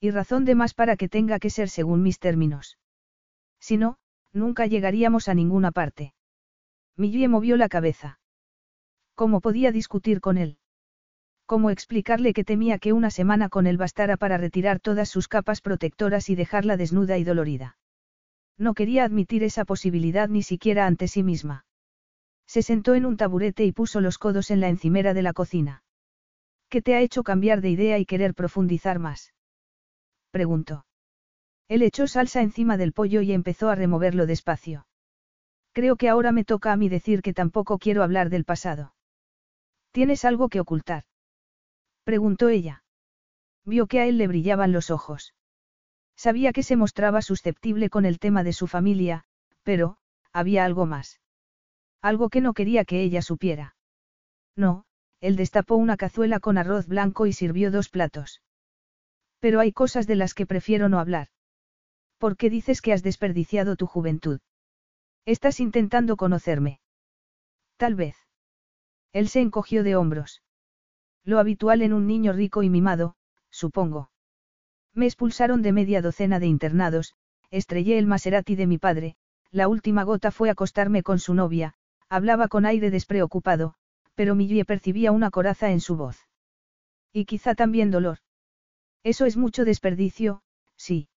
Y 0.00 0.10
razón 0.10 0.44
de 0.44 0.56
más 0.56 0.74
para 0.74 0.96
que 0.96 1.08
tenga 1.08 1.38
que 1.38 1.50
ser 1.50 1.68
según 1.68 2.02
mis 2.02 2.18
términos. 2.18 2.78
Si 3.60 3.76
no, 3.76 3.98
nunca 4.32 4.66
llegaríamos 4.66 5.28
a 5.28 5.34
ninguna 5.34 5.70
parte. 5.70 6.14
Millie 6.96 7.28
movió 7.28 7.56
la 7.56 7.68
cabeza. 7.68 8.18
¿Cómo 9.14 9.40
podía 9.40 9.70
discutir 9.70 10.20
con 10.20 10.36
él? 10.36 10.58
¿Cómo 11.46 11.70
explicarle 11.70 12.32
que 12.32 12.42
temía 12.42 12.80
que 12.80 12.92
una 12.92 13.10
semana 13.10 13.48
con 13.48 13.68
él 13.68 13.76
bastara 13.76 14.16
para 14.16 14.36
retirar 14.36 14.80
todas 14.80 15.08
sus 15.08 15.28
capas 15.28 15.60
protectoras 15.60 16.28
y 16.28 16.34
dejarla 16.34 16.76
desnuda 16.76 17.18
y 17.18 17.24
dolorida? 17.24 17.78
No 18.56 18.74
quería 18.74 19.04
admitir 19.04 19.44
esa 19.44 19.64
posibilidad 19.64 20.28
ni 20.28 20.42
siquiera 20.42 20.88
ante 20.88 21.06
sí 21.06 21.22
misma. 21.22 21.66
Se 22.48 22.62
sentó 22.62 22.96
en 22.96 23.06
un 23.06 23.16
taburete 23.16 23.64
y 23.64 23.70
puso 23.70 24.00
los 24.00 24.18
codos 24.18 24.50
en 24.50 24.58
la 24.58 24.68
encimera 24.68 25.14
de 25.14 25.22
la 25.22 25.32
cocina. 25.32 25.84
¿Qué 26.68 26.82
te 26.82 26.94
ha 26.94 27.00
hecho 27.00 27.22
cambiar 27.22 27.60
de 27.60 27.70
idea 27.70 27.98
y 27.98 28.04
querer 28.04 28.34
profundizar 28.34 28.98
más? 28.98 29.32
Preguntó. 30.30 30.84
Él 31.68 31.82
echó 31.82 32.06
salsa 32.06 32.42
encima 32.42 32.76
del 32.76 32.92
pollo 32.92 33.20
y 33.22 33.32
empezó 33.32 33.68
a 33.68 33.74
removerlo 33.74 34.26
despacio. 34.26 34.86
Creo 35.72 35.96
que 35.96 36.08
ahora 36.08 36.32
me 36.32 36.44
toca 36.44 36.72
a 36.72 36.76
mí 36.76 36.88
decir 36.88 37.22
que 37.22 37.32
tampoco 37.32 37.78
quiero 37.78 38.02
hablar 38.02 38.30
del 38.30 38.44
pasado. 38.44 38.94
¿Tienes 39.92 40.24
algo 40.24 40.48
que 40.48 40.60
ocultar? 40.60 41.04
Preguntó 42.04 42.48
ella. 42.48 42.84
Vio 43.64 43.86
que 43.86 44.00
a 44.00 44.06
él 44.06 44.18
le 44.18 44.28
brillaban 44.28 44.72
los 44.72 44.90
ojos. 44.90 45.34
Sabía 46.16 46.52
que 46.52 46.62
se 46.62 46.76
mostraba 46.76 47.22
susceptible 47.22 47.90
con 47.90 48.04
el 48.04 48.18
tema 48.18 48.42
de 48.42 48.52
su 48.52 48.66
familia, 48.66 49.24
pero, 49.62 49.98
había 50.32 50.64
algo 50.64 50.84
más. 50.86 51.20
Algo 52.02 52.28
que 52.28 52.40
no 52.40 52.54
quería 52.54 52.84
que 52.84 53.02
ella 53.02 53.22
supiera. 53.22 53.76
No, 54.56 54.84
él 55.20 55.36
destapó 55.36 55.76
una 55.76 55.96
cazuela 55.96 56.40
con 56.40 56.58
arroz 56.58 56.86
blanco 56.86 57.26
y 57.26 57.32
sirvió 57.32 57.70
dos 57.70 57.88
platos. 57.88 58.42
Pero 59.40 59.60
hay 59.60 59.72
cosas 59.72 60.06
de 60.06 60.16
las 60.16 60.34
que 60.34 60.46
prefiero 60.46 60.88
no 60.88 60.98
hablar. 60.98 61.28
¿Por 62.18 62.36
qué 62.36 62.50
dices 62.50 62.80
que 62.82 62.92
has 62.92 63.02
desperdiciado 63.02 63.76
tu 63.76 63.86
juventud? 63.86 64.40
Estás 65.24 65.60
intentando 65.60 66.16
conocerme. 66.16 66.80
Tal 67.76 67.94
vez. 67.94 68.16
Él 69.12 69.28
se 69.28 69.40
encogió 69.40 69.82
de 69.84 69.96
hombros. 69.96 70.42
Lo 71.24 71.38
habitual 71.38 71.82
en 71.82 71.92
un 71.92 72.06
niño 72.06 72.32
rico 72.32 72.62
y 72.62 72.70
mimado, 72.70 73.14
supongo. 73.50 74.10
Me 74.94 75.06
expulsaron 75.06 75.62
de 75.62 75.72
media 75.72 76.02
docena 76.02 76.40
de 76.40 76.46
internados, 76.46 77.14
estrellé 77.50 77.98
el 77.98 78.06
Maserati 78.06 78.56
de 78.56 78.66
mi 78.66 78.78
padre, 78.78 79.16
la 79.50 79.68
última 79.68 80.02
gota 80.02 80.30
fue 80.30 80.50
acostarme 80.50 81.02
con 81.02 81.18
su 81.18 81.34
novia, 81.34 81.74
hablaba 82.08 82.48
con 82.48 82.66
aire 82.66 82.90
despreocupado, 82.90 83.74
pero 84.18 84.34
Millie 84.34 84.64
percibía 84.64 85.12
una 85.12 85.30
coraza 85.30 85.70
en 85.70 85.80
su 85.80 85.94
voz. 85.94 86.26
Y 87.12 87.24
quizá 87.24 87.54
también 87.54 87.92
dolor. 87.92 88.18
Eso 89.04 89.26
es 89.26 89.36
mucho 89.36 89.64
desperdicio, 89.64 90.42
sí. 90.76 91.08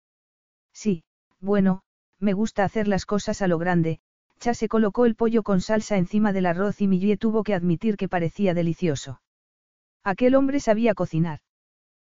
Sí, 0.71 1.03
bueno, 1.39 1.81
me 2.19 2.33
gusta 2.33 2.63
hacer 2.63 2.87
las 2.87 3.07
cosas 3.07 3.41
a 3.41 3.47
lo 3.47 3.57
grande. 3.57 4.01
Cha 4.39 4.53
se 4.53 4.67
colocó 4.67 5.07
el 5.07 5.15
pollo 5.15 5.41
con 5.41 5.61
salsa 5.61 5.97
encima 5.97 6.31
del 6.31 6.45
arroz 6.45 6.79
y 6.79 6.87
Millie 6.87 7.17
tuvo 7.17 7.41
que 7.41 7.55
admitir 7.55 7.97
que 7.97 8.07
parecía 8.07 8.53
delicioso. 8.53 9.19
Aquel 10.03 10.35
hombre 10.35 10.59
sabía 10.59 10.93
cocinar. 10.93 11.39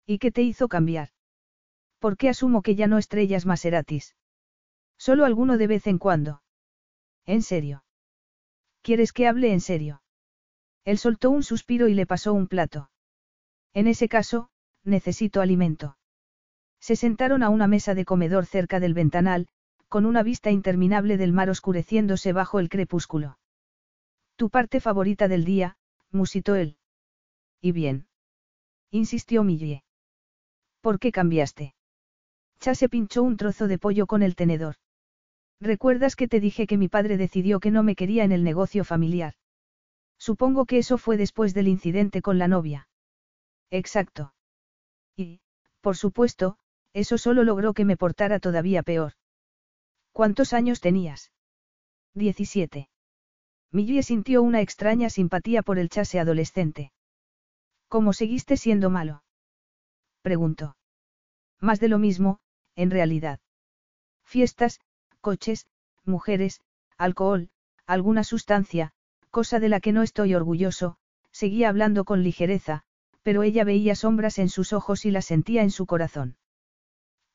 ¿Y 0.06 0.18
qué 0.20 0.34
te 0.34 0.42
hizo 0.42 0.68
cambiar? 0.68 1.12
¿Por 2.00 2.18
qué 2.18 2.28
asumo 2.28 2.62
que 2.62 2.76
ya 2.76 2.88
no 2.88 2.98
estrellas 2.98 3.46
Maseratis? 3.46 4.18
Solo 4.98 5.24
alguno 5.24 5.58
de 5.58 5.68
vez 5.68 5.88
en 5.88 5.98
cuando. 5.98 6.42
¿En 7.26 7.42
serio? 7.42 7.86
¿Quieres 8.82 9.14
que 9.14 9.28
hable 9.30 9.54
en 9.54 9.62
serio? 9.62 10.03
Él 10.86 10.98
soltó 10.98 11.30
un 11.30 11.44
suspiro 11.44 11.88
y 11.88 11.94
le 11.94 12.06
pasó 12.06 12.34
un 12.34 12.48
plato. 12.48 12.90
En 13.74 13.88
ese 13.88 14.08
caso, 14.08 14.50
necesito 14.84 15.42
alimento. 15.42 15.98
Se 16.80 16.96
sentaron 16.96 17.44
a 17.44 17.50
una 17.50 17.68
mesa 17.68 17.96
de 17.96 18.06
comedor 18.06 18.46
cerca 18.46 18.80
del 18.80 18.94
ventanal, 18.94 19.48
con 19.88 20.06
una 20.06 20.24
vista 20.24 20.52
interminable 20.52 21.18
del 21.18 21.32
mar 21.32 21.50
oscureciéndose 21.50 22.34
bajo 22.34 22.60
el 22.60 22.68
crepúsculo. 22.68 23.38
Tu 24.36 24.50
parte 24.50 24.80
favorita 24.80 25.28
del 25.28 25.46
día, 25.46 25.78
musitó 26.12 26.56
él. 26.56 26.78
Y 27.62 27.72
bien. 27.72 28.08
Insistió 28.92 29.44
Millie. 29.44 29.84
¿Por 30.82 31.00
qué 31.00 31.12
cambiaste? 31.12 31.76
Cha 32.60 32.76
se 32.76 32.90
pinchó 32.90 33.24
un 33.24 33.38
trozo 33.38 33.68
de 33.68 33.78
pollo 33.78 34.06
con 34.06 34.22
el 34.24 34.36
tenedor. 34.36 34.76
¿Recuerdas 35.62 36.16
que 36.16 36.28
te 36.28 36.40
dije 36.40 36.68
que 36.68 36.78
mi 36.78 36.90
padre 36.90 37.16
decidió 37.16 37.60
que 37.60 37.72
no 37.72 37.84
me 37.84 37.96
quería 37.96 38.26
en 38.26 38.34
el 38.34 38.44
negocio 38.44 38.84
familiar? 38.84 39.36
Supongo 40.30 40.66
que 40.66 40.78
eso 40.78 40.98
fue 40.98 41.18
después 41.18 41.54
del 41.54 41.68
incidente 41.68 42.22
con 42.22 42.38
la 42.38 42.48
novia. 42.48 42.88
Exacto. 43.70 44.34
Y, 45.18 45.42
por 45.82 45.98
supuesto, 45.98 46.58
eso 46.94 47.18
solo 47.18 47.44
logró 47.44 47.74
que 47.74 47.84
me 47.84 47.98
portara 47.98 48.40
todavía 48.40 48.84
peor. 48.84 49.16
¿Cuántos 50.14 50.54
años 50.54 50.80
tenías? 50.80 51.34
Diecisiete. 52.14 52.88
Millie 53.70 54.02
sintió 54.02 54.44
una 54.44 54.62
extraña 54.62 55.10
simpatía 55.10 55.62
por 55.62 55.78
el 55.78 55.90
chase 55.90 56.22
adolescente. 56.22 56.94
¿Cómo 57.90 58.14
seguiste 58.14 58.56
siendo 58.56 58.90
malo? 58.90 59.26
Preguntó. 60.22 60.78
Más 61.60 61.82
de 61.82 61.90
lo 61.90 62.00
mismo, 62.00 62.40
en 62.78 62.92
realidad. 62.92 63.42
Fiestas, 64.24 64.80
coches, 65.20 65.68
mujeres, 66.06 66.62
alcohol, 66.98 67.50
alguna 67.86 68.24
sustancia, 68.24 68.94
cosa 69.34 69.60
de 69.60 69.68
la 69.68 69.80
que 69.80 69.94
no 69.94 70.04
estoy 70.04 70.36
orgulloso, 70.36 70.96
seguía 71.32 71.68
hablando 71.68 72.06
con 72.06 72.22
ligereza, 72.22 72.84
pero 73.24 73.42
ella 73.42 73.64
veía 73.64 73.96
sombras 73.96 74.38
en 74.38 74.48
sus 74.48 74.74
ojos 74.74 75.06
y 75.06 75.12
las 75.12 75.26
sentía 75.26 75.64
en 75.64 75.72
su 75.72 75.88
corazón. 75.88 76.38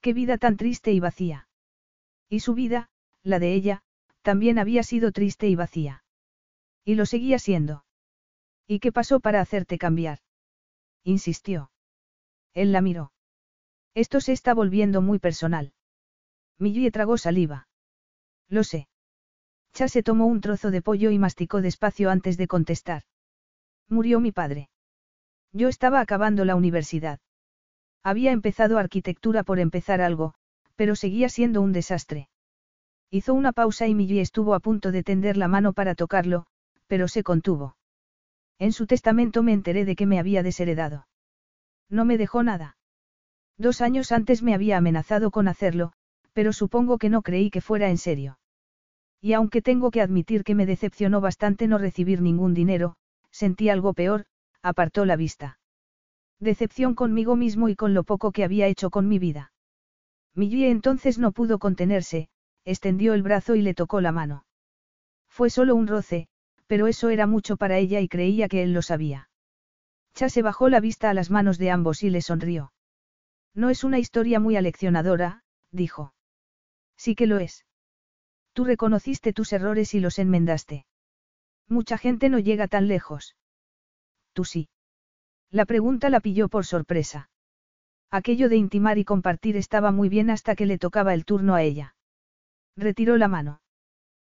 Qué 0.00 0.12
vida 0.12 0.38
tan 0.38 0.56
triste 0.56 0.92
y 0.92 1.00
vacía. 1.00 1.48
Y 2.28 2.38
su 2.38 2.54
vida, 2.54 2.88
la 3.24 3.40
de 3.40 3.52
ella, 3.52 3.82
también 4.22 4.60
había 4.60 4.84
sido 4.84 5.10
triste 5.10 5.48
y 5.48 5.56
vacía. 5.56 6.04
Y 6.84 6.94
lo 6.94 7.04
seguía 7.04 7.40
siendo. 7.40 7.84
¿Y 8.68 8.78
qué 8.78 8.92
pasó 8.92 9.18
para 9.18 9.40
hacerte 9.40 9.76
cambiar? 9.76 10.20
Insistió. 11.02 11.72
Él 12.54 12.70
la 12.70 12.80
miró. 12.80 13.10
Esto 13.94 14.20
se 14.20 14.30
está 14.30 14.54
volviendo 14.54 15.02
muy 15.02 15.18
personal. 15.18 15.72
Millie 16.58 16.92
tragó 16.92 17.18
saliva. 17.18 17.66
Lo 18.48 18.62
sé. 18.62 18.86
Se 19.86 20.02
tomó 20.02 20.26
un 20.26 20.40
trozo 20.40 20.73
de 20.73 20.82
pollo 20.82 21.10
y 21.10 21.18
masticó 21.20 21.62
despacio 21.62 22.10
antes 22.10 22.36
de 22.36 22.48
contestar. 22.48 23.02
Murió 23.89 24.18
mi 24.18 24.32
padre. 24.32 24.70
Yo 25.52 25.68
estaba 25.68 26.00
acabando 26.00 26.44
la 26.44 26.57
universidad. 26.57 27.20
Había 28.02 28.32
empezado 28.32 28.78
arquitectura 28.78 29.44
por 29.44 29.60
empezar 29.60 30.00
algo, 30.00 30.34
pero 30.74 30.97
seguía 30.97 31.28
siendo 31.28 31.62
un 31.62 31.73
desastre. 31.73 32.28
Hizo 33.10 33.34
una 33.34 33.52
pausa 33.52 33.86
y 33.86 33.94
Millie 33.94 34.20
estuvo 34.20 34.55
a 34.55 34.60
punto 34.60 34.90
de 34.90 35.05
tender 35.05 35.36
la 35.36 35.47
mano 35.47 35.73
para 35.73 35.94
tocarlo, 35.94 36.47
pero 36.89 37.07
se 37.07 37.23
contuvo. 37.23 37.76
En 38.58 38.73
su 38.73 38.86
testamento 38.86 39.44
me 39.44 39.52
enteré 39.52 39.84
de 39.84 39.94
que 39.94 40.07
me 40.07 40.18
había 40.18 40.42
desheredado. 40.42 41.07
No 41.89 42.05
me 42.05 42.18
dejó 42.18 42.42
nada. 42.42 42.76
Dos 43.57 43.81
años 43.81 44.10
antes 44.10 44.42
me 44.42 44.55
había 44.55 44.76
amenazado 44.76 45.31
con 45.31 45.47
hacerlo, 45.47 45.92
pero 46.32 46.52
supongo 46.52 46.98
que 46.98 47.10
no 47.10 47.23
creí 47.23 47.50
que 47.50 47.60
fuera 47.60 47.90
en 47.90 47.98
serio. 47.98 48.39
Y 49.20 49.32
aunque 49.32 49.62
tengo 49.62 49.90
que 49.90 50.00
admitir 50.00 50.44
que 50.44 50.55
me 50.55 50.66
decepcionó 50.66 51.20
bastante 51.20 51.66
no 51.66 51.78
recibir 51.78 52.22
ningún 52.22 52.55
dinero, 52.55 52.97
sentí 53.30 53.68
algo 53.68 53.94
peor, 53.94 54.26
apartó 54.62 55.05
la 55.05 55.16
vista. 55.16 55.58
Decepción 56.40 56.94
conmigo 56.94 57.34
mismo 57.34 57.68
y 57.68 57.74
con 57.74 57.94
lo 57.94 58.05
poco 58.05 58.30
que 58.30 58.44
había 58.44 58.68
hecho 58.68 58.90
con 58.90 59.08
mi 59.08 59.18
vida. 59.18 59.52
Millie 60.34 60.70
entonces 60.70 61.18
no 61.18 61.32
pudo 61.32 61.58
contenerse, 61.58 62.28
extendió 62.64 63.14
el 63.14 63.22
brazo 63.22 63.56
y 63.56 63.62
le 63.62 63.74
tocó 63.74 64.00
la 64.00 64.12
mano. 64.12 64.44
Fue 65.28 65.50
solo 65.50 65.74
un 65.74 65.88
roce, 65.88 66.28
pero 66.68 66.86
eso 66.86 67.08
era 67.08 67.26
mucho 67.26 67.56
para 67.56 67.78
ella 67.78 68.00
y 68.00 68.08
creía 68.08 68.48
que 68.48 68.62
él 68.62 68.72
lo 68.72 68.82
sabía. 68.82 69.30
Cha 70.14 70.28
se 70.28 70.42
bajó 70.42 70.68
la 70.68 70.80
vista 70.80 71.10
a 71.10 71.14
las 71.14 71.30
manos 71.30 71.58
de 71.58 71.70
ambos 71.70 72.02
y 72.02 72.10
le 72.10 72.22
sonrió. 72.22 72.72
No 73.55 73.70
es 73.70 73.82
una 73.82 73.98
historia 73.98 74.38
muy 74.38 74.56
aleccionadora, 74.56 75.42
dijo. 75.72 76.14
Sí 76.97 77.14
que 77.14 77.26
lo 77.26 77.38
es. 77.38 77.64
Tú 78.58 78.64
reconociste 78.64 79.32
tus 79.32 79.52
errores 79.52 79.94
y 79.94 80.00
los 80.00 80.18
enmendaste. 80.18 80.84
Mucha 81.68 81.96
gente 81.96 82.28
no 82.28 82.40
llega 82.40 82.66
tan 82.66 82.88
lejos. 82.88 83.36
Tú 84.32 84.44
sí. 84.44 84.68
La 85.48 85.64
pregunta 85.64 86.10
la 86.10 86.18
pilló 86.18 86.48
por 86.48 86.66
sorpresa. 86.66 87.30
Aquello 88.10 88.48
de 88.48 88.56
intimar 88.56 88.98
y 88.98 89.04
compartir 89.04 89.56
estaba 89.56 89.92
muy 89.92 90.08
bien 90.08 90.28
hasta 90.28 90.56
que 90.56 90.66
le 90.66 90.76
tocaba 90.76 91.14
el 91.14 91.24
turno 91.24 91.54
a 91.54 91.62
ella. 91.62 91.94
Retiró 92.76 93.16
la 93.16 93.28
mano. 93.28 93.60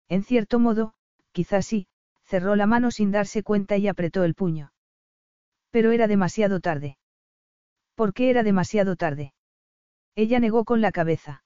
En 0.09 0.23
cierto 0.23 0.61
modo, 0.61 0.95
quizás 1.33 1.67
sí, 1.67 1.89
cerró 2.23 2.55
la 2.55 2.69
mano 2.69 2.93
sin 2.93 3.11
darse 3.11 3.43
cuenta 3.43 3.77
y 3.77 3.89
apretó 3.89 4.23
el 4.23 4.37
puño. 4.37 4.73
Pero 5.73 5.91
era 5.91 6.07
demasiado 6.07 6.61
tarde. 6.61 6.97
¿Por 7.97 8.15
qué 8.15 8.31
era 8.31 8.45
demasiado 8.45 8.95
tarde? 8.95 9.35
Ella 10.15 10.39
negó 10.39 10.65
con 10.65 10.81
la 10.81 10.93
cabeza. 10.93 11.43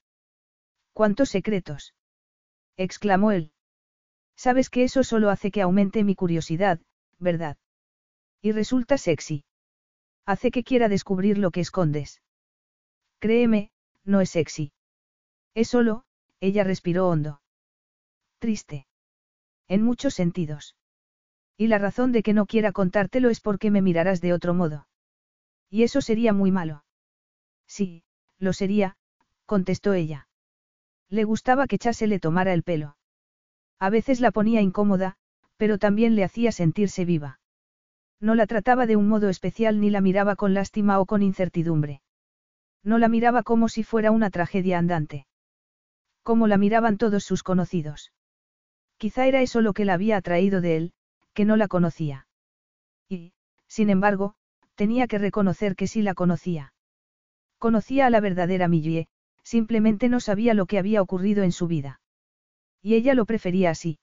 ¿Cuántos 0.92 1.30
secretos? 1.30 1.94
Exclamó 2.76 3.32
él. 3.32 3.52
Sabes 4.36 4.68
que 4.70 4.84
eso 4.84 5.02
solo 5.02 5.30
hace 5.30 5.50
que 5.50 5.62
aumente 5.62 6.04
mi 6.04 6.14
curiosidad, 6.14 6.80
¿verdad? 7.18 7.56
Y 8.42 8.52
resulta 8.52 8.98
sexy. 8.98 9.44
Hace 10.26 10.50
que 10.50 10.64
quiera 10.64 10.88
descubrir 10.88 11.38
lo 11.38 11.50
que 11.50 11.60
escondes. 11.60 12.22
Créeme, 13.18 13.70
no 14.04 14.20
es 14.20 14.30
sexy. 14.30 14.72
Es 15.54 15.68
solo, 15.68 16.04
ella 16.40 16.64
respiró 16.64 17.08
hondo. 17.08 17.40
Triste. 18.38 18.86
En 19.68 19.82
muchos 19.82 20.14
sentidos. 20.14 20.76
Y 21.56 21.68
la 21.68 21.78
razón 21.78 22.12
de 22.12 22.22
que 22.22 22.34
no 22.34 22.46
quiera 22.46 22.72
contártelo 22.72 23.30
es 23.30 23.40
porque 23.40 23.70
me 23.70 23.80
mirarás 23.80 24.20
de 24.20 24.34
otro 24.34 24.52
modo. 24.52 24.86
Y 25.70 25.82
eso 25.82 26.00
sería 26.00 26.32
muy 26.32 26.50
malo. 26.50 26.84
Sí, 27.66 28.04
lo 28.38 28.52
sería, 28.52 28.96
contestó 29.46 29.94
ella. 29.94 30.25
Le 31.08 31.24
gustaba 31.24 31.66
que 31.66 31.78
Chase 31.78 32.06
le 32.06 32.18
tomara 32.18 32.52
el 32.52 32.62
pelo. 32.62 32.96
A 33.78 33.90
veces 33.90 34.20
la 34.20 34.30
ponía 34.30 34.60
incómoda, 34.60 35.16
pero 35.56 35.78
también 35.78 36.16
le 36.16 36.24
hacía 36.24 36.52
sentirse 36.52 37.04
viva. 37.04 37.40
No 38.20 38.34
la 38.34 38.46
trataba 38.46 38.86
de 38.86 38.96
un 38.96 39.08
modo 39.08 39.28
especial 39.28 39.80
ni 39.80 39.90
la 39.90 40.00
miraba 40.00 40.36
con 40.36 40.54
lástima 40.54 40.98
o 41.00 41.06
con 41.06 41.22
incertidumbre. 41.22 42.00
No 42.82 42.98
la 42.98 43.08
miraba 43.08 43.42
como 43.42 43.68
si 43.68 43.82
fuera 43.82 44.10
una 44.10 44.30
tragedia 44.30 44.78
andante. 44.78 45.26
Como 46.22 46.46
la 46.46 46.56
miraban 46.56 46.96
todos 46.96 47.24
sus 47.24 47.42
conocidos. 47.42 48.12
Quizá 48.96 49.26
era 49.26 49.42
eso 49.42 49.60
lo 49.60 49.74
que 49.74 49.84
la 49.84 49.94
había 49.94 50.16
atraído 50.16 50.60
de 50.60 50.76
él, 50.76 50.92
que 51.34 51.44
no 51.44 51.56
la 51.56 51.68
conocía. 51.68 52.26
Y, 53.08 53.32
Sin 53.68 53.90
embargo, 53.90 54.34
tenía 54.74 55.06
que 55.06 55.18
reconocer 55.18 55.76
que 55.76 55.86
sí 55.86 56.02
la 56.02 56.14
conocía. 56.14 56.72
Conocía 57.58 58.06
a 58.06 58.10
la 58.10 58.20
verdadera 58.20 58.68
Millie, 58.68 59.08
simplemente 59.46 60.08
no 60.08 60.18
sabía 60.18 60.54
lo 60.54 60.66
que 60.66 60.76
había 60.76 61.00
ocurrido 61.00 61.44
en 61.44 61.52
su 61.52 61.68
vida. 61.68 62.00
Y 62.82 62.94
ella 62.94 63.14
lo 63.14 63.26
prefería 63.26 63.70
así. 63.70 64.00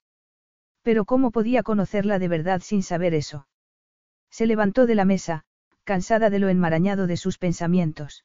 Pero 0.83 1.03
¿cómo 1.03 1.31
podía 1.31 1.63
conocerla 1.63 2.17
de 2.17 2.29
verdad 2.29 2.61
sin 2.63 2.81
saber 2.81 3.13
eso? 3.13 3.45
Se 4.31 4.45
levantó 4.45 4.85
de 4.85 4.95
la 4.95 5.03
mesa, 5.03 5.43
cansada 5.83 6.29
de 6.29 6.39
lo 6.39 6.47
enmarañado 6.47 7.07
de 7.07 7.17
sus 7.17 7.37
pensamientos. 7.37 8.23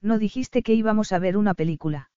No 0.00 0.20
dijiste 0.20 0.62
que 0.62 0.74
íbamos 0.74 1.10
a 1.10 1.18
ver 1.18 1.36
una 1.36 1.54
película. 1.54 2.10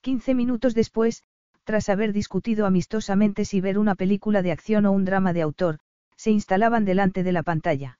Quince 0.00 0.34
minutos 0.34 0.74
después, 0.74 1.22
tras 1.64 1.90
haber 1.90 2.14
discutido 2.14 2.64
amistosamente 2.64 3.44
si 3.44 3.60
ver 3.60 3.78
una 3.78 3.94
película 3.94 4.40
de 4.40 4.52
acción 4.52 4.86
o 4.86 4.92
un 4.92 5.04
drama 5.04 5.34
de 5.34 5.42
autor, 5.42 5.80
se 6.16 6.30
instalaban 6.30 6.86
delante 6.86 7.22
de 7.22 7.32
la 7.32 7.42
pantalla. 7.42 7.98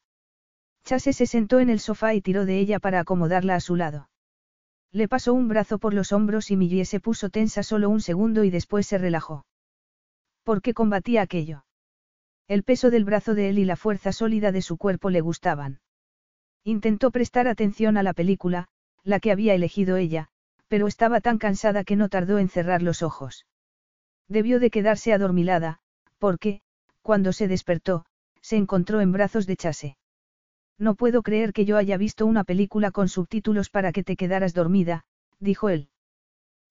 Chase 0.85 1.13
se 1.13 1.27
sentó 1.27 1.61
en 1.61 1.69
el 1.69 1.81
sofá 1.81 2.15
y 2.15 2.23
tiró 2.23 2.47
de 2.47 2.59
ella 2.59 2.79
para 2.79 3.01
acomodarla 3.01 3.57
a 3.57 3.61
su 3.61 3.77
lado. 3.77 4.09
Le 4.95 5.09
pasó 5.09 5.35
un 5.35 5.49
brazo 5.49 5.79
por 5.81 5.93
los 5.93 6.13
hombros 6.13 6.53
y 6.53 6.57
Millie 6.57 6.85
se 6.85 7.01
puso 7.01 7.29
tensa 7.29 7.65
solo 7.65 7.91
un 7.91 8.01
segundo 8.01 8.45
y 8.45 8.51
después 8.51 8.87
se 8.87 8.97
relajó. 8.97 9.45
¿Por 10.45 10.63
qué 10.63 10.73
combatía 10.73 11.21
aquello? 11.21 11.65
El 12.47 12.63
peso 12.63 12.91
del 12.91 13.05
brazo 13.05 13.35
de 13.35 13.49
él 13.49 13.59
y 13.59 13.65
la 13.65 13.75
fuerza 13.75 14.13
sólida 14.13 14.53
de 14.53 14.63
su 14.63 14.77
cuerpo 14.77 15.11
le 15.11 15.21
gustaban. 15.21 15.81
Intentó 16.63 17.11
prestar 17.11 17.49
atención 17.49 17.97
a 17.97 18.05
la 18.05 18.13
película, 18.13 18.69
la 19.03 19.19
que 19.19 19.33
había 19.33 19.55
elegido 19.55 19.97
ella, 19.97 20.29
pero 20.69 20.87
estaba 20.87 21.21
tan 21.21 21.39
cansada 21.39 21.83
que 21.83 21.97
no 21.97 22.09
tardó 22.09 22.39
en 22.39 22.49
cerrar 22.49 22.81
los 22.81 23.03
ojos. 23.03 23.47
Debió 24.29 24.61
de 24.61 24.71
quedarse 24.71 25.13
adormilada, 25.13 25.81
porque, 26.19 26.61
cuando 27.03 27.33
se 27.33 27.49
despertó, 27.49 28.07
se 28.43 28.59
encontró 28.59 29.01
en 29.01 29.11
brazos 29.11 29.49
de 29.49 29.57
Chase. 29.57 29.97
No 30.79 30.95
puedo 30.95 31.23
creer 31.23 31.53
que 31.53 31.65
yo 31.65 31.77
haya 31.77 31.97
visto 31.97 32.27
una 32.27 32.45
película 32.45 32.91
con 32.91 33.09
subtítulos 33.09 33.71
para 33.71 33.93
que 33.93 34.03
te 34.03 34.17
quedaras 34.17 34.55
dormida, 34.55 35.05
dijo 35.39 35.69
él. 35.69 35.89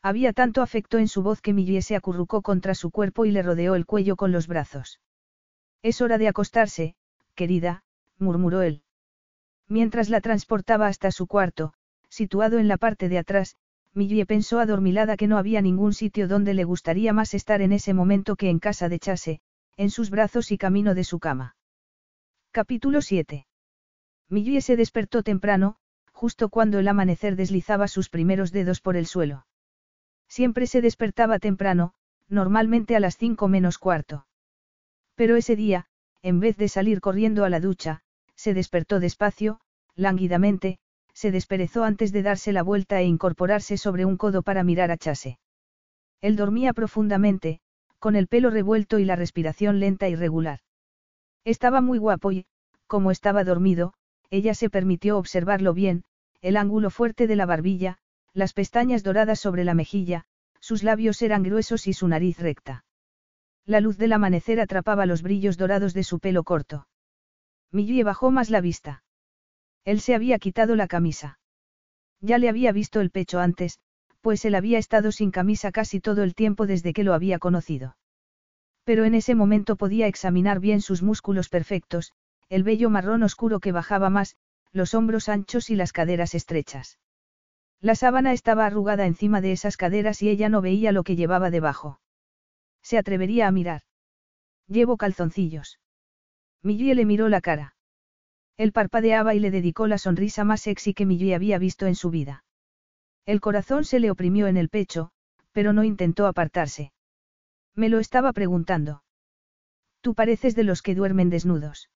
Había 0.01 0.33
tanto 0.33 0.61
afecto 0.61 0.97
en 0.97 1.07
su 1.07 1.23
voz 1.23 1.41
que 1.41 1.53
Millie 1.53 1.81
se 1.81 1.95
acurrucó 1.95 2.41
contra 2.41 2.75
su 2.75 2.91
cuerpo 2.91 3.25
y 3.25 3.31
le 3.31 3.41
rodeó 3.41 3.75
el 3.75 3.85
cuello 3.85 4.17
con 4.17 4.33
los 4.33 4.47
brazos. 4.47 4.99
Es 5.81 6.01
hora 6.01 6.17
de 6.17 6.27
acostarse, 6.27 6.95
querida, 7.35 7.83
murmuró 8.19 8.61
él. 8.61 8.83
Mientras 9.69 10.09
la 10.09 10.19
transportaba 10.19 10.87
hasta 10.87 11.09
su 11.11 11.25
cuarto, 11.25 11.73
situado 12.09 12.59
en 12.59 12.67
la 12.67 12.77
parte 12.77 13.07
de 13.07 13.17
atrás, 13.17 13.55
Millie 13.93 14.25
pensó 14.25 14.59
adormilada 14.59 15.15
que 15.15 15.27
no 15.27 15.37
había 15.37 15.61
ningún 15.61 15.93
sitio 15.93 16.27
donde 16.27 16.53
le 16.53 16.65
gustaría 16.65 17.13
más 17.13 17.33
estar 17.33 17.61
en 17.61 17.71
ese 17.71 17.93
momento 17.93 18.35
que 18.35 18.49
en 18.49 18.59
casa 18.59 18.89
de 18.89 18.99
Chase, 18.99 19.39
en 19.77 19.89
sus 19.89 20.09
brazos 20.09 20.51
y 20.51 20.57
camino 20.57 20.95
de 20.95 21.05
su 21.05 21.19
cama. 21.19 21.55
Capítulo 22.51 23.01
7. 23.01 23.45
Millie 24.29 24.61
se 24.61 24.75
despertó 24.75 25.23
temprano, 25.23 25.77
justo 26.11 26.49
cuando 26.49 26.79
el 26.79 26.87
amanecer 26.87 27.35
deslizaba 27.35 27.87
sus 27.87 28.09
primeros 28.09 28.51
dedos 28.51 28.81
por 28.81 28.95
el 28.95 29.05
suelo. 29.05 29.45
Siempre 30.27 30.67
se 30.67 30.81
despertaba 30.81 31.39
temprano, 31.39 31.93
normalmente 32.29 32.95
a 32.95 32.99
las 32.99 33.17
cinco 33.17 33.47
menos 33.47 33.77
cuarto. 33.77 34.25
Pero 35.15 35.35
ese 35.35 35.55
día, 35.55 35.87
en 36.21 36.39
vez 36.39 36.57
de 36.57 36.69
salir 36.69 37.01
corriendo 37.01 37.45
a 37.45 37.49
la 37.49 37.59
ducha, 37.59 38.01
se 38.35 38.53
despertó 38.53 38.99
despacio, 38.99 39.59
lánguidamente, 39.95 40.79
se 41.13 41.31
desperezó 41.31 41.83
antes 41.83 42.11
de 42.11 42.23
darse 42.23 42.51
la 42.53 42.63
vuelta 42.63 42.99
e 42.99 43.05
incorporarse 43.05 43.77
sobre 43.77 44.05
un 44.05 44.17
codo 44.17 44.41
para 44.41 44.63
mirar 44.63 44.89
a 44.89 44.97
Chase. 44.97 45.37
Él 46.21 46.35
dormía 46.35 46.73
profundamente, 46.73 47.59
con 47.99 48.15
el 48.15 48.27
pelo 48.27 48.49
revuelto 48.49 48.97
y 48.97 49.05
la 49.05 49.15
respiración 49.15 49.79
lenta 49.79 50.09
y 50.09 50.15
regular. 50.15 50.59
Estaba 51.45 51.81
muy 51.81 51.99
guapo 51.99 52.31
y, 52.31 52.45
como 52.87 53.11
estaba 53.11 53.43
dormido, 53.43 53.93
ella 54.33 54.55
se 54.55 54.71
permitió 54.71 55.19
observarlo 55.19 55.75
bien, 55.75 56.05
el 56.41 56.57
ángulo 56.57 56.89
fuerte 56.89 57.27
de 57.27 57.35
la 57.35 57.45
barbilla, 57.45 57.99
las 58.33 58.53
pestañas 58.53 59.03
doradas 59.03 59.39
sobre 59.39 59.63
la 59.63 59.75
mejilla, 59.75 60.23
sus 60.59 60.81
labios 60.81 61.21
eran 61.21 61.43
gruesos 61.43 61.85
y 61.85 61.93
su 61.93 62.07
nariz 62.07 62.39
recta. 62.39 62.83
La 63.63 63.79
luz 63.79 63.99
del 63.99 64.11
amanecer 64.11 64.59
atrapaba 64.59 65.05
los 65.05 65.21
brillos 65.21 65.55
dorados 65.55 65.93
de 65.93 66.03
su 66.03 66.17
pelo 66.17 66.43
corto. 66.43 66.87
Millie 67.71 68.03
bajó 68.03 68.31
más 68.31 68.49
la 68.49 68.59
vista. 68.59 69.03
Él 69.85 70.01
se 70.01 70.15
había 70.15 70.39
quitado 70.39 70.75
la 70.75 70.87
camisa. 70.87 71.37
Ya 72.19 72.39
le 72.39 72.49
había 72.49 72.71
visto 72.71 73.01
el 73.01 73.11
pecho 73.11 73.39
antes, 73.39 73.77
pues 74.21 74.45
él 74.45 74.55
había 74.55 74.79
estado 74.79 75.11
sin 75.11 75.29
camisa 75.29 75.71
casi 75.71 75.99
todo 75.99 76.23
el 76.23 76.33
tiempo 76.33 76.65
desde 76.65 76.93
que 76.93 77.03
lo 77.03 77.13
había 77.13 77.37
conocido. 77.37 77.97
Pero 78.83 79.05
en 79.05 79.13
ese 79.13 79.35
momento 79.35 79.75
podía 79.75 80.07
examinar 80.07 80.59
bien 80.59 80.81
sus 80.81 81.03
músculos 81.03 81.49
perfectos, 81.49 82.13
el 82.49 82.63
vello 82.63 82.89
marrón 82.89 83.23
oscuro 83.23 83.59
que 83.59 83.71
bajaba 83.71 84.09
más, 84.09 84.35
los 84.71 84.93
hombros 84.93 85.29
anchos 85.29 85.69
y 85.69 85.75
las 85.75 85.93
caderas 85.93 86.35
estrechas. 86.35 86.99
La 87.79 87.95
sábana 87.95 88.33
estaba 88.33 88.65
arrugada 88.65 89.05
encima 89.05 89.41
de 89.41 89.51
esas 89.51 89.77
caderas 89.77 90.21
y 90.21 90.29
ella 90.29 90.49
no 90.49 90.61
veía 90.61 90.91
lo 90.91 91.03
que 91.03 91.15
llevaba 91.15 91.51
debajo. 91.51 91.99
Se 92.81 92.97
atrevería 92.97 93.47
a 93.47 93.51
mirar. 93.51 93.81
Llevo 94.67 94.97
calzoncillos. 94.97 95.79
Millie 96.61 96.95
le 96.95 97.05
miró 97.05 97.27
la 97.29 97.41
cara. 97.41 97.75
Él 98.57 98.71
parpadeaba 98.71 99.35
y 99.35 99.39
le 99.39 99.51
dedicó 99.51 99.87
la 99.87 99.97
sonrisa 99.97 100.43
más 100.43 100.61
sexy 100.61 100.93
que 100.93 101.05
Millie 101.05 101.35
había 101.35 101.57
visto 101.57 101.85
en 101.85 101.95
su 101.95 102.09
vida. 102.09 102.45
El 103.25 103.41
corazón 103.41 103.83
se 103.83 103.99
le 103.99 104.11
oprimió 104.11 104.47
en 104.47 104.57
el 104.57 104.69
pecho, 104.69 105.11
pero 105.51 105.73
no 105.73 105.83
intentó 105.83 106.27
apartarse. 106.27 106.93
Me 107.75 107.89
lo 107.89 107.99
estaba 107.99 108.33
preguntando. 108.33 109.03
Tú 110.01 110.13
pareces 110.13 110.55
de 110.55 110.63
los 110.63 110.81
que 110.81 110.95
duermen 110.95 111.29
desnudos. 111.29 111.89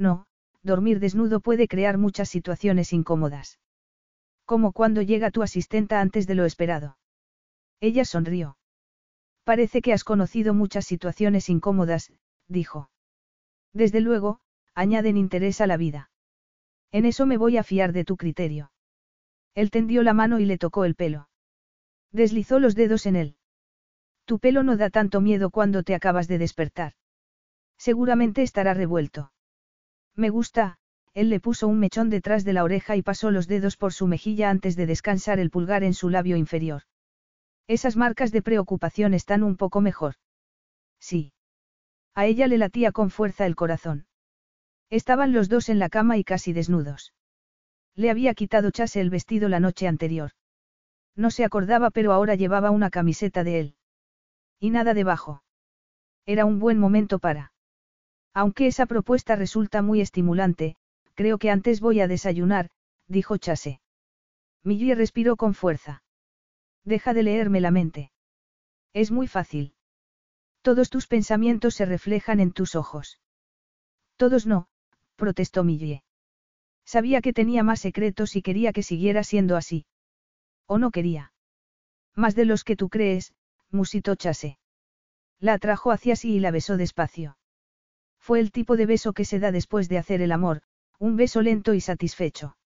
No, 0.00 0.24
dormir 0.62 0.98
desnudo 0.98 1.40
puede 1.40 1.68
crear 1.68 1.98
muchas 1.98 2.30
situaciones 2.30 2.94
incómodas. 2.94 3.60
Como 4.46 4.72
cuando 4.72 5.02
llega 5.02 5.30
tu 5.30 5.42
asistenta 5.42 6.00
antes 6.00 6.26
de 6.26 6.34
lo 6.34 6.46
esperado. 6.46 6.96
Ella 7.80 8.06
sonrió. 8.06 8.56
Parece 9.44 9.82
que 9.82 9.92
has 9.92 10.02
conocido 10.02 10.54
muchas 10.54 10.86
situaciones 10.86 11.50
incómodas, 11.50 12.12
dijo. 12.48 12.90
Desde 13.74 14.00
luego, 14.00 14.40
añaden 14.74 15.18
interés 15.18 15.60
a 15.60 15.66
la 15.66 15.76
vida. 15.76 16.10
En 16.92 17.04
eso 17.04 17.26
me 17.26 17.36
voy 17.36 17.58
a 17.58 17.62
fiar 17.62 17.92
de 17.92 18.04
tu 18.04 18.16
criterio. 18.16 18.72
Él 19.54 19.70
tendió 19.70 20.02
la 20.02 20.14
mano 20.14 20.40
y 20.40 20.46
le 20.46 20.56
tocó 20.56 20.86
el 20.86 20.94
pelo. 20.94 21.28
Deslizó 22.10 22.58
los 22.58 22.74
dedos 22.74 23.04
en 23.04 23.16
él. 23.16 23.36
Tu 24.24 24.38
pelo 24.38 24.62
no 24.62 24.78
da 24.78 24.88
tanto 24.88 25.20
miedo 25.20 25.50
cuando 25.50 25.82
te 25.82 25.94
acabas 25.94 26.26
de 26.26 26.38
despertar. 26.38 26.94
Seguramente 27.76 28.42
estará 28.42 28.72
revuelto. 28.72 29.30
Me 30.20 30.28
gusta, 30.28 30.76
él 31.14 31.30
le 31.30 31.40
puso 31.40 31.66
un 31.66 31.78
mechón 31.78 32.10
detrás 32.10 32.44
de 32.44 32.52
la 32.52 32.62
oreja 32.62 32.94
y 32.94 33.00
pasó 33.00 33.30
los 33.30 33.48
dedos 33.48 33.78
por 33.78 33.94
su 33.94 34.06
mejilla 34.06 34.50
antes 34.50 34.76
de 34.76 34.84
descansar 34.84 35.38
el 35.40 35.48
pulgar 35.48 35.82
en 35.82 35.94
su 35.94 36.10
labio 36.10 36.36
inferior. 36.36 36.82
Esas 37.66 37.96
marcas 37.96 38.30
de 38.30 38.42
preocupación 38.42 39.14
están 39.14 39.42
un 39.42 39.56
poco 39.56 39.80
mejor. 39.80 40.16
Sí. 40.98 41.32
A 42.14 42.26
ella 42.26 42.48
le 42.48 42.58
latía 42.58 42.92
con 42.92 43.08
fuerza 43.08 43.46
el 43.46 43.56
corazón. 43.56 44.08
Estaban 44.90 45.32
los 45.32 45.48
dos 45.48 45.70
en 45.70 45.78
la 45.78 45.88
cama 45.88 46.18
y 46.18 46.24
casi 46.24 46.52
desnudos. 46.52 47.14
Le 47.94 48.10
había 48.10 48.34
quitado 48.34 48.70
Chase 48.70 49.00
el 49.00 49.08
vestido 49.08 49.48
la 49.48 49.58
noche 49.58 49.88
anterior. 49.88 50.32
No 51.16 51.30
se 51.30 51.46
acordaba 51.46 51.90
pero 51.90 52.12
ahora 52.12 52.34
llevaba 52.34 52.70
una 52.70 52.90
camiseta 52.90 53.42
de 53.42 53.58
él. 53.58 53.74
Y 54.58 54.68
nada 54.68 54.92
debajo. 54.92 55.42
Era 56.26 56.44
un 56.44 56.58
buen 56.58 56.78
momento 56.78 57.20
para. 57.20 57.49
Aunque 58.32 58.66
esa 58.66 58.86
propuesta 58.86 59.36
resulta 59.36 59.82
muy 59.82 60.00
estimulante, 60.00 60.76
creo 61.14 61.38
que 61.38 61.50
antes 61.50 61.80
voy 61.80 62.00
a 62.00 62.08
desayunar, 62.08 62.70
dijo 63.08 63.36
Chase. 63.36 63.80
Millie 64.62 64.94
respiró 64.94 65.36
con 65.36 65.54
fuerza. 65.54 66.02
Deja 66.84 67.12
de 67.12 67.22
leerme 67.22 67.60
la 67.60 67.70
mente. 67.70 68.12
Es 68.92 69.10
muy 69.10 69.26
fácil. 69.26 69.74
Todos 70.62 70.90
tus 70.90 71.06
pensamientos 71.06 71.74
se 71.74 71.86
reflejan 71.86 72.40
en 72.40 72.52
tus 72.52 72.74
ojos. 72.74 73.20
Todos 74.16 74.46
no, 74.46 74.68
protestó 75.16 75.64
Millie. 75.64 76.04
Sabía 76.84 77.20
que 77.20 77.32
tenía 77.32 77.62
más 77.62 77.80
secretos 77.80 78.36
y 78.36 78.42
quería 78.42 78.72
que 78.72 78.82
siguiera 78.82 79.24
siendo 79.24 79.56
así. 79.56 79.86
¿O 80.66 80.78
no 80.78 80.90
quería? 80.90 81.32
Más 82.14 82.34
de 82.34 82.44
los 82.44 82.64
que 82.64 82.76
tú 82.76 82.88
crees, 82.88 83.32
musitó 83.70 84.14
Chase. 84.14 84.58
La 85.38 85.54
atrajo 85.54 85.90
hacia 85.90 86.16
sí 86.16 86.34
y 86.34 86.40
la 86.40 86.50
besó 86.50 86.76
despacio. 86.76 87.38
Fue 88.20 88.40
el 88.40 88.52
tipo 88.52 88.76
de 88.76 88.86
beso 88.86 89.12
que 89.12 89.24
se 89.24 89.38
da 89.38 89.50
después 89.50 89.88
de 89.88 89.98
hacer 89.98 90.20
el 90.22 90.32
amor, 90.32 90.62
un 90.98 91.16
beso 91.16 91.42
lento 91.42 91.74
y 91.74 91.80
satisfecho. 91.80 92.56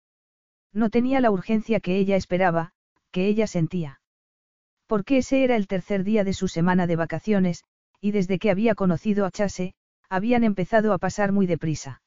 No 0.73 0.91
tenía 0.91 1.21
la 1.21 1.31
urgencia 1.31 1.81
que 1.81 1.97
ella 1.97 2.17
esperaba, 2.17 2.73
que 3.13 3.27
ella 3.29 3.47
sentía. 3.47 4.01
Porque 4.87 5.19
ese 5.19 5.45
era 5.45 5.57
el 5.57 5.69
tercer 5.69 6.03
día 6.03 6.25
de 6.25 6.33
su 6.33 6.49
semana 6.49 6.87
de 6.87 6.97
vacaciones, 6.97 7.65
y 8.01 8.11
desde 8.11 8.39
que 8.39 8.51
había 8.51 8.75
conocido 8.75 9.25
a 9.25 9.31
Chase, 9.31 9.75
habían 10.09 10.45
empezado 10.45 10.93
a 10.93 10.99
pasar 10.99 11.33
muy 11.33 11.47
deprisa. 11.47 12.03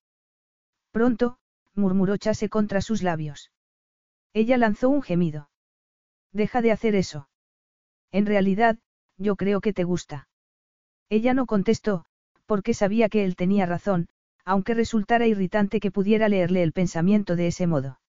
Pronto, 0.92 1.38
murmuró 1.74 2.18
Chase 2.18 2.50
contra 2.50 2.82
sus 2.82 3.02
labios. 3.02 3.52
Ella 4.34 4.58
lanzó 4.58 4.90
un 4.90 5.02
gemido. 5.02 5.50
Deja 6.34 6.62
de 6.62 6.72
hacer 6.72 6.94
eso. 6.94 7.30
En 8.12 8.26
realidad, 8.26 8.78
yo 9.18 9.36
creo 9.36 9.62
que 9.62 9.74
te 9.74 9.84
gusta. 9.84 10.28
Ella 11.10 11.34
no 11.34 11.46
contestó, 11.46 12.06
porque 12.48 12.74
sabía 12.74 13.10
que 13.10 13.24
él 13.24 13.36
tenía 13.36 13.68
razón, 13.68 14.08
aunque 14.44 14.74
resultara 14.74 15.28
irritante 15.28 15.80
que 15.80 15.92
pudiera 15.92 16.30
leerle 16.30 16.64
el 16.64 16.72
pensamiento 16.72 17.36
de 17.36 17.48
ese 17.48 17.68
modo. 17.68 18.00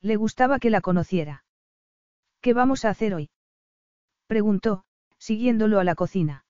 Le 0.00 0.16
gustaba 0.16 0.58
que 0.58 0.70
la 0.70 0.80
conociera. 0.80 1.44
¿Qué 2.40 2.54
vamos 2.54 2.84
a 2.84 2.90
hacer 2.90 3.12
hoy? 3.12 3.28
preguntó, 4.28 4.84
siguiéndolo 5.18 5.80
a 5.80 5.84
la 5.84 5.96
cocina. 5.96 6.44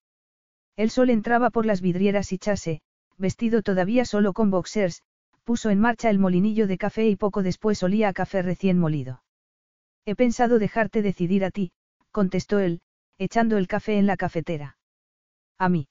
El 0.77 0.91
sol 0.91 1.09
entraba 1.09 1.49
por 1.49 1.65
las 1.65 1.81
vidrieras 1.81 2.33
y 2.33 2.39
Chase, 2.39 2.83
vestido 3.17 3.63
todavía 3.63 4.05
solo 4.05 4.35
con 4.35 4.51
boxers, 4.51 5.03
puso 5.45 5.71
en 5.71 5.81
marcha 5.81 6.11
el 6.11 6.19
molinillo 6.19 6.67
de 6.67 6.77
café 6.77 7.09
y 7.09 7.17
poco 7.17 7.43
después 7.43 7.83
olía 7.83 8.09
a 8.09 8.13
café 8.13 8.43
recién 8.43 8.79
molido. 8.79 9.23
He 10.05 10.15
pensado 10.15 10.59
dejarte 10.59 11.01
decidir 11.01 11.45
a 11.45 11.51
ti, 11.51 11.73
contestó 12.11 12.59
él, 12.59 12.83
echando 13.17 13.57
el 13.57 13.69
café 13.69 13.97
en 13.97 14.07
la 14.07 14.19
cafetera. 14.19 14.77
¿A 15.57 15.71
mí? 15.71 15.89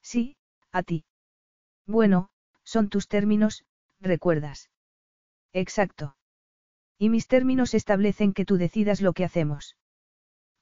Sí, 0.00 0.37
a 0.72 0.82
ti. 0.82 1.04
Bueno, 1.86 2.30
son 2.64 2.88
tus 2.88 3.08
términos, 3.08 3.64
recuerdas. 4.00 4.70
Exacto. 5.52 6.16
Y 6.98 7.08
mis 7.08 7.28
términos 7.28 7.74
establecen 7.74 8.32
que 8.32 8.44
tú 8.44 8.56
decidas 8.56 9.00
lo 9.00 9.12
que 9.12 9.24
hacemos. 9.24 9.76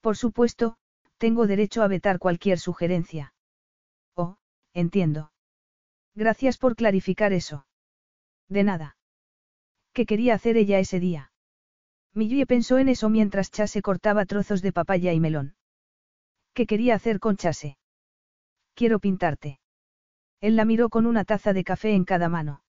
Por 0.00 0.16
supuesto, 0.16 0.76
tengo 1.18 1.46
derecho 1.46 1.82
a 1.82 1.88
vetar 1.88 2.18
cualquier 2.18 2.58
sugerencia. 2.58 3.34
Oh, 4.14 4.36
entiendo. 4.72 5.32
Gracias 6.14 6.58
por 6.58 6.76
clarificar 6.76 7.32
eso. 7.32 7.66
De 8.48 8.62
nada. 8.62 8.96
¿Qué 9.92 10.06
quería 10.06 10.34
hacer 10.34 10.56
ella 10.56 10.78
ese 10.78 11.00
día? 11.00 11.32
Millie 12.12 12.46
pensó 12.46 12.78
en 12.78 12.88
eso 12.88 13.08
mientras 13.08 13.50
Chase 13.50 13.82
cortaba 13.82 14.24
trozos 14.26 14.62
de 14.62 14.72
papaya 14.72 15.12
y 15.12 15.20
melón. 15.20 15.56
¿Qué 16.54 16.66
quería 16.66 16.94
hacer 16.94 17.18
con 17.18 17.36
Chase? 17.36 17.76
Quiero 18.74 18.98
pintarte. 18.98 19.58
Él 20.40 20.56
la 20.56 20.64
miró 20.64 20.88
con 20.88 21.06
una 21.06 21.24
taza 21.24 21.52
de 21.52 21.64
café 21.64 21.94
en 21.94 22.04
cada 22.04 22.28
mano. 22.28 22.62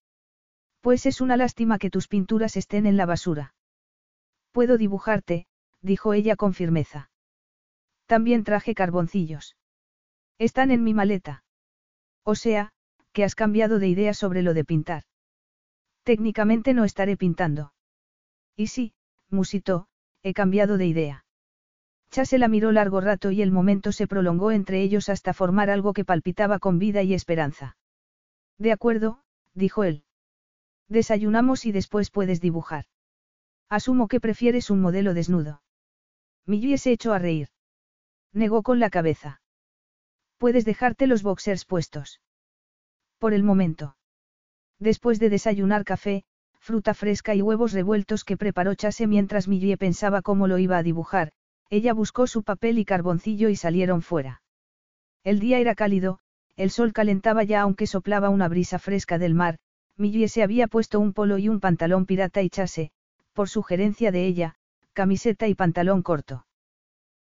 Pues 0.82 1.06
es 1.06 1.22
una 1.22 1.38
lástima 1.38 1.80
que 1.80 1.90
tus 1.90 2.08
pinturas 2.08 2.56
estén 2.56 2.86
en 2.86 2.98
la 2.98 3.06
basura. 3.06 3.54
Puedo 4.52 4.78
dibujarte, 4.78 5.48
dijo 5.82 6.14
ella 6.14 6.36
con 6.36 6.54
firmeza. 6.54 7.12
También 8.06 8.44
traje 8.44 8.74
carboncillos. 8.74 9.58
Están 10.40 10.72
en 10.72 10.84
mi 10.84 10.94
maleta. 10.94 11.44
O 12.24 12.36
sea, 12.36 12.72
que 13.12 13.24
has 13.24 13.36
cambiado 13.36 13.80
de 13.80 13.88
idea 13.88 14.14
sobre 14.14 14.42
lo 14.42 14.54
de 14.54 14.64
pintar. 14.64 15.04
Técnicamente 16.04 16.74
no 16.74 16.86
estaré 16.86 17.18
pintando. 17.18 17.74
Y 18.56 18.68
sí, 18.68 18.94
musitó, 19.30 19.88
he 20.24 20.34
cambiado 20.34 20.78
de 20.78 20.88
idea. 20.88 21.26
Chase 22.12 22.38
la 22.38 22.48
miró 22.48 22.72
largo 22.72 23.02
rato 23.02 23.32
y 23.32 23.42
el 23.42 23.52
momento 23.52 23.92
se 23.92 24.08
prolongó 24.08 24.52
entre 24.52 24.82
ellos 24.82 25.10
hasta 25.10 25.34
formar 25.34 25.70
algo 25.70 25.94
que 25.94 26.06
palpitaba 26.06 26.60
con 26.60 26.80
vida 26.80 27.04
y 27.04 27.14
esperanza. 27.14 27.78
De 28.58 28.72
acuerdo, 28.72 29.22
dijo 29.54 29.84
él. 29.84 30.04
Desayunamos 30.88 31.66
y 31.66 31.72
después 31.72 32.10
puedes 32.10 32.42
dibujar. 32.42 32.86
Asumo 33.70 34.08
que 34.08 34.22
prefieres 34.22 34.70
un 34.70 34.82
modelo 34.82 35.14
desnudo. 35.14 35.62
Millie 36.46 36.78
se 36.78 36.92
echó 36.92 37.14
a 37.14 37.20
reír. 37.20 37.50
Negó 38.32 38.64
con 38.64 38.80
la 38.80 38.90
cabeza. 38.90 39.42
Puedes 40.38 40.64
dejarte 40.64 41.08
los 41.08 41.24
boxers 41.24 41.66
puestos. 41.66 42.22
Por 43.18 43.34
el 43.34 43.44
momento. 43.44 43.98
Después 44.80 45.20
de 45.20 45.30
desayunar 45.30 45.84
café, 45.84 46.24
fruta 46.60 46.94
fresca 46.94 47.36
y 47.36 47.42
huevos 47.42 47.74
revueltos 47.74 48.24
que 48.24 48.38
preparó 48.38 48.76
Chase 48.76 49.08
mientras 49.08 49.48
Millie 49.48 49.78
pensaba 49.78 50.22
cómo 50.22 50.48
lo 50.48 50.58
iba 50.58 50.78
a 50.78 50.84
dibujar, 50.84 51.32
ella 51.70 51.94
buscó 51.94 52.28
su 52.28 52.44
papel 52.44 52.80
y 52.80 52.86
carboncillo 52.86 53.50
y 53.50 53.56
salieron 53.56 54.02
fuera. 54.02 54.42
El 55.24 55.40
día 55.40 55.60
era 55.60 55.76
cálido, 55.76 56.20
el 56.56 56.72
sol 56.72 56.94
calentaba 56.94 57.44
ya 57.44 57.62
aunque 57.62 57.88
soplaba 57.88 58.30
una 58.30 58.48
brisa 58.48 58.80
fresca 58.80 59.18
del 59.18 59.34
mar, 59.34 59.60
Millie 59.98 60.30
se 60.30 60.44
había 60.44 60.68
puesto 60.68 61.00
un 61.00 61.14
polo 61.14 61.38
y 61.38 61.50
un 61.50 61.60
pantalón 61.60 62.06
pirata 62.06 62.42
y 62.42 62.50
Chase, 62.50 62.92
por 63.34 63.50
sugerencia 63.50 64.12
de 64.12 64.26
ella, 64.26 64.56
camiseta 64.94 65.48
y 65.48 65.56
pantalón 65.56 66.02
corto. 66.02 66.46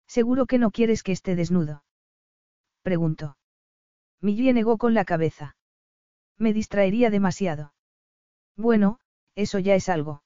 ¿Seguro 0.07 0.47
que 0.47 0.59
no 0.59 0.71
quieres 0.71 1.03
que 1.03 1.13
esté 1.13 1.35
desnudo? 1.35 1.85
Preguntó. 2.83 3.37
Millie 4.21 4.53
negó 4.53 4.79
con 4.79 4.95
la 4.95 5.05
cabeza. 5.05 5.57
Me 6.39 6.53
distraería 6.53 7.11
demasiado. 7.11 7.75
Bueno, 8.57 8.99
eso 9.35 9.59
ya 9.59 9.75
es 9.75 9.89
algo. 9.89 10.23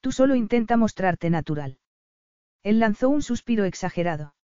Tú 0.00 0.12
solo 0.12 0.34
intenta 0.34 0.76
mostrarte 0.76 1.30
natural. 1.30 1.78
Él 2.66 2.80
lanzó 2.80 3.10
un 3.10 3.22
suspiro 3.22 3.64
exagerado. 3.64 4.34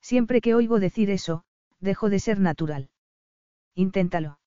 Siempre 0.00 0.40
que 0.40 0.54
oigo 0.54 0.78
decir 0.78 1.10
eso, 1.10 1.42
dejo 1.80 2.08
de 2.08 2.20
ser 2.20 2.38
natural. 2.38 2.90
Inténtalo. 3.74 4.38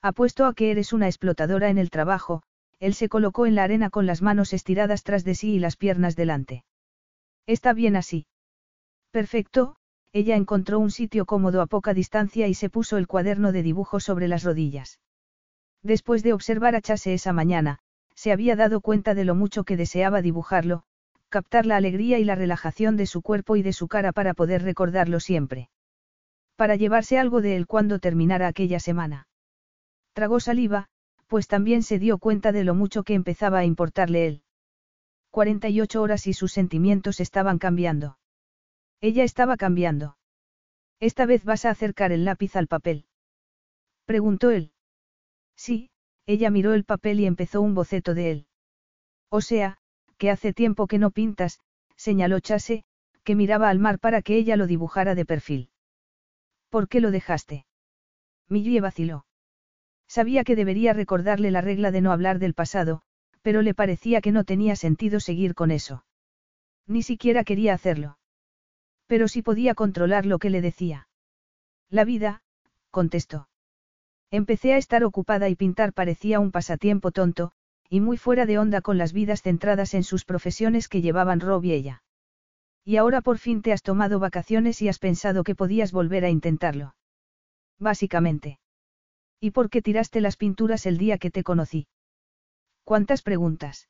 Apuesto 0.00 0.46
a 0.46 0.54
que 0.54 0.70
eres 0.70 0.92
una 0.92 1.08
explotadora 1.08 1.70
en 1.70 1.78
el 1.78 1.90
trabajo, 1.90 2.44
él 2.78 2.94
se 2.94 3.08
colocó 3.08 3.46
en 3.46 3.56
la 3.56 3.64
arena 3.64 3.90
con 3.90 4.06
las 4.06 4.22
manos 4.22 4.52
estiradas 4.52 5.02
tras 5.02 5.24
de 5.24 5.34
sí 5.34 5.54
y 5.54 5.58
las 5.58 5.76
piernas 5.76 6.14
delante. 6.14 6.62
Está 7.46 7.72
bien 7.72 7.96
así. 7.96 8.28
Perfecto, 9.10 9.74
ella 10.12 10.36
encontró 10.36 10.78
un 10.78 10.92
sitio 10.92 11.26
cómodo 11.26 11.60
a 11.60 11.66
poca 11.66 11.94
distancia 11.94 12.46
y 12.46 12.54
se 12.54 12.70
puso 12.70 12.96
el 12.96 13.08
cuaderno 13.08 13.50
de 13.50 13.64
dibujo 13.64 13.98
sobre 13.98 14.28
las 14.28 14.44
rodillas. 14.44 15.00
Después 15.82 16.22
de 16.22 16.32
observar 16.32 16.76
a 16.76 16.80
Chase 16.80 17.12
esa 17.12 17.32
mañana, 17.32 17.80
se 18.14 18.30
había 18.30 18.54
dado 18.54 18.80
cuenta 18.82 19.14
de 19.16 19.24
lo 19.24 19.34
mucho 19.34 19.64
que 19.64 19.76
deseaba 19.76 20.22
dibujarlo, 20.22 20.84
captar 21.30 21.64
la 21.64 21.76
alegría 21.76 22.18
y 22.18 22.24
la 22.24 22.34
relajación 22.34 22.96
de 22.96 23.06
su 23.06 23.22
cuerpo 23.22 23.56
y 23.56 23.62
de 23.62 23.72
su 23.72 23.88
cara 23.88 24.12
para 24.12 24.34
poder 24.34 24.62
recordarlo 24.62 25.20
siempre. 25.20 25.70
Para 26.56 26.76
llevarse 26.76 27.18
algo 27.18 27.40
de 27.40 27.56
él 27.56 27.66
cuando 27.66 27.98
terminara 27.98 28.46
aquella 28.46 28.80
semana. 28.80 29.28
Tragó 30.12 30.40
saliva, 30.40 30.88
pues 31.26 31.46
también 31.46 31.82
se 31.82 31.98
dio 31.98 32.18
cuenta 32.18 32.52
de 32.52 32.64
lo 32.64 32.74
mucho 32.74 33.04
que 33.04 33.14
empezaba 33.14 33.60
a 33.60 33.64
importarle 33.64 34.26
él. 34.26 34.42
48 35.30 36.02
horas 36.02 36.26
y 36.26 36.34
sus 36.34 36.52
sentimientos 36.52 37.20
estaban 37.20 37.58
cambiando. 37.58 38.18
Ella 39.00 39.24
estaba 39.24 39.56
cambiando. 39.56 40.18
Esta 40.98 41.24
vez 41.24 41.44
vas 41.44 41.64
a 41.64 41.70
acercar 41.70 42.12
el 42.12 42.24
lápiz 42.24 42.56
al 42.56 42.66
papel. 42.66 43.06
Preguntó 44.04 44.50
él. 44.50 44.72
Sí, 45.56 45.90
ella 46.26 46.50
miró 46.50 46.74
el 46.74 46.84
papel 46.84 47.20
y 47.20 47.26
empezó 47.26 47.62
un 47.62 47.74
boceto 47.74 48.12
de 48.12 48.30
él. 48.32 48.46
O 49.30 49.40
sea, 49.40 49.79
que 50.20 50.30
hace 50.30 50.52
tiempo 50.52 50.86
que 50.86 50.98
no 50.98 51.10
pintas, 51.10 51.60
señaló 51.96 52.40
Chase, 52.40 52.84
que 53.24 53.34
miraba 53.34 53.70
al 53.70 53.78
mar 53.78 53.98
para 53.98 54.20
que 54.20 54.36
ella 54.36 54.54
lo 54.56 54.66
dibujara 54.66 55.14
de 55.14 55.24
perfil. 55.24 55.70
¿Por 56.68 56.88
qué 56.88 57.00
lo 57.00 57.10
dejaste? 57.10 57.64
Millie 58.46 58.82
vaciló. 58.82 59.24
Sabía 60.06 60.44
que 60.44 60.56
debería 60.56 60.92
recordarle 60.92 61.50
la 61.50 61.62
regla 61.62 61.90
de 61.90 62.02
no 62.02 62.12
hablar 62.12 62.38
del 62.38 62.52
pasado, 62.52 63.00
pero 63.40 63.62
le 63.62 63.72
parecía 63.72 64.20
que 64.20 64.30
no 64.30 64.44
tenía 64.44 64.76
sentido 64.76 65.20
seguir 65.20 65.54
con 65.54 65.70
eso. 65.70 66.04
Ni 66.86 67.02
siquiera 67.02 67.42
quería 67.42 67.72
hacerlo. 67.72 68.18
Pero 69.06 69.26
sí 69.26 69.40
podía 69.40 69.74
controlar 69.74 70.26
lo 70.26 70.38
que 70.38 70.50
le 70.50 70.60
decía. 70.60 71.08
La 71.88 72.04
vida, 72.04 72.42
contestó. 72.90 73.48
Empecé 74.30 74.74
a 74.74 74.76
estar 74.76 75.02
ocupada 75.02 75.48
y 75.48 75.56
pintar 75.56 75.94
parecía 75.94 76.40
un 76.40 76.50
pasatiempo 76.50 77.10
tonto, 77.10 77.52
y 77.90 78.00
muy 78.00 78.16
fuera 78.16 78.46
de 78.46 78.56
onda 78.56 78.80
con 78.80 78.98
las 78.98 79.12
vidas 79.12 79.42
centradas 79.42 79.94
en 79.94 80.04
sus 80.04 80.24
profesiones 80.24 80.88
que 80.88 81.02
llevaban 81.02 81.40
Rob 81.40 81.64
y 81.64 81.72
ella. 81.72 82.04
Y 82.84 82.96
ahora 82.96 83.20
por 83.20 83.38
fin 83.38 83.62
te 83.62 83.72
has 83.72 83.82
tomado 83.82 84.20
vacaciones 84.20 84.80
y 84.80 84.88
has 84.88 85.00
pensado 85.00 85.42
que 85.42 85.56
podías 85.56 85.90
volver 85.90 86.24
a 86.24 86.30
intentarlo. 86.30 86.94
Básicamente. 87.78 88.60
¿Y 89.40 89.50
por 89.50 89.70
qué 89.70 89.82
tiraste 89.82 90.20
las 90.20 90.36
pinturas 90.36 90.86
el 90.86 90.98
día 90.98 91.18
que 91.18 91.32
te 91.32 91.42
conocí? 91.42 91.88
¿Cuántas 92.84 93.22
preguntas? 93.22 93.88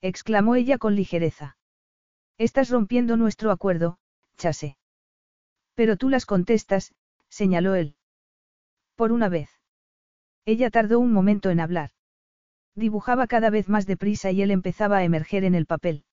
exclamó 0.00 0.54
ella 0.54 0.78
con 0.78 0.96
ligereza. 0.96 1.58
Estás 2.38 2.70
rompiendo 2.70 3.18
nuestro 3.18 3.50
acuerdo, 3.50 3.98
Chase. 4.38 4.78
Pero 5.74 5.96
tú 5.96 6.08
las 6.08 6.24
contestas, 6.24 6.94
señaló 7.28 7.74
él. 7.74 7.96
Por 8.96 9.12
una 9.12 9.28
vez. 9.28 9.50
Ella 10.46 10.70
tardó 10.70 11.00
un 11.00 11.12
momento 11.12 11.50
en 11.50 11.60
hablar. 11.60 11.90
Dibujaba 12.74 13.26
cada 13.26 13.50
vez 13.50 13.68
más 13.68 13.86
deprisa 13.86 14.30
y 14.30 14.42
él 14.42 14.50
empezaba 14.50 14.98
a 14.98 15.04
emerger 15.04 15.44
en 15.44 15.54
el 15.54 15.66
papel. 15.66 16.04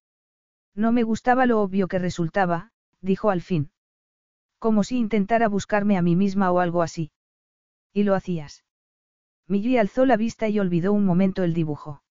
No 0.75 0.91
me 0.91 1.03
gustaba 1.03 1.45
lo 1.45 1.61
obvio 1.61 1.87
que 1.87 1.99
resultaba, 1.99 2.71
dijo 3.01 3.29
al 3.29 3.41
fin. 3.41 3.71
Como 4.59 4.83
si 4.83 4.97
intentara 4.97 5.47
buscarme 5.47 5.97
a 5.97 6.01
mí 6.01 6.15
misma 6.15 6.51
o 6.51 6.59
algo 6.59 6.81
así. 6.81 7.11
Y 7.93 8.03
lo 8.03 8.15
hacías. 8.15 8.63
Millie 9.47 9.79
alzó 9.79 10.05
la 10.05 10.17
vista 10.17 10.49
y 10.49 10.59
olvidó 10.59 10.93
un 10.93 11.05
momento 11.05 11.43
el 11.43 11.53
dibujo. 11.53 12.03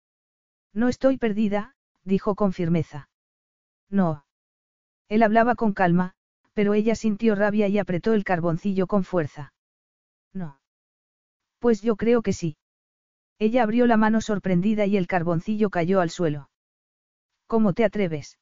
No 0.73 0.89
estoy 0.89 1.19
perdida, 1.19 1.75
dijo 2.05 2.35
con 2.35 2.53
firmeza. 2.53 3.09
No. 3.91 4.25
Él 5.09 5.23
hablaba 5.23 5.55
con 5.55 5.73
calma, 5.73 6.15
pero 6.55 6.75
ella 6.75 6.95
sintió 6.95 7.35
rabia 7.35 7.69
y 7.69 7.79
apretó 7.79 8.15
el 8.15 8.25
carboncillo 8.25 8.87
con 8.87 9.05
fuerza. 9.05 9.53
No. 10.33 10.59
Pues 11.59 11.83
yo 11.83 11.97
creo 11.97 12.23
que 12.23 12.33
sí. 12.33 12.57
Ella 13.39 13.63
abrió 13.63 13.87
la 13.87 13.97
mano 13.97 14.21
sorprendida 14.21 14.87
y 14.87 14.97
el 14.97 15.07
carboncillo 15.07 15.71
cayó 15.71 16.01
al 16.01 16.11
suelo. 16.11 16.51
¿Cómo 17.47 17.75
te 17.75 17.85
atreves? 17.85 18.39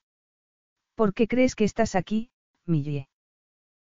¿Por 0.94 1.14
qué 1.14 1.26
crees 1.26 1.56
que 1.56 1.64
estás 1.64 1.94
aquí, 1.94 2.30
Millie? 2.64 3.08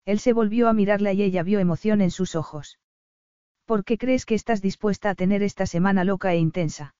Él 0.06 0.20
se 0.20 0.34
volvió 0.34 0.70
a 0.70 0.74
mirarla 0.74 1.14
y 1.14 1.24
ella 1.24 1.44
vio 1.44 1.60
emoción 1.60 2.02
en 2.02 2.12
sus 2.12 2.36
ojos. 2.36 2.80
¿Por 3.66 3.84
qué 3.84 3.98
crees 3.98 4.26
que 4.26 4.36
estás 4.36 4.62
dispuesta 4.62 5.10
a 5.10 5.16
tener 5.16 5.44
esta 5.44 5.66
semana 5.66 6.04
loca 6.04 6.34
e 6.34 6.38
intensa? 6.38 6.96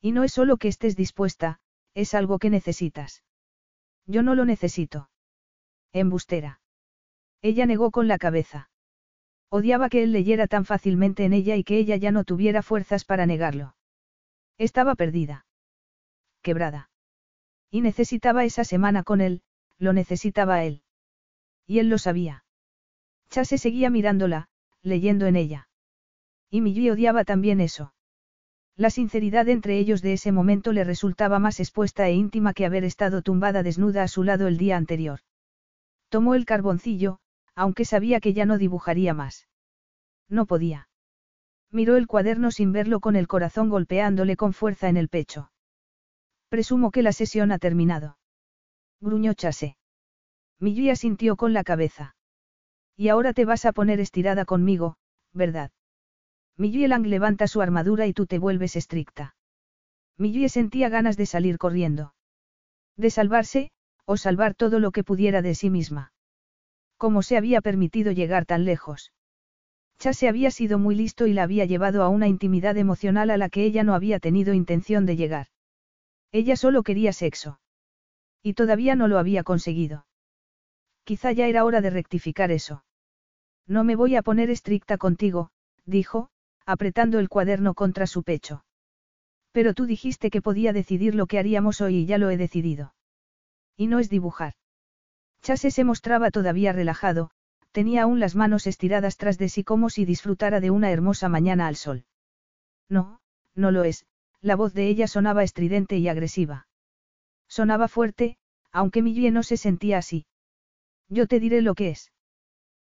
Y 0.00 0.12
no 0.12 0.24
es 0.24 0.32
solo 0.32 0.56
que 0.56 0.68
estés 0.68 0.96
dispuesta, 0.96 1.60
es 1.94 2.14
algo 2.14 2.38
que 2.38 2.50
necesitas. 2.50 3.22
Yo 4.06 4.22
no 4.22 4.34
lo 4.34 4.44
necesito. 4.44 5.10
Embustera. 5.92 6.60
Ella 7.42 7.66
negó 7.66 7.90
con 7.90 8.08
la 8.08 8.18
cabeza. 8.18 8.70
Odiaba 9.56 9.88
que 9.88 10.02
él 10.02 10.10
leyera 10.10 10.48
tan 10.48 10.64
fácilmente 10.64 11.24
en 11.24 11.32
ella 11.32 11.54
y 11.54 11.62
que 11.62 11.78
ella 11.78 11.94
ya 11.94 12.10
no 12.10 12.24
tuviera 12.24 12.60
fuerzas 12.60 13.04
para 13.04 13.24
negarlo. 13.24 13.76
Estaba 14.58 14.96
perdida. 14.96 15.46
Quebrada. 16.42 16.90
Y 17.70 17.80
necesitaba 17.80 18.44
esa 18.44 18.64
semana 18.64 19.04
con 19.04 19.20
él, 19.20 19.42
lo 19.78 19.92
necesitaba 19.92 20.64
él. 20.64 20.82
Y 21.68 21.78
él 21.78 21.88
lo 21.88 21.98
sabía. 21.98 22.44
Chase 23.30 23.56
seguía 23.58 23.90
mirándola, 23.90 24.48
leyendo 24.82 25.26
en 25.26 25.36
ella. 25.36 25.68
Y 26.50 26.60
Millie 26.60 26.90
odiaba 26.90 27.22
también 27.22 27.60
eso. 27.60 27.94
La 28.74 28.90
sinceridad 28.90 29.48
entre 29.48 29.78
ellos 29.78 30.02
de 30.02 30.14
ese 30.14 30.32
momento 30.32 30.72
le 30.72 30.82
resultaba 30.82 31.38
más 31.38 31.60
expuesta 31.60 32.08
e 32.08 32.14
íntima 32.14 32.54
que 32.54 32.66
haber 32.66 32.82
estado 32.82 33.22
tumbada 33.22 33.62
desnuda 33.62 34.02
a 34.02 34.08
su 34.08 34.24
lado 34.24 34.48
el 34.48 34.58
día 34.58 34.76
anterior. 34.76 35.20
Tomó 36.08 36.34
el 36.34 36.44
carboncillo, 36.44 37.20
aunque 37.54 37.84
sabía 37.84 38.20
que 38.20 38.32
ya 38.32 38.46
no 38.46 38.58
dibujaría 38.58 39.14
más. 39.14 39.48
No 40.28 40.46
podía. 40.46 40.88
Miró 41.70 41.96
el 41.96 42.06
cuaderno 42.06 42.50
sin 42.50 42.72
verlo 42.72 43.00
con 43.00 43.16
el 43.16 43.26
corazón 43.26 43.68
golpeándole 43.68 44.36
con 44.36 44.52
fuerza 44.52 44.88
en 44.88 44.96
el 44.96 45.08
pecho. 45.08 45.50
Presumo 46.48 46.90
que 46.90 47.02
la 47.02 47.12
sesión 47.12 47.52
ha 47.52 47.58
terminado. 47.58 48.18
Gruñó 49.00 49.34
Chase. 49.34 49.76
Millie 50.60 50.94
sintió 50.96 51.36
con 51.36 51.52
la 51.52 51.64
cabeza. 51.64 52.16
Y 52.96 53.08
ahora 53.08 53.32
te 53.32 53.44
vas 53.44 53.64
a 53.64 53.72
poner 53.72 53.98
estirada 53.98 54.44
conmigo, 54.44 54.96
¿verdad? 55.32 55.72
Millie 56.56 56.86
levanta 56.86 57.48
su 57.48 57.60
armadura 57.60 58.06
y 58.06 58.12
tú 58.12 58.26
te 58.26 58.38
vuelves 58.38 58.76
estricta. 58.76 59.34
Millie 60.16 60.48
sentía 60.48 60.88
ganas 60.88 61.16
de 61.16 61.26
salir 61.26 61.58
corriendo. 61.58 62.14
De 62.96 63.10
salvarse, 63.10 63.72
o 64.04 64.16
salvar 64.16 64.54
todo 64.54 64.78
lo 64.78 64.92
que 64.92 65.02
pudiera 65.02 65.42
de 65.42 65.56
sí 65.56 65.70
misma. 65.70 66.13
¿Cómo 67.04 67.20
se 67.20 67.36
había 67.36 67.60
permitido 67.60 68.12
llegar 68.12 68.46
tan 68.46 68.64
lejos? 68.64 69.12
Chase 69.98 70.26
había 70.26 70.50
sido 70.50 70.78
muy 70.78 70.94
listo 70.94 71.26
y 71.26 71.34
la 71.34 71.42
había 71.42 71.66
llevado 71.66 72.02
a 72.02 72.08
una 72.08 72.28
intimidad 72.28 72.78
emocional 72.78 73.28
a 73.28 73.36
la 73.36 73.50
que 73.50 73.62
ella 73.66 73.84
no 73.84 73.92
había 73.92 74.20
tenido 74.20 74.54
intención 74.54 75.04
de 75.04 75.14
llegar. 75.14 75.48
Ella 76.32 76.56
solo 76.56 76.82
quería 76.82 77.12
sexo. 77.12 77.60
Y 78.42 78.54
todavía 78.54 78.96
no 78.96 79.06
lo 79.06 79.18
había 79.18 79.42
conseguido. 79.44 80.06
Quizá 81.04 81.30
ya 81.32 81.46
era 81.46 81.66
hora 81.66 81.82
de 81.82 81.90
rectificar 81.90 82.50
eso. 82.50 82.86
No 83.66 83.84
me 83.84 83.96
voy 83.96 84.16
a 84.16 84.22
poner 84.22 84.48
estricta 84.48 84.96
contigo, 84.96 85.50
dijo, 85.84 86.30
apretando 86.64 87.18
el 87.18 87.28
cuaderno 87.28 87.74
contra 87.74 88.06
su 88.06 88.22
pecho. 88.22 88.64
Pero 89.52 89.74
tú 89.74 89.84
dijiste 89.84 90.30
que 90.30 90.40
podía 90.40 90.72
decidir 90.72 91.14
lo 91.14 91.26
que 91.26 91.38
haríamos 91.38 91.82
hoy 91.82 91.96
y 91.96 92.06
ya 92.06 92.16
lo 92.16 92.30
he 92.30 92.38
decidido. 92.38 92.94
Y 93.76 93.88
no 93.88 93.98
es 93.98 94.08
dibujar. 94.08 94.54
Chase 95.44 95.70
se 95.70 95.84
mostraba 95.84 96.30
todavía 96.30 96.72
relajado, 96.72 97.30
tenía 97.70 98.04
aún 98.04 98.18
las 98.18 98.34
manos 98.34 98.66
estiradas 98.66 99.18
tras 99.18 99.36
de 99.36 99.50
sí 99.50 99.62
como 99.62 99.90
si 99.90 100.06
disfrutara 100.06 100.58
de 100.58 100.70
una 100.70 100.90
hermosa 100.90 101.28
mañana 101.28 101.66
al 101.66 101.76
sol. 101.76 102.06
No, 102.88 103.20
no 103.54 103.70
lo 103.70 103.84
es, 103.84 104.06
la 104.40 104.56
voz 104.56 104.72
de 104.72 104.88
ella 104.88 105.06
sonaba 105.06 105.42
estridente 105.42 105.98
y 105.98 106.08
agresiva. 106.08 106.66
Sonaba 107.46 107.88
fuerte, 107.88 108.38
aunque 108.72 109.02
Millie 109.02 109.30
no 109.30 109.42
se 109.42 109.58
sentía 109.58 109.98
así. 109.98 110.24
Yo 111.10 111.26
te 111.26 111.40
diré 111.40 111.60
lo 111.60 111.74
que 111.74 111.90
es. 111.90 112.10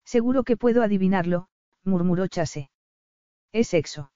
Seguro 0.06 0.44
que 0.44 0.56
puedo 0.56 0.84
adivinarlo, 0.84 1.48
murmuró 1.84 2.28
Chase. 2.28 2.70
Es 3.52 3.70
sexo. 3.70 4.12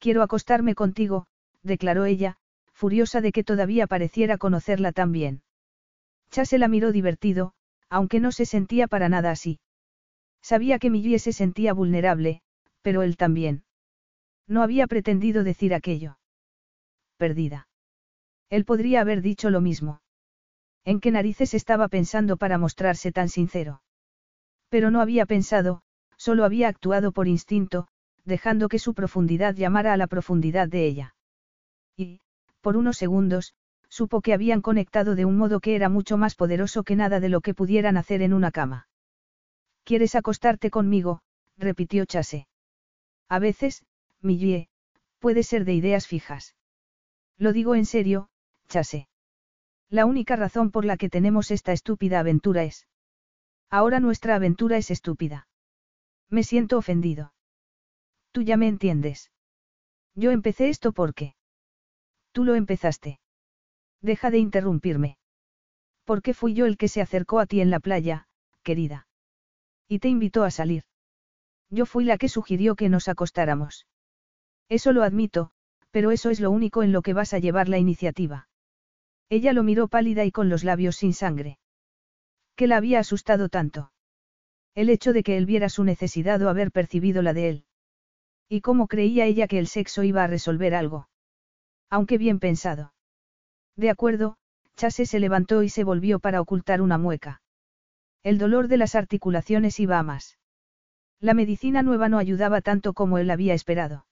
Quiero 0.00 0.24
acostarme 0.24 0.74
contigo, 0.74 1.28
declaró 1.62 2.04
ella, 2.04 2.36
furiosa 2.72 3.20
de 3.20 3.30
que 3.30 3.44
todavía 3.44 3.86
pareciera 3.86 4.38
conocerla 4.38 4.90
tan 4.90 5.12
bien. 5.12 5.44
Chase 6.34 6.58
la 6.58 6.66
miró 6.66 6.90
divertido, 6.90 7.52
aunque 7.88 8.18
no 8.18 8.32
se 8.32 8.44
sentía 8.44 8.88
para 8.88 9.08
nada 9.08 9.30
así. 9.30 9.60
Sabía 10.42 10.80
que 10.80 10.90
Millie 10.90 11.20
se 11.20 11.32
sentía 11.32 11.72
vulnerable, 11.72 12.42
pero 12.82 13.04
él 13.04 13.16
también. 13.16 13.62
No 14.48 14.64
había 14.64 14.88
pretendido 14.88 15.44
decir 15.44 15.72
aquello. 15.72 16.18
Perdida. 17.18 17.68
Él 18.50 18.64
podría 18.64 19.00
haber 19.02 19.22
dicho 19.22 19.48
lo 19.48 19.60
mismo. 19.60 20.00
¿En 20.84 20.98
qué 20.98 21.12
narices 21.12 21.54
estaba 21.54 21.86
pensando 21.86 22.36
para 22.36 22.58
mostrarse 22.58 23.12
tan 23.12 23.28
sincero? 23.28 23.82
Pero 24.68 24.90
no 24.90 25.00
había 25.00 25.26
pensado, 25.26 25.82
solo 26.16 26.44
había 26.44 26.66
actuado 26.66 27.12
por 27.12 27.28
instinto, 27.28 27.86
dejando 28.24 28.68
que 28.68 28.80
su 28.80 28.92
profundidad 28.92 29.54
llamara 29.54 29.92
a 29.92 29.96
la 29.96 30.08
profundidad 30.08 30.66
de 30.66 30.84
ella. 30.84 31.14
Y, 31.96 32.18
por 32.60 32.76
unos 32.76 32.96
segundos, 32.96 33.54
supo 33.94 34.22
que 34.22 34.34
habían 34.34 34.60
conectado 34.60 35.14
de 35.14 35.24
un 35.24 35.36
modo 35.36 35.60
que 35.60 35.76
era 35.76 35.88
mucho 35.88 36.16
más 36.16 36.34
poderoso 36.34 36.82
que 36.82 36.96
nada 36.96 37.20
de 37.20 37.28
lo 37.28 37.40
que 37.40 37.54
pudieran 37.54 37.96
hacer 37.96 38.22
en 38.22 38.32
una 38.32 38.50
cama. 38.50 38.88
¿Quieres 39.84 40.16
acostarte 40.16 40.68
conmigo? 40.68 41.22
repitió 41.56 42.04
Chase. 42.04 42.48
A 43.28 43.38
veces, 43.38 43.84
Millie, 44.20 44.68
puede 45.20 45.44
ser 45.44 45.64
de 45.64 45.74
ideas 45.74 46.08
fijas. 46.08 46.56
Lo 47.38 47.52
digo 47.52 47.76
en 47.76 47.86
serio, 47.86 48.30
Chase. 48.66 49.06
La 49.88 50.06
única 50.06 50.34
razón 50.34 50.72
por 50.72 50.84
la 50.84 50.96
que 50.96 51.08
tenemos 51.08 51.52
esta 51.52 51.72
estúpida 51.72 52.18
aventura 52.18 52.64
es. 52.64 52.88
Ahora 53.70 54.00
nuestra 54.00 54.34
aventura 54.34 54.76
es 54.76 54.90
estúpida. 54.90 55.46
Me 56.28 56.42
siento 56.42 56.78
ofendido. 56.78 57.32
Tú 58.32 58.42
ya 58.42 58.56
me 58.56 58.66
entiendes. 58.66 59.30
Yo 60.16 60.32
empecé 60.32 60.68
esto 60.68 60.90
porque. 60.90 61.36
Tú 62.32 62.42
lo 62.42 62.56
empezaste. 62.56 63.20
Deja 64.04 64.30
de 64.30 64.36
interrumpirme. 64.36 65.16
Porque 66.04 66.34
fui 66.34 66.52
yo 66.52 66.66
el 66.66 66.76
que 66.76 66.88
se 66.88 67.00
acercó 67.00 67.40
a 67.40 67.46
ti 67.46 67.62
en 67.62 67.70
la 67.70 67.80
playa, 67.80 68.26
querida. 68.62 69.08
Y 69.88 70.00
te 70.00 70.08
invitó 70.08 70.44
a 70.44 70.50
salir. 70.50 70.84
Yo 71.70 71.86
fui 71.86 72.04
la 72.04 72.18
que 72.18 72.28
sugirió 72.28 72.76
que 72.76 72.90
nos 72.90 73.08
acostáramos. 73.08 73.86
Eso 74.68 74.92
lo 74.92 75.04
admito, 75.04 75.52
pero 75.90 76.10
eso 76.10 76.28
es 76.28 76.38
lo 76.38 76.50
único 76.50 76.82
en 76.82 76.92
lo 76.92 77.00
que 77.00 77.14
vas 77.14 77.32
a 77.32 77.38
llevar 77.38 77.70
la 77.70 77.78
iniciativa. 77.78 78.46
Ella 79.30 79.54
lo 79.54 79.62
miró 79.62 79.88
pálida 79.88 80.26
y 80.26 80.32
con 80.32 80.50
los 80.50 80.64
labios 80.64 80.96
sin 80.96 81.14
sangre. 81.14 81.58
¿Qué 82.56 82.66
la 82.66 82.76
había 82.76 82.98
asustado 82.98 83.48
tanto? 83.48 83.90
El 84.74 84.90
hecho 84.90 85.14
de 85.14 85.22
que 85.22 85.38
él 85.38 85.46
viera 85.46 85.70
su 85.70 85.82
necesidad 85.82 86.42
o 86.42 86.50
haber 86.50 86.72
percibido 86.72 87.22
la 87.22 87.32
de 87.32 87.48
él. 87.48 87.64
¿Y 88.50 88.60
cómo 88.60 88.86
creía 88.86 89.24
ella 89.24 89.48
que 89.48 89.58
el 89.58 89.66
sexo 89.66 90.02
iba 90.02 90.24
a 90.24 90.26
resolver 90.26 90.74
algo? 90.74 91.08
Aunque 91.88 92.18
bien 92.18 92.38
pensado. 92.38 92.93
De 93.76 93.90
acuerdo, 93.90 94.36
Chase 94.76 95.06
se 95.06 95.20
levantó 95.20 95.62
y 95.62 95.68
se 95.68 95.84
volvió 95.84 96.18
para 96.18 96.40
ocultar 96.40 96.80
una 96.80 96.98
mueca. 96.98 97.42
El 98.22 98.38
dolor 98.38 98.68
de 98.68 98.76
las 98.76 98.94
articulaciones 98.94 99.78
iba 99.80 99.98
a 99.98 100.02
más. 100.02 100.38
La 101.20 101.34
medicina 101.34 101.82
nueva 101.82 102.08
no 102.08 102.18
ayudaba 102.18 102.60
tanto 102.60 102.92
como 102.92 103.18
él 103.18 103.30
había 103.30 103.54
esperado. 103.54 104.06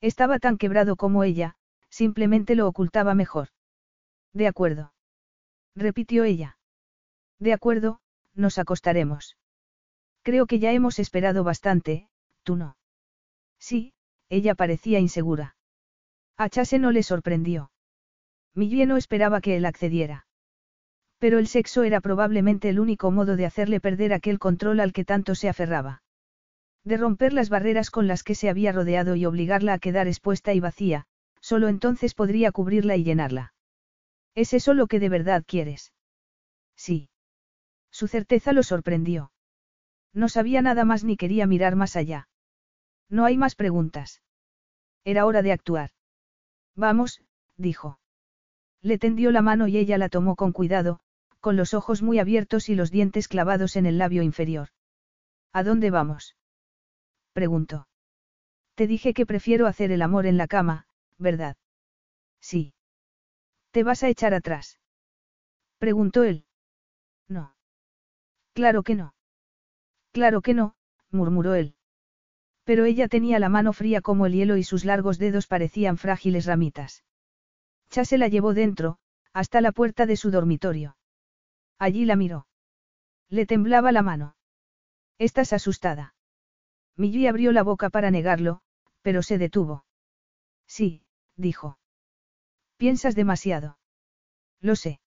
Estaba 0.00 0.38
tan 0.38 0.58
quebrado 0.58 0.96
como 0.96 1.24
ella, 1.24 1.56
simplemente 1.88 2.54
lo 2.54 2.66
ocultaba 2.68 3.14
mejor. 3.14 3.48
De 4.32 4.46
acuerdo. 4.46 4.92
Repitió 5.74 6.24
ella. 6.24 6.58
De 7.38 7.52
acuerdo, 7.52 8.00
nos 8.34 8.58
acostaremos. 8.58 9.36
Creo 10.22 10.46
que 10.46 10.58
ya 10.58 10.72
hemos 10.72 10.98
esperado 10.98 11.44
bastante, 11.44 12.08
tú 12.42 12.56
no. 12.56 12.76
Sí, 13.58 13.94
ella 14.28 14.54
parecía 14.54 14.98
insegura. 14.98 15.56
A 16.36 16.48
Chase 16.48 16.78
no 16.78 16.90
le 16.90 17.02
sorprendió. 17.02 17.70
Millie 18.56 18.86
no 18.86 18.96
esperaba 18.96 19.40
que 19.42 19.56
él 19.56 19.66
accediera. 19.66 20.26
Pero 21.18 21.38
el 21.38 21.46
sexo 21.46 21.82
era 21.82 22.00
probablemente 22.00 22.70
el 22.70 22.80
único 22.80 23.10
modo 23.10 23.36
de 23.36 23.44
hacerle 23.46 23.80
perder 23.80 24.14
aquel 24.14 24.38
control 24.38 24.80
al 24.80 24.92
que 24.94 25.04
tanto 25.04 25.34
se 25.34 25.48
aferraba. 25.48 26.02
De 26.82 26.96
romper 26.96 27.34
las 27.34 27.50
barreras 27.50 27.90
con 27.90 28.06
las 28.06 28.22
que 28.22 28.34
se 28.34 28.48
había 28.48 28.72
rodeado 28.72 29.14
y 29.14 29.26
obligarla 29.26 29.74
a 29.74 29.78
quedar 29.78 30.08
expuesta 30.08 30.54
y 30.54 30.60
vacía, 30.60 31.04
solo 31.40 31.68
entonces 31.68 32.14
podría 32.14 32.50
cubrirla 32.50 32.96
y 32.96 33.04
llenarla. 33.04 33.52
¿Es 34.34 34.54
eso 34.54 34.72
lo 34.72 34.86
que 34.86 35.00
de 35.00 35.10
verdad 35.10 35.44
quieres? 35.46 35.92
Sí. 36.76 37.10
Su 37.90 38.08
certeza 38.08 38.52
lo 38.52 38.62
sorprendió. 38.62 39.32
No 40.14 40.28
sabía 40.28 40.62
nada 40.62 40.84
más 40.84 41.04
ni 41.04 41.16
quería 41.16 41.46
mirar 41.46 41.76
más 41.76 41.94
allá. 41.96 42.28
No 43.10 43.26
hay 43.26 43.36
más 43.36 43.54
preguntas. 43.54 44.22
Era 45.04 45.26
hora 45.26 45.42
de 45.42 45.52
actuar. 45.52 45.90
Vamos, 46.74 47.22
dijo. 47.56 47.98
Le 48.86 48.98
tendió 48.98 49.32
la 49.32 49.42
mano 49.42 49.66
y 49.66 49.78
ella 49.78 49.98
la 49.98 50.08
tomó 50.08 50.36
con 50.36 50.52
cuidado, 50.52 51.00
con 51.40 51.56
los 51.56 51.74
ojos 51.74 52.02
muy 52.02 52.20
abiertos 52.20 52.68
y 52.68 52.76
los 52.76 52.92
dientes 52.92 53.26
clavados 53.26 53.74
en 53.74 53.84
el 53.84 53.98
labio 53.98 54.22
inferior. 54.22 54.68
¿A 55.52 55.64
dónde 55.64 55.90
vamos? 55.90 56.36
preguntó. 57.32 57.88
Te 58.76 58.86
dije 58.86 59.12
que 59.12 59.26
prefiero 59.26 59.66
hacer 59.66 59.90
el 59.90 60.02
amor 60.02 60.24
en 60.24 60.36
la 60.36 60.46
cama, 60.46 60.86
¿verdad? 61.18 61.56
Sí. 62.40 62.74
¿Te 63.72 63.82
vas 63.82 64.04
a 64.04 64.08
echar 64.08 64.34
atrás? 64.34 64.78
preguntó 65.78 66.22
él. 66.22 66.44
No. 67.26 67.56
Claro 68.52 68.84
que 68.84 68.94
no. 68.94 69.16
Claro 70.12 70.42
que 70.42 70.54
no, 70.54 70.76
murmuró 71.10 71.56
él. 71.56 71.74
Pero 72.62 72.84
ella 72.84 73.08
tenía 73.08 73.40
la 73.40 73.48
mano 73.48 73.72
fría 73.72 74.00
como 74.00 74.26
el 74.26 74.34
hielo 74.34 74.56
y 74.56 74.62
sus 74.62 74.84
largos 74.84 75.18
dedos 75.18 75.48
parecían 75.48 75.96
frágiles 75.96 76.46
ramitas. 76.46 77.02
Chase 77.90 78.18
la 78.18 78.28
llevó 78.28 78.54
dentro, 78.54 78.98
hasta 79.32 79.60
la 79.60 79.72
puerta 79.72 80.06
de 80.06 80.16
su 80.16 80.30
dormitorio. 80.30 80.96
Allí 81.78 82.04
la 82.04 82.16
miró. 82.16 82.46
Le 83.28 83.46
temblaba 83.46 83.92
la 83.92 84.02
mano. 84.02 84.36
Estás 85.18 85.52
asustada. 85.52 86.14
Millie 86.96 87.28
abrió 87.28 87.52
la 87.52 87.62
boca 87.62 87.90
para 87.90 88.10
negarlo, 88.10 88.60
pero 89.02 89.22
se 89.22 89.38
detuvo. 89.38 89.84
Sí, 90.66 91.02
dijo. 91.36 91.78
Piensas 92.76 93.14
demasiado. 93.14 93.78
Lo 94.60 94.76
sé. 94.76 95.00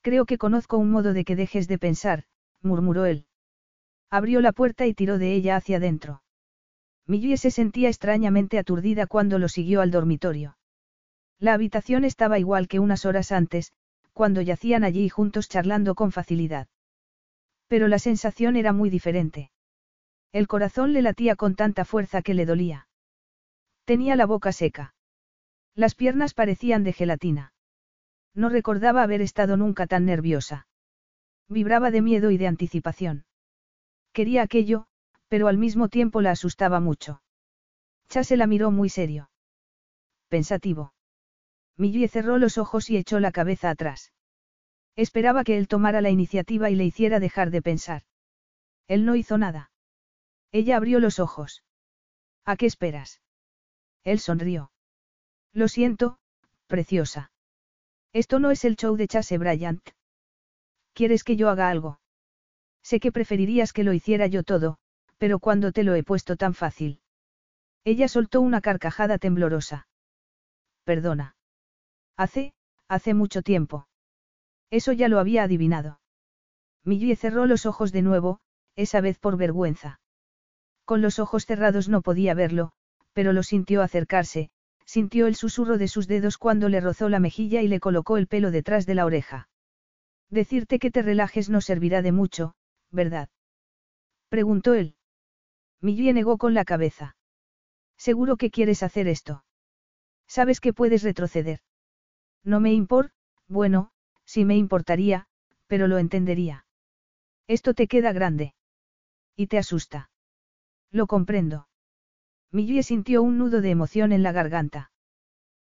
Creo 0.00 0.24
que 0.24 0.38
conozco 0.38 0.78
un 0.78 0.90
modo 0.90 1.12
de 1.12 1.24
que 1.24 1.36
dejes 1.36 1.68
de 1.68 1.78
pensar, 1.78 2.24
murmuró 2.60 3.04
él. 3.06 3.26
Abrió 4.10 4.40
la 4.40 4.52
puerta 4.52 4.86
y 4.86 4.94
tiró 4.94 5.18
de 5.18 5.34
ella 5.34 5.56
hacia 5.56 5.76
adentro. 5.76 6.22
Millie 7.06 7.36
se 7.36 7.50
sentía 7.50 7.88
extrañamente 7.88 8.58
aturdida 8.58 9.06
cuando 9.06 9.38
lo 9.38 9.48
siguió 9.48 9.80
al 9.80 9.90
dormitorio. 9.90 10.56
La 11.42 11.54
habitación 11.54 12.04
estaba 12.04 12.38
igual 12.38 12.68
que 12.68 12.78
unas 12.78 13.04
horas 13.04 13.32
antes, 13.32 13.72
cuando 14.12 14.42
yacían 14.42 14.84
allí 14.84 15.08
juntos 15.08 15.48
charlando 15.48 15.96
con 15.96 16.12
facilidad. 16.12 16.68
Pero 17.66 17.88
la 17.88 17.98
sensación 17.98 18.54
era 18.54 18.72
muy 18.72 18.90
diferente. 18.90 19.50
El 20.30 20.46
corazón 20.46 20.92
le 20.92 21.02
latía 21.02 21.34
con 21.34 21.56
tanta 21.56 21.84
fuerza 21.84 22.22
que 22.22 22.34
le 22.34 22.46
dolía. 22.46 22.86
Tenía 23.84 24.14
la 24.14 24.24
boca 24.24 24.52
seca. 24.52 24.94
Las 25.74 25.96
piernas 25.96 26.32
parecían 26.32 26.84
de 26.84 26.92
gelatina. 26.92 27.52
No 28.34 28.48
recordaba 28.48 29.02
haber 29.02 29.20
estado 29.20 29.56
nunca 29.56 29.88
tan 29.88 30.04
nerviosa. 30.04 30.68
Vibraba 31.48 31.90
de 31.90 32.02
miedo 32.02 32.30
y 32.30 32.38
de 32.38 32.46
anticipación. 32.46 33.24
Quería 34.12 34.42
aquello, 34.42 34.86
pero 35.26 35.48
al 35.48 35.58
mismo 35.58 35.88
tiempo 35.88 36.20
la 36.20 36.30
asustaba 36.30 36.78
mucho. 36.78 37.20
Chase 38.08 38.36
la 38.36 38.46
miró 38.46 38.70
muy 38.70 38.88
serio. 38.88 39.28
Pensativo. 40.28 40.92
Millie 41.76 42.08
cerró 42.08 42.38
los 42.38 42.58
ojos 42.58 42.90
y 42.90 42.96
echó 42.96 43.20
la 43.20 43.32
cabeza 43.32 43.70
atrás. 43.70 44.12
Esperaba 44.94 45.44
que 45.44 45.56
él 45.56 45.68
tomara 45.68 46.00
la 46.00 46.10
iniciativa 46.10 46.70
y 46.70 46.74
le 46.74 46.84
hiciera 46.84 47.18
dejar 47.18 47.50
de 47.50 47.62
pensar. 47.62 48.02
Él 48.88 49.04
no 49.04 49.16
hizo 49.16 49.38
nada. 49.38 49.70
Ella 50.50 50.76
abrió 50.76 51.00
los 51.00 51.18
ojos. 51.18 51.64
¿A 52.44 52.56
qué 52.56 52.66
esperas? 52.66 53.22
Él 54.04 54.18
sonrió. 54.18 54.70
Lo 55.52 55.68
siento, 55.68 56.18
preciosa. 56.66 57.30
Esto 58.12 58.38
no 58.38 58.50
es 58.50 58.64
el 58.64 58.76
show 58.76 58.96
de 58.96 59.08
Chase 59.08 59.38
Bryant. 59.38 59.82
¿Quieres 60.92 61.24
que 61.24 61.36
yo 61.36 61.48
haga 61.48 61.70
algo? 61.70 62.00
Sé 62.82 63.00
que 63.00 63.12
preferirías 63.12 63.72
que 63.72 63.84
lo 63.84 63.92
hiciera 63.92 64.26
yo 64.26 64.42
todo, 64.42 64.78
pero 65.16 65.38
cuando 65.38 65.72
te 65.72 65.84
lo 65.84 65.94
he 65.94 66.02
puesto 66.02 66.36
tan 66.36 66.52
fácil. 66.52 67.00
Ella 67.84 68.08
soltó 68.08 68.40
una 68.40 68.60
carcajada 68.60 69.18
temblorosa. 69.18 69.86
Perdona. 70.84 71.36
Hace, 72.16 72.54
hace 72.88 73.14
mucho 73.14 73.42
tiempo. 73.42 73.86
Eso 74.70 74.92
ya 74.92 75.08
lo 75.08 75.18
había 75.18 75.42
adivinado. 75.42 76.00
Millie 76.84 77.16
cerró 77.16 77.46
los 77.46 77.66
ojos 77.66 77.92
de 77.92 78.02
nuevo, 78.02 78.40
esa 78.74 79.00
vez 79.00 79.18
por 79.18 79.36
vergüenza. 79.36 80.00
Con 80.84 81.00
los 81.00 81.18
ojos 81.18 81.46
cerrados 81.46 81.88
no 81.88 82.02
podía 82.02 82.34
verlo, 82.34 82.72
pero 83.12 83.32
lo 83.32 83.42
sintió 83.42 83.82
acercarse, 83.82 84.50
sintió 84.84 85.26
el 85.26 85.36
susurro 85.36 85.78
de 85.78 85.88
sus 85.88 86.08
dedos 86.08 86.38
cuando 86.38 86.68
le 86.68 86.80
rozó 86.80 87.08
la 87.08 87.20
mejilla 87.20 87.62
y 87.62 87.68
le 87.68 87.80
colocó 87.80 88.16
el 88.16 88.26
pelo 88.26 88.50
detrás 88.50 88.86
de 88.86 88.94
la 88.94 89.06
oreja. 89.06 89.48
Decirte 90.28 90.78
que 90.78 90.90
te 90.90 91.02
relajes 91.02 91.50
no 91.50 91.60
servirá 91.60 92.02
de 92.02 92.12
mucho, 92.12 92.54
¿verdad? 92.90 93.28
Preguntó 94.28 94.74
él. 94.74 94.96
Millie 95.80 96.12
negó 96.12 96.38
con 96.38 96.54
la 96.54 96.64
cabeza. 96.64 97.16
Seguro 97.96 98.36
que 98.36 98.50
quieres 98.50 98.82
hacer 98.82 99.08
esto. 99.08 99.44
Sabes 100.26 100.60
que 100.60 100.72
puedes 100.72 101.02
retroceder. 101.02 101.60
No 102.44 102.60
me 102.60 102.72
importa, 102.72 103.14
bueno, 103.48 103.90
sí 104.24 104.44
me 104.44 104.56
importaría, 104.56 105.26
pero 105.66 105.88
lo 105.88 105.98
entendería. 105.98 106.66
Esto 107.46 107.74
te 107.74 107.86
queda 107.86 108.12
grande. 108.12 108.54
Y 109.36 109.46
te 109.46 109.58
asusta. 109.58 110.10
Lo 110.90 111.06
comprendo. 111.06 111.68
Millie 112.50 112.82
sintió 112.82 113.22
un 113.22 113.38
nudo 113.38 113.60
de 113.60 113.70
emoción 113.70 114.12
en 114.12 114.22
la 114.22 114.32
garganta. 114.32 114.90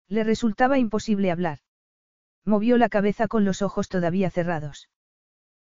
Le 0.08 0.24
resultaba 0.24 0.78
imposible 0.78 1.30
hablar. 1.30 1.58
Movió 2.44 2.78
la 2.78 2.88
cabeza 2.88 3.28
con 3.28 3.44
los 3.44 3.60
ojos 3.60 3.88
todavía 3.88 4.30
cerrados. 4.30 4.88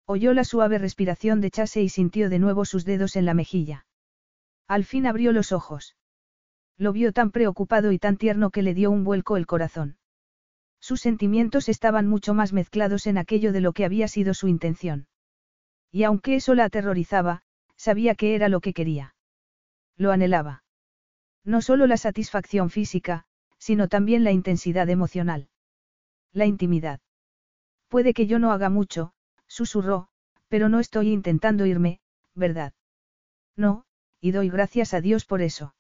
Oyó 0.07 0.35
la 0.35 0.45
suave 0.45 0.77
respiración 0.79 1.41
de 1.41 1.51
Chase 1.51 1.83
y 1.83 1.89
sintió 1.89 2.29
de 2.29 2.39
nuevo 2.39 2.67
sus 2.67 2.85
dedos 2.85 3.17
en 3.17 3.25
la 3.25 3.33
mejilla. 3.33 3.87
Al 4.69 4.85
fin 4.85 5.07
abrió 5.07 5.33
los 5.33 5.53
ojos. 5.53 5.97
Lo 6.77 6.93
vio 6.93 7.13
tan 7.13 7.31
preocupado 7.31 7.91
y 7.93 7.99
tan 7.99 8.19
tierno 8.19 8.51
que 8.51 8.63
le 8.63 8.75
dio 8.75 8.91
un 8.91 9.05
vuelco 9.05 9.39
el 9.39 9.47
corazón. 9.47 9.97
Sus 10.85 11.01
sentimientos 11.01 11.71
estaban 11.71 12.07
mucho 12.07 12.35
más 12.35 12.53
mezclados 12.53 13.07
en 13.07 13.17
aquello 13.17 13.53
de 13.53 13.63
lo 13.63 13.73
que 13.73 13.87
había 13.87 14.07
sido 14.07 14.35
su 14.35 14.49
intención. 14.49 15.07
Y 15.91 16.03
aunque 16.03 16.35
eso 16.35 16.55
la 16.55 16.65
aterrorizaba, 16.65 17.41
sabía 17.75 18.15
que 18.15 18.35
era 18.35 18.51
lo 18.51 18.61
que 18.61 18.75
quería. 18.75 19.15
Lo 19.97 20.13
anhelaba. 20.13 20.63
No 21.43 21.63
solo 21.63 21.87
la 21.87 21.97
satisfacción 21.97 22.69
física, 22.69 23.25
sino 23.57 23.89
también 23.89 24.25
la 24.25 24.33
intensidad 24.33 24.91
emocional. 24.91 25.49
La 26.35 26.45
intimidad. 26.45 27.01
Puede 27.89 28.13
que 28.13 28.27
yo 28.27 28.39
no 28.39 28.53
haga 28.53 28.69
mucho, 28.69 29.15
susurró, 29.47 30.09
pero 30.49 30.69
no 30.69 30.81
estoy 30.81 31.13
intentando 31.13 31.65
irme, 31.65 32.01
¿verdad? 32.35 32.75
No, 33.57 33.87
y 34.21 34.33
doy 34.33 34.51
gracias 34.51 34.93
a 34.93 35.01
Dios 35.01 35.25
por 35.25 35.41
eso. 35.41 35.75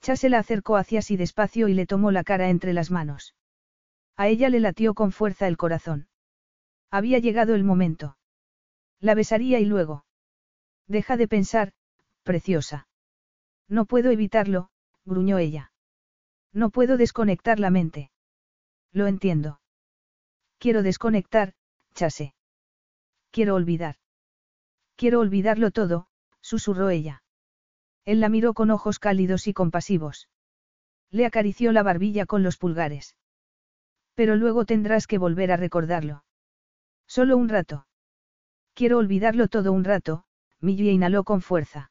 Chase 0.00 0.30
la 0.30 0.38
acercó 0.38 0.78
hacia 0.78 1.02
sí 1.02 1.18
despacio 1.18 1.68
y 1.68 1.74
le 1.74 1.84
tomó 1.84 2.10
la 2.10 2.24
cara 2.24 2.48
entre 2.48 2.72
las 2.72 2.90
manos. 2.90 3.34
A 4.16 4.28
ella 4.28 4.48
le 4.48 4.60
latió 4.60 4.94
con 4.94 5.12
fuerza 5.12 5.48
el 5.48 5.56
corazón. 5.56 6.08
Había 6.90 7.18
llegado 7.18 7.54
el 7.54 7.64
momento. 7.64 8.16
La 9.00 9.14
besaría 9.14 9.58
y 9.58 9.64
luego. 9.64 10.04
Deja 10.86 11.16
de 11.16 11.26
pensar, 11.26 11.72
preciosa. 12.22 12.88
No 13.68 13.86
puedo 13.86 14.10
evitarlo, 14.10 14.70
gruñó 15.04 15.38
ella. 15.38 15.72
No 16.52 16.70
puedo 16.70 16.96
desconectar 16.96 17.58
la 17.58 17.70
mente. 17.70 18.10
Lo 18.92 19.08
entiendo. 19.08 19.60
Quiero 20.58 20.82
desconectar, 20.82 21.54
Chase. 21.94 22.34
Quiero 23.32 23.56
olvidar. 23.56 23.96
Quiero 24.96 25.18
olvidarlo 25.18 25.72
todo, 25.72 26.06
susurró 26.40 26.90
ella. 26.90 27.24
Él 28.04 28.20
la 28.20 28.28
miró 28.28 28.54
con 28.54 28.70
ojos 28.70 29.00
cálidos 29.00 29.48
y 29.48 29.52
compasivos. 29.52 30.28
Le 31.10 31.26
acarició 31.26 31.72
la 31.72 31.82
barbilla 31.82 32.26
con 32.26 32.42
los 32.42 32.56
pulgares. 32.56 33.16
Pero 34.14 34.36
luego 34.36 34.64
tendrás 34.64 35.06
que 35.06 35.18
volver 35.18 35.52
a 35.52 35.56
recordarlo. 35.56 36.24
Solo 37.06 37.36
un 37.36 37.48
rato. 37.48 37.86
Quiero 38.74 38.98
olvidarlo 38.98 39.48
todo 39.48 39.72
un 39.72 39.84
rato, 39.84 40.24
Millie 40.60 40.92
inhaló 40.92 41.24
con 41.24 41.42
fuerza. 41.42 41.90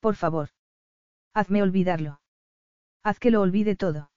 Por 0.00 0.14
favor. 0.14 0.50
Hazme 1.34 1.62
olvidarlo. 1.62 2.20
Haz 3.02 3.18
que 3.18 3.30
lo 3.30 3.40
olvide 3.40 3.76
todo. 3.76 4.10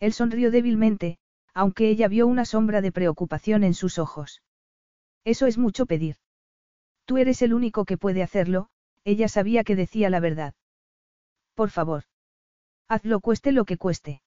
Él 0.00 0.12
sonrió 0.12 0.50
débilmente, 0.50 1.18
aunque 1.54 1.88
ella 1.88 2.08
vio 2.08 2.26
una 2.26 2.44
sombra 2.44 2.80
de 2.80 2.92
preocupación 2.92 3.62
en 3.62 3.74
sus 3.74 3.98
ojos. 3.98 4.42
Eso 5.24 5.46
es 5.46 5.58
mucho 5.58 5.86
pedir. 5.86 6.16
Tú 7.04 7.18
eres 7.18 7.42
el 7.42 7.54
único 7.54 7.84
que 7.84 7.98
puede 7.98 8.22
hacerlo, 8.22 8.68
ella 9.04 9.28
sabía 9.28 9.64
que 9.64 9.76
decía 9.76 10.10
la 10.10 10.20
verdad. 10.20 10.54
Por 11.54 11.70
favor. 11.70 12.04
Hazlo 12.88 13.20
cueste 13.20 13.52
lo 13.52 13.64
que 13.64 13.76
cueste. 13.76 14.22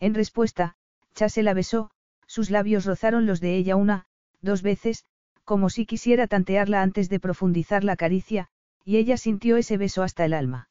En 0.00 0.14
respuesta, 0.14 0.76
Chase 1.18 1.42
la 1.42 1.52
besó, 1.52 1.90
sus 2.28 2.48
labios 2.48 2.84
rozaron 2.84 3.26
los 3.26 3.40
de 3.40 3.56
ella 3.56 3.74
una, 3.74 4.06
dos 4.40 4.62
veces, 4.62 5.04
como 5.42 5.68
si 5.68 5.84
quisiera 5.84 6.28
tantearla 6.28 6.80
antes 6.80 7.08
de 7.08 7.18
profundizar 7.18 7.82
la 7.82 7.96
caricia, 7.96 8.46
y 8.84 8.98
ella 8.98 9.16
sintió 9.16 9.56
ese 9.56 9.78
beso 9.78 10.04
hasta 10.04 10.24
el 10.24 10.32
alma. 10.32 10.70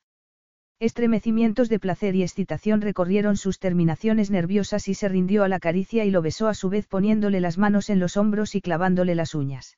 Estremecimientos 0.79 1.67
de 1.67 1.79
placer 1.79 2.15
y 2.15 2.23
excitación 2.23 2.79
recorrieron 2.79 3.35
sus 3.35 3.59
terminaciones 3.59 4.31
nerviosas 4.31 4.87
y 4.87 4.93
se 4.93 5.09
rindió 5.09 5.43
a 5.43 5.49
la 5.49 5.59
caricia 5.59 6.05
y 6.05 6.11
lo 6.11 6.21
besó 6.21 6.47
a 6.47 6.53
su 6.53 6.69
vez 6.69 6.87
poniéndole 6.87 7.41
las 7.41 7.57
manos 7.57 7.89
en 7.89 7.99
los 7.99 8.15
hombros 8.15 8.55
y 8.55 8.61
clavándole 8.61 9.15
las 9.15 9.35
uñas. 9.35 9.77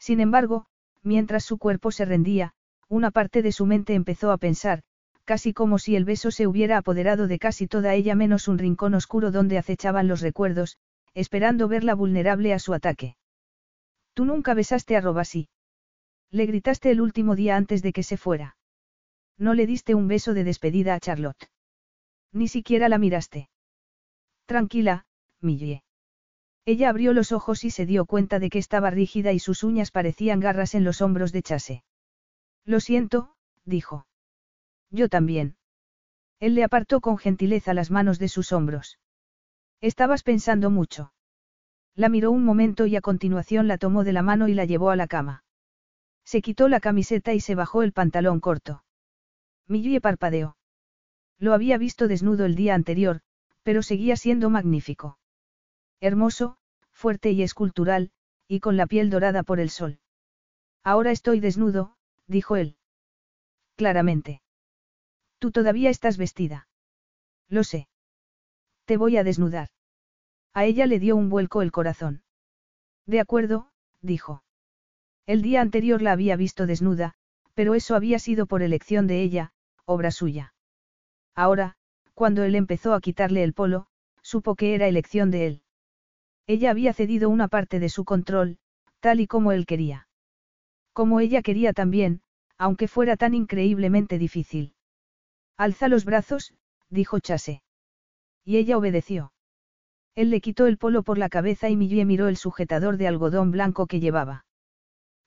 Sin 0.00 0.18
embargo, 0.18 0.66
mientras 1.04 1.44
su 1.44 1.58
cuerpo 1.58 1.92
se 1.92 2.06
rendía, 2.06 2.54
una 2.88 3.12
parte 3.12 3.40
de 3.40 3.52
su 3.52 3.66
mente 3.66 3.94
empezó 3.94 4.32
a 4.32 4.38
pensar, 4.38 4.82
casi 5.26 5.52
como 5.52 5.78
si 5.78 5.96
el 5.96 6.04
beso 6.04 6.30
se 6.30 6.46
hubiera 6.46 6.78
apoderado 6.78 7.26
de 7.26 7.38
casi 7.38 7.66
toda 7.66 7.94
ella 7.94 8.14
menos 8.14 8.48
un 8.48 8.58
rincón 8.58 8.94
oscuro 8.94 9.30
donde 9.32 9.58
acechaban 9.58 10.08
los 10.08 10.20
recuerdos, 10.22 10.78
esperando 11.14 11.68
verla 11.68 11.94
vulnerable 11.94 12.54
a 12.54 12.58
su 12.58 12.72
ataque. 12.72 13.16
Tú 14.14 14.24
nunca 14.24 14.54
besaste 14.54 14.96
a 14.96 15.00
Robasi. 15.00 15.48
Le 16.30 16.46
gritaste 16.46 16.90
el 16.90 17.00
último 17.00 17.34
día 17.34 17.56
antes 17.56 17.82
de 17.82 17.92
que 17.92 18.04
se 18.04 18.16
fuera. 18.16 18.56
No 19.36 19.52
le 19.52 19.66
diste 19.66 19.94
un 19.94 20.08
beso 20.08 20.32
de 20.32 20.44
despedida 20.44 20.94
a 20.94 21.00
Charlotte. 21.00 21.50
Ni 22.32 22.48
siquiera 22.48 22.88
la 22.88 22.98
miraste. 22.98 23.50
Tranquila, 24.46 25.06
Millie. 25.40 25.82
Ella 26.64 26.88
abrió 26.88 27.12
los 27.12 27.32
ojos 27.32 27.64
y 27.64 27.70
se 27.70 27.84
dio 27.84 28.06
cuenta 28.06 28.38
de 28.38 28.48
que 28.48 28.58
estaba 28.58 28.90
rígida 28.90 29.32
y 29.32 29.40
sus 29.40 29.64
uñas 29.64 29.90
parecían 29.90 30.40
garras 30.40 30.74
en 30.74 30.84
los 30.84 31.02
hombros 31.02 31.32
de 31.32 31.42
Chase. 31.42 31.84
Lo 32.64 32.80
siento, 32.80 33.34
dijo. 33.64 34.06
Yo 34.90 35.08
también. 35.08 35.56
Él 36.38 36.54
le 36.54 36.64
apartó 36.64 37.00
con 37.00 37.18
gentileza 37.18 37.74
las 37.74 37.90
manos 37.90 38.18
de 38.18 38.28
sus 38.28 38.52
hombros. 38.52 38.98
Estabas 39.80 40.22
pensando 40.22 40.70
mucho. 40.70 41.12
La 41.94 42.08
miró 42.08 42.30
un 42.30 42.44
momento 42.44 42.86
y 42.86 42.96
a 42.96 43.00
continuación 43.00 43.68
la 43.68 43.78
tomó 43.78 44.04
de 44.04 44.12
la 44.12 44.22
mano 44.22 44.48
y 44.48 44.54
la 44.54 44.64
llevó 44.64 44.90
a 44.90 44.96
la 44.96 45.06
cama. 45.06 45.44
Se 46.24 46.42
quitó 46.42 46.68
la 46.68 46.80
camiseta 46.80 47.32
y 47.34 47.40
se 47.40 47.54
bajó 47.54 47.82
el 47.82 47.92
pantalón 47.92 48.40
corto. 48.40 48.84
Millie 49.66 50.00
parpadeó. 50.00 50.56
Lo 51.38 51.54
había 51.54 51.78
visto 51.78 52.08
desnudo 52.08 52.44
el 52.44 52.54
día 52.54 52.74
anterior, 52.74 53.20
pero 53.62 53.82
seguía 53.82 54.16
siendo 54.16 54.50
magnífico. 54.50 55.18
Hermoso, 56.00 56.58
fuerte 56.90 57.30
y 57.30 57.42
escultural, 57.42 58.10
y 58.48 58.60
con 58.60 58.76
la 58.76 58.86
piel 58.86 59.10
dorada 59.10 59.42
por 59.42 59.60
el 59.60 59.70
sol. 59.70 59.98
Ahora 60.82 61.10
estoy 61.10 61.40
desnudo, 61.40 61.96
dijo 62.26 62.56
él. 62.56 62.76
Claramente. 63.76 64.42
Tú 65.38 65.50
todavía 65.50 65.90
estás 65.90 66.16
vestida. 66.16 66.68
Lo 67.48 67.64
sé. 67.64 67.88
Te 68.84 68.96
voy 68.96 69.16
a 69.16 69.24
desnudar. 69.24 69.68
A 70.54 70.64
ella 70.64 70.86
le 70.86 70.98
dio 70.98 71.16
un 71.16 71.28
vuelco 71.28 71.62
el 71.62 71.72
corazón. 71.72 72.22
De 73.06 73.20
acuerdo, 73.20 73.70
dijo. 74.00 74.42
El 75.26 75.42
día 75.42 75.60
anterior 75.60 76.02
la 76.02 76.12
había 76.12 76.36
visto 76.36 76.66
desnuda, 76.66 77.14
pero 77.54 77.74
eso 77.74 77.94
había 77.94 78.18
sido 78.18 78.46
por 78.46 78.62
elección 78.62 79.06
de 79.06 79.22
ella, 79.22 79.52
obra 79.84 80.10
suya. 80.10 80.54
Ahora, 81.34 81.76
cuando 82.14 82.44
él 82.44 82.54
empezó 82.54 82.94
a 82.94 83.00
quitarle 83.00 83.42
el 83.42 83.52
polo, 83.52 83.88
supo 84.22 84.54
que 84.54 84.74
era 84.74 84.88
elección 84.88 85.30
de 85.30 85.46
él. 85.46 85.62
Ella 86.46 86.70
había 86.70 86.92
cedido 86.92 87.28
una 87.28 87.48
parte 87.48 87.80
de 87.80 87.88
su 87.88 88.04
control, 88.04 88.58
tal 89.00 89.20
y 89.20 89.26
como 89.26 89.52
él 89.52 89.66
quería. 89.66 90.08
Como 90.92 91.20
ella 91.20 91.42
quería 91.42 91.72
también, 91.72 92.22
aunque 92.56 92.88
fuera 92.88 93.16
tan 93.16 93.34
increíblemente 93.34 94.16
difícil. 94.18 94.75
Alza 95.56 95.88
los 95.88 96.04
brazos, 96.04 96.54
dijo 96.90 97.18
Chase. 97.18 97.62
Y 98.44 98.58
ella 98.58 98.76
obedeció. 98.76 99.32
Él 100.14 100.30
le 100.30 100.40
quitó 100.40 100.66
el 100.66 100.78
polo 100.78 101.02
por 101.02 101.18
la 101.18 101.28
cabeza 101.28 101.68
y 101.68 101.76
Millie 101.76 102.04
miró 102.04 102.28
el 102.28 102.36
sujetador 102.36 102.96
de 102.96 103.08
algodón 103.08 103.50
blanco 103.50 103.86
que 103.86 104.00
llevaba. 104.00 104.44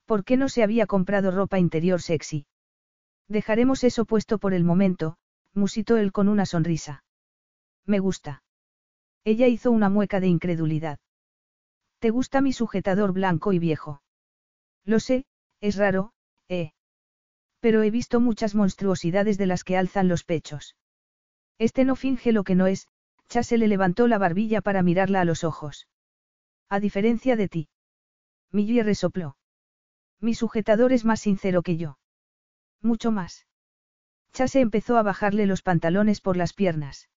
¿Por 0.05 0.23
qué 0.23 0.37
no 0.37 0.49
se 0.49 0.63
había 0.63 0.87
comprado 0.87 1.31
ropa 1.31 1.59
interior 1.59 2.01
sexy? 2.01 2.47
Dejaremos 3.27 3.83
eso 3.83 4.05
puesto 4.05 4.39
por 4.39 4.53
el 4.53 4.63
momento, 4.63 5.17
musitó 5.53 5.97
él 5.97 6.11
con 6.11 6.27
una 6.27 6.47
sonrisa. 6.47 7.03
Me 7.85 7.99
gusta. 7.99 8.43
Ella 9.23 9.47
hizo 9.47 9.69
una 9.71 9.89
mueca 9.89 10.19
de 10.19 10.27
incredulidad. 10.27 10.99
¿Te 11.99 12.09
gusta 12.09 12.41
mi 12.41 12.53
sujetador 12.53 13.13
blanco 13.13 13.53
y 13.53 13.59
viejo? 13.59 14.01
Lo 14.85 14.99
sé, 14.99 15.25
es 15.59 15.75
raro, 15.75 16.13
eh. 16.47 16.71
Pero 17.59 17.83
he 17.83 17.91
visto 17.91 18.19
muchas 18.19 18.55
monstruosidades 18.55 19.37
de 19.37 19.45
las 19.45 19.63
que 19.63 19.77
alzan 19.77 20.07
los 20.07 20.23
pechos. 20.23 20.75
Este 21.57 21.83
no 21.83 21.95
finge 21.95 22.31
lo 22.31 22.43
que 22.43 22.55
no 22.55 22.67
es, 22.67 22.87
Chase 23.27 23.57
le 23.57 23.67
levantó 23.67 24.07
la 24.07 24.17
barbilla 24.17 24.61
para 24.61 24.81
mirarla 24.81 25.21
a 25.21 25.25
los 25.25 25.43
ojos. 25.43 25.87
A 26.69 26.79
diferencia 26.79 27.35
de 27.35 27.47
ti. 27.47 27.69
Millie 28.51 28.83
resopló. 28.83 29.37
Mi 30.19 30.33
sujetador 30.33 30.93
es 30.93 31.05
más 31.05 31.19
sincero 31.19 31.61
que 31.61 31.77
yo. 31.77 31.97
Mucho 32.81 33.11
más. 33.11 33.45
Chase 34.31 34.61
empezó 34.61 34.97
a 34.97 35.03
bajarle 35.03 35.45
los 35.45 35.61
pantalones 35.61 36.21
por 36.21 36.37
las 36.37 36.53
piernas. 36.53 37.09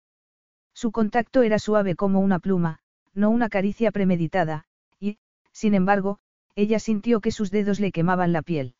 Su 0.74 0.90
contacto 0.92 1.42
era 1.42 1.58
suave 1.58 1.94
como 1.94 2.20
una 2.20 2.38
pluma, 2.38 2.80
no 3.14 3.30
una 3.30 3.48
caricia 3.48 3.92
premeditada, 3.92 4.64
y, 4.98 5.18
sin 5.52 5.74
embargo, 5.74 6.18
ella 6.54 6.78
sintió 6.78 7.20
que 7.20 7.30
sus 7.30 7.50
dedos 7.50 7.80
le 7.80 7.92
quemaban 7.92 8.32
la 8.32 8.42
piel. 8.42 8.74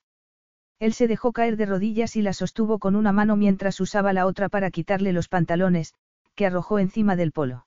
Él 0.79 0.93
se 0.93 1.07
dejó 1.07 1.33
caer 1.33 1.57
de 1.57 1.67
rodillas 1.67 2.17
y 2.17 2.23
la 2.23 2.33
sostuvo 2.33 2.79
con 2.79 2.97
una 2.97 3.13
mano 3.13 3.37
mientras 3.37 3.81
usaba 3.81 4.13
la 4.13 4.27
otra 4.27 4.49
para 4.49 4.71
quitarle 4.71 5.13
los 5.13 5.29
pantalones, 5.29 5.95
que 6.35 6.47
arrojó 6.47 6.79
encima 6.79 7.17
del 7.17 7.33
polo. 7.33 7.67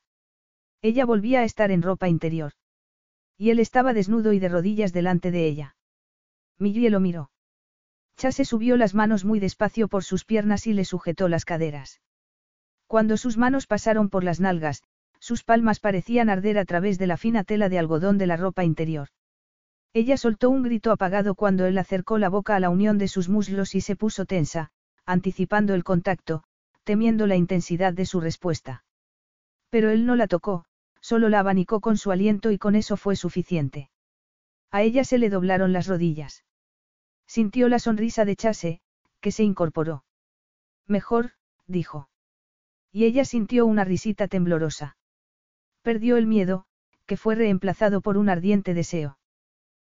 Ella 0.81 1.05
volvía 1.05 1.39
a 1.39 1.43
estar 1.43 1.71
en 1.71 1.81
ropa 1.81 2.07
interior. 2.09 2.53
Y 3.37 3.49
él 3.49 3.59
estaba 3.59 3.93
desnudo 3.93 4.33
y 4.33 4.39
de 4.39 4.49
rodillas 4.49 4.93
delante 4.93 5.31
de 5.31 5.45
ella. 5.45 5.75
Millie 6.57 6.89
lo 6.89 6.99
miró. 6.99 7.31
Chase 8.17 8.45
subió 8.45 8.77
las 8.77 8.93
manos 8.93 9.25
muy 9.25 9.39
despacio 9.39 9.87
por 9.87 10.03
sus 10.03 10.23
piernas 10.23 10.67
y 10.67 10.73
le 10.73 10.85
sujetó 10.85 11.27
las 11.27 11.43
caderas. 11.43 12.01
Cuando 12.87 13.17
sus 13.17 13.37
manos 13.37 13.67
pasaron 13.67 14.09
por 14.09 14.23
las 14.23 14.39
nalgas, 14.39 14.83
sus 15.19 15.43
palmas 15.43 15.79
parecían 15.79 16.29
arder 16.29 16.57
a 16.57 16.65
través 16.65 16.97
de 16.97 17.07
la 17.07 17.17
fina 17.17 17.43
tela 17.43 17.67
de 17.67 17.79
algodón 17.79 18.17
de 18.17 18.27
la 18.27 18.37
ropa 18.37 18.63
interior. 18.63 19.09
Ella 19.95 20.17
soltó 20.17 20.49
un 20.49 20.61
grito 20.61 20.91
apagado 20.91 21.35
cuando 21.35 21.65
él 21.65 21.77
acercó 21.77 22.17
la 22.17 22.27
boca 22.27 22.57
a 22.57 22.59
la 22.59 22.69
unión 22.69 22.97
de 22.97 23.07
sus 23.07 23.29
muslos 23.29 23.75
y 23.75 23.79
se 23.79 23.95
puso 23.95 24.25
tensa, 24.25 24.69
anticipando 25.05 25.73
el 25.73 25.85
contacto, 25.85 26.43
temiendo 26.83 27.27
la 27.27 27.37
intensidad 27.37 27.93
de 27.93 28.05
su 28.05 28.19
respuesta. 28.19 28.83
Pero 29.69 29.91
él 29.91 30.05
no 30.05 30.17
la 30.17 30.27
tocó, 30.27 30.65
solo 30.99 31.29
la 31.29 31.39
abanicó 31.39 31.79
con 31.79 31.95
su 31.95 32.11
aliento 32.11 32.51
y 32.51 32.57
con 32.57 32.75
eso 32.75 32.97
fue 32.97 33.15
suficiente. 33.15 33.89
A 34.69 34.81
ella 34.81 35.05
se 35.05 35.17
le 35.17 35.29
doblaron 35.29 35.71
las 35.71 35.87
rodillas. 35.87 36.43
Sintió 37.25 37.69
la 37.69 37.79
sonrisa 37.79 38.25
de 38.25 38.35
Chase, 38.35 38.81
que 39.21 39.31
se 39.31 39.43
incorporó. 39.43 40.03
Mejor, 40.87 41.31
dijo. 41.67 42.09
Y 42.91 43.05
ella 43.05 43.23
sintió 43.23 43.65
una 43.65 43.85
risita 43.85 44.27
temblorosa. 44.27 44.97
Perdió 45.83 46.17
el 46.17 46.27
miedo, 46.27 46.65
que 47.05 47.15
fue 47.15 47.35
reemplazado 47.35 48.01
por 48.01 48.17
un 48.17 48.27
ardiente 48.27 48.73
deseo. 48.73 49.17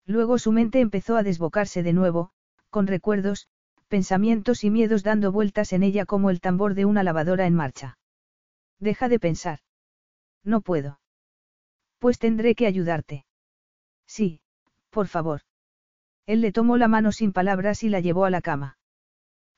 Luego 0.06 0.38
su 0.38 0.52
mente 0.52 0.80
empezó 0.80 1.16
a 1.16 1.22
desbocarse 1.22 1.82
de 1.82 1.92
nuevo, 1.92 2.30
con 2.70 2.86
recuerdos, 2.86 3.48
pensamientos 3.88 4.64
y 4.64 4.70
miedos 4.70 5.02
dando 5.02 5.32
vueltas 5.32 5.72
en 5.72 5.82
ella 5.82 6.06
como 6.06 6.30
el 6.30 6.40
tambor 6.40 6.74
de 6.74 6.84
una 6.84 7.02
lavadora 7.02 7.46
en 7.46 7.54
marcha. 7.54 7.98
Deja 8.78 9.08
de 9.08 9.18
pensar. 9.18 9.58
No 10.44 10.60
puedo. 10.60 11.00
Pues 11.98 12.18
tendré 12.18 12.54
que 12.54 12.66
ayudarte. 12.66 13.26
Sí, 14.06 14.40
por 14.90 15.06
favor. 15.06 15.42
Él 16.26 16.40
le 16.40 16.52
tomó 16.52 16.76
la 16.76 16.88
mano 16.88 17.12
sin 17.12 17.32
palabras 17.32 17.82
y 17.82 17.88
la 17.88 18.00
llevó 18.00 18.24
a 18.24 18.30
la 18.30 18.40
cama. 18.40 18.78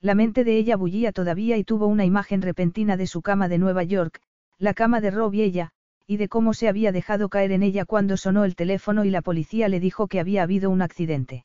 La 0.00 0.14
mente 0.14 0.42
de 0.42 0.56
ella 0.56 0.76
bullía 0.76 1.12
todavía 1.12 1.56
y 1.56 1.64
tuvo 1.64 1.86
una 1.86 2.04
imagen 2.04 2.42
repentina 2.42 2.96
de 2.96 3.06
su 3.06 3.22
cama 3.22 3.48
de 3.48 3.58
Nueva 3.58 3.84
York, 3.84 4.20
la 4.58 4.74
cama 4.74 5.00
de 5.00 5.10
Rob 5.10 5.34
y 5.34 5.42
ella, 5.42 5.72
y 6.06 6.16
de 6.16 6.28
cómo 6.28 6.54
se 6.54 6.68
había 6.68 6.92
dejado 6.92 7.28
caer 7.28 7.52
en 7.52 7.62
ella 7.62 7.84
cuando 7.84 8.16
sonó 8.16 8.44
el 8.44 8.56
teléfono 8.56 9.04
y 9.04 9.10
la 9.10 9.22
policía 9.22 9.68
le 9.68 9.80
dijo 9.80 10.08
que 10.08 10.20
había 10.20 10.42
habido 10.42 10.70
un 10.70 10.82
accidente. 10.82 11.44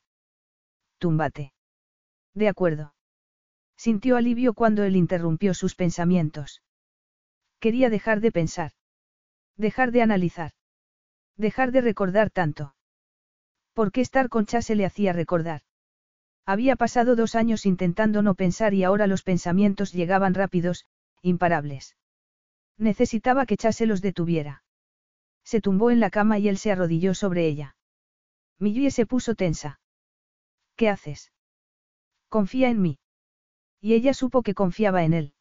Túmbate. 0.98 1.52
De 2.34 2.48
acuerdo. 2.48 2.94
Sintió 3.76 4.16
alivio 4.16 4.54
cuando 4.54 4.82
él 4.84 4.96
interrumpió 4.96 5.54
sus 5.54 5.74
pensamientos. 5.74 6.62
Quería 7.60 7.90
dejar 7.90 8.20
de 8.20 8.32
pensar. 8.32 8.72
Dejar 9.56 9.92
de 9.92 10.02
analizar. 10.02 10.52
Dejar 11.36 11.70
de 11.72 11.80
recordar 11.80 12.30
tanto. 12.30 12.74
¿Por 13.72 13.92
qué 13.92 14.00
estar 14.00 14.28
con 14.28 14.46
Chase 14.46 14.74
le 14.74 14.84
hacía 14.84 15.12
recordar? 15.12 15.62
Había 16.44 16.76
pasado 16.76 17.14
dos 17.14 17.34
años 17.34 17.66
intentando 17.66 18.22
no 18.22 18.34
pensar 18.34 18.74
y 18.74 18.82
ahora 18.82 19.06
los 19.06 19.22
pensamientos 19.22 19.92
llegaban 19.92 20.34
rápidos, 20.34 20.86
imparables. 21.22 21.96
Necesitaba 22.78 23.44
que 23.44 23.56
Chase 23.56 23.86
los 23.86 24.00
detuviera. 24.00 24.62
Se 25.44 25.60
tumbó 25.60 25.90
en 25.90 26.00
la 26.00 26.10
cama 26.10 26.38
y 26.38 26.48
él 26.48 26.58
se 26.58 26.70
arrodilló 26.70 27.12
sobre 27.14 27.46
ella. 27.46 27.76
Millie 28.58 28.90
se 28.90 29.04
puso 29.04 29.34
tensa. 29.34 29.80
¿Qué 30.76 30.88
haces? 30.88 31.32
Confía 32.28 32.70
en 32.70 32.80
mí. 32.80 32.98
Y 33.80 33.94
ella 33.94 34.14
supo 34.14 34.42
que 34.42 34.54
confiaba 34.54 35.04
en 35.04 35.12
él. 35.12 35.34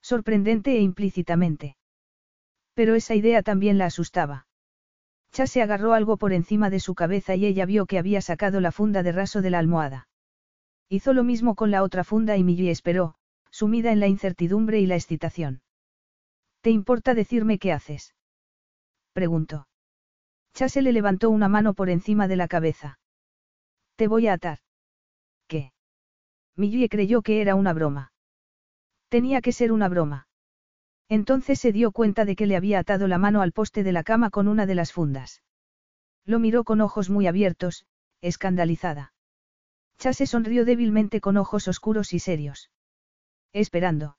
Sorprendente 0.00 0.76
e 0.76 0.80
implícitamente. 0.80 1.76
Pero 2.74 2.94
esa 2.94 3.14
idea 3.14 3.42
también 3.42 3.78
la 3.78 3.86
asustaba. 3.86 4.46
Chase 5.32 5.62
agarró 5.62 5.94
algo 5.94 6.16
por 6.16 6.32
encima 6.32 6.70
de 6.70 6.80
su 6.80 6.94
cabeza 6.94 7.34
y 7.34 7.46
ella 7.46 7.64
vio 7.64 7.86
que 7.86 7.98
había 7.98 8.20
sacado 8.20 8.60
la 8.60 8.70
funda 8.70 9.02
de 9.02 9.12
raso 9.12 9.40
de 9.42 9.50
la 9.50 9.58
almohada. 9.58 10.08
Hizo 10.88 11.12
lo 11.12 11.24
mismo 11.24 11.54
con 11.54 11.70
la 11.70 11.82
otra 11.82 12.04
funda 12.04 12.36
y 12.36 12.44
Millie 12.44 12.70
esperó, 12.70 13.14
sumida 13.50 13.92
en 13.92 14.00
la 14.00 14.08
incertidumbre 14.08 14.78
y 14.80 14.86
la 14.86 14.96
excitación. 14.96 15.62
¿Te 16.62 16.70
importa 16.70 17.14
decirme 17.14 17.58
qué 17.58 17.72
haces? 17.72 18.14
preguntó. 19.12 19.66
Chase 20.54 20.80
le 20.80 20.92
levantó 20.92 21.28
una 21.28 21.48
mano 21.48 21.74
por 21.74 21.90
encima 21.90 22.28
de 22.28 22.36
la 22.36 22.46
cabeza. 22.46 23.00
Te 23.96 24.06
voy 24.06 24.28
a 24.28 24.34
atar. 24.34 24.60
¿Qué? 25.48 25.72
Millie 26.56 26.88
creyó 26.88 27.22
que 27.22 27.40
era 27.40 27.56
una 27.56 27.72
broma. 27.72 28.12
Tenía 29.08 29.40
que 29.40 29.52
ser 29.52 29.72
una 29.72 29.88
broma. 29.88 30.28
Entonces 31.08 31.58
se 31.58 31.72
dio 31.72 31.90
cuenta 31.90 32.24
de 32.24 32.36
que 32.36 32.46
le 32.46 32.56
había 32.56 32.78
atado 32.78 33.08
la 33.08 33.18
mano 33.18 33.42
al 33.42 33.52
poste 33.52 33.82
de 33.82 33.92
la 33.92 34.04
cama 34.04 34.30
con 34.30 34.46
una 34.46 34.64
de 34.64 34.74
las 34.74 34.92
fundas. 34.92 35.42
Lo 36.24 36.38
miró 36.38 36.62
con 36.62 36.80
ojos 36.80 37.10
muy 37.10 37.26
abiertos, 37.26 37.86
escandalizada. 38.20 39.12
Chase 39.98 40.26
sonrió 40.26 40.64
débilmente 40.64 41.20
con 41.20 41.36
ojos 41.36 41.66
oscuros 41.66 42.12
y 42.12 42.20
serios. 42.20 42.70
Esperando. 43.52 44.16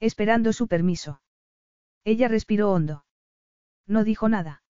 Esperando 0.00 0.52
su 0.52 0.66
permiso. 0.66 1.22
Ella 2.04 2.28
respiró 2.28 2.72
hondo. 2.72 3.04
No 3.86 4.04
dijo 4.04 4.28
nada. 4.28 4.62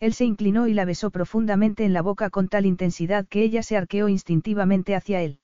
Él 0.00 0.12
se 0.12 0.24
inclinó 0.24 0.68
y 0.68 0.74
la 0.74 0.84
besó 0.84 1.10
profundamente 1.10 1.84
en 1.84 1.92
la 1.92 2.02
boca 2.02 2.30
con 2.30 2.48
tal 2.48 2.66
intensidad 2.66 3.26
que 3.26 3.42
ella 3.42 3.62
se 3.62 3.76
arqueó 3.76 4.08
instintivamente 4.08 4.94
hacia 4.94 5.22
él. 5.22 5.40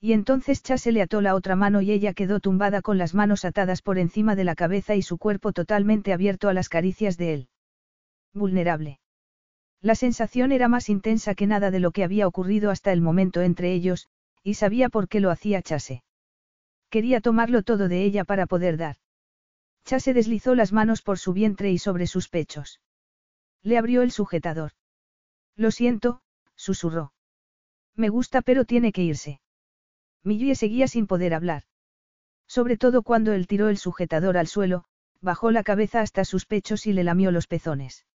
Y 0.00 0.12
entonces 0.12 0.62
Chase 0.62 0.92
le 0.92 1.02
ató 1.02 1.20
la 1.20 1.34
otra 1.34 1.56
mano 1.56 1.80
y 1.80 1.90
ella 1.90 2.12
quedó 2.12 2.38
tumbada 2.38 2.82
con 2.82 2.98
las 2.98 3.14
manos 3.14 3.44
atadas 3.44 3.80
por 3.80 3.98
encima 3.98 4.36
de 4.36 4.44
la 4.44 4.54
cabeza 4.54 4.94
y 4.94 5.02
su 5.02 5.18
cuerpo 5.18 5.52
totalmente 5.52 6.12
abierto 6.12 6.48
a 6.48 6.52
las 6.52 6.68
caricias 6.68 7.16
de 7.16 7.34
él. 7.34 7.48
Vulnerable. 8.32 9.00
La 9.80 9.94
sensación 9.94 10.52
era 10.52 10.68
más 10.68 10.88
intensa 10.88 11.34
que 11.34 11.46
nada 11.46 11.70
de 11.70 11.80
lo 11.80 11.90
que 11.90 12.04
había 12.04 12.26
ocurrido 12.26 12.70
hasta 12.70 12.92
el 12.92 13.00
momento 13.00 13.42
entre 13.42 13.72
ellos, 13.72 14.08
y 14.42 14.54
sabía 14.54 14.88
por 14.88 15.08
qué 15.08 15.20
lo 15.20 15.30
hacía 15.30 15.62
Chase. 15.62 16.02
Quería 16.90 17.20
tomarlo 17.20 17.62
todo 17.62 17.88
de 17.88 18.04
ella 18.04 18.24
para 18.24 18.46
poder 18.46 18.76
dar. 18.76 18.96
Chase 19.84 20.14
deslizó 20.14 20.54
las 20.54 20.72
manos 20.72 21.02
por 21.02 21.18
su 21.18 21.32
vientre 21.32 21.70
y 21.70 21.78
sobre 21.78 22.06
sus 22.06 22.28
pechos. 22.28 22.80
Le 23.62 23.76
abrió 23.76 24.02
el 24.02 24.10
sujetador. 24.10 24.72
Lo 25.56 25.70
siento, 25.70 26.22
susurró. 26.54 27.12
Me 27.94 28.08
gusta 28.08 28.42
pero 28.42 28.64
tiene 28.64 28.92
que 28.92 29.02
irse. 29.02 29.40
Millie 30.22 30.54
seguía 30.54 30.88
sin 30.88 31.06
poder 31.06 31.34
hablar. 31.34 31.64
Sobre 32.46 32.76
todo 32.76 33.02
cuando 33.02 33.32
él 33.32 33.46
tiró 33.46 33.68
el 33.68 33.78
sujetador 33.78 34.36
al 34.36 34.46
suelo, 34.46 34.84
bajó 35.20 35.50
la 35.50 35.62
cabeza 35.62 36.00
hasta 36.00 36.24
sus 36.24 36.46
pechos 36.46 36.86
y 36.86 36.92
le 36.92 37.04
lamió 37.04 37.30
los 37.30 37.46
pezones. 37.46 38.06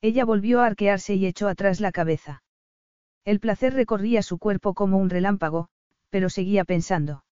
Ella 0.00 0.24
volvió 0.24 0.60
a 0.60 0.66
arquearse 0.66 1.14
y 1.14 1.26
echó 1.26 1.48
atrás 1.48 1.80
la 1.80 1.92
cabeza. 1.92 2.42
El 3.24 3.40
placer 3.40 3.74
recorría 3.74 4.22
su 4.22 4.38
cuerpo 4.38 4.74
como 4.74 4.98
un 4.98 5.10
relámpago, 5.10 5.68
pero 6.10 6.28
seguía 6.30 6.64
pensando. 6.64 7.24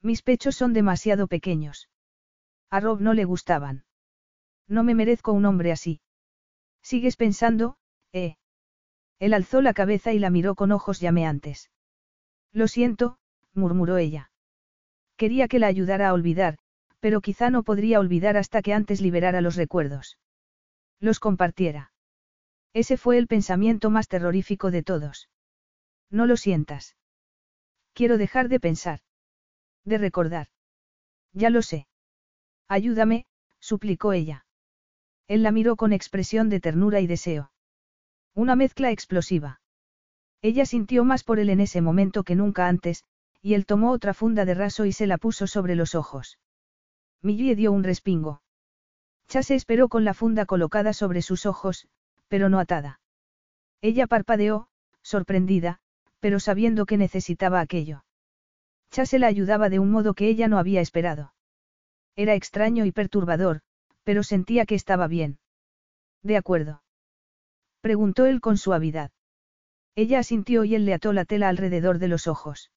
Mis 0.00 0.22
pechos 0.22 0.56
son 0.56 0.72
demasiado 0.72 1.26
pequeños. 1.26 1.88
A 2.72 2.80
Rob 2.80 3.02
no 3.02 3.12
le 3.12 3.26
gustaban. 3.26 3.84
No 4.66 4.82
me 4.82 4.94
merezco 4.94 5.34
un 5.34 5.44
hombre 5.44 5.72
así. 5.72 6.00
¿Sigues 6.80 7.16
pensando, 7.16 7.76
eh? 8.12 8.36
Él 9.18 9.34
alzó 9.34 9.60
la 9.60 9.74
cabeza 9.74 10.14
y 10.14 10.18
la 10.18 10.30
miró 10.30 10.54
con 10.54 10.72
ojos 10.72 10.98
llameantes. 10.98 11.70
Lo 12.50 12.68
siento, 12.68 13.18
murmuró 13.52 13.98
ella. 13.98 14.30
Quería 15.16 15.48
que 15.48 15.58
la 15.58 15.66
ayudara 15.66 16.08
a 16.08 16.14
olvidar, 16.14 16.56
pero 16.98 17.20
quizá 17.20 17.50
no 17.50 17.62
podría 17.62 18.00
olvidar 18.00 18.38
hasta 18.38 18.62
que 18.62 18.72
antes 18.72 19.02
liberara 19.02 19.42
los 19.42 19.56
recuerdos. 19.56 20.16
Los 20.98 21.20
compartiera. 21.20 21.92
Ese 22.72 22.96
fue 22.96 23.18
el 23.18 23.26
pensamiento 23.26 23.90
más 23.90 24.08
terrorífico 24.08 24.70
de 24.70 24.82
todos. 24.82 25.28
No 26.08 26.24
lo 26.24 26.38
sientas. 26.38 26.96
Quiero 27.92 28.16
dejar 28.16 28.48
de 28.48 28.60
pensar. 28.60 29.00
De 29.84 29.98
recordar. 29.98 30.48
Ya 31.34 31.50
lo 31.50 31.60
sé. 31.60 31.86
Ayúdame, 32.72 33.26
suplicó 33.60 34.14
ella. 34.14 34.46
Él 35.28 35.42
la 35.42 35.52
miró 35.52 35.76
con 35.76 35.92
expresión 35.92 36.48
de 36.48 36.58
ternura 36.58 37.00
y 37.00 37.06
deseo. 37.06 37.52
Una 38.34 38.56
mezcla 38.56 38.90
explosiva. 38.90 39.60
Ella 40.40 40.64
sintió 40.64 41.04
más 41.04 41.22
por 41.22 41.38
él 41.38 41.50
en 41.50 41.60
ese 41.60 41.82
momento 41.82 42.24
que 42.24 42.34
nunca 42.34 42.68
antes, 42.68 43.04
y 43.42 43.52
él 43.52 43.66
tomó 43.66 43.90
otra 43.90 44.14
funda 44.14 44.46
de 44.46 44.54
raso 44.54 44.86
y 44.86 44.92
se 44.92 45.06
la 45.06 45.18
puso 45.18 45.46
sobre 45.46 45.74
los 45.74 45.94
ojos. 45.94 46.38
Millie 47.20 47.56
dio 47.56 47.72
un 47.72 47.84
respingo. 47.84 48.40
Chase 49.28 49.54
esperó 49.54 49.90
con 49.90 50.06
la 50.06 50.14
funda 50.14 50.46
colocada 50.46 50.94
sobre 50.94 51.20
sus 51.20 51.44
ojos, 51.44 51.88
pero 52.28 52.48
no 52.48 52.58
atada. 52.58 53.02
Ella 53.82 54.06
parpadeó, 54.06 54.70
sorprendida, 55.02 55.80
pero 56.20 56.40
sabiendo 56.40 56.86
que 56.86 56.96
necesitaba 56.96 57.60
aquello. 57.60 58.06
Chase 58.90 59.18
la 59.18 59.26
ayudaba 59.26 59.68
de 59.68 59.78
un 59.78 59.90
modo 59.90 60.14
que 60.14 60.26
ella 60.28 60.48
no 60.48 60.56
había 60.56 60.80
esperado. 60.80 61.34
Era 62.16 62.34
extraño 62.34 62.84
y 62.84 62.92
perturbador, 62.92 63.60
pero 64.04 64.22
sentía 64.22 64.66
que 64.66 64.74
estaba 64.74 65.06
bien. 65.06 65.38
De 66.22 66.36
acuerdo. 66.36 66.82
Preguntó 67.80 68.26
él 68.26 68.40
con 68.40 68.58
suavidad. 68.58 69.10
Ella 69.94 70.18
asintió 70.20 70.64
y 70.64 70.74
él 70.74 70.86
le 70.86 70.94
ató 70.94 71.12
la 71.12 71.24
tela 71.24 71.48
alrededor 71.48 71.98
de 71.98 72.08
los 72.08 72.26
ojos. 72.26 72.70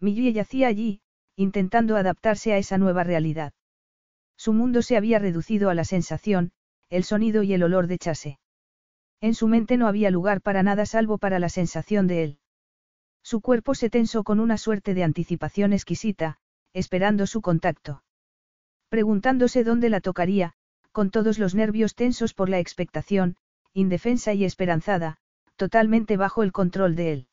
Millie 0.00 0.32
yacía 0.32 0.68
allí, 0.68 1.00
intentando 1.36 1.96
adaptarse 1.96 2.52
a 2.52 2.58
esa 2.58 2.78
nueva 2.78 3.04
realidad. 3.04 3.52
Su 4.36 4.52
mundo 4.52 4.82
se 4.82 4.96
había 4.96 5.18
reducido 5.18 5.70
a 5.70 5.74
la 5.74 5.84
sensación, 5.84 6.52
el 6.90 7.04
sonido 7.04 7.42
y 7.42 7.54
el 7.54 7.62
olor 7.62 7.86
de 7.86 7.98
chase. 7.98 8.38
En 9.20 9.34
su 9.34 9.48
mente 9.48 9.76
no 9.76 9.88
había 9.88 10.10
lugar 10.10 10.40
para 10.40 10.62
nada 10.62 10.86
salvo 10.86 11.18
para 11.18 11.38
la 11.38 11.48
sensación 11.48 12.06
de 12.06 12.22
él. 12.22 12.38
Su 13.22 13.40
cuerpo 13.40 13.74
se 13.74 13.90
tensó 13.90 14.22
con 14.22 14.38
una 14.38 14.56
suerte 14.58 14.94
de 14.94 15.02
anticipación 15.02 15.72
exquisita, 15.72 16.38
esperando 16.72 17.26
su 17.26 17.40
contacto. 17.40 18.02
Preguntándose 18.88 19.64
dónde 19.64 19.88
la 19.88 20.00
tocaría, 20.00 20.54
con 20.92 21.10
todos 21.10 21.38
los 21.38 21.54
nervios 21.54 21.94
tensos 21.94 22.34
por 22.34 22.48
la 22.48 22.58
expectación, 22.58 23.36
indefensa 23.72 24.32
y 24.34 24.44
esperanzada, 24.44 25.18
totalmente 25.56 26.16
bajo 26.16 26.42
el 26.42 26.52
control 26.52 26.96
de 26.96 27.12
él. 27.12 27.28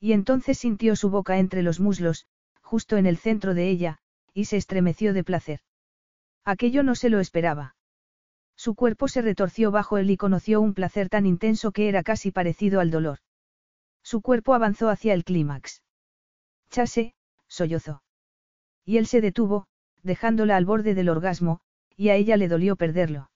Y 0.00 0.12
entonces 0.12 0.58
sintió 0.58 0.94
su 0.96 1.10
boca 1.10 1.38
entre 1.38 1.62
los 1.62 1.80
muslos, 1.80 2.26
justo 2.60 2.96
en 2.96 3.06
el 3.06 3.16
centro 3.16 3.54
de 3.54 3.68
ella, 3.68 3.98
y 4.34 4.44
se 4.44 4.56
estremeció 4.56 5.14
de 5.14 5.24
placer. 5.24 5.60
Aquello 6.44 6.82
no 6.82 6.94
se 6.94 7.08
lo 7.08 7.20
esperaba. 7.20 7.74
Su 8.56 8.74
cuerpo 8.74 9.08
se 9.08 9.22
retorció 9.22 9.70
bajo 9.70 9.98
él 9.98 10.10
y 10.10 10.16
conoció 10.16 10.60
un 10.60 10.74
placer 10.74 11.08
tan 11.08 11.26
intenso 11.26 11.72
que 11.72 11.88
era 11.88 12.02
casi 12.02 12.30
parecido 12.30 12.80
al 12.80 12.90
dolor. 12.90 13.18
Su 14.02 14.20
cuerpo 14.20 14.54
avanzó 14.54 14.88
hacia 14.88 15.14
el 15.14 15.24
clímax. 15.24 15.82
Chase, 16.70 17.14
sollozó. 17.48 18.02
Y 18.84 18.98
él 18.98 19.06
se 19.06 19.20
detuvo, 19.20 19.66
dejándola 20.06 20.56
al 20.56 20.64
borde 20.64 20.94
del 20.94 21.08
orgasmo, 21.08 21.60
y 21.96 22.08
a 22.08 22.14
ella 22.14 22.36
le 22.36 22.48
dolió 22.48 22.76
perderlo. 22.76 23.30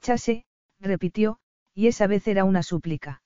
Chase, 0.00 0.46
repitió, 0.78 1.38
y 1.74 1.88
esa 1.88 2.06
vez 2.06 2.26
era 2.26 2.44
una 2.44 2.62
súplica. 2.62 3.22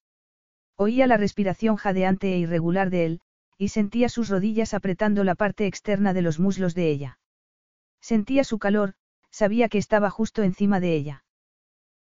Oía 0.76 1.06
la 1.06 1.16
respiración 1.16 1.76
jadeante 1.76 2.32
e 2.32 2.38
irregular 2.38 2.90
de 2.90 3.06
él, 3.06 3.20
y 3.58 3.68
sentía 3.68 4.08
sus 4.08 4.28
rodillas 4.28 4.74
apretando 4.74 5.22
la 5.22 5.36
parte 5.36 5.66
externa 5.66 6.12
de 6.12 6.22
los 6.22 6.40
muslos 6.40 6.74
de 6.74 6.90
ella. 6.90 7.18
Sentía 8.00 8.42
su 8.42 8.58
calor, 8.58 8.94
sabía 9.30 9.68
que 9.68 9.78
estaba 9.78 10.10
justo 10.10 10.42
encima 10.42 10.80
de 10.80 10.94
ella. 10.94 11.24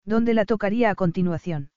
¿Dónde 0.06 0.34
la 0.34 0.46
tocaría 0.46 0.90
a 0.90 0.96
continuación? 0.96 1.72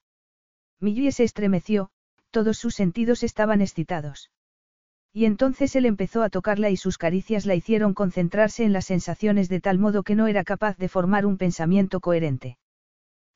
Millie 0.79 1.11
se 1.11 1.23
estremeció, 1.23 1.89
todos 2.31 2.57
sus 2.57 2.75
sentidos 2.75 3.23
estaban 3.23 3.61
excitados. 3.61 4.31
Y 5.17 5.25
entonces 5.25 5.75
él 5.75 5.87
empezó 5.87 6.21
a 6.21 6.29
tocarla 6.29 6.69
y 6.69 6.77
sus 6.77 6.99
caricias 6.99 7.47
la 7.47 7.55
hicieron 7.55 7.95
concentrarse 7.95 8.63
en 8.63 8.71
las 8.71 8.85
sensaciones 8.85 9.49
de 9.49 9.59
tal 9.59 9.79
modo 9.79 10.03
que 10.03 10.13
no 10.13 10.27
era 10.27 10.43
capaz 10.43 10.77
de 10.77 10.89
formar 10.89 11.25
un 11.25 11.39
pensamiento 11.39 12.01
coherente. 12.01 12.59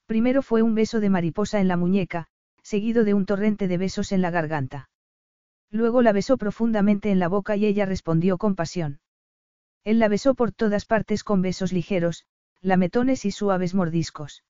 Primero 0.05 0.43
fue 0.43 0.61
un 0.61 0.75
beso 0.75 0.99
de 0.99 1.09
mariposa 1.09 1.59
en 1.59 1.67
la 1.67 1.77
muñeca, 1.77 2.27
seguido 2.61 3.03
de 3.03 3.15
un 3.15 3.25
torrente 3.25 3.67
de 3.67 3.79
besos 3.79 4.11
en 4.11 4.21
la 4.21 4.29
garganta. 4.29 4.91
Luego 5.71 6.03
la 6.03 6.11
besó 6.11 6.37
profundamente 6.37 7.09
en 7.09 7.17
la 7.17 7.27
boca 7.27 7.55
y 7.55 7.65
ella 7.65 7.87
respondió 7.87 8.37
con 8.37 8.53
pasión. 8.53 8.99
Él 9.83 9.97
la 9.97 10.07
besó 10.07 10.35
por 10.35 10.51
todas 10.51 10.85
partes 10.85 11.23
con 11.23 11.41
besos 11.41 11.73
ligeros, 11.73 12.27
lametones 12.61 13.25
y 13.25 13.31
suaves 13.31 13.73
mordiscos. 13.73 14.43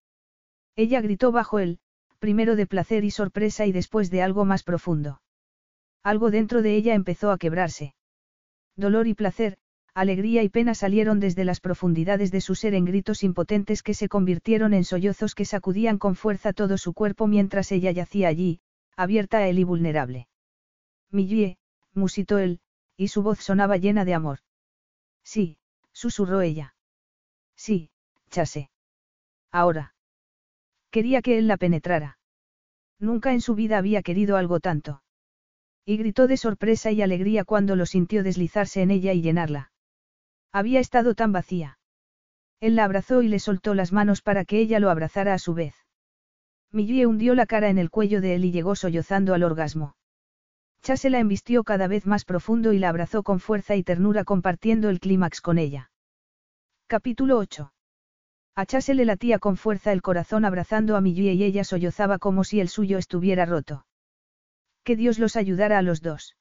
Ella 0.76 1.00
gritó 1.00 1.32
bajo 1.32 1.60
él, 1.60 1.80
primero 2.20 2.58
de 2.58 2.68
placer 2.68 3.06
y 3.06 3.12
sorpresa 3.12 3.66
y 3.66 3.72
después 3.72 4.12
de 4.12 4.22
algo 4.22 4.44
más 4.44 4.64
profundo. 4.64 5.22
Algo 6.04 6.32
dentro 6.32 6.62
de 6.62 6.76
ella 6.76 6.94
empezó 6.94 7.32
a 7.32 7.38
quebrarse. 7.38 7.94
Dolor 8.76 9.08
y 9.08 9.14
placer, 9.14 9.58
alegría 9.94 10.42
y 10.44 10.50
pena 10.50 10.74
salieron 10.74 11.20
desde 11.20 11.46
las 11.46 11.60
profundidades 11.60 12.32
de 12.32 12.42
su 12.42 12.56
ser 12.56 12.74
en 12.74 12.86
gritos 12.86 13.24
impotentes 13.24 13.84
que 13.84 13.94
se 13.94 14.08
convirtieron 14.08 14.74
en 14.74 14.84
sollozos 14.84 15.36
que 15.36 15.46
sacudían 15.46 15.98
con 15.98 16.16
fuerza 16.16 16.54
todo 16.54 16.78
su 16.78 16.94
cuerpo 16.94 17.28
mientras 17.28 17.72
ella 17.72 17.92
yacía 17.92 18.30
allí, 18.30 18.62
abierta 18.96 19.40
a 19.40 19.48
él 19.48 19.60
y 19.60 19.64
vulnerable. 19.64 20.28
Millie, 21.12 21.58
musitó 21.94 22.40
él, 22.40 22.62
y 22.96 23.10
su 23.10 23.22
voz 23.22 23.40
sonaba 23.40 23.78
llena 23.78 24.06
de 24.06 24.14
amor. 24.14 24.40
Sí, 25.24 25.58
susurró 25.92 26.42
ella. 26.42 26.76
Sí, 27.56 27.92
chase. 28.30 28.70
Ahora. 29.52 29.94
Quería 30.90 31.22
que 31.22 31.38
él 31.38 31.48
la 31.48 31.58
penetrara. 31.58 32.18
Nunca 33.00 33.34
en 33.34 33.42
su 33.42 33.56
vida 33.56 33.78
había 33.78 34.02
querido 34.02 34.38
algo 34.38 34.60
tanto. 34.60 35.04
Y 35.86 35.98
gritó 35.98 36.28
de 36.28 36.38
sorpresa 36.38 36.92
y 36.92 37.02
alegría 37.02 37.44
cuando 37.44 37.76
lo 37.76 37.86
sintió 37.86 38.24
deslizarse 38.24 38.82
en 38.82 38.92
ella 38.92 39.14
y 39.14 39.22
llenarla. 39.22 39.72
Había 40.52 40.80
estado 40.80 41.16
tan 41.16 41.32
vacía. 41.32 41.80
Él 42.60 42.76
la 42.76 42.84
abrazó 42.84 43.22
y 43.22 43.28
le 43.28 43.40
soltó 43.40 43.74
las 43.74 43.92
manos 43.92 44.22
para 44.22 44.46
que 44.46 44.60
ella 44.60 44.80
lo 44.80 44.90
abrazara 44.90 45.34
a 45.34 45.40
su 45.40 45.54
vez. 45.54 45.74
Millie 46.72 47.06
hundió 47.06 47.36
la 47.36 47.48
cara 47.48 47.70
en 47.70 47.78
el 47.78 47.90
cuello 47.90 48.22
de 48.22 48.36
él 48.36 48.46
y 48.46 48.52
llegó 48.52 48.76
sollozando 48.76 49.34
al 49.34 49.44
orgasmo. 49.44 49.96
Chase 50.84 51.10
la 51.10 51.20
embistió 51.20 51.64
cada 51.64 51.88
vez 51.88 52.06
más 52.06 52.26
profundo 52.26 52.74
y 52.74 52.80
la 52.80 52.90
abrazó 52.90 53.24
con 53.24 53.40
fuerza 53.40 53.76
y 53.76 53.84
ternura 53.84 54.24
compartiendo 54.24 54.90
el 54.90 55.00
clímax 55.00 55.42
con 55.42 55.58
ella. 55.58 55.92
Capítulo 56.88 57.38
8. 57.38 57.74
A 58.56 58.66
Chase 58.66 58.94
le 58.94 59.06
latía 59.06 59.40
con 59.40 59.58
fuerza 59.58 59.92
el 59.92 60.02
corazón 60.02 60.44
abrazando 60.46 60.96
a 60.96 61.02
Millie 61.02 61.34
y 61.34 61.44
ella 61.44 61.64
sollozaba 61.64 62.20
como 62.20 62.44
si 62.44 62.60
el 62.60 62.70
suyo 62.70 62.98
estuviera 62.98 63.46
roto. 63.46 63.86
Que 64.84 64.96
Dios 64.96 65.20
los 65.20 65.36
ayudara 65.36 65.78
a 65.78 65.82
los 65.82 66.02
dos. 66.02 66.36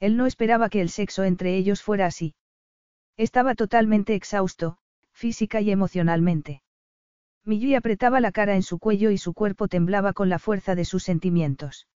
Él 0.00 0.16
no 0.16 0.26
esperaba 0.26 0.68
que 0.68 0.80
el 0.80 0.88
sexo 0.88 1.24
entre 1.24 1.56
ellos 1.56 1.82
fuera 1.82 2.06
así. 2.06 2.34
Estaba 3.16 3.54
totalmente 3.54 4.14
exhausto, 4.14 4.78
física 5.12 5.60
y 5.60 5.70
emocionalmente. 5.70 6.62
Millie 7.44 7.76
apretaba 7.76 8.20
la 8.20 8.32
cara 8.32 8.54
en 8.54 8.62
su 8.62 8.78
cuello 8.78 9.10
y 9.10 9.18
su 9.18 9.34
cuerpo 9.34 9.68
temblaba 9.68 10.12
con 10.12 10.28
la 10.28 10.38
fuerza 10.38 10.74
de 10.74 10.84
sus 10.84 11.02
sentimientos. 11.02 11.86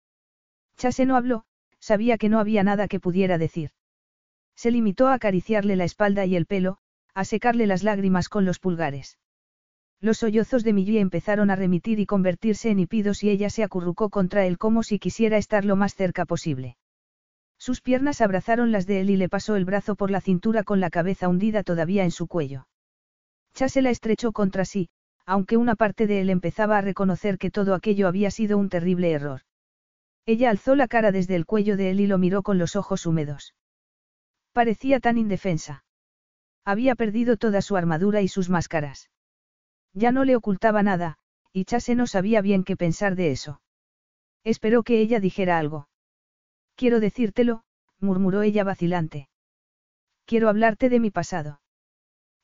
Chase 0.77 1.07
no 1.07 1.17
habló, 1.17 1.45
sabía 1.78 2.19
que 2.19 2.28
no 2.28 2.39
había 2.39 2.62
nada 2.62 2.89
que 2.89 3.01
pudiera 3.01 3.39
decir. 3.39 3.70
Se 4.55 4.70
limitó 4.70 5.09
a 5.09 5.15
acariciarle 5.15 5.77
la 5.77 5.85
espalda 5.85 6.27
y 6.27 6.36
el 6.36 6.47
pelo, 6.47 6.78
a 7.15 7.25
secarle 7.25 7.67
las 7.67 7.83
lágrimas 7.83 8.28
con 8.28 8.45
los 8.45 8.59
pulgares. 8.59 9.19
Los 10.00 10.18
sollozos 10.18 10.62
de 10.62 10.73
Millie 10.73 11.00
empezaron 11.00 11.50
a 11.50 11.57
remitir 11.57 12.00
y 12.00 12.07
convertirse 12.07 12.70
en 12.70 12.78
hipidos 12.78 13.23
y 13.23 13.31
ella 13.31 13.49
se 13.49 13.62
acurrucó 13.62 14.10
contra 14.10 14.44
él 14.47 14.58
como 14.58 14.83
si 14.83 14.99
quisiera 14.99 15.39
estar 15.39 15.65
lo 15.65 15.76
más 15.76 15.94
cerca 15.94 16.26
posible. 16.26 16.76
Sus 17.58 17.81
piernas 17.81 18.20
abrazaron 18.20 18.73
las 18.73 18.86
de 18.86 19.00
él 19.00 19.10
y 19.10 19.16
le 19.16 19.28
pasó 19.28 19.57
el 19.57 19.65
brazo 19.65 19.97
por 19.97 20.10
la 20.10 20.20
cintura 20.20 20.62
con 20.62 20.81
la 20.81 20.91
cabeza 20.91 21.28
hundida 21.28 21.62
todavía 21.62 22.05
en 22.05 22.10
su 22.10 22.26
cuello. 22.26 22.68
Chase 23.55 23.81
la 23.81 23.91
estrechó 23.91 24.33
contra 24.33 24.66
sí, 24.66 24.91
aunque 25.25 25.57
una 25.57 25.75
parte 25.75 26.07
de 26.07 26.20
él 26.20 26.28
empezaba 26.28 26.76
a 26.76 26.83
reconocer 26.83 27.39
que 27.39 27.50
todo 27.50 27.75
aquello 27.75 28.07
había 28.07 28.31
sido 28.31 28.58
un 28.58 28.68
terrible 28.68 29.10
error. 29.10 29.41
Ella 30.26 30.50
alzó 30.50 30.75
la 30.75 30.89
cara 30.89 31.10
desde 31.10 31.36
el 31.36 31.47
cuello 31.47 31.76
de 31.76 31.91
él 31.91 32.00
y 32.00 32.07
lo 32.07 32.18
miró 32.18 32.42
con 32.42 32.58
los 32.58 32.76
ojos 32.76 33.07
húmedos. 33.07 33.55
Parecía 34.52 35.00
tan 35.00 35.16
indefensa. 35.16 35.84
Había 36.65 36.94
perdido 36.94 37.36
toda 37.36 37.62
su 37.62 37.76
armadura 37.76 38.20
y 38.20 38.28
sus 38.28 38.50
máscaras. 38.50 39.08
Ya 39.97 40.12
no 40.12 40.26
le 40.26 40.36
ocultaba 40.36 40.83
nada, 40.83 41.16
y 41.55 41.65
Chase 41.65 41.94
no 41.94 42.07
sabía 42.07 42.42
bien 42.42 42.65
qué 42.65 42.76
pensar 42.76 43.16
de 43.16 43.31
eso. 43.31 43.62
Esperó 44.44 44.83
que 44.83 45.00
ella 45.00 45.20
dijera 45.20 45.58
algo. 45.58 45.89
Quiero 46.75 47.00
decírtelo, 47.00 47.65
murmuró 47.99 48.42
ella 48.42 48.62
vacilante. 48.62 49.31
Quiero 50.26 50.50
hablarte 50.50 50.91
de 50.91 51.00
mi 51.00 51.10
pasado. 51.10 51.62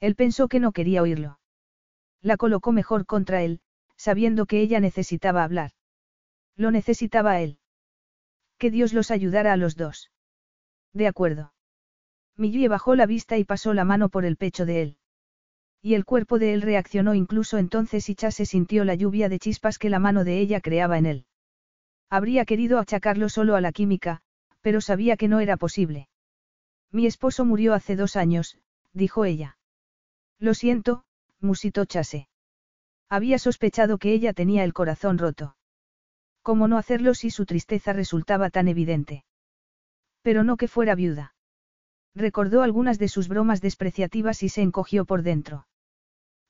Él 0.00 0.14
pensó 0.14 0.48
que 0.48 0.60
no 0.60 0.72
quería 0.72 1.02
oírlo. 1.02 1.40
La 2.22 2.39
colocó 2.39 2.72
mejor 2.72 3.05
contra 3.05 3.42
él, 3.42 3.60
sabiendo 3.97 4.47
que 4.47 4.62
ella 4.62 4.81
necesitaba 4.81 5.44
hablar. 5.44 5.72
Lo 6.56 6.70
necesitaba 6.70 7.39
él. 7.42 7.58
Que 8.56 8.70
Dios 8.70 8.94
los 8.94 9.10
ayudara 9.10 9.52
a 9.52 9.58
los 9.58 9.76
dos. 9.76 10.10
De 10.94 11.06
acuerdo. 11.06 11.52
Millie 12.34 12.68
bajó 12.68 12.94
la 12.94 13.05
vista 13.05 13.36
y 13.36 13.44
pasó 13.44 13.74
la 13.74 13.84
mano 13.84 14.08
por 14.08 14.24
el 14.24 14.39
pecho 14.39 14.64
de 14.64 14.81
él. 14.81 14.98
Y 15.84 15.94
el 15.94 16.04
cuerpo 16.04 16.38
de 16.38 16.54
él 16.54 16.62
reaccionó 16.62 17.14
incluso 17.14 17.58
entonces 17.58 18.08
y 18.08 18.14
Chase 18.14 18.46
sintió 18.46 18.84
la 18.84 18.94
lluvia 18.94 19.28
de 19.28 19.40
chispas 19.40 19.78
que 19.78 19.90
la 19.90 19.98
mano 19.98 20.22
de 20.22 20.38
ella 20.38 20.60
creaba 20.60 20.96
en 20.96 21.06
él. 21.06 21.26
Habría 22.08 22.44
querido 22.44 22.78
achacarlo 22.78 23.28
solo 23.28 23.56
a 23.56 23.60
la 23.60 23.72
química, 23.72 24.20
pero 24.60 24.80
sabía 24.80 25.16
que 25.16 25.26
no 25.26 25.40
era 25.40 25.56
posible. 25.56 26.08
Mi 26.92 27.06
esposo 27.06 27.44
murió 27.44 27.74
hace 27.74 27.96
dos 27.96 28.14
años, 28.14 28.58
dijo 28.92 29.24
ella. 29.24 29.58
Lo 30.38 30.54
siento, 30.54 31.04
musitó 31.40 31.84
Chase. 31.84 32.28
Había 33.08 33.38
sospechado 33.38 33.98
que 33.98 34.12
ella 34.12 34.32
tenía 34.32 34.62
el 34.62 34.72
corazón 34.72 35.18
roto. 35.18 35.56
¿Cómo 36.42 36.68
no 36.68 36.78
hacerlo 36.78 37.14
si 37.14 37.30
su 37.30 37.44
tristeza 37.44 37.92
resultaba 37.92 38.50
tan 38.50 38.68
evidente? 38.68 39.24
Pero 40.22 40.44
no 40.44 40.56
que 40.56 40.68
fuera 40.68 40.94
viuda. 40.94 41.34
Recordó 42.14 42.62
algunas 42.62 42.98
de 42.98 43.08
sus 43.08 43.26
bromas 43.26 43.60
despreciativas 43.60 44.42
y 44.42 44.48
se 44.48 44.62
encogió 44.62 45.04
por 45.04 45.22
dentro. 45.22 45.66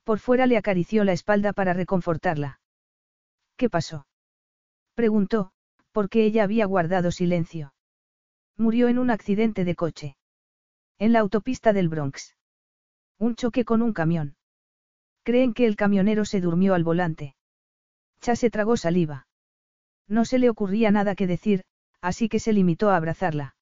Por 0.04 0.18
fuera 0.18 0.46
le 0.46 0.56
acarició 0.56 1.04
la 1.04 1.12
espalda 1.12 1.52
para 1.52 1.74
reconfortarla. 1.74 2.60
¿Qué 3.56 3.70
pasó? 3.70 4.06
Preguntó, 4.94 5.52
porque 5.92 6.24
ella 6.24 6.42
había 6.44 6.66
guardado 6.66 7.10
silencio. 7.10 7.74
Murió 8.56 8.88
en 8.88 8.98
un 8.98 9.10
accidente 9.10 9.64
de 9.64 9.74
coche. 9.74 10.16
En 10.98 11.12
la 11.12 11.20
autopista 11.20 11.72
del 11.72 11.88
Bronx. 11.88 12.36
Un 13.18 13.36
choque 13.36 13.64
con 13.64 13.82
un 13.82 13.92
camión. 13.92 14.36
Creen 15.22 15.54
que 15.54 15.66
el 15.66 15.76
camionero 15.76 16.24
se 16.24 16.40
durmió 16.40 16.74
al 16.74 16.84
volante. 16.84 17.36
Chase 18.20 18.50
tragó 18.50 18.76
saliva. 18.76 19.26
No 20.08 20.24
se 20.24 20.38
le 20.38 20.50
ocurría 20.50 20.90
nada 20.90 21.14
que 21.14 21.26
decir, 21.26 21.64
así 22.00 22.28
que 22.28 22.40
se 22.40 22.52
limitó 22.52 22.90
a 22.90 22.96
abrazarla. 22.96 23.54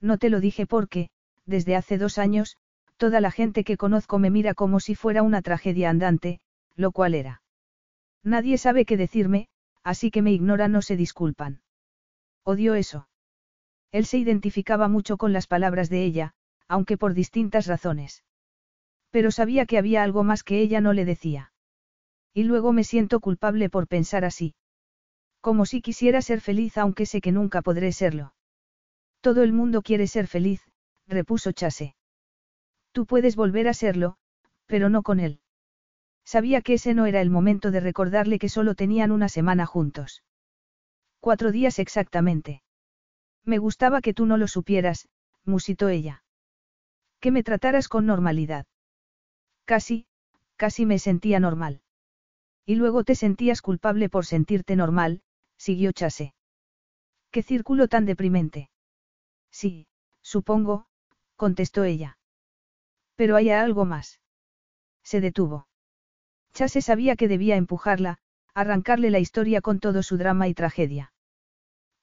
No 0.00 0.18
te 0.18 0.30
lo 0.30 0.40
dije 0.40 0.66
porque, 0.66 1.10
desde 1.44 1.76
hace 1.76 1.98
dos 1.98 2.18
años, 2.18 2.56
toda 2.96 3.20
la 3.20 3.30
gente 3.30 3.64
que 3.64 3.76
conozco 3.76 4.18
me 4.18 4.30
mira 4.30 4.54
como 4.54 4.80
si 4.80 4.94
fuera 4.94 5.22
una 5.22 5.42
tragedia 5.42 5.90
andante, 5.90 6.40
lo 6.74 6.92
cual 6.92 7.14
era. 7.14 7.42
Nadie 8.22 8.58
sabe 8.58 8.84
qué 8.84 8.96
decirme, 8.96 9.48
así 9.82 10.10
que 10.10 10.22
me 10.22 10.32
ignoran 10.32 10.74
o 10.76 10.82
se 10.82 10.96
disculpan. 10.96 11.60
Odio 12.44 12.74
eso. 12.74 13.08
Él 13.92 14.06
se 14.06 14.18
identificaba 14.18 14.88
mucho 14.88 15.16
con 15.16 15.32
las 15.32 15.46
palabras 15.46 15.88
de 15.88 16.04
ella, 16.04 16.34
aunque 16.68 16.96
por 16.96 17.14
distintas 17.14 17.66
razones. 17.66 18.24
Pero 19.10 19.30
sabía 19.30 19.66
que 19.66 19.78
había 19.78 20.02
algo 20.02 20.24
más 20.24 20.42
que 20.42 20.60
ella 20.60 20.80
no 20.80 20.92
le 20.92 21.04
decía. 21.04 21.52
Y 22.34 22.44
luego 22.44 22.72
me 22.72 22.84
siento 22.84 23.20
culpable 23.20 23.70
por 23.70 23.88
pensar 23.88 24.24
así. 24.24 24.54
Como 25.40 25.64
si 25.64 25.80
quisiera 25.80 26.20
ser 26.22 26.40
feliz 26.40 26.76
aunque 26.76 27.06
sé 27.06 27.20
que 27.20 27.32
nunca 27.32 27.62
podré 27.62 27.92
serlo. 27.92 28.34
Todo 29.20 29.42
el 29.42 29.52
mundo 29.52 29.82
quiere 29.82 30.06
ser 30.06 30.26
feliz, 30.26 30.60
repuso 31.06 31.52
Chase. 31.52 31.95
Tú 32.96 33.04
puedes 33.04 33.36
volver 33.36 33.68
a 33.68 33.74
serlo, 33.74 34.16
pero 34.64 34.88
no 34.88 35.02
con 35.02 35.20
él. 35.20 35.40
Sabía 36.24 36.62
que 36.62 36.72
ese 36.72 36.94
no 36.94 37.04
era 37.04 37.20
el 37.20 37.28
momento 37.28 37.70
de 37.70 37.80
recordarle 37.80 38.38
que 38.38 38.48
solo 38.48 38.74
tenían 38.74 39.10
una 39.10 39.28
semana 39.28 39.66
juntos. 39.66 40.24
Cuatro 41.20 41.52
días 41.52 41.78
exactamente. 41.78 42.62
Me 43.44 43.58
gustaba 43.58 44.00
que 44.00 44.14
tú 44.14 44.24
no 44.24 44.38
lo 44.38 44.48
supieras, 44.48 45.10
musitó 45.44 45.90
ella. 45.90 46.24
Que 47.20 47.30
me 47.30 47.42
trataras 47.42 47.88
con 47.88 48.06
normalidad. 48.06 48.64
Casi, 49.66 50.06
casi 50.56 50.86
me 50.86 50.98
sentía 50.98 51.38
normal. 51.38 51.82
Y 52.64 52.76
luego 52.76 53.04
te 53.04 53.14
sentías 53.14 53.60
culpable 53.60 54.08
por 54.08 54.24
sentirte 54.24 54.74
normal, 54.74 55.20
siguió 55.58 55.92
Chase. 55.92 56.32
¿Qué 57.30 57.42
círculo 57.42 57.88
tan 57.88 58.06
deprimente? 58.06 58.70
Sí, 59.50 59.86
supongo, 60.22 60.86
contestó 61.36 61.84
ella. 61.84 62.16
Pero 63.16 63.36
hay 63.36 63.50
algo 63.50 63.84
más. 63.84 64.20
Se 65.02 65.20
detuvo. 65.20 65.68
Chase 66.52 66.80
sabía 66.80 67.16
que 67.16 67.28
debía 67.28 67.56
empujarla, 67.56 68.18
arrancarle 68.54 69.10
la 69.10 69.18
historia 69.18 69.60
con 69.60 69.80
todo 69.80 70.02
su 70.02 70.16
drama 70.16 70.48
y 70.48 70.54
tragedia. 70.54 71.12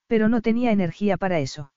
Pero 0.07 0.29
no 0.29 0.41
tenía 0.41 0.71
energía 0.71 1.17
para 1.17 1.39
eso. 1.39 1.71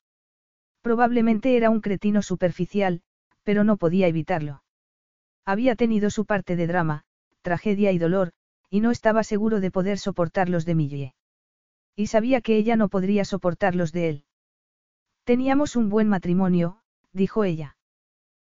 Probablemente 0.83 1.57
era 1.57 1.71
un 1.71 1.81
cretino 1.81 2.23
superficial, 2.23 3.03
pero 3.43 3.65
no 3.65 3.77
podía 3.77 4.09
evitarlo. 4.09 4.63
Había 5.45 5.77
tenido 5.77 6.11
su 6.11 6.27
parte 6.27 6.57
de 6.57 6.67
drama, 6.67 7.05
tragedia 7.43 7.93
y 7.93 7.99
dolor, 7.99 8.33
y 8.71 8.81
no 8.81 8.91
estaba 8.91 9.23
seguro 9.23 9.61
de 9.61 9.71
poder 9.71 9.99
soportar 9.99 10.49
los 10.49 10.65
de 10.65 10.75
Millie. 10.75 11.15
Y 11.95 12.09
sabía 12.09 12.41
que 12.41 12.57
ella 12.57 12.77
no 12.77 12.89
podría 12.89 13.25
soportar 13.25 13.75
los 13.75 13.93
de 13.93 14.09
él. 14.09 14.25
Teníamos 15.25 15.77
un 15.77 15.89
buen 15.89 16.09
matrimonio, 16.09 16.83
dijo 17.13 17.45
ella. 17.45 17.76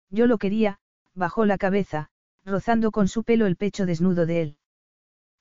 Yo 0.10 0.28
lo 0.28 0.38
quería, 0.38 0.80
bajó 1.14 1.46
la 1.46 1.58
cabeza, 1.58 2.10
rozando 2.46 2.92
con 2.92 3.08
su 3.08 3.24
pelo 3.24 3.46
el 3.46 3.58
pecho 3.58 3.86
desnudo 3.86 4.26
de 4.26 4.42
él. 4.42 4.58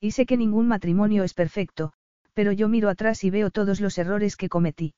Y 0.01 0.11
sé 0.11 0.27
que 0.27 0.37
ningún 0.37 0.69
matrimonio 0.69 1.25
es 1.25 1.35
perfecto, 1.35 1.93
pero 2.35 2.53
yo 2.53 2.69
miro 2.69 2.89
atrás 2.89 3.25
y 3.25 3.31
veo 3.31 3.51
todos 3.51 3.81
los 3.81 3.97
errores 3.99 4.37
que 4.37 4.49
cometí. 4.49 4.95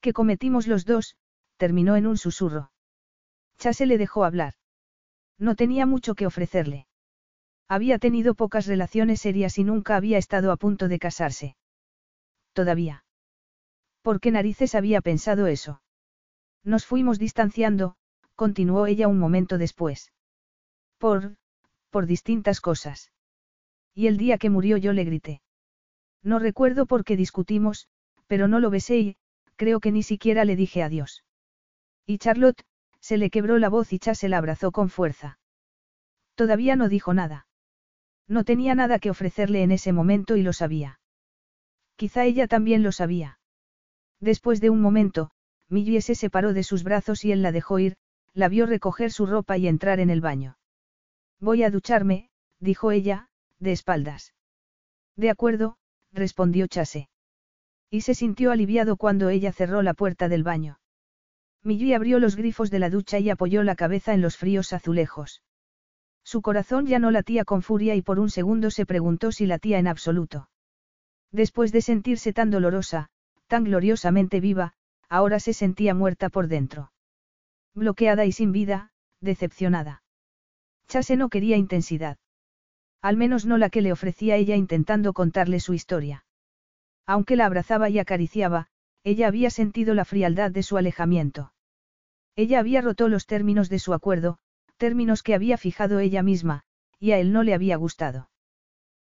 Que 0.00 0.12
cometimos 0.12 0.66
los 0.66 0.84
dos, 0.84 1.16
terminó 1.56 1.96
en 1.96 2.06
un 2.06 2.16
susurro. 2.16 2.70
Chase 3.58 3.86
le 3.86 3.98
dejó 3.98 4.24
hablar. 4.24 4.54
No 5.38 5.54
tenía 5.54 5.86
mucho 5.86 6.14
que 6.14 6.26
ofrecerle. 6.26 6.86
Había 7.68 7.98
tenido 7.98 8.34
pocas 8.34 8.66
relaciones 8.66 9.20
serias 9.20 9.58
y 9.58 9.64
nunca 9.64 9.96
había 9.96 10.18
estado 10.18 10.52
a 10.52 10.56
punto 10.56 10.88
de 10.88 10.98
casarse. 10.98 11.56
Todavía. 12.52 13.04
¿Por 14.02 14.20
qué 14.20 14.30
narices 14.30 14.74
había 14.74 15.00
pensado 15.00 15.48
eso? 15.48 15.82
Nos 16.62 16.86
fuimos 16.86 17.18
distanciando, 17.18 17.96
continuó 18.36 18.86
ella 18.86 19.08
un 19.08 19.18
momento 19.18 19.58
después. 19.58 20.12
Por, 20.98 21.36
por 21.90 22.06
distintas 22.06 22.60
cosas. 22.60 23.10
Y 23.94 24.06
el 24.06 24.18
día 24.18 24.38
que 24.38 24.50
murió 24.50 24.76
yo 24.76 24.92
le 24.92 25.04
grité. 25.04 25.42
No 26.22 26.38
recuerdo 26.38 26.86
por 26.86 27.04
qué 27.04 27.16
discutimos, 27.16 27.88
pero 28.26 28.46
no 28.46 28.60
lo 28.60 28.70
besé 28.70 28.98
y, 28.98 29.16
creo 29.56 29.80
que 29.80 29.92
ni 29.92 30.02
siquiera 30.02 30.44
le 30.44 30.56
dije 30.56 30.82
adiós. 30.82 31.24
Y 32.04 32.18
Charlotte, 32.18 32.64
se 33.00 33.16
le 33.16 33.30
quebró 33.30 33.58
la 33.58 33.68
voz 33.68 33.92
y 33.92 33.98
Chase 33.98 34.28
la 34.28 34.38
abrazó 34.38 34.72
con 34.72 34.90
fuerza. 34.90 35.38
Todavía 36.34 36.76
no 36.76 36.88
dijo 36.88 37.14
nada. 37.14 37.46
No 38.28 38.44
tenía 38.44 38.74
nada 38.74 38.98
que 38.98 39.10
ofrecerle 39.10 39.62
en 39.62 39.70
ese 39.70 39.92
momento 39.92 40.36
y 40.36 40.42
lo 40.42 40.52
sabía. 40.52 41.00
Quizá 41.96 42.24
ella 42.24 42.46
también 42.46 42.82
lo 42.82 42.92
sabía. 42.92 43.38
Después 44.20 44.60
de 44.60 44.70
un 44.70 44.80
momento, 44.80 45.30
Millie 45.68 46.02
se 46.02 46.14
separó 46.14 46.52
de 46.52 46.62
sus 46.62 46.82
brazos 46.82 47.24
y 47.24 47.32
él 47.32 47.42
la 47.42 47.52
dejó 47.52 47.78
ir, 47.78 47.96
la 48.36 48.50
vio 48.50 48.66
recoger 48.66 49.10
su 49.10 49.24
ropa 49.24 49.56
y 49.56 49.66
entrar 49.66 49.98
en 49.98 50.10
el 50.10 50.20
baño. 50.20 50.58
Voy 51.40 51.62
a 51.62 51.70
ducharme, 51.70 52.28
dijo 52.60 52.92
ella, 52.92 53.30
de 53.58 53.72
espaldas. 53.72 54.34
De 55.16 55.30
acuerdo, 55.30 55.78
respondió 56.12 56.66
Chase. 56.66 57.08
Y 57.90 58.02
se 58.02 58.14
sintió 58.14 58.52
aliviado 58.52 58.98
cuando 58.98 59.30
ella 59.30 59.52
cerró 59.52 59.80
la 59.80 59.94
puerta 59.94 60.28
del 60.28 60.42
baño. 60.42 60.78
Millie 61.62 61.94
abrió 61.94 62.18
los 62.18 62.36
grifos 62.36 62.70
de 62.70 62.78
la 62.78 62.90
ducha 62.90 63.18
y 63.18 63.30
apoyó 63.30 63.62
la 63.62 63.74
cabeza 63.74 64.12
en 64.12 64.20
los 64.20 64.36
fríos 64.36 64.74
azulejos. 64.74 65.42
Su 66.22 66.42
corazón 66.42 66.84
ya 66.84 66.98
no 66.98 67.10
latía 67.10 67.46
con 67.46 67.62
furia 67.62 67.94
y 67.94 68.02
por 68.02 68.18
un 68.18 68.28
segundo 68.28 68.70
se 68.70 68.84
preguntó 68.84 69.32
si 69.32 69.46
latía 69.46 69.78
en 69.78 69.86
absoluto. 69.86 70.50
Después 71.32 71.72
de 71.72 71.80
sentirse 71.80 72.34
tan 72.34 72.50
dolorosa, 72.50 73.08
tan 73.46 73.64
gloriosamente 73.64 74.40
viva, 74.40 74.74
ahora 75.08 75.40
se 75.40 75.54
sentía 75.54 75.94
muerta 75.94 76.28
por 76.28 76.48
dentro. 76.48 76.92
Bloqueada 77.76 78.24
y 78.24 78.32
sin 78.32 78.52
vida, 78.52 78.90
decepcionada. 79.20 80.02
Chase 80.88 81.16
no 81.16 81.28
quería 81.28 81.58
intensidad. 81.58 82.16
Al 83.02 83.18
menos 83.18 83.44
no 83.44 83.58
la 83.58 83.68
que 83.68 83.82
le 83.82 83.92
ofrecía 83.92 84.36
ella 84.36 84.56
intentando 84.56 85.12
contarle 85.12 85.60
su 85.60 85.74
historia. 85.74 86.24
Aunque 87.04 87.36
la 87.36 87.44
abrazaba 87.44 87.90
y 87.90 87.98
acariciaba, 87.98 88.68
ella 89.04 89.28
había 89.28 89.50
sentido 89.50 89.92
la 89.92 90.06
frialdad 90.06 90.50
de 90.50 90.62
su 90.62 90.78
alejamiento. 90.78 91.52
Ella 92.34 92.60
había 92.60 92.80
roto 92.80 93.08
los 93.08 93.26
términos 93.26 93.68
de 93.68 93.78
su 93.78 93.92
acuerdo, 93.92 94.38
términos 94.78 95.22
que 95.22 95.34
había 95.34 95.58
fijado 95.58 96.00
ella 96.00 96.22
misma, 96.22 96.64
y 96.98 97.12
a 97.12 97.18
él 97.18 97.30
no 97.30 97.42
le 97.42 97.52
había 97.52 97.76
gustado. 97.76 98.30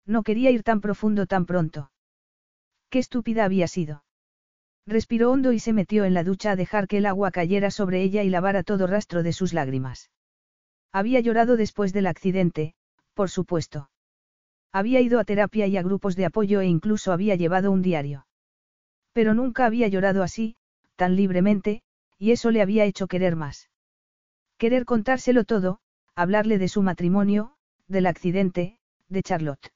No 0.07 0.23
quería 0.23 0.53
ir 0.53 0.63
tan 0.63 0.81
profundo 0.81 1.27
tan 1.27 1.45
pronto. 1.45 1.91
Qué 2.89 3.01
estúpida 3.01 3.45
había 3.45 3.67
sido. 3.67 4.05
Respiró 4.87 5.31
hondo 5.31 5.53
y 5.53 5.59
se 5.59 5.73
metió 5.73 6.05
en 6.05 6.15
la 6.15 6.25
ducha 6.25 6.53
a 6.53 6.57
dejar 6.57 6.89
que 6.89 6.99
el 6.99 7.07
agua 7.07 7.31
cayera 7.31 7.71
sobre 7.71 8.03
ella 8.03 8.23
y 8.23 8.31
lavara 8.31 8.63
todo 8.63 8.87
rastro 8.87 9.23
de 9.23 9.33
sus 9.33 9.53
lágrimas. 9.53 10.11
Había 10.93 11.21
llorado 11.21 11.57
después 11.57 11.93
del 11.93 12.07
accidente, 12.07 12.75
por 13.15 13.31
supuesto. 13.31 13.91
Había 14.73 15.01
ido 15.01 15.21
a 15.21 15.25
terapia 15.25 15.67
y 15.67 15.77
a 15.77 15.83
grupos 15.83 16.17
de 16.17 16.25
apoyo 16.25 16.61
e 16.61 16.67
incluso 16.67 17.13
había 17.13 17.35
llevado 17.37 17.71
un 17.71 17.83
diario. 17.83 18.27
Pero 19.13 19.35
nunca 19.35 19.67
había 19.67 19.89
llorado 19.89 20.23
así, 20.23 20.57
tan 20.97 21.17
libremente, 21.17 21.83
y 22.19 22.33
eso 22.33 22.51
le 22.51 22.63
había 22.63 22.85
hecho 22.85 23.07
querer 23.07 23.37
más. 23.37 23.71
Querer 24.59 24.85
contárselo 24.85 25.45
todo, 25.45 25.81
hablarle 26.15 26.59
de 26.59 26.69
su 26.69 26.83
matrimonio, 26.83 27.55
del 27.89 28.07
accidente, 28.07 28.79
de 29.09 29.23
Charlotte. 29.23 29.73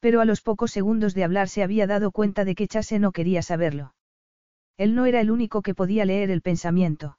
Pero 0.00 0.20
a 0.20 0.24
los 0.24 0.40
pocos 0.40 0.70
segundos 0.70 1.14
de 1.14 1.24
hablar 1.24 1.48
se 1.48 1.62
había 1.62 1.86
dado 1.86 2.10
cuenta 2.10 2.44
de 2.44 2.54
que 2.54 2.66
Chase 2.66 2.98
no 2.98 3.12
quería 3.12 3.42
saberlo. 3.42 3.94
Él 4.80 4.94
no 4.94 5.04
era 5.04 5.20
el 5.20 5.30
único 5.30 5.60
que 5.60 5.74
podía 5.74 6.06
leer 6.06 6.30
el 6.30 6.40
pensamiento. 6.40 7.18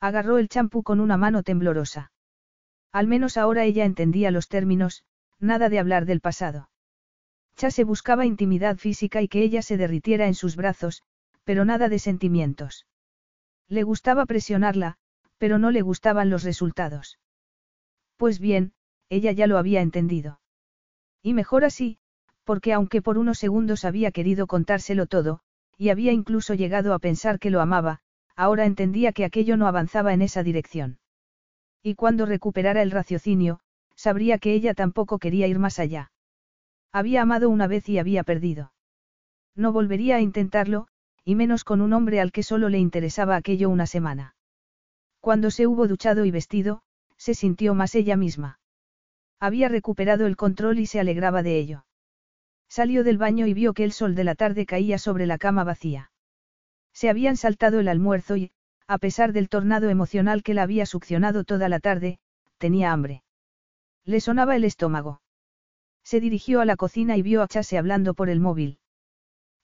Agarró 0.00 0.38
el 0.38 0.48
champú 0.48 0.82
con 0.82 0.98
una 0.98 1.18
mano 1.18 1.42
temblorosa. 1.42 2.10
Al 2.90 3.06
menos 3.06 3.36
ahora 3.36 3.64
ella 3.64 3.84
entendía 3.84 4.30
los 4.30 4.48
términos, 4.48 5.04
nada 5.38 5.68
de 5.68 5.78
hablar 5.78 6.06
del 6.06 6.22
pasado. 6.22 6.70
Chase 7.54 7.84
buscaba 7.84 8.24
intimidad 8.24 8.78
física 8.78 9.20
y 9.20 9.28
que 9.28 9.42
ella 9.42 9.60
se 9.60 9.76
derritiera 9.76 10.26
en 10.26 10.32
sus 10.32 10.56
brazos, 10.56 11.02
pero 11.44 11.66
nada 11.66 11.90
de 11.90 11.98
sentimientos. 11.98 12.86
Le 13.68 13.82
gustaba 13.82 14.24
presionarla, 14.24 14.96
pero 15.36 15.58
no 15.58 15.70
le 15.72 15.82
gustaban 15.82 16.30
los 16.30 16.44
resultados. 16.44 17.18
Pues 18.16 18.38
bien, 18.38 18.72
ella 19.10 19.32
ya 19.32 19.46
lo 19.46 19.58
había 19.58 19.82
entendido. 19.82 20.40
Y 21.20 21.34
mejor 21.34 21.66
así, 21.66 21.98
porque 22.44 22.72
aunque 22.72 23.02
por 23.02 23.18
unos 23.18 23.36
segundos 23.36 23.84
había 23.84 24.12
querido 24.12 24.46
contárselo 24.46 25.04
todo, 25.04 25.42
y 25.80 25.88
había 25.88 26.12
incluso 26.12 26.52
llegado 26.52 26.92
a 26.92 26.98
pensar 26.98 27.38
que 27.38 27.48
lo 27.48 27.62
amaba, 27.62 28.00
ahora 28.36 28.66
entendía 28.66 29.12
que 29.12 29.24
aquello 29.24 29.56
no 29.56 29.66
avanzaba 29.66 30.12
en 30.12 30.20
esa 30.20 30.42
dirección. 30.42 30.98
Y 31.82 31.94
cuando 31.94 32.26
recuperara 32.26 32.82
el 32.82 32.90
raciocinio, 32.90 33.60
sabría 33.96 34.36
que 34.36 34.52
ella 34.52 34.74
tampoco 34.74 35.18
quería 35.18 35.46
ir 35.46 35.58
más 35.58 35.78
allá. 35.78 36.12
Había 36.92 37.22
amado 37.22 37.48
una 37.48 37.66
vez 37.66 37.88
y 37.88 37.98
había 37.98 38.24
perdido. 38.24 38.74
No 39.56 39.72
volvería 39.72 40.16
a 40.16 40.20
intentarlo, 40.20 40.86
y 41.24 41.34
menos 41.34 41.64
con 41.64 41.80
un 41.80 41.94
hombre 41.94 42.20
al 42.20 42.30
que 42.30 42.42
solo 42.42 42.68
le 42.68 42.78
interesaba 42.78 43.36
aquello 43.36 43.70
una 43.70 43.86
semana. 43.86 44.34
Cuando 45.18 45.50
se 45.50 45.66
hubo 45.66 45.88
duchado 45.88 46.26
y 46.26 46.30
vestido, 46.30 46.82
se 47.16 47.32
sintió 47.32 47.74
más 47.74 47.94
ella 47.94 48.18
misma. 48.18 48.60
Había 49.38 49.70
recuperado 49.70 50.26
el 50.26 50.36
control 50.36 50.78
y 50.78 50.84
se 50.84 51.00
alegraba 51.00 51.42
de 51.42 51.58
ello. 51.58 51.84
Salió 52.70 53.02
del 53.02 53.18
baño 53.18 53.48
y 53.48 53.52
vio 53.52 53.74
que 53.74 53.82
el 53.82 53.90
sol 53.90 54.14
de 54.14 54.22
la 54.22 54.36
tarde 54.36 54.64
caía 54.64 54.96
sobre 54.96 55.26
la 55.26 55.38
cama 55.38 55.64
vacía. 55.64 56.12
Se 56.92 57.10
habían 57.10 57.36
saltado 57.36 57.80
el 57.80 57.88
almuerzo 57.88 58.36
y, 58.36 58.52
a 58.86 58.98
pesar 58.98 59.32
del 59.32 59.48
tornado 59.48 59.90
emocional 59.90 60.44
que 60.44 60.54
la 60.54 60.62
había 60.62 60.86
succionado 60.86 61.42
toda 61.42 61.68
la 61.68 61.80
tarde, 61.80 62.20
tenía 62.58 62.92
hambre. 62.92 63.24
Le 64.04 64.20
sonaba 64.20 64.54
el 64.54 64.62
estómago. 64.62 65.20
Se 66.04 66.20
dirigió 66.20 66.60
a 66.60 66.64
la 66.64 66.76
cocina 66.76 67.16
y 67.16 67.22
vio 67.22 67.42
a 67.42 67.48
Chase 67.48 67.76
hablando 67.76 68.14
por 68.14 68.30
el 68.30 68.38
móvil. 68.38 68.78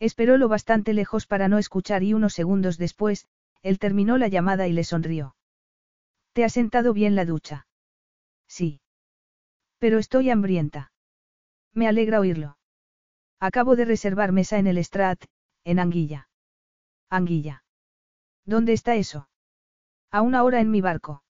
Esperó 0.01 0.37
lo 0.37 0.49
bastante 0.49 0.93
lejos 0.93 1.27
para 1.27 1.47
no 1.47 1.59
escuchar 1.59 2.03
y 2.03 2.13
unos 2.13 2.35
segundos 2.35 2.77
después, 2.77 3.29
él 3.63 3.79
terminó 3.79 4.19
la 4.19 4.27
llamada 4.27 4.67
y 4.67 4.73
le 4.73 4.83
sonrió. 4.83 5.37
¿Te 6.33 6.45
ha 6.45 6.49
sentado 6.49 6.93
bien 6.93 7.15
la 7.15 7.25
ducha? 7.25 7.69
Sí. 8.49 8.81
Pero 9.79 9.99
estoy 9.99 10.29
hambrienta. 10.29 10.91
Me 11.73 11.87
alegra 11.87 12.21
oírlo. 12.21 12.56
Acabo 13.41 13.77
de 13.77 13.85
reservar 13.85 14.33
mesa 14.33 14.59
en 14.59 14.67
el 14.67 14.83
Strat, 14.83 15.25
en 15.65 15.79
Anguilla. 15.79 16.29
Anguilla. 17.11 17.65
¿Dónde 18.45 18.73
está 18.73 18.95
eso? 18.95 19.29
A 20.11 20.23
una 20.23 20.43
hora 20.43 20.61
en 20.61 20.71
mi 20.71 20.81
barco. 20.81 21.23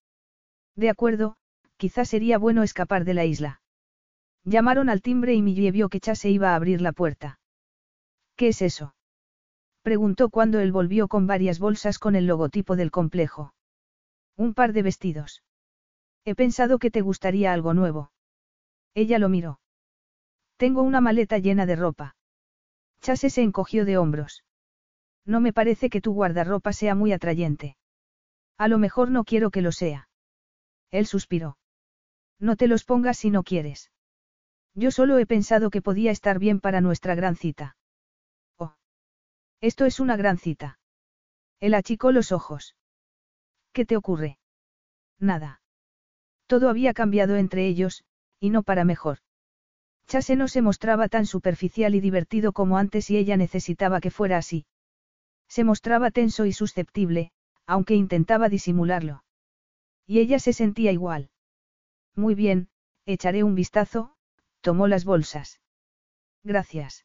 De 0.77 0.91
acuerdo, 0.91 1.37
quizás 1.77 2.09
sería 2.09 2.39
bueno 2.39 2.63
escapar 2.63 3.05
de 3.05 3.15
la 3.15 3.25
isla. 3.25 3.61
Llamaron 4.45 4.89
al 4.89 5.03
timbre 5.03 5.35
y 5.35 5.43
Millie 5.43 5.73
vio 5.73 5.89
que 5.89 6.01
Chase 6.01 6.31
iba 6.31 6.53
a 6.53 6.55
abrir 6.55 6.81
la 6.81 6.93
puerta. 6.93 7.41
¿Qué 8.37 8.49
es 8.49 8.63
eso? 8.63 8.95
Preguntó 9.83 10.31
cuando 10.31 10.61
él 10.61 10.73
volvió 10.73 11.09
con 11.09 11.27
varias 11.27 11.59
bolsas 11.59 11.99
con 11.99 12.15
el 12.15 12.27
logotipo 12.27 12.77
del 12.77 12.91
complejo. 12.91 13.55
Un 14.37 14.55
par 14.55 14.73
de 14.73 14.83
vestidos. 14.83 15.43
He 16.25 16.35
pensado 16.35 16.79
que 16.79 16.91
te 16.91 17.01
gustaría 17.01 17.53
algo 17.53 17.73
nuevo. 17.73 18.13
Ella 18.95 19.19
lo 19.19 19.29
miró. 19.29 19.61
Tengo 20.57 20.83
una 20.83 21.01
maleta 21.01 21.39
llena 21.39 21.67
de 21.67 21.77
ropa. 21.77 22.17
Chase 23.01 23.31
se 23.31 23.43
encogió 23.43 23.85
de 23.85 23.99
hombros. 23.99 24.45
No 25.25 25.41
me 25.41 25.53
parece 25.53 25.91
que 25.91 26.01
tu 26.01 26.13
guardarropa 26.13 26.73
sea 26.73 26.95
muy 26.95 27.13
atrayente. 27.13 27.77
A 28.57 28.69
lo 28.69 28.79
mejor 28.79 29.11
no 29.11 29.25
quiero 29.25 29.51
que 29.51 29.61
lo 29.61 29.73
sea. 29.73 30.09
Él 30.91 31.07
suspiró. 31.07 31.59
No 32.39 32.57
te 32.57 32.69
los 32.69 32.85
pongas 32.85 33.19
si 33.19 33.31
no 33.31 33.43
quieres. 33.43 33.91
Yo 34.75 34.91
solo 34.91 35.19
he 35.19 35.27
pensado 35.27 35.71
que 35.71 35.83
podía 35.83 36.11
estar 36.11 36.39
bien 36.39 36.61
para 36.61 36.81
nuestra 36.81 37.15
gran 37.15 37.37
cita. 37.37 37.77
Oh. 38.57 38.75
Esto 39.61 39.85
es 39.85 40.01
una 40.01 40.17
gran 40.17 40.39
cita. 40.39 40.79
Él 41.61 41.75
achicó 41.75 42.13
los 42.13 42.33
ojos. 42.33 42.77
¿Qué 43.73 43.85
te 43.85 43.97
ocurre? 43.97 44.39
Nada. 45.19 45.61
Todo 46.47 46.69
había 46.69 46.95
cambiado 46.95 47.37
entre 47.37 47.67
ellos, 47.67 48.05
y 48.39 48.51
no 48.51 48.63
para 48.63 48.85
mejor. 48.85 49.19
Chase 50.07 50.37
no 50.37 50.49
se 50.49 50.63
mostraba 50.63 51.09
tan 51.09 51.27
superficial 51.27 51.95
y 51.95 52.01
divertido 52.01 52.53
como 52.53 52.79
antes 52.79 53.11
y 53.11 53.17
ella 53.17 53.37
necesitaba 53.37 54.01
que 54.01 54.11
fuera 54.11 54.39
así. 54.39 54.67
Se 55.49 55.65
mostraba 55.65 56.11
tenso 56.11 56.47
y 56.47 56.53
susceptible, 56.53 57.33
aunque 57.67 57.95
intentaba 57.95 58.49
disimularlo. 58.49 59.25
Y 60.07 60.21
ella 60.21 60.39
se 60.39 60.53
sentía 60.53 60.93
igual. 60.93 61.31
Muy 62.15 62.35
bien, 62.35 62.69
echaré 63.05 63.43
un 63.43 63.55
vistazo, 63.55 64.15
tomó 64.61 64.87
las 64.87 65.05
bolsas. 65.05 65.61
Gracias. 66.45 67.05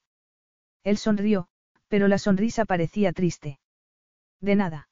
Él 0.83 0.97
sonrió, 0.97 1.47
pero 1.87 2.07
la 2.07 2.19
sonrisa 2.19 2.65
parecía 2.65 3.11
triste. 3.11 3.59
De 4.39 4.55
nada. 4.55 4.89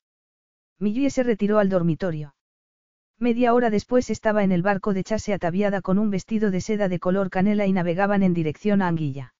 Millie 0.79 1.09
se 1.09 1.23
retiró 1.23 1.59
al 1.59 1.69
dormitorio. 1.69 2.33
Media 3.21 3.53
hora 3.53 3.69
después 3.69 4.09
estaba 4.09 4.45
en 4.45 4.53
el 4.53 4.61
barco 4.61 4.93
de 4.93 5.03
Chase 5.03 5.33
ataviada 5.33 5.81
con 5.81 5.99
un 5.99 6.09
vestido 6.09 6.51
de 6.51 6.61
seda 6.61 6.87
de 6.87 6.99
color 6.99 7.29
canela 7.29 7.65
y 7.65 7.73
navegaban 7.73 8.23
en 8.23 8.33
dirección 8.33 8.81
a 8.81 8.87
Anguilla. 8.87 9.33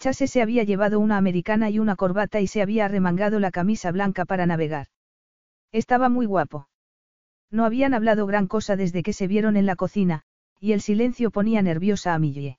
Chase 0.00 0.26
se 0.26 0.42
había 0.42 0.64
llevado 0.64 0.98
una 0.98 1.16
americana 1.16 1.70
y 1.70 1.78
una 1.78 1.94
corbata 1.94 2.40
y 2.40 2.48
se 2.48 2.60
había 2.60 2.86
arremangado 2.86 3.38
la 3.38 3.52
camisa 3.52 3.92
blanca 3.92 4.24
para 4.24 4.46
navegar. 4.46 4.88
Estaba 5.70 6.08
muy 6.08 6.26
guapo. 6.26 6.68
No 7.52 7.64
habían 7.64 7.94
hablado 7.94 8.26
gran 8.26 8.48
cosa 8.48 8.74
desde 8.74 9.04
que 9.04 9.12
se 9.12 9.28
vieron 9.28 9.56
en 9.56 9.66
la 9.66 9.76
cocina, 9.76 10.24
y 10.58 10.72
el 10.72 10.80
silencio 10.80 11.30
ponía 11.30 11.62
nerviosa 11.62 12.14
a 12.14 12.18
Millie. 12.18 12.58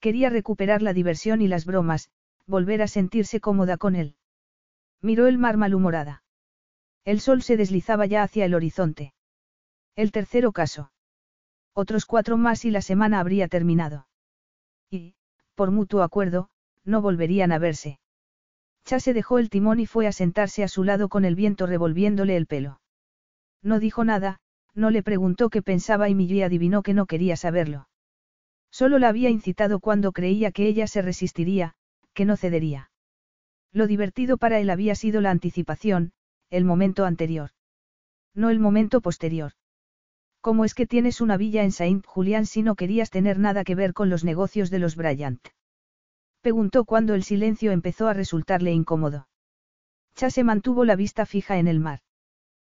Quería 0.00 0.30
recuperar 0.30 0.82
la 0.82 0.92
diversión 0.92 1.40
y 1.40 1.46
las 1.46 1.64
bromas, 1.64 2.10
volver 2.44 2.82
a 2.82 2.88
sentirse 2.88 3.38
cómoda 3.38 3.76
con 3.76 3.94
él. 3.94 4.16
Miró 5.00 5.28
el 5.28 5.38
mar 5.38 5.56
malhumorada. 5.56 6.24
El 7.04 7.20
sol 7.20 7.42
se 7.42 7.56
deslizaba 7.56 8.06
ya 8.06 8.24
hacia 8.24 8.46
el 8.46 8.54
horizonte. 8.54 9.13
El 9.96 10.10
tercero 10.12 10.52
caso. 10.52 10.90
Otros 11.72 12.06
cuatro 12.06 12.36
más 12.36 12.64
y 12.64 12.70
la 12.70 12.82
semana 12.82 13.20
habría 13.20 13.48
terminado. 13.48 14.06
Y, 14.90 15.14
por 15.54 15.70
mutuo 15.70 16.02
acuerdo, 16.02 16.50
no 16.84 17.00
volverían 17.00 17.52
a 17.52 17.58
verse. 17.58 17.98
Chase 18.84 19.14
dejó 19.14 19.38
el 19.38 19.50
timón 19.50 19.80
y 19.80 19.86
fue 19.86 20.06
a 20.06 20.12
sentarse 20.12 20.62
a 20.62 20.68
su 20.68 20.84
lado 20.84 21.08
con 21.08 21.24
el 21.24 21.34
viento 21.34 21.66
revolviéndole 21.66 22.36
el 22.36 22.46
pelo. 22.46 22.80
No 23.62 23.78
dijo 23.78 24.04
nada, 24.04 24.40
no 24.74 24.90
le 24.90 25.02
preguntó 25.02 25.48
qué 25.48 25.62
pensaba 25.62 26.08
y 26.08 26.14
Millie 26.14 26.44
adivinó 26.44 26.82
que 26.82 26.92
no 26.92 27.06
quería 27.06 27.36
saberlo. 27.36 27.88
Solo 28.70 28.98
la 28.98 29.08
había 29.08 29.30
incitado 29.30 29.80
cuando 29.80 30.12
creía 30.12 30.50
que 30.50 30.66
ella 30.66 30.86
se 30.86 31.00
resistiría, 31.00 31.74
que 32.12 32.24
no 32.24 32.36
cedería. 32.36 32.90
Lo 33.72 33.86
divertido 33.86 34.36
para 34.36 34.58
él 34.58 34.70
había 34.70 34.94
sido 34.94 35.20
la 35.20 35.30
anticipación, 35.30 36.12
el 36.50 36.64
momento 36.64 37.04
anterior. 37.04 37.50
No 38.34 38.50
el 38.50 38.58
momento 38.58 39.00
posterior. 39.00 39.52
¿Cómo 40.44 40.66
es 40.66 40.74
que 40.74 40.86
tienes 40.86 41.22
una 41.22 41.38
villa 41.38 41.62
en 41.62 41.72
Saint 41.72 42.04
Julian 42.04 42.44
si 42.44 42.62
no 42.62 42.74
querías 42.74 43.08
tener 43.08 43.38
nada 43.38 43.64
que 43.64 43.74
ver 43.74 43.94
con 43.94 44.10
los 44.10 44.24
negocios 44.24 44.68
de 44.68 44.78
los 44.78 44.94
Bryant? 44.94 45.40
Preguntó 46.42 46.84
cuando 46.84 47.14
el 47.14 47.22
silencio 47.22 47.72
empezó 47.72 48.08
a 48.08 48.12
resultarle 48.12 48.70
incómodo. 48.70 49.26
Chase 50.16 50.44
mantuvo 50.44 50.84
la 50.84 50.96
vista 50.96 51.24
fija 51.24 51.56
en 51.56 51.66
el 51.66 51.80
mar. 51.80 52.00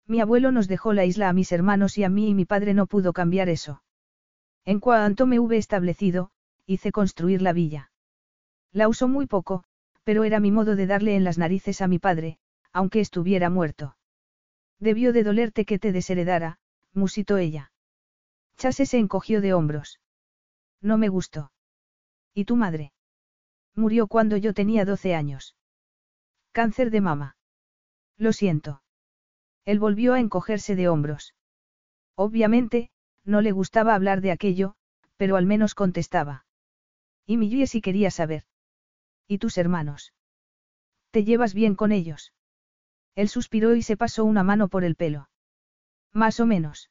Mi 0.06 0.22
abuelo 0.22 0.52
nos 0.52 0.68
dejó 0.68 0.94
la 0.94 1.06
isla 1.06 1.28
a 1.28 1.34
mis 1.34 1.52
hermanos 1.52 1.98
y 1.98 2.04
a 2.04 2.10
mí 2.10 2.30
y 2.30 2.36
mi 2.36 2.46
padre 2.46 2.76
no 2.76 2.86
pudo 2.86 3.14
cambiar 3.14 3.50
eso. 3.50 3.82
En 4.64 4.80
cuanto 4.80 5.26
me 5.26 5.40
hube 5.40 5.58
establecido, 5.58 6.30
hice 6.68 6.92
construir 6.92 7.42
la 7.42 7.52
villa. 7.52 7.90
La 8.74 8.88
usó 8.88 9.08
muy 9.08 9.26
poco, 9.26 9.64
pero 10.04 10.24
era 10.24 10.40
mi 10.40 10.52
modo 10.52 10.76
de 10.76 10.86
darle 10.86 11.16
en 11.16 11.24
las 11.24 11.40
narices 11.40 11.82
a 11.82 11.88
mi 11.88 11.98
padre, 11.98 12.38
aunque 12.72 13.00
estuviera 13.00 13.50
muerto. 13.50 13.98
Debió 14.80 15.14
de 15.14 15.24
dolerte 15.24 15.66
que 15.66 15.80
te 15.80 15.92
desheredara, 15.92 16.60
musitó 16.96 17.38
ella. 17.38 17.72
Chase 18.58 18.86
se 18.86 18.98
encogió 18.98 19.42
de 19.42 19.54
hombros. 19.54 20.00
No 20.82 20.98
me 20.98 21.10
gustó. 21.10 21.52
¿Y 22.34 22.46
tu 22.46 22.56
madre? 22.56 22.94
Murió 23.76 24.08
cuando 24.08 24.38
yo 24.38 24.54
tenía 24.54 24.86
12 24.86 25.14
años. 25.14 25.56
Cáncer 26.52 26.90
de 26.90 27.02
mama. 27.02 27.38
Lo 28.18 28.32
siento. 28.32 28.82
Él 29.66 29.80
volvió 29.80 30.14
a 30.14 30.20
encogerse 30.20 30.76
de 30.76 30.88
hombros. 30.88 31.36
Obviamente, 32.16 32.90
no 33.26 33.42
le 33.42 33.52
gustaba 33.52 33.96
hablar 33.96 34.22
de 34.22 34.32
aquello, 34.32 34.76
pero 35.18 35.36
al 35.36 35.46
menos 35.46 35.76
contestaba. 35.76 36.46
Y 37.26 37.38
Millie 37.38 37.68
si 37.68 37.82
quería 37.82 38.12
saber. 38.12 38.46
¿Y 39.28 39.40
tus 39.40 39.58
hermanos? 39.58 40.14
¿Te 41.12 41.24
llevas 41.24 41.54
bien 41.54 41.76
con 41.76 41.92
ellos? 41.92 42.34
Él 43.16 43.30
suspiró 43.30 43.76
y 43.76 43.82
se 43.82 43.98
pasó 43.98 44.24
una 44.24 44.44
mano 44.44 44.68
por 44.68 44.84
el 44.84 44.96
pelo. 44.96 45.30
Más 46.16 46.40
o 46.40 46.46
menos. 46.46 46.90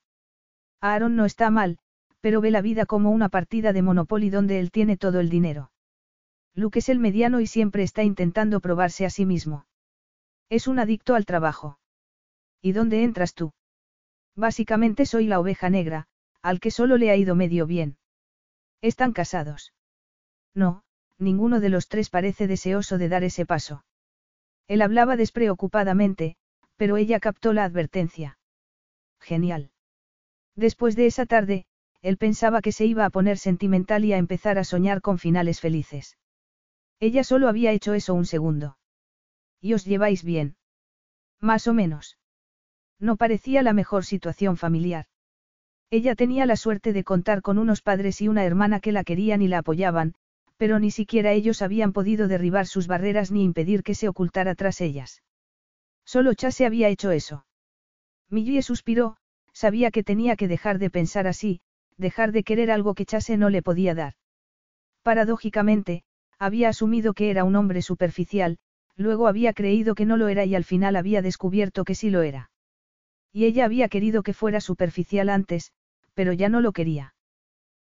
Aaron 0.82 1.16
no 1.16 1.24
está 1.24 1.50
mal, 1.50 1.78
pero 2.20 2.42
ve 2.42 2.50
la 2.50 2.60
vida 2.60 2.84
como 2.84 3.10
una 3.10 3.30
partida 3.30 3.72
de 3.72 3.80
Monopoly 3.80 4.28
donde 4.28 4.60
él 4.60 4.70
tiene 4.70 4.98
todo 4.98 5.18
el 5.18 5.30
dinero. 5.30 5.72
Luke 6.54 6.78
es 6.78 6.90
el 6.90 6.98
mediano 6.98 7.40
y 7.40 7.46
siempre 7.46 7.82
está 7.82 8.02
intentando 8.02 8.60
probarse 8.60 9.06
a 9.06 9.10
sí 9.10 9.24
mismo. 9.24 9.66
Es 10.50 10.68
un 10.68 10.78
adicto 10.78 11.14
al 11.14 11.24
trabajo. 11.24 11.78
¿Y 12.60 12.72
dónde 12.72 13.02
entras 13.02 13.32
tú? 13.32 13.54
Básicamente 14.36 15.06
soy 15.06 15.26
la 15.26 15.40
oveja 15.40 15.70
negra, 15.70 16.06
al 16.42 16.60
que 16.60 16.70
solo 16.70 16.98
le 16.98 17.10
ha 17.10 17.16
ido 17.16 17.34
medio 17.34 17.66
bien. 17.66 17.96
¿Están 18.82 19.12
casados? 19.12 19.72
No, 20.54 20.84
ninguno 21.18 21.60
de 21.60 21.70
los 21.70 21.88
tres 21.88 22.10
parece 22.10 22.46
deseoso 22.46 22.98
de 22.98 23.08
dar 23.08 23.24
ese 23.24 23.46
paso. 23.46 23.86
Él 24.68 24.82
hablaba 24.82 25.16
despreocupadamente, 25.16 26.36
pero 26.76 26.98
ella 26.98 27.20
captó 27.20 27.54
la 27.54 27.64
advertencia. 27.64 28.38
Genial. 29.24 29.70
Después 30.54 30.94
de 30.96 31.06
esa 31.06 31.24
tarde, 31.24 31.64
él 32.02 32.18
pensaba 32.18 32.60
que 32.60 32.72
se 32.72 32.84
iba 32.84 33.06
a 33.06 33.10
poner 33.10 33.38
sentimental 33.38 34.04
y 34.04 34.12
a 34.12 34.18
empezar 34.18 34.58
a 34.58 34.64
soñar 34.64 35.00
con 35.00 35.18
finales 35.18 35.60
felices. 35.60 36.18
Ella 37.00 37.24
solo 37.24 37.48
había 37.48 37.72
hecho 37.72 37.94
eso 37.94 38.12
un 38.14 38.26
segundo. 38.26 38.76
¿Y 39.60 39.72
os 39.72 39.86
lleváis 39.86 40.22
bien? 40.22 40.56
Más 41.40 41.66
o 41.66 41.72
menos. 41.72 42.18
No 43.00 43.16
parecía 43.16 43.62
la 43.62 43.72
mejor 43.72 44.04
situación 44.04 44.58
familiar. 44.58 45.06
Ella 45.90 46.14
tenía 46.14 46.44
la 46.44 46.56
suerte 46.56 46.92
de 46.92 47.04
contar 47.04 47.40
con 47.40 47.58
unos 47.58 47.80
padres 47.80 48.20
y 48.20 48.28
una 48.28 48.44
hermana 48.44 48.80
que 48.80 48.92
la 48.92 49.04
querían 49.04 49.40
y 49.40 49.48
la 49.48 49.58
apoyaban, 49.58 50.14
pero 50.56 50.78
ni 50.78 50.90
siquiera 50.90 51.32
ellos 51.32 51.62
habían 51.62 51.92
podido 51.92 52.28
derribar 52.28 52.66
sus 52.66 52.86
barreras 52.86 53.30
ni 53.30 53.42
impedir 53.42 53.82
que 53.82 53.94
se 53.94 54.08
ocultara 54.08 54.54
tras 54.54 54.80
ellas. 54.82 55.22
Solo 56.04 56.34
Chase 56.34 56.66
había 56.66 56.88
hecho 56.88 57.10
eso. 57.10 57.46
Millie 58.30 58.62
suspiró, 58.62 59.16
sabía 59.52 59.90
que 59.90 60.02
tenía 60.02 60.36
que 60.36 60.48
dejar 60.48 60.78
de 60.78 60.90
pensar 60.90 61.26
así, 61.26 61.60
dejar 61.96 62.32
de 62.32 62.42
querer 62.42 62.70
algo 62.70 62.94
que 62.94 63.06
Chase 63.06 63.36
no 63.36 63.50
le 63.50 63.62
podía 63.62 63.94
dar. 63.94 64.14
Paradójicamente, 65.02 66.02
había 66.38 66.68
asumido 66.68 67.14
que 67.14 67.30
era 67.30 67.44
un 67.44 67.56
hombre 67.56 67.82
superficial, 67.82 68.58
luego 68.96 69.28
había 69.28 69.52
creído 69.52 69.94
que 69.94 70.06
no 70.06 70.16
lo 70.16 70.28
era 70.28 70.44
y 70.44 70.54
al 70.54 70.64
final 70.64 70.96
había 70.96 71.22
descubierto 71.22 71.84
que 71.84 71.94
sí 71.94 72.10
lo 72.10 72.22
era. 72.22 72.50
Y 73.32 73.44
ella 73.44 73.64
había 73.64 73.88
querido 73.88 74.22
que 74.22 74.32
fuera 74.32 74.60
superficial 74.60 75.28
antes, 75.28 75.72
pero 76.14 76.32
ya 76.32 76.48
no 76.48 76.60
lo 76.60 76.72
quería. 76.72 77.14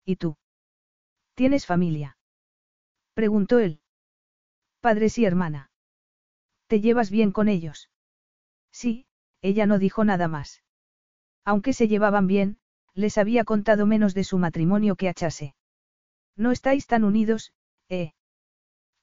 ¿Y 0.05 0.15
tú? 0.15 0.37
¿Tienes 1.35 1.65
familia? 1.65 2.17
Preguntó 3.13 3.59
él. 3.59 3.79
Padres 4.79 5.17
y 5.17 5.25
hermana. 5.25 5.71
¿Te 6.67 6.81
llevas 6.81 7.09
bien 7.09 7.31
con 7.31 7.47
ellos? 7.47 7.89
Sí, 8.71 9.05
ella 9.43 9.67
no 9.67 9.77
dijo 9.77 10.03
nada 10.03 10.27
más. 10.27 10.63
Aunque 11.45 11.73
se 11.73 11.87
llevaban 11.87 12.25
bien, 12.25 12.57
les 12.95 13.17
había 13.19 13.43
contado 13.43 13.85
menos 13.85 14.15
de 14.15 14.23
su 14.23 14.39
matrimonio 14.39 14.95
que 14.95 15.09
a 15.09 15.13
Chase. 15.13 15.53
No 16.35 16.51
estáis 16.51 16.87
tan 16.87 17.03
unidos, 17.03 17.53
¿eh? 17.89 18.13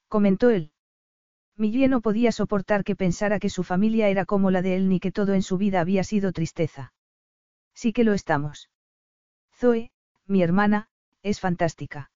Comentó 0.09 0.49
él. 0.49 0.71
Millie 1.55 1.87
no 1.87 2.01
podía 2.01 2.31
soportar 2.31 2.83
que 2.83 2.95
pensara 2.95 3.39
que 3.39 3.49
su 3.49 3.63
familia 3.63 4.09
era 4.09 4.25
como 4.25 4.51
la 4.51 4.61
de 4.61 4.75
él 4.75 4.89
ni 4.89 4.99
que 4.99 5.11
todo 5.11 5.33
en 5.33 5.43
su 5.43 5.57
vida 5.57 5.79
había 5.79 6.03
sido 6.03 6.31
tristeza. 6.31 6.91
Sí 7.75 7.93
que 7.93 8.03
lo 8.03 8.13
estamos. 8.13 8.69
Zoe, 9.53 9.91
mi 10.25 10.41
hermana, 10.41 10.89
es 11.21 11.39
fantástica. 11.39 12.11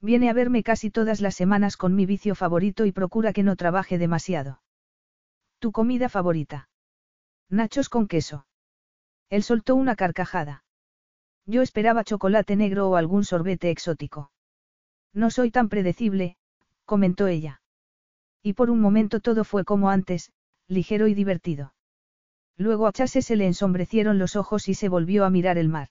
Viene 0.00 0.30
a 0.30 0.32
verme 0.32 0.62
casi 0.62 0.90
todas 0.90 1.20
las 1.20 1.34
semanas 1.34 1.76
con 1.76 1.94
mi 1.94 2.06
vicio 2.06 2.34
favorito 2.34 2.86
y 2.86 2.92
procura 2.92 3.32
que 3.32 3.42
no 3.42 3.56
trabaje 3.56 3.98
demasiado. 3.98 4.62
¿Tu 5.58 5.72
comida 5.72 6.08
favorita? 6.08 6.69
Nachos 7.50 7.88
con 7.88 8.06
queso. 8.06 8.46
Él 9.28 9.42
soltó 9.42 9.74
una 9.74 9.96
carcajada. 9.96 10.64
Yo 11.46 11.62
esperaba 11.62 12.04
chocolate 12.04 12.54
negro 12.54 12.88
o 12.88 12.94
algún 12.94 13.24
sorbete 13.24 13.70
exótico. 13.70 14.30
No 15.12 15.30
soy 15.30 15.50
tan 15.50 15.68
predecible, 15.68 16.36
comentó 16.84 17.26
ella. 17.26 17.60
Y 18.40 18.52
por 18.52 18.70
un 18.70 18.80
momento 18.80 19.18
todo 19.18 19.42
fue 19.42 19.64
como 19.64 19.90
antes, 19.90 20.32
ligero 20.68 21.08
y 21.08 21.14
divertido. 21.14 21.74
Luego 22.56 22.86
a 22.86 22.92
Chase 22.92 23.20
se 23.20 23.34
le 23.34 23.46
ensombrecieron 23.46 24.18
los 24.18 24.36
ojos 24.36 24.68
y 24.68 24.74
se 24.74 24.88
volvió 24.88 25.24
a 25.24 25.30
mirar 25.30 25.58
el 25.58 25.68
mar. 25.68 25.88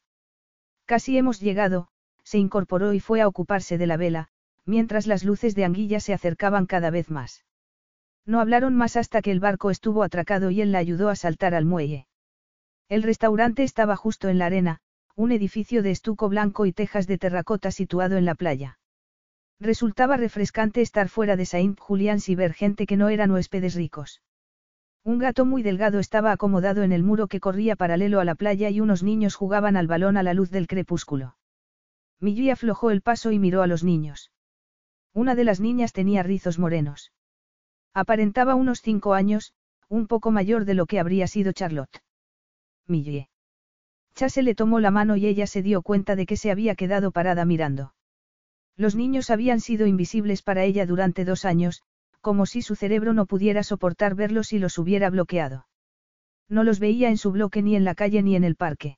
Casi 0.85 1.17
hemos 1.17 1.41
llegado, 1.41 1.89
se 2.23 2.37
incorporó 2.37 2.93
y 2.93 3.01
fue 3.01 3.19
a 3.19 3.27
ocuparse 3.27 3.77
de 3.77 3.87
la 3.87 3.97
vela, 3.97 4.29
mientras 4.65 5.07
las 5.07 5.25
luces 5.25 5.55
de 5.55 5.65
anguilla 5.65 5.99
se 5.99 6.13
acercaban 6.13 6.67
cada 6.67 6.89
vez 6.89 7.09
más. 7.09 7.43
No 8.25 8.39
hablaron 8.39 8.75
más 8.75 8.95
hasta 8.95 9.21
que 9.21 9.31
el 9.31 9.39
barco 9.39 9.71
estuvo 9.71 10.03
atracado 10.03 10.51
y 10.51 10.61
él 10.61 10.71
la 10.71 10.79
ayudó 10.79 11.09
a 11.09 11.15
saltar 11.15 11.55
al 11.55 11.65
muelle. 11.65 12.07
El 12.87 13.03
restaurante 13.03 13.63
estaba 13.63 13.95
justo 13.95 14.29
en 14.29 14.37
la 14.37 14.47
arena, 14.47 14.81
un 15.15 15.31
edificio 15.31 15.83
de 15.83 15.91
estuco 15.91 16.29
blanco 16.29 16.65
y 16.65 16.73
tejas 16.73 17.05
de 17.05 17.17
terracota 17.17 17.71
situado 17.71 18.17
en 18.17 18.25
la 18.25 18.35
playa. 18.35 18.79
Resultaba 19.59 20.15
refrescante 20.15 20.81
estar 20.81 21.09
fuera 21.09 21.35
de 21.35 21.45
Saint 21.45 21.77
Julián 21.77 22.19
y 22.25 22.35
ver 22.35 22.53
gente 22.53 22.85
que 22.85 22.95
no 22.95 23.09
eran 23.09 23.31
huéspedes 23.31 23.75
ricos. 23.75 24.21
Un 25.03 25.19
gato 25.19 25.45
muy 25.45 25.63
delgado 25.63 25.99
estaba 25.99 26.31
acomodado 26.31 26.83
en 26.83 26.91
el 26.91 27.03
muro 27.03 27.27
que 27.27 27.39
corría 27.39 27.75
paralelo 27.75 28.19
a 28.19 28.25
la 28.25 28.35
playa 28.35 28.69
y 28.69 28.79
unos 28.79 29.03
niños 29.03 29.35
jugaban 29.35 29.75
al 29.75 29.87
balón 29.87 30.17
a 30.17 30.23
la 30.23 30.33
luz 30.33 30.49
del 30.49 30.67
crepúsculo. 30.67 31.35
Millie 32.19 32.51
aflojó 32.51 32.91
el 32.91 33.01
paso 33.01 33.31
y 33.31 33.39
miró 33.39 33.61
a 33.61 33.67
los 33.67 33.83
niños. 33.83 34.31
Una 35.13 35.35
de 35.35 35.43
las 35.43 35.59
niñas 35.59 35.93
tenía 35.93 36.23
rizos 36.23 36.59
morenos. 36.59 37.11
Aparentaba 37.93 38.55
unos 38.55 38.81
cinco 38.81 39.13
años, 39.13 39.53
un 39.87 40.07
poco 40.07 40.31
mayor 40.31 40.65
de 40.65 40.75
lo 40.75 40.85
que 40.85 40.99
habría 40.99 41.27
sido 41.27 41.51
Charlotte. 41.51 42.01
Millie. 42.87 43.29
Chase 44.15 44.43
le 44.43 44.55
tomó 44.55 44.79
la 44.79 44.91
mano 44.91 45.15
y 45.15 45.25
ella 45.25 45.47
se 45.47 45.61
dio 45.61 45.81
cuenta 45.81 46.15
de 46.15 46.25
que 46.25 46.37
se 46.37 46.51
había 46.51 46.75
quedado 46.75 47.11
parada 47.11 47.45
mirando. 47.45 47.93
Los 48.75 48.95
niños 48.95 49.29
habían 49.29 49.59
sido 49.59 49.87
invisibles 49.87 50.41
para 50.41 50.63
ella 50.63 50.85
durante 50.85 51.25
dos 51.25 51.45
años, 51.45 51.83
como 52.21 52.45
si 52.45 52.61
su 52.61 52.75
cerebro 52.75 53.13
no 53.13 53.25
pudiera 53.25 53.63
soportar 53.63 54.15
verlos 54.15 54.53
y 54.53 54.59
los 54.59 54.77
hubiera 54.77 55.09
bloqueado. 55.09 55.67
No 56.47 56.63
los 56.63 56.79
veía 56.79 57.09
en 57.09 57.17
su 57.17 57.31
bloque 57.31 57.61
ni 57.61 57.75
en 57.75 57.83
la 57.83 57.95
calle 57.95 58.21
ni 58.23 58.35
en 58.35 58.43
el 58.43 58.55
parque. 58.55 58.97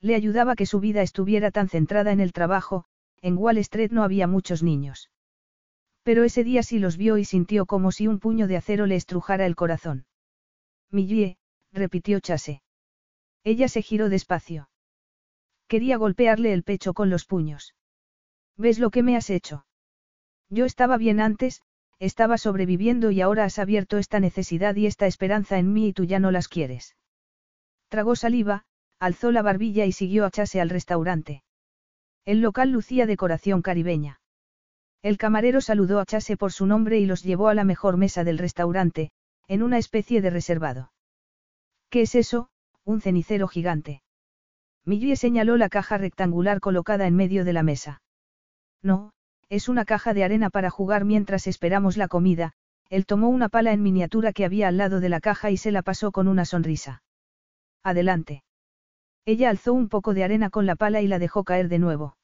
Le 0.00 0.14
ayudaba 0.14 0.56
que 0.56 0.66
su 0.66 0.80
vida 0.80 1.02
estuviera 1.02 1.50
tan 1.50 1.68
centrada 1.68 2.12
en 2.12 2.20
el 2.20 2.32
trabajo, 2.32 2.84
en 3.20 3.36
Wall 3.36 3.58
Street 3.58 3.90
no 3.90 4.02
había 4.02 4.26
muchos 4.26 4.62
niños. 4.62 5.10
Pero 6.02 6.24
ese 6.24 6.44
día 6.44 6.62
sí 6.62 6.78
los 6.78 6.96
vio 6.96 7.18
y 7.18 7.24
sintió 7.24 7.66
como 7.66 7.92
si 7.92 8.06
un 8.06 8.18
puño 8.18 8.46
de 8.46 8.56
acero 8.56 8.86
le 8.86 8.96
estrujara 8.96 9.46
el 9.46 9.56
corazón. 9.56 10.06
Millie, 10.90 11.36
repitió 11.72 12.20
Chase. 12.20 12.62
Ella 13.44 13.68
se 13.68 13.82
giró 13.82 14.08
despacio. 14.08 14.70
Quería 15.68 15.96
golpearle 15.96 16.52
el 16.52 16.62
pecho 16.62 16.94
con 16.94 17.10
los 17.10 17.24
puños. 17.26 17.74
¿Ves 18.56 18.78
lo 18.78 18.90
que 18.90 19.02
me 19.02 19.16
has 19.16 19.30
hecho? 19.30 19.66
Yo 20.48 20.64
estaba 20.64 20.96
bien 20.96 21.20
antes, 21.20 21.62
estaba 22.00 22.38
sobreviviendo 22.38 23.10
y 23.10 23.20
ahora 23.20 23.44
has 23.44 23.58
abierto 23.58 23.98
esta 23.98 24.20
necesidad 24.20 24.74
y 24.74 24.86
esta 24.86 25.06
esperanza 25.06 25.58
en 25.58 25.72
mí 25.72 25.88
y 25.88 25.92
tú 25.92 26.04
ya 26.04 26.18
no 26.18 26.30
las 26.30 26.48
quieres. 26.48 26.96
Tragó 27.88 28.16
saliva, 28.16 28.64
alzó 28.98 29.30
la 29.32 29.42
barbilla 29.42 29.84
y 29.84 29.92
siguió 29.92 30.24
a 30.24 30.30
Chase 30.30 30.60
al 30.60 30.70
restaurante. 30.70 31.42
El 32.24 32.40
local 32.40 32.70
lucía 32.70 33.06
decoración 33.06 33.62
caribeña. 33.62 34.19
El 35.02 35.16
camarero 35.16 35.60
saludó 35.60 35.98
a 35.98 36.04
Chase 36.04 36.36
por 36.36 36.52
su 36.52 36.66
nombre 36.66 36.98
y 36.98 37.06
los 37.06 37.22
llevó 37.22 37.48
a 37.48 37.54
la 37.54 37.64
mejor 37.64 37.96
mesa 37.96 38.22
del 38.22 38.38
restaurante, 38.38 39.10
en 39.48 39.62
una 39.62 39.78
especie 39.78 40.20
de 40.20 40.30
reservado. 40.30 40.92
¿Qué 41.88 42.02
es 42.02 42.14
eso? 42.14 42.50
Un 42.84 43.00
cenicero 43.00 43.48
gigante. 43.48 44.02
Millie 44.84 45.16
señaló 45.16 45.56
la 45.56 45.68
caja 45.68 45.98
rectangular 45.98 46.60
colocada 46.60 47.06
en 47.06 47.16
medio 47.16 47.44
de 47.44 47.52
la 47.52 47.62
mesa. 47.62 48.02
No, 48.82 49.12
es 49.48 49.68
una 49.68 49.84
caja 49.84 50.14
de 50.14 50.24
arena 50.24 50.50
para 50.50 50.70
jugar 50.70 51.04
mientras 51.04 51.46
esperamos 51.46 51.96
la 51.96 52.08
comida, 52.08 52.52
él 52.90 53.06
tomó 53.06 53.28
una 53.28 53.48
pala 53.48 53.72
en 53.72 53.82
miniatura 53.82 54.32
que 54.32 54.44
había 54.44 54.68
al 54.68 54.76
lado 54.76 55.00
de 55.00 55.08
la 55.08 55.20
caja 55.20 55.50
y 55.50 55.56
se 55.56 55.72
la 55.72 55.82
pasó 55.82 56.12
con 56.12 56.28
una 56.28 56.44
sonrisa. 56.44 57.02
Adelante. 57.82 58.42
Ella 59.24 59.48
alzó 59.48 59.72
un 59.72 59.88
poco 59.88 60.12
de 60.12 60.24
arena 60.24 60.50
con 60.50 60.66
la 60.66 60.76
pala 60.76 61.00
y 61.00 61.06
la 61.06 61.18
dejó 61.18 61.44
caer 61.44 61.68
de 61.68 61.78
nuevo. 61.78 62.16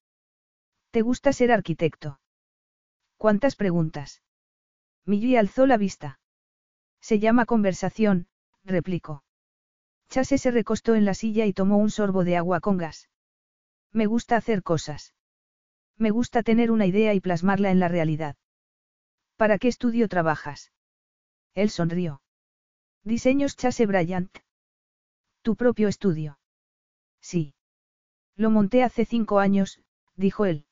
¿Te 0.90 1.02
gusta 1.02 1.32
ser 1.32 1.52
arquitecto? 1.52 2.18
¿Cuántas 3.16 3.56
preguntas? 3.56 4.22
Millie 5.04 5.38
alzó 5.38 5.66
la 5.66 5.76
vista. 5.76 6.20
Se 7.00 7.18
llama 7.18 7.46
conversación, 7.46 8.28
replicó. 8.64 9.24
Chase 10.08 10.38
se 10.38 10.50
recostó 10.50 10.94
en 10.94 11.04
la 11.04 11.14
silla 11.14 11.46
y 11.46 11.52
tomó 11.52 11.78
un 11.78 11.90
sorbo 11.90 12.24
de 12.24 12.36
agua 12.36 12.60
con 12.60 12.76
gas. 12.76 13.08
Me 13.92 14.06
gusta 14.06 14.36
hacer 14.36 14.62
cosas. 14.62 15.14
Me 15.96 16.10
gusta 16.10 16.42
tener 16.42 16.70
una 16.70 16.86
idea 16.86 17.14
y 17.14 17.20
plasmarla 17.20 17.70
en 17.70 17.80
la 17.80 17.88
realidad. 17.88 18.36
¿Para 19.36 19.58
qué 19.58 19.68
estudio 19.68 20.08
trabajas? 20.08 20.72
Él 21.54 21.70
sonrió. 21.70 22.20
Diseños 23.02 23.56
Chase 23.56 23.86
Bryant. 23.86 24.36
Tu 25.42 25.56
propio 25.56 25.88
estudio. 25.88 26.38
Sí. 27.20 27.54
Lo 28.34 28.50
monté 28.50 28.82
hace 28.82 29.04
cinco 29.04 29.38
años, 29.38 29.80
dijo 30.16 30.44
él. 30.44 30.66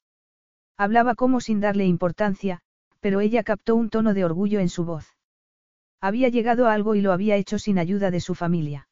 Hablaba 0.76 1.14
como 1.14 1.40
sin 1.40 1.60
darle 1.60 1.86
importancia, 1.86 2.60
pero 3.00 3.20
ella 3.20 3.44
captó 3.44 3.76
un 3.76 3.90
tono 3.90 4.14
de 4.14 4.24
orgullo 4.24 4.60
en 4.60 4.68
su 4.68 4.84
voz. 4.84 5.06
Había 6.00 6.28
llegado 6.28 6.66
a 6.66 6.72
algo 6.72 6.94
y 6.94 7.00
lo 7.00 7.12
había 7.12 7.36
hecho 7.36 7.58
sin 7.58 7.78
ayuda 7.78 8.10
de 8.10 8.20
su 8.20 8.34
familia. 8.34 8.88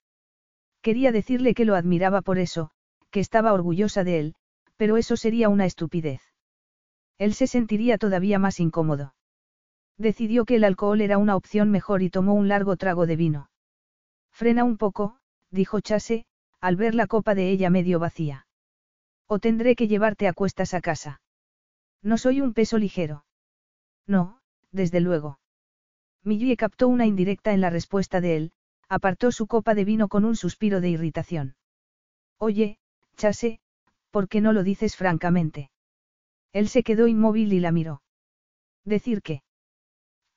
Quería 0.81 1.12
decirle 1.12 1.55
que 1.55 1.65
lo 1.65 1.75
admiraba 1.75 2.23
por 2.23 2.39
eso, 2.39 2.70
que 3.11 3.20
estaba 3.20 3.52
orgullosa 3.52 4.05
de 4.05 4.19
él, 4.19 4.35
pero 4.77 4.97
eso 4.97 5.17
sería 5.17 5.49
una 5.49 5.67
estupidez. 5.67 6.20
Él 7.19 7.35
se 7.35 7.47
sentiría 7.47 7.99
todavía 7.99 8.39
más 8.39 8.61
incómodo. 8.61 9.15
Decidió 9.99 10.44
que 10.44 10.57
el 10.57 10.65
alcohol 10.65 11.01
era 11.01 11.19
una 11.19 11.36
opción 11.36 11.70
mejor 11.70 12.02
y 12.02 12.11
tomó 12.11 12.35
un 12.35 12.49
largo 12.49 12.77
trago 12.77 13.07
de 13.07 13.17
vino. 13.17 13.51
Frena 14.33 14.65
un 14.65 14.77
poco, 14.77 15.19
dijo 15.51 15.81
Chase, 15.81 16.25
al 16.61 16.77
ver 16.77 16.94
la 16.94 17.07
copa 17.07 17.35
de 17.35 17.51
ella 17.51 17.70
medio 17.70 17.99
vacía. 17.99 18.47
O 19.27 19.39
tendré 19.39 19.77
que 19.77 19.89
llevarte 19.89 20.27
a 20.27 20.33
cuestas 20.33 20.75
a 20.75 20.81
casa. 20.81 21.20
No 22.03 22.19
soy 22.19 22.41
un 22.41 22.53
peso 22.53 22.79
ligero. 22.79 23.25
No, 24.07 24.41
desde 24.73 25.01
luego. 25.01 25.39
Millie 26.25 26.57
captó 26.57 26.89
una 26.89 27.07
indirecta 27.07 27.53
en 27.53 27.61
la 27.61 27.71
respuesta 27.71 28.21
de 28.21 28.37
él, 28.37 28.53
apartó 28.89 29.33
su 29.33 29.47
copa 29.47 29.75
de 29.75 29.85
vino 29.85 30.09
con 30.09 30.25
un 30.25 30.37
suspiro 30.37 30.81
de 30.81 30.91
irritación. 30.91 31.57
Oye, 32.39 32.79
Chase, 33.17 33.61
¿por 34.11 34.29
qué 34.29 34.41
no 34.41 34.53
lo 34.53 34.63
dices 34.63 34.97
francamente? 34.97 35.71
Él 36.53 36.69
se 36.69 36.83
quedó 36.83 37.07
inmóvil 37.07 37.53
y 37.53 37.61
la 37.61 37.73
miró. 37.73 38.03
¿Decir 38.85 39.23
qué? 39.23 39.43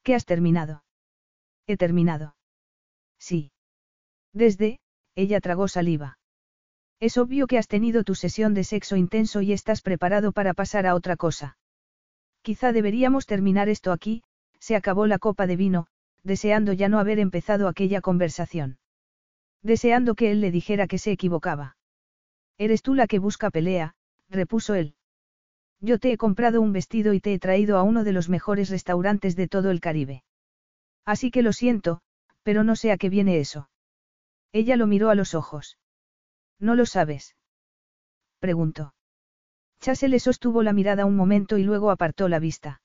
¿Qué 0.04 0.16
has 0.16 0.26
terminado? 0.26 0.84
He 1.68 1.78
terminado. 1.78 2.36
Sí. 3.18 3.52
Desde, 4.34 4.80
ella 5.16 5.42
tragó 5.42 5.68
saliva. 5.68 6.20
Es 7.00 7.18
obvio 7.18 7.48
que 7.48 7.58
has 7.58 7.68
tenido 7.68 8.04
tu 8.04 8.16
sesión 8.16 8.54
de 8.54 8.64
sexo 8.64 8.96
intenso 8.96 9.42
y 9.42 9.52
estás 9.52 9.82
preparado 9.82 10.32
para 10.32 10.54
pasar 10.54 10.86
a 10.88 10.96
otra 10.96 11.18
cosa. 11.18 11.58
Quizá 12.42 12.72
deberíamos 12.72 13.26
terminar 13.26 13.70
esto 13.70 13.92
aquí, 13.92 14.24
se 14.60 14.76
acabó 14.76 15.08
la 15.08 15.20
copa 15.20 15.48
de 15.48 15.56
vino, 15.56 15.88
deseando 16.24 16.74
ya 16.74 16.90
no 16.90 17.00
haber 17.00 17.20
empezado 17.20 17.68
aquella 17.68 18.02
conversación. 18.02 18.78
Deseando 19.62 20.16
que 20.16 20.32
él 20.32 20.42
le 20.42 20.52
dijera 20.52 20.88
que 20.88 20.98
se 20.98 21.12
equivocaba. 21.12 21.76
Eres 22.58 22.82
tú 22.82 22.94
la 22.94 23.08
que 23.08 23.20
busca 23.20 23.50
pelea, 23.50 23.96
repuso 24.30 24.76
él. 24.76 24.96
Yo 25.82 26.00
te 26.00 26.12
he 26.12 26.18
comprado 26.18 26.62
un 26.62 26.72
vestido 26.72 27.14
y 27.14 27.20
te 27.20 27.34
he 27.34 27.40
traído 27.40 27.78
a 27.78 27.84
uno 27.84 28.04
de 28.04 28.14
los 28.14 28.30
mejores 28.30 28.70
restaurantes 28.70 29.36
de 29.36 29.48
todo 29.48 29.72
el 29.72 29.82
Caribe. 29.82 30.24
Así 31.04 31.32
que 31.32 31.42
lo 31.42 31.52
siento, 31.52 32.02
pero 32.44 32.64
no 32.64 32.76
sé 32.76 32.92
a 32.92 32.98
qué 32.98 33.10
viene 33.10 33.40
eso. 33.40 33.70
Ella 34.52 34.78
lo 34.78 34.88
miró 34.88 35.10
a 35.10 35.16
los 35.16 35.34
ojos. 35.34 35.78
¿No 36.60 36.76
lo 36.76 36.86
sabes? 36.86 37.36
Preguntó. 38.40 38.94
Chase 39.80 40.08
le 40.08 40.20
sostuvo 40.20 40.64
la 40.64 40.74
mirada 40.74 41.06
un 41.06 41.16
momento 41.16 41.58
y 41.58 41.64
luego 41.64 41.92
apartó 41.92 42.28
la 42.28 42.40
vista. 42.40 42.82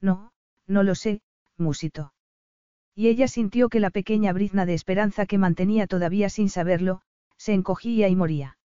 No, 0.00 0.32
no 0.66 0.82
lo 0.82 0.94
sé, 0.94 1.22
musito. 1.56 2.12
Y 2.94 3.08
ella 3.08 3.28
sintió 3.28 3.68
que 3.68 3.80
la 3.80 3.90
pequeña 3.90 4.32
brizna 4.32 4.66
de 4.66 4.74
esperanza 4.74 5.26
que 5.26 5.38
mantenía 5.38 5.86
todavía 5.86 6.28
sin 6.28 6.48
saberlo, 6.48 7.00
se 7.36 7.52
encogía 7.52 8.08
y 8.08 8.16
moría. 8.16 8.56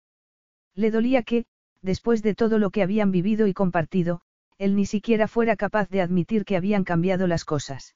Le 0.75 0.91
dolía 0.91 1.23
que, 1.23 1.45
después 1.81 2.21
de 2.21 2.35
todo 2.35 2.59
lo 2.59 2.69
que 2.69 2.83
habían 2.83 3.11
vivido 3.11 3.47
y 3.47 3.53
compartido, 3.53 4.21
él 4.57 4.75
ni 4.75 4.85
siquiera 4.85 5.27
fuera 5.27 5.55
capaz 5.55 5.89
de 5.89 6.01
admitir 6.01 6.45
que 6.45 6.57
habían 6.57 6.83
cambiado 6.83 7.27
las 7.27 7.45
cosas. 7.45 7.95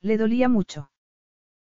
Le 0.00 0.16
dolía 0.16 0.48
mucho. 0.48 0.90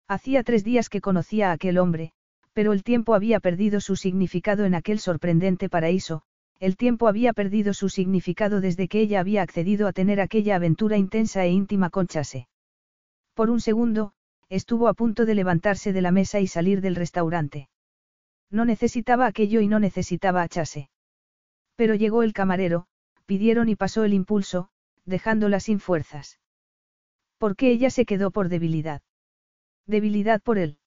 Hacía 0.07 0.43
tres 0.43 0.63
días 0.63 0.89
que 0.89 1.01
conocía 1.01 1.49
a 1.49 1.53
aquel 1.53 1.77
hombre, 1.77 2.13
pero 2.57 2.73
el 2.73 2.81
tiempo 2.81 3.13
había 3.13 3.39
perdido 3.39 3.79
su 3.79 3.95
significado 3.95 4.65
en 4.65 4.73
aquel 4.73 4.97
sorprendente 4.97 5.69
paraíso, 5.69 6.23
el 6.59 6.75
tiempo 6.75 7.07
había 7.07 7.31
perdido 7.31 7.71
su 7.75 7.87
significado 7.87 8.61
desde 8.61 8.87
que 8.87 8.99
ella 8.99 9.19
había 9.19 9.43
accedido 9.43 9.87
a 9.87 9.93
tener 9.93 10.19
aquella 10.19 10.55
aventura 10.55 10.97
intensa 10.97 11.45
e 11.45 11.51
íntima 11.51 11.91
con 11.91 12.07
Chase. 12.07 12.47
Por 13.35 13.51
un 13.51 13.59
segundo, 13.59 14.13
estuvo 14.49 14.87
a 14.87 14.95
punto 14.95 15.27
de 15.27 15.35
levantarse 15.35 15.93
de 15.93 16.01
la 16.01 16.09
mesa 16.09 16.39
y 16.39 16.47
salir 16.47 16.81
del 16.81 16.95
restaurante. 16.95 17.69
No 18.49 18.65
necesitaba 18.65 19.27
aquello 19.27 19.61
y 19.61 19.67
no 19.67 19.79
necesitaba 19.79 20.41
a 20.41 20.47
Chase. 20.47 20.89
Pero 21.75 21.93
llegó 21.93 22.23
el 22.23 22.33
camarero, 22.33 22.87
pidieron 23.27 23.69
y 23.69 23.75
pasó 23.75 24.03
el 24.03 24.15
impulso, 24.15 24.69
dejándola 25.05 25.59
sin 25.59 25.79
fuerzas. 25.79 26.39
¿Por 27.37 27.55
qué 27.55 27.69
ella 27.69 27.91
se 27.91 28.07
quedó 28.07 28.31
por 28.31 28.49
debilidad? 28.49 29.03
Debilidad 29.85 30.41
por 30.41 30.57
él. 30.57 30.79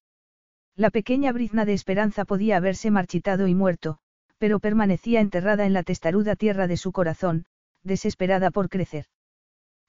La 0.76 0.90
pequeña 0.90 1.32
brizna 1.32 1.64
de 1.64 1.74
esperanza 1.74 2.24
podía 2.24 2.56
haberse 2.56 2.90
marchitado 2.90 3.46
y 3.48 3.54
muerto, 3.54 3.98
pero 4.38 4.60
permanecía 4.60 5.20
enterrada 5.20 5.66
en 5.66 5.72
la 5.72 5.82
testaruda 5.82 6.36
tierra 6.36 6.66
de 6.66 6.76
su 6.76 6.92
corazón, 6.92 7.44
desesperada 7.82 8.50
por 8.50 8.68
crecer. 8.68 9.06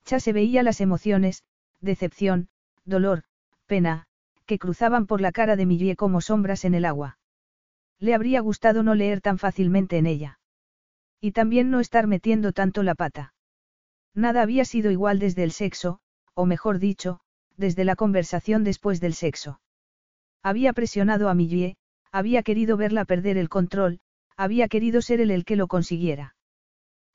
Chase 0.05 0.33
veía 0.33 0.63
las 0.63 0.81
emociones, 0.81 1.43
decepción, 1.79 2.49
dolor, 2.85 3.23
pena, 3.65 4.07
que 4.45 4.59
cruzaban 4.59 5.07
por 5.07 5.21
la 5.21 5.31
cara 5.31 5.55
de 5.55 5.65
Millie 5.65 5.95
como 5.95 6.19
sombras 6.19 6.65
en 6.65 6.73
el 6.73 6.85
agua. 6.85 7.17
Le 7.99 8.13
habría 8.13 8.41
gustado 8.41 8.83
no 8.83 8.95
leer 8.95 9.21
tan 9.21 9.37
fácilmente 9.37 9.97
en 9.97 10.07
ella. 10.07 10.39
Y 11.21 11.31
también 11.31 11.69
no 11.69 11.79
estar 11.79 12.07
metiendo 12.07 12.51
tanto 12.51 12.83
la 12.83 12.95
pata. 12.95 13.33
Nada 14.13 14.41
había 14.41 14.65
sido 14.65 14.91
igual 14.91 15.19
desde 15.19 15.43
el 15.43 15.51
sexo, 15.51 15.99
o 16.33 16.45
mejor 16.45 16.79
dicho, 16.79 17.21
desde 17.57 17.85
la 17.85 17.95
conversación 17.95 18.63
después 18.63 18.99
del 18.99 19.13
sexo. 19.13 19.61
Había 20.43 20.73
presionado 20.73 21.29
a 21.29 21.33
Millie, 21.33 21.75
había 22.11 22.43
querido 22.43 22.77
verla 22.77 23.05
perder 23.05 23.37
el 23.37 23.49
control, 23.49 23.99
había 24.35 24.67
querido 24.67 25.01
ser 25.01 25.21
él 25.21 25.31
el 25.31 25.45
que 25.45 25.55
lo 25.55 25.67
consiguiera. 25.67 26.35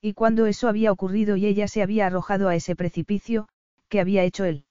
Y 0.01 0.15
cuando 0.15 0.47
eso 0.47 0.69
había 0.69 0.93
ocurrido 0.93 1.37
y 1.37 1.47
ella 1.47 1.69
se 1.69 1.83
había 1.83 2.07
arrojado 2.07 2.49
a 2.49 2.55
ese 2.55 2.77
precipicio, 2.77 3.49
¿qué 3.89 4.01
había 4.01 4.23
hecho 4.23 4.45
él? 4.45 4.65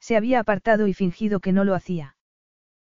Se 0.00 0.16
había 0.16 0.40
apartado 0.40 0.86
y 0.86 0.94
fingido 0.94 1.40
que 1.40 1.52
no 1.52 1.64
lo 1.64 1.74
hacía. 1.74 2.16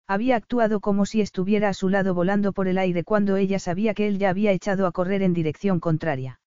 Había 0.06 0.36
actuado 0.36 0.80
como 0.80 1.04
si 1.04 1.20
estuviera 1.20 1.68
a 1.68 1.74
su 1.74 1.88
lado 1.88 2.14
volando 2.14 2.52
por 2.52 2.68
el 2.68 2.78
aire 2.78 3.02
cuando 3.02 3.36
ella 3.36 3.58
sabía 3.58 3.94
que 3.94 4.06
él 4.06 4.18
ya 4.18 4.30
había 4.30 4.52
echado 4.52 4.86
a 4.86 4.92
correr 4.92 5.22
en 5.22 5.32
dirección 5.32 5.80
contraria. 5.80 6.40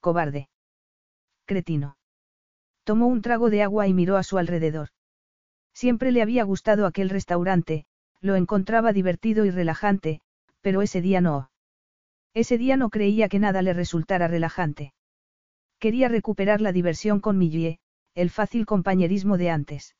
Cobarde. 0.00 0.48
Cretino. 1.46 1.96
Tomó 2.84 3.08
un 3.08 3.22
trago 3.22 3.50
de 3.50 3.62
agua 3.62 3.88
y 3.88 3.94
miró 3.94 4.16
a 4.16 4.22
su 4.22 4.38
alrededor. 4.38 4.90
Siempre 5.80 6.12
le 6.12 6.20
había 6.20 6.44
gustado 6.44 6.84
aquel 6.84 7.08
restaurante, 7.08 7.86
lo 8.20 8.36
encontraba 8.36 8.92
divertido 8.92 9.46
y 9.46 9.50
relajante, 9.50 10.20
pero 10.60 10.82
ese 10.82 11.00
día 11.00 11.22
no. 11.22 11.50
Ese 12.34 12.58
día 12.58 12.76
no 12.76 12.90
creía 12.90 13.30
que 13.30 13.38
nada 13.38 13.62
le 13.62 13.72
resultara 13.72 14.28
relajante. 14.28 14.92
Quería 15.78 16.08
recuperar 16.10 16.60
la 16.60 16.72
diversión 16.72 17.18
con 17.20 17.38
Millie, 17.38 17.78
el 18.14 18.28
fácil 18.28 18.66
compañerismo 18.66 19.38
de 19.38 19.48
antes. 19.48 19.96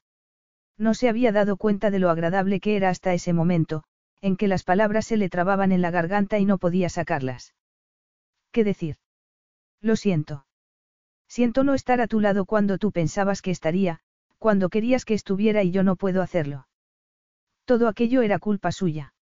No 0.76 0.92
se 0.92 1.08
había 1.08 1.32
dado 1.32 1.56
cuenta 1.56 1.90
de 1.90 1.98
lo 1.98 2.10
agradable 2.10 2.60
que 2.60 2.76
era 2.76 2.90
hasta 2.90 3.14
ese 3.14 3.32
momento, 3.32 3.82
en 4.20 4.36
que 4.36 4.48
las 4.48 4.64
palabras 4.64 5.06
se 5.06 5.16
le 5.16 5.30
trababan 5.30 5.72
en 5.72 5.80
la 5.80 5.90
garganta 5.90 6.38
y 6.38 6.44
no 6.44 6.58
podía 6.58 6.90
sacarlas. 6.90 7.54
¿Qué 8.52 8.64
decir? 8.64 8.98
Lo 9.80 9.96
siento. 9.96 10.44
Siento 11.26 11.64
no 11.64 11.72
estar 11.72 12.02
a 12.02 12.06
tu 12.06 12.20
lado 12.20 12.44
cuando 12.44 12.76
tú 12.76 12.92
pensabas 12.92 13.40
que 13.40 13.50
estaría, 13.50 14.02
cuando 14.40 14.70
querías 14.70 15.04
que 15.04 15.14
estuviera 15.14 15.62
y 15.62 15.70
yo 15.70 15.82
no 15.82 15.96
puedo 15.96 16.22
hacerlo. 16.22 16.66
Todo 17.66 17.88
aquello 17.88 18.22
era 18.22 18.38
culpa 18.38 18.72
suya. 18.72 19.12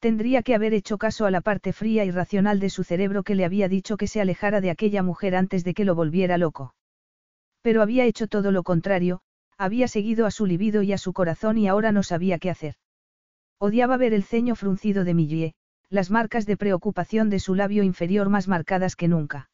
Tendría 0.00 0.42
que 0.42 0.54
haber 0.54 0.72
hecho 0.72 0.96
caso 0.96 1.26
a 1.26 1.30
la 1.30 1.42
parte 1.42 1.74
fría 1.74 2.06
y 2.06 2.10
racional 2.10 2.58
de 2.58 2.70
su 2.70 2.82
cerebro 2.82 3.22
que 3.22 3.34
le 3.34 3.44
había 3.44 3.68
dicho 3.68 3.98
que 3.98 4.06
se 4.06 4.18
alejara 4.20 4.62
de 4.62 4.70
aquella 4.70 5.02
mujer 5.02 5.36
antes 5.36 5.62
de 5.62 5.74
que 5.74 5.84
lo 5.84 5.94
volviera 5.94 6.38
loco. 6.38 6.74
Pero 7.60 7.82
había 7.82 8.06
hecho 8.06 8.26
todo 8.26 8.50
lo 8.50 8.62
contrario, 8.62 9.20
había 9.58 9.88
seguido 9.88 10.24
a 10.24 10.30
su 10.30 10.46
libido 10.46 10.82
y 10.82 10.94
a 10.94 10.98
su 10.98 11.12
corazón 11.12 11.58
y 11.58 11.68
ahora 11.68 11.92
no 11.92 12.02
sabía 12.02 12.38
qué 12.38 12.48
hacer. 12.48 12.76
Odiaba 13.58 13.98
ver 13.98 14.14
el 14.14 14.24
ceño 14.24 14.56
fruncido 14.56 15.04
de 15.04 15.12
Millie, 15.12 15.54
las 15.90 16.10
marcas 16.10 16.46
de 16.46 16.56
preocupación 16.56 17.28
de 17.28 17.40
su 17.40 17.54
labio 17.54 17.82
inferior 17.82 18.30
más 18.30 18.48
marcadas 18.48 18.96
que 18.96 19.06
nunca. 19.06 19.50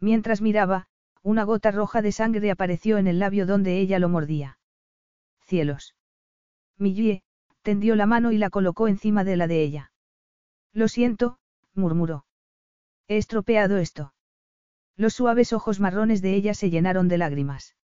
Mientras 0.00 0.40
miraba, 0.40 0.87
una 1.22 1.44
gota 1.44 1.70
roja 1.70 2.02
de 2.02 2.12
sangre 2.12 2.50
apareció 2.50 2.98
en 2.98 3.06
el 3.06 3.18
labio 3.18 3.46
donde 3.46 3.78
ella 3.78 3.98
lo 3.98 4.08
mordía. 4.08 4.58
Cielos. 5.40 5.94
Millie, 6.76 7.22
tendió 7.62 7.96
la 7.96 8.06
mano 8.06 8.32
y 8.32 8.38
la 8.38 8.50
colocó 8.50 8.88
encima 8.88 9.24
de 9.24 9.36
la 9.36 9.46
de 9.46 9.62
ella. 9.62 9.92
Lo 10.72 10.88
siento, 10.88 11.38
murmuró. 11.74 12.24
He 13.08 13.16
estropeado 13.16 13.78
esto. 13.78 14.14
Los 14.96 15.14
suaves 15.14 15.52
ojos 15.52 15.80
marrones 15.80 16.22
de 16.22 16.34
ella 16.34 16.54
se 16.54 16.70
llenaron 16.70 17.08
de 17.08 17.18
lágrimas. 17.18 17.76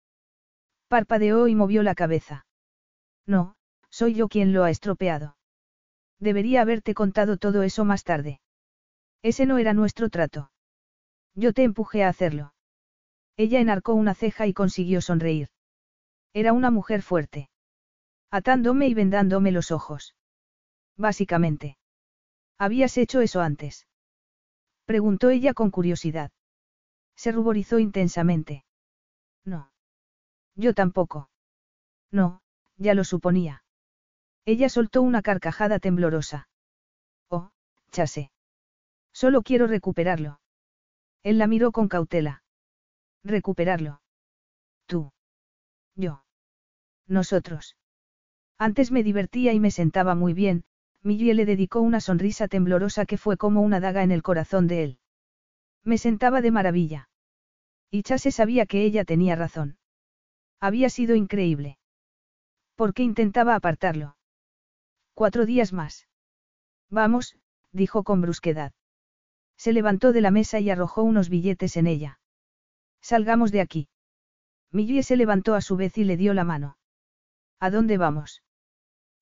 Parpadeó 0.87 1.47
y 1.47 1.55
movió 1.55 1.83
la 1.83 1.95
cabeza. 1.95 2.45
No, 3.25 3.55
soy 3.89 4.15
yo 4.15 4.27
quien 4.27 4.53
lo 4.53 4.63
ha 4.63 4.69
estropeado. 4.69 5.37
Debería 6.19 6.61
haberte 6.61 6.93
contado 6.93 7.37
todo 7.37 7.63
eso 7.63 7.85
más 7.85 8.03
tarde. 8.03 8.41
Ese 9.21 9.45
no 9.45 9.57
era 9.57 9.73
nuestro 9.73 10.09
trato. 10.09 10.51
Yo 11.35 11.53
te 11.53 11.63
empujé 11.63 12.03
a 12.03 12.09
hacerlo. 12.09 12.52
Ella 13.35 13.59
enarcó 13.59 13.93
una 13.93 14.13
ceja 14.13 14.47
y 14.47 14.53
consiguió 14.53 15.01
sonreír. 15.01 15.49
Era 16.33 16.53
una 16.53 16.71
mujer 16.71 17.01
fuerte. 17.01 17.49
Atándome 18.29 18.87
y 18.87 18.93
vendándome 18.93 19.51
los 19.51 19.71
ojos. 19.71 20.15
Básicamente. 20.97 21.77
¿Habías 22.57 22.97
hecho 22.97 23.21
eso 23.21 23.41
antes? 23.41 23.87
Preguntó 24.85 25.29
ella 25.29 25.53
con 25.53 25.71
curiosidad. 25.71 26.31
Se 27.15 27.31
ruborizó 27.31 27.79
intensamente. 27.79 28.65
No. 29.45 29.71
Yo 30.55 30.73
tampoco. 30.73 31.29
No, 32.11 32.41
ya 32.77 32.93
lo 32.93 33.03
suponía. 33.03 33.63
Ella 34.45 34.69
soltó 34.69 35.01
una 35.01 35.21
carcajada 35.21 35.79
temblorosa. 35.79 36.47
Oh, 37.29 37.51
chase. 37.91 38.31
Solo 39.13 39.41
quiero 39.41 39.67
recuperarlo. 39.67 40.39
Él 41.23 41.37
la 41.37 41.47
miró 41.47 41.71
con 41.71 41.87
cautela. 41.87 42.42
Recuperarlo. 43.23 44.01
Tú. 44.85 45.11
Yo. 45.95 46.23
Nosotros. 47.07 47.77
Antes 48.57 48.91
me 48.91 49.03
divertía 49.03 49.53
y 49.53 49.59
me 49.59 49.71
sentaba 49.71 50.15
muy 50.15 50.33
bien, 50.33 50.65
Millie 51.01 51.33
le 51.33 51.45
dedicó 51.45 51.81
una 51.81 51.99
sonrisa 51.99 52.47
temblorosa 52.47 53.05
que 53.05 53.17
fue 53.17 53.37
como 53.37 53.61
una 53.61 53.79
daga 53.79 54.03
en 54.03 54.11
el 54.11 54.23
corazón 54.23 54.67
de 54.67 54.83
él. 54.83 54.99
Me 55.83 55.97
sentaba 55.97 56.41
de 56.41 56.51
maravilla. 56.51 57.09
Y 57.91 58.03
Chase 58.03 58.31
sabía 58.31 58.65
que 58.65 58.83
ella 58.83 59.03
tenía 59.03 59.35
razón. 59.35 59.77
Había 60.59 60.89
sido 60.89 61.15
increíble. 61.15 61.77
¿Por 62.75 62.93
qué 62.93 63.03
intentaba 63.03 63.55
apartarlo? 63.55 64.15
Cuatro 65.13 65.45
días 65.45 65.73
más. 65.73 66.07
Vamos, 66.89 67.37
dijo 67.71 68.03
con 68.03 68.21
brusquedad. 68.21 68.71
Se 69.57 69.73
levantó 69.73 70.13
de 70.13 70.21
la 70.21 70.31
mesa 70.31 70.59
y 70.59 70.69
arrojó 70.69 71.03
unos 71.03 71.29
billetes 71.29 71.77
en 71.77 71.87
ella. 71.87 72.19
Salgamos 73.03 73.51
de 73.51 73.59
aquí. 73.59 73.89
Millie 74.71 75.03
se 75.03 75.17
levantó 75.17 75.55
a 75.55 75.61
su 75.61 75.75
vez 75.75 75.97
y 75.97 76.05
le 76.05 76.15
dio 76.15 76.33
la 76.33 76.45
mano. 76.45 76.77
¿A 77.59 77.69
dónde 77.69 77.97
vamos? 77.97 78.43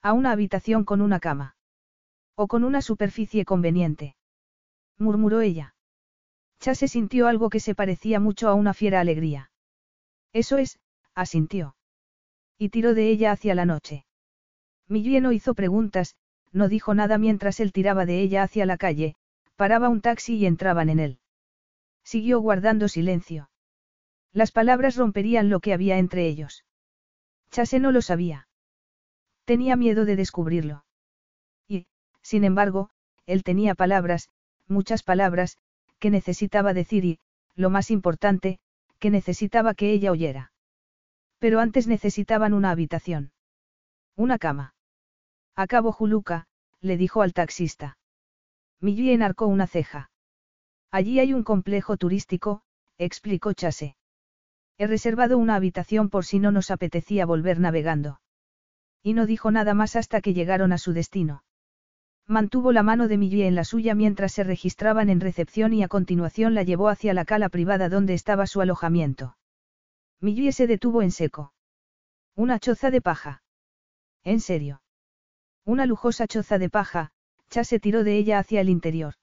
A 0.03 0.13
una 0.13 0.31
habitación 0.31 0.85
con 0.85 1.01
una 1.01 1.19
cama. 1.19 1.55
O 2.35 2.47
con 2.47 2.63
una 2.63 2.83
superficie 2.83 3.43
conveniente. 3.43 4.15
Murmuró 4.99 5.41
ella. 5.41 5.75
Chase 6.59 6.87
sintió 6.87 7.27
algo 7.27 7.49
que 7.49 7.59
se 7.59 7.73
parecía 7.73 8.19
mucho 8.19 8.49
a 8.49 8.53
una 8.53 8.75
fiera 8.75 8.99
alegría. 8.99 9.51
Eso 10.31 10.59
es, 10.59 10.79
asintió. 11.15 11.75
Y 12.59 12.69
tiró 12.69 12.93
de 12.93 13.09
ella 13.09 13.31
hacia 13.31 13.55
la 13.55 13.65
noche. 13.65 14.05
Millie 14.87 15.21
no 15.21 15.31
hizo 15.31 15.55
preguntas, 15.55 16.15
no 16.51 16.67
dijo 16.69 16.93
nada 16.93 17.17
mientras 17.17 17.59
él 17.59 17.71
tiraba 17.71 18.05
de 18.05 18.21
ella 18.21 18.43
hacia 18.43 18.67
la 18.67 18.77
calle, 18.77 19.15
paraba 19.55 19.89
un 19.89 20.01
taxi 20.01 20.35
y 20.35 20.45
entraban 20.45 20.89
en 20.89 20.99
él. 20.99 21.19
Siguió 22.03 22.39
guardando 22.39 22.87
silencio. 22.87 23.50
Las 24.33 24.51
palabras 24.51 24.95
romperían 24.95 25.49
lo 25.49 25.59
que 25.59 25.73
había 25.73 25.97
entre 25.97 26.27
ellos. 26.27 26.65
Chase 27.49 27.79
no 27.79 27.91
lo 27.91 28.01
sabía. 28.01 28.47
Tenía 29.45 29.75
miedo 29.75 30.05
de 30.05 30.15
descubrirlo. 30.15 30.85
Y, 31.67 31.87
sin 32.21 32.45
embargo, 32.45 32.89
él 33.25 33.43
tenía 33.43 33.75
palabras, 33.75 34.29
muchas 34.67 35.03
palabras, 35.03 35.57
que 35.99 36.09
necesitaba 36.09 36.73
decir 36.73 37.03
y, 37.03 37.19
lo 37.55 37.69
más 37.69 37.91
importante, 37.91 38.59
que 38.99 39.09
necesitaba 39.09 39.73
que 39.73 39.91
ella 39.91 40.11
oyera. 40.11 40.53
Pero 41.39 41.59
antes 41.59 41.87
necesitaban 41.87 42.53
una 42.53 42.71
habitación. 42.71 43.31
Una 44.15 44.37
cama. 44.37 44.75
Acabo 45.55 45.91
Juluca, 45.91 46.47
le 46.79 46.97
dijo 46.97 47.21
al 47.21 47.33
taxista. 47.33 47.97
Millie 48.79 49.13
enarcó 49.13 49.47
una 49.47 49.67
ceja. 49.67 50.09
Allí 50.89 51.19
hay 51.19 51.33
un 51.33 51.43
complejo 51.43 51.97
turístico, 51.97 52.63
explicó 52.97 53.53
Chase. 53.53 53.95
He 54.81 54.87
reservado 54.87 55.37
una 55.37 55.53
habitación 55.53 56.09
por 56.09 56.25
si 56.25 56.39
no 56.39 56.51
nos 56.51 56.71
apetecía 56.71 57.27
volver 57.27 57.59
navegando. 57.59 58.19
Y 59.03 59.13
no 59.13 59.27
dijo 59.27 59.51
nada 59.51 59.75
más 59.75 59.95
hasta 59.95 60.21
que 60.21 60.33
llegaron 60.33 60.73
a 60.73 60.79
su 60.79 60.91
destino. 60.91 61.43
Mantuvo 62.25 62.71
la 62.71 62.81
mano 62.81 63.07
de 63.07 63.19
Millie 63.19 63.45
en 63.45 63.53
la 63.53 63.63
suya 63.63 63.93
mientras 63.93 64.31
se 64.31 64.43
registraban 64.43 65.11
en 65.11 65.19
recepción 65.19 65.71
y 65.73 65.83
a 65.83 65.87
continuación 65.87 66.55
la 66.55 66.63
llevó 66.63 66.89
hacia 66.89 67.13
la 67.13 67.25
cala 67.25 67.47
privada 67.49 67.89
donde 67.89 68.15
estaba 68.15 68.47
su 68.47 68.59
alojamiento. 68.59 69.37
Millie 70.19 70.51
se 70.51 70.65
detuvo 70.65 71.03
en 71.03 71.11
seco. 71.11 71.53
Una 72.35 72.57
choza 72.57 72.89
de 72.89 73.01
paja. 73.01 73.43
¿En 74.23 74.39
serio? 74.39 74.81
Una 75.63 75.85
lujosa 75.85 76.25
choza 76.25 76.57
de 76.57 76.71
paja, 76.71 77.11
Cha 77.51 77.63
se 77.63 77.79
tiró 77.79 78.03
de 78.03 78.17
ella 78.17 78.39
hacia 78.39 78.61
el 78.61 78.69
interior. 78.69 79.13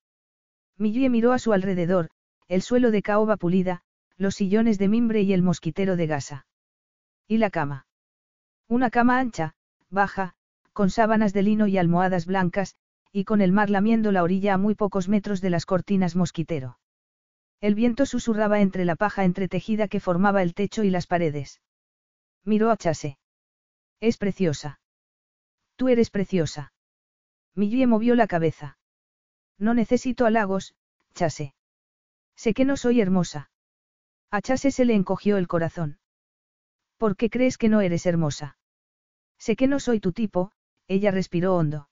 Millie 0.76 1.10
miró 1.10 1.32
a 1.32 1.40
su 1.40 1.52
alrededor, 1.52 2.10
el 2.46 2.62
suelo 2.62 2.92
de 2.92 3.02
caoba 3.02 3.36
pulida, 3.36 3.82
los 4.18 4.34
sillones 4.34 4.78
de 4.78 4.88
mimbre 4.88 5.22
y 5.22 5.32
el 5.32 5.42
mosquitero 5.42 5.96
de 5.96 6.06
gasa. 6.06 6.46
¿Y 7.26 7.38
la 7.38 7.50
cama? 7.50 7.86
Una 8.68 8.90
cama 8.90 9.18
ancha, 9.18 9.54
baja, 9.88 10.34
con 10.72 10.90
sábanas 10.90 11.32
de 11.32 11.42
lino 11.42 11.66
y 11.66 11.78
almohadas 11.78 12.26
blancas, 12.26 12.76
y 13.12 13.24
con 13.24 13.40
el 13.40 13.52
mar 13.52 13.70
lamiendo 13.70 14.12
la 14.12 14.22
orilla 14.22 14.54
a 14.54 14.58
muy 14.58 14.74
pocos 14.74 15.08
metros 15.08 15.40
de 15.40 15.50
las 15.50 15.64
cortinas 15.64 16.16
mosquitero. 16.16 16.78
El 17.60 17.74
viento 17.74 18.06
susurraba 18.06 18.60
entre 18.60 18.84
la 18.84 18.96
paja 18.96 19.24
entretejida 19.24 19.88
que 19.88 20.00
formaba 20.00 20.42
el 20.42 20.54
techo 20.54 20.84
y 20.84 20.90
las 20.90 21.06
paredes. 21.06 21.60
Miró 22.44 22.70
a 22.70 22.76
Chase. 22.76 23.18
Es 24.00 24.16
preciosa. 24.16 24.80
Tú 25.76 25.88
eres 25.88 26.10
preciosa. 26.10 26.72
Millie 27.54 27.86
movió 27.86 28.14
la 28.14 28.26
cabeza. 28.26 28.78
No 29.58 29.74
necesito 29.74 30.26
halagos, 30.26 30.74
Chase. 31.14 31.54
Sé 32.36 32.54
que 32.54 32.64
no 32.64 32.76
soy 32.76 33.00
hermosa. 33.00 33.50
A 34.30 34.42
Chase 34.42 34.70
se 34.70 34.84
le 34.84 34.94
encogió 34.94 35.38
el 35.38 35.48
corazón. 35.48 35.98
¿Por 36.98 37.16
qué 37.16 37.30
crees 37.30 37.56
que 37.56 37.68
no 37.68 37.80
eres 37.80 38.04
hermosa? 38.04 38.58
Sé 39.38 39.56
que 39.56 39.68
no 39.68 39.80
soy 39.80 40.00
tu 40.00 40.12
tipo, 40.12 40.52
ella 40.86 41.10
respiró 41.10 41.56
hondo. 41.56 41.88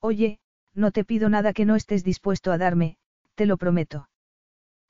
Oye, 0.00 0.38
no 0.74 0.92
te 0.92 1.04
pido 1.04 1.28
nada 1.28 1.52
que 1.52 1.64
no 1.64 1.74
estés 1.74 2.04
dispuesto 2.04 2.52
a 2.52 2.58
darme, 2.58 2.98
te 3.34 3.46
lo 3.46 3.56
prometo. 3.56 4.08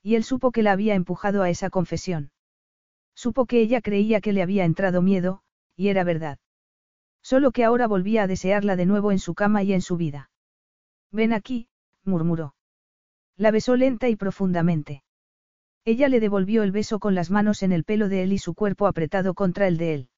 Y 0.03 0.15
él 0.15 0.23
supo 0.23 0.51
que 0.51 0.61
la 0.61 0.71
había 0.73 0.93
empujado 0.93 1.41
a 1.41 1.49
esa 1.49 1.69
confesión. 1.69 2.31
Supo 3.15 3.45
que 3.45 3.59
ella 3.61 3.81
creía 3.81 4.21
que 4.21 4.33
le 4.33 4.43
había 4.43 4.65
entrado 4.65 5.01
miedo, 5.01 5.41
y 5.75 5.87
era 5.87 6.03
verdad. 6.03 6.37
Solo 7.21 7.51
que 7.51 7.63
ahora 7.63 7.87
volvía 7.87 8.23
a 8.23 8.27
desearla 8.27 8.75
de 8.75 8.85
nuevo 8.85 9.11
en 9.11 9.19
su 9.19 9.33
cama 9.33 9.63
y 9.63 9.73
en 9.73 9.81
su 9.81 9.97
vida. 9.97 10.29
Ven 11.11 11.33
aquí, 11.33 11.67
murmuró. 12.03 12.53
La 13.35 13.51
besó 13.51 13.75
lenta 13.75 14.09
y 14.09 14.15
profundamente. 14.15 15.03
Ella 15.85 16.09
le 16.09 16.19
devolvió 16.19 16.63
el 16.63 16.71
beso 16.71 16.99
con 16.99 17.15
las 17.15 17.31
manos 17.31 17.63
en 17.63 17.71
el 17.71 17.83
pelo 17.83 18.09
de 18.09 18.23
él 18.23 18.33
y 18.33 18.37
su 18.37 18.53
cuerpo 18.53 18.87
apretado 18.87 19.33
contra 19.33 19.67
el 19.67 19.77
de 19.77 19.93
él. 19.93 20.09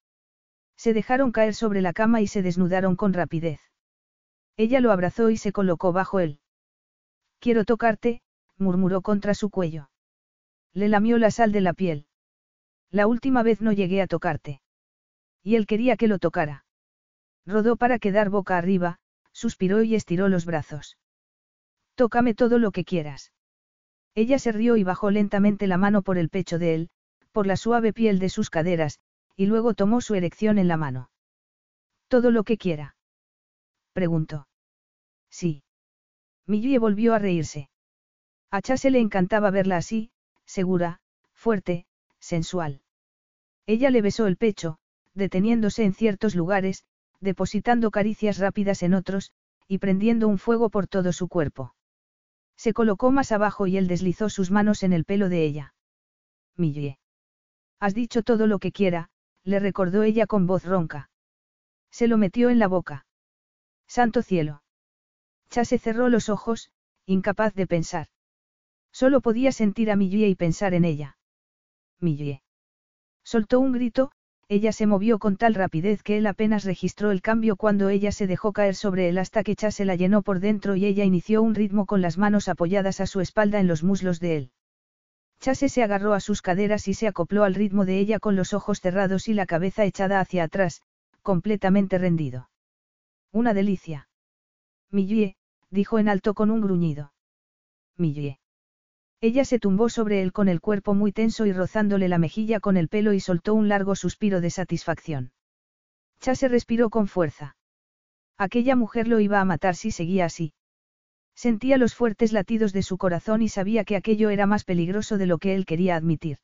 Se 0.76 0.92
dejaron 0.92 1.32
caer 1.32 1.54
sobre 1.54 1.80
la 1.80 1.92
cama 1.92 2.20
y 2.20 2.26
se 2.26 2.42
desnudaron 2.42 2.96
con 2.96 3.12
rapidez. 3.12 3.60
Ella 4.56 4.80
lo 4.80 4.92
abrazó 4.92 5.30
y 5.30 5.36
se 5.36 5.52
colocó 5.52 5.92
bajo 5.92 6.20
él. 6.20 6.40
Quiero 7.38 7.64
tocarte, 7.64 8.22
murmuró 8.58 9.00
contra 9.02 9.34
su 9.34 9.50
cuello. 9.50 9.90
Le 10.72 10.88
lamió 10.88 11.18
la 11.18 11.30
sal 11.30 11.52
de 11.52 11.60
la 11.60 11.72
piel. 11.72 12.06
La 12.90 13.06
última 13.06 13.42
vez 13.42 13.60
no 13.60 13.72
llegué 13.72 14.02
a 14.02 14.06
tocarte. 14.06 14.60
Y 15.42 15.56
él 15.56 15.66
quería 15.66 15.96
que 15.96 16.08
lo 16.08 16.18
tocara. 16.18 16.64
Rodó 17.46 17.76
para 17.76 17.98
quedar 17.98 18.30
boca 18.30 18.56
arriba, 18.56 18.98
suspiró 19.32 19.82
y 19.82 19.94
estiró 19.94 20.28
los 20.28 20.44
brazos. 20.44 20.98
Tócame 21.94 22.34
todo 22.34 22.58
lo 22.58 22.70
que 22.70 22.84
quieras. 22.84 23.32
Ella 24.14 24.38
se 24.38 24.52
rió 24.52 24.76
y 24.76 24.84
bajó 24.84 25.10
lentamente 25.10 25.66
la 25.66 25.78
mano 25.78 26.02
por 26.02 26.18
el 26.18 26.28
pecho 26.28 26.58
de 26.58 26.74
él, 26.74 26.90
por 27.32 27.46
la 27.46 27.56
suave 27.56 27.92
piel 27.92 28.18
de 28.18 28.28
sus 28.28 28.50
caderas, 28.50 29.00
y 29.36 29.46
luego 29.46 29.74
tomó 29.74 30.00
su 30.00 30.14
erección 30.14 30.58
en 30.58 30.68
la 30.68 30.76
mano. 30.76 31.10
Todo 32.08 32.30
lo 32.30 32.44
que 32.44 32.58
quiera. 32.58 32.96
Preguntó. 33.94 34.46
Sí. 35.30 35.62
Millie 36.46 36.78
volvió 36.78 37.14
a 37.14 37.18
reírse. 37.18 37.70
A 38.50 38.60
Chase 38.60 38.90
le 38.90 39.00
encantaba 39.00 39.50
verla 39.50 39.78
así, 39.78 40.10
segura, 40.44 41.00
fuerte, 41.32 41.86
sensual. 42.18 42.82
Ella 43.66 43.90
le 43.90 44.02
besó 44.02 44.26
el 44.26 44.36
pecho, 44.36 44.78
deteniéndose 45.14 45.84
en 45.84 45.94
ciertos 45.94 46.34
lugares, 46.34 46.84
depositando 47.20 47.90
caricias 47.90 48.38
rápidas 48.38 48.82
en 48.82 48.92
otros, 48.92 49.32
y 49.68 49.78
prendiendo 49.78 50.28
un 50.28 50.38
fuego 50.38 50.68
por 50.68 50.86
todo 50.86 51.12
su 51.12 51.28
cuerpo. 51.28 51.74
Se 52.62 52.74
colocó 52.74 53.10
más 53.10 53.32
abajo 53.32 53.66
y 53.66 53.76
él 53.76 53.88
deslizó 53.88 54.28
sus 54.28 54.52
manos 54.52 54.84
en 54.84 54.92
el 54.92 55.04
pelo 55.04 55.28
de 55.28 55.44
ella. 55.44 55.74
Millie. 56.56 56.96
Has 57.80 57.92
dicho 57.92 58.22
todo 58.22 58.46
lo 58.46 58.60
que 58.60 58.70
quiera, 58.70 59.10
le 59.42 59.58
recordó 59.58 60.04
ella 60.04 60.28
con 60.28 60.46
voz 60.46 60.64
ronca. 60.64 61.10
Se 61.90 62.06
lo 62.06 62.18
metió 62.18 62.50
en 62.50 62.60
la 62.60 62.68
boca. 62.68 63.04
Santo 63.88 64.22
cielo. 64.22 64.62
Chase 65.50 65.76
cerró 65.76 66.08
los 66.08 66.28
ojos, 66.28 66.70
incapaz 67.04 67.52
de 67.54 67.66
pensar. 67.66 68.06
Solo 68.92 69.22
podía 69.22 69.50
sentir 69.50 69.90
a 69.90 69.96
Millie 69.96 70.28
y 70.28 70.36
pensar 70.36 70.72
en 70.72 70.84
ella. 70.84 71.18
Millie. 71.98 72.44
Soltó 73.24 73.58
un 73.58 73.72
grito, 73.72 74.12
ella 74.48 74.72
se 74.72 74.86
movió 74.86 75.18
con 75.18 75.36
tal 75.36 75.54
rapidez 75.54 76.02
que 76.02 76.18
él 76.18 76.26
apenas 76.26 76.64
registró 76.64 77.10
el 77.10 77.22
cambio 77.22 77.56
cuando 77.56 77.88
ella 77.88 78.12
se 78.12 78.26
dejó 78.26 78.52
caer 78.52 78.74
sobre 78.74 79.08
él 79.08 79.18
hasta 79.18 79.42
que 79.42 79.56
Chase 79.56 79.84
la 79.84 79.96
llenó 79.96 80.22
por 80.22 80.40
dentro 80.40 80.76
y 80.76 80.84
ella 80.84 81.04
inició 81.04 81.42
un 81.42 81.54
ritmo 81.54 81.86
con 81.86 82.02
las 82.02 82.18
manos 82.18 82.48
apoyadas 82.48 83.00
a 83.00 83.06
su 83.06 83.20
espalda 83.20 83.60
en 83.60 83.66
los 83.66 83.82
muslos 83.82 84.20
de 84.20 84.36
él. 84.36 84.50
Chase 85.40 85.68
se 85.68 85.82
agarró 85.82 86.14
a 86.14 86.20
sus 86.20 86.42
caderas 86.42 86.86
y 86.86 86.94
se 86.94 87.08
acopló 87.08 87.44
al 87.44 87.54
ritmo 87.54 87.84
de 87.84 87.98
ella 87.98 88.18
con 88.18 88.36
los 88.36 88.52
ojos 88.52 88.80
cerrados 88.80 89.28
y 89.28 89.34
la 89.34 89.46
cabeza 89.46 89.84
echada 89.84 90.20
hacia 90.20 90.44
atrás, 90.44 90.82
completamente 91.22 91.98
rendido. 91.98 92.48
Una 93.32 93.54
delicia. 93.54 94.08
Millie, 94.90 95.36
dijo 95.70 95.98
en 95.98 96.08
alto 96.08 96.34
con 96.34 96.50
un 96.50 96.60
gruñido. 96.60 97.12
Millie. 97.96 98.41
Ella 99.22 99.44
se 99.44 99.60
tumbó 99.60 99.88
sobre 99.88 100.20
él 100.20 100.32
con 100.32 100.48
el 100.48 100.60
cuerpo 100.60 100.94
muy 100.94 101.12
tenso 101.12 101.46
y 101.46 101.52
rozándole 101.52 102.08
la 102.08 102.18
mejilla 102.18 102.58
con 102.58 102.76
el 102.76 102.88
pelo 102.88 103.12
y 103.12 103.20
soltó 103.20 103.54
un 103.54 103.68
largo 103.68 103.94
suspiro 103.94 104.40
de 104.40 104.50
satisfacción. 104.50 105.30
Chase 106.18 106.48
respiró 106.48 106.90
con 106.90 107.06
fuerza. 107.06 107.56
Aquella 108.36 108.74
mujer 108.74 109.06
lo 109.06 109.20
iba 109.20 109.40
a 109.40 109.44
matar 109.44 109.76
si 109.76 109.92
seguía 109.92 110.24
así. 110.24 110.54
Sentía 111.36 111.78
los 111.78 111.94
fuertes 111.94 112.32
latidos 112.32 112.72
de 112.72 112.82
su 112.82 112.98
corazón 112.98 113.42
y 113.42 113.48
sabía 113.48 113.84
que 113.84 113.94
aquello 113.94 114.28
era 114.28 114.46
más 114.46 114.64
peligroso 114.64 115.18
de 115.18 115.26
lo 115.26 115.38
que 115.38 115.54
él 115.54 115.66
quería 115.66 115.94
admitir. 115.94 116.38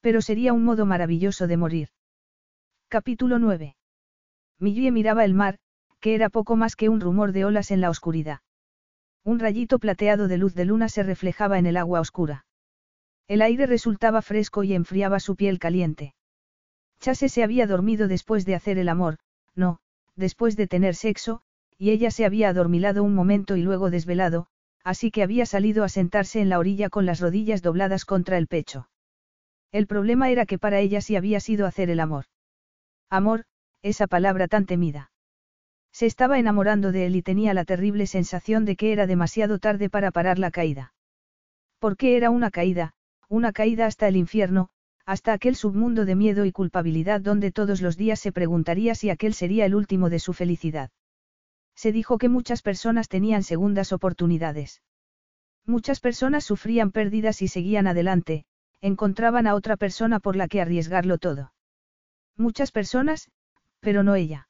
Pero 0.00 0.20
sería 0.20 0.52
un 0.52 0.64
modo 0.64 0.86
maravilloso 0.86 1.46
de 1.46 1.56
morir. 1.56 1.88
Capítulo 2.88 3.38
9. 3.38 3.76
Millie 4.58 4.90
miraba 4.90 5.24
el 5.24 5.34
mar, 5.34 5.60
que 6.00 6.16
era 6.16 6.28
poco 6.28 6.56
más 6.56 6.74
que 6.74 6.88
un 6.88 7.00
rumor 7.00 7.30
de 7.30 7.44
olas 7.44 7.70
en 7.70 7.80
la 7.80 7.90
oscuridad. 7.90 8.40
Un 9.24 9.38
rayito 9.38 9.78
plateado 9.78 10.28
de 10.28 10.36
luz 10.36 10.54
de 10.54 10.66
luna 10.66 10.90
se 10.90 11.02
reflejaba 11.02 11.58
en 11.58 11.64
el 11.64 11.78
agua 11.78 12.00
oscura. 12.00 12.44
El 13.26 13.40
aire 13.40 13.66
resultaba 13.66 14.20
fresco 14.20 14.64
y 14.64 14.74
enfriaba 14.74 15.18
su 15.18 15.34
piel 15.34 15.58
caliente. 15.58 16.14
Chase 17.00 17.30
se 17.30 17.42
había 17.42 17.66
dormido 17.66 18.06
después 18.06 18.44
de 18.44 18.54
hacer 18.54 18.76
el 18.76 18.88
amor, 18.90 19.16
no, 19.54 19.78
después 20.14 20.56
de 20.56 20.66
tener 20.66 20.94
sexo, 20.94 21.40
y 21.78 21.90
ella 21.90 22.10
se 22.10 22.26
había 22.26 22.50
adormilado 22.50 23.02
un 23.02 23.14
momento 23.14 23.56
y 23.56 23.62
luego 23.62 23.90
desvelado, 23.90 24.46
así 24.84 25.10
que 25.10 25.22
había 25.22 25.46
salido 25.46 25.84
a 25.84 25.88
sentarse 25.88 26.40
en 26.42 26.50
la 26.50 26.58
orilla 26.58 26.90
con 26.90 27.06
las 27.06 27.20
rodillas 27.20 27.62
dobladas 27.62 28.04
contra 28.04 28.36
el 28.36 28.46
pecho. 28.46 28.88
El 29.72 29.86
problema 29.86 30.30
era 30.30 30.44
que 30.44 30.58
para 30.58 30.80
ella 30.80 31.00
sí 31.00 31.16
había 31.16 31.40
sido 31.40 31.66
hacer 31.66 31.88
el 31.88 32.00
amor. 32.00 32.26
Amor, 33.08 33.44
esa 33.82 34.06
palabra 34.06 34.48
tan 34.48 34.66
temida. 34.66 35.10
Se 35.94 36.06
estaba 36.06 36.40
enamorando 36.40 36.90
de 36.90 37.06
él 37.06 37.14
y 37.14 37.22
tenía 37.22 37.54
la 37.54 37.64
terrible 37.64 38.08
sensación 38.08 38.64
de 38.64 38.74
que 38.74 38.92
era 38.92 39.06
demasiado 39.06 39.60
tarde 39.60 39.88
para 39.88 40.10
parar 40.10 40.40
la 40.40 40.50
caída. 40.50 40.92
Porque 41.78 42.16
era 42.16 42.30
una 42.30 42.50
caída, 42.50 42.94
una 43.28 43.52
caída 43.52 43.86
hasta 43.86 44.08
el 44.08 44.16
infierno, 44.16 44.70
hasta 45.06 45.32
aquel 45.32 45.54
submundo 45.54 46.04
de 46.04 46.16
miedo 46.16 46.46
y 46.46 46.50
culpabilidad 46.50 47.20
donde 47.20 47.52
todos 47.52 47.80
los 47.80 47.96
días 47.96 48.18
se 48.18 48.32
preguntaría 48.32 48.96
si 48.96 49.08
aquel 49.08 49.34
sería 49.34 49.66
el 49.66 49.76
último 49.76 50.10
de 50.10 50.18
su 50.18 50.32
felicidad. 50.32 50.90
Se 51.76 51.92
dijo 51.92 52.18
que 52.18 52.28
muchas 52.28 52.60
personas 52.62 53.08
tenían 53.08 53.44
segundas 53.44 53.92
oportunidades. 53.92 54.82
Muchas 55.64 56.00
personas 56.00 56.42
sufrían 56.42 56.90
pérdidas 56.90 57.40
y 57.40 57.46
seguían 57.46 57.86
adelante, 57.86 58.46
encontraban 58.80 59.46
a 59.46 59.54
otra 59.54 59.76
persona 59.76 60.18
por 60.18 60.34
la 60.34 60.48
que 60.48 60.60
arriesgarlo 60.60 61.18
todo. 61.18 61.52
Muchas 62.36 62.72
personas, 62.72 63.30
pero 63.78 64.02
no 64.02 64.16
ella. 64.16 64.48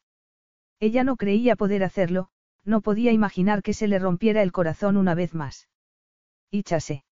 Ella 0.80 1.04
no 1.04 1.16
creía 1.16 1.56
poder 1.56 1.84
hacerlo, 1.84 2.28
no 2.64 2.80
podía 2.80 3.12
imaginar 3.12 3.62
que 3.62 3.74
se 3.74 3.88
le 3.88 3.98
rompiera 3.98 4.42
el 4.42 4.52
corazón 4.52 4.96
una 4.96 5.14
vez 5.14 5.34
más. 5.34 5.68
Y 6.50 6.62
chase. 6.62 7.04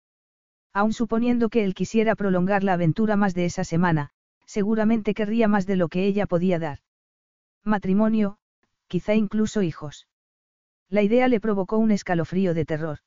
Aun 0.73 0.93
suponiendo 0.93 1.49
que 1.49 1.65
él 1.65 1.75
quisiera 1.75 2.15
prolongar 2.15 2.65
la 2.65 2.75
aventura 2.75 3.17
más 3.17 3.35
de 3.35 3.45
esa 3.45 3.65
semana, 3.65 4.11
seguramente 4.47 5.15
querría 5.15 5.49
más 5.49 5.67
de 5.67 5.77
lo 5.77 5.89
que 5.89 6.07
ella 6.07 6.27
podía 6.27 6.59
dar. 6.59 6.79
Matrimonio, 7.65 8.39
quizá 8.89 9.15
incluso 9.15 9.63
hijos. 9.63 10.09
La 10.89 11.03
idea 11.03 11.29
le 11.29 11.41
provocó 11.41 11.79
un 11.79 11.91
escalofrío 11.91 12.55
de 12.55 12.65
terror. 12.65 12.99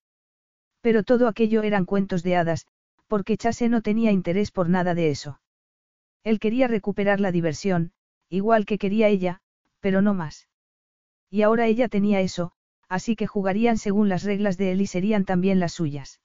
Pero 0.82 1.04
todo 1.04 1.28
aquello 1.28 1.64
eran 1.64 1.86
cuentos 1.86 2.24
de 2.24 2.36
hadas, 2.36 2.68
porque 3.08 3.38
Chase 3.38 3.70
no 3.70 3.82
tenía 3.82 4.12
interés 4.12 4.52
por 4.52 4.70
nada 4.70 4.96
de 4.96 5.10
eso. 5.10 5.40
Él 6.24 6.40
quería 6.40 6.68
recuperar 6.68 7.20
la 7.20 7.32
diversión, 7.32 7.92
igual 8.30 8.66
que 8.66 8.78
quería 8.78 9.08
ella, 9.08 9.42
pero 9.86 10.02
no 10.02 10.16
más. 10.16 10.48
Y 11.30 11.44
ahora 11.44 11.68
ella 11.68 11.90
tenía 11.90 12.20
eso, 12.20 12.54
así 12.90 13.16
que 13.16 13.28
jugarían 13.28 13.78
según 13.78 14.10
las 14.10 14.24
reglas 14.24 14.58
de 14.58 14.72
él 14.72 14.82
y 14.82 14.88
serían 14.88 15.26
también 15.26 15.60
las 15.60 15.74
suyas. 15.74 16.22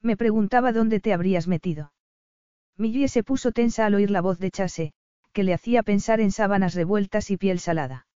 Me 0.00 0.16
preguntaba 0.16 0.72
dónde 0.72 0.98
te 0.98 1.12
habrías 1.12 1.46
metido. 1.46 1.92
Millie 2.76 3.06
se 3.06 3.22
puso 3.22 3.52
tensa 3.52 3.86
al 3.86 3.94
oír 3.94 4.10
la 4.10 4.20
voz 4.20 4.40
de 4.40 4.50
Chase, 4.50 4.94
que 5.32 5.44
le 5.44 5.54
hacía 5.54 5.84
pensar 5.84 6.18
en 6.18 6.32
sábanas 6.32 6.74
revueltas 6.74 7.30
y 7.30 7.36
piel 7.36 7.60
salada. 7.60 8.08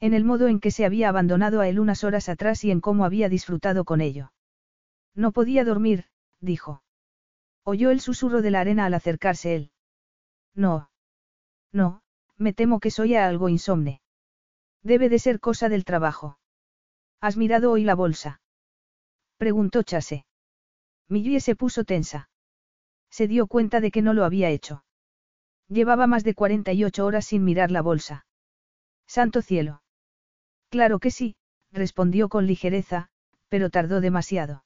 En 0.00 0.12
el 0.12 0.24
modo 0.24 0.48
en 0.48 0.58
que 0.58 0.72
se 0.72 0.84
había 0.84 1.08
abandonado 1.08 1.60
a 1.60 1.68
él 1.68 1.78
unas 1.78 2.02
horas 2.02 2.28
atrás 2.28 2.64
y 2.64 2.72
en 2.72 2.80
cómo 2.80 3.04
había 3.04 3.28
disfrutado 3.28 3.84
con 3.84 4.00
ello. 4.00 4.32
No 5.14 5.30
podía 5.30 5.62
dormir, 5.62 6.06
dijo. 6.40 6.82
Oyó 7.62 7.92
el 7.92 8.00
susurro 8.00 8.42
de 8.42 8.50
la 8.50 8.58
arena 8.58 8.86
al 8.86 8.94
acercarse 8.94 9.54
él. 9.54 9.70
No. 10.52 10.90
No, 11.72 12.02
me 12.38 12.52
temo 12.52 12.80
que 12.80 12.90
soy 12.90 13.14
algo 13.14 13.48
insomne. 13.48 14.00
Debe 14.82 15.08
de 15.08 15.18
ser 15.18 15.40
cosa 15.40 15.68
del 15.68 15.84
trabajo. 15.84 16.38
¿Has 17.20 17.36
mirado 17.36 17.70
hoy 17.70 17.84
la 17.84 17.94
bolsa? 17.94 18.40
Preguntó 19.38 19.82
Chase. 19.82 20.26
Millie 21.08 21.40
se 21.40 21.56
puso 21.56 21.84
tensa. 21.84 22.28
Se 23.10 23.28
dio 23.28 23.46
cuenta 23.46 23.80
de 23.80 23.90
que 23.90 24.02
no 24.02 24.12
lo 24.12 24.24
había 24.24 24.50
hecho. 24.50 24.84
Llevaba 25.68 26.06
más 26.06 26.24
de 26.24 26.34
48 26.34 27.04
horas 27.06 27.26
sin 27.26 27.44
mirar 27.44 27.70
la 27.70 27.82
bolsa. 27.82 28.26
Santo 29.06 29.42
cielo. 29.42 29.82
Claro 30.68 30.98
que 30.98 31.10
sí, 31.10 31.36
respondió 31.72 32.28
con 32.28 32.46
ligereza, 32.46 33.08
pero 33.48 33.70
tardó 33.70 34.00
demasiado. 34.00 34.64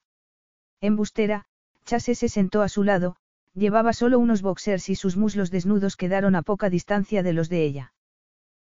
Embustera, 0.80 1.47
Chase 1.84 2.14
se 2.14 2.28
sentó 2.28 2.62
a 2.62 2.68
su 2.68 2.84
lado, 2.84 3.16
llevaba 3.58 3.92
solo 3.92 4.18
unos 4.18 4.42
boxers 4.42 4.88
y 4.88 4.94
sus 4.94 5.16
muslos 5.16 5.50
desnudos 5.50 5.96
quedaron 5.96 6.34
a 6.36 6.42
poca 6.42 6.70
distancia 6.70 7.22
de 7.22 7.32
los 7.32 7.48
de 7.48 7.64
ella. 7.64 7.92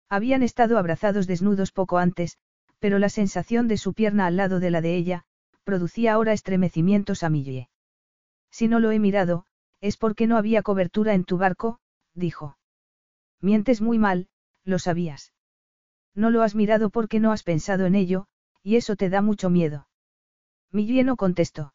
Habían 0.09 0.43
estado 0.43 0.77
abrazados 0.77 1.27
desnudos 1.27 1.71
poco 1.71 1.97
antes, 1.97 2.37
pero 2.79 2.99
la 2.99 3.09
sensación 3.09 3.67
de 3.67 3.77
su 3.77 3.93
pierna 3.93 4.27
al 4.27 4.37
lado 4.37 4.59
de 4.59 4.69
la 4.69 4.81
de 4.81 4.95
ella, 4.95 5.25
producía 5.63 6.13
ahora 6.13 6.33
estremecimientos 6.33 7.23
a 7.23 7.29
Millie. 7.29 7.69
Si 8.51 8.67
no 8.67 8.79
lo 8.79 8.91
he 8.91 8.99
mirado, 8.99 9.45
es 9.81 9.97
porque 9.97 10.27
no 10.27 10.37
había 10.37 10.61
cobertura 10.61 11.13
en 11.13 11.23
tu 11.23 11.37
barco, 11.37 11.79
dijo. 12.13 12.57
Mientes 13.41 13.81
muy 13.81 13.97
mal, 13.97 14.27
lo 14.63 14.79
sabías. 14.79 15.33
No 16.13 16.29
lo 16.29 16.43
has 16.43 16.55
mirado 16.55 16.89
porque 16.89 17.19
no 17.19 17.31
has 17.31 17.43
pensado 17.43 17.85
en 17.85 17.95
ello, 17.95 18.27
y 18.61 18.75
eso 18.75 18.95
te 18.95 19.09
da 19.09 19.21
mucho 19.21 19.49
miedo. 19.49 19.87
Millie 20.71 21.03
no 21.03 21.15
contestó. 21.17 21.73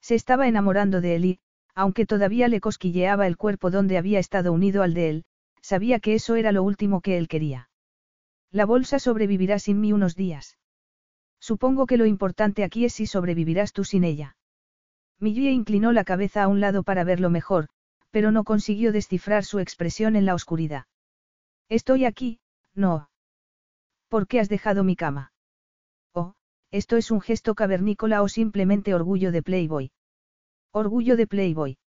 Se 0.00 0.14
estaba 0.14 0.46
enamorando 0.46 1.00
de 1.00 1.16
él 1.16 1.24
y, 1.24 1.40
aunque 1.78 2.06
todavía 2.06 2.48
le 2.48 2.60
cosquilleaba 2.60 3.28
el 3.28 3.36
cuerpo 3.36 3.70
donde 3.70 3.98
había 3.98 4.18
estado 4.18 4.52
unido 4.52 4.82
al 4.82 4.94
de 4.94 5.10
él, 5.10 5.24
sabía 5.62 6.00
que 6.00 6.14
eso 6.14 6.34
era 6.34 6.50
lo 6.50 6.64
último 6.64 7.00
que 7.00 7.16
él 7.18 7.28
quería. 7.28 7.70
La 8.50 8.66
bolsa 8.66 8.98
sobrevivirá 8.98 9.60
sin 9.60 9.80
mí 9.80 9.92
unos 9.92 10.16
días. 10.16 10.58
Supongo 11.38 11.86
que 11.86 11.96
lo 11.96 12.04
importante 12.04 12.64
aquí 12.64 12.84
es 12.84 12.94
si 12.94 13.06
sobrevivirás 13.06 13.72
tú 13.72 13.84
sin 13.84 14.02
ella. 14.02 14.36
Millie 15.20 15.52
inclinó 15.52 15.92
la 15.92 16.02
cabeza 16.02 16.42
a 16.42 16.48
un 16.48 16.58
lado 16.58 16.82
para 16.82 17.04
verlo 17.04 17.30
mejor, 17.30 17.68
pero 18.10 18.32
no 18.32 18.42
consiguió 18.42 18.90
descifrar 18.90 19.44
su 19.44 19.60
expresión 19.60 20.16
en 20.16 20.26
la 20.26 20.34
oscuridad. 20.34 20.86
Estoy 21.68 22.06
aquí, 22.06 22.40
no. 22.74 23.08
¿Por 24.08 24.26
qué 24.26 24.40
has 24.40 24.48
dejado 24.48 24.82
mi 24.82 24.96
cama? 24.96 25.32
Oh, 26.12 26.34
esto 26.72 26.96
es 26.96 27.12
un 27.12 27.20
gesto 27.20 27.54
cavernícola 27.54 28.20
o 28.22 28.28
simplemente 28.28 28.94
orgullo 28.94 29.30
de 29.30 29.44
Playboy. 29.44 29.92
Orgullo 30.72 31.16
de 31.16 31.26
Playboy. 31.26 31.78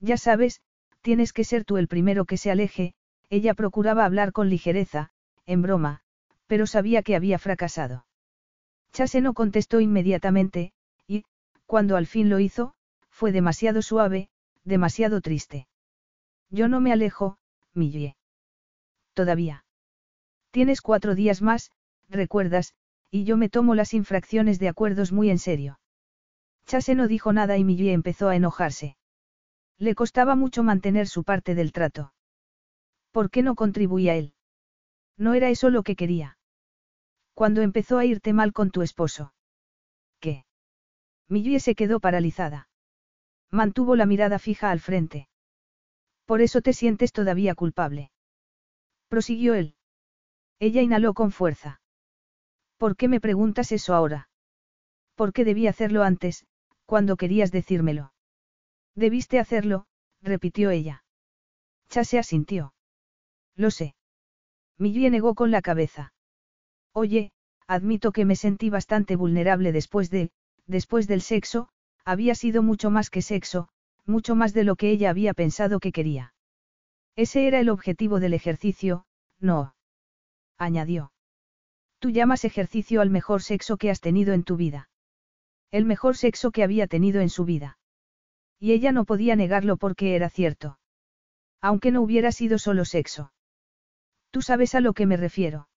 Ya 0.00 0.16
sabes, 0.16 0.60
tienes 1.02 1.32
que 1.32 1.44
ser 1.44 1.64
tú 1.64 1.76
el 1.76 1.88
primero 1.88 2.24
que 2.24 2.36
se 2.36 2.50
aleje, 2.50 2.94
ella 3.30 3.54
procuraba 3.54 4.04
hablar 4.04 4.32
con 4.32 4.48
ligereza, 4.48 5.10
en 5.46 5.62
broma, 5.62 6.00
pero 6.46 6.66
sabía 6.66 7.02
que 7.02 7.16
había 7.16 7.38
fracasado. 7.38 8.06
Chase 8.92 9.20
no 9.20 9.34
contestó 9.34 9.80
inmediatamente, 9.80 10.72
y, 11.06 11.24
cuando 11.66 11.96
al 11.96 12.06
fin 12.06 12.30
lo 12.30 12.40
hizo, 12.40 12.74
fue 13.10 13.32
demasiado 13.32 13.82
suave, 13.82 14.30
demasiado 14.64 15.20
triste. 15.20 15.68
Yo 16.50 16.68
no 16.68 16.80
me 16.80 16.92
alejo, 16.92 17.38
Millie. 17.74 18.16
Todavía. 19.12 19.64
Tienes 20.50 20.80
cuatro 20.80 21.14
días 21.14 21.42
más, 21.42 21.70
recuerdas, 22.08 22.74
y 23.10 23.24
yo 23.24 23.36
me 23.36 23.48
tomo 23.48 23.74
las 23.74 23.92
infracciones 23.92 24.58
de 24.58 24.68
acuerdos 24.68 25.12
muy 25.12 25.30
en 25.30 25.38
serio. 25.38 25.78
Chase 26.68 26.94
no 26.94 27.08
dijo 27.08 27.32
nada 27.32 27.56
y 27.56 27.64
Millie 27.64 27.94
empezó 27.94 28.28
a 28.28 28.36
enojarse. 28.36 28.98
Le 29.78 29.94
costaba 29.94 30.34
mucho 30.34 30.62
mantener 30.62 31.08
su 31.08 31.24
parte 31.24 31.54
del 31.54 31.72
trato. 31.72 32.12
¿Por 33.10 33.30
qué 33.30 33.42
no 33.42 33.54
contribuía 33.54 34.16
él? 34.16 34.34
No 35.16 35.32
era 35.32 35.48
eso 35.48 35.70
lo 35.70 35.82
que 35.82 35.96
quería. 35.96 36.36
Cuando 37.32 37.62
empezó 37.62 37.96
a 37.96 38.04
irte 38.04 38.34
mal 38.34 38.52
con 38.52 38.70
tu 38.70 38.82
esposo. 38.82 39.32
¿Qué? 40.20 40.44
Millie 41.26 41.58
se 41.58 41.74
quedó 41.74 42.00
paralizada. 42.00 42.68
Mantuvo 43.50 43.96
la 43.96 44.04
mirada 44.04 44.38
fija 44.38 44.70
al 44.70 44.80
frente. 44.80 45.30
Por 46.26 46.42
eso 46.42 46.60
te 46.60 46.74
sientes 46.74 47.12
todavía 47.12 47.54
culpable. 47.54 48.10
Prosiguió 49.08 49.54
él. 49.54 49.74
Ella 50.58 50.82
inhaló 50.82 51.14
con 51.14 51.32
fuerza. 51.32 51.80
¿Por 52.76 52.94
qué 52.94 53.08
me 53.08 53.20
preguntas 53.20 53.72
eso 53.72 53.94
ahora? 53.94 54.28
¿Por 55.14 55.32
qué 55.32 55.44
debí 55.44 55.66
hacerlo 55.66 56.02
antes, 56.02 56.44
cuando 56.88 57.18
querías 57.18 57.52
decírmelo? 57.52 58.14
Debiste 58.94 59.38
hacerlo, 59.38 59.84
repitió 60.22 60.70
ella. 60.70 61.04
Chase 61.90 62.18
asintió. 62.18 62.72
Lo 63.54 63.70
sé. 63.70 63.94
Millie 64.78 65.10
negó 65.10 65.34
con 65.34 65.50
la 65.50 65.60
cabeza. 65.60 66.14
Oye, 66.94 67.32
admito 67.66 68.10
que 68.10 68.24
me 68.24 68.36
sentí 68.36 68.70
bastante 68.70 69.16
vulnerable 69.16 69.70
después 69.70 70.08
de, 70.08 70.30
después 70.66 71.06
del 71.06 71.20
sexo, 71.20 71.68
había 72.06 72.34
sido 72.34 72.62
mucho 72.62 72.88
más 72.88 73.10
que 73.10 73.20
sexo, 73.20 73.68
mucho 74.06 74.34
más 74.34 74.54
de 74.54 74.64
lo 74.64 74.74
que 74.74 74.90
ella 74.90 75.10
había 75.10 75.34
pensado 75.34 75.80
que 75.80 75.92
quería. 75.92 76.32
Ese 77.16 77.46
era 77.46 77.60
el 77.60 77.68
objetivo 77.68 78.18
del 78.18 78.32
ejercicio, 78.32 79.04
no. 79.38 79.74
Añadió. 80.56 81.12
Tú 81.98 82.08
llamas 82.08 82.46
ejercicio 82.46 83.02
al 83.02 83.10
mejor 83.10 83.42
sexo 83.42 83.76
que 83.76 83.90
has 83.90 84.00
tenido 84.00 84.32
en 84.32 84.44
tu 84.44 84.56
vida. 84.56 84.87
El 85.70 85.84
mejor 85.84 86.16
sexo 86.16 86.50
que 86.50 86.62
había 86.62 86.86
tenido 86.86 87.20
en 87.20 87.28
su 87.28 87.44
vida. 87.44 87.78
Y 88.58 88.72
ella 88.72 88.92
no 88.92 89.04
podía 89.04 89.36
negarlo 89.36 89.76
porque 89.76 90.16
era 90.16 90.30
cierto. 90.30 90.78
Aunque 91.60 91.90
no 91.90 92.00
hubiera 92.02 92.32
sido 92.32 92.58
solo 92.58 92.84
sexo. 92.84 93.32
Tú 94.30 94.42
sabes 94.42 94.74
a 94.74 94.80
lo 94.80 94.92
que 94.92 95.06
me 95.06 95.16
refiero. 95.16 95.68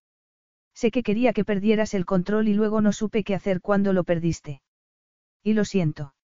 Sé 0.73 0.91
que 0.91 1.03
quería 1.03 1.33
que 1.33 1.45
perdieras 1.45 1.93
el 1.93 2.05
control 2.05 2.47
y 2.47 2.53
luego 2.53 2.81
no 2.81 2.93
supe 2.93 3.23
qué 3.23 3.35
hacer 3.35 3.61
cuando 3.61 3.93
lo 3.93 4.03
perdiste. 4.03 4.61
Y 5.43 5.53
lo 5.53 5.65
siento. 5.65 6.15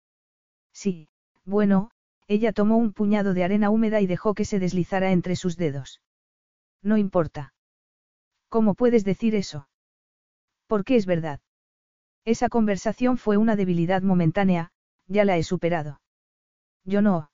Sí, 0.71 1.09
bueno, 1.43 1.91
ella 2.27 2.53
tomó 2.53 2.77
un 2.77 2.93
puñado 2.93 3.33
de 3.33 3.43
arena 3.43 3.69
húmeda 3.69 4.01
y 4.01 4.07
dejó 4.07 4.33
que 4.33 4.45
se 4.45 4.59
deslizara 4.59 5.11
entre 5.11 5.35
sus 5.35 5.57
dedos. 5.57 6.01
No 6.81 6.97
importa. 6.97 7.53
¿Cómo 8.49 8.75
puedes 8.75 9.03
decir 9.03 9.35
eso? 9.35 9.67
Porque 10.67 10.95
es 10.95 11.05
verdad. 11.05 11.41
Esa 12.27 12.49
conversación 12.49 13.17
fue 13.17 13.37
una 13.37 13.55
debilidad 13.55 14.01
momentánea, 14.01 14.71
ya 15.07 15.23
la 15.23 15.37
he 15.37 15.43
superado. 15.43 16.01
Yo 16.83 17.01
no. 17.01 17.31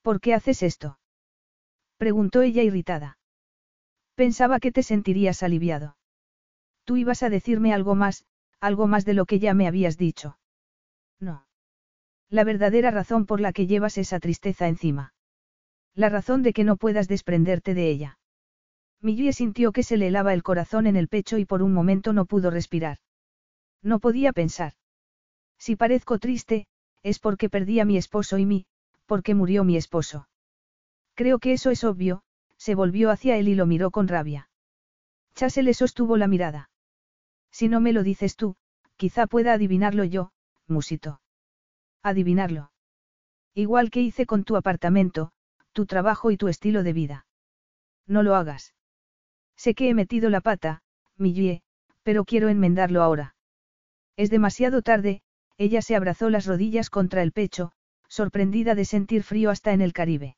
¿Por 0.00 0.22
qué 0.22 0.32
haces 0.32 0.62
esto? 0.62 0.98
Preguntó 1.98 2.40
ella 2.40 2.62
irritada. 2.62 3.18
Pensaba 4.14 4.58
que 4.58 4.72
te 4.72 4.82
sentirías 4.82 5.42
aliviado. 5.42 5.98
Tú 6.84 6.96
ibas 6.96 7.22
a 7.22 7.28
decirme 7.28 7.74
algo 7.74 7.94
más, 7.94 8.24
algo 8.58 8.86
más 8.86 9.04
de 9.04 9.12
lo 9.12 9.26
que 9.26 9.38
ya 9.38 9.52
me 9.52 9.66
habías 9.68 9.98
dicho. 9.98 10.38
No. 11.18 11.46
La 12.30 12.44
verdadera 12.44 12.90
razón 12.90 13.26
por 13.26 13.42
la 13.42 13.52
que 13.52 13.66
llevas 13.66 13.98
esa 13.98 14.18
tristeza 14.18 14.66
encima. 14.66 15.12
La 15.94 16.08
razón 16.08 16.42
de 16.42 16.54
que 16.54 16.64
no 16.64 16.78
puedas 16.78 17.06
desprenderte 17.06 17.74
de 17.74 17.90
ella. 17.90 18.18
Millie 19.02 19.34
sintió 19.34 19.72
que 19.72 19.82
se 19.82 19.98
le 19.98 20.06
helaba 20.06 20.32
el 20.32 20.42
corazón 20.42 20.86
en 20.86 20.96
el 20.96 21.08
pecho 21.08 21.36
y 21.36 21.44
por 21.44 21.62
un 21.62 21.74
momento 21.74 22.14
no 22.14 22.24
pudo 22.24 22.50
respirar. 22.50 22.96
No 23.82 23.98
podía 23.98 24.32
pensar. 24.32 24.74
Si 25.58 25.76
parezco 25.76 26.18
triste, 26.18 26.66
es 27.02 27.18
porque 27.18 27.48
perdí 27.48 27.80
a 27.80 27.84
mi 27.84 27.96
esposo 27.96 28.38
y 28.38 28.46
mí, 28.46 28.66
porque 29.06 29.34
murió 29.34 29.64
mi 29.64 29.76
esposo. 29.76 30.28
Creo 31.14 31.38
que 31.38 31.52
eso 31.52 31.70
es 31.70 31.84
obvio, 31.84 32.22
se 32.56 32.74
volvió 32.74 33.10
hacia 33.10 33.36
él 33.36 33.48
y 33.48 33.54
lo 33.54 33.66
miró 33.66 33.90
con 33.90 34.08
rabia. 34.08 34.48
Chase 35.34 35.62
le 35.62 35.74
sostuvo 35.74 36.16
la 36.16 36.28
mirada. 36.28 36.70
Si 37.50 37.68
no 37.68 37.80
me 37.80 37.92
lo 37.92 38.02
dices 38.02 38.36
tú, 38.36 38.56
quizá 38.96 39.26
pueda 39.26 39.54
adivinarlo 39.54 40.04
yo, 40.04 40.32
musito. 40.66 41.20
Adivinarlo. 42.02 42.70
Igual 43.54 43.90
que 43.90 44.00
hice 44.00 44.26
con 44.26 44.44
tu 44.44 44.56
apartamento, 44.56 45.32
tu 45.72 45.86
trabajo 45.86 46.30
y 46.30 46.36
tu 46.36 46.48
estilo 46.48 46.82
de 46.82 46.92
vida. 46.92 47.26
No 48.06 48.22
lo 48.22 48.34
hagas. 48.34 48.74
Sé 49.56 49.74
que 49.74 49.88
he 49.88 49.94
metido 49.94 50.30
la 50.30 50.40
pata, 50.40 50.82
Millie, 51.16 51.62
pero 52.02 52.24
quiero 52.24 52.48
enmendarlo 52.48 53.02
ahora. 53.02 53.34
Es 54.20 54.28
demasiado 54.28 54.82
tarde, 54.82 55.22
ella 55.56 55.80
se 55.80 55.96
abrazó 55.96 56.28
las 56.28 56.44
rodillas 56.44 56.90
contra 56.90 57.22
el 57.22 57.32
pecho, 57.32 57.72
sorprendida 58.06 58.74
de 58.74 58.84
sentir 58.84 59.22
frío 59.22 59.48
hasta 59.48 59.72
en 59.72 59.80
el 59.80 59.94
Caribe. 59.94 60.36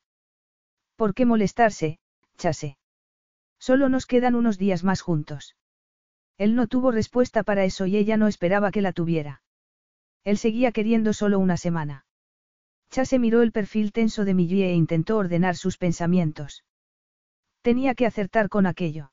¿Por 0.94 1.14
qué 1.14 1.26
molestarse, 1.26 1.98
Chase? 2.38 2.78
Solo 3.58 3.88
nos 3.88 4.06
quedan 4.06 4.36
unos 4.36 4.56
días 4.56 4.84
más 4.84 5.00
juntos. 5.00 5.56
Él 6.38 6.54
no 6.54 6.68
tuvo 6.68 6.92
respuesta 6.92 7.42
para 7.42 7.64
eso 7.64 7.86
y 7.86 7.96
ella 7.96 8.16
no 8.16 8.28
esperaba 8.28 8.70
que 8.70 8.82
la 8.82 8.92
tuviera. 8.92 9.42
Él 10.22 10.38
seguía 10.38 10.70
queriendo 10.70 11.12
solo 11.12 11.40
una 11.40 11.56
semana. 11.56 12.06
Chase 12.88 13.18
miró 13.18 13.42
el 13.42 13.50
perfil 13.50 13.90
tenso 13.90 14.24
de 14.24 14.34
Millie 14.34 14.66
e 14.66 14.74
intentó 14.74 15.16
ordenar 15.16 15.56
sus 15.56 15.76
pensamientos. 15.76 16.62
Tenía 17.62 17.96
que 17.96 18.06
acertar 18.06 18.48
con 18.48 18.66
aquello. 18.66 19.10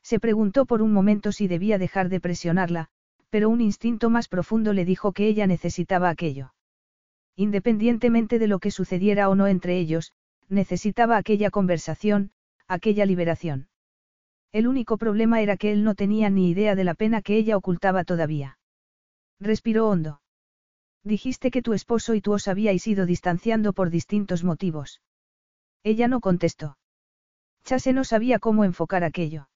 Se 0.00 0.20
preguntó 0.20 0.64
por 0.64 0.80
un 0.80 0.92
momento 0.92 1.32
si 1.32 1.48
debía 1.48 1.76
dejar 1.76 2.08
de 2.08 2.20
presionarla, 2.20 2.88
pero 3.30 3.48
un 3.48 3.60
instinto 3.60 4.10
más 4.10 4.28
profundo 4.28 4.72
le 4.72 4.84
dijo 4.84 5.12
que 5.12 5.26
ella 5.26 5.46
necesitaba 5.46 6.10
aquello. 6.10 6.52
Independientemente 7.36 8.38
de 8.38 8.48
lo 8.48 8.58
que 8.58 8.70
sucediera 8.70 9.28
o 9.28 9.34
no 9.34 9.46
entre 9.46 9.78
ellos, 9.78 10.12
necesitaba 10.48 11.16
aquella 11.16 11.50
conversación, 11.50 12.32
aquella 12.66 13.06
liberación. 13.06 13.68
El 14.52 14.66
único 14.66 14.98
problema 14.98 15.40
era 15.40 15.56
que 15.56 15.70
él 15.70 15.84
no 15.84 15.94
tenía 15.94 16.28
ni 16.28 16.50
idea 16.50 16.74
de 16.74 16.84
la 16.84 16.94
pena 16.94 17.22
que 17.22 17.36
ella 17.36 17.56
ocultaba 17.56 18.04
todavía. 18.04 18.58
Respiró 19.38 19.88
hondo. 19.88 20.20
Dijiste 21.04 21.50
que 21.50 21.62
tu 21.62 21.72
esposo 21.72 22.14
y 22.14 22.20
tú 22.20 22.32
os 22.32 22.48
habíais 22.48 22.86
ido 22.86 23.06
distanciando 23.06 23.72
por 23.72 23.90
distintos 23.90 24.44
motivos. 24.44 25.00
Ella 25.82 26.08
no 26.08 26.20
contestó. 26.20 26.76
Chase 27.64 27.92
no 27.92 28.04
sabía 28.04 28.38
cómo 28.38 28.64
enfocar 28.64 29.04
aquello. 29.04 29.48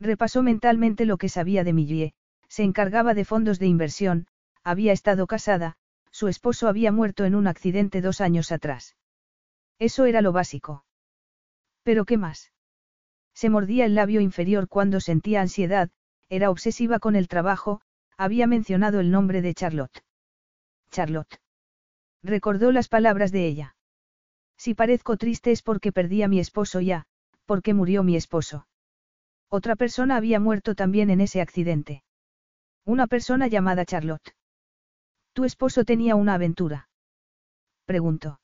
Repasó 0.00 0.42
mentalmente 0.42 1.06
lo 1.06 1.16
que 1.16 1.28
sabía 1.28 1.64
de 1.64 1.72
Millie, 1.72 2.14
se 2.58 2.64
encargaba 2.64 3.14
de 3.14 3.24
fondos 3.24 3.60
de 3.60 3.68
inversión, 3.68 4.26
había 4.64 4.92
estado 4.92 5.28
casada, 5.28 5.76
su 6.10 6.26
esposo 6.26 6.66
había 6.66 6.90
muerto 6.90 7.24
en 7.24 7.36
un 7.36 7.46
accidente 7.46 8.00
dos 8.00 8.20
años 8.20 8.50
atrás. 8.50 8.96
Eso 9.78 10.06
era 10.06 10.22
lo 10.22 10.32
básico. 10.32 10.84
¿Pero 11.84 12.04
qué 12.04 12.16
más? 12.16 12.50
Se 13.32 13.48
mordía 13.48 13.84
el 13.84 13.94
labio 13.94 14.20
inferior 14.20 14.66
cuando 14.66 14.98
sentía 14.98 15.40
ansiedad, 15.40 15.90
era 16.28 16.50
obsesiva 16.50 16.98
con 16.98 17.14
el 17.14 17.28
trabajo, 17.28 17.80
había 18.16 18.48
mencionado 18.48 18.98
el 18.98 19.12
nombre 19.12 19.40
de 19.40 19.54
Charlotte. 19.54 20.02
Charlotte. 20.90 21.40
Recordó 22.24 22.72
las 22.72 22.88
palabras 22.88 23.30
de 23.30 23.46
ella. 23.46 23.76
Si 24.56 24.74
parezco 24.74 25.16
triste 25.16 25.52
es 25.52 25.62
porque 25.62 25.92
perdí 25.92 26.24
a 26.24 26.28
mi 26.28 26.40
esposo 26.40 26.80
ya, 26.80 27.06
porque 27.46 27.72
murió 27.72 28.02
mi 28.02 28.16
esposo. 28.16 28.66
Otra 29.48 29.76
persona 29.76 30.16
había 30.16 30.40
muerto 30.40 30.74
también 30.74 31.08
en 31.08 31.20
ese 31.20 31.40
accidente. 31.40 32.02
Una 32.88 33.06
persona 33.06 33.48
llamada 33.48 33.84
Charlotte. 33.84 34.34
¿Tu 35.34 35.44
esposo 35.44 35.84
tenía 35.84 36.16
una 36.16 36.32
aventura? 36.32 36.88
Preguntó. 37.84 38.40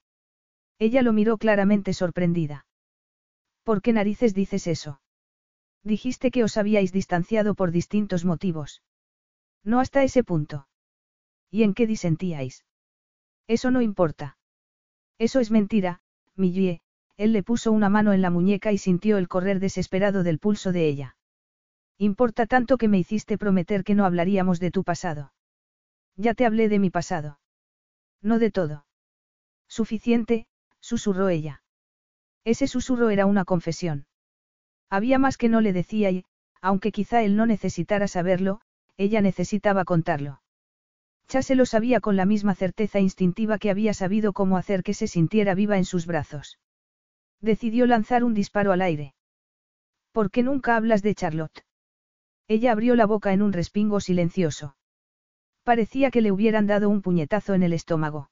Ella 0.78 1.00
lo 1.00 1.14
miró 1.14 1.38
claramente 1.38 1.94
sorprendida. 1.94 2.66
¿Por 3.62 3.80
qué 3.80 3.94
narices 3.94 4.34
dices 4.34 4.66
eso? 4.66 5.00
Dijiste 5.82 6.30
que 6.30 6.44
os 6.44 6.58
habíais 6.58 6.92
distanciado 6.92 7.54
por 7.54 7.70
distintos 7.70 8.26
motivos. 8.26 8.82
No 9.62 9.80
hasta 9.80 10.04
ese 10.04 10.22
punto. 10.22 10.68
¿Y 11.50 11.62
en 11.62 11.72
qué 11.72 11.86
disentíais? 11.86 12.66
Eso 13.46 13.70
no 13.70 13.80
importa. 13.80 14.36
Eso 15.16 15.40
es 15.40 15.50
mentira, 15.50 16.02
Millie, 16.36 16.82
él 17.16 17.32
le 17.32 17.42
puso 17.42 17.72
una 17.72 17.88
mano 17.88 18.12
en 18.12 18.20
la 18.20 18.28
muñeca 18.28 18.72
y 18.72 18.76
sintió 18.76 19.16
el 19.16 19.26
correr 19.26 19.58
desesperado 19.58 20.22
del 20.22 20.38
pulso 20.38 20.70
de 20.70 20.86
ella. 20.86 21.16
Importa 22.04 22.44
tanto 22.44 22.76
que 22.76 22.86
me 22.86 22.98
hiciste 22.98 23.38
prometer 23.38 23.82
que 23.82 23.94
no 23.94 24.04
hablaríamos 24.04 24.60
de 24.60 24.70
tu 24.70 24.84
pasado. 24.84 25.32
Ya 26.16 26.34
te 26.34 26.44
hablé 26.44 26.68
de 26.68 26.78
mi 26.78 26.90
pasado. 26.90 27.38
No 28.20 28.38
de 28.38 28.50
todo. 28.50 28.84
Suficiente, 29.68 30.46
susurró 30.80 31.30
ella. 31.30 31.62
Ese 32.44 32.66
susurro 32.66 33.08
era 33.08 33.24
una 33.24 33.46
confesión. 33.46 34.06
Había 34.90 35.18
más 35.18 35.38
que 35.38 35.48
no 35.48 35.62
le 35.62 35.72
decía 35.72 36.10
y, 36.10 36.26
aunque 36.60 36.92
quizá 36.92 37.22
él 37.22 37.36
no 37.36 37.46
necesitara 37.46 38.06
saberlo, 38.06 38.60
ella 38.98 39.22
necesitaba 39.22 39.86
contarlo. 39.86 40.42
Chase 41.26 41.54
lo 41.54 41.64
sabía 41.64 42.00
con 42.00 42.16
la 42.16 42.26
misma 42.26 42.54
certeza 42.54 43.00
instintiva 43.00 43.56
que 43.56 43.70
había 43.70 43.94
sabido 43.94 44.34
cómo 44.34 44.58
hacer 44.58 44.82
que 44.82 44.92
se 44.92 45.06
sintiera 45.06 45.54
viva 45.54 45.78
en 45.78 45.86
sus 45.86 46.04
brazos. 46.04 46.58
Decidió 47.40 47.86
lanzar 47.86 48.24
un 48.24 48.34
disparo 48.34 48.72
al 48.72 48.82
aire. 48.82 49.14
¿Por 50.12 50.30
qué 50.30 50.42
nunca 50.42 50.76
hablas 50.76 51.00
de 51.00 51.14
Charlotte? 51.14 51.64
Ella 52.46 52.72
abrió 52.72 52.94
la 52.94 53.06
boca 53.06 53.32
en 53.32 53.42
un 53.42 53.52
respingo 53.52 54.00
silencioso. 54.00 54.76
Parecía 55.62 56.10
que 56.10 56.20
le 56.20 56.30
hubieran 56.30 56.66
dado 56.66 56.90
un 56.90 57.00
puñetazo 57.00 57.54
en 57.54 57.62
el 57.62 57.72
estómago. 57.72 58.30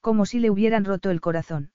Como 0.00 0.24
si 0.24 0.38
le 0.38 0.50
hubieran 0.50 0.84
roto 0.84 1.10
el 1.10 1.20
corazón. 1.20 1.72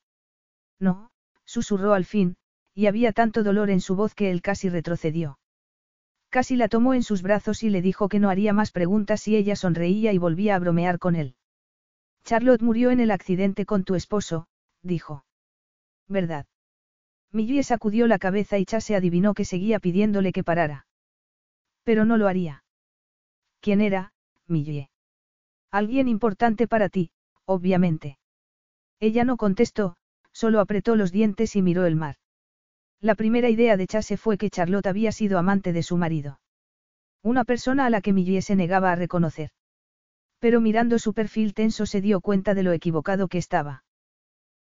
No, 0.80 1.12
susurró 1.44 1.94
al 1.94 2.06
fin, 2.06 2.38
y 2.74 2.88
había 2.88 3.12
tanto 3.12 3.44
dolor 3.44 3.70
en 3.70 3.82
su 3.82 3.96
voz 3.96 4.16
que 4.16 4.32
él 4.32 4.42
casi 4.42 4.70
retrocedió. 4.70 5.38
Casi 6.30 6.56
la 6.56 6.68
tomó 6.68 6.94
en 6.94 7.04
sus 7.04 7.22
brazos 7.22 7.62
y 7.62 7.70
le 7.70 7.82
dijo 7.82 8.10
que 8.10 8.20
no 8.20 8.30
haría 8.30 8.54
más 8.54 8.72
preguntas 8.72 9.22
si 9.22 9.36
ella 9.36 9.56
sonreía 9.56 10.14
y 10.14 10.18
volvía 10.18 10.56
a 10.56 10.60
bromear 10.60 10.98
con 10.98 11.16
él. 11.16 11.36
Charlotte 12.24 12.62
murió 12.62 12.90
en 12.90 13.02
el 13.02 13.12
accidente 13.12 13.66
con 13.66 13.84
tu 13.84 13.96
esposo, 13.96 14.48
dijo. 14.82 15.26
¿Verdad? 16.08 16.48
Millie 17.32 17.64
sacudió 17.64 18.08
la 18.08 18.18
cabeza 18.18 18.58
y 18.58 18.66
Chase 18.66 18.96
adivinó 18.96 19.34
que 19.34 19.46
seguía 19.46 19.80
pidiéndole 19.80 20.32
que 20.32 20.44
parara. 20.44 20.88
Pero 21.84 22.06
no 22.06 22.18
lo 22.18 22.28
haría. 22.28 22.64
¿Quién 23.60 23.82
era, 23.82 24.14
Millie? 24.48 24.90
Alguien 25.72 26.08
importante 26.08 26.68
para 26.68 26.90
ti, 26.90 27.12
obviamente. 27.46 28.18
Ella 29.00 29.24
no 29.24 29.38
contestó, 29.38 29.96
solo 30.32 30.60
apretó 30.60 30.96
los 30.96 31.12
dientes 31.12 31.56
y 31.56 31.62
miró 31.62 31.86
el 31.86 31.96
mar. 31.96 32.16
La 33.02 33.16
primera 33.16 33.50
idea 33.50 33.76
de 33.76 33.88
Chase 33.88 34.18
fue 34.18 34.38
que 34.38 34.50
Charlotte 34.50 34.88
había 34.88 35.12
sido 35.12 35.38
amante 35.38 35.74
de 35.74 35.84
su 35.84 35.98
marido. 35.98 36.40
Una 37.22 37.44
persona 37.44 37.86
a 37.86 37.90
la 37.90 38.02
que 38.02 38.14
Millie 38.14 38.42
se 38.42 38.56
negaba 38.56 38.92
a 38.92 38.96
reconocer. 38.96 39.52
Pero 40.40 40.62
mirando 40.62 41.00
su 41.00 41.14
perfil 41.14 41.54
tenso 41.54 41.86
se 41.86 42.02
dio 42.02 42.22
cuenta 42.22 42.54
de 42.54 42.64
lo 42.64 42.72
equivocado 42.72 43.28
que 43.28 43.38
estaba. 43.38 43.84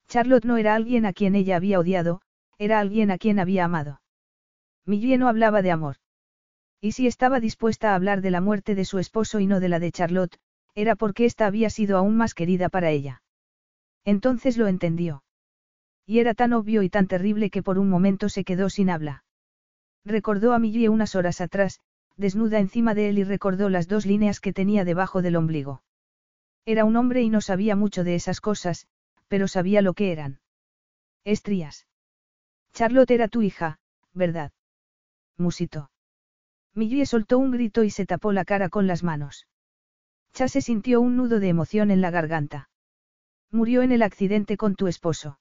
Charlotte 0.08 0.44
no 0.44 0.56
era 0.56 0.74
alguien 0.74 1.06
a 1.06 1.12
quien 1.12 1.34
ella 1.34 1.56
había 1.56 1.78
odiado, 1.78 2.20
era 2.58 2.80
alguien 2.80 3.10
a 3.10 3.18
quien 3.18 3.38
había 3.38 3.64
amado. 3.64 4.00
Millie 4.86 5.18
no 5.18 5.28
hablaba 5.28 5.62
de 5.62 5.70
amor. 5.70 5.96
Y 6.84 6.92
si 6.92 7.06
estaba 7.06 7.38
dispuesta 7.38 7.92
a 7.92 7.94
hablar 7.94 8.22
de 8.22 8.32
la 8.32 8.40
muerte 8.40 8.74
de 8.74 8.84
su 8.84 8.98
esposo 8.98 9.38
y 9.38 9.46
no 9.46 9.60
de 9.60 9.68
la 9.68 9.78
de 9.78 9.92
Charlotte, 9.92 10.38
era 10.74 10.96
porque 10.96 11.26
ésta 11.26 11.46
había 11.46 11.70
sido 11.70 11.96
aún 11.96 12.16
más 12.16 12.34
querida 12.34 12.68
para 12.68 12.90
ella. 12.90 13.22
Entonces 14.04 14.56
lo 14.56 14.66
entendió. 14.66 15.22
Y 16.06 16.18
era 16.18 16.34
tan 16.34 16.52
obvio 16.52 16.82
y 16.82 16.90
tan 16.90 17.06
terrible 17.06 17.50
que 17.50 17.62
por 17.62 17.78
un 17.78 17.88
momento 17.88 18.28
se 18.28 18.42
quedó 18.42 18.68
sin 18.68 18.90
habla. 18.90 19.22
Recordó 20.04 20.54
a 20.54 20.58
Millie 20.58 20.88
unas 20.88 21.14
horas 21.14 21.40
atrás, 21.40 21.78
desnuda 22.16 22.58
encima 22.58 22.94
de 22.94 23.10
él 23.10 23.18
y 23.20 23.24
recordó 23.24 23.68
las 23.68 23.86
dos 23.86 24.04
líneas 24.04 24.40
que 24.40 24.52
tenía 24.52 24.84
debajo 24.84 25.22
del 25.22 25.36
ombligo. 25.36 25.84
Era 26.66 26.84
un 26.84 26.96
hombre 26.96 27.22
y 27.22 27.28
no 27.28 27.40
sabía 27.40 27.76
mucho 27.76 28.02
de 28.02 28.16
esas 28.16 28.40
cosas, 28.40 28.88
pero 29.28 29.46
sabía 29.46 29.82
lo 29.82 29.94
que 29.94 30.10
eran. 30.10 30.40
Estrías. 31.22 31.86
Charlotte 32.72 33.12
era 33.12 33.28
tu 33.28 33.42
hija, 33.42 33.78
¿verdad? 34.12 34.50
Musito. 35.38 35.91
Millie 36.74 37.04
soltó 37.06 37.38
un 37.38 37.50
grito 37.50 37.84
y 37.84 37.90
se 37.90 38.06
tapó 38.06 38.32
la 38.32 38.44
cara 38.44 38.68
con 38.68 38.86
las 38.86 39.02
manos. 39.02 39.46
Chase 40.32 40.62
sintió 40.62 41.00
un 41.00 41.16
nudo 41.16 41.38
de 41.38 41.48
emoción 41.48 41.90
en 41.90 42.00
la 42.00 42.10
garganta. 42.10 42.70
Murió 43.50 43.82
en 43.82 43.92
el 43.92 44.02
accidente 44.02 44.56
con 44.56 44.74
tu 44.74 44.86
esposo. 44.86 45.38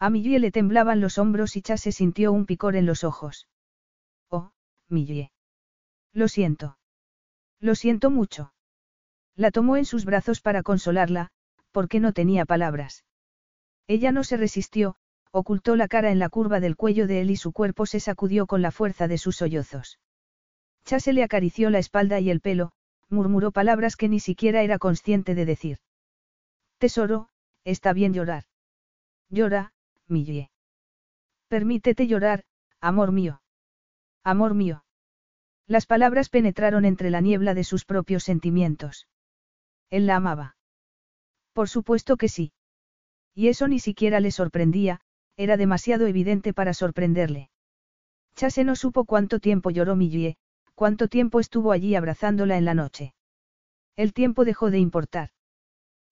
A 0.00 0.10
Millie 0.10 0.40
le 0.40 0.50
temblaban 0.50 1.00
los 1.00 1.18
hombros 1.18 1.56
y 1.56 1.62
Chase 1.62 1.92
sintió 1.92 2.32
un 2.32 2.46
picor 2.46 2.74
en 2.74 2.86
los 2.86 3.04
ojos. 3.04 3.46
Oh, 4.28 4.50
Millie. 4.88 5.30
Lo 6.12 6.26
siento. 6.26 6.78
Lo 7.60 7.76
siento 7.76 8.10
mucho. 8.10 8.52
La 9.36 9.52
tomó 9.52 9.76
en 9.76 9.84
sus 9.84 10.04
brazos 10.04 10.40
para 10.40 10.64
consolarla, 10.64 11.30
porque 11.70 12.00
no 12.00 12.12
tenía 12.12 12.44
palabras. 12.44 13.04
Ella 13.86 14.10
no 14.10 14.24
se 14.24 14.36
resistió, 14.36 14.96
ocultó 15.30 15.76
la 15.76 15.86
cara 15.86 16.10
en 16.10 16.18
la 16.18 16.28
curva 16.28 16.58
del 16.58 16.76
cuello 16.76 17.06
de 17.06 17.20
él 17.20 17.30
y 17.30 17.36
su 17.36 17.52
cuerpo 17.52 17.86
se 17.86 18.00
sacudió 18.00 18.46
con 18.46 18.62
la 18.62 18.72
fuerza 18.72 19.06
de 19.06 19.18
sus 19.18 19.36
sollozos. 19.36 20.00
Chase 20.90 21.12
le 21.12 21.22
acarició 21.22 21.70
la 21.70 21.78
espalda 21.78 22.18
y 22.18 22.30
el 22.30 22.40
pelo, 22.40 22.72
murmuró 23.08 23.52
palabras 23.52 23.94
que 23.94 24.08
ni 24.08 24.18
siquiera 24.18 24.62
era 24.62 24.80
consciente 24.80 25.36
de 25.36 25.44
decir. 25.44 25.78
Tesoro, 26.78 27.28
está 27.62 27.92
bien 27.92 28.12
llorar. 28.12 28.46
Llora, 29.28 29.72
Millie. 30.08 30.50
Permítete 31.46 32.08
llorar, 32.08 32.42
amor 32.80 33.12
mío. 33.12 33.40
Amor 34.24 34.54
mío. 34.54 34.82
Las 35.68 35.86
palabras 35.86 36.28
penetraron 36.28 36.84
entre 36.84 37.10
la 37.10 37.20
niebla 37.20 37.54
de 37.54 37.62
sus 37.62 37.84
propios 37.84 38.24
sentimientos. 38.24 39.06
Él 39.90 40.08
la 40.08 40.16
amaba. 40.16 40.56
Por 41.52 41.68
supuesto 41.68 42.16
que 42.16 42.26
sí. 42.26 42.52
Y 43.32 43.46
eso 43.46 43.68
ni 43.68 43.78
siquiera 43.78 44.18
le 44.18 44.32
sorprendía, 44.32 45.02
era 45.36 45.56
demasiado 45.56 46.08
evidente 46.08 46.52
para 46.52 46.74
sorprenderle. 46.74 47.48
Chase 48.34 48.64
no 48.64 48.74
supo 48.74 49.04
cuánto 49.04 49.38
tiempo 49.38 49.70
lloró 49.70 49.94
Millie, 49.94 50.36
cuánto 50.80 51.08
tiempo 51.08 51.40
estuvo 51.40 51.72
allí 51.72 51.94
abrazándola 51.94 52.56
en 52.56 52.64
la 52.64 52.72
noche. 52.72 53.12
El 53.96 54.14
tiempo 54.14 54.46
dejó 54.46 54.70
de 54.70 54.78
importar. 54.78 55.28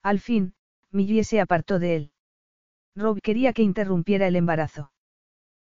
Al 0.03 0.19
fin, 0.19 0.53
Millie 0.91 1.23
se 1.23 1.41
apartó 1.41 1.79
de 1.79 1.95
él. 1.95 2.11
Rob 2.95 3.19
quería 3.19 3.51
que 3.51 3.63
interrumpiera 3.63 4.27
el 4.27 4.35
embarazo. 4.35 4.91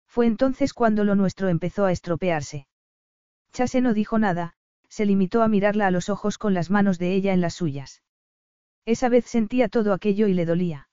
Fue 0.07 0.27
entonces 0.27 0.73
cuando 0.73 1.03
lo 1.03 1.17
nuestro 1.17 1.49
empezó 1.49 1.85
a 1.85 1.91
estropearse. 1.91 2.69
Chase 3.53 3.81
no 3.81 3.93
dijo 3.93 4.21
nada, 4.21 4.55
se 4.89 5.05
limitó 5.05 5.43
a 5.43 5.49
mirarla 5.49 5.89
a 5.89 5.91
los 5.91 6.09
ojos 6.09 6.39
con 6.39 6.55
las 6.55 6.71
manos 6.71 7.01
de 7.01 7.13
ella 7.13 7.33
en 7.33 7.41
las 7.41 7.55
suyas. 7.55 8.05
Esa 8.85 9.09
vez 9.09 9.25
sentía 9.25 9.69
todo 9.69 9.95
aquello 9.95 10.29
y 10.29 10.35
le 10.35 10.47
dolía. 10.47 10.89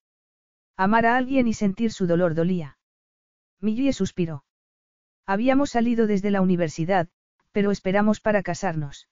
Amar 0.76 1.06
a 1.06 1.16
alguien 1.16 1.48
y 1.48 1.54
sentir 1.54 1.92
su 1.92 2.08
dolor 2.08 2.34
dolía. 2.34 2.80
Millie 3.60 3.94
suspiró. 3.94 4.46
Habíamos 5.28 5.70
salido 5.70 6.08
desde 6.08 6.32
la 6.32 6.42
universidad, 6.42 7.08
pero 7.52 7.72
esperamos 7.72 8.20
para 8.20 8.44
casarnos. 8.44 9.08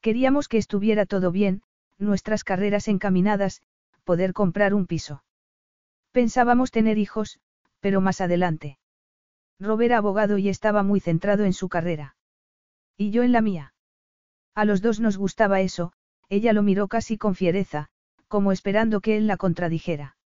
Queríamos 0.00 0.48
que 0.48 0.58
estuviera 0.58 1.06
todo 1.06 1.32
bien, 1.32 1.62
nuestras 1.98 2.44
carreras 2.44 2.88
encaminadas, 2.88 3.62
poder 4.04 4.32
comprar 4.32 4.74
un 4.74 4.86
piso. 4.86 5.24
Pensábamos 6.12 6.70
tener 6.70 6.98
hijos, 6.98 7.40
pero 7.80 8.00
más 8.00 8.20
adelante. 8.20 8.78
Rob 9.58 9.80
era 9.80 9.98
abogado 9.98 10.38
y 10.38 10.48
estaba 10.48 10.82
muy 10.82 11.00
centrado 11.00 11.44
en 11.44 11.52
su 11.52 11.68
carrera. 11.68 12.16
Y 12.96 13.10
yo 13.10 13.22
en 13.22 13.32
la 13.32 13.40
mía. 13.40 13.74
A 14.54 14.64
los 14.64 14.80
dos 14.82 15.00
nos 15.00 15.16
gustaba 15.16 15.60
eso, 15.60 15.92
ella 16.28 16.52
lo 16.52 16.62
miró 16.62 16.88
casi 16.88 17.18
con 17.18 17.34
fiereza, 17.34 17.88
como 18.28 18.52
esperando 18.52 19.00
que 19.00 19.16
él 19.16 19.26
la 19.26 19.36
contradijera. 19.36 20.16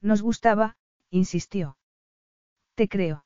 Nos 0.00 0.22
gustaba, 0.22 0.76
insistió. 1.10 1.76
Te 2.74 2.88
creo. 2.88 3.24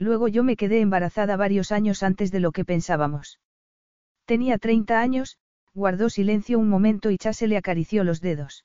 Luego 0.00 0.28
yo 0.28 0.42
me 0.42 0.56
quedé 0.56 0.80
embarazada 0.80 1.36
varios 1.36 1.72
años 1.72 2.02
antes 2.02 2.32
de 2.32 2.40
lo 2.40 2.52
que 2.52 2.64
pensábamos. 2.64 3.38
Tenía 4.24 4.56
30 4.56 4.98
años, 4.98 5.36
guardó 5.74 6.08
silencio 6.08 6.58
un 6.58 6.70
momento 6.70 7.10
y 7.10 7.18
Chase 7.18 7.46
le 7.46 7.58
acarició 7.58 8.02
los 8.02 8.22
dedos. 8.22 8.64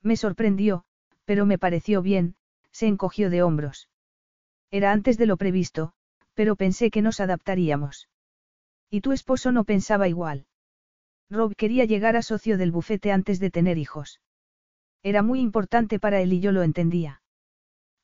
Me 0.00 0.16
sorprendió, 0.16 0.84
pero 1.24 1.44
me 1.44 1.58
pareció 1.58 2.02
bien, 2.02 2.36
se 2.70 2.86
encogió 2.86 3.30
de 3.30 3.42
hombros. 3.42 3.88
Era 4.70 4.92
antes 4.92 5.18
de 5.18 5.26
lo 5.26 5.36
previsto, 5.36 5.92
pero 6.34 6.54
pensé 6.54 6.92
que 6.92 7.02
nos 7.02 7.18
adaptaríamos. 7.18 8.08
Y 8.90 9.00
tu 9.00 9.10
esposo 9.10 9.50
no 9.50 9.64
pensaba 9.64 10.06
igual. 10.06 10.46
Rob 11.30 11.56
quería 11.56 11.84
llegar 11.84 12.16
a 12.16 12.22
socio 12.22 12.58
del 12.58 12.70
bufete 12.70 13.10
antes 13.10 13.40
de 13.40 13.50
tener 13.50 13.76
hijos. 13.76 14.20
Era 15.02 15.22
muy 15.22 15.40
importante 15.40 15.98
para 15.98 16.20
él 16.20 16.32
y 16.32 16.38
yo 16.38 16.52
lo 16.52 16.62
entendía. 16.62 17.22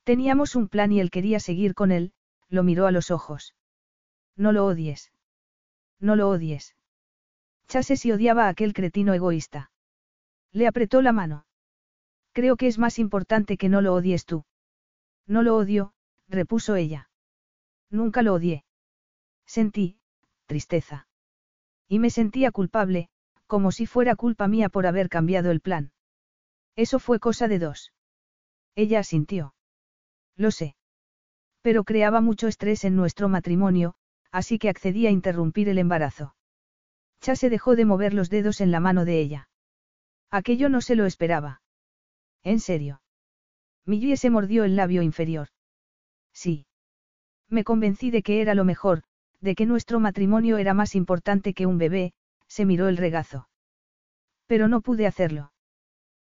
Teníamos 0.03 0.57
un 0.57 0.67
plan 0.67 0.91
y 0.91 0.99
él 0.99 1.11
quería 1.11 1.39
seguir 1.39 1.75
con 1.75 1.93
él, 1.93 2.13
lo 2.51 2.63
miró 2.63 2.87
a 2.87 2.93
los 2.93 3.11
ojos. 3.11 3.55
No 4.37 4.53
lo 4.53 4.67
odies. 4.67 5.13
No 5.99 6.17
lo 6.17 6.29
odies. 6.29 6.77
Chase 7.69 7.97
si 7.97 8.13
odiaba 8.13 8.47
a 8.47 8.49
aquel 8.49 8.75
cretino 8.75 9.15
egoísta. 9.15 9.71
Le 10.53 10.67
apretó 10.67 11.01
la 11.01 11.13
mano. 11.13 11.47
Creo 12.33 12.57
que 12.57 12.67
es 12.67 12.79
más 12.79 12.99
importante 12.99 13.57
que 13.57 13.69
no 13.69 13.81
lo 13.81 13.95
odies 13.95 14.27
tú. 14.27 14.45
No 15.27 15.43
lo 15.43 15.57
odio, 15.57 15.93
repuso 16.29 16.75
ella. 16.75 17.09
Nunca 17.89 18.23
lo 18.23 18.35
odié. 18.35 18.65
Sentí, 19.47 20.01
tristeza. 20.47 21.07
Y 21.89 21.99
me 22.01 22.11
sentía 22.11 22.51
culpable, 22.51 23.09
como 23.47 23.73
si 23.73 23.87
fuera 23.87 24.17
culpa 24.17 24.49
mía 24.49 24.69
por 24.69 24.87
haber 24.87 25.09
cambiado 25.09 25.51
el 25.51 25.61
plan. 25.61 25.93
Eso 26.77 26.99
fue 26.99 27.21
cosa 27.21 27.47
de 27.47 27.59
dos. 27.59 27.93
Ella 28.75 29.01
asintió. 29.01 29.55
Lo 30.37 30.51
sé. 30.51 30.77
Pero 31.63 31.85
creaba 31.85 32.21
mucho 32.21 32.49
estrés 32.49 32.85
en 32.85 32.97
nuestro 32.97 33.29
matrimonio, 33.29 33.95
así 34.31 34.59
que 34.59 34.69
accedí 34.69 35.07
a 35.07 35.11
interrumpir 35.11 35.69
el 35.69 35.79
embarazo. 35.79 36.35
Chase 37.21 37.51
dejó 37.51 37.77
de 37.77 37.85
mover 37.85 38.15
los 38.15 38.31
dedos 38.31 38.61
en 38.61 38.71
la 38.71 38.81
mano 38.81 39.05
de 39.05 39.21
ella. 39.21 39.49
Aquello 40.31 40.69
no 40.69 40.81
se 40.81 40.95
lo 40.95 41.07
esperaba. 41.07 41.61
¿En 42.43 42.61
serio? 42.61 43.03
Millie 43.85 44.17
se 44.17 44.31
mordió 44.31 44.65
el 44.65 44.77
labio 44.77 45.03
inferior. 45.03 45.49
Sí. 46.33 46.67
Me 47.49 47.65
convencí 47.65 48.11
de 48.11 48.23
que 48.23 48.41
era 48.41 48.55
lo 48.55 48.65
mejor, 48.65 49.03
de 49.41 49.55
que 49.55 49.67
nuestro 49.67 50.01
matrimonio 50.01 50.59
era 50.59 50.75
más 50.75 50.95
importante 50.95 51.53
que 51.53 51.67
un 51.67 51.79
bebé, 51.79 52.13
se 52.47 52.65
miró 52.65 52.89
el 52.89 52.97
regazo. 52.97 53.49
Pero 54.47 54.69
no 54.69 54.81
pude 54.81 55.07
hacerlo. 55.07 55.53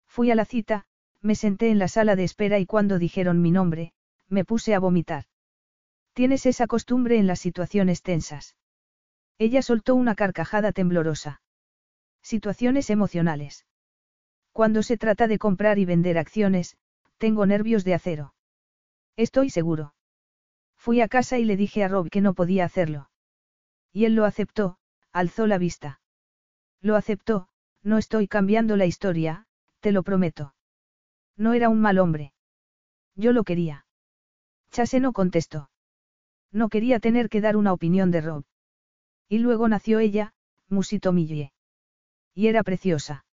Fui 0.06 0.30
a 0.30 0.34
la 0.34 0.44
cita, 0.44 0.84
me 1.20 1.34
senté 1.34 1.70
en 1.70 1.78
la 1.78 1.88
sala 1.88 2.16
de 2.16 2.24
espera 2.24 2.58
y 2.58 2.66
cuando 2.66 2.98
dijeron 2.98 3.40
mi 3.40 3.50
nombre, 3.50 3.92
me 4.28 4.44
puse 4.44 4.74
a 4.74 4.78
vomitar. 4.78 5.24
Tienes 6.14 6.46
esa 6.46 6.66
costumbre 6.66 7.18
en 7.18 7.26
las 7.26 7.40
situaciones 7.40 8.02
tensas. 8.02 8.56
Ella 9.38 9.62
soltó 9.62 9.94
una 9.94 10.14
carcajada 10.14 10.72
temblorosa. 10.72 11.40
Situaciones 12.22 12.90
emocionales. 12.90 13.66
Cuando 14.52 14.82
se 14.82 14.98
trata 14.98 15.26
de 15.26 15.38
comprar 15.38 15.78
y 15.78 15.84
vender 15.84 16.18
acciones, 16.18 16.76
tengo 17.18 17.46
nervios 17.46 17.84
de 17.84 17.94
acero. 17.94 18.34
Estoy 19.16 19.50
seguro. 19.50 19.94
Fui 20.76 21.00
a 21.00 21.08
casa 21.08 21.38
y 21.38 21.44
le 21.44 21.56
dije 21.56 21.84
a 21.84 21.88
Rob 21.88 22.10
que 22.10 22.20
no 22.20 22.34
podía 22.34 22.64
hacerlo. 22.64 23.10
Y 23.92 24.04
él 24.04 24.14
lo 24.14 24.24
aceptó, 24.24 24.78
alzó 25.12 25.46
la 25.46 25.58
vista. 25.58 26.00
Lo 26.80 26.96
aceptó, 26.96 27.48
no 27.82 27.98
estoy 27.98 28.28
cambiando 28.28 28.76
la 28.76 28.86
historia, 28.86 29.46
te 29.80 29.92
lo 29.92 30.02
prometo. 30.02 30.54
No 31.36 31.52
era 31.54 31.68
un 31.68 31.80
mal 31.80 31.98
hombre. 31.98 32.32
Yo 33.14 33.32
lo 33.32 33.44
quería. 33.44 33.81
Chase 34.72 35.00
no 35.00 35.12
contestó. 35.12 35.70
No 36.50 36.68
quería 36.68 36.98
tener 36.98 37.28
que 37.28 37.40
dar 37.40 37.56
una 37.56 37.72
opinión 37.72 38.10
de 38.10 38.22
Rob. 38.22 38.44
Y 39.28 39.38
luego 39.38 39.68
nació 39.68 39.98
ella, 39.98 40.32
Musito 40.68 41.12
Millie. 41.12 41.52
Y 42.34 42.46
era 42.46 42.62
preciosa. 42.62 43.24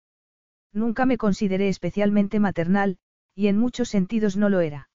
Nunca 0.73 1.05
me 1.05 1.17
consideré 1.17 1.69
especialmente 1.69 2.39
maternal, 2.39 2.97
y 3.35 3.47
en 3.47 3.57
muchos 3.57 3.89
sentidos 3.89 4.35
no 4.35 4.49
lo 4.49 4.59
era. 4.59 4.89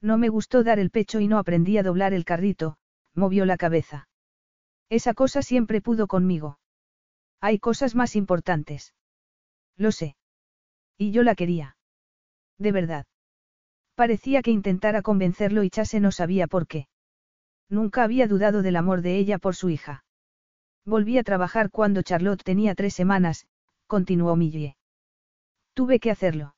No 0.00 0.18
me 0.18 0.28
gustó 0.28 0.64
dar 0.64 0.78
el 0.78 0.90
pecho 0.90 1.20
y 1.20 1.28
no 1.28 1.38
aprendí 1.38 1.78
a 1.78 1.82
doblar 1.82 2.12
el 2.14 2.24
carrito, 2.24 2.76
movió 3.14 3.44
la 3.44 3.56
cabeza. 3.56 4.08
Esa 4.88 5.14
cosa 5.14 5.40
siempre 5.40 5.80
pudo 5.80 6.08
conmigo. 6.08 6.58
Hay 7.40 7.58
cosas 7.60 7.94
más 7.94 8.16
importantes. 8.16 8.92
Lo 9.76 9.92
sé. 9.92 10.16
Y 10.98 11.12
yo 11.12 11.22
la 11.22 11.34
quería. 11.34 11.76
De 12.58 12.72
verdad. 12.72 13.06
Parecía 14.00 14.40
que 14.40 14.50
intentara 14.50 15.02
convencerlo 15.02 15.62
y 15.62 15.68
Chase 15.68 16.00
no 16.00 16.10
sabía 16.10 16.46
por 16.46 16.66
qué. 16.66 16.88
Nunca 17.68 18.02
había 18.02 18.26
dudado 18.26 18.62
del 18.62 18.76
amor 18.76 19.02
de 19.02 19.18
ella 19.18 19.36
por 19.36 19.54
su 19.54 19.68
hija. 19.68 20.06
Volví 20.86 21.18
a 21.18 21.22
trabajar 21.22 21.70
cuando 21.70 22.00
Charlotte 22.00 22.42
tenía 22.42 22.74
tres 22.74 22.94
semanas, 22.94 23.46
continuó 23.86 24.36
Millie. 24.36 24.78
Tuve 25.74 26.00
que 26.00 26.10
hacerlo. 26.10 26.54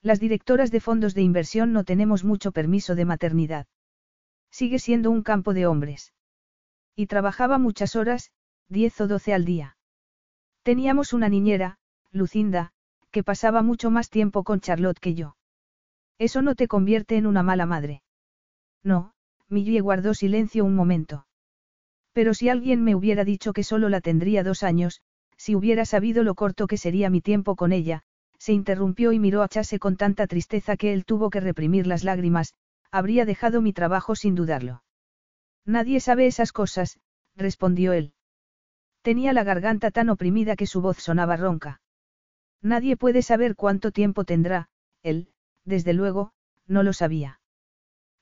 Las 0.00 0.20
directoras 0.20 0.70
de 0.70 0.80
fondos 0.80 1.14
de 1.14 1.20
inversión 1.20 1.74
no 1.74 1.84
tenemos 1.84 2.24
mucho 2.24 2.50
permiso 2.50 2.94
de 2.94 3.04
maternidad. 3.04 3.66
Sigue 4.50 4.78
siendo 4.78 5.10
un 5.10 5.22
campo 5.22 5.52
de 5.52 5.66
hombres. 5.66 6.14
Y 6.96 7.08
trabajaba 7.08 7.58
muchas 7.58 7.94
horas, 7.94 8.32
diez 8.70 8.98
o 9.02 9.06
doce 9.06 9.34
al 9.34 9.44
día. 9.44 9.76
Teníamos 10.62 11.12
una 11.12 11.28
niñera, 11.28 11.76
Lucinda, 12.10 12.72
que 13.10 13.22
pasaba 13.22 13.60
mucho 13.60 13.90
más 13.90 14.08
tiempo 14.08 14.44
con 14.44 14.60
Charlotte 14.60 14.98
que 14.98 15.12
yo. 15.14 15.36
Eso 16.18 16.42
no 16.42 16.54
te 16.54 16.68
convierte 16.68 17.16
en 17.16 17.26
una 17.26 17.42
mala 17.42 17.66
madre. 17.66 18.02
No, 18.82 19.12
Millie 19.48 19.80
guardó 19.80 20.14
silencio 20.14 20.64
un 20.64 20.74
momento. 20.74 21.26
Pero 22.12 22.34
si 22.34 22.48
alguien 22.48 22.84
me 22.84 22.94
hubiera 22.94 23.24
dicho 23.24 23.52
que 23.52 23.64
solo 23.64 23.88
la 23.88 24.00
tendría 24.00 24.44
dos 24.44 24.62
años, 24.62 25.02
si 25.36 25.54
hubiera 25.54 25.84
sabido 25.84 26.22
lo 26.22 26.34
corto 26.34 26.66
que 26.66 26.76
sería 26.76 27.10
mi 27.10 27.20
tiempo 27.20 27.56
con 27.56 27.72
ella, 27.72 28.02
se 28.38 28.52
interrumpió 28.52 29.12
y 29.12 29.18
miró 29.18 29.42
a 29.42 29.48
Chase 29.48 29.78
con 29.78 29.96
tanta 29.96 30.26
tristeza 30.26 30.76
que 30.76 30.92
él 30.92 31.04
tuvo 31.04 31.30
que 31.30 31.40
reprimir 31.40 31.86
las 31.86 32.04
lágrimas, 32.04 32.54
habría 32.90 33.24
dejado 33.24 33.60
mi 33.60 33.72
trabajo 33.72 34.14
sin 34.14 34.34
dudarlo. 34.34 34.84
Nadie 35.64 35.98
sabe 35.98 36.26
esas 36.26 36.52
cosas, 36.52 37.00
respondió 37.34 37.92
él. 37.92 38.12
Tenía 39.02 39.32
la 39.32 39.44
garganta 39.44 39.90
tan 39.90 40.08
oprimida 40.08 40.56
que 40.56 40.66
su 40.66 40.80
voz 40.80 40.98
sonaba 40.98 41.36
ronca. 41.36 41.80
Nadie 42.62 42.96
puede 42.96 43.22
saber 43.22 43.56
cuánto 43.56 43.90
tiempo 43.90 44.24
tendrá, 44.24 44.68
él, 45.02 45.28
desde 45.64 45.92
luego, 45.92 46.32
no 46.66 46.82
lo 46.82 46.92
sabía. 46.92 47.40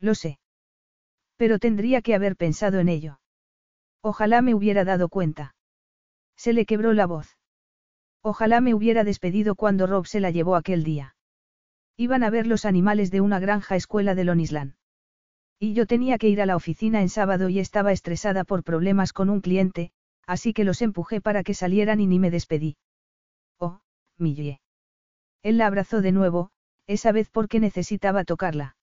Lo 0.00 0.14
sé. 0.14 0.38
Pero 1.36 1.58
tendría 1.58 2.02
que 2.02 2.14
haber 2.14 2.36
pensado 2.36 2.78
en 2.78 2.88
ello. 2.88 3.20
Ojalá 4.00 4.42
me 4.42 4.54
hubiera 4.54 4.84
dado 4.84 5.08
cuenta. 5.08 5.54
Se 6.36 6.52
le 6.52 6.66
quebró 6.66 6.92
la 6.92 7.06
voz. 7.06 7.38
Ojalá 8.22 8.60
me 8.60 8.74
hubiera 8.74 9.04
despedido 9.04 9.54
cuando 9.54 9.86
Rob 9.86 10.06
se 10.06 10.20
la 10.20 10.30
llevó 10.30 10.56
aquel 10.56 10.84
día. 10.84 11.16
Iban 11.96 12.22
a 12.22 12.30
ver 12.30 12.46
los 12.46 12.64
animales 12.64 13.10
de 13.10 13.20
una 13.20 13.38
granja 13.38 13.76
escuela 13.76 14.14
de 14.14 14.24
Lonisland. 14.24 14.74
Y 15.58 15.74
yo 15.74 15.86
tenía 15.86 16.18
que 16.18 16.28
ir 16.28 16.40
a 16.40 16.46
la 16.46 16.56
oficina 16.56 17.02
en 17.02 17.08
sábado 17.08 17.48
y 17.48 17.58
estaba 17.58 17.92
estresada 17.92 18.44
por 18.44 18.64
problemas 18.64 19.12
con 19.12 19.30
un 19.30 19.40
cliente, 19.40 19.92
así 20.26 20.52
que 20.52 20.64
los 20.64 20.82
empujé 20.82 21.20
para 21.20 21.42
que 21.42 21.54
salieran 21.54 22.00
y 22.00 22.06
ni 22.06 22.18
me 22.18 22.30
despedí. 22.30 22.76
Millie. 24.18 24.60
Él 25.42 25.58
la 25.58 25.66
abrazó 25.66 26.00
de 26.00 26.12
nuevo, 26.12 26.50
esa 26.86 27.12
vez 27.12 27.30
porque 27.30 27.60
necesitaba 27.60 28.24
tocarla. 28.24 28.76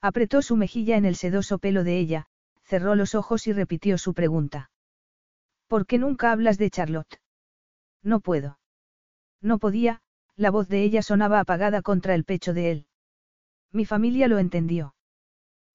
Apretó 0.00 0.42
su 0.42 0.56
mejilla 0.56 0.96
en 0.96 1.04
el 1.04 1.16
sedoso 1.16 1.58
pelo 1.58 1.84
de 1.84 1.98
ella, 1.98 2.26
cerró 2.64 2.94
los 2.94 3.14
ojos 3.14 3.46
y 3.46 3.52
repitió 3.52 3.98
su 3.98 4.14
pregunta. 4.14 4.70
¿Por 5.66 5.86
qué 5.86 5.98
nunca 5.98 6.32
hablas 6.32 6.58
de 6.58 6.70
Charlotte? 6.70 7.20
No 8.02 8.20
puedo. 8.20 8.58
No 9.40 9.58
podía, 9.58 10.00
la 10.36 10.50
voz 10.50 10.68
de 10.68 10.82
ella 10.82 11.02
sonaba 11.02 11.40
apagada 11.40 11.82
contra 11.82 12.14
el 12.14 12.24
pecho 12.24 12.54
de 12.54 12.70
él. 12.70 12.86
Mi 13.72 13.84
familia 13.84 14.28
lo 14.28 14.38
entendió. 14.38 14.94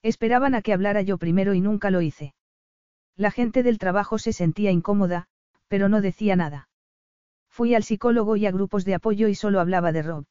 Esperaban 0.01 0.55
a 0.55 0.61
que 0.61 0.73
hablara 0.73 1.01
yo 1.01 1.17
primero 1.17 1.53
y 1.53 1.61
nunca 1.61 1.91
lo 1.91 2.01
hice. 2.01 2.33
La 3.15 3.31
gente 3.31 3.63
del 3.63 3.77
trabajo 3.77 4.17
se 4.17 4.33
sentía 4.33 4.71
incómoda, 4.71 5.27
pero 5.67 5.89
no 5.89 6.01
decía 6.01 6.35
nada. 6.35 6.69
Fui 7.49 7.75
al 7.75 7.83
psicólogo 7.83 8.37
y 8.37 8.45
a 8.45 8.51
grupos 8.51 8.85
de 8.85 8.95
apoyo 8.95 9.27
y 9.27 9.35
solo 9.35 9.59
hablaba 9.59 9.91
de 9.91 10.01
Rob. 10.01 10.25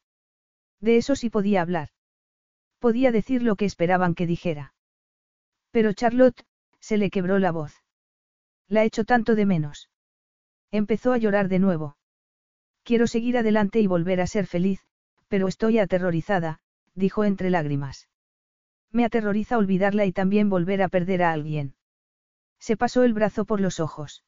De 0.81 0.97
eso 0.97 1.15
sí 1.15 1.29
podía 1.29 1.61
hablar. 1.61 1.89
Podía 2.79 3.11
decir 3.11 3.43
lo 3.43 3.55
que 3.55 3.65
esperaban 3.65 4.15
que 4.15 4.25
dijera. 4.25 4.73
Pero 5.71 5.93
Charlotte, 5.93 6.43
se 6.79 6.97
le 6.97 7.09
quebró 7.09 7.39
la 7.39 7.51
voz. 7.51 7.73
La 8.67 8.83
hecho 8.83 9.05
tanto 9.05 9.35
de 9.35 9.45
menos. 9.45 9.89
Empezó 10.71 11.13
a 11.13 11.17
llorar 11.17 11.47
de 11.47 11.59
nuevo. 11.59 11.97
Quiero 12.83 13.05
seguir 13.05 13.37
adelante 13.37 13.79
y 13.79 13.87
volver 13.87 14.21
a 14.21 14.27
ser 14.27 14.47
feliz, 14.47 14.81
pero 15.27 15.47
estoy 15.47 15.77
aterrorizada, 15.77 16.59
dijo 16.95 17.23
entre 17.23 17.49
lágrimas. 17.49 18.09
Me 18.91 19.05
aterroriza 19.05 19.57
olvidarla 19.57 20.05
y 20.05 20.11
también 20.11 20.49
volver 20.49 20.81
a 20.81 20.89
perder 20.89 21.23
a 21.23 21.31
alguien. 21.31 21.75
Se 22.59 22.75
pasó 22.75 23.03
el 23.03 23.13
brazo 23.13 23.45
por 23.45 23.61
los 23.61 23.79
ojos. 23.79 24.23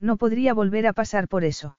No 0.00 0.16
podría 0.16 0.54
volver 0.54 0.86
a 0.86 0.92
pasar 0.92 1.28
por 1.28 1.44
eso. 1.44 1.78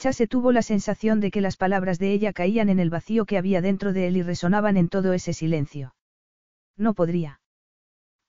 Chase 0.00 0.26
tuvo 0.26 0.50
la 0.50 0.62
sensación 0.62 1.20
de 1.20 1.30
que 1.30 1.42
las 1.42 1.58
palabras 1.58 1.98
de 1.98 2.14
ella 2.14 2.32
caían 2.32 2.70
en 2.70 2.78
el 2.78 2.88
vacío 2.88 3.26
que 3.26 3.36
había 3.36 3.60
dentro 3.60 3.92
de 3.92 4.08
él 4.08 4.16
y 4.16 4.22
resonaban 4.22 4.78
en 4.78 4.88
todo 4.88 5.12
ese 5.12 5.34
silencio. 5.34 5.94
No 6.78 6.94
podría. 6.94 7.42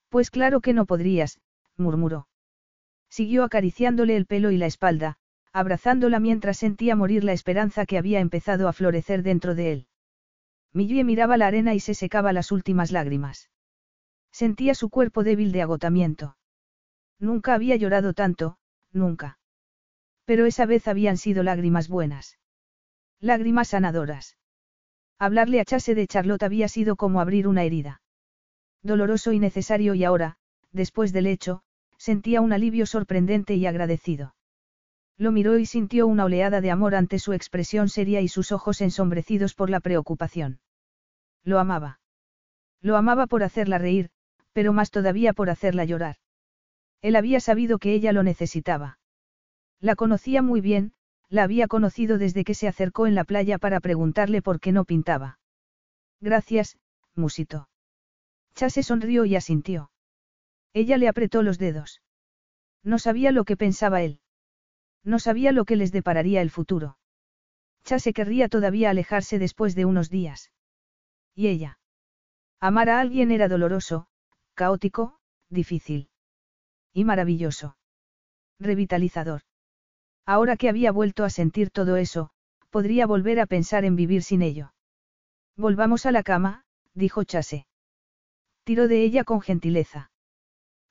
Pues 0.10 0.32
claro 0.32 0.60
que 0.60 0.74
no 0.74 0.86
podrías, 0.86 1.40
murmuró. 1.78 2.28
Siguió 3.10 3.46
acariciándole 3.46 4.18
el 4.18 4.26
pelo 4.26 4.52
y 4.52 4.58
la 4.58 4.66
espalda, 4.66 5.16
abrazándola 5.54 6.20
mientras 6.20 6.58
sentía 6.58 6.98
morir 6.98 7.24
la 7.24 7.32
esperanza 7.32 7.86
que 7.86 7.98
había 7.98 8.20
empezado 8.20 8.68
a 8.68 8.74
florecer 8.74 9.24
dentro 9.24 9.56
de 9.56 9.72
él. 9.72 9.88
Millie 10.74 11.06
miraba 11.06 11.38
la 11.38 11.48
arena 11.48 11.74
y 11.74 11.80
se 11.80 11.94
secaba 11.94 12.34
las 12.34 12.52
últimas 12.52 12.92
lágrimas. 12.92 13.50
Sentía 14.30 14.76
su 14.76 14.90
cuerpo 14.90 15.24
débil 15.24 15.54
de 15.54 15.62
agotamiento. 15.62 16.36
Nunca 17.18 17.54
había 17.54 17.78
llorado 17.78 18.12
tanto, 18.14 18.58
nunca. 18.92 19.40
Pero 20.26 20.46
esa 20.46 20.66
vez 20.66 20.88
habían 20.88 21.18
sido 21.18 21.44
lágrimas 21.44 21.88
buenas. 21.88 22.38
Lágrimas 23.20 23.70
sanadoras. 23.70 24.38
Hablarle 25.20 25.60
a 25.60 25.66
Chase 25.66 25.94
de 25.94 26.08
Charlotte 26.08 26.44
había 26.44 26.68
sido 26.68 26.96
como 26.96 27.22
abrir 27.22 27.48
una 27.48 27.64
herida. 27.64 28.02
Doloroso 28.82 29.32
y 29.32 29.40
necesario 29.40 29.94
y 29.94 30.04
ahora, 30.04 30.38
después 30.72 31.14
del 31.14 31.28
hecho, 31.28 31.62
sentía 31.98 32.42
un 32.42 32.54
alivio 32.54 32.88
sorprendente 32.88 33.54
y 33.54 33.68
agradecido. 33.68 34.36
Lo 35.18 35.32
miró 35.32 35.60
y 35.60 35.68
sintió 35.68 36.08
una 36.08 36.26
oleada 36.26 36.62
de 36.62 36.72
amor 36.72 36.96
ante 36.96 37.20
su 37.20 37.34
expresión 37.34 37.90
seria 37.90 38.22
y 38.22 38.28
sus 38.28 38.52
ojos 38.52 38.82
ensombrecidos 38.82 39.54
por 39.54 39.70
la 39.70 39.80
preocupación. 39.80 40.60
Lo 41.44 41.60
amaba. 41.60 42.00
Lo 42.82 42.98
amaba 42.98 43.28
por 43.28 43.44
hacerla 43.44 43.78
reír, 43.78 44.10
pero 44.54 44.74
más 44.74 44.90
todavía 44.90 45.34
por 45.34 45.52
hacerla 45.52 45.86
llorar. 45.86 46.16
Él 47.02 47.16
había 47.16 47.40
sabido 47.40 47.78
que 47.78 47.94
ella 47.94 48.14
lo 48.14 48.24
necesitaba. 48.24 48.98
La 49.82 49.96
conocía 49.96 50.44
muy 50.44 50.62
bien, 50.62 50.94
la 51.28 51.44
había 51.44 51.68
conocido 51.68 52.20
desde 52.20 52.44
que 52.44 52.54
se 52.54 52.68
acercó 52.68 53.08
en 53.08 53.16
la 53.16 53.24
playa 53.24 53.58
para 53.58 53.80
preguntarle 53.80 54.42
por 54.42 54.60
qué 54.60 54.72
no 54.72 54.86
pintaba. 54.86 55.40
Gracias, 56.20 56.78
musito. 57.16 57.68
Chase 58.54 58.84
sonrió 58.84 59.26
y 59.26 59.36
asintió. 59.36 59.92
Ella 60.74 60.98
le 60.98 61.08
apretó 61.08 61.42
los 61.42 61.58
dedos. 61.58 62.02
No 62.84 63.00
sabía 63.00 63.32
lo 63.32 63.44
que 63.44 63.58
pensaba 63.58 64.04
él. 64.04 64.20
No 65.04 65.18
sabía 65.18 65.52
lo 65.52 65.66
que 65.66 65.76
les 65.76 65.92
depararía 65.92 66.42
el 66.42 66.52
futuro. 66.52 66.98
Chase 67.84 68.14
querría 68.14 68.50
todavía 68.50 68.92
alejarse 68.92 69.40
después 69.40 69.74
de 69.74 69.86
unos 69.86 70.10
días. 70.10 70.52
¿Y 71.34 71.48
ella? 71.48 71.80
Amar 72.60 72.90
a 72.90 73.00
alguien 73.00 73.32
era 73.32 73.48
doloroso, 73.48 74.08
caótico, 74.54 75.18
difícil. 75.50 76.10
Y 76.94 77.04
maravilloso. 77.04 77.78
Revitalizador. 78.60 79.42
Ahora 80.26 80.58
que 80.58 80.70
había 80.70 80.92
vuelto 80.92 81.24
a 81.24 81.30
sentir 81.30 81.70
todo 81.70 81.98
eso, 81.98 82.30
podría 82.70 83.06
volver 83.06 83.40
a 83.40 83.46
pensar 83.46 83.86
en 83.86 83.96
vivir 83.96 84.24
sin 84.24 84.42
ello. 84.42 84.74
Volvamos 85.58 86.06
a 86.06 86.12
la 86.12 86.24
cama, 86.24 86.64
dijo 86.94 87.24
Chase. 87.24 87.68
Tiró 88.64 88.88
de 88.88 89.04
ella 89.04 89.24
con 89.24 89.42
gentileza. 89.42 90.12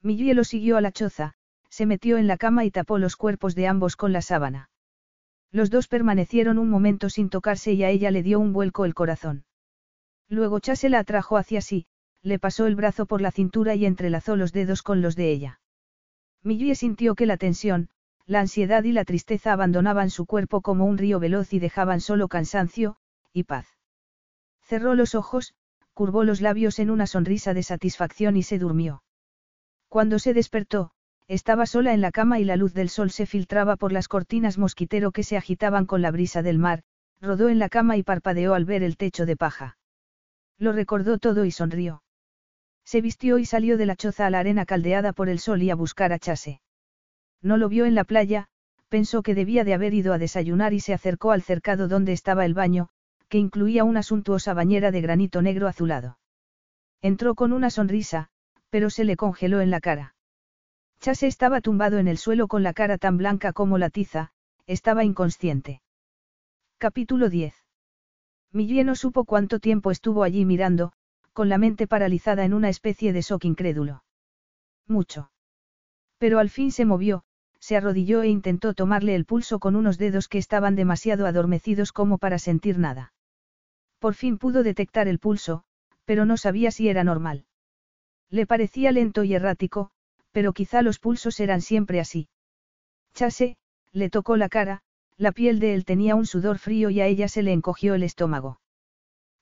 Millie 0.02 0.34
lo 0.34 0.44
siguió 0.44 0.76
a 0.76 0.80
la 0.80 0.92
choza, 0.92 1.34
se 1.68 1.86
metió 1.86 2.18
en 2.18 2.26
la 2.26 2.36
cama 2.36 2.64
y 2.64 2.70
tapó 2.70 2.98
los 2.98 3.16
cuerpos 3.16 3.54
de 3.54 3.66
ambos 3.66 3.96
con 3.96 4.12
la 4.12 4.22
sábana. 4.22 4.70
Los 5.52 5.70
dos 5.70 5.88
permanecieron 5.88 6.58
un 6.58 6.68
momento 6.68 7.10
sin 7.10 7.28
tocarse 7.28 7.72
y 7.72 7.82
a 7.84 7.90
ella 7.90 8.10
le 8.10 8.22
dio 8.22 8.40
un 8.40 8.52
vuelco 8.52 8.84
el 8.84 8.94
corazón. 8.94 9.44
Luego 10.28 10.60
Chase 10.60 10.88
la 10.88 11.00
atrajo 11.00 11.36
hacia 11.36 11.60
sí, 11.60 11.86
le 12.22 12.38
pasó 12.38 12.66
el 12.66 12.76
brazo 12.76 13.06
por 13.06 13.20
la 13.20 13.30
cintura 13.30 13.74
y 13.74 13.86
entrelazó 13.86 14.36
los 14.36 14.52
dedos 14.52 14.82
con 14.82 15.00
los 15.00 15.16
de 15.16 15.30
ella. 15.30 15.60
Millie 16.42 16.74
sintió 16.74 17.14
que 17.14 17.26
la 17.26 17.36
tensión, 17.36 17.88
la 18.30 18.38
ansiedad 18.38 18.84
y 18.84 18.92
la 18.92 19.04
tristeza 19.04 19.52
abandonaban 19.52 20.08
su 20.08 20.24
cuerpo 20.24 20.60
como 20.60 20.84
un 20.84 20.98
río 20.98 21.18
veloz 21.18 21.52
y 21.52 21.58
dejaban 21.58 22.00
solo 22.00 22.28
cansancio, 22.28 22.94
y 23.32 23.42
paz. 23.42 23.66
Cerró 24.62 24.94
los 24.94 25.16
ojos, 25.16 25.52
curvó 25.94 26.22
los 26.22 26.40
labios 26.40 26.78
en 26.78 26.90
una 26.90 27.08
sonrisa 27.08 27.54
de 27.54 27.64
satisfacción 27.64 28.36
y 28.36 28.44
se 28.44 28.60
durmió. 28.60 29.02
Cuando 29.88 30.20
se 30.20 30.32
despertó, 30.32 30.92
estaba 31.26 31.66
sola 31.66 31.92
en 31.92 32.00
la 32.00 32.12
cama 32.12 32.38
y 32.38 32.44
la 32.44 32.54
luz 32.54 32.72
del 32.72 32.88
sol 32.88 33.10
se 33.10 33.26
filtraba 33.26 33.74
por 33.74 33.90
las 33.90 34.06
cortinas 34.06 34.58
mosquitero 34.58 35.10
que 35.10 35.24
se 35.24 35.36
agitaban 35.36 35.84
con 35.84 36.00
la 36.00 36.12
brisa 36.12 36.40
del 36.40 36.58
mar, 36.60 36.84
rodó 37.20 37.48
en 37.48 37.58
la 37.58 37.68
cama 37.68 37.96
y 37.96 38.04
parpadeó 38.04 38.54
al 38.54 38.64
ver 38.64 38.84
el 38.84 38.96
techo 38.96 39.26
de 39.26 39.36
paja. 39.36 39.76
Lo 40.56 40.70
recordó 40.70 41.18
todo 41.18 41.44
y 41.46 41.50
sonrió. 41.50 42.04
Se 42.84 43.00
vistió 43.00 43.38
y 43.38 43.44
salió 43.44 43.76
de 43.76 43.86
la 43.86 43.96
choza 43.96 44.24
a 44.24 44.30
la 44.30 44.38
arena 44.38 44.66
caldeada 44.66 45.12
por 45.12 45.28
el 45.28 45.40
sol 45.40 45.64
y 45.64 45.70
a 45.70 45.74
buscar 45.74 46.12
a 46.12 46.20
Chase. 46.20 46.60
No 47.42 47.56
lo 47.56 47.68
vio 47.68 47.86
en 47.86 47.94
la 47.94 48.04
playa, 48.04 48.48
pensó 48.88 49.22
que 49.22 49.34
debía 49.34 49.64
de 49.64 49.74
haber 49.74 49.94
ido 49.94 50.12
a 50.12 50.18
desayunar 50.18 50.72
y 50.72 50.80
se 50.80 50.92
acercó 50.92 51.30
al 51.32 51.42
cercado 51.42 51.88
donde 51.88 52.12
estaba 52.12 52.44
el 52.44 52.54
baño, 52.54 52.88
que 53.28 53.38
incluía 53.38 53.84
una 53.84 54.02
suntuosa 54.02 54.52
bañera 54.52 54.90
de 54.90 55.00
granito 55.00 55.40
negro 55.40 55.68
azulado. 55.68 56.18
Entró 57.00 57.34
con 57.34 57.52
una 57.52 57.70
sonrisa, 57.70 58.28
pero 58.68 58.90
se 58.90 59.04
le 59.04 59.16
congeló 59.16 59.60
en 59.60 59.70
la 59.70 59.80
cara. 59.80 60.14
Chase 61.00 61.26
estaba 61.28 61.60
tumbado 61.60 61.98
en 61.98 62.08
el 62.08 62.18
suelo 62.18 62.46
con 62.46 62.62
la 62.62 62.74
cara 62.74 62.98
tan 62.98 63.16
blanca 63.16 63.52
como 63.52 63.78
la 63.78 63.88
tiza, 63.88 64.32
estaba 64.66 65.04
inconsciente. 65.04 65.80
Capítulo 66.76 67.30
10. 67.30 67.54
Millie 68.52 68.84
no 68.84 68.96
supo 68.96 69.24
cuánto 69.24 69.60
tiempo 69.60 69.90
estuvo 69.90 70.24
allí 70.24 70.44
mirando, 70.44 70.92
con 71.32 71.48
la 71.48 71.56
mente 71.56 71.86
paralizada 71.86 72.44
en 72.44 72.52
una 72.52 72.68
especie 72.68 73.12
de 73.12 73.22
shock 73.22 73.44
incrédulo. 73.44 74.04
Mucho. 74.86 75.30
Pero 76.18 76.38
al 76.38 76.50
fin 76.50 76.70
se 76.72 76.84
movió, 76.84 77.24
se 77.60 77.76
arrodilló 77.76 78.22
e 78.22 78.28
intentó 78.28 78.74
tomarle 78.74 79.14
el 79.14 79.26
pulso 79.26 79.58
con 79.58 79.76
unos 79.76 79.98
dedos 79.98 80.28
que 80.28 80.38
estaban 80.38 80.74
demasiado 80.74 81.26
adormecidos 81.26 81.92
como 81.92 82.18
para 82.18 82.38
sentir 82.38 82.78
nada. 82.78 83.12
Por 83.98 84.14
fin 84.14 84.38
pudo 84.38 84.62
detectar 84.62 85.06
el 85.08 85.18
pulso, 85.18 85.62
pero 86.04 86.24
no 86.24 86.36
sabía 86.36 86.70
si 86.70 86.88
era 86.88 87.04
normal. 87.04 87.44
Le 88.30 88.46
parecía 88.46 88.92
lento 88.92 89.24
y 89.24 89.34
errático, 89.34 89.90
pero 90.32 90.52
quizá 90.52 90.82
los 90.82 90.98
pulsos 90.98 91.38
eran 91.38 91.60
siempre 91.60 92.00
así. 92.00 92.28
Chase, 93.14 93.56
le 93.92 94.08
tocó 94.08 94.36
la 94.36 94.48
cara, 94.48 94.82
la 95.16 95.32
piel 95.32 95.60
de 95.60 95.74
él 95.74 95.84
tenía 95.84 96.14
un 96.14 96.26
sudor 96.26 96.58
frío 96.58 96.88
y 96.90 97.00
a 97.00 97.06
ella 97.06 97.28
se 97.28 97.42
le 97.42 97.52
encogió 97.52 97.94
el 97.94 98.02
estómago. 98.02 98.60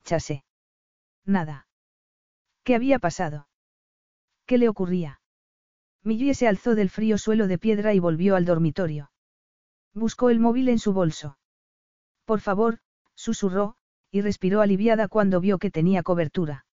Chase. 0.05 0.45
Nada. 1.25 1.69
¿Qué 2.65 2.75
había 2.75 2.99
pasado? 2.99 3.49
¿Qué 4.47 4.59
le 4.59 4.69
ocurría? 4.69 5.21
Millie 6.05 6.35
se 6.35 6.49
alzó 6.49 6.75
del 6.75 6.91
frío 6.91 7.19
suelo 7.19 7.49
de 7.49 7.59
piedra 7.59 7.95
y 7.95 7.99
volvió 7.99 8.37
al 8.37 8.45
dormitorio. 8.45 9.11
Buscó 9.95 10.31
el 10.31 10.41
móvil 10.41 10.69
en 10.69 10.79
su 10.79 10.93
bolso. 10.93 11.39
Por 12.25 12.41
favor, 12.41 12.79
susurró, 13.15 13.77
y 14.11 14.21
respiró 14.21 14.61
aliviada 14.61 15.09
cuando 15.09 15.41
vio 15.41 15.59
que 15.59 15.71
tenía 15.71 16.03
cobertura. 16.03 16.67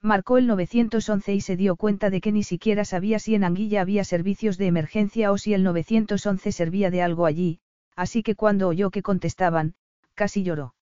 Marcó 0.00 0.36
el 0.36 0.48
911 0.48 1.34
y 1.34 1.40
se 1.40 1.56
dio 1.56 1.76
cuenta 1.76 2.10
de 2.10 2.20
que 2.20 2.32
ni 2.32 2.42
siquiera 2.42 2.84
sabía 2.84 3.18
si 3.18 3.34
en 3.36 3.44
Anguilla 3.44 3.80
había 3.80 4.04
servicios 4.04 4.58
de 4.58 4.66
emergencia 4.66 5.30
o 5.30 5.38
si 5.38 5.54
el 5.54 5.62
911 5.62 6.50
servía 6.50 6.90
de 6.90 7.02
algo 7.02 7.24
allí, 7.24 7.60
así 7.94 8.22
que 8.22 8.34
cuando 8.34 8.68
oyó 8.68 8.90
que 8.90 9.02
contestaban, 9.02 9.74
casi 10.14 10.42
lloró. 10.42 10.74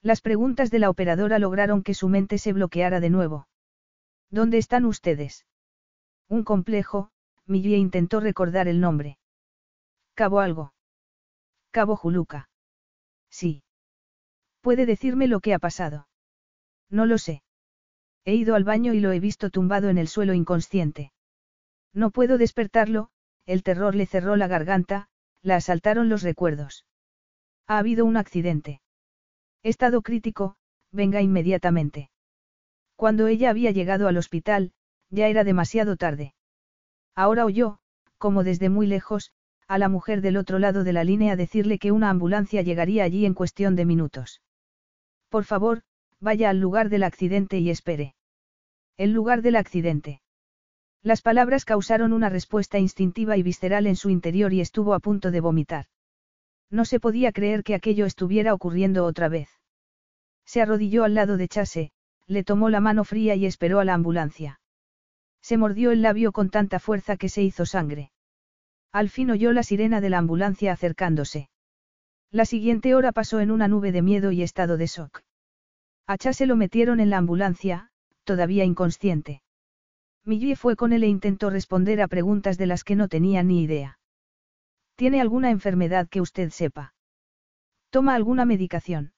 Las 0.00 0.20
preguntas 0.20 0.70
de 0.70 0.78
la 0.78 0.90
operadora 0.90 1.38
lograron 1.38 1.82
que 1.82 1.92
su 1.92 2.08
mente 2.08 2.38
se 2.38 2.52
bloqueara 2.52 3.00
de 3.00 3.10
nuevo. 3.10 3.48
¿Dónde 4.30 4.58
están 4.58 4.84
ustedes? 4.84 5.44
Un 6.28 6.44
complejo, 6.44 7.10
Millie 7.46 7.76
intentó 7.76 8.20
recordar 8.20 8.68
el 8.68 8.80
nombre. 8.80 9.18
Cabo 10.14 10.40
algo. 10.40 10.74
Cabo 11.70 11.96
Juluca. 11.96 12.50
Sí. 13.30 13.62
¿Puede 14.60 14.84
decirme 14.84 15.28
lo 15.28 15.40
que 15.40 15.54
ha 15.54 15.58
pasado? 15.58 16.08
No 16.90 17.06
lo 17.06 17.18
sé. 17.18 17.42
He 18.24 18.34
ido 18.34 18.54
al 18.54 18.64
baño 18.64 18.92
y 18.92 19.00
lo 19.00 19.12
he 19.12 19.20
visto 19.20 19.48
tumbado 19.48 19.88
en 19.88 19.96
el 19.96 20.08
suelo 20.08 20.34
inconsciente. 20.34 21.12
No 21.94 22.10
puedo 22.10 22.36
despertarlo, 22.36 23.10
el 23.46 23.62
terror 23.62 23.94
le 23.94 24.04
cerró 24.04 24.36
la 24.36 24.48
garganta, 24.48 25.08
la 25.42 25.56
asaltaron 25.56 26.10
los 26.10 26.22
recuerdos. 26.22 26.84
Ha 27.66 27.78
habido 27.78 28.04
un 28.04 28.18
accidente. 28.18 28.82
Estado 29.62 30.02
crítico, 30.02 30.56
venga 30.92 31.22
inmediatamente. 31.22 32.10
Cuando 32.96 33.28
ella 33.28 33.50
había 33.50 33.70
llegado 33.70 34.08
al 34.08 34.16
hospital, 34.16 34.72
ya 35.10 35.28
era 35.28 35.44
demasiado 35.44 35.96
tarde. 35.96 36.34
Ahora 37.14 37.44
oyó, 37.44 37.78
como 38.18 38.44
desde 38.44 38.68
muy 38.68 38.86
lejos, 38.86 39.32
a 39.66 39.78
la 39.78 39.88
mujer 39.88 40.22
del 40.22 40.36
otro 40.36 40.58
lado 40.58 40.84
de 40.84 40.92
la 40.92 41.04
línea 41.04 41.36
decirle 41.36 41.78
que 41.78 41.92
una 41.92 42.10
ambulancia 42.10 42.62
llegaría 42.62 43.04
allí 43.04 43.26
en 43.26 43.34
cuestión 43.34 43.76
de 43.76 43.84
minutos. 43.84 44.40
Por 45.28 45.44
favor, 45.44 45.82
vaya 46.20 46.50
al 46.50 46.58
lugar 46.58 46.88
del 46.88 47.02
accidente 47.02 47.58
y 47.58 47.70
espere. 47.70 48.14
El 48.96 49.12
lugar 49.12 49.42
del 49.42 49.56
accidente. 49.56 50.22
Las 51.02 51.22
palabras 51.22 51.64
causaron 51.64 52.12
una 52.12 52.28
respuesta 52.28 52.78
instintiva 52.78 53.36
y 53.36 53.42
visceral 53.42 53.86
en 53.86 53.96
su 53.96 54.10
interior 54.10 54.52
y 54.52 54.60
estuvo 54.60 54.94
a 54.94 55.00
punto 55.00 55.30
de 55.30 55.40
vomitar. 55.40 55.86
No 56.70 56.84
se 56.84 56.98
podía 56.98 57.32
creer 57.32 57.62
que 57.62 57.74
aquello 57.74 58.06
estuviera 58.06 58.52
ocurriendo 58.54 59.04
otra 59.04 59.28
vez. 59.28 59.48
Se 60.44 60.60
arrodilló 60.60 61.04
al 61.04 61.14
lado 61.14 61.36
de 61.36 61.46
Chase, 61.48 61.92
le 62.26 62.42
tomó 62.42 62.68
la 62.68 62.80
mano 62.80 63.04
fría 63.04 63.34
y 63.36 63.46
esperó 63.46 63.80
a 63.80 63.84
la 63.84 63.94
ambulancia. 63.94 64.60
Se 65.48 65.56
mordió 65.56 65.92
el 65.92 66.02
labio 66.02 66.30
con 66.32 66.50
tanta 66.50 66.78
fuerza 66.78 67.16
que 67.16 67.30
se 67.30 67.42
hizo 67.42 67.64
sangre. 67.64 68.12
Al 68.92 69.08
fin 69.08 69.30
oyó 69.30 69.54
la 69.54 69.62
sirena 69.62 70.02
de 70.02 70.10
la 70.10 70.18
ambulancia 70.18 70.72
acercándose. 70.72 71.48
La 72.30 72.44
siguiente 72.44 72.94
hora 72.94 73.12
pasó 73.12 73.40
en 73.40 73.50
una 73.50 73.66
nube 73.66 73.90
de 73.90 74.02
miedo 74.02 74.30
y 74.30 74.42
estado 74.42 74.76
de 74.76 74.84
shock. 74.84 75.22
A 76.06 76.18
Chase 76.18 76.44
lo 76.44 76.54
metieron 76.54 77.00
en 77.00 77.08
la 77.08 77.16
ambulancia, 77.16 77.88
todavía 78.24 78.66
inconsciente. 78.66 79.40
Millie 80.22 80.54
fue 80.54 80.76
con 80.76 80.92
él 80.92 81.02
e 81.02 81.08
intentó 81.08 81.48
responder 81.48 82.02
a 82.02 82.08
preguntas 82.08 82.58
de 82.58 82.66
las 82.66 82.84
que 82.84 82.94
no 82.94 83.08
tenía 83.08 83.42
ni 83.42 83.62
idea. 83.62 83.98
¿Tiene 84.96 85.18
alguna 85.18 85.48
enfermedad 85.48 86.10
que 86.10 86.20
usted 86.20 86.50
sepa? 86.50 86.92
¿Toma 87.88 88.14
alguna 88.14 88.44
medicación? 88.44 89.14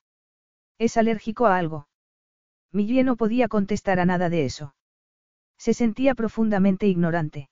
¿Es 0.78 0.96
alérgico 0.96 1.46
a 1.46 1.56
algo? 1.56 1.88
Millie 2.70 3.02
no 3.02 3.16
podía 3.16 3.48
contestar 3.48 3.98
a 3.98 4.06
nada 4.06 4.28
de 4.28 4.44
eso. 4.44 4.76
Se 5.60 5.74
sentía 5.74 6.14
profundamente 6.14 6.86
ignorante. 6.86 7.50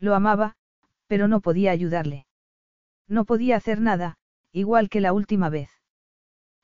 Lo 0.00 0.14
amaba, 0.14 0.56
pero 1.08 1.28
no 1.28 1.42
podía 1.42 1.72
ayudarle. 1.72 2.26
No 3.06 3.26
podía 3.26 3.56
hacer 3.56 3.82
nada, 3.82 4.16
igual 4.50 4.88
que 4.88 5.02
la 5.02 5.12
última 5.12 5.50
vez. 5.50 5.70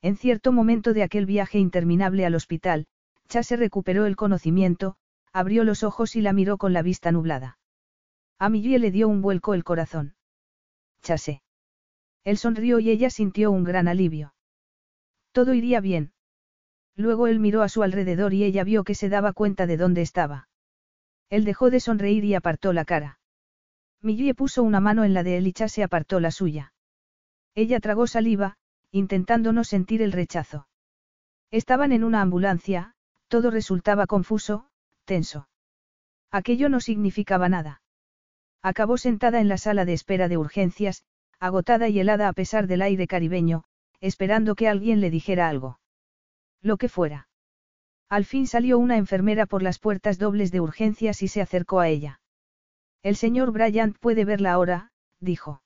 En 0.00 0.16
cierto 0.16 0.52
momento 0.52 0.94
de 0.94 1.02
aquel 1.02 1.26
viaje 1.26 1.58
interminable 1.58 2.24
al 2.24 2.34
hospital, 2.34 2.86
Chase 3.28 3.56
recuperó 3.56 4.06
el 4.06 4.16
conocimiento, 4.16 4.96
abrió 5.34 5.64
los 5.64 5.82
ojos 5.82 6.16
y 6.16 6.22
la 6.22 6.32
miró 6.32 6.56
con 6.56 6.72
la 6.72 6.80
vista 6.80 7.12
nublada. 7.12 7.58
A 8.38 8.48
Millie 8.48 8.78
le 8.78 8.90
dio 8.90 9.06
un 9.06 9.20
vuelco 9.20 9.52
el 9.52 9.64
corazón. 9.64 10.14
Chase. 11.02 11.42
Él 12.24 12.38
sonrió 12.38 12.78
y 12.78 12.88
ella 12.88 13.10
sintió 13.10 13.50
un 13.50 13.64
gran 13.64 13.86
alivio. 13.86 14.34
Todo 15.32 15.52
iría 15.52 15.82
bien. 15.82 16.14
Luego 16.96 17.26
él 17.26 17.38
miró 17.38 17.60
a 17.60 17.68
su 17.68 17.82
alrededor 17.82 18.32
y 18.32 18.44
ella 18.44 18.64
vio 18.64 18.82
que 18.82 18.94
se 18.94 19.10
daba 19.10 19.34
cuenta 19.34 19.66
de 19.66 19.76
dónde 19.76 20.00
estaba. 20.00 20.48
Él 21.34 21.44
dejó 21.44 21.68
de 21.68 21.80
sonreír 21.80 22.24
y 22.24 22.36
apartó 22.36 22.72
la 22.72 22.84
cara. 22.84 23.18
Millie 24.00 24.34
puso 24.34 24.62
una 24.62 24.78
mano 24.78 25.02
en 25.02 25.14
la 25.14 25.24
de 25.24 25.36
él 25.36 25.48
y 25.48 25.52
Chase 25.52 25.82
apartó 25.82 26.20
la 26.20 26.30
suya. 26.30 26.72
Ella 27.56 27.80
tragó 27.80 28.06
saliva, 28.06 28.56
intentando 28.92 29.52
no 29.52 29.64
sentir 29.64 30.00
el 30.00 30.12
rechazo. 30.12 30.68
Estaban 31.50 31.90
en 31.90 32.04
una 32.04 32.20
ambulancia, 32.20 32.94
todo 33.26 33.50
resultaba 33.50 34.06
confuso, 34.06 34.68
tenso. 35.06 35.48
Aquello 36.30 36.68
no 36.68 36.78
significaba 36.78 37.48
nada. 37.48 37.82
Acabó 38.62 38.96
sentada 38.96 39.40
en 39.40 39.48
la 39.48 39.58
sala 39.58 39.84
de 39.84 39.92
espera 39.92 40.28
de 40.28 40.38
urgencias, 40.38 41.02
agotada 41.40 41.88
y 41.88 41.98
helada 41.98 42.28
a 42.28 42.32
pesar 42.32 42.68
del 42.68 42.80
aire 42.80 43.08
caribeño, 43.08 43.64
esperando 44.00 44.54
que 44.54 44.68
alguien 44.68 45.00
le 45.00 45.10
dijera 45.10 45.48
algo. 45.48 45.80
Lo 46.62 46.76
que 46.76 46.88
fuera. 46.88 47.26
Al 48.08 48.24
fin 48.24 48.46
salió 48.46 48.78
una 48.78 48.96
enfermera 48.96 49.46
por 49.46 49.62
las 49.62 49.78
puertas 49.78 50.18
dobles 50.18 50.52
de 50.52 50.60
urgencias 50.60 51.22
y 51.22 51.28
se 51.28 51.40
acercó 51.40 51.80
a 51.80 51.88
ella. 51.88 52.20
El 53.02 53.16
señor 53.16 53.52
Bryant 53.52 53.98
puede 53.98 54.24
verla 54.24 54.52
ahora, 54.52 54.92
dijo. 55.20 55.62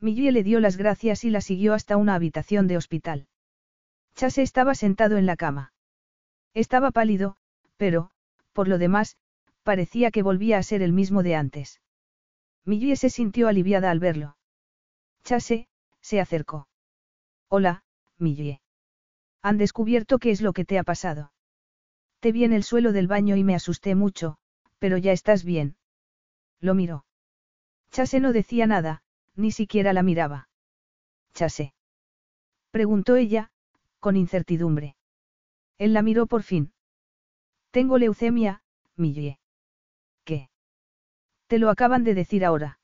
Millie 0.00 0.32
le 0.32 0.42
dio 0.42 0.60
las 0.60 0.76
gracias 0.76 1.24
y 1.24 1.30
la 1.30 1.40
siguió 1.40 1.74
hasta 1.74 1.96
una 1.96 2.14
habitación 2.14 2.66
de 2.66 2.76
hospital. 2.76 3.28
Chase 4.14 4.42
estaba 4.42 4.74
sentado 4.74 5.16
en 5.16 5.26
la 5.26 5.36
cama. 5.36 5.72
Estaba 6.54 6.90
pálido, 6.90 7.36
pero, 7.76 8.10
por 8.52 8.68
lo 8.68 8.78
demás, 8.78 9.16
parecía 9.62 10.10
que 10.10 10.22
volvía 10.22 10.58
a 10.58 10.62
ser 10.62 10.82
el 10.82 10.92
mismo 10.92 11.22
de 11.22 11.34
antes. 11.36 11.80
Millie 12.64 12.96
se 12.96 13.10
sintió 13.10 13.48
aliviada 13.48 13.90
al 13.90 14.00
verlo. 14.00 14.36
Chase, 15.24 15.68
Se 16.00 16.20
acercó. 16.20 16.68
Hola, 17.48 17.82
Millie. 18.18 18.60
Han 19.42 19.58
descubierto 19.58 20.18
qué 20.18 20.30
es 20.30 20.40
lo 20.40 20.52
que 20.52 20.64
te 20.64 20.78
ha 20.78 20.84
pasado. 20.84 21.32
Te 22.20 22.32
vi 22.32 22.44
en 22.44 22.52
el 22.52 22.64
suelo 22.64 22.92
del 22.92 23.06
baño 23.06 23.36
y 23.36 23.44
me 23.44 23.54
asusté 23.54 23.94
mucho, 23.94 24.38
pero 24.78 24.96
ya 24.96 25.12
estás 25.12 25.44
bien. 25.44 25.76
Lo 26.60 26.74
miró. 26.74 27.04
Chase 27.90 28.20
no 28.20 28.32
decía 28.32 28.66
nada, 28.66 29.02
ni 29.36 29.52
siquiera 29.52 29.92
la 29.92 30.02
miraba. 30.02 30.48
Chase. 31.32 31.74
Preguntó 32.70 33.16
ella, 33.16 33.50
con 34.00 34.16
incertidumbre. 34.16 34.96
Él 35.78 35.92
la 35.92 36.02
miró 36.02 36.26
por 36.26 36.42
fin. 36.42 36.72
Tengo 37.70 37.98
leucemia, 37.98 38.62
Millie. 38.96 39.38
¿Qué? 40.24 40.50
Te 41.46 41.58
lo 41.58 41.70
acaban 41.70 42.02
de 42.02 42.14
decir 42.14 42.44
ahora. 42.44 42.80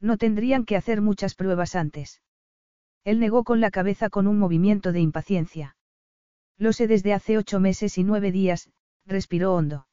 No 0.00 0.16
tendrían 0.16 0.64
que 0.64 0.76
hacer 0.76 1.00
muchas 1.00 1.34
pruebas 1.34 1.74
antes. 1.74 2.22
Él 3.04 3.20
negó 3.20 3.44
con 3.44 3.60
la 3.60 3.70
cabeza 3.70 4.10
con 4.10 4.26
un 4.26 4.38
movimiento 4.38 4.92
de 4.92 5.00
impaciencia. 5.00 5.76
Lo 6.58 6.72
sé 6.72 6.88
desde 6.88 7.14
hace 7.14 7.38
ocho 7.38 7.60
meses 7.60 7.98
y 7.98 8.04
nueve 8.04 8.32
días, 8.32 8.70
respiró 9.06 9.54
hondo. 9.54 9.86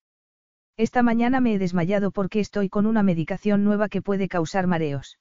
Esta 0.77 1.03
mañana 1.03 1.39
me 1.39 1.53
he 1.53 1.59
desmayado 1.59 2.11
porque 2.11 2.39
estoy 2.39 2.69
con 2.69 2.85
una 2.85 3.03
medicación 3.03 3.63
nueva 3.63 3.87
que 3.87 4.01
puede 4.01 4.27
causar 4.27 4.67
mareos. 4.67 5.19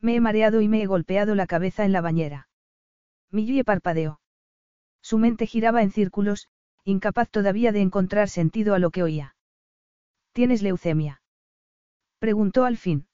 Me 0.00 0.16
he 0.16 0.20
mareado 0.20 0.62
y 0.62 0.68
me 0.68 0.82
he 0.82 0.86
golpeado 0.86 1.34
la 1.34 1.46
cabeza 1.46 1.84
en 1.84 1.92
la 1.92 2.00
bañera. 2.00 2.48
Millie 3.30 3.62
parpadeó. 3.62 4.20
Su 5.02 5.18
mente 5.18 5.46
giraba 5.46 5.82
en 5.82 5.90
círculos, 5.90 6.48
incapaz 6.84 7.30
todavía 7.30 7.70
de 7.72 7.82
encontrar 7.82 8.28
sentido 8.28 8.74
a 8.74 8.78
lo 8.78 8.90
que 8.90 9.02
oía. 9.02 9.36
¿Tienes 10.32 10.62
leucemia? 10.62 11.22
Preguntó 12.18 12.64
al 12.64 12.78
fin. 12.78 13.06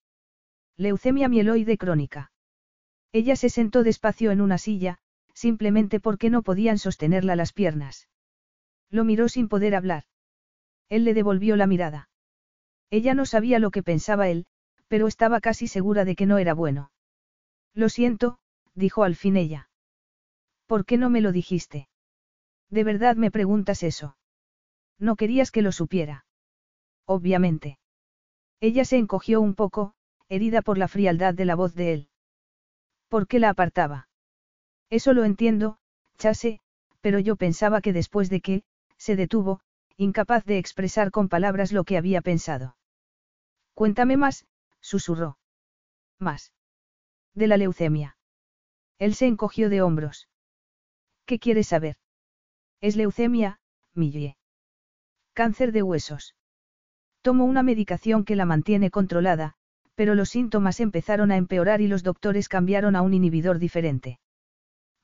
Leucemia 0.76 1.28
mieloide 1.28 1.76
crónica. 1.76 2.32
Ella 3.12 3.36
se 3.36 3.50
sentó 3.50 3.82
despacio 3.82 4.30
en 4.30 4.40
una 4.40 4.56
silla, 4.56 4.98
simplemente 5.40 6.00
porque 6.00 6.28
no 6.28 6.42
podían 6.42 6.76
sostenerla 6.76 7.34
las 7.34 7.54
piernas. 7.54 8.10
Lo 8.90 9.04
miró 9.04 9.26
sin 9.30 9.48
poder 9.48 9.74
hablar. 9.74 10.04
Él 10.90 11.04
le 11.04 11.14
devolvió 11.14 11.56
la 11.56 11.66
mirada. 11.66 12.10
Ella 12.90 13.14
no 13.14 13.24
sabía 13.24 13.58
lo 13.58 13.70
que 13.70 13.82
pensaba 13.82 14.28
él, 14.28 14.44
pero 14.86 15.06
estaba 15.06 15.40
casi 15.40 15.66
segura 15.66 16.04
de 16.04 16.14
que 16.14 16.26
no 16.26 16.36
era 16.36 16.52
bueno. 16.52 16.92
Lo 17.72 17.88
siento, 17.88 18.38
dijo 18.74 19.02
al 19.02 19.16
fin 19.16 19.38
ella. 19.38 19.70
¿Por 20.66 20.84
qué 20.84 20.98
no 20.98 21.08
me 21.08 21.22
lo 21.22 21.32
dijiste? 21.32 21.88
¿De 22.68 22.84
verdad 22.84 23.16
me 23.16 23.30
preguntas 23.30 23.82
eso? 23.82 24.18
No 24.98 25.16
querías 25.16 25.50
que 25.50 25.62
lo 25.62 25.72
supiera. 25.72 26.26
Obviamente. 27.06 27.78
Ella 28.60 28.84
se 28.84 28.98
encogió 28.98 29.40
un 29.40 29.54
poco, 29.54 29.94
herida 30.28 30.60
por 30.60 30.76
la 30.76 30.86
frialdad 30.86 31.32
de 31.32 31.46
la 31.46 31.54
voz 31.54 31.74
de 31.74 31.94
él. 31.94 32.08
¿Por 33.08 33.26
qué 33.26 33.38
la 33.38 33.48
apartaba? 33.48 34.09
Eso 34.90 35.12
lo 35.12 35.24
entiendo, 35.24 35.78
Chase, 36.18 36.60
pero 37.00 37.18
yo 37.18 37.36
pensaba 37.36 37.80
que 37.80 37.92
después 37.92 38.28
de 38.28 38.40
que, 38.40 38.62
se 38.96 39.16
detuvo, 39.16 39.60
incapaz 39.96 40.44
de 40.44 40.58
expresar 40.58 41.10
con 41.10 41.28
palabras 41.28 41.72
lo 41.72 41.84
que 41.84 41.96
había 41.96 42.20
pensado. 42.20 42.76
Cuéntame 43.74 44.16
más, 44.16 44.46
susurró. 44.80 45.38
Más. 46.18 46.52
De 47.34 47.46
la 47.46 47.56
leucemia. 47.56 48.16
Él 48.98 49.14
se 49.14 49.26
encogió 49.26 49.70
de 49.70 49.80
hombros. 49.80 50.28
¿Qué 51.24 51.38
quieres 51.38 51.68
saber? 51.68 51.96
Es 52.80 52.96
leucemia, 52.96 53.60
Millie. 53.94 54.36
Cáncer 55.32 55.72
de 55.72 55.82
huesos. 55.82 56.34
Tomo 57.22 57.44
una 57.44 57.62
medicación 57.62 58.24
que 58.24 58.36
la 58.36 58.46
mantiene 58.46 58.90
controlada, 58.90 59.54
pero 59.94 60.14
los 60.14 60.30
síntomas 60.30 60.80
empezaron 60.80 61.30
a 61.30 61.36
empeorar 61.36 61.80
y 61.80 61.88
los 61.88 62.02
doctores 62.02 62.48
cambiaron 62.48 62.96
a 62.96 63.02
un 63.02 63.14
inhibidor 63.14 63.58
diferente. 63.58 64.18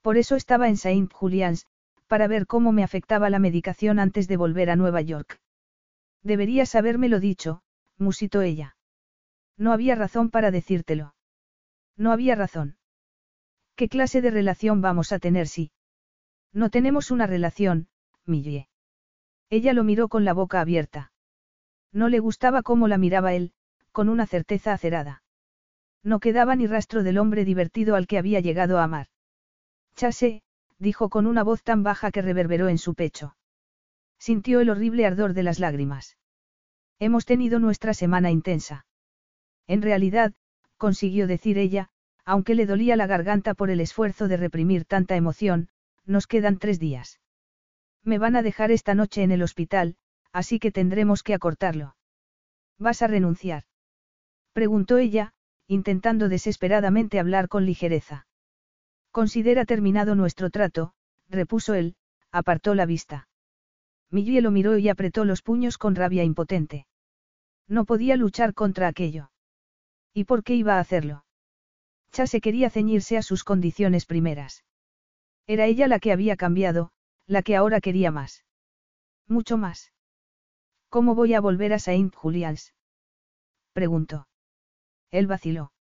Por 0.07 0.19
eso 0.19 0.37
estaba 0.37 0.69
en 0.69 0.77
Saint 0.77 1.13
Julian's, 1.13 1.67
para 2.07 2.29
ver 2.29 2.47
cómo 2.47 2.71
me 2.71 2.85
afectaba 2.85 3.29
la 3.29 3.41
medicación 3.41 3.99
antes 3.99 4.29
de 4.29 4.37
volver 4.37 4.71
a 4.71 4.77
Nueva 4.77 5.01
York. 5.01 5.41
Deberías 6.23 6.77
habérmelo 6.77 7.19
dicho, 7.19 7.65
musitó 7.99 8.41
ella. 8.43 8.77
No 9.57 9.73
había 9.73 9.97
razón 9.97 10.31
para 10.31 10.53
decírtelo. 10.53 11.17
No 11.97 12.13
había 12.13 12.37
razón. 12.37 12.77
¿Qué 13.75 13.89
clase 13.89 14.23
de 14.23 14.31
relación 14.31 14.81
vamos 14.81 15.11
a 15.11 15.19
tener 15.19 15.49
si? 15.49 15.73
No 16.53 16.71
tenemos 16.71 17.11
una 17.11 17.27
relación, 17.27 17.89
Millie. 18.25 18.69
Ella 19.51 19.73
lo 19.73 19.83
miró 19.83 20.07
con 20.07 20.25
la 20.25 20.35
boca 20.35 20.61
abierta. 20.61 21.11
No 21.91 22.09
le 22.09 22.21
gustaba 22.21 22.63
cómo 22.63 22.87
la 22.87 22.97
miraba 22.97 23.35
él, 23.35 23.55
con 23.91 24.09
una 24.09 24.29
certeza 24.29 24.73
acerada. 24.73 25.25
No 26.05 26.21
quedaba 26.21 26.55
ni 26.55 26.69
rastro 26.69 27.03
del 27.03 27.19
hombre 27.19 27.45
divertido 27.45 27.97
al 27.97 28.07
que 28.07 28.19
había 28.19 28.39
llegado 28.39 28.79
a 28.79 28.85
amar. 28.85 29.09
Chase, 29.97 30.43
dijo 30.79 31.09
con 31.09 31.27
una 31.27 31.43
voz 31.43 31.63
tan 31.63 31.83
baja 31.83 32.11
que 32.11 32.23
reverberó 32.23 32.69
en 32.69 32.79
su 32.79 32.95
pecho. 32.95 33.37
Sintió 34.19 34.61
el 34.61 34.71
horrible 34.71 35.07
ardor 35.07 35.33
de 35.33 35.43
las 35.43 35.59
lágrimas. 35.59 36.19
Hemos 36.99 37.25
tenido 37.25 37.59
nuestra 37.59 37.95
semana 37.95 38.31
intensa. 38.31 38.87
En 39.67 39.83
realidad, 39.83 40.35
consiguió 40.77 41.27
decir 41.27 41.59
ella, 41.59 41.89
aunque 42.25 42.55
le 42.55 42.67
dolía 42.67 42.97
la 42.97 43.07
garganta 43.07 43.55
por 43.55 43.71
el 43.71 43.81
esfuerzo 43.81 44.29
de 44.29 44.37
reprimir 44.37 44.85
tanta 44.85 45.17
emoción, 45.17 45.69
nos 46.05 46.27
quedan 46.27 46.59
tres 46.59 46.79
días. 46.79 47.21
Me 48.03 48.19
van 48.19 48.37
a 48.37 48.43
dejar 48.43 48.71
esta 48.71 48.95
noche 48.95 49.23
en 49.23 49.33
el 49.33 49.43
hospital, 49.43 49.97
así 50.33 50.59
que 50.59 50.71
tendremos 50.73 51.23
que 51.23 51.35
acortarlo. 51.35 51.97
¿Vas 52.79 53.01
a 53.03 53.07
renunciar? 53.07 53.65
Preguntó 54.53 54.99
ella, 54.99 55.33
intentando 55.67 56.29
desesperadamente 56.29 57.19
hablar 57.19 57.49
con 57.49 57.65
ligereza. 57.65 58.27
Considera 59.17 59.65
terminado 59.65 60.15
nuestro 60.15 60.51
trato, 60.51 60.93
repuso 61.31 61.73
él, 61.73 61.97
apartó 62.31 62.75
la 62.75 62.85
vista. 62.85 63.31
Millie 64.11 64.43
lo 64.43 64.51
miró 64.51 64.77
y 64.77 64.91
apretó 64.91 65.25
los 65.25 65.41
puños 65.41 65.79
con 65.79 65.95
rabia 65.95 66.23
impotente. 66.23 66.87
No 67.67 67.87
podía 67.87 68.17
luchar 68.17 68.53
contra 68.53 68.89
aquello. 68.89 69.31
¿Y 70.13 70.25
por 70.25 70.45
qué 70.45 70.55
iba 70.55 70.75
a 70.75 70.81
hacerlo? 70.81 71.25
se 72.11 72.43
quería 72.43 72.69
ceñirse 72.69 73.17
a 73.17 73.23
sus 73.23 73.43
condiciones 73.43 74.05
primeras. 74.05 74.65
Era 75.47 75.65
ella 75.65 75.89
la 75.89 75.99
que 75.99 76.13
había 76.13 76.37
cambiado, 76.37 76.91
la 77.27 77.41
que 77.41 77.57
ahora 77.57 77.81
quería 77.81 78.11
más. 78.11 78.45
Mucho 79.27 79.57
más. 79.57 79.95
¿Cómo 80.91 81.15
voy 81.15 81.33
a 81.33 81.41
volver 81.41 81.73
a 81.73 81.79
Saint 81.79 82.15
Julians? 82.15 82.75
preguntó. 83.73 84.29
Él 85.11 85.27
vaciló. 85.27 85.73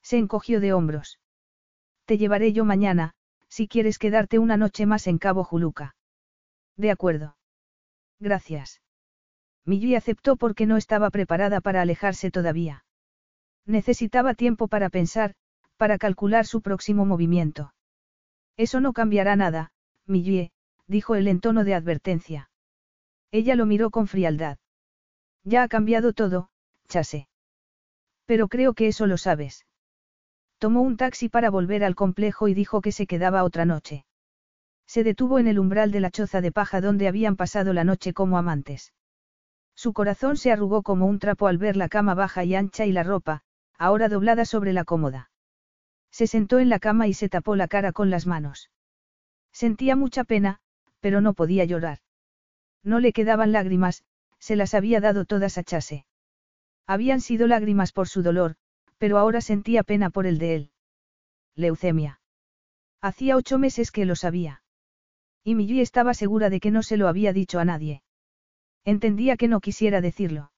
Se 0.00 0.16
encogió 0.16 0.60
de 0.60 0.72
hombros. 0.72 1.18
Te 2.06 2.18
llevaré 2.18 2.52
yo 2.52 2.64
mañana, 2.64 3.14
si 3.48 3.68
quieres 3.68 3.98
quedarte 3.98 4.38
una 4.38 4.56
noche 4.56 4.86
más 4.86 5.06
en 5.06 5.18
Cabo 5.18 5.44
Juluca. 5.44 5.94
De 6.76 6.90
acuerdo. 6.90 7.36
Gracias. 8.20 8.82
Millie 9.64 9.96
aceptó 9.96 10.36
porque 10.36 10.66
no 10.66 10.76
estaba 10.76 11.10
preparada 11.10 11.60
para 11.60 11.80
alejarse 11.80 12.30
todavía. 12.30 12.84
Necesitaba 13.64 14.34
tiempo 14.34 14.68
para 14.68 14.90
pensar, 14.90 15.34
para 15.76 15.98
calcular 15.98 16.46
su 16.46 16.60
próximo 16.60 17.06
movimiento. 17.06 17.72
Eso 18.56 18.80
no 18.80 18.92
cambiará 18.92 19.36
nada, 19.36 19.72
Millie, 20.06 20.52
dijo 20.86 21.14
él 21.14 21.28
en 21.28 21.40
tono 21.40 21.64
de 21.64 21.74
advertencia. 21.74 22.50
Ella 23.30 23.56
lo 23.56 23.66
miró 23.66 23.90
con 23.90 24.06
frialdad. 24.06 24.58
Ya 25.42 25.62
ha 25.62 25.68
cambiado 25.68 26.12
todo, 26.12 26.50
Chase. 26.88 27.28
Pero 28.26 28.48
creo 28.48 28.74
que 28.74 28.88
eso 28.88 29.06
lo 29.06 29.16
sabes. 29.16 29.66
Tomó 30.64 30.80
un 30.80 30.96
taxi 30.96 31.28
para 31.28 31.50
volver 31.50 31.84
al 31.84 31.94
complejo 31.94 32.48
y 32.48 32.54
dijo 32.54 32.80
que 32.80 32.90
se 32.90 33.06
quedaba 33.06 33.44
otra 33.44 33.66
noche. 33.66 34.06
Se 34.86 35.04
detuvo 35.04 35.38
en 35.38 35.46
el 35.46 35.58
umbral 35.58 35.90
de 35.90 36.00
la 36.00 36.10
choza 36.10 36.40
de 36.40 36.52
paja 36.52 36.80
donde 36.80 37.06
habían 37.06 37.36
pasado 37.36 37.74
la 37.74 37.84
noche 37.84 38.14
como 38.14 38.38
amantes. 38.38 38.94
Su 39.74 39.92
corazón 39.92 40.38
se 40.38 40.52
arrugó 40.52 40.82
como 40.82 41.04
un 41.04 41.18
trapo 41.18 41.48
al 41.48 41.58
ver 41.58 41.76
la 41.76 41.90
cama 41.90 42.14
baja 42.14 42.44
y 42.44 42.54
ancha 42.54 42.86
y 42.86 42.92
la 42.92 43.02
ropa, 43.02 43.42
ahora 43.76 44.08
doblada 44.08 44.46
sobre 44.46 44.72
la 44.72 44.84
cómoda. 44.84 45.30
Se 46.10 46.26
sentó 46.26 46.58
en 46.58 46.70
la 46.70 46.78
cama 46.78 47.08
y 47.08 47.12
se 47.12 47.28
tapó 47.28 47.56
la 47.56 47.68
cara 47.68 47.92
con 47.92 48.08
las 48.08 48.26
manos. 48.26 48.70
Sentía 49.52 49.96
mucha 49.96 50.24
pena, 50.24 50.60
pero 51.00 51.20
no 51.20 51.34
podía 51.34 51.66
llorar. 51.66 51.98
No 52.82 53.00
le 53.00 53.12
quedaban 53.12 53.52
lágrimas, 53.52 54.02
se 54.38 54.56
las 54.56 54.72
había 54.72 55.02
dado 55.02 55.26
todas 55.26 55.58
a 55.58 55.62
Chase. 55.62 56.06
Habían 56.86 57.20
sido 57.20 57.46
lágrimas 57.48 57.92
por 57.92 58.08
su 58.08 58.22
dolor, 58.22 58.56
pero 59.04 59.18
ahora 59.18 59.42
sentía 59.42 59.82
pena 59.82 60.08
por 60.08 60.24
el 60.24 60.38
de 60.38 60.54
él. 60.54 60.70
Leucemia. 61.56 62.22
Hacía 63.02 63.36
ocho 63.36 63.58
meses 63.58 63.90
que 63.90 64.06
lo 64.06 64.16
sabía. 64.16 64.62
Y 65.44 65.54
Millie 65.54 65.82
estaba 65.82 66.14
segura 66.14 66.48
de 66.48 66.58
que 66.58 66.70
no 66.70 66.82
se 66.82 66.96
lo 66.96 67.06
había 67.06 67.34
dicho 67.34 67.58
a 67.58 67.66
nadie. 67.66 68.02
Entendía 68.82 69.36
que 69.36 69.46
no 69.46 69.60
quisiera 69.60 70.00
decirlo. 70.00 70.52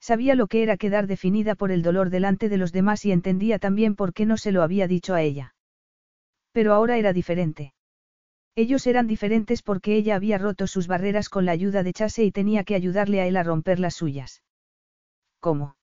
Sabía 0.00 0.34
lo 0.34 0.48
que 0.48 0.64
era 0.64 0.78
quedar 0.78 1.06
definida 1.06 1.54
por 1.54 1.70
el 1.70 1.82
dolor 1.82 2.10
delante 2.10 2.48
de 2.48 2.56
los 2.56 2.72
demás 2.72 3.04
y 3.04 3.12
entendía 3.12 3.60
también 3.60 3.94
por 3.94 4.14
qué 4.14 4.26
no 4.26 4.36
se 4.36 4.50
lo 4.50 4.64
había 4.64 4.88
dicho 4.88 5.14
a 5.14 5.22
ella. 5.22 5.54
Pero 6.50 6.74
ahora 6.74 6.98
era 6.98 7.12
diferente. 7.12 7.72
Ellos 8.56 8.84
eran 8.88 9.06
diferentes 9.06 9.62
porque 9.62 9.94
ella 9.94 10.16
había 10.16 10.38
roto 10.38 10.66
sus 10.66 10.88
barreras 10.88 11.28
con 11.28 11.44
la 11.44 11.52
ayuda 11.52 11.84
de 11.84 11.92
Chase 11.92 12.24
y 12.24 12.32
tenía 12.32 12.64
que 12.64 12.74
ayudarle 12.74 13.20
a 13.20 13.28
él 13.28 13.36
a 13.36 13.44
romper 13.44 13.78
las 13.78 13.94
suyas. 13.94 14.42
¿Cómo? 15.38 15.76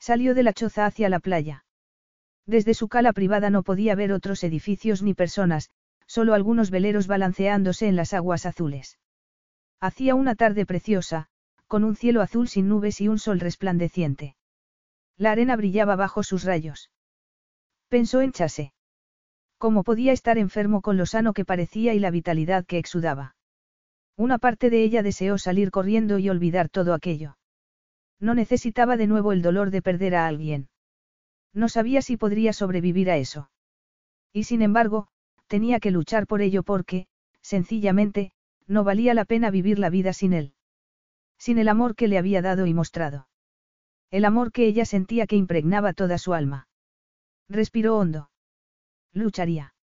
Salió 0.00 0.34
de 0.34 0.42
la 0.42 0.54
choza 0.54 0.86
hacia 0.86 1.08
la 1.08 1.20
playa. 1.20 1.64
Desde 2.46 2.74
su 2.74 2.88
cala 2.88 3.12
privada 3.12 3.50
no 3.50 3.62
podía 3.62 3.94
ver 3.94 4.12
otros 4.12 4.42
edificios 4.42 5.02
ni 5.02 5.14
personas, 5.14 5.70
solo 6.06 6.34
algunos 6.34 6.70
veleros 6.70 7.06
balanceándose 7.06 7.86
en 7.86 7.94
las 7.94 8.14
aguas 8.14 8.46
azules. 8.46 8.98
Hacía 9.78 10.14
una 10.14 10.34
tarde 10.34 10.66
preciosa, 10.66 11.28
con 11.68 11.84
un 11.84 11.94
cielo 11.94 12.22
azul 12.22 12.48
sin 12.48 12.68
nubes 12.68 13.00
y 13.00 13.08
un 13.08 13.18
sol 13.18 13.38
resplandeciente. 13.38 14.34
La 15.16 15.32
arena 15.32 15.54
brillaba 15.54 15.96
bajo 15.96 16.22
sus 16.22 16.44
rayos. 16.44 16.90
Pensó 17.88 18.22
en 18.22 18.32
Chase. 18.32 18.72
¿Cómo 19.58 19.84
podía 19.84 20.12
estar 20.12 20.38
enfermo 20.38 20.80
con 20.80 20.96
lo 20.96 21.04
sano 21.04 21.34
que 21.34 21.44
parecía 21.44 21.92
y 21.92 22.00
la 22.00 22.10
vitalidad 22.10 22.64
que 22.64 22.78
exudaba? 22.78 23.36
Una 24.16 24.38
parte 24.38 24.70
de 24.70 24.82
ella 24.82 25.02
deseó 25.02 25.36
salir 25.36 25.70
corriendo 25.70 26.18
y 26.18 26.30
olvidar 26.30 26.70
todo 26.70 26.94
aquello. 26.94 27.36
No 28.20 28.34
necesitaba 28.34 28.96
de 28.96 29.06
nuevo 29.06 29.32
el 29.32 29.42
dolor 29.42 29.70
de 29.70 29.82
perder 29.82 30.14
a 30.14 30.26
alguien. 30.26 30.68
No 31.52 31.68
sabía 31.68 32.02
si 32.02 32.16
podría 32.16 32.52
sobrevivir 32.52 33.10
a 33.10 33.16
eso. 33.16 33.50
Y 34.32 34.44
sin 34.44 34.62
embargo, 34.62 35.08
tenía 35.48 35.80
que 35.80 35.90
luchar 35.90 36.26
por 36.26 36.42
ello 36.42 36.62
porque, 36.62 37.08
sencillamente, 37.40 38.32
no 38.66 38.84
valía 38.84 39.14
la 39.14 39.24
pena 39.24 39.50
vivir 39.50 39.78
la 39.78 39.90
vida 39.90 40.12
sin 40.12 40.32
él. 40.32 40.54
Sin 41.38 41.58
el 41.58 41.68
amor 41.68 41.96
que 41.96 42.06
le 42.06 42.18
había 42.18 42.42
dado 42.42 42.66
y 42.66 42.74
mostrado. 42.74 43.26
El 44.10 44.24
amor 44.24 44.52
que 44.52 44.66
ella 44.66 44.84
sentía 44.84 45.26
que 45.26 45.36
impregnaba 45.36 45.92
toda 45.92 46.18
su 46.18 46.34
alma. 46.34 46.68
Respiró 47.48 47.96
hondo. 47.96 48.30
Lucharía. 49.12 49.74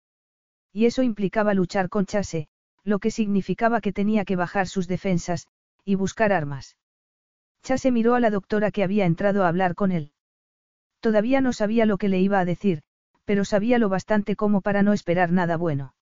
Y 0.72 0.86
eso 0.86 1.02
implicaba 1.02 1.54
luchar 1.54 1.90
con 1.90 2.06
Chase, 2.06 2.48
lo 2.84 3.00
que 3.00 3.12
significaba 3.12 3.82
que 3.82 3.92
tenía 3.92 4.24
que 4.24 4.36
bajar 4.36 4.68
sus 4.68 4.88
defensas, 4.88 5.48
y 5.84 5.96
buscar 5.96 6.32
armas. 6.32 6.78
Chase 7.68 7.92
miró 7.92 8.16
a 8.16 8.22
la 8.22 8.30
doctora 8.30 8.72
que 8.72 8.82
había 8.82 9.06
entrado 9.06 9.44
a 9.44 9.50
hablar 9.50 9.76
con 9.76 9.92
él. 9.92 10.14
Todavía 11.02 11.42
no 11.42 11.52
sabía 11.52 11.86
lo 11.86 11.98
que 11.98 12.08
le 12.08 12.22
iba 12.22 12.40
a 12.40 12.46
decir, 12.46 12.82
pero 13.26 13.44
sabía 13.44 13.78
lo 13.78 13.90
bastante 13.90 14.38
como 14.38 14.62
para 14.62 14.84
no 14.84 14.94
esperar 14.94 15.34
nada 15.34 15.58
bueno. 15.58 15.94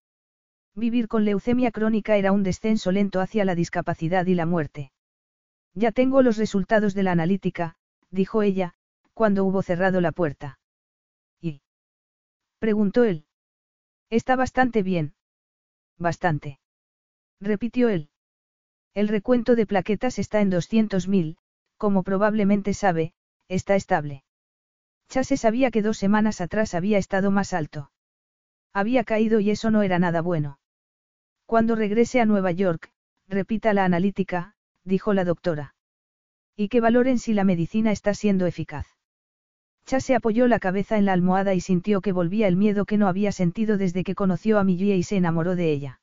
Vivir 0.76 1.08
con 1.08 1.26
leucemia 1.26 1.72
crónica 1.72 2.18
era 2.18 2.34
un 2.34 2.44
descenso 2.44 2.92
lento 2.92 3.19
hacia 3.19 3.45
la 3.45 3.56
discapacidad 3.56 4.27
y 4.27 4.35
la 4.35 4.45
muerte. 4.45 4.92
Ya 5.74 5.92
tengo 5.92 6.22
los 6.22 6.38
resultados 6.38 6.94
de 6.94 7.02
la 7.02 7.14
analítica, 7.14 7.77
dijo 8.11 8.44
ella, 8.44 8.76
cuando 9.16 9.44
hubo 9.44 9.64
cerrado 9.64 10.02
la 10.02 10.11
puerta. 10.11 10.60
¿Y? 11.42 11.61
preguntó 12.60 13.06
él. 13.06 13.26
Está 14.11 14.35
bastante 14.35 14.84
bien. 14.84 15.16
Bastante. 15.98 16.60
Repitió 17.42 17.90
él. 17.90 18.11
El 18.94 19.08
recuento 19.08 19.56
de 19.56 19.66
plaquetas 19.66 20.19
está 20.19 20.42
en 20.42 20.52
200.000, 20.52 21.38
como 21.78 22.04
probablemente 22.04 22.74
sabe, 22.74 23.14
está 23.48 23.76
estable. 23.76 24.24
Chase 25.10 25.38
sabía 25.38 25.72
que 25.72 25.82
dos 25.82 25.98
semanas 25.98 26.42
atrás 26.42 26.74
había 26.74 26.98
estado 26.98 27.32
más 27.32 27.54
alto. 27.54 27.92
Había 28.74 29.04
caído 29.04 29.40
y 29.40 29.52
eso 29.52 29.72
no 29.72 29.84
era 29.84 30.00
nada 30.00 30.22
bueno. 30.22 30.60
Cuando 31.45 31.76
regrese 31.76 32.20
a 32.22 32.26
Nueva 32.26 32.52
York, 32.52 32.92
repita 33.28 33.74
la 33.74 33.86
analítica, 33.86 34.56
dijo 34.84 35.14
la 35.14 35.24
doctora. 35.24 35.76
Y 36.56 36.70
que 36.70 36.82
valoren 36.82 37.20
si 37.20 37.34
la 37.34 37.44
medicina 37.44 37.92
está 37.92 38.14
siendo 38.14 38.45
eficaz. 38.45 38.88
Chase 39.86 40.16
apoyó 40.16 40.48
la 40.48 40.60
cabeza 40.60 40.98
en 40.98 41.06
la 41.06 41.14
almohada 41.14 41.54
y 41.54 41.62
sintió 41.62 42.02
que 42.02 42.12
volvía 42.12 42.48
el 42.48 42.56
miedo 42.56 42.86
que 42.86 42.98
no 42.98 43.08
había 43.08 43.32
sentido 43.32 43.78
desde 43.78 44.04
que 44.04 44.16
conoció 44.16 44.58
a 44.58 44.64
Millie 44.64 44.95
y 44.95 45.04
se 45.04 45.18
enamoró 45.18 45.56
de 45.56 45.72
ella. 45.72 46.02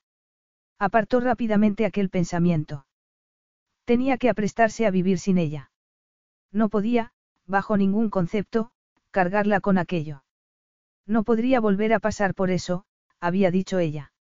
Apartó 0.78 1.20
rápidamente 1.20 1.84
aquel 1.84 2.08
pensamiento. 2.08 2.86
Tenía 3.84 4.16
que 4.18 4.28
aprestarse 4.28 4.86
a 4.86 4.90
vivir 4.90 5.18
sin 5.18 5.38
ella. 5.38 5.70
No 6.52 6.68
podía, 6.68 7.12
bajo 7.46 7.76
ningún 7.76 8.10
concepto, 8.10 8.70
cargarla 9.10 9.60
con 9.60 9.78
aquello. 9.78 10.24
No 11.06 11.24
podría 11.24 11.60
volver 11.60 11.92
a 11.92 12.00
pasar 12.00 12.34
por 12.34 12.50
eso, 12.50 12.84
había 13.20 13.50
dicho 13.50 13.78
ella. 13.78 14.12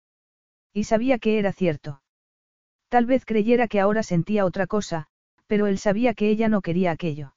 Y 0.74 0.86
sabía 0.86 1.20
que 1.20 1.38
era 1.38 1.52
cierto. 1.52 2.02
Tal 2.90 3.06
vez 3.06 3.26
creyera 3.26 3.68
que 3.68 3.80
ahora 3.80 4.04
sentía 4.04 4.46
otra 4.46 4.68
cosa, 4.68 5.08
pero 5.48 5.68
él 5.68 5.78
sabía 5.78 6.14
que 6.14 6.30
ella 6.30 6.50
no 6.50 6.62
quería 6.62 6.92
aquello. 6.92 7.36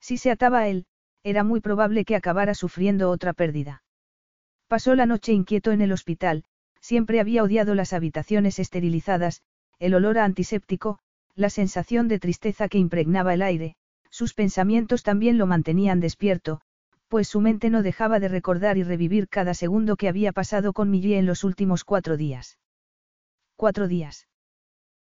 Si 0.00 0.16
se 0.18 0.30
ataba 0.30 0.60
a 0.60 0.68
él, 0.68 0.86
era 1.22 1.42
muy 1.44 1.60
probable 1.60 2.04
que 2.04 2.16
acabara 2.16 2.54
sufriendo 2.54 3.10
otra 3.10 3.32
pérdida. 3.32 3.82
Pasó 4.68 4.94
la 4.94 5.06
noche 5.06 5.32
inquieto 5.32 5.72
en 5.72 5.80
el 5.80 5.92
hospital, 5.92 6.44
siempre 6.80 7.20
había 7.20 7.42
odiado 7.42 7.74
las 7.74 7.92
habitaciones 7.92 8.58
esterilizadas, 8.58 9.42
el 9.78 9.94
olor 9.94 10.18
a 10.18 10.24
antiséptico, 10.24 10.98
la 11.36 11.50
sensación 11.50 12.08
de 12.08 12.18
tristeza 12.18 12.68
que 12.68 12.78
impregnaba 12.78 13.34
el 13.34 13.42
aire, 13.42 13.76
sus 14.10 14.34
pensamientos 14.34 15.02
también 15.02 15.38
lo 15.38 15.46
mantenían 15.46 16.00
despierto, 16.00 16.60
pues 17.08 17.28
su 17.28 17.40
mente 17.40 17.70
no 17.70 17.82
dejaba 17.82 18.20
de 18.20 18.28
recordar 18.28 18.78
y 18.78 18.82
revivir 18.82 19.28
cada 19.28 19.54
segundo 19.54 19.96
que 19.96 20.08
había 20.08 20.32
pasado 20.32 20.72
con 20.72 20.90
Millie 20.90 21.18
en 21.18 21.26
los 21.26 21.44
últimos 21.44 21.84
cuatro 21.84 22.16
días. 22.16 22.58
Cuatro 23.56 23.88
días. 23.88 24.28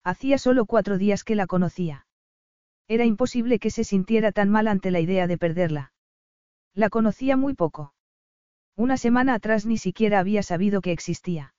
Hacía 0.04 0.38
solo 0.38 0.66
cuatro 0.66 0.98
días 0.98 1.24
que 1.24 1.34
la 1.34 1.46
conocía. 1.46 2.06
Era 2.86 3.04
imposible 3.04 3.58
que 3.58 3.70
se 3.70 3.84
sintiera 3.84 4.32
tan 4.32 4.48
mal 4.48 4.68
ante 4.68 4.90
la 4.90 5.00
idea 5.00 5.26
de 5.26 5.36
perderla. 5.36 5.92
La 6.74 6.88
conocía 6.88 7.36
muy 7.36 7.54
poco. 7.54 7.92
Una 8.76 8.96
semana 8.96 9.34
atrás 9.34 9.66
ni 9.66 9.76
siquiera 9.76 10.18
había 10.18 10.42
sabido 10.42 10.80
que 10.80 10.92
existía. 10.92 11.54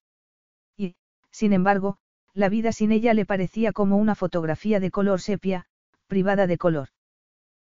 Y, 0.78 0.96
sin 1.32 1.54
embargo, 1.54 1.98
la 2.34 2.50
vida 2.50 2.72
sin 2.72 2.92
ella 2.92 3.14
le 3.14 3.26
parecía 3.26 3.72
como 3.72 3.98
una 3.98 4.16
fotografía 4.16 4.80
de 4.80 4.92
color 4.92 5.22
sepia, 5.22 5.66
privada 6.08 6.48
de 6.48 6.58
color. 6.58 6.90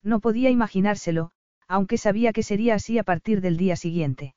No 0.03 0.19
podía 0.19 0.49
imaginárselo, 0.49 1.31
aunque 1.67 1.97
sabía 1.97 2.33
que 2.33 2.43
sería 2.43 2.75
así 2.75 2.97
a 2.97 3.03
partir 3.03 3.41
del 3.41 3.57
día 3.57 3.75
siguiente. 3.75 4.35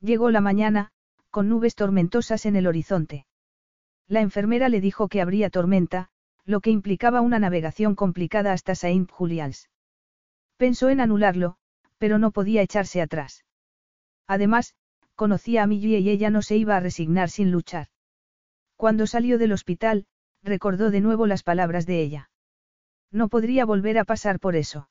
Llegó 0.00 0.30
la 0.30 0.40
mañana, 0.40 0.90
con 1.30 1.48
nubes 1.48 1.74
tormentosas 1.74 2.44
en 2.46 2.56
el 2.56 2.66
horizonte. 2.66 3.26
La 4.08 4.20
enfermera 4.20 4.68
le 4.68 4.80
dijo 4.80 5.08
que 5.08 5.22
habría 5.22 5.48
tormenta, 5.48 6.10
lo 6.44 6.60
que 6.60 6.70
implicaba 6.70 7.20
una 7.20 7.38
navegación 7.38 7.94
complicada 7.94 8.52
hasta 8.52 8.74
Saint 8.74 9.10
Julians. 9.10 9.70
Pensó 10.56 10.90
en 10.90 11.00
anularlo, 11.00 11.56
pero 11.98 12.18
no 12.18 12.32
podía 12.32 12.62
echarse 12.62 13.00
atrás. 13.00 13.44
Además, 14.26 14.74
conocía 15.14 15.62
a 15.62 15.66
Millie 15.66 16.00
y 16.00 16.10
ella 16.10 16.30
no 16.30 16.42
se 16.42 16.56
iba 16.56 16.76
a 16.76 16.80
resignar 16.80 17.30
sin 17.30 17.52
luchar. 17.52 17.88
Cuando 18.82 19.06
salió 19.06 19.38
del 19.38 19.52
hospital, 19.52 20.06
recordó 20.42 20.90
de 20.90 21.00
nuevo 21.00 21.28
las 21.28 21.44
palabras 21.44 21.86
de 21.86 22.02
ella. 22.02 22.30
No 23.12 23.28
podría 23.28 23.64
volver 23.64 23.96
a 23.96 24.04
pasar 24.04 24.40
por 24.40 24.56
eso. 24.56 24.88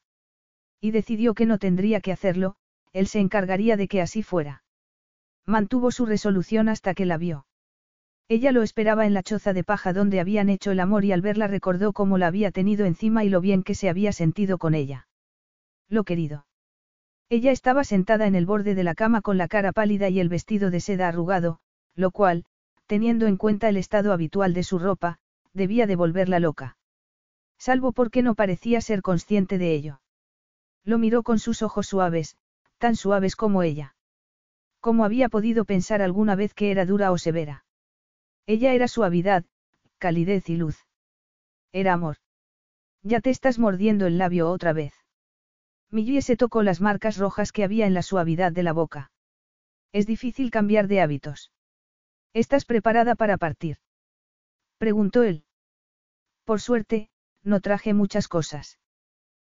Y 0.79 0.91
decidió 0.91 1.33
que 1.33 1.45
no 1.45 1.57
tendría 1.57 1.99
que 1.99 2.13
hacerlo, 2.13 2.55
él 2.93 3.07
se 3.07 3.19
encargaría 3.19 3.75
de 3.75 3.89
que 3.89 3.99
así 3.99 4.23
fuera. 4.23 4.63
Mantuvo 5.45 5.91
su 5.91 6.05
resolución 6.05 6.69
hasta 6.69 6.93
que 6.93 7.05
la 7.05 7.17
vio. 7.17 7.45
Ella 8.29 8.53
lo 8.53 8.61
esperaba 8.61 9.05
en 9.05 9.13
la 9.13 9.23
choza 9.23 9.51
de 9.51 9.65
paja 9.65 9.91
donde 9.91 10.21
habían 10.21 10.47
hecho 10.47 10.71
el 10.71 10.79
amor 10.79 11.03
y 11.03 11.11
al 11.11 11.21
verla 11.21 11.47
recordó 11.47 11.91
cómo 11.91 12.17
la 12.17 12.27
había 12.27 12.51
tenido 12.51 12.85
encima 12.85 13.25
y 13.25 13.29
lo 13.29 13.41
bien 13.41 13.61
que 13.61 13.75
se 13.75 13.89
había 13.89 14.13
sentido 14.13 14.57
con 14.57 14.73
ella. 14.73 15.09
Lo 15.89 16.05
querido. 16.05 16.45
Ella 17.27 17.51
estaba 17.51 17.83
sentada 17.83 18.25
en 18.25 18.35
el 18.35 18.45
borde 18.45 18.73
de 18.73 18.85
la 18.85 18.95
cama 18.95 19.19
con 19.21 19.37
la 19.37 19.49
cara 19.49 19.73
pálida 19.73 20.07
y 20.07 20.21
el 20.21 20.29
vestido 20.29 20.71
de 20.71 20.79
seda 20.79 21.09
arrugado, 21.09 21.59
lo 21.93 22.11
cual, 22.11 22.45
teniendo 22.91 23.25
en 23.27 23.37
cuenta 23.37 23.69
el 23.69 23.77
estado 23.77 24.11
habitual 24.11 24.53
de 24.53 24.63
su 24.63 24.77
ropa, 24.77 25.17
debía 25.53 25.87
de 25.87 25.95
volverla 25.95 26.41
loca. 26.41 26.75
Salvo 27.57 27.93
porque 27.93 28.21
no 28.21 28.35
parecía 28.35 28.81
ser 28.81 29.01
consciente 29.01 29.57
de 29.57 29.73
ello. 29.73 30.01
Lo 30.83 30.97
miró 30.97 31.23
con 31.23 31.39
sus 31.39 31.61
ojos 31.61 31.87
suaves, 31.87 32.35
tan 32.79 32.97
suaves 32.97 33.37
como 33.37 33.63
ella. 33.63 33.95
¿Cómo 34.81 35.05
había 35.05 35.29
podido 35.29 35.63
pensar 35.63 36.01
alguna 36.01 36.35
vez 36.35 36.53
que 36.53 36.69
era 36.69 36.85
dura 36.85 37.13
o 37.13 37.17
severa? 37.17 37.63
Ella 38.45 38.73
era 38.73 38.89
suavidad, 38.89 39.45
calidez 39.97 40.49
y 40.49 40.57
luz. 40.57 40.85
Era 41.71 41.93
amor. 41.93 42.17
Ya 43.03 43.21
te 43.21 43.29
estás 43.29 43.57
mordiendo 43.57 44.05
el 44.05 44.17
labio 44.17 44.49
otra 44.49 44.73
vez. 44.73 44.93
Millie 45.91 46.21
se 46.21 46.35
tocó 46.35 46.61
las 46.61 46.81
marcas 46.81 47.15
rojas 47.15 47.53
que 47.53 47.63
había 47.63 47.87
en 47.87 47.93
la 47.93 48.01
suavidad 48.01 48.51
de 48.51 48.63
la 48.63 48.73
boca. 48.73 49.13
Es 49.93 50.05
difícil 50.07 50.51
cambiar 50.51 50.89
de 50.89 50.99
hábitos. 50.99 51.53
¿Estás 52.33 52.65
preparada 52.65 53.15
para 53.15 53.37
partir? 53.37 53.77
Preguntó 54.77 55.23
él. 55.23 55.43
Por 56.45 56.61
suerte, 56.61 57.09
no 57.43 57.59
traje 57.59 57.93
muchas 57.93 58.27
cosas. 58.27 58.79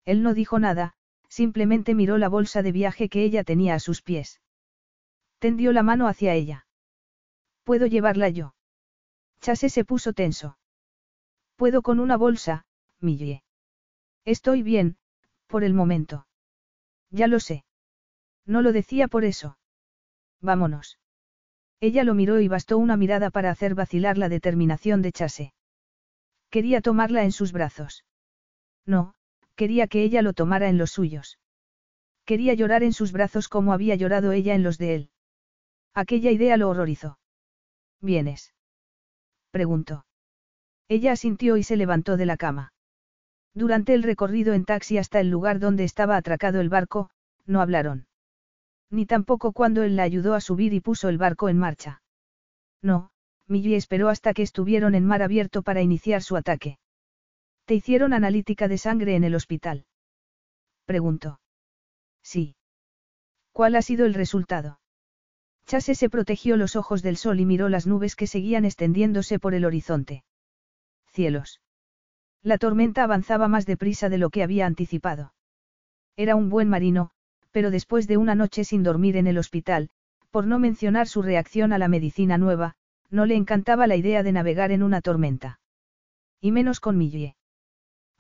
Él 0.05 0.23
no 0.23 0.35
dijo 0.35 0.59
nada, 0.59 0.95
simplemente 1.29 1.95
miró 1.95 2.19
la 2.19 2.29
bolsa 2.29 2.63
de 2.63 2.73
viaje 2.73 3.09
que 3.09 3.23
ella 3.23 3.45
tenía 3.45 3.75
a 3.75 3.81
sus 3.81 4.03
pies. 4.03 4.41
Tendió 5.39 5.73
la 5.73 5.83
mano 5.83 6.09
hacia 6.09 6.35
ella. 6.35 6.67
¿Puedo 7.63 7.87
llevarla 7.87 8.29
yo? 8.29 8.55
Chase 9.41 9.69
se 9.69 9.85
puso 9.85 10.13
tenso. 10.13 10.59
Puedo 11.57 11.83
con 11.83 12.01
una 12.01 12.17
bolsa, 12.17 12.67
Millie. 13.01 13.43
Estoy 14.25 14.63
bien, 14.63 14.97
por 15.47 15.65
el 15.65 15.75
momento. 15.75 16.27
Ya 17.11 17.29
lo 17.29 17.41
sé. 17.41 17.65
No 18.47 18.63
lo 18.63 18.73
decía 18.73 19.09
por 19.09 19.25
eso. 19.25 19.59
Vámonos. 20.41 20.99
Ella 21.87 22.03
lo 22.03 22.15
miró 22.15 22.41
y 22.41 22.49
bastó 22.49 22.79
una 22.79 22.97
mirada 22.97 23.29
para 23.29 23.51
hacer 23.51 23.75
vacilar 23.75 24.17
la 24.17 24.31
determinación 24.31 25.03
de 25.03 25.13
Chase. 25.13 25.53
Quería 26.49 26.81
tomarla 26.81 27.25
en 27.25 27.31
sus 27.31 27.53
brazos. 27.53 28.07
No, 28.87 29.13
quería 29.55 29.87
que 29.87 30.03
ella 30.03 30.23
lo 30.23 30.33
tomara 30.33 30.71
en 30.71 30.79
los 30.79 30.93
suyos. 30.93 31.39
Quería 32.25 32.55
llorar 32.55 32.85
en 32.85 32.95
sus 32.95 33.13
brazos 33.13 33.51
como 33.51 33.75
había 33.75 33.97
llorado 33.97 34.33
ella 34.33 34.55
en 34.55 34.63
los 34.63 34.79
de 34.79 34.95
él. 34.95 35.11
Aquella 35.93 36.31
idea 36.31 36.57
lo 36.57 36.71
horrorizó. 36.71 37.19
¿Vienes? 38.01 38.55
preguntó. 39.51 40.07
Ella 40.89 41.13
asintió 41.13 41.59
y 41.59 41.65
se 41.65 41.77
levantó 41.77 42.17
de 42.17 42.25
la 42.25 42.39
cama. 42.39 42.73
Durante 43.53 43.93
el 43.93 44.05
recorrido 44.05 44.55
en 44.55 44.65
taxi 44.65 44.97
hasta 44.97 45.21
el 45.21 45.29
lugar 45.29 45.59
donde 45.59 45.85
estaba 45.85 46.17
atracado 46.17 46.63
el 46.63 46.71
barco, 46.71 47.11
no 47.45 47.61
hablaron. 47.61 48.07
Ni 48.91 49.07
tampoco 49.07 49.53
cuando 49.53 49.83
él 49.83 49.97
la 49.97 50.03
ayudó 50.03 50.35
a 50.35 50.41
subir 50.41 50.73
y 50.73 50.81
puso 50.81 51.09
el 51.09 51.19
barco 51.19 51.49
en 51.49 51.59
marcha. 51.59 52.03
No, 52.83 53.11
Millie 53.47 53.77
esperó 53.77 54.09
hasta 54.09 54.35
que 54.35 54.43
estuvieron 54.43 54.95
en 54.95 55.05
mar 55.05 55.23
abierto 55.23 55.63
para 55.63 55.83
iniciar 55.83 56.23
su 56.23 56.37
ataque. 56.37 56.79
¿Te 57.65 57.75
hicieron 57.75 58.13
analítica 58.13 58.69
de 58.69 58.79
sangre 58.79 59.17
en 59.17 59.25
el 59.25 59.35
hospital? 59.35 59.87
Preguntó. 60.85 61.41
Sí. 62.23 62.57
¿Cuál 63.53 63.77
ha 63.77 63.83
sido 63.83 64.07
el 64.07 64.15
resultado? 64.15 64.81
Chase 65.67 65.95
se 65.95 66.11
protegió 66.11 66.57
los 66.57 66.77
ojos 66.77 67.03
del 67.03 67.17
sol 67.17 67.41
y 67.41 67.47
miró 67.47 67.69
las 67.69 67.87
nubes 67.87 68.17
que 68.17 68.27
seguían 68.27 68.65
extendiéndose 68.65 69.39
por 69.39 69.55
el 69.55 69.65
horizonte. 69.65 70.25
Cielos. 71.07 71.61
La 72.43 72.59
tormenta 72.59 73.03
avanzaba 73.03 73.49
más 73.49 73.65
deprisa 73.65 74.11
de 74.11 74.19
lo 74.19 74.29
que 74.29 74.43
había 74.43 74.67
anticipado. 74.67 75.33
Era 76.17 76.37
un 76.37 76.51
buen 76.51 76.69
marino, 76.69 77.13
pero 77.55 77.71
después 77.71 78.09
de 78.09 78.17
una 78.17 78.35
noche 78.35 78.65
sin 78.65 78.83
dormir 78.83 79.17
en 79.17 79.29
el 79.29 79.39
hospital, 79.39 79.89
por 80.33 80.45
no 80.45 80.59
mencionar 80.59 81.07
su 81.07 81.23
reacción 81.23 81.73
a 81.73 81.79
la 81.79 81.87
medicina 81.87 82.37
nueva, 82.37 82.75
no 83.11 83.27
le 83.27 83.37
encantaba 83.37 83.87
la 83.87 83.95
idea 83.95 84.25
de 84.25 84.33
navegar 84.33 84.73
en 84.73 84.83
una 84.83 85.01
tormenta. 85.01 85.61
Y 86.41 86.51
menos 86.51 86.81
con 86.81 86.99
Millie. 86.99 87.37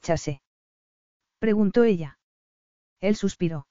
Chase. 0.02 0.40
Preguntó 1.40 1.82
ella. 1.82 2.16
Él 3.00 3.16
suspiró. 3.16 3.66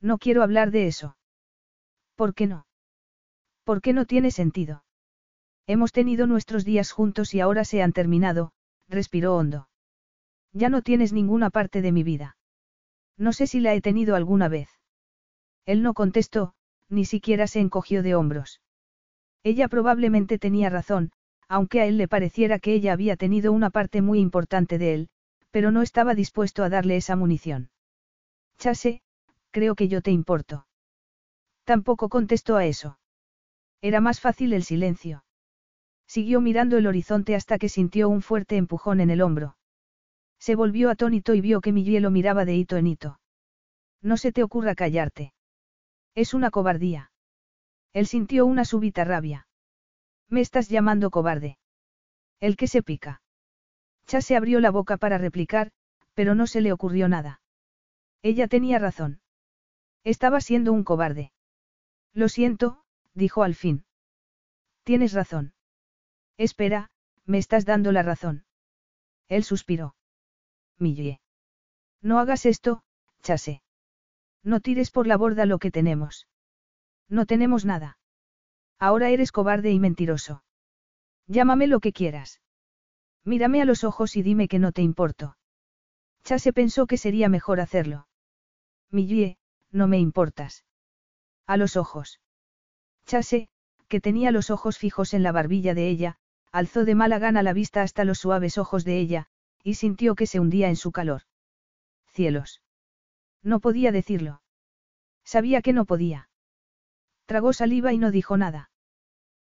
No 0.00 0.18
quiero 0.18 0.44
hablar 0.44 0.70
de 0.70 0.86
eso. 0.86 1.16
¿Por 2.14 2.32
qué 2.32 2.46
no? 2.46 2.68
¿Por 3.64 3.82
qué 3.82 3.92
no 3.92 4.04
tiene 4.04 4.30
sentido? 4.30 4.84
Hemos 5.66 5.90
tenido 5.90 6.28
nuestros 6.28 6.64
días 6.64 6.92
juntos 6.92 7.34
y 7.34 7.40
ahora 7.40 7.64
se 7.64 7.82
han 7.82 7.92
terminado, 7.92 8.52
respiró 8.88 9.34
hondo. 9.34 9.68
Ya 10.52 10.68
no 10.68 10.82
tienes 10.82 11.12
ninguna 11.12 11.50
parte 11.50 11.82
de 11.82 11.90
mi 11.90 12.04
vida. 12.04 12.36
No 13.16 13.32
sé 13.32 13.46
si 13.46 13.60
la 13.60 13.74
he 13.74 13.80
tenido 13.80 14.14
alguna 14.14 14.48
vez. 14.48 14.68
Él 15.64 15.82
no 15.82 15.94
contestó, 15.94 16.54
ni 16.88 17.04
siquiera 17.04 17.46
se 17.46 17.60
encogió 17.60 18.02
de 18.02 18.14
hombros. 18.14 18.60
Ella 19.42 19.68
probablemente 19.68 20.38
tenía 20.38 20.70
razón, 20.70 21.12
aunque 21.48 21.80
a 21.80 21.86
él 21.86 21.96
le 21.96 22.08
pareciera 22.08 22.58
que 22.58 22.74
ella 22.74 22.92
había 22.92 23.16
tenido 23.16 23.52
una 23.52 23.70
parte 23.70 24.02
muy 24.02 24.18
importante 24.20 24.78
de 24.78 24.94
él, 24.94 25.08
pero 25.50 25.70
no 25.70 25.82
estaba 25.82 26.14
dispuesto 26.14 26.64
a 26.64 26.68
darle 26.68 26.96
esa 26.96 27.16
munición. 27.16 27.70
Chase, 28.58 29.02
creo 29.50 29.74
que 29.74 29.88
yo 29.88 30.02
te 30.02 30.10
importo. 30.10 30.66
Tampoco 31.64 32.08
contestó 32.08 32.56
a 32.56 32.66
eso. 32.66 32.98
Era 33.80 34.00
más 34.00 34.20
fácil 34.20 34.52
el 34.52 34.64
silencio. 34.64 35.24
Siguió 36.06 36.40
mirando 36.40 36.76
el 36.78 36.86
horizonte 36.86 37.34
hasta 37.34 37.58
que 37.58 37.68
sintió 37.68 38.08
un 38.08 38.22
fuerte 38.22 38.56
empujón 38.56 39.00
en 39.00 39.10
el 39.10 39.20
hombro. 39.20 39.56
Se 40.46 40.54
volvió 40.54 40.90
atónito 40.90 41.34
y 41.34 41.40
vio 41.40 41.60
que 41.60 41.72
Miguel 41.72 42.04
lo 42.04 42.12
miraba 42.12 42.44
de 42.44 42.54
hito 42.54 42.76
en 42.76 42.86
hito. 42.86 43.18
No 44.00 44.16
se 44.16 44.30
te 44.30 44.44
ocurra 44.44 44.76
callarte. 44.76 45.34
Es 46.14 46.34
una 46.34 46.52
cobardía. 46.52 47.10
Él 47.92 48.06
sintió 48.06 48.46
una 48.46 48.64
súbita 48.64 49.02
rabia. 49.02 49.48
Me 50.28 50.40
estás 50.40 50.68
llamando 50.68 51.10
cobarde. 51.10 51.58
El 52.38 52.56
que 52.56 52.68
se 52.68 52.84
pica. 52.84 53.22
Chase 54.06 54.36
abrió 54.36 54.60
la 54.60 54.70
boca 54.70 54.98
para 54.98 55.18
replicar, 55.18 55.72
pero 56.14 56.36
no 56.36 56.46
se 56.46 56.60
le 56.60 56.72
ocurrió 56.72 57.08
nada. 57.08 57.40
Ella 58.22 58.46
tenía 58.46 58.78
razón. 58.78 59.20
Estaba 60.04 60.40
siendo 60.40 60.72
un 60.72 60.84
cobarde. 60.84 61.32
Lo 62.12 62.28
siento, 62.28 62.84
dijo 63.14 63.42
al 63.42 63.56
fin. 63.56 63.84
Tienes 64.84 65.12
razón. 65.12 65.54
Espera, 66.36 66.92
me 67.24 67.38
estás 67.38 67.64
dando 67.64 67.90
la 67.90 68.04
razón. 68.04 68.44
Él 69.26 69.42
suspiró. 69.42 69.96
Millie. 70.78 71.20
No 72.02 72.18
hagas 72.18 72.46
esto, 72.46 72.82
Chase. 73.22 73.62
No 74.42 74.60
tires 74.60 74.90
por 74.90 75.06
la 75.06 75.16
borda 75.16 75.46
lo 75.46 75.58
que 75.58 75.70
tenemos. 75.70 76.28
No 77.08 77.26
tenemos 77.26 77.64
nada. 77.64 77.98
Ahora 78.78 79.10
eres 79.10 79.32
cobarde 79.32 79.70
y 79.72 79.80
mentiroso. 79.80 80.44
Llámame 81.26 81.66
lo 81.66 81.80
que 81.80 81.92
quieras. 81.92 82.40
Mírame 83.24 83.60
a 83.62 83.64
los 83.64 83.82
ojos 83.84 84.16
y 84.16 84.22
dime 84.22 84.46
que 84.48 84.58
no 84.58 84.72
te 84.72 84.82
importo. 84.82 85.36
Chase 86.22 86.52
pensó 86.52 86.86
que 86.86 86.98
sería 86.98 87.28
mejor 87.28 87.60
hacerlo. 87.60 88.06
Millie, 88.90 89.38
no 89.70 89.88
me 89.88 89.98
importas. 89.98 90.64
A 91.46 91.56
los 91.56 91.76
ojos. 91.76 92.20
Chase, 93.06 93.48
que 93.88 94.00
tenía 94.00 94.30
los 94.30 94.50
ojos 94.50 94.78
fijos 94.78 95.14
en 95.14 95.22
la 95.22 95.32
barbilla 95.32 95.74
de 95.74 95.88
ella, 95.88 96.18
alzó 96.52 96.84
de 96.84 96.94
mala 96.94 97.18
gana 97.18 97.42
la 97.42 97.52
vista 97.52 97.82
hasta 97.82 98.04
los 98.04 98.18
suaves 98.18 98.58
ojos 98.58 98.84
de 98.84 98.98
ella, 98.98 99.28
y 99.66 99.74
sintió 99.74 100.14
que 100.14 100.28
se 100.28 100.38
hundía 100.38 100.68
en 100.68 100.76
su 100.76 100.92
calor. 100.92 101.22
Cielos. 102.12 102.62
No 103.42 103.58
podía 103.58 103.90
decirlo. 103.90 104.40
Sabía 105.24 105.60
que 105.60 105.72
no 105.72 105.86
podía. 105.86 106.30
Tragó 107.24 107.52
saliva 107.52 107.92
y 107.92 107.98
no 107.98 108.12
dijo 108.12 108.36
nada. 108.36 108.70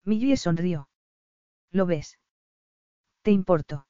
Millie 0.03 0.37
sonrió. 0.37 0.89
¿Lo 1.71 1.87
ves? 1.87 2.19
¿Te 3.23 3.31
importo? 3.31 3.87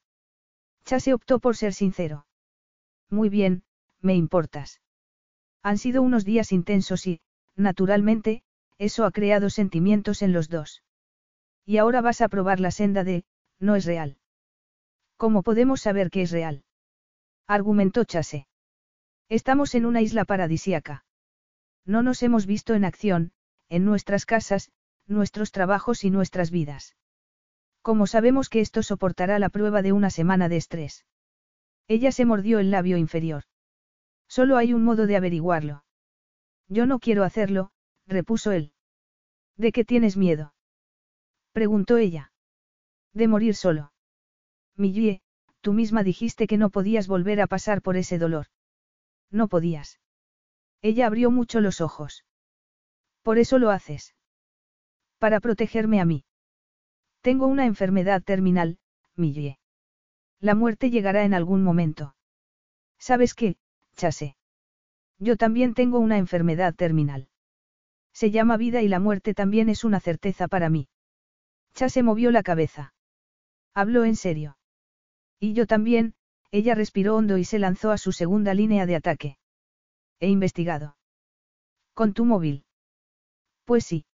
Chase 0.85 1.15
optó 1.15 1.39
por 1.39 1.57
ser 1.57 1.73
sincero. 1.73 2.27
Muy 3.09 3.29
bien, 3.29 3.63
me 3.99 4.13
importas. 4.13 4.81
Han 5.63 5.79
sido 5.79 6.03
unos 6.03 6.25
días 6.25 6.51
intensos 6.51 7.07
y, 7.07 7.21
naturalmente, 7.55 8.43
eso 8.77 9.03
ha 9.03 9.09
creado 9.09 9.49
sentimientos 9.49 10.21
en 10.21 10.33
los 10.33 10.47
dos. 10.47 10.83
Y 11.65 11.77
ahora 11.77 12.01
vas 12.01 12.21
a 12.21 12.29
probar 12.29 12.59
la 12.59 12.69
senda 12.69 13.03
de, 13.03 13.25
no 13.57 13.75
es 13.75 13.85
real. 13.85 14.19
¿Cómo 15.19 15.43
podemos 15.43 15.81
saber 15.81 16.11
que 16.11 16.21
es 16.21 16.31
real? 16.31 16.63
Argumentó 17.45 18.05
Chase. 18.05 18.47
Estamos 19.27 19.75
en 19.75 19.85
una 19.85 19.99
isla 20.01 20.23
paradisiaca. 20.23 21.03
No 21.85 22.03
nos 22.03 22.23
hemos 22.23 22.45
visto 22.45 22.73
en 22.73 22.85
acción, 22.85 23.33
en 23.67 23.83
nuestras 23.83 24.25
casas, 24.25 24.71
nuestros 25.07 25.51
trabajos 25.51 26.05
y 26.05 26.09
nuestras 26.09 26.51
vidas. 26.51 26.95
¿Cómo 27.81 28.07
sabemos 28.07 28.47
que 28.47 28.61
esto 28.61 28.81
soportará 28.81 29.39
la 29.39 29.49
prueba 29.49 29.81
de 29.81 29.91
una 29.91 30.09
semana 30.09 30.47
de 30.47 30.55
estrés? 30.55 31.05
Ella 31.89 32.13
se 32.13 32.23
mordió 32.23 32.59
el 32.59 32.71
labio 32.71 32.95
inferior. 32.95 33.43
Solo 34.29 34.55
hay 34.55 34.73
un 34.73 34.85
modo 34.85 35.05
de 35.05 35.17
averiguarlo. 35.17 35.83
Yo 36.69 36.85
no 36.85 36.99
quiero 36.99 37.25
hacerlo, 37.25 37.71
repuso 38.07 38.53
él. 38.53 38.71
¿De 39.57 39.73
qué 39.73 39.83
tienes 39.83 40.15
miedo? 40.15 40.53
preguntó 41.51 41.97
ella. 41.97 42.31
De 43.13 43.27
morir 43.27 43.53
solo. 43.53 43.91
Millie, 44.79 45.21
tú 45.59 45.73
misma 45.73 46.03
dijiste 46.03 46.47
que 46.47 46.57
no 46.57 46.69
podías 46.69 47.07
volver 47.07 47.41
a 47.41 47.47
pasar 47.47 47.81
por 47.81 47.97
ese 47.97 48.17
dolor. 48.17 48.47
No 49.29 49.49
podías. 49.49 49.99
Ella 50.81 51.05
abrió 51.05 51.31
mucho 51.31 51.59
los 51.59 51.81
ojos. 51.81 52.23
Por 53.21 53.37
eso 53.39 53.59
lo 53.59 53.71
haces. 53.71 54.15
Para 55.17 55.41
protegerme 55.41 55.99
a 55.99 56.05
mí. 56.05 56.23
Tengo 57.21 57.47
una 57.47 57.65
enfermedad 57.65 58.23
terminal, 58.23 58.79
Millie. 59.15 59.59
La 60.39 60.55
muerte 60.55 60.89
llegará 60.89 61.25
en 61.25 61.33
algún 61.33 61.61
momento. 61.61 62.15
¿Sabes 62.97 63.33
qué, 63.33 63.57
Chase? 63.97 64.37
Yo 65.17 65.35
también 65.35 65.73
tengo 65.73 65.99
una 65.99 66.17
enfermedad 66.17 66.73
terminal. 66.73 67.27
Se 68.13 68.31
llama 68.31 68.55
vida 68.55 68.81
y 68.81 68.87
la 68.87 68.99
muerte 68.99 69.33
también 69.33 69.67
es 69.67 69.83
una 69.83 69.99
certeza 69.99 70.47
para 70.47 70.69
mí. 70.69 70.87
Chase 71.73 72.01
movió 72.01 72.31
la 72.31 72.43
cabeza. 72.43 72.93
Habló 73.73 74.05
en 74.05 74.15
serio. 74.15 74.55
Y 75.39 75.53
yo 75.53 75.67
también, 75.67 76.13
ella 76.51 76.75
respiró 76.75 77.15
hondo 77.15 77.37
y 77.37 77.43
se 77.43 77.59
lanzó 77.59 77.91
a 77.91 77.97
su 77.97 78.11
segunda 78.11 78.53
línea 78.53 78.85
de 78.85 78.95
ataque. 78.95 79.37
He 80.19 80.27
investigado. 80.27 80.97
Con 81.93 82.13
tu 82.13 82.25
móvil. 82.25 82.65
Pues 83.65 83.85
sí. 83.85 84.05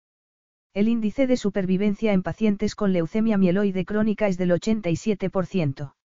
El 0.73 0.89
índice 0.89 1.27
de 1.27 1.37
supervivencia 1.37 2.11
en 2.11 2.21
pacientes 2.21 2.75
con 2.75 2.91
leucemia 2.91 3.37
mieloide 3.37 3.85
crónica 3.85 4.27
es 4.27 4.37
del 4.37 4.51
87%. 4.51 5.95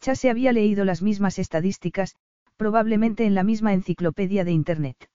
Chase 0.00 0.30
había 0.30 0.52
leído 0.52 0.84
las 0.84 1.00
mismas 1.00 1.38
estadísticas, 1.38 2.16
probablemente 2.56 3.24
en 3.24 3.34
la 3.34 3.44
misma 3.44 3.72
enciclopedia 3.72 4.44
de 4.44 4.50
Internet. 4.50 5.10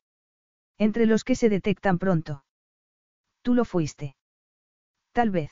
Entre 0.77 1.05
los 1.05 1.23
que 1.23 1.35
se 1.35 1.49
detectan 1.49 1.99
pronto. 1.99 2.45
Tú 3.41 3.53
lo 3.53 3.65
fuiste. 3.65 4.15
Tal 5.11 5.29
vez. 5.29 5.51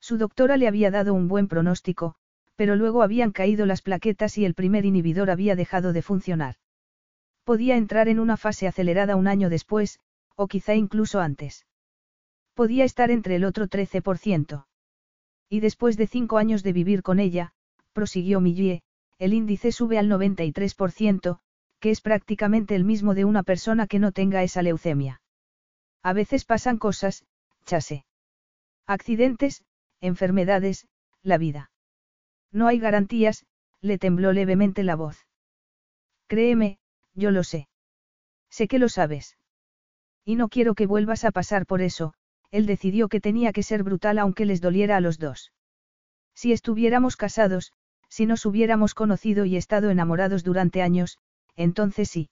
Su 0.00 0.16
doctora 0.16 0.56
le 0.56 0.66
había 0.66 0.90
dado 0.90 1.14
un 1.14 1.28
buen 1.28 1.48
pronóstico, 1.48 2.16
pero 2.56 2.76
luego 2.76 3.02
habían 3.02 3.32
caído 3.32 3.66
las 3.66 3.82
plaquetas 3.82 4.38
y 4.38 4.44
el 4.44 4.54
primer 4.54 4.84
inhibidor 4.84 5.30
había 5.30 5.56
dejado 5.56 5.92
de 5.92 6.02
funcionar. 6.02 6.56
Podía 7.44 7.76
entrar 7.76 8.08
en 8.08 8.20
una 8.20 8.36
fase 8.36 8.68
acelerada 8.68 9.16
un 9.16 9.26
año 9.26 9.48
después, 9.48 9.98
o 10.36 10.46
quizá 10.46 10.74
incluso 10.74 11.20
antes. 11.20 11.66
Podía 12.54 12.84
estar 12.84 13.10
entre 13.10 13.36
el 13.36 13.44
otro 13.44 13.66
13%. 13.66 14.66
Y 15.48 15.60
después 15.60 15.96
de 15.96 16.06
cinco 16.06 16.38
años 16.38 16.62
de 16.62 16.72
vivir 16.72 17.02
con 17.02 17.18
ella, 17.18 17.52
prosiguió 17.92 18.40
Millie, 18.40 18.82
el 19.18 19.34
índice 19.34 19.72
sube 19.72 19.98
al 19.98 20.08
93%, 20.08 21.40
que 21.80 21.90
es 21.90 22.00
prácticamente 22.00 22.76
el 22.76 22.84
mismo 22.84 23.14
de 23.14 23.24
una 23.24 23.42
persona 23.42 23.86
que 23.86 23.98
no 23.98 24.12
tenga 24.12 24.42
esa 24.44 24.62
leucemia. 24.62 25.20
A 26.02 26.12
veces 26.12 26.44
pasan 26.44 26.78
cosas, 26.78 27.24
chase. 27.64 28.04
Accidentes, 28.86 29.64
enfermedades, 30.00 30.86
la 31.22 31.38
vida. 31.38 31.71
No 32.52 32.68
hay 32.68 32.78
garantías, 32.78 33.46
le 33.80 33.98
tembló 33.98 34.32
levemente 34.32 34.82
la 34.82 34.94
voz. 34.94 35.26
Créeme, 36.28 36.78
yo 37.14 37.30
lo 37.30 37.44
sé. 37.44 37.68
Sé 38.50 38.68
que 38.68 38.78
lo 38.78 38.88
sabes. 38.88 39.36
Y 40.24 40.36
no 40.36 40.48
quiero 40.48 40.74
que 40.74 40.86
vuelvas 40.86 41.24
a 41.24 41.32
pasar 41.32 41.66
por 41.66 41.82
eso, 41.82 42.14
él 42.50 42.66
decidió 42.66 43.08
que 43.08 43.20
tenía 43.20 43.52
que 43.52 43.62
ser 43.62 43.82
brutal 43.82 44.18
aunque 44.18 44.44
les 44.44 44.60
doliera 44.60 44.96
a 44.96 45.00
los 45.00 45.18
dos. 45.18 45.52
Si 46.34 46.52
estuviéramos 46.52 47.16
casados, 47.16 47.72
si 48.08 48.26
nos 48.26 48.44
hubiéramos 48.44 48.94
conocido 48.94 49.46
y 49.46 49.56
estado 49.56 49.90
enamorados 49.90 50.44
durante 50.44 50.82
años, 50.82 51.18
entonces 51.56 52.10
sí. 52.10 52.28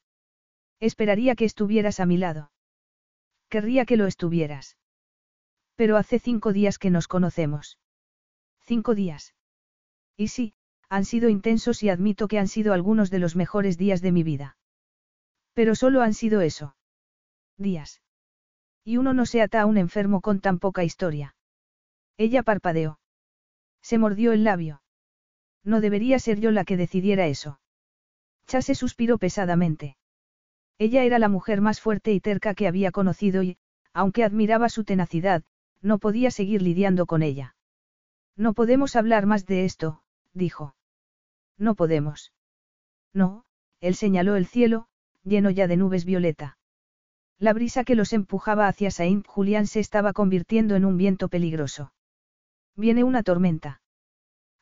Esperaría 0.79 1.35
que 1.35 1.47
estuvieras 1.47 2.01
a 2.01 2.07
mi 2.07 2.19
lado. 2.19 2.53
Querría 3.49 3.87
que 3.87 3.97
lo 3.97 4.07
estuvieras. 4.07 4.77
Pero 5.75 5.97
hace 5.97 6.19
cinco 6.19 6.53
días 6.53 6.79
que 6.79 6.91
nos 6.91 7.09
conocemos. 7.09 7.79
Cinco 8.61 8.95
días. 8.95 9.35
Y 10.21 10.29
sí, 10.29 10.53
han 10.91 11.07
sido 11.07 11.31
intensos 11.31 11.83
y 11.83 11.89
admito 11.89 12.29
que 12.29 12.39
han 12.39 12.47
sido 12.47 12.75
algunos 12.75 13.11
de 13.11 13.19
los 13.19 13.37
mejores 13.37 13.79
días 13.79 14.03
de 14.03 14.13
mi 14.13 14.23
vida. 14.23 14.59
Pero 15.55 15.75
solo 15.75 16.03
han 16.03 16.13
sido 16.13 16.43
eso. 16.43 16.77
Días. 17.57 18.03
Y 18.85 18.99
uno 18.99 19.15
no 19.15 19.25
se 19.25 19.41
ata 19.41 19.63
a 19.63 19.65
un 19.65 19.79
enfermo 19.79 20.21
con 20.21 20.41
tan 20.41 20.59
poca 20.59 20.85
historia. 20.85 21.37
Ella 22.19 22.43
parpadeó. 22.43 23.01
Se 23.81 23.97
mordió 23.97 24.33
el 24.33 24.45
labio. 24.45 24.83
No 25.65 25.81
debería 25.81 26.19
ser 26.19 26.39
yo 26.39 26.51
la 26.51 26.67
que 26.67 26.77
decidiera 26.77 27.27
eso. 27.27 27.59
Chase 28.47 28.75
suspiró 28.75 29.17
pesadamente. 29.17 29.97
Ella 30.77 31.03
era 31.05 31.19
la 31.19 31.31
mujer 31.31 31.63
más 31.63 31.81
fuerte 31.81 32.13
y 32.13 32.21
terca 32.21 32.53
que 32.53 32.69
había 32.69 32.91
conocido 32.91 33.43
y, 33.43 33.57
aunque 33.95 34.25
admiraba 34.25 34.69
su 34.69 34.85
tenacidad, 34.85 35.45
no 35.81 35.99
podía 35.99 36.31
seguir 36.31 36.61
lidiando 36.61 37.07
con 37.07 37.23
ella. 37.23 37.57
No 38.37 38.53
podemos 38.53 38.97
hablar 38.97 39.25
más 39.25 39.47
de 39.47 39.65
esto, 39.65 40.03
dijo. 40.35 40.75
No 41.59 41.75
podemos. 41.75 42.33
No, 43.13 43.45
él 43.81 43.95
señaló 43.95 44.37
el 44.37 44.47
cielo, 44.47 44.87
lleno 45.25 45.51
ya 45.51 45.67
de 45.67 45.77
nubes 45.77 46.05
violeta. 46.05 46.59
La 47.39 47.53
brisa 47.53 47.85
que 47.85 47.95
los 47.95 48.13
empujaba 48.13 48.69
hacia 48.69 48.91
Saint 48.91 49.27
Julián 49.27 49.67
se 49.67 49.81
estaba 49.81 50.13
convirtiendo 50.13 50.77
en 50.77 50.85
un 50.85 50.97
viento 50.97 51.29
peligroso. 51.29 51.93
Viene 52.77 53.03
una 53.03 53.23
tormenta. 53.23 53.81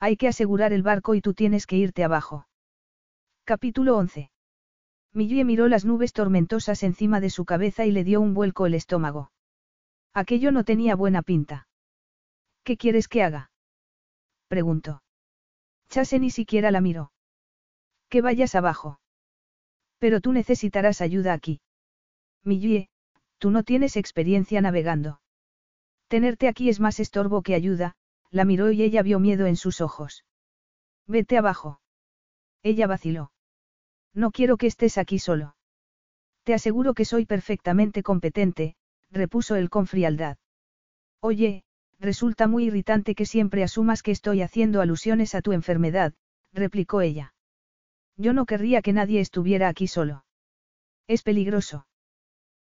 Hay 0.00 0.16
que 0.16 0.28
asegurar 0.28 0.72
el 0.72 0.82
barco 0.82 1.14
y 1.14 1.20
tú 1.20 1.34
tienes 1.34 1.66
que 1.66 1.76
irte 1.76 2.04
abajo. 2.04 2.46
Capítulo 3.44 3.96
11. 3.96 4.30
Millie 5.12 5.44
miró 5.44 5.66
las 5.66 5.84
nubes 5.84 6.12
tormentosas 6.12 6.82
encima 6.82 7.20
de 7.20 7.30
su 7.30 7.44
cabeza 7.44 7.84
y 7.84 7.90
le 7.90 8.04
dio 8.04 8.20
un 8.20 8.34
vuelco 8.34 8.66
el 8.66 8.74
estómago. 8.74 9.32
Aquello 10.14 10.52
no 10.52 10.64
tenía 10.64 10.94
buena 10.94 11.22
pinta. 11.22 11.66
¿Qué 12.62 12.76
quieres 12.76 13.08
que 13.08 13.22
haga? 13.22 13.50
preguntó. 14.48 15.02
Chase 15.88 16.18
ni 16.18 16.30
siquiera 16.30 16.70
la 16.70 16.80
miró. 16.80 17.12
Que 18.08 18.20
vayas 18.22 18.54
abajo. 18.54 19.00
Pero 19.98 20.20
tú 20.20 20.32
necesitarás 20.32 21.00
ayuda 21.00 21.32
aquí. 21.32 21.60
Millie, 22.44 22.88
tú 23.38 23.50
no 23.50 23.62
tienes 23.62 23.96
experiencia 23.96 24.60
navegando. 24.60 25.20
Tenerte 26.08 26.48
aquí 26.48 26.68
es 26.68 26.80
más 26.80 27.00
estorbo 27.00 27.42
que 27.42 27.54
ayuda, 27.54 27.96
la 28.30 28.44
miró 28.44 28.70
y 28.70 28.82
ella 28.82 29.02
vio 29.02 29.18
miedo 29.18 29.46
en 29.46 29.56
sus 29.56 29.80
ojos. 29.80 30.24
Vete 31.06 31.36
abajo. 31.38 31.80
Ella 32.62 32.86
vaciló. 32.86 33.32
No 34.14 34.30
quiero 34.30 34.56
que 34.56 34.66
estés 34.66 34.98
aquí 34.98 35.18
solo. 35.18 35.56
Te 36.44 36.54
aseguro 36.54 36.94
que 36.94 37.04
soy 37.04 37.26
perfectamente 37.26 38.02
competente, 38.02 38.76
repuso 39.10 39.56
él 39.56 39.70
con 39.70 39.86
frialdad. 39.86 40.38
Oye, 41.20 41.64
resulta 41.98 42.46
muy 42.46 42.64
irritante 42.66 43.14
que 43.14 43.26
siempre 43.26 43.62
asumas 43.62 44.02
que 44.02 44.10
estoy 44.10 44.42
haciendo 44.42 44.80
alusiones 44.80 45.34
a 45.34 45.42
tu 45.42 45.52
enfermedad, 45.52 46.14
replicó 46.52 47.00
ella. 47.00 47.34
Yo 48.16 48.32
no 48.32 48.46
querría 48.46 48.82
que 48.82 48.92
nadie 48.92 49.20
estuviera 49.20 49.68
aquí 49.68 49.86
solo. 49.86 50.24
Es 51.06 51.22
peligroso. 51.22 51.86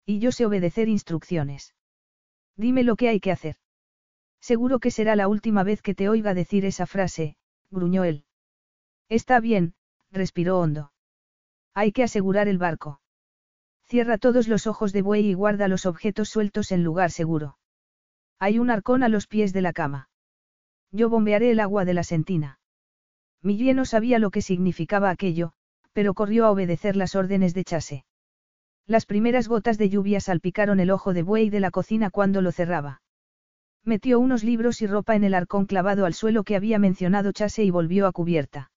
Y 0.05 0.19
yo 0.19 0.33
sé 0.33 0.47
obedecer 0.47 0.89
instrucciones. 0.89 1.75
Dime 2.57 2.83
lo 2.83 2.97
que 2.97 3.09
hay 3.09 3.21
que 3.21 3.33
hacer. 3.33 3.57
Seguro 4.41 4.79
que 4.79 4.91
será 4.91 5.17
la 5.17 5.29
última 5.29 5.63
vez 5.63 5.81
que 5.81 5.95
te 5.95 6.09
oiga 6.09 6.35
decir 6.35 6.65
esa 6.65 6.87
frase, 6.87 7.37
gruñó 7.71 8.05
él. 8.05 8.25
Está 9.09 9.41
bien, 9.41 9.75
respiró 10.11 10.59
hondo. 10.59 10.93
Hay 11.73 11.93
que 11.93 12.03
asegurar 12.03 12.49
el 12.49 12.59
barco. 12.59 13.01
Cierra 13.85 14.19
todos 14.19 14.49
los 14.49 14.67
ojos 14.67 14.93
de 14.93 15.03
buey 15.03 15.27
y 15.27 15.35
guarda 15.35 15.69
los 15.69 15.87
objetos 15.87 16.29
sueltos 16.29 16.73
en 16.73 16.85
lugar 16.85 17.11
seguro. 17.11 17.59
Hay 18.39 18.59
un 18.59 18.71
arcón 18.71 19.03
a 19.03 19.09
los 19.09 19.27
pies 19.27 19.53
de 19.53 19.63
la 19.63 19.73
cama. 19.73 20.09
Yo 20.91 21.09
bombearé 21.09 21.51
el 21.51 21.61
agua 21.61 21.85
de 21.85 21.95
la 21.95 22.05
sentina. 22.05 22.59
Millie 23.43 23.75
no 23.75 23.85
sabía 23.85 24.19
lo 24.19 24.31
que 24.31 24.43
significaba 24.43 25.11
aquello, 25.11 25.53
pero 25.93 26.15
corrió 26.15 26.47
a 26.47 26.51
obedecer 26.51 26.97
las 26.97 27.15
órdenes 27.15 27.55
de 27.55 27.65
Chase. 27.65 28.05
Las 28.87 29.07
primeras 29.07 29.49
gotas 29.49 29.79
de 29.79 29.89
lluvia 29.89 30.21
salpicaron 30.21 30.79
el 30.79 30.91
ojo 30.91 31.15
de 31.15 31.23
buey 31.23 31.51
de 31.51 31.61
la 31.61 31.71
cocina 31.71 32.11
cuando 32.11 32.43
lo 32.43 32.53
cerraba. 32.53 33.03
Metió 33.83 34.19
unos 34.19 34.45
libros 34.45 34.83
y 34.83 34.87
ropa 34.87 35.15
en 35.15 35.25
el 35.25 35.35
arcón 35.35 35.67
clavado 35.67 36.07
al 36.07 36.15
suelo 36.15 36.43
que 36.43 36.57
había 36.57 36.79
mencionado 36.79 37.33
Chase 37.33 37.65
y 37.65 37.71
volvió 37.71 38.07
a 38.07 38.13
cubierta. 38.13 38.71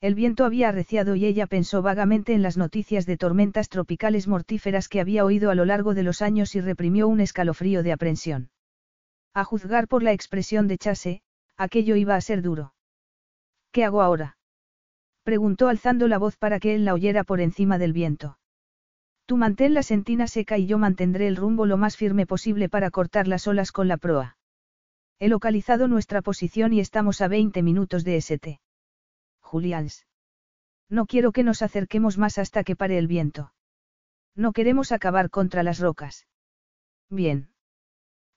El 0.00 0.14
viento 0.14 0.44
había 0.44 0.68
arreciado 0.68 1.14
y 1.14 1.24
ella 1.26 1.46
pensó 1.46 1.80
vagamente 1.80 2.32
en 2.34 2.42
las 2.42 2.56
noticias 2.56 3.06
de 3.06 3.16
tormentas 3.16 3.68
tropicales 3.68 4.26
mortíferas 4.26 4.88
que 4.88 5.00
había 5.00 5.24
oído 5.24 5.50
a 5.50 5.54
lo 5.54 5.64
largo 5.64 5.94
de 5.94 6.02
los 6.02 6.22
años 6.22 6.54
y 6.56 6.60
reprimió 6.60 7.08
un 7.08 7.20
escalofrío 7.20 7.82
de 7.82 7.92
aprensión. 7.92 8.50
A 9.34 9.44
juzgar 9.44 9.88
por 9.88 10.02
la 10.02 10.12
expresión 10.12 10.68
de 10.68 10.78
Chase, 10.78 11.22
aquello 11.56 11.96
iba 11.96 12.16
a 12.16 12.20
ser 12.20 12.42
duro. 12.42 12.74
¿Qué 13.70 13.84
hago 13.84 14.02
ahora? 14.02 14.36
preguntó 15.22 15.68
alzando 15.68 16.08
la 16.08 16.18
voz 16.18 16.36
para 16.36 16.60
que 16.60 16.74
él 16.74 16.84
la 16.84 16.94
oyera 16.94 17.24
por 17.24 17.40
encima 17.40 17.78
del 17.78 17.92
viento. 17.92 18.38
Tú 19.24 19.36
mantén 19.36 19.72
la 19.72 19.82
sentina 19.82 20.26
seca 20.26 20.58
y 20.58 20.66
yo 20.66 20.78
mantendré 20.78 21.28
el 21.28 21.36
rumbo 21.36 21.64
lo 21.64 21.76
más 21.76 21.96
firme 21.96 22.26
posible 22.26 22.68
para 22.68 22.90
cortar 22.90 23.28
las 23.28 23.46
olas 23.46 23.72
con 23.72 23.88
la 23.88 23.96
proa. 23.96 24.36
He 25.18 25.28
localizado 25.28 25.88
nuestra 25.88 26.20
posición 26.20 26.72
y 26.72 26.80
estamos 26.80 27.20
a 27.20 27.28
20 27.28 27.62
minutos 27.62 28.04
de 28.04 28.16
St. 28.16 28.60
Julians. 29.40 30.06
No 30.90 31.06
quiero 31.06 31.32
que 31.32 31.44
nos 31.44 31.62
acerquemos 31.62 32.18
más 32.18 32.36
hasta 32.38 32.64
que 32.64 32.76
pare 32.76 32.98
el 32.98 33.06
viento. 33.06 33.54
No 34.34 34.52
queremos 34.52 34.92
acabar 34.92 35.30
contra 35.30 35.62
las 35.62 35.78
rocas. 35.78 36.26
Bien. 37.08 37.51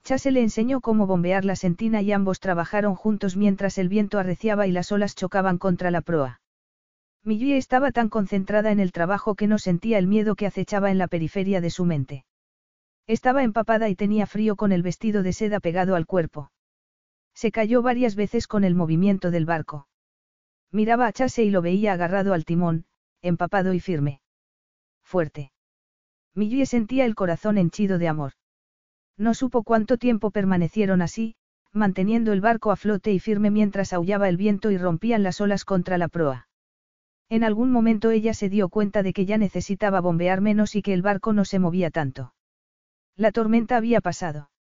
Chase 0.06 0.30
le 0.30 0.42
enseñó 0.42 0.82
cómo 0.82 1.08
bombear 1.08 1.46
la 1.46 1.56
sentina 1.56 2.04
y 2.04 2.12
ambos 2.12 2.40
trabajaron 2.40 2.94
juntos 2.94 3.36
mientras 3.36 3.80
el 3.80 3.90
viento 3.90 4.20
arreciaba 4.20 4.68
y 4.68 4.72
las 4.72 4.92
olas 4.92 5.16
chocaban 5.16 5.58
contra 5.58 5.90
la 5.90 6.02
proa. 6.02 6.42
Millie 7.24 7.58
estaba 7.58 7.92
tan 7.92 8.10
concentrada 8.10 8.72
en 8.72 8.80
el 8.80 8.92
trabajo 8.92 9.34
que 9.34 9.48
no 9.48 9.58
sentía 9.58 9.98
el 9.98 10.06
miedo 10.06 10.36
que 10.36 10.46
acechaba 10.46 10.92
en 10.92 11.00
la 11.00 11.08
periferia 11.08 11.60
de 11.60 11.72
su 11.72 11.86
mente. 11.86 12.24
Estaba 13.08 13.42
empapada 13.42 13.90
y 13.90 13.96
tenía 13.96 14.28
frío 14.28 14.56
con 14.56 14.72
el 14.72 14.84
vestido 14.84 15.24
de 15.24 15.34
seda 15.34 15.60
pegado 15.60 15.96
al 15.96 16.06
cuerpo. 16.06 16.52
Se 17.34 17.52
cayó 17.52 17.82
varias 17.82 18.16
veces 18.16 18.46
con 18.46 18.64
el 18.64 18.76
movimiento 18.76 19.32
del 19.32 19.48
barco. 19.48 19.88
Miraba 20.72 21.08
a 21.08 21.14
Chase 21.14 21.44
y 21.46 21.50
lo 21.50 21.64
veía 21.64 21.94
agarrado 21.94 22.36
al 22.36 22.46
timón, 22.46 22.86
empapado 23.24 23.74
y 23.74 23.80
firme. 23.80 24.22
Fuerte. 25.02 25.52
Millie 26.36 26.68
sentía 26.68 27.06
el 27.06 27.16
corazón 27.16 27.58
henchido 27.58 27.98
de 27.98 28.08
amor. 28.08 28.34
No 29.18 29.34
supo 29.34 29.64
cuánto 29.64 29.98
tiempo 29.98 30.32
permanecieron 30.32 31.02
así, 31.02 31.36
manteniendo 31.72 32.34
el 32.34 32.42
barco 32.42 32.72
a 32.72 32.76
flote 32.76 33.12
y 33.12 33.20
firme 33.20 33.50
mientras 33.52 33.94
aullaba 33.94 34.30
el 34.30 34.38
viento 34.38 34.72
y 34.72 34.78
rompían 34.78 35.24
las 35.24 35.42
olas 35.42 35.66
contra 35.66 35.98
la 35.98 36.08
proa. 36.08 36.48
En 37.30 37.44
algún 37.44 37.72
momento 37.72 38.12
ella 38.12 38.34
se 38.34 38.50
dio 38.50 38.70
cuenta 38.70 39.04
de 39.04 39.14
que 39.14 39.26
ya 39.26 39.38
necesitaba 39.38 40.00
bombear 40.00 40.42
menos 40.42 40.76
y 40.76 40.82
que 40.82 40.94
el 40.94 41.02
barco 41.02 41.34
no 41.34 41.46
se 41.46 41.60
movía 41.60 41.90
tanto. 41.92 42.34
La 43.16 43.32
tormenta 43.32 43.78
había 43.78 44.02
pasado. 44.02 44.52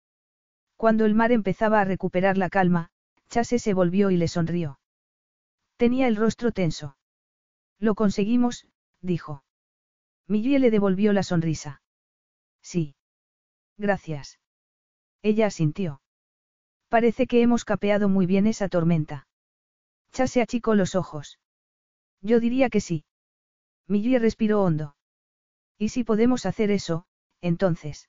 Cuando 0.75 1.06
el 1.06 1.14
mar 1.14 1.32
empezaba 1.32 1.82
a 1.82 1.85
recuperar 1.85 2.38
la 2.38 2.50
calma, 2.50 2.90
Chase 3.30 3.59
se 3.59 3.74
volvió 3.74 4.11
y 4.11 4.17
le 4.17 4.27
sonrió. 4.27 4.80
Tenía 5.77 6.08
el 6.08 6.16
rostro 6.16 6.51
tenso. 6.51 6.98
Lo 7.80 7.95
conseguimos, 7.95 8.67
dijo. 9.01 9.43
Millie 10.27 10.59
le 10.59 10.72
devolvió 10.72 11.14
la 11.14 11.24
sonrisa. 11.24 11.82
Sí. 12.61 12.95
Gracias. 13.77 14.40
Ella 15.25 15.47
asintió. 15.47 16.01
Parece 16.87 17.25
que 17.25 17.41
hemos 17.41 17.65
capeado 17.65 18.09
muy 18.09 18.27
bien 18.27 18.45
esa 18.45 18.69
tormenta. 18.69 19.27
Chase 20.11 20.39
achicó 20.39 20.75
los 20.75 20.93
ojos. 20.93 21.39
Yo 22.21 22.39
diría 22.39 22.69
que 22.69 22.79
sí. 22.79 23.05
Millie 23.87 24.19
respiró 24.19 24.61
hondo. 24.61 24.95
¿Y 25.79 25.89
si 25.89 26.03
podemos 26.03 26.45
hacer 26.45 26.69
eso, 26.69 27.07
entonces? 27.41 28.07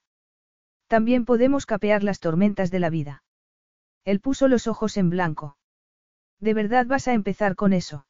También 0.85 1.25
podemos 1.25 1.65
capear 1.65 2.03
las 2.03 2.19
tormentas 2.19 2.69
de 2.69 2.79
la 2.79 2.91
vida. 2.91 3.23
Él 4.05 4.19
puso 4.19 4.47
los 4.47 4.67
ojos 4.67 4.95
en 4.95 5.09
blanco. 5.09 5.57
¿De 6.39 6.53
verdad 6.53 6.85
vas 6.85 7.07
a 7.07 7.13
empezar 7.13 7.55
con 7.55 7.73
eso? 7.73 8.05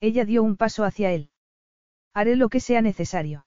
Ella 0.00 0.26
dio 0.26 0.42
un 0.42 0.58
paso 0.58 0.84
hacia 0.84 1.12
él. 1.12 1.30
Haré 2.12 2.36
lo 2.36 2.50
que 2.50 2.60
sea 2.60 2.82
necesario. 2.82 3.46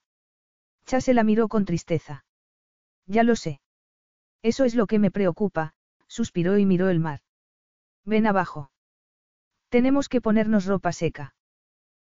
Chase 0.87 1.13
la 1.13 1.23
miró 1.23 1.49
con 1.49 1.65
tristeza. 1.65 2.25
Ya 3.05 3.21
lo 3.21 3.35
sé. 3.35 3.60
Eso 4.43 4.65
es 4.65 4.75
lo 4.75 4.87
que 4.87 4.99
me 4.99 5.11
preocupa, 5.11 5.73
suspiró 6.07 6.57
y 6.57 6.65
miró 6.65 6.89
el 6.89 6.99
mar. 6.99 7.21
Ven 8.05 8.25
abajo. 8.25 8.71
Tenemos 9.69 10.09
que 10.09 10.21
ponernos 10.21 10.65
ropa 10.65 10.91
seca. 10.91 11.35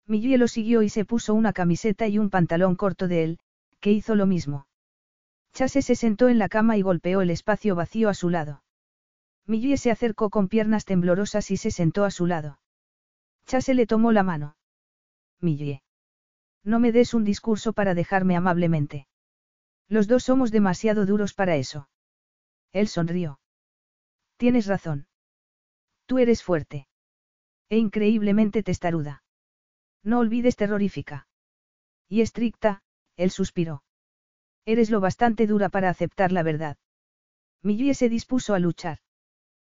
Millie 0.08 0.38
lo 0.38 0.48
siguió 0.48 0.82
y 0.82 0.90
se 0.90 1.06
puso 1.06 1.34
una 1.34 1.53
camiseta 1.53 2.08
y 2.08 2.18
un 2.18 2.30
pantalón 2.30 2.76
corto 2.76 3.08
de 3.08 3.24
él, 3.24 3.40
que 3.80 3.92
hizo 3.92 4.16
lo 4.16 4.26
mismo. 4.26 4.68
Chase 5.53 5.82
se 5.82 5.95
sentó 5.95 6.30
en 6.30 6.40
la 6.40 6.50
cama 6.50 6.77
y 6.77 6.82
golpeó 6.82 7.22
el 7.22 7.30
espacio 7.30 7.76
vacío 7.76 8.10
a 8.10 8.14
su 8.14 8.30
lado. 8.30 8.64
Millie 9.45 9.77
se 9.77 9.92
acercó 9.92 10.30
con 10.30 10.48
piernas 10.48 10.85
temblorosas 10.85 11.51
y 11.51 11.58
se 11.58 11.72
sentó 11.72 12.06
a 12.06 12.11
su 12.11 12.26
lado. 12.26 12.60
Chase 13.45 13.74
le 13.74 13.85
tomó 13.85 14.11
la 14.11 14.24
mano. 14.24 14.56
Millie. 15.40 15.84
No 16.64 16.80
me 16.80 16.92
des 16.92 17.14
un 17.14 17.26
discurso 17.26 17.74
para 17.74 17.93
dejarme 17.93 18.35
amablemente. 18.35 19.08
Los 19.90 20.08
dos 20.08 20.24
somos 20.24 20.51
demasiado 20.51 21.06
duros 21.06 21.34
para 21.34 21.58
eso. 21.58 21.90
Él 22.74 22.88
sonrió. 22.88 23.40
Tienes 24.38 24.67
razón. 24.67 25.08
Tú 26.06 26.19
eres 26.19 26.43
fuerte. 26.43 26.88
E 27.69 27.77
increíblemente 27.77 28.64
testaruda. 28.64 29.24
No 30.03 30.19
olvides 30.19 30.56
terrorífica. 30.56 31.27
Y 32.09 32.22
estricta, 32.22 32.83
él 33.16 33.32
suspiró. 33.32 33.83
Eres 34.66 34.90
lo 34.90 35.00
bastante 35.00 35.48
dura 35.48 35.69
para 35.69 35.90
aceptar 35.90 36.32
la 36.32 36.43
verdad. 36.43 36.77
Millie 37.61 37.93
se 37.93 38.09
dispuso 38.09 38.53
a 38.53 38.59
luchar. 38.59 39.00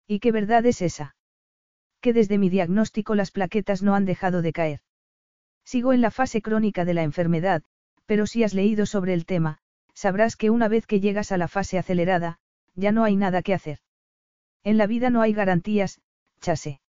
¿Y 0.07 0.19
qué 0.19 0.31
verdad 0.31 0.65
es 0.65 0.81
esa? 0.81 1.15
Que 2.01 2.13
desde 2.13 2.37
mi 2.37 2.49
diagnóstico 2.49 3.15
las 3.15 3.31
plaquetas 3.31 3.81
no 3.81 3.95
han 3.95 4.05
dejado 4.05 4.41
de 4.41 4.53
caer. 4.53 4.81
Sigo 5.63 5.93
en 5.93 6.01
la 6.01 6.11
fase 6.11 6.41
crónica 6.41 6.85
de 6.85 6.93
la 6.93 7.03
enfermedad, 7.03 7.63
pero 8.05 8.27
si 8.27 8.43
has 8.43 8.53
leído 8.53 8.85
sobre 8.85 9.13
el 9.13 9.25
tema, 9.25 9.59
sabrás 9.93 10.35
que 10.35 10.49
una 10.49 10.67
vez 10.67 10.85
que 10.85 10.99
llegas 10.99 11.31
a 11.31 11.37
la 11.37 11.47
fase 11.47 11.77
acelerada, 11.79 12.39
ya 12.75 12.91
no 12.91 13.03
hay 13.03 13.15
nada 13.15 13.41
que 13.41 13.53
hacer. 13.53 13.79
En 14.63 14.77
la 14.77 14.87
vida 14.87 15.09
no 15.09 15.21
hay 15.21 15.33
garantías, 15.33 16.01
chase. 16.41 16.81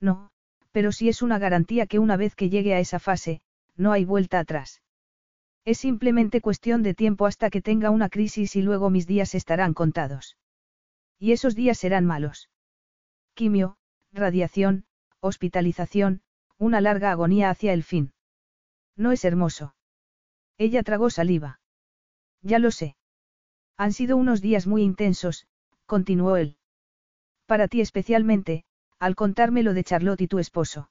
No, 0.00 0.30
pero 0.72 0.92
sí 0.92 1.08
es 1.08 1.22
una 1.22 1.38
garantía 1.38 1.86
que 1.86 1.98
una 1.98 2.16
vez 2.16 2.34
que 2.34 2.50
llegue 2.50 2.74
a 2.74 2.80
esa 2.80 2.98
fase, 2.98 3.40
no 3.76 3.92
hay 3.92 4.04
vuelta 4.04 4.38
atrás. 4.38 4.82
Es 5.64 5.78
simplemente 5.78 6.40
cuestión 6.40 6.82
de 6.82 6.94
tiempo 6.94 7.26
hasta 7.26 7.48
que 7.48 7.62
tenga 7.62 7.90
una 7.90 8.08
crisis 8.08 8.56
y 8.56 8.62
luego 8.62 8.90
mis 8.90 9.06
días 9.06 9.34
estarán 9.34 9.72
contados. 9.72 10.36
Y 11.18 11.32
esos 11.32 11.54
días 11.54 11.78
serán 11.78 12.04
malos. 12.04 12.50
Quimio, 13.34 13.76
radiación, 14.12 14.84
hospitalización, 15.20 16.22
una 16.58 16.80
larga 16.80 17.10
agonía 17.10 17.50
hacia 17.50 17.72
el 17.72 17.82
fin. 17.82 18.12
No 18.96 19.10
es 19.12 19.24
hermoso. 19.24 19.74
Ella 20.58 20.82
tragó 20.82 21.10
saliva. 21.10 21.60
Ya 22.42 22.58
lo 22.58 22.70
sé. 22.70 22.96
Han 23.76 23.92
sido 23.92 24.16
unos 24.16 24.40
días 24.40 24.66
muy 24.66 24.82
intensos, 24.82 25.46
continuó 25.86 26.36
él. 26.36 26.56
Para 27.46 27.68
ti 27.68 27.80
especialmente, 27.80 28.64
al 28.98 29.16
contarme 29.16 29.62
lo 29.62 29.74
de 29.74 29.84
Charlotte 29.84 30.22
y 30.22 30.28
tu 30.28 30.38
esposo. 30.38 30.90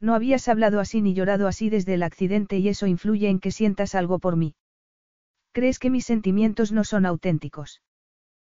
No 0.00 0.14
habías 0.14 0.48
hablado 0.48 0.80
así 0.80 1.00
ni 1.00 1.14
llorado 1.14 1.46
así 1.46 1.70
desde 1.70 1.94
el 1.94 2.02
accidente 2.02 2.58
y 2.58 2.68
eso 2.68 2.86
influye 2.86 3.28
en 3.28 3.38
que 3.38 3.52
sientas 3.52 3.94
algo 3.94 4.18
por 4.18 4.36
mí. 4.36 4.54
¿Crees 5.52 5.78
que 5.78 5.90
mis 5.90 6.04
sentimientos 6.04 6.72
no 6.72 6.82
son 6.82 7.06
auténticos? 7.06 7.82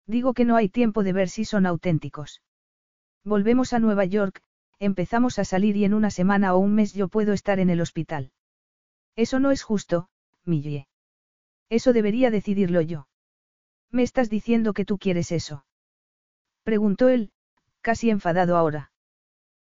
Digo 0.08 0.34
que 0.34 0.46
no 0.46 0.56
hay 0.56 0.70
tiempo 0.70 1.04
de 1.04 1.14
ver 1.14 1.30
si 1.30 1.46
son 1.46 1.66
auténticos. 1.66 2.42
Volvemos 3.24 3.74
a 3.74 3.80
Nueva 3.80 4.06
York, 4.06 4.42
empezamos 4.80 5.40
a 5.40 5.46
salir 5.46 5.78
y 5.78 5.86
en 5.86 5.94
una 5.94 6.10
semana 6.10 6.56
o 6.56 6.60
un 6.60 6.74
mes 6.74 6.94
yo 6.94 7.08
puedo 7.08 7.34
estar 7.34 7.60
en 7.60 7.70
el 7.70 7.82
hospital. 7.82 8.32
Eso 9.16 9.40
no 9.40 9.52
es 9.52 9.62
justo, 9.64 10.10
Millie. 10.46 10.88
Eso 11.70 11.94
debería 11.94 12.32
decidirlo 12.32 12.82
yo. 12.82 13.08
¿Me 13.96 14.04
estás 14.04 14.30
diciendo 14.30 14.74
que 14.74 14.84
tú 14.84 14.98
quieres 14.98 15.32
eso? 15.32 15.66
Preguntó 16.64 17.08
él, 17.08 17.32
casi 17.80 18.10
enfadado 18.10 18.58
ahora. 18.58 18.92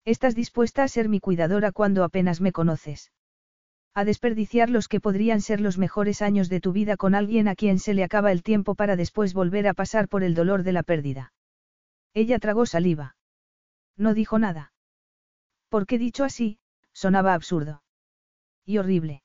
¿Estás 0.03 0.35
dispuesta 0.35 0.83
a 0.83 0.89
ser 0.89 1.07
mi 1.07 1.21
cuidadora 1.21 1.71
cuando 1.71 2.03
apenas 2.03 2.41
me 2.41 2.51
conoces? 2.51 3.13
A 3.93 4.03
desperdiciar 4.03 4.69
los 4.69 4.89
que 4.89 4.99
podrían 4.99 5.39
ser 5.39 5.61
los 5.61 5.77
mejores 5.77 6.21
años 6.21 6.49
de 6.49 6.59
tu 6.59 6.73
vida 6.73 6.97
con 6.97 7.15
alguien 7.15 7.47
a 7.47 7.55
quien 7.55 7.79
se 7.79 7.93
le 7.93 8.03
acaba 8.03 8.33
el 8.33 8.43
tiempo 8.43 8.75
para 8.75 8.97
después 8.97 9.33
volver 9.33 9.65
a 9.65 9.73
pasar 9.73 10.09
por 10.09 10.23
el 10.23 10.35
dolor 10.35 10.63
de 10.63 10.73
la 10.73 10.83
pérdida. 10.83 11.31
Ella 12.13 12.37
tragó 12.37 12.65
saliva. 12.65 13.15
No 13.95 14.13
dijo 14.13 14.39
nada. 14.39 14.73
Porque 15.69 15.97
dicho 15.97 16.25
así, 16.25 16.59
sonaba 16.91 17.33
absurdo. 17.33 17.81
Y 18.65 18.77
horrible. 18.77 19.23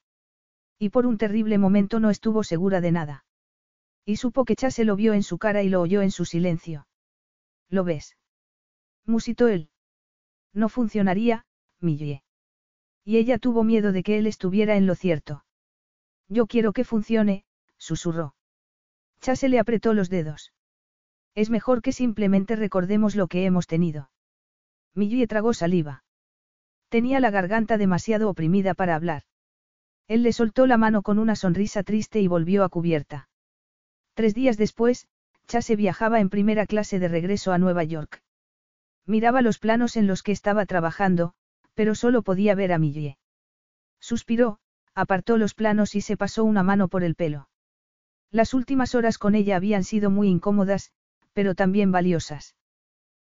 Y 0.78 0.90
por 0.90 1.06
un 1.06 1.18
terrible 1.18 1.58
momento 1.58 1.98
no 1.98 2.08
estuvo 2.08 2.44
segura 2.44 2.80
de 2.80 2.92
nada. 2.92 3.24
Y 4.04 4.16
supo 4.16 4.44
que 4.44 4.56
Chase 4.56 4.84
lo 4.84 4.96
vio 4.96 5.12
en 5.14 5.22
su 5.22 5.38
cara 5.38 5.62
y 5.62 5.68
lo 5.68 5.80
oyó 5.80 6.02
en 6.02 6.10
su 6.10 6.24
silencio. 6.24 6.86
¿Lo 7.68 7.84
ves? 7.84 8.16
Musitó 9.06 9.48
él. 9.48 9.70
No 10.52 10.68
funcionaría, 10.68 11.46
Millie. 11.80 12.22
Y 13.04 13.16
ella 13.16 13.38
tuvo 13.38 13.64
miedo 13.64 13.92
de 13.92 14.02
que 14.02 14.18
él 14.18 14.26
estuviera 14.26 14.76
en 14.76 14.86
lo 14.86 14.94
cierto. 14.94 15.44
Yo 16.28 16.46
quiero 16.46 16.72
que 16.72 16.84
funcione, 16.84 17.44
susurró. 17.78 18.34
Chase 19.20 19.48
le 19.48 19.58
apretó 19.58 19.94
los 19.94 20.10
dedos. 20.10 20.52
Es 21.34 21.48
mejor 21.50 21.80
que 21.82 21.92
simplemente 21.92 22.56
recordemos 22.56 23.16
lo 23.16 23.26
que 23.26 23.44
hemos 23.44 23.66
tenido. 23.66 24.10
Millie 24.94 25.26
tragó 25.26 25.54
saliva. 25.54 26.04
Tenía 26.88 27.20
la 27.20 27.30
garganta 27.30 27.78
demasiado 27.78 28.28
oprimida 28.28 28.74
para 28.74 28.94
hablar. 28.94 29.22
Él 30.08 30.22
le 30.22 30.32
soltó 30.32 30.66
la 30.66 30.76
mano 30.76 31.02
con 31.02 31.18
una 31.18 31.36
sonrisa 31.36 31.82
triste 31.82 32.20
y 32.20 32.28
volvió 32.28 32.64
a 32.64 32.68
cubierta. 32.68 33.28
Tres 34.14 34.34
días 34.34 34.56
después, 34.56 35.06
Chase 35.46 35.76
viajaba 35.76 36.20
en 36.20 36.28
primera 36.28 36.66
clase 36.66 36.98
de 36.98 37.08
regreso 37.08 37.52
a 37.52 37.58
Nueva 37.58 37.84
York. 37.84 38.22
Miraba 39.06 39.42
los 39.42 39.58
planos 39.58 39.96
en 39.96 40.06
los 40.06 40.22
que 40.22 40.32
estaba 40.32 40.66
trabajando, 40.66 41.34
pero 41.74 41.94
solo 41.94 42.22
podía 42.22 42.54
ver 42.54 42.72
a 42.72 42.78
Millie. 42.78 43.18
Suspiró, 44.00 44.58
apartó 44.94 45.38
los 45.38 45.54
planos 45.54 45.94
y 45.94 46.00
se 46.00 46.16
pasó 46.16 46.44
una 46.44 46.62
mano 46.62 46.88
por 46.88 47.04
el 47.04 47.14
pelo. 47.14 47.48
Las 48.30 48.54
últimas 48.54 48.94
horas 48.94 49.18
con 49.18 49.34
ella 49.34 49.56
habían 49.56 49.84
sido 49.84 50.10
muy 50.10 50.28
incómodas, 50.28 50.92
pero 51.32 51.54
también 51.54 51.92
valiosas. 51.92 52.54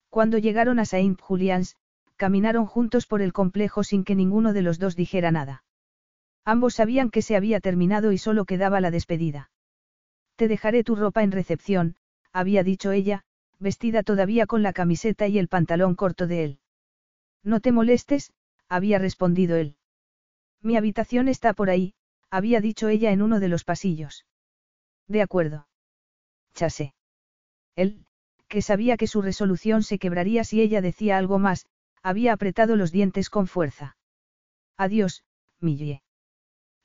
Cuando 0.09 0.39
llegaron 0.39 0.79
a 0.79 0.85
Saint 0.85 1.21
Julians, 1.21 1.77
caminaron 2.17 2.67
juntos 2.67 3.07
por 3.07 3.23
el 3.23 3.33
complejo 3.33 3.85
sin 3.85 4.05
que 4.05 4.15
ninguno 4.15 4.53
de 4.53 4.63
los 4.63 4.79
dos 4.79 4.97
dijera 4.97 5.31
nada. 5.31 5.65
Ambos 6.45 6.75
sabían 6.75 7.11
que 7.11 7.23
se 7.23 7.37
había 7.37 7.61
terminado 7.61 8.13
y 8.13 8.19
solo 8.19 8.45
quedaba 8.45 8.81
la 8.81 8.91
despedida. 8.91 9.51
Te 10.41 10.49
dejaré 10.49 10.85
tu 10.85 10.97
ropa 10.97 11.23
en 11.23 11.33
recepción, 11.33 11.97
había 12.33 12.65
dicho 12.65 12.93
ella, 12.93 13.25
vestida 13.59 14.03
todavía 14.03 14.47
con 14.47 14.63
la 14.63 14.73
camiseta 14.73 15.29
y 15.29 15.39
el 15.39 15.49
pantalón 15.49 15.95
corto 15.95 16.27
de 16.27 16.45
él. 16.45 16.61
No 17.45 17.61
te 17.61 17.73
molestes, 17.73 18.33
había 18.67 18.99
respondido 18.99 19.57
él. 19.57 19.77
Mi 20.63 20.79
habitación 20.79 21.29
está 21.29 21.53
por 21.53 21.69
ahí, 21.69 21.93
había 22.31 22.63
dicho 22.63 22.89
ella 22.89 23.13
en 23.13 23.21
uno 23.21 23.39
de 23.39 23.49
los 23.49 23.65
pasillos. 23.65 24.25
De 25.09 25.21
acuerdo. 25.21 25.69
Chase. 26.55 26.95
Él, 27.77 28.07
que 28.49 28.63
sabía 28.63 28.97
que 28.97 29.09
su 29.09 29.21
resolución 29.21 29.83
se 29.83 29.99
quebraría 29.99 30.43
si 30.45 30.63
ella 30.63 30.81
decía 30.81 31.19
algo 31.19 31.39
más, 31.39 31.67
había 32.03 32.33
apretado 32.33 32.77
los 32.77 32.93
dientes 32.93 33.29
con 33.29 33.47
fuerza. 33.47 33.99
Adiós, 34.79 35.23
Millie. 35.61 36.01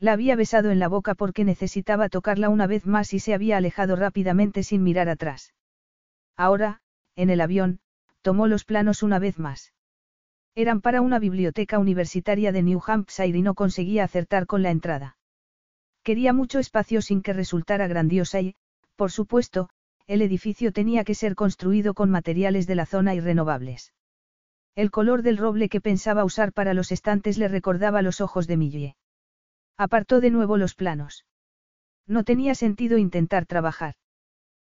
La 0.05 0.13
había 0.13 0.35
besado 0.35 0.69
en 0.69 0.77
la 0.77 0.87
boca 0.87 1.15
porque 1.15 1.43
necesitaba 1.43 2.09
tocarla 2.09 2.49
una 2.49 2.67
vez 2.67 2.85
más 2.85 3.11
y 3.15 3.17
se 3.17 3.33
había 3.33 3.57
alejado 3.57 3.95
rápidamente 3.95 4.61
sin 4.61 4.83
mirar 4.83 5.09
atrás. 5.09 5.55
Ahora, 6.37 6.79
en 7.15 7.31
el 7.31 7.41
avión, 7.41 7.79
tomó 8.21 8.45
los 8.45 8.65
planos 8.65 9.01
una 9.01 9.17
vez 9.17 9.39
más. 9.39 9.73
Eran 10.53 10.81
para 10.81 11.01
una 11.01 11.17
biblioteca 11.17 11.79
universitaria 11.79 12.51
de 12.51 12.61
New 12.61 12.79
Hampshire 12.85 13.35
y 13.35 13.41
no 13.41 13.55
conseguía 13.55 14.03
acertar 14.03 14.45
con 14.45 14.61
la 14.61 14.69
entrada. 14.69 15.17
Quería 16.03 16.33
mucho 16.33 16.59
espacio 16.59 17.01
sin 17.01 17.23
que 17.23 17.33
resultara 17.33 17.87
grandiosa 17.87 18.41
y, 18.41 18.53
por 18.95 19.09
supuesto, 19.11 19.69
el 20.05 20.21
edificio 20.21 20.71
tenía 20.71 21.03
que 21.03 21.15
ser 21.15 21.33
construido 21.33 21.95
con 21.95 22.11
materiales 22.11 22.67
de 22.67 22.75
la 22.75 22.85
zona 22.85 23.15
y 23.15 23.21
renovables. 23.21 23.91
El 24.75 24.91
color 24.91 25.23
del 25.23 25.39
roble 25.39 25.67
que 25.67 25.81
pensaba 25.81 26.25
usar 26.25 26.53
para 26.53 26.75
los 26.75 26.91
estantes 26.91 27.39
le 27.39 27.47
recordaba 27.47 28.03
los 28.03 28.21
ojos 28.21 28.45
de 28.45 28.57
Millie. 28.57 28.95
Apartó 29.77 30.21
de 30.21 30.29
nuevo 30.31 30.57
los 30.57 30.75
planos. 30.75 31.25
No 32.07 32.23
tenía 32.23 32.55
sentido 32.55 32.97
intentar 32.97 33.45
trabajar. 33.45 33.95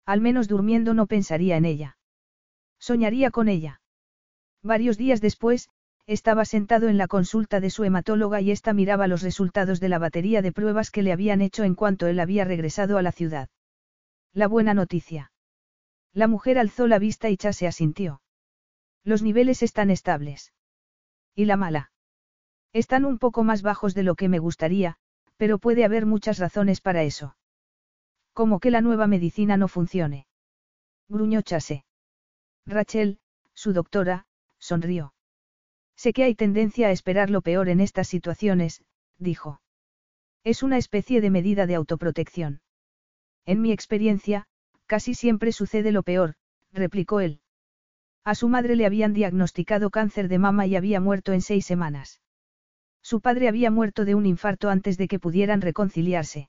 Al 0.05 0.21
menos 0.21 0.49
durmiendo 0.49 0.95
no 0.95 1.07
pensaría 1.07 1.57
en 1.57 1.65
ella. 1.65 1.97
Soñaría 2.79 3.31
con 3.31 3.49
ella. 3.49 3.81
Varios 4.63 4.99
días 4.99 5.21
después, 5.21 5.69
estaba 6.07 6.45
sentado 6.45 6.89
en 6.89 6.99
la 6.99 7.07
consulta 7.07 7.61
de 7.61 7.71
su 7.71 7.85
hematóloga 7.85 8.41
y 8.41 8.51
ésta 8.51 8.73
miraba 8.73 9.07
los 9.07 9.23
resultados 9.23 9.81
de 9.81 9.89
la 9.89 9.99
batería 9.99 10.43
de 10.43 10.53
pruebas 10.53 10.91
que 10.91 11.03
le 11.03 11.13
habían 11.13 11.41
hecho 11.41 11.65
en 11.65 11.75
cuanto 11.75 12.07
él 12.07 12.19
había 12.21 12.45
regresado 12.45 12.99
a 12.99 13.03
la 13.03 13.13
ciudad. 13.13 13.49
La 14.33 14.49
buena 14.49 14.75
noticia. 14.75 15.33
La 16.13 16.27
mujer 16.27 16.59
alzó 16.59 16.87
la 16.87 16.99
vista 16.99 17.31
y 17.31 17.37
Chase 17.37 17.67
asintió. 17.67 18.21
Los 19.05 19.23
niveles 19.23 19.63
están 19.63 19.91
estables. 19.91 20.53
¿Y 21.35 21.47
la 21.47 21.57
mala? 21.57 21.93
Están 22.73 23.05
un 23.05 23.19
poco 23.19 23.45
más 23.45 23.63
bajos 23.63 23.95
de 23.95 24.03
lo 24.03 24.15
que 24.15 24.29
me 24.29 24.39
gustaría, 24.39 24.97
Pero 25.37 25.59
puede 25.59 25.85
haber 25.85 26.07
muchas 26.07 26.39
razones 26.39 26.81
para 26.81 27.03
eso. 27.03 27.37
Como 28.33 28.61
que 28.61 28.71
la 28.71 28.81
nueva 28.81 29.07
medicina 29.07 29.57
no 29.57 29.67
funcione. 29.67 30.27
Gruñó 31.09 31.43
Chase. 31.43 31.85
Rachel, 32.65 33.19
su 33.53 33.73
doctora, 33.73 34.27
sonrió. 34.59 35.15
Sé 35.97 36.13
que 36.13 36.25
hay 36.25 36.35
tendencia 36.35 36.89
a 36.89 36.91
esperar 36.93 37.29
lo 37.29 37.43
peor 37.43 37.69
en 37.69 37.81
estas 37.81 38.09
situaciones, 38.09 38.85
dijo. 39.19 39.61
Es 40.45 40.63
una 40.63 40.79
especie 40.79 41.21
de 41.21 41.31
medida 41.31 41.67
de 41.67 41.75
autoprotección. 41.75 42.61
En 43.45 43.61
mi 43.61 43.73
experiencia, 43.73 44.47
casi 44.87 45.15
siempre 45.15 45.53
sucede 45.53 45.93
lo 45.93 46.03
peor, 46.03 46.35
replicó 46.73 47.21
él. 47.21 47.41
A 48.25 48.35
su 48.35 48.49
madre 48.49 48.77
le 48.77 48.87
habían 48.87 49.13
diagnosticado 49.13 49.91
cáncer 49.91 50.29
de 50.29 50.39
mama 50.39 50.67
y 50.67 50.77
había 50.77 51.01
muerto 51.01 51.33
en 51.33 51.41
seis 51.41 51.67
semanas. 51.67 52.21
Su 53.03 53.21
padre 53.21 53.49
había 53.49 53.71
muerto 53.71 54.05
de 54.05 54.15
un 54.15 54.27
infarto 54.27 54.71
antes 54.71 54.97
de 54.97 55.09
que 55.09 55.19
pudieran 55.19 55.61
reconciliarse. 55.61 56.49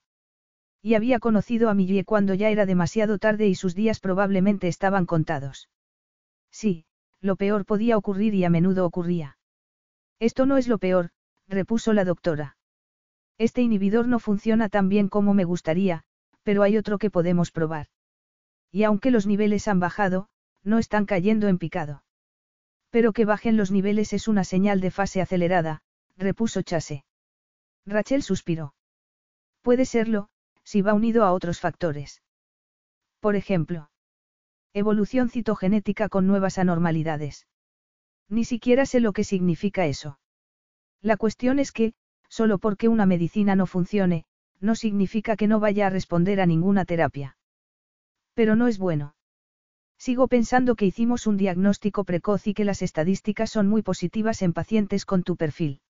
Y 0.82 0.95
había 0.95 1.19
conocido 1.19 1.69
a 1.69 1.73
Millie 1.73 2.03
cuando 2.03 2.33
ya 2.33 2.49
era 2.49 2.65
demasiado 2.65 3.17
tarde 3.17 3.48
y 3.48 3.56
sus 3.56 3.73
días 3.73 3.99
probablemente 3.99 4.67
estaban 4.67 5.06
contados. 5.06 5.69
Sí, 6.51 6.85
lo 7.22 7.35
peor 7.35 7.65
podía 7.65 7.98
ocurrir 7.98 8.35
y 8.35 8.43
a 8.43 8.49
menudo 8.49 8.85
ocurría. 8.85 9.38
Esto 10.19 10.45
no 10.45 10.57
es 10.57 10.67
lo 10.67 10.77
peor, 10.77 11.09
repuso 11.48 11.93
la 11.93 12.06
doctora. 12.06 12.57
Este 13.38 13.61
inhibidor 13.61 14.07
no 14.07 14.19
funciona 14.19 14.69
tan 14.69 14.90
bien 14.90 15.09
como 15.09 15.33
me 15.33 15.45
gustaría, 15.45 16.03
pero 16.43 16.64
hay 16.64 16.77
otro 16.77 16.98
que 16.98 17.09
podemos 17.09 17.51
probar. 17.51 17.88
Y 18.72 18.83
aunque 18.83 19.11
los 19.11 19.25
niveles 19.25 19.67
han 19.67 19.80
bajado, 19.80 20.27
no 20.64 20.80
están 20.80 21.06
cayendo 21.06 21.48
en 21.48 21.57
picado. 21.57 22.03
Pero 22.90 23.14
que 23.14 23.25
bajen 23.25 23.57
los 23.57 23.72
niveles 23.72 24.14
es 24.14 24.27
una 24.27 24.43
señal 24.43 24.82
de 24.82 24.91
fase 24.91 25.22
acelerada, 25.22 25.82
repuso 26.17 26.61
Chase. 26.61 27.06
Rachel 27.85 28.24
suspiró. 28.24 28.74
Puede 29.61 29.85
serlo, 29.85 30.30
si 30.64 30.82
va 30.82 30.93
unido 30.93 31.24
a 31.24 31.33
otros 31.33 31.59
factores. 31.59 32.22
Por 33.19 33.35
ejemplo, 33.35 33.90
evolución 34.74 35.30
citogenética 35.30 36.09
con 36.09 36.27
nuevas 36.27 36.58
anormalidades. 36.58 37.48
Ni 38.30 38.45
siquiera 38.45 38.85
sé 38.85 39.00
lo 39.00 39.14
que 39.14 39.24
significa 39.24 39.85
eso. 39.85 40.19
La 41.01 41.17
cuestión 41.17 41.59
es 41.59 41.72
que, 41.72 41.93
solo 42.30 42.58
porque 42.58 42.88
una 42.88 43.06
medicina 43.06 43.56
no 43.56 43.67
funcione, 43.67 44.25
no 44.59 44.75
significa 44.75 45.35
que 45.35 45.48
no 45.48 45.59
vaya 45.59 45.88
a 45.88 45.90
responder 45.90 46.40
a 46.42 46.45
ninguna 46.45 46.85
terapia. 46.85 47.38
Pero 48.33 48.56
no 48.56 48.67
es 48.67 48.77
bueno. 48.80 49.16
Sigo 49.98 50.27
pensando 50.27 50.75
que 50.75 50.85
hicimos 50.85 51.27
un 51.27 51.38
diagnóstico 51.38 52.03
precoz 52.03 52.48
y 52.48 52.53
que 52.53 52.66
las 52.66 52.82
estadísticas 52.82 53.51
son 53.51 53.67
muy 53.67 53.83
positivas 53.83 54.42
en 54.42 54.53
pacientes 54.53 55.06
con 55.06 55.24
tu 55.24 55.35
perfil. 55.35 55.82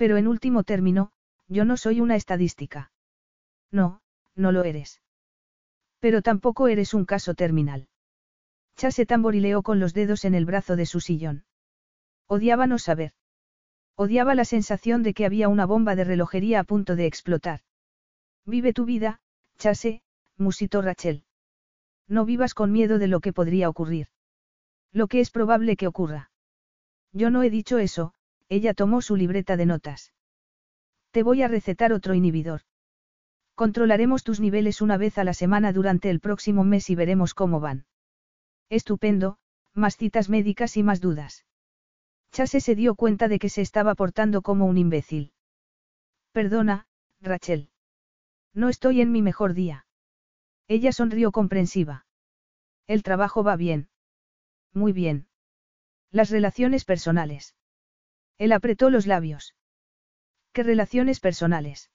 Pero 0.00 0.16
en 0.16 0.28
último 0.28 0.64
término, 0.64 1.12
yo 1.46 1.66
no 1.66 1.76
soy 1.76 2.00
una 2.00 2.16
estadística. 2.16 2.90
No, 3.70 4.00
no 4.34 4.50
lo 4.50 4.64
eres. 4.64 5.02
Pero 5.98 6.22
tampoco 6.22 6.68
eres 6.68 6.94
un 6.94 7.04
caso 7.04 7.34
terminal. 7.34 7.86
Chase 8.76 9.02
se 9.02 9.04
tamborileó 9.04 9.62
con 9.62 9.78
los 9.78 9.92
dedos 9.92 10.24
en 10.24 10.34
el 10.34 10.46
brazo 10.46 10.74
de 10.74 10.86
su 10.86 11.00
sillón. 11.00 11.44
Odiaba 12.28 12.66
no 12.66 12.78
saber. 12.78 13.12
Odiaba 13.94 14.34
la 14.34 14.46
sensación 14.46 15.02
de 15.02 15.12
que 15.12 15.26
había 15.26 15.50
una 15.50 15.66
bomba 15.66 15.94
de 15.96 16.04
relojería 16.04 16.60
a 16.60 16.64
punto 16.64 16.96
de 16.96 17.04
explotar. 17.04 17.60
Vive 18.46 18.72
tu 18.72 18.86
vida, 18.86 19.20
Chase, 19.58 20.00
musitó 20.38 20.80
Rachel. 20.80 21.24
No 22.08 22.24
vivas 22.24 22.54
con 22.54 22.72
miedo 22.72 22.98
de 22.98 23.08
lo 23.08 23.20
que 23.20 23.34
podría 23.34 23.68
ocurrir. 23.68 24.06
Lo 24.92 25.08
que 25.08 25.20
es 25.20 25.30
probable 25.30 25.76
que 25.76 25.86
ocurra. 25.86 26.30
Yo 27.12 27.28
no 27.30 27.42
he 27.42 27.50
dicho 27.50 27.76
eso, 27.76 28.14
ella 28.50 28.74
tomó 28.74 29.00
su 29.00 29.16
libreta 29.16 29.56
de 29.56 29.64
notas. 29.64 30.12
Te 31.12 31.22
voy 31.22 31.42
a 31.42 31.48
recetar 31.48 31.92
otro 31.92 32.14
inhibidor. 32.14 32.62
Controlaremos 33.54 34.24
tus 34.24 34.40
niveles 34.40 34.82
una 34.82 34.96
vez 34.96 35.18
a 35.18 35.24
la 35.24 35.34
semana 35.34 35.72
durante 35.72 36.10
el 36.10 36.20
próximo 36.20 36.64
mes 36.64 36.90
y 36.90 36.96
veremos 36.96 37.32
cómo 37.32 37.60
van. 37.60 37.86
Estupendo, 38.68 39.38
más 39.72 39.96
citas 39.96 40.28
médicas 40.28 40.76
y 40.76 40.82
más 40.82 41.00
dudas. 41.00 41.46
Chase 42.32 42.60
se 42.60 42.74
dio 42.74 42.96
cuenta 42.96 43.28
de 43.28 43.38
que 43.38 43.48
se 43.48 43.62
estaba 43.62 43.94
portando 43.94 44.42
como 44.42 44.66
un 44.66 44.78
imbécil. 44.78 45.32
Perdona, 46.32 46.86
Rachel. 47.20 47.70
No 48.52 48.68
estoy 48.68 49.00
en 49.00 49.12
mi 49.12 49.22
mejor 49.22 49.54
día. 49.54 49.86
Ella 50.66 50.92
sonrió 50.92 51.30
comprensiva. 51.30 52.06
El 52.88 53.04
trabajo 53.04 53.44
va 53.44 53.56
bien. 53.56 53.88
Muy 54.72 54.92
bien. 54.92 55.28
Las 56.10 56.30
relaciones 56.30 56.84
personales. 56.84 57.54
Él 58.40 58.52
apretó 58.52 58.88
los 58.88 59.06
labios. 59.06 59.54
¿Qué 60.54 60.62
relaciones 60.62 61.20
personales? 61.20 61.90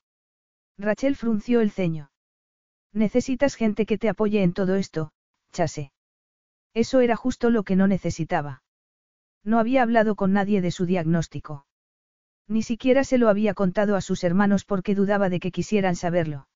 Rachel 0.78 1.16
frunció 1.16 1.60
el 1.60 1.72
ceño. 1.72 2.12
Necesitas 2.94 3.56
gente 3.56 3.88
que 3.88 3.98
te 3.98 4.10
apoye 4.10 4.44
en 4.44 4.54
todo 4.54 4.76
esto, 4.76 5.12
Chase. 5.52 5.92
Eso 6.76 7.00
era 7.00 7.16
justo 7.16 7.50
lo 7.50 7.64
que 7.64 7.76
no 7.76 7.88
necesitaba. 7.88 8.62
No 9.44 9.58
había 9.58 9.82
hablado 9.82 10.16
con 10.16 10.34
nadie 10.34 10.62
de 10.62 10.70
su 10.70 10.86
diagnóstico. 10.86 11.66
Ni 12.48 12.62
siquiera 12.62 13.04
se 13.04 13.18
lo 13.18 13.30
había 13.30 13.56
contado 13.56 13.96
a 13.96 14.02
sus 14.02 14.24
hermanos 14.24 14.66
porque 14.66 14.94
dudaba 14.94 15.30
de 15.30 15.40
que 15.40 15.52
quisieran 15.52 15.96
saberlo. 15.96 16.48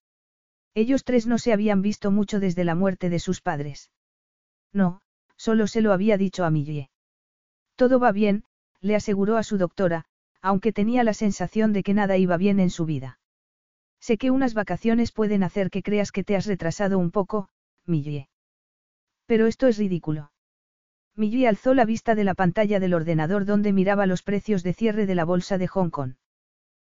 Ellos 0.75 1.03
tres 1.03 1.25
no 1.25 1.39
se 1.39 1.51
habían 1.51 1.81
visto 1.81 2.11
mucho 2.11 2.39
desde 2.39 2.63
la 2.63 2.75
muerte 2.75 3.09
de 3.09 3.17
sus 3.17 3.41
padres. 3.41 3.89
No, 4.71 5.01
solo 5.35 5.65
se 5.65 5.81
lo 5.81 5.93
había 5.93 6.15
dicho 6.15 6.45
a 6.45 6.51
Millie. 6.51 6.91
Todo 7.75 7.99
va 7.99 8.11
bien, 8.11 8.43
le 8.81 8.95
aseguró 8.95 9.37
a 9.37 9.43
su 9.43 9.57
doctora, 9.57 10.05
aunque 10.41 10.71
tenía 10.71 11.03
la 11.03 11.13
sensación 11.13 11.73
de 11.73 11.83
que 11.83 11.93
nada 11.93 12.17
iba 12.17 12.37
bien 12.37 12.59
en 12.59 12.69
su 12.69 12.85
vida. 12.85 13.19
Sé 13.99 14.17
que 14.17 14.31
unas 14.31 14.53
vacaciones 14.53 15.11
pueden 15.11 15.43
hacer 15.43 15.69
que 15.69 15.83
creas 15.83 16.11
que 16.11 16.23
te 16.23 16.35
has 16.35 16.45
retrasado 16.45 16.97
un 16.97 17.11
poco, 17.11 17.49
Millie. 17.85 18.29
Pero 19.25 19.45
esto 19.47 19.67
es 19.67 19.77
ridículo. 19.77 20.31
Millie 21.15 21.47
alzó 21.47 21.73
la 21.73 21.83
vista 21.83 22.15
de 22.15 22.23
la 22.23 22.33
pantalla 22.33 22.79
del 22.79 22.93
ordenador 22.93 23.45
donde 23.45 23.73
miraba 23.73 24.05
los 24.05 24.23
precios 24.23 24.63
de 24.63 24.73
cierre 24.73 25.05
de 25.05 25.15
la 25.15 25.25
bolsa 25.25 25.57
de 25.57 25.67
Hong 25.67 25.89
Kong. 25.89 26.13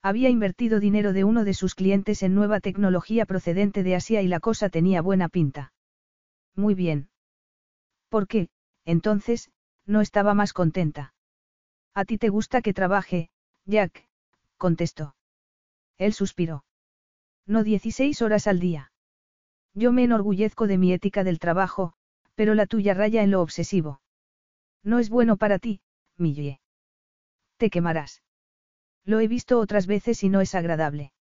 Había 0.02 0.28
invertido 0.28 0.80
dinero 0.80 1.12
de 1.12 1.24
uno 1.24 1.44
de 1.44 1.54
sus 1.54 1.74
clientes 1.74 2.22
en 2.22 2.34
nueva 2.34 2.60
tecnología 2.60 3.24
procedente 3.26 3.82
de 3.82 3.94
Asia 3.94 4.22
y 4.22 4.28
la 4.28 4.40
cosa 4.40 4.68
tenía 4.68 5.00
buena 5.00 5.28
pinta. 5.28 5.72
Muy 6.54 6.74
bien. 6.74 7.08
¿Por 8.08 8.26
qué, 8.26 8.48
entonces, 8.84 9.50
no 9.86 10.00
estaba 10.00 10.34
más 10.34 10.52
contenta? 10.52 11.14
A 11.94 12.04
ti 12.04 12.18
te 12.18 12.28
gusta 12.28 12.62
que 12.62 12.72
trabaje, 12.72 13.30
Jack, 13.66 14.06
contestó. 14.56 15.14
Él 15.98 16.12
suspiró. 16.12 16.64
No 17.46 17.64
16 17.64 18.22
horas 18.22 18.46
al 18.46 18.60
día. 18.60 18.92
Yo 19.74 19.92
me 19.92 20.04
enorgullezco 20.04 20.66
de 20.66 20.78
mi 20.78 20.92
ética 20.92 21.24
del 21.24 21.38
trabajo, 21.38 21.94
pero 22.34 22.54
la 22.54 22.66
tuya 22.66 22.94
raya 22.94 23.22
en 23.22 23.30
lo 23.30 23.42
obsesivo. 23.42 24.00
No 24.82 24.98
es 24.98 25.10
bueno 25.10 25.36
para 25.36 25.58
ti, 25.58 25.80
Millie. 26.16 26.60
Te 27.56 27.70
quemarás. 27.70 28.22
Lo 29.04 29.20
he 29.20 29.28
visto 29.28 29.58
otras 29.58 29.86
veces 29.86 30.22
y 30.22 30.28
no 30.28 30.40
es 30.40 30.54
agradable. 30.54 31.12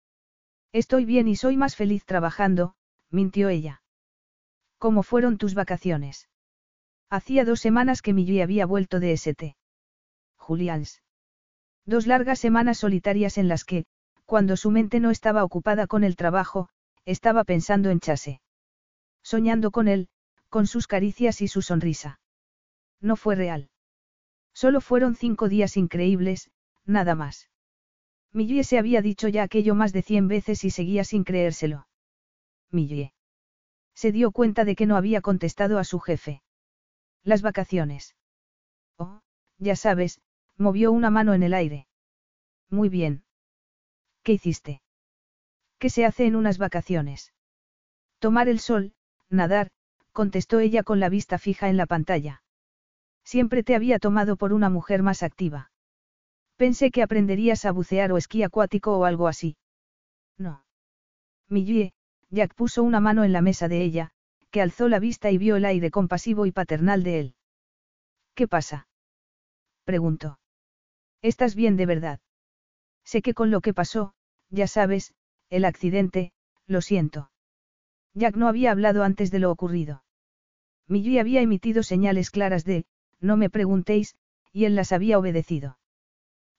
Estoy 0.73 1.05
bien 1.05 1.29
y 1.29 1.37
soy 1.37 1.57
más 1.57 1.77
feliz 1.77 2.05
trabajando, 2.05 2.75
mintió 3.11 3.49
ella. 3.49 3.83
¿Cómo 4.79 5.03
fueron 5.03 5.39
tus 5.39 5.55
vacaciones? 5.55 6.29
Hacía 7.11 7.45
dos 7.45 7.61
semanas 7.61 8.03
que 8.03 8.13
Millie 8.13 8.43
había 8.43 8.67
vuelto 8.67 9.01
de 9.01 9.13
St. 9.13 9.57
Julians. 10.49 11.02
Dos 11.85 12.07
largas 12.07 12.39
semanas 12.39 12.78
solitarias 12.78 13.36
en 13.36 13.49
las 13.49 13.65
que, 13.65 13.85
cuando 14.25 14.57
su 14.57 14.70
mente 14.70 14.99
no 14.99 15.10
estaba 15.10 15.44
ocupada 15.44 15.86
con 15.86 16.05
el 16.05 16.17
trabajo, 16.17 16.70
estaba 17.05 17.44
pensando 17.44 17.91
en 17.91 18.01
Chase. 18.01 18.41
Soñando 19.23 19.70
con 19.70 19.89
él, 19.89 20.09
con 20.49 20.67
sus 20.67 20.86
caricias 20.86 21.43
y 21.43 21.49
su 21.49 21.60
sonrisa. 21.60 22.18
No 22.99 23.17
fue 23.17 23.35
real. 23.35 23.68
Solo 24.55 24.81
fueron 24.81 25.17
cinco 25.17 25.51
días 25.51 25.77
increíbles, 25.77 26.51
nada 26.86 27.15
más. 27.15 27.51
Millie 28.33 28.65
se 28.65 28.78
había 28.78 29.02
dicho 29.02 29.28
ya 29.28 29.43
aquello 29.43 29.75
más 29.75 29.93
de 29.93 30.01
cien 30.01 30.28
veces 30.28 30.65
y 30.65 30.70
seguía 30.70 31.05
sin 31.05 31.25
creérselo. 31.25 31.89
Millie. 32.70 33.12
Se 33.94 34.12
dio 34.12 34.33
cuenta 34.33 34.65
de 34.65 34.75
que 34.77 34.86
no 34.86 34.97
había 34.97 35.20
contestado 35.20 35.78
a 35.78 35.85
su 35.85 36.01
jefe. 36.01 36.43
Las 37.23 37.43
vacaciones. 37.43 38.17
Oh, 38.97 39.20
ya 39.59 39.77
sabes, 39.77 40.20
movió 40.59 40.93
una 40.93 41.11
mano 41.11 41.35
en 41.35 41.43
el 41.43 41.55
aire. 41.55 41.87
Muy 42.69 42.89
bien. 42.89 43.25
¿Qué 44.23 44.33
hiciste? 44.33 44.83
¿Qué 45.78 45.89
se 45.89 46.05
hace 46.05 46.27
en 46.27 46.37
unas 46.37 46.59
vacaciones? 46.59 47.33
Tomar 48.19 48.49
el 48.49 48.59
sol, 48.59 48.93
nadar, 49.31 49.70
contestó 50.12 50.59
ella 50.59 50.83
con 50.83 50.99
la 50.99 51.09
vista 51.09 51.39
fija 51.39 51.69
en 51.69 51.77
la 51.77 51.87
pantalla. 51.87 52.43
Siempre 53.25 53.62
te 53.62 53.77
había 53.77 53.99
tomado 53.99 54.37
por 54.37 54.53
una 54.53 54.69
mujer 54.69 55.03
más 55.03 55.23
activa. 55.23 55.70
Pensé 56.57 56.91
que 56.91 57.03
aprenderías 57.03 57.65
a 57.65 57.70
bucear 57.70 58.11
o 58.11 58.17
esquí 58.17 58.43
acuático 58.43 58.99
o 58.99 59.05
algo 59.05 59.28
así. 59.28 59.57
No. 60.37 60.65
Millie, 61.49 61.93
Jack 62.31 62.55
puso 62.55 62.83
una 62.83 63.01
mano 63.01 63.23
en 63.23 63.33
la 63.33 63.43
mesa 63.43 63.69
de 63.69 63.83
ella, 63.83 64.11
que 64.51 64.61
alzó 64.61 64.89
la 64.89 64.99
vista 64.99 65.31
y 65.31 65.39
vio 65.39 65.57
el 65.57 65.65
aire 65.65 65.91
compasivo 65.91 66.47
y 66.47 66.53
paternal 66.53 67.05
de 67.05 67.20
él. 67.20 67.35
¿Qué 68.35 68.49
pasa? 68.49 68.89
preguntó. 69.85 70.39
¿Estás 71.23 71.55
bien 71.55 71.77
de 71.77 71.87
verdad? 71.87 72.21
Sé 73.05 73.23
que 73.23 73.35
con 73.35 73.51
lo 73.51 73.61
que 73.61 73.75
pasó, 73.75 74.15
ya 74.51 74.67
sabes, 74.67 75.15
el 75.51 75.65
accidente, 75.65 76.33
lo 76.67 76.81
siento. 76.81 77.31
Jack 78.15 78.37
no 78.37 78.49
había 78.49 78.71
hablado 78.71 79.03
antes 79.03 79.31
de 79.31 79.39
lo 79.39 79.51
ocurrido. 79.51 80.05
Millie 80.87 81.21
había 81.21 81.41
emitido 81.41 81.83
señales 81.83 82.31
claras 82.31 82.65
de, 82.65 82.87
no 83.21 83.37
me 83.37 83.51
preguntéis, 83.51 84.17
y 84.53 84.65
él 84.65 84.75
las 84.75 84.93
había 84.93 85.19
obedecido. 85.19 85.79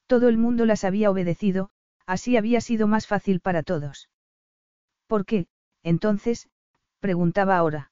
Todo 0.08 0.28
el 0.28 0.38
mundo 0.38 0.66
las 0.66 0.84
había 0.84 1.12
obedecido, 1.12 1.70
así 2.06 2.38
había 2.38 2.62
sido 2.62 2.88
más 2.88 3.08
fácil 3.08 3.40
para 3.40 3.64
todos. 3.64 4.10
¿Por 5.08 5.26
qué, 5.26 5.48
entonces? 5.84 6.50
preguntaba 7.00 7.58
ahora. 7.58 7.92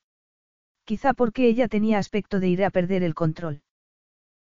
Quizá 0.86 1.14
porque 1.14 1.48
ella 1.48 1.68
tenía 1.68 1.98
aspecto 1.98 2.40
de 2.40 2.50
ir 2.50 2.64
a 2.64 2.70
perder 2.70 3.04
el 3.04 3.14
control. 3.14 3.62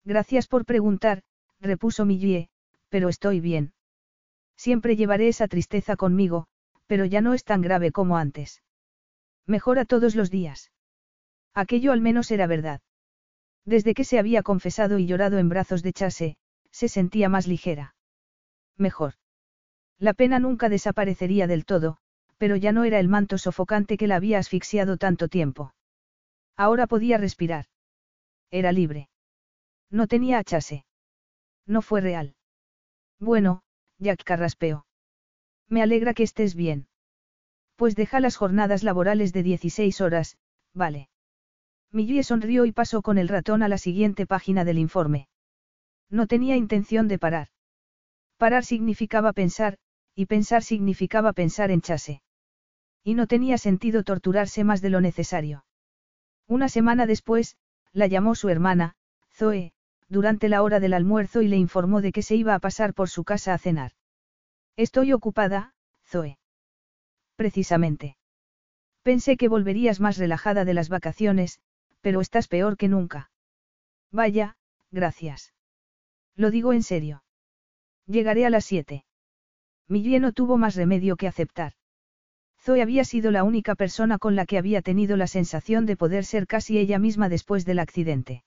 Gracias 0.04 0.46
por 0.46 0.64
preguntar, 0.64 1.22
repuso 1.64 2.04
Millie, 2.04 2.48
pero 2.88 3.08
estoy 3.08 3.40
bien. 3.40 3.72
Siempre 4.56 4.96
llevaré 4.96 5.28
esa 5.28 5.48
tristeza 5.48 5.96
conmigo, 5.96 6.46
pero 6.86 7.04
ya 7.04 7.20
no 7.20 7.34
es 7.34 7.44
tan 7.44 7.60
grave 7.62 7.90
como 7.90 8.16
antes. 8.16 8.62
Mejora 9.46 9.84
todos 9.84 10.14
los 10.14 10.30
días. 10.30 10.70
Aquello 11.54 11.92
al 11.92 12.00
menos 12.00 12.30
era 12.30 12.46
verdad. 12.46 12.80
Desde 13.64 13.94
que 13.94 14.04
se 14.04 14.18
había 14.18 14.42
confesado 14.42 14.98
y 14.98 15.06
llorado 15.06 15.38
en 15.38 15.48
brazos 15.48 15.82
de 15.82 15.92
Chase, 15.92 16.36
se 16.70 16.88
sentía 16.88 17.28
más 17.28 17.46
ligera. 17.46 17.94
Mejor. 18.76 19.14
La 19.98 20.12
pena 20.12 20.38
nunca 20.38 20.68
desaparecería 20.68 21.46
del 21.46 21.64
todo, 21.64 21.98
pero 22.36 22.56
ya 22.56 22.72
no 22.72 22.84
era 22.84 22.98
el 22.98 23.08
manto 23.08 23.38
sofocante 23.38 23.96
que 23.96 24.06
la 24.06 24.16
había 24.16 24.38
asfixiado 24.38 24.96
tanto 24.96 25.28
tiempo. 25.28 25.74
Ahora 26.56 26.86
podía 26.86 27.16
respirar. 27.16 27.66
Era 28.50 28.72
libre. 28.72 29.08
No 29.90 30.06
tenía 30.06 30.38
a 30.38 30.44
Chase. 30.44 30.84
No 31.66 31.82
fue 31.82 32.00
real. 32.00 32.36
Bueno, 33.18 33.62
Jack 33.98 34.22
carraspeó. 34.24 34.86
Me 35.68 35.82
alegra 35.82 36.14
que 36.14 36.22
estés 36.22 36.54
bien. 36.54 36.88
Pues 37.76 37.96
deja 37.96 38.20
las 38.20 38.36
jornadas 38.36 38.82
laborales 38.82 39.32
de 39.32 39.42
16 39.42 40.00
horas, 40.00 40.36
vale. 40.72 41.08
Millie 41.90 42.22
sonrió 42.22 42.64
y 42.64 42.72
pasó 42.72 43.02
con 43.02 43.18
el 43.18 43.28
ratón 43.28 43.62
a 43.62 43.68
la 43.68 43.78
siguiente 43.78 44.26
página 44.26 44.64
del 44.64 44.78
informe. 44.78 45.28
No 46.10 46.26
tenía 46.26 46.56
intención 46.56 47.08
de 47.08 47.18
parar. 47.18 47.48
Parar 48.36 48.64
significaba 48.64 49.32
pensar, 49.32 49.78
y 50.14 50.26
pensar 50.26 50.62
significaba 50.62 51.32
pensar 51.32 51.70
en 51.70 51.80
Chase. 51.80 52.22
Y 53.02 53.14
no 53.14 53.26
tenía 53.26 53.58
sentido 53.58 54.02
torturarse 54.02 54.64
más 54.64 54.80
de 54.80 54.90
lo 54.90 55.00
necesario. 55.00 55.64
Una 56.46 56.68
semana 56.68 57.06
después, 57.06 57.56
la 57.92 58.06
llamó 58.06 58.34
su 58.34 58.48
hermana, 58.48 58.96
Zoe, 59.30 59.72
durante 60.08 60.48
la 60.48 60.62
hora 60.62 60.80
del 60.80 60.94
almuerzo 60.94 61.42
y 61.42 61.48
le 61.48 61.56
informó 61.56 62.00
de 62.00 62.12
que 62.12 62.22
se 62.22 62.36
iba 62.36 62.54
a 62.54 62.58
pasar 62.58 62.94
por 62.94 63.08
su 63.08 63.24
casa 63.24 63.54
a 63.54 63.58
cenar. 63.58 63.92
Estoy 64.76 65.12
ocupada, 65.12 65.74
Zoe. 66.04 66.38
Precisamente. 67.36 68.16
Pensé 69.02 69.36
que 69.36 69.48
volverías 69.48 70.00
más 70.00 70.16
relajada 70.16 70.64
de 70.64 70.74
las 70.74 70.88
vacaciones, 70.88 71.60
pero 72.00 72.20
estás 72.20 72.48
peor 72.48 72.76
que 72.76 72.88
nunca. 72.88 73.30
Vaya, 74.10 74.56
gracias. 74.90 75.52
Lo 76.36 76.50
digo 76.50 76.72
en 76.72 76.82
serio. 76.82 77.22
Llegaré 78.06 78.46
a 78.46 78.50
las 78.50 78.64
siete. 78.64 79.04
Millie 79.88 80.20
no 80.20 80.32
tuvo 80.32 80.56
más 80.56 80.74
remedio 80.74 81.16
que 81.16 81.28
aceptar. 81.28 81.72
Zoe 82.60 82.80
había 82.80 83.04
sido 83.04 83.30
la 83.30 83.44
única 83.44 83.74
persona 83.74 84.18
con 84.18 84.36
la 84.36 84.46
que 84.46 84.56
había 84.56 84.80
tenido 84.80 85.16
la 85.16 85.26
sensación 85.26 85.84
de 85.84 85.96
poder 85.96 86.24
ser 86.24 86.46
casi 86.46 86.78
ella 86.78 86.98
misma 86.98 87.28
después 87.28 87.66
del 87.66 87.78
accidente. 87.78 88.42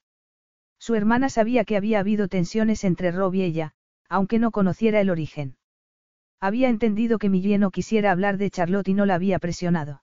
Su 0.78 0.94
hermana 0.94 1.28
sabía 1.28 1.64
que 1.64 1.76
había 1.76 2.00
habido 2.00 2.28
tensiones 2.28 2.84
entre 2.84 3.10
Rob 3.10 3.34
y 3.34 3.42
ella, 3.42 3.72
aunque 4.08 4.38
no 4.38 4.50
conociera 4.50 5.00
el 5.00 5.10
origen. 5.10 5.56
Había 6.40 6.68
entendido 6.68 7.18
que 7.18 7.28
Millie 7.28 7.58
no 7.58 7.70
quisiera 7.70 8.12
hablar 8.12 8.38
de 8.38 8.50
Charlotte 8.50 8.88
y 8.88 8.94
no 8.94 9.06
la 9.06 9.14
había 9.14 9.38
presionado. 9.38 10.02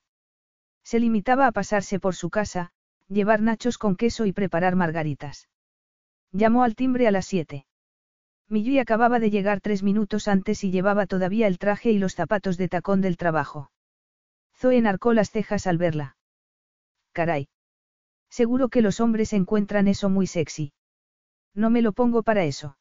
Se 0.84 1.00
limitaba 1.00 1.46
a 1.46 1.52
pasarse 1.52 1.98
por 1.98 2.14
su 2.14 2.30
casa, 2.30 2.72
llevar 3.08 3.40
nachos 3.40 3.78
con 3.78 3.96
queso 3.96 4.26
y 4.26 4.32
preparar 4.32 4.76
margaritas. 4.76 5.48
Llamó 6.32 6.62
al 6.62 6.74
timbre 6.74 7.08
a 7.08 7.10
las 7.10 7.26
siete. 7.26 7.66
Millie 8.48 8.80
acababa 8.80 9.18
de 9.18 9.30
llegar 9.30 9.60
tres 9.60 9.82
minutos 9.82 10.28
antes 10.28 10.62
y 10.62 10.70
llevaba 10.70 11.06
todavía 11.06 11.46
el 11.46 11.58
traje 11.58 11.90
y 11.90 11.98
los 11.98 12.14
zapatos 12.14 12.56
de 12.58 12.68
tacón 12.68 13.00
del 13.00 13.16
trabajo. 13.16 13.70
Zoe 14.54 14.76
enarcó 14.76 15.12
las 15.12 15.30
cejas 15.30 15.66
al 15.66 15.78
verla. 15.78 16.16
Caray. 17.12 17.48
Seguro 18.30 18.68
que 18.68 18.82
los 18.82 19.00
hombres 19.00 19.32
encuentran 19.32 19.88
eso 19.88 20.10
muy 20.10 20.26
sexy. 20.26 20.72
No 21.54 21.70
me 21.70 21.82
lo 21.82 21.92
pongo 21.92 22.22
para 22.22 22.44
eso. 22.44 22.76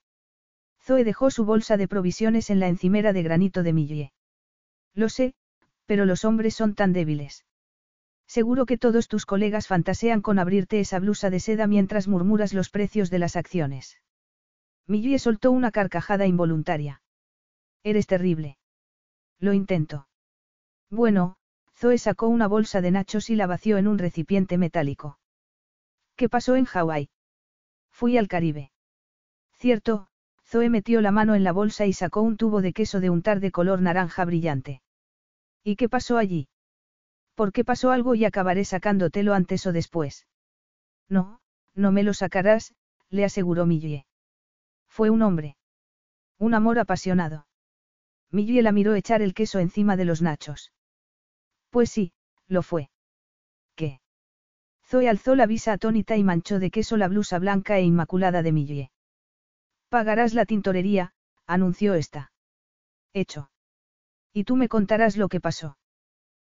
Zoe 0.82 1.04
dejó 1.04 1.32
su 1.32 1.46
bolsa 1.46 1.78
de 1.78 1.88
provisiones 1.88 2.50
en 2.50 2.60
la 2.60 2.68
encimera 2.68 3.14
de 3.14 3.24
granito 3.24 3.64
de 3.64 3.74
Millie. 3.74 4.14
Lo 4.94 5.10
sé, 5.10 5.34
pero 5.86 6.06
los 6.06 6.26
hombres 6.26 6.56
son 6.56 6.76
tan 6.76 6.94
débiles. 6.94 7.46
Seguro 8.28 8.66
que 8.66 8.78
todos 8.78 9.08
tus 9.08 9.26
colegas 9.26 9.68
fantasean 9.68 10.22
con 10.22 10.40
abrirte 10.40 10.80
esa 10.80 11.00
blusa 11.00 11.30
de 11.30 11.40
seda 11.40 11.68
mientras 11.68 12.08
murmuras 12.08 12.54
los 12.54 12.70
precios 12.70 13.10
de 13.10 13.20
las 13.20 13.36
acciones. 13.36 14.00
Millie 14.88 15.20
soltó 15.20 15.52
una 15.52 15.72
carcajada 15.72 16.26
involuntaria. 16.26 17.02
Eres 17.84 18.08
terrible. 18.08 18.58
Lo 19.40 19.54
intento. 19.54 20.08
Bueno, 20.90 21.38
Zoe 21.76 21.98
sacó 21.98 22.28
una 22.28 22.48
bolsa 22.48 22.82
de 22.82 22.92
nachos 22.92 23.30
y 23.30 23.36
la 23.36 23.48
vació 23.48 23.78
en 23.78 23.88
un 23.88 23.98
recipiente 23.98 24.58
metálico. 24.58 25.18
¿Qué 26.16 26.30
pasó 26.30 26.56
en 26.56 26.66
Hawái? 26.66 27.10
Fui 27.92 28.18
al 28.18 28.28
Caribe. 28.28 28.72
Cierto, 29.54 30.08
Zoe 30.46 30.70
metió 30.70 31.02
la 31.02 31.12
mano 31.12 31.36
en 31.36 31.44
la 31.44 31.52
bolsa 31.52 31.86
y 31.86 31.94
sacó 31.94 32.22
un 32.22 32.38
tubo 32.38 32.62
de 32.62 32.74
queso 32.74 33.00
de 33.00 33.10
untar 33.10 33.40
de 33.40 33.52
color 33.52 33.82
naranja 33.82 34.24
brillante. 34.26 34.82
¿Y 35.64 35.76
qué 35.76 35.90
pasó 35.90 36.18
allí? 36.18 36.48
¿Por 37.34 37.52
qué 37.52 37.66
pasó 37.66 37.92
algo 37.92 38.16
y 38.16 38.24
acabaré 38.26 38.64
sacándotelo 38.64 39.34
antes 39.34 39.66
o 39.66 39.74
después? 39.74 40.28
No, 41.10 41.42
no 41.74 41.92
me 41.92 42.04
lo 42.04 42.14
sacarás, 42.14 42.74
le 43.10 43.26
aseguró 43.26 43.66
Millie. 43.66 44.06
Fue 44.88 45.10
un 45.10 45.22
hombre. 45.22 45.58
Un 46.38 46.54
amor 46.54 46.80
apasionado. 46.80 47.48
Millie 48.32 48.62
la 48.62 48.72
miró 48.72 48.96
echar 48.96 49.22
el 49.22 49.34
queso 49.34 49.60
encima 49.60 49.98
de 49.98 50.06
los 50.06 50.22
nachos. 50.22 50.72
Pues 51.70 51.90
sí, 51.90 52.14
lo 52.48 52.62
fue. 52.62 52.90
Zoe 54.88 55.10
alzó 55.10 55.36
la 55.36 55.48
visa 55.48 55.74
atónita 55.74 56.16
y 56.16 56.24
manchó 56.24 56.60
de 56.60 56.70
queso 56.70 56.96
la 56.98 57.08
blusa 57.08 57.40
blanca 57.40 57.78
e 57.78 57.84
inmaculada 57.84 58.44
de 58.44 58.52
Millie. 58.52 58.92
Pagarás 59.90 60.34
la 60.34 60.46
tintorería, 60.46 61.14
anunció 61.48 61.96
esta. 61.96 62.32
Hecho. 63.14 63.50
Y 64.32 64.44
tú 64.44 64.56
me 64.56 64.70
contarás 64.70 65.18
lo 65.18 65.28
que 65.28 65.40
pasó. 65.40 65.78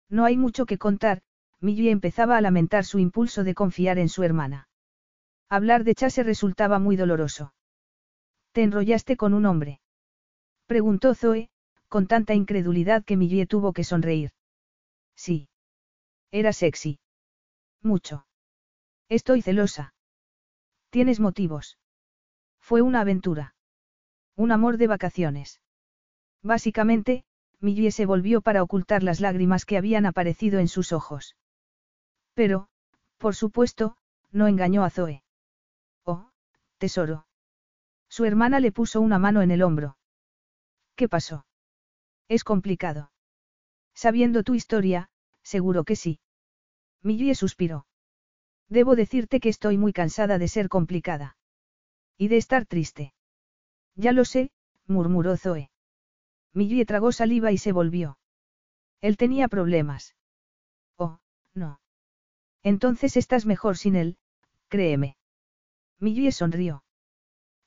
No 0.09 0.25
hay 0.25 0.37
mucho 0.37 0.65
que 0.65 0.77
contar, 0.77 1.21
Millie 1.61 1.91
empezaba 1.91 2.37
a 2.37 2.41
lamentar 2.41 2.83
su 2.83 2.99
impulso 2.99 3.43
de 3.43 3.55
confiar 3.55 3.97
en 3.99 4.09
su 4.09 4.23
hermana. 4.23 4.67
Hablar 5.49 5.83
de 5.83 5.95
Chase 5.95 6.23
resultaba 6.23 6.79
muy 6.79 6.95
doloroso. 6.95 7.53
¿Te 8.51 8.63
enrollaste 8.63 9.15
con 9.15 9.33
un 9.33 9.45
hombre? 9.45 9.79
Preguntó 10.65 11.13
Zoe, 11.13 11.49
con 11.87 12.07
tanta 12.07 12.33
incredulidad 12.33 13.05
que 13.05 13.15
Millie 13.15 13.45
tuvo 13.45 13.71
que 13.71 13.83
sonreír. 13.83 14.31
Sí. 15.15 15.47
Era 16.31 16.51
sexy. 16.51 16.99
Mucho. 17.81 18.24
Estoy 19.09 19.41
celosa. 19.41 19.93
¿Tienes 20.89 21.19
motivos? 21.19 21.77
Fue 22.59 22.81
una 22.81 23.01
aventura. 23.01 23.55
Un 24.35 24.51
amor 24.51 24.77
de 24.77 24.87
vacaciones. 24.87 25.61
Básicamente, 26.41 27.23
Millie 27.59 27.91
se 27.91 28.05
volvió 28.05 28.41
para 28.41 28.63
ocultar 28.63 29.03
las 29.03 29.19
lágrimas 29.19 29.65
que 29.65 29.77
habían 29.77 30.05
aparecido 30.05 30.59
en 30.59 30.67
sus 30.67 30.91
ojos. 30.91 31.35
Pero, 32.33 32.67
por 33.17 33.35
supuesto, 33.35 33.97
no 34.31 34.47
engañó 34.47 34.83
a 34.83 34.89
Zoe. 34.89 35.23
Oh, 36.03 36.31
tesoro. 36.77 37.27
Su 38.09 38.25
hermana 38.25 38.59
le 38.59 38.71
puso 38.71 39.01
una 39.01 39.19
mano 39.19 39.41
en 39.41 39.51
el 39.51 39.61
hombro. 39.61 39.97
¿Qué 40.95 41.07
pasó? 41.07 41.45
Es 42.27 42.43
complicado. 42.43 43.11
Sabiendo 43.93 44.43
tu 44.43 44.55
historia, 44.55 45.09
seguro 45.43 45.83
que 45.83 45.95
sí. 45.95 46.19
Millie 47.01 47.35
suspiró. 47.35 47.85
Debo 48.69 48.95
decirte 48.95 49.39
que 49.39 49.49
estoy 49.49 49.77
muy 49.77 49.93
cansada 49.93 50.37
de 50.37 50.47
ser 50.47 50.69
complicada. 50.69 51.37
Y 52.17 52.27
de 52.27 52.37
estar 52.37 52.65
triste. 52.65 53.13
Ya 53.95 54.11
lo 54.11 54.25
sé, 54.25 54.51
murmuró 54.87 55.37
Zoe. 55.37 55.69
Millie 56.53 56.85
tragó 56.85 57.11
saliva 57.11 57.51
y 57.51 57.57
se 57.57 57.71
volvió. 57.71 58.17
Él 59.01 59.17
tenía 59.17 59.47
problemas. 59.47 60.15
Oh, 60.97 61.19
no. 61.53 61.79
Entonces 62.63 63.17
estás 63.17 63.45
mejor 63.45 63.77
sin 63.77 63.95
él, 63.95 64.17
créeme. 64.69 65.17
Millie 65.99 66.31
sonrió. 66.31 66.83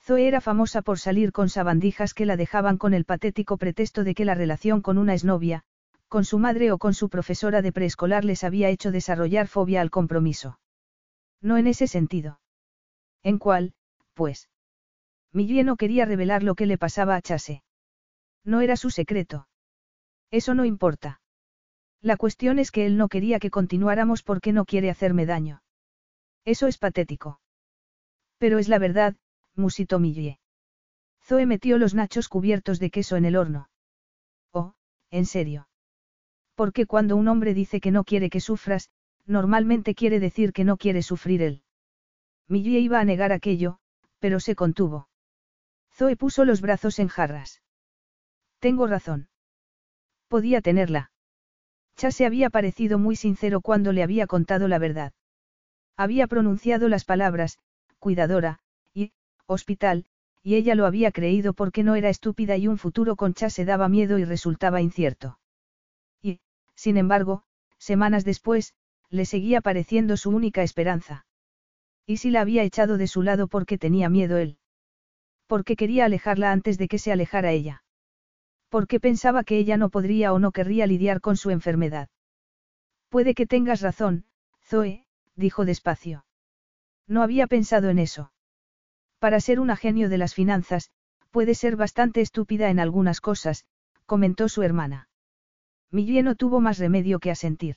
Zoe 0.00 0.26
era 0.26 0.40
famosa 0.40 0.82
por 0.82 0.98
salir 0.98 1.32
con 1.32 1.48
sabandijas 1.48 2.14
que 2.14 2.26
la 2.26 2.36
dejaban 2.36 2.78
con 2.78 2.94
el 2.94 3.04
patético 3.04 3.58
pretexto 3.58 4.04
de 4.04 4.14
que 4.14 4.24
la 4.24 4.34
relación 4.34 4.80
con 4.80 4.96
una 4.96 5.14
exnovia, 5.14 5.64
con 6.08 6.24
su 6.24 6.38
madre 6.38 6.72
o 6.72 6.78
con 6.78 6.94
su 6.94 7.10
profesora 7.10 7.62
de 7.62 7.72
preescolar 7.72 8.24
les 8.24 8.42
había 8.42 8.70
hecho 8.70 8.90
desarrollar 8.90 9.48
fobia 9.48 9.82
al 9.82 9.90
compromiso. 9.90 10.58
No 11.40 11.56
en 11.56 11.66
ese 11.66 11.86
sentido. 11.86 12.40
¿En 13.22 13.38
cuál, 13.38 13.74
pues? 14.14 14.48
Millie 15.32 15.64
no 15.64 15.76
quería 15.76 16.04
revelar 16.04 16.42
lo 16.42 16.54
que 16.54 16.66
le 16.66 16.78
pasaba 16.78 17.14
a 17.16 17.22
Chase. 17.22 17.62
No 18.44 18.60
era 18.60 18.76
su 18.76 18.90
secreto. 18.90 19.48
Eso 20.30 20.54
no 20.54 20.64
importa. 20.64 21.20
La 22.00 22.16
cuestión 22.16 22.58
es 22.58 22.70
que 22.70 22.86
él 22.86 22.96
no 22.96 23.08
quería 23.08 23.38
que 23.38 23.50
continuáramos 23.50 24.22
porque 24.22 24.52
no 24.52 24.64
quiere 24.64 24.90
hacerme 24.90 25.26
daño. 25.26 25.62
Eso 26.44 26.66
es 26.66 26.78
patético. 26.78 27.40
Pero 28.38 28.58
es 28.58 28.68
la 28.68 28.78
verdad, 28.78 29.16
musitó 29.54 29.98
Millie. 29.98 30.38
Zoe 31.22 31.44
metió 31.44 31.76
los 31.76 31.94
nachos 31.94 32.28
cubiertos 32.28 32.78
de 32.78 32.90
queso 32.90 33.16
en 33.16 33.24
el 33.24 33.36
horno. 33.36 33.68
Oh, 34.52 34.74
en 35.10 35.26
serio. 35.26 35.68
Porque 36.54 36.86
cuando 36.86 37.16
un 37.16 37.28
hombre 37.28 37.52
dice 37.52 37.80
que 37.80 37.90
no 37.90 38.04
quiere 38.04 38.30
que 38.30 38.40
sufras, 38.40 38.90
normalmente 39.28 39.94
quiere 39.94 40.18
decir 40.18 40.52
que 40.52 40.64
no 40.64 40.76
quiere 40.76 41.02
sufrir 41.02 41.42
él. 41.42 41.62
Millie 42.48 42.80
iba 42.80 42.98
a 42.98 43.04
negar 43.04 43.30
aquello, 43.30 43.78
pero 44.18 44.40
se 44.40 44.56
contuvo. 44.56 45.08
Zoe 45.94 46.16
puso 46.16 46.44
los 46.44 46.60
brazos 46.60 46.98
en 46.98 47.08
jarras. 47.08 47.62
Tengo 48.58 48.86
razón. 48.86 49.28
Podía 50.28 50.60
tenerla. 50.60 51.12
Chase 51.96 52.18
se 52.18 52.26
había 52.26 52.48
parecido 52.48 52.98
muy 52.98 53.16
sincero 53.16 53.60
cuando 53.60 53.92
le 53.92 54.02
había 54.02 54.26
contado 54.26 54.66
la 54.68 54.78
verdad. 54.78 55.12
Había 55.96 56.26
pronunciado 56.26 56.88
las 56.88 57.04
palabras, 57.04 57.58
cuidadora, 57.98 58.60
y, 58.94 59.12
hospital, 59.46 60.06
y 60.42 60.54
ella 60.54 60.74
lo 60.74 60.86
había 60.86 61.10
creído 61.10 61.52
porque 61.52 61.82
no 61.82 61.96
era 61.96 62.08
estúpida 62.08 62.56
y 62.56 62.68
un 62.68 62.78
futuro 62.78 63.16
con 63.16 63.34
Chase 63.34 63.64
daba 63.64 63.88
miedo 63.88 64.18
y 64.18 64.24
resultaba 64.24 64.80
incierto. 64.80 65.38
Y, 66.22 66.40
sin 66.74 66.96
embargo, 66.96 67.42
semanas 67.78 68.24
después, 68.24 68.74
le 69.10 69.24
seguía 69.24 69.60
pareciendo 69.60 70.16
su 70.16 70.30
única 70.30 70.62
esperanza. 70.62 71.26
¿Y 72.06 72.18
si 72.18 72.30
la 72.30 72.40
había 72.40 72.62
echado 72.62 72.98
de 72.98 73.06
su 73.06 73.22
lado 73.22 73.48
porque 73.48 73.78
tenía 73.78 74.08
miedo 74.08 74.38
él? 74.38 74.58
Porque 75.46 75.76
quería 75.76 76.04
alejarla 76.04 76.52
antes 76.52 76.78
de 76.78 76.88
que 76.88 76.98
se 76.98 77.12
alejara 77.12 77.52
ella. 77.52 77.82
Porque 78.68 79.00
pensaba 79.00 79.44
que 79.44 79.58
ella 79.58 79.76
no 79.76 79.88
podría 79.88 80.32
o 80.32 80.38
no 80.38 80.52
querría 80.52 80.86
lidiar 80.86 81.20
con 81.20 81.36
su 81.36 81.50
enfermedad. 81.50 82.08
Puede 83.08 83.34
que 83.34 83.46
tengas 83.46 83.80
razón, 83.80 84.24
Zoe, 84.62 85.06
dijo 85.36 85.64
despacio. 85.64 86.26
No 87.06 87.22
había 87.22 87.46
pensado 87.46 87.88
en 87.88 87.98
eso. 87.98 88.32
Para 89.18 89.40
ser 89.40 89.58
una 89.60 89.76
genio 89.76 90.08
de 90.08 90.18
las 90.18 90.34
finanzas, 90.34 90.90
puede 91.30 91.54
ser 91.54 91.76
bastante 91.76 92.20
estúpida 92.20 92.68
en 92.68 92.78
algunas 92.78 93.20
cosas, 93.20 93.64
comentó 94.06 94.48
su 94.48 94.62
hermana. 94.62 95.08
Millie 95.90 96.22
no 96.22 96.34
tuvo 96.34 96.60
más 96.60 96.78
remedio 96.78 97.18
que 97.18 97.30
asentir. 97.30 97.76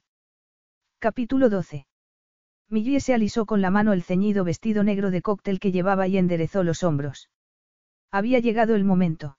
Capítulo 1.03 1.49
12. 1.49 1.87
Millie 2.69 2.99
se 2.99 3.15
alisó 3.15 3.47
con 3.47 3.59
la 3.59 3.71
mano 3.71 3.91
el 3.91 4.03
ceñido 4.03 4.43
vestido 4.43 4.83
negro 4.83 5.09
de 5.09 5.23
cóctel 5.23 5.59
que 5.59 5.71
llevaba 5.71 6.07
y 6.07 6.15
enderezó 6.19 6.61
los 6.61 6.83
hombros. 6.83 7.31
Había 8.11 8.37
llegado 8.37 8.75
el 8.75 8.83
momento. 8.83 9.35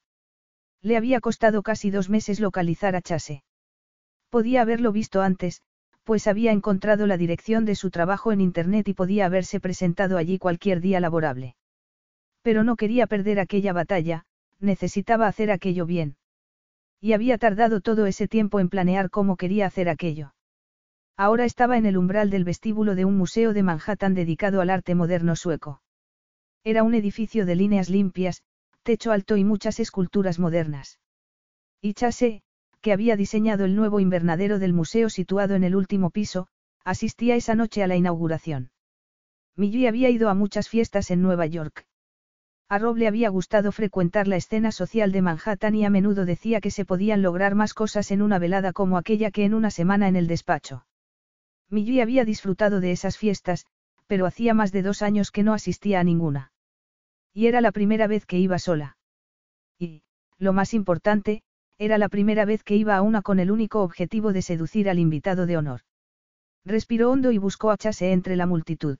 Le 0.80 0.96
había 0.96 1.20
costado 1.20 1.62
casi 1.62 1.92
dos 1.92 2.10
meses 2.10 2.40
localizar 2.40 2.96
a 2.96 3.00
Chase. 3.00 3.44
Podía 4.28 4.62
haberlo 4.62 4.90
visto 4.90 5.22
antes, 5.22 5.62
pues 6.02 6.26
había 6.26 6.50
encontrado 6.50 7.06
la 7.06 7.16
dirección 7.16 7.64
de 7.64 7.76
su 7.76 7.92
trabajo 7.92 8.32
en 8.32 8.40
Internet 8.40 8.88
y 8.88 8.94
podía 8.94 9.26
haberse 9.26 9.60
presentado 9.60 10.18
allí 10.18 10.40
cualquier 10.40 10.80
día 10.80 10.98
laborable. 10.98 11.54
Pero 12.42 12.64
no 12.64 12.74
quería 12.74 13.06
perder 13.06 13.38
aquella 13.38 13.72
batalla, 13.72 14.24
necesitaba 14.58 15.28
hacer 15.28 15.52
aquello 15.52 15.86
bien. 15.86 16.16
Y 17.00 17.12
había 17.12 17.38
tardado 17.38 17.80
todo 17.80 18.06
ese 18.06 18.26
tiempo 18.26 18.58
en 18.58 18.68
planear 18.68 19.10
cómo 19.10 19.36
quería 19.36 19.66
hacer 19.66 19.88
aquello. 19.88 20.32
Ahora 21.16 21.44
estaba 21.44 21.76
en 21.76 21.86
el 21.86 21.96
umbral 21.96 22.30
del 22.30 22.44
vestíbulo 22.44 22.94
de 22.94 23.04
un 23.04 23.16
museo 23.16 23.52
de 23.52 23.62
Manhattan 23.62 24.14
dedicado 24.14 24.60
al 24.60 24.70
arte 24.70 24.94
moderno 24.94 25.36
sueco. 25.36 25.82
Era 26.64 26.82
un 26.82 26.94
edificio 26.94 27.44
de 27.44 27.56
líneas 27.56 27.90
limpias, 27.90 28.42
techo 28.82 29.12
alto 29.12 29.36
y 29.36 29.44
muchas 29.44 29.78
esculturas 29.78 30.38
modernas. 30.38 31.00
Y 31.80 31.94
Chase, 31.94 32.42
que 32.80 32.92
había 32.92 33.16
diseñado 33.16 33.64
el 33.64 33.76
nuevo 33.76 34.00
invernadero 34.00 34.58
del 34.58 34.72
museo 34.72 35.10
situado 35.10 35.54
en 35.54 35.64
el 35.64 35.76
último 35.76 36.10
piso, 36.10 36.48
asistía 36.84 37.36
esa 37.36 37.54
noche 37.54 37.82
a 37.82 37.86
la 37.86 37.96
inauguración. 37.96 38.70
Millie 39.54 39.88
había 39.88 40.08
ido 40.08 40.28
a 40.28 40.34
muchas 40.34 40.68
fiestas 40.68 41.10
en 41.10 41.22
Nueva 41.22 41.46
York. 41.46 41.86
A 42.68 42.78
Rob 42.78 42.96
le 42.96 43.06
había 43.06 43.28
gustado 43.28 43.70
frecuentar 43.70 44.26
la 44.26 44.36
escena 44.36 44.72
social 44.72 45.12
de 45.12 45.20
Manhattan 45.20 45.74
y 45.74 45.84
a 45.84 45.90
menudo 45.90 46.24
decía 46.24 46.60
que 46.60 46.70
se 46.70 46.84
podían 46.84 47.20
lograr 47.20 47.54
más 47.54 47.74
cosas 47.74 48.10
en 48.10 48.22
una 48.22 48.38
velada 48.38 48.72
como 48.72 48.96
aquella 48.96 49.30
que 49.30 49.44
en 49.44 49.52
una 49.52 49.70
semana 49.70 50.08
en 50.08 50.16
el 50.16 50.26
despacho. 50.26 50.86
Millie 51.72 52.02
había 52.02 52.26
disfrutado 52.26 52.80
de 52.80 52.92
esas 52.92 53.16
fiestas, 53.16 53.64
pero 54.06 54.26
hacía 54.26 54.52
más 54.52 54.72
de 54.72 54.82
dos 54.82 55.00
años 55.00 55.30
que 55.30 55.42
no 55.42 55.54
asistía 55.54 56.00
a 56.00 56.04
ninguna. 56.04 56.52
Y 57.32 57.46
era 57.46 57.62
la 57.62 57.72
primera 57.72 58.06
vez 58.06 58.26
que 58.26 58.38
iba 58.38 58.58
sola. 58.58 58.98
Y, 59.78 60.02
lo 60.38 60.52
más 60.52 60.74
importante, 60.74 61.42
era 61.78 61.96
la 61.96 62.10
primera 62.10 62.44
vez 62.44 62.62
que 62.62 62.76
iba 62.76 62.94
a 62.94 63.00
una 63.00 63.22
con 63.22 63.40
el 63.40 63.50
único 63.50 63.82
objetivo 63.82 64.34
de 64.34 64.42
seducir 64.42 64.90
al 64.90 64.98
invitado 64.98 65.46
de 65.46 65.56
honor. 65.56 65.80
Respiró 66.64 67.10
hondo 67.10 67.32
y 67.32 67.38
buscó 67.38 67.70
a 67.70 67.78
Chase 67.78 68.12
entre 68.12 68.36
la 68.36 68.44
multitud. 68.44 68.98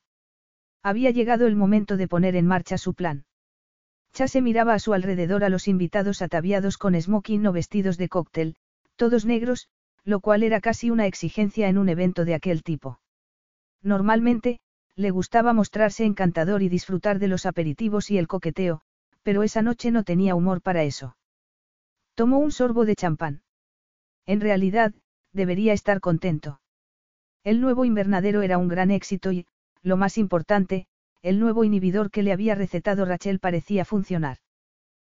Había 0.83 1.11
llegado 1.11 1.47
el 1.47 1.57
momento 1.57 1.99
de 1.99 2.09
poner 2.09 2.37
en 2.37 2.47
marcha 2.47 2.79
su 2.79 2.95
plan. 2.95 3.27
Chase 4.15 4.41
miraba 4.41 4.73
a 4.73 4.79
su 4.79 4.95
alrededor 4.95 5.45
a 5.45 5.51
los 5.51 5.69
invitados 5.69 6.23
ataviados 6.23 6.79
con 6.79 7.01
smoking 7.01 7.47
o 7.47 7.53
vestidos 7.53 7.99
de 7.99 8.09
cóctel, 8.09 8.57
todos 8.97 9.27
negros, 9.27 9.69
lo 10.05 10.21
cual 10.21 10.43
era 10.43 10.61
casi 10.61 10.91
una 10.91 11.07
exigencia 11.07 11.69
en 11.69 11.79
un 11.79 11.89
evento 11.89 12.25
de 12.25 12.35
aquel 12.35 12.63
tipo. 12.63 13.01
Normalmente, 13.83 14.61
le 14.97 15.11
gustaba 15.11 15.53
mostrarse 15.53 16.05
encantador 16.05 16.63
y 16.63 16.69
disfrutar 16.69 17.19
de 17.19 17.29
los 17.29 17.47
aperitivos 17.47 18.11
y 18.11 18.19
el 18.19 18.29
coqueteo, 18.29 18.83
pero 19.23 19.43
esa 19.43 19.63
noche 19.63 19.91
no 19.91 20.05
tenía 20.05 20.35
humor 20.35 20.61
para 20.61 20.83
eso. 20.83 21.17
Tomó 22.15 22.39
un 22.39 22.53
sorbo 22.53 22.85
de 22.85 22.95
champán. 22.95 23.43
En 24.27 24.41
realidad, 24.41 24.93
debería 25.33 25.73
estar 25.73 26.01
contento. 26.01 26.61
El 27.43 27.61
nuevo 27.61 27.85
invernadero 27.85 28.43
era 28.43 28.59
un 28.59 28.69
gran 28.69 28.91
éxito 28.91 29.33
y, 29.33 29.47
lo 29.83 29.97
más 29.97 30.19
importante, 30.19 30.87
el 31.23 31.41
nuevo 31.41 31.65
inhibidor 31.65 32.11
que 32.11 32.23
le 32.23 32.33
había 32.33 32.55
recetado 32.55 33.05
Rachel 33.05 33.39
parecía 33.39 33.85
funcionar. 33.85 34.39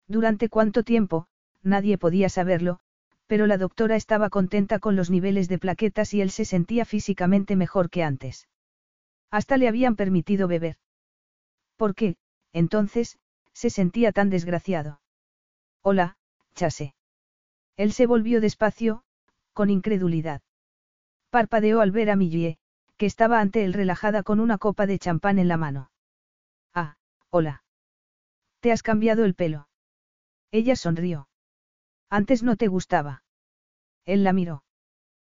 Durante 0.07 0.49
cuánto 0.49 0.83
tiempo, 0.83 1.27
nadie 1.61 1.98
podía 1.98 2.30
saberlo, 2.30 2.80
pero 3.27 3.45
la 3.45 3.57
doctora 3.57 3.95
estaba 3.95 4.30
contenta 4.30 4.80
con 4.80 4.95
los 4.95 5.09
niveles 5.09 5.47
de 5.49 5.59
plaquetas 5.59 6.14
y 6.14 6.22
él 6.22 6.31
se 6.31 6.45
sentía 6.45 6.85
físicamente 6.85 7.56
mejor 7.56 7.89
que 7.89 8.03
antes. 8.03 8.47
Hasta 9.30 9.57
le 9.57 9.67
habían 9.67 9.95
permitido 9.95 10.47
beber. 10.47 10.77
¿Por 11.75 11.93
qué, 11.93 12.15
entonces, 12.53 13.19
se 13.53 13.69
sentía 13.69 14.11
tan 14.11 14.30
desgraciado? 14.30 15.01
Hola, 15.81 16.17
Chase. 16.56 16.95
Él 17.75 17.91
se 17.93 18.07
volvió 18.07 18.41
despacio, 18.41 19.03
con 19.53 19.69
incredulidad. 19.69 20.41
Parpadeó 21.30 21.81
al 21.81 21.91
ver 21.91 22.09
a 22.09 22.15
Millie, 22.15 22.57
que 22.95 23.06
estaba 23.06 23.39
ante 23.39 23.64
él 23.64 23.73
relajada 23.73 24.23
con 24.23 24.39
una 24.39 24.57
copa 24.57 24.88
de 24.88 24.97
champán 24.97 25.38
en 25.38 25.47
la 25.47 25.57
mano. 25.57 25.91
Hola. 27.30 27.64
¿Te 28.61 28.72
has 28.72 28.81
cambiado 28.81 29.25
el 29.25 29.35
pelo? 29.35 29.67
Ella 30.51 30.75
sonrió. 30.75 31.26
Antes 32.09 32.43
no 32.43 32.55
te 32.55 32.67
gustaba. 32.67 33.23
Él 34.05 34.23
la 34.23 34.33
miró. 34.33 34.63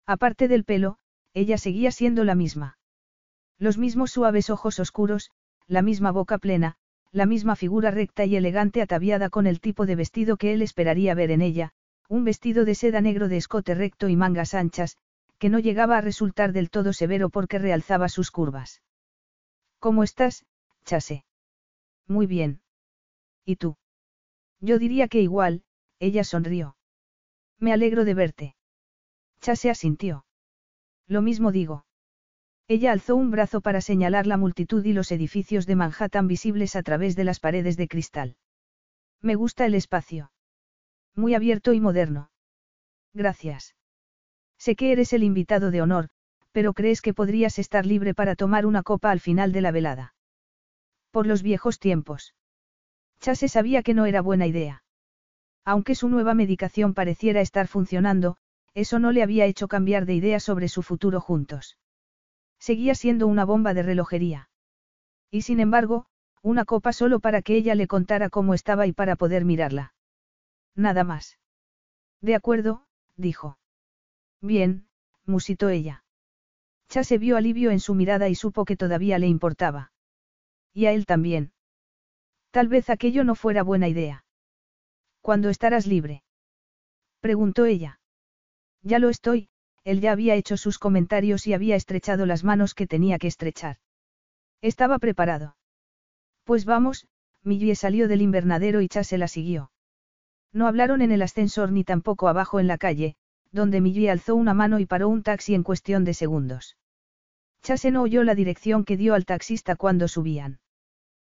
Aparte 0.07 0.49
del 0.49 0.65
pelo, 0.65 0.99
ella 1.35 1.59
seguía 1.59 1.91
siendo 1.91 2.25
la 2.25 2.35
misma. 2.35 2.79
Los 3.59 3.79
mismos 3.79 4.11
suaves 4.11 4.51
ojos 4.51 4.79
oscuros, 4.79 5.31
la 5.67 5.83
misma 5.83 6.13
boca 6.13 6.39
plena, 6.39 6.77
la 7.11 7.27
misma 7.27 7.57
figura 7.57 7.91
recta 7.91 8.25
y 8.25 8.37
elegante 8.37 8.83
ataviada 8.83 9.31
con 9.31 9.47
el 9.47 9.61
tipo 9.61 9.87
de 9.87 9.97
vestido 9.97 10.37
que 10.37 10.53
él 10.53 10.63
esperaría 10.63 11.15
ver 11.15 11.31
en 11.31 11.43
ella, 11.43 11.73
un 12.09 12.25
vestido 12.25 12.65
de 12.65 12.75
seda 12.75 13.01
negro 13.01 13.29
de 13.29 13.37
escote 13.37 13.75
recto 13.75 14.09
y 14.09 14.17
mangas 14.17 14.55
anchas, 14.55 14.97
que 15.39 15.49
no 15.49 15.59
llegaba 15.59 15.99
a 15.99 16.01
resultar 16.01 16.53
del 16.53 16.71
todo 16.71 16.93
severo 16.93 17.31
porque 17.31 17.59
realzaba 17.59 18.09
sus 18.09 18.31
curvas. 18.31 18.83
¿Cómo 19.79 20.03
estás, 20.03 20.45
Chase? 20.85 21.25
Muy 22.07 22.27
bien. 22.27 22.61
¿Y 23.45 23.57
tú? 23.57 23.77
Yo 24.61 24.79
diría 24.79 25.09
que 25.09 25.21
igual, 25.21 25.63
ella 26.01 26.25
sonrió. 26.25 26.77
Me 27.59 27.73
alegro 27.73 28.05
de 28.05 28.15
verte. 28.15 28.57
Chase 29.41 29.71
asintió. 29.71 30.25
Lo 31.07 31.23
mismo 31.23 31.53
digo. 31.53 31.85
Ella 32.69 32.93
alzó 32.93 33.17
un 33.17 33.31
brazo 33.31 33.61
para 33.61 33.81
señalar 33.81 34.27
la 34.27 34.37
multitud 34.37 34.85
y 34.85 34.93
los 34.93 35.11
edificios 35.11 35.67
de 35.67 35.77
Manhattan 35.77 36.29
visibles 36.29 36.77
a 36.77 36.83
través 36.83 37.17
de 37.17 37.25
las 37.25 37.41
paredes 37.41 37.77
de 37.77 37.89
cristal. 37.89 38.37
Me 39.23 39.35
gusta 39.35 39.65
el 39.65 39.75
espacio. 39.75 40.31
Muy 41.15 41.35
abierto 41.35 41.73
y 41.73 41.81
moderno. 41.81 42.31
Gracias. 43.15 43.75
Sé 44.59 44.77
que 44.77 44.93
eres 44.93 45.13
el 45.13 45.23
invitado 45.23 45.71
de 45.71 45.81
honor, 45.81 46.11
pero 46.53 46.75
crees 46.75 47.01
que 47.01 47.15
podrías 47.15 47.59
estar 47.59 47.87
libre 47.87 48.15
para 48.15 48.37
tomar 48.37 48.67
una 48.67 48.83
copa 48.83 49.11
al 49.11 49.21
final 49.21 49.53
de 49.53 49.61
la 49.63 49.71
velada. 49.71 50.15
Por 51.11 51.27
los 51.27 51.43
viejos 51.43 51.79
tiempos. 51.79 52.35
Chase 53.21 53.49
sabía 53.49 53.83
que 53.83 53.95
no 53.95 54.07
era 54.07 54.21
buena 54.21 54.47
idea. 54.47 54.83
Aunque 55.69 55.95
su 55.95 56.09
nueva 56.09 56.33
medicación 56.33 56.95
pareciera 56.95 57.43
estar 57.43 57.69
funcionando, 57.69 58.39
eso 58.73 58.99
no 58.99 59.13
le 59.13 59.23
había 59.23 59.45
hecho 59.45 59.69
cambiar 59.69 60.07
de 60.07 60.15
idea 60.15 60.41
sobre 60.41 60.67
su 60.67 60.83
futuro 60.83 61.21
juntos. 61.21 61.77
Seguía 62.59 62.95
siendo 62.95 63.27
una 63.27 63.45
bomba 63.45 63.75
de 63.75 63.83
relojería. 63.83 64.49
Y 65.31 65.43
sin 65.43 65.61
embargo, 65.61 66.07
una 66.41 66.65
copa 66.65 66.95
solo 66.95 67.21
para 67.21 67.43
que 67.43 67.55
ella 67.55 67.75
le 67.75 67.87
contara 67.87 68.31
cómo 68.31 68.55
estaba 68.55 68.87
y 68.87 68.95
para 68.95 69.15
poder 69.15 69.45
mirarla. 69.45 69.93
Nada 70.75 71.05
más. 71.05 71.39
De 72.23 72.35
acuerdo, 72.35 72.87
dijo. 73.19 73.59
Bien, 74.41 74.89
musitó 75.27 75.69
ella. 75.69 76.03
Chase 76.89 77.19
vio 77.19 77.37
alivio 77.37 77.73
en 77.73 77.81
su 77.81 77.95
mirada 77.95 78.31
y 78.31 78.35
supo 78.35 78.65
que 78.65 78.79
todavía 78.79 79.19
le 79.19 79.27
importaba. 79.27 79.93
Y 80.73 80.87
a 80.87 80.93
él 80.93 81.05
también. 81.05 81.53
Tal 82.53 82.69
vez 82.69 82.89
aquello 82.89 83.23
no 83.23 83.35
fuera 83.35 83.63
buena 83.63 83.87
idea. 83.87 84.25
¿Cuándo 85.29 85.51
estarás 85.51 85.87
libre? 85.87 86.23
Preguntó 87.21 87.67
ella. 87.67 88.01
Ya 88.83 88.99
lo 88.99 89.11
estoy, 89.11 89.51
él 89.85 90.01
ya 90.01 90.13
había 90.13 90.35
hecho 90.37 90.57
sus 90.57 90.79
comentarios 90.79 91.47
y 91.47 91.53
había 91.53 91.77
estrechado 91.77 92.25
las 92.25 92.45
manos 92.45 92.73
que 92.73 92.87
tenía 92.87 93.19
que 93.19 93.27
estrechar. 93.27 93.77
Estaba 94.63 94.99
preparado. 94.99 95.55
Pues 96.45 96.65
vamos, 96.65 97.09
Millie 97.43 97.75
salió 97.75 98.09
del 98.09 98.23
invernadero 98.23 98.81
y 98.81 98.89
Chase 98.89 99.19
la 99.19 99.29
siguió. 99.29 99.71
No 100.55 100.67
hablaron 100.67 101.03
en 101.03 101.13
el 101.13 101.21
ascensor 101.21 101.73
ni 101.73 101.85
tampoco 101.85 102.29
abajo 102.29 102.59
en 102.59 102.67
la 102.67 102.79
calle, 102.79 103.15
donde 103.53 103.83
Millie 103.83 104.09
alzó 104.09 104.35
una 104.35 104.55
mano 104.55 104.79
y 104.79 104.87
paró 104.87 105.11
un 105.11 105.23
taxi 105.23 105.55
en 105.55 105.63
cuestión 105.63 106.05
de 106.05 106.15
segundos. 106.15 106.79
Chase 107.61 107.91
no 107.91 108.01
oyó 108.01 108.25
la 108.25 108.35
dirección 108.35 108.83
que 108.83 108.97
dio 108.97 109.13
al 109.13 109.27
taxista 109.27 109.77
cuando 109.77 110.09
subían. 110.09 110.61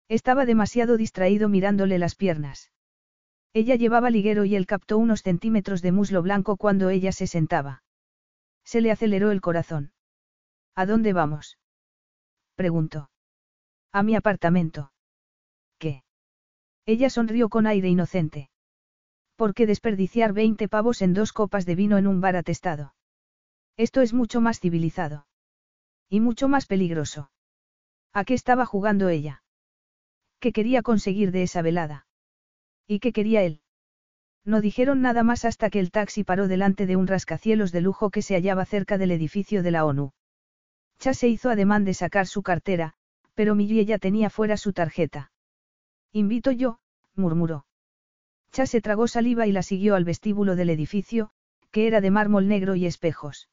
Estaba 0.08 0.46
demasiado 0.46 0.96
distraído 0.96 1.50
mirándole 1.50 1.98
las 1.98 2.14
piernas. 2.14 2.72
Ella 3.54 3.76
llevaba 3.76 4.10
liguero 4.10 4.44
y 4.44 4.56
él 4.56 4.66
captó 4.66 4.96
unos 4.98 5.22
centímetros 5.22 5.82
de 5.82 5.92
muslo 5.92 6.22
blanco 6.22 6.56
cuando 6.56 6.88
ella 6.88 7.12
se 7.12 7.26
sentaba. 7.26 7.82
Se 8.64 8.80
le 8.80 8.90
aceleró 8.90 9.30
el 9.30 9.40
corazón. 9.40 9.92
¿A 10.74 10.86
dónde 10.86 11.12
vamos? 11.12 11.58
preguntó. 12.54 13.10
A 13.92 14.02
mi 14.02 14.14
apartamento. 14.14 14.92
¿Qué? 15.78 16.02
Ella 16.86 17.10
sonrió 17.10 17.50
con 17.50 17.66
aire 17.66 17.88
inocente. 17.88 18.48
¿Por 19.36 19.54
qué 19.54 19.66
desperdiciar 19.66 20.32
20 20.32 20.68
pavos 20.68 21.02
en 21.02 21.12
dos 21.12 21.32
copas 21.32 21.66
de 21.66 21.74
vino 21.74 21.98
en 21.98 22.06
un 22.06 22.20
bar 22.20 22.36
atestado? 22.36 22.94
Esto 23.76 24.00
es 24.00 24.14
mucho 24.14 24.40
más 24.40 24.60
civilizado. 24.60 25.26
Y 26.08 26.20
mucho 26.20 26.48
más 26.48 26.66
peligroso. 26.66 27.30
¿A 28.12 28.24
qué 28.24 28.34
estaba 28.34 28.64
jugando 28.64 29.08
ella? 29.08 29.42
¿Qué 30.38 30.52
quería 30.52 30.82
conseguir 30.82 31.32
de 31.32 31.42
esa 31.42 31.62
velada? 31.62 32.06
¿Y 32.86 32.98
qué 32.98 33.12
quería 33.12 33.42
él? 33.42 33.60
No 34.44 34.60
dijeron 34.60 35.02
nada 35.02 35.22
más 35.22 35.44
hasta 35.44 35.70
que 35.70 35.78
el 35.78 35.90
taxi 35.90 36.24
paró 36.24 36.48
delante 36.48 36.86
de 36.86 36.96
un 36.96 37.06
rascacielos 37.06 37.70
de 37.70 37.80
lujo 37.80 38.10
que 38.10 38.22
se 38.22 38.34
hallaba 38.34 38.64
cerca 38.64 38.98
del 38.98 39.12
edificio 39.12 39.62
de 39.62 39.70
la 39.70 39.84
ONU. 39.84 40.12
Chase 40.98 41.28
hizo 41.28 41.50
ademán 41.50 41.84
de 41.84 41.94
sacar 41.94 42.26
su 42.26 42.42
cartera, 42.42 42.94
pero 43.34 43.54
Millie 43.54 43.84
ya 43.84 43.98
tenía 43.98 44.30
fuera 44.30 44.56
su 44.56 44.72
tarjeta. 44.72 45.32
Invito 46.12 46.50
yo, 46.50 46.80
murmuró. 47.14 47.66
Chase 48.50 48.80
tragó 48.80 49.08
saliva 49.08 49.46
y 49.46 49.52
la 49.52 49.62
siguió 49.62 49.94
al 49.94 50.04
vestíbulo 50.04 50.56
del 50.56 50.70
edificio, 50.70 51.30
que 51.70 51.86
era 51.86 52.00
de 52.00 52.10
mármol 52.10 52.48
negro 52.48 52.74
y 52.74 52.86
espejos. 52.86 53.48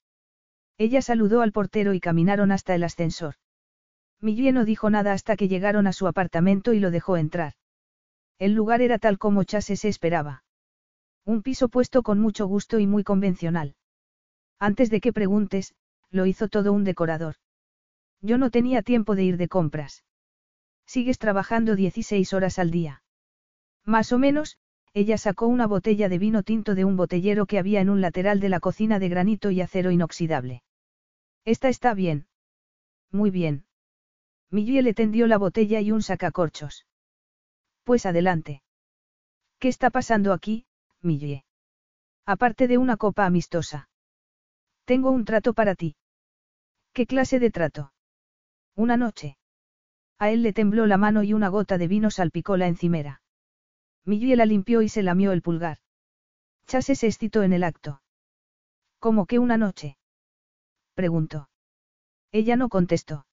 Ella 0.78 1.02
saludó 1.02 1.42
al 1.42 1.52
portero 1.52 1.94
y 1.94 2.00
caminaron 2.00 2.52
hasta 2.52 2.76
el 2.76 2.84
ascensor. 2.84 3.36
Millie 4.22 4.52
no 4.52 4.66
dijo 4.66 4.90
nada 4.90 5.14
hasta 5.14 5.38
que 5.38 5.48
llegaron 5.48 5.88
a 5.88 5.94
su 5.94 6.08
apartamento 6.08 6.74
y 6.74 6.80
lo 6.80 6.92
dejó 6.92 7.16
entrar. 7.16 7.54
El 8.40 8.54
lugar 8.54 8.82
era 8.82 8.98
tal 8.98 9.18
como 9.18 9.44
Chase 9.44 9.76
se 9.76 9.90
esperaba. 9.90 10.44
Un 11.26 11.44
piso 11.44 11.68
puesto 11.68 12.02
con 12.04 12.20
mucho 12.20 12.48
gusto 12.48 12.80
y 12.80 12.88
muy 12.88 13.04
convencional. 13.04 13.76
Antes 14.58 14.90
de 14.90 15.02
que 15.02 15.14
preguntes, 15.14 15.76
lo 16.10 16.26
hizo 16.26 16.48
todo 16.48 16.74
un 16.74 16.86
decorador. 16.86 17.36
Yo 18.22 18.38
no 18.38 18.50
tenía 18.50 18.82
tiempo 18.82 19.16
de 19.16 19.24
ir 19.26 19.38
de 19.38 19.48
compras. 19.48 20.06
Sigues 20.86 21.20
trabajando 21.20 21.76
16 21.76 22.34
horas 22.34 22.60
al 22.60 22.72
día. 22.72 23.04
Más 23.86 24.12
o 24.12 24.18
menos, 24.18 24.58
ella 24.94 25.18
sacó 25.18 25.48
una 25.48 25.68
botella 25.68 26.10
de 26.10 26.18
vino 26.18 26.42
tinto 26.44 26.76
de 26.76 26.86
un 26.86 26.98
botellero 26.98 27.46
que 27.46 27.60
había 27.60 27.80
en 27.82 27.90
un 27.90 28.02
lateral 28.02 28.40
de 28.40 28.50
la 28.50 28.60
cocina 28.60 29.00
de 29.00 29.10
granito 29.10 29.52
y 29.52 29.62
acero 29.62 29.92
inoxidable. 29.92 30.64
Esta 31.46 31.70
está 31.70 31.94
bien. 31.94 32.28
Muy 33.12 33.30
bien. 33.30 33.66
Millie 34.50 34.82
le 34.82 34.94
tendió 34.94 35.28
la 35.28 35.38
botella 35.38 35.80
y 35.80 35.92
un 35.92 36.02
sacacorchos. 36.02 36.86
Pues 37.90 38.06
adelante. 38.06 38.62
¿Qué 39.58 39.68
está 39.68 39.90
pasando 39.90 40.32
aquí, 40.32 40.68
Millie? 41.02 41.44
Aparte 42.24 42.68
de 42.68 42.78
una 42.78 42.98
copa 42.98 43.26
amistosa. 43.26 43.90
Tengo 44.86 45.10
un 45.10 45.26
trato 45.26 45.56
para 45.56 45.74
ti. 45.74 45.96
¿Qué 46.94 47.08
clase 47.08 47.40
de 47.40 47.50
trato? 47.50 47.92
Una 48.76 48.96
noche. 48.96 49.40
A 50.20 50.30
él 50.30 50.44
le 50.44 50.54
tembló 50.54 50.86
la 50.86 50.98
mano 50.98 51.24
y 51.24 51.34
una 51.34 51.48
gota 51.48 51.80
de 51.80 51.88
vino 51.88 52.12
salpicó 52.12 52.58
la 52.58 52.68
encimera. 52.68 53.24
Millie 54.06 54.36
la 54.36 54.46
limpió 54.46 54.84
y 54.84 54.90
se 54.90 55.02
lamió 55.02 55.32
el 55.32 55.42
pulgar. 55.42 55.80
Chase 56.68 56.94
se 56.94 57.08
excitó 57.08 57.42
en 57.42 57.54
el 57.54 57.64
acto. 57.64 58.04
¿Cómo 59.00 59.26
que 59.26 59.40
una 59.40 59.58
noche? 59.58 59.98
preguntó. 60.94 61.50
Ella 62.32 62.56
no 62.56 62.70
contestó. 62.70 63.26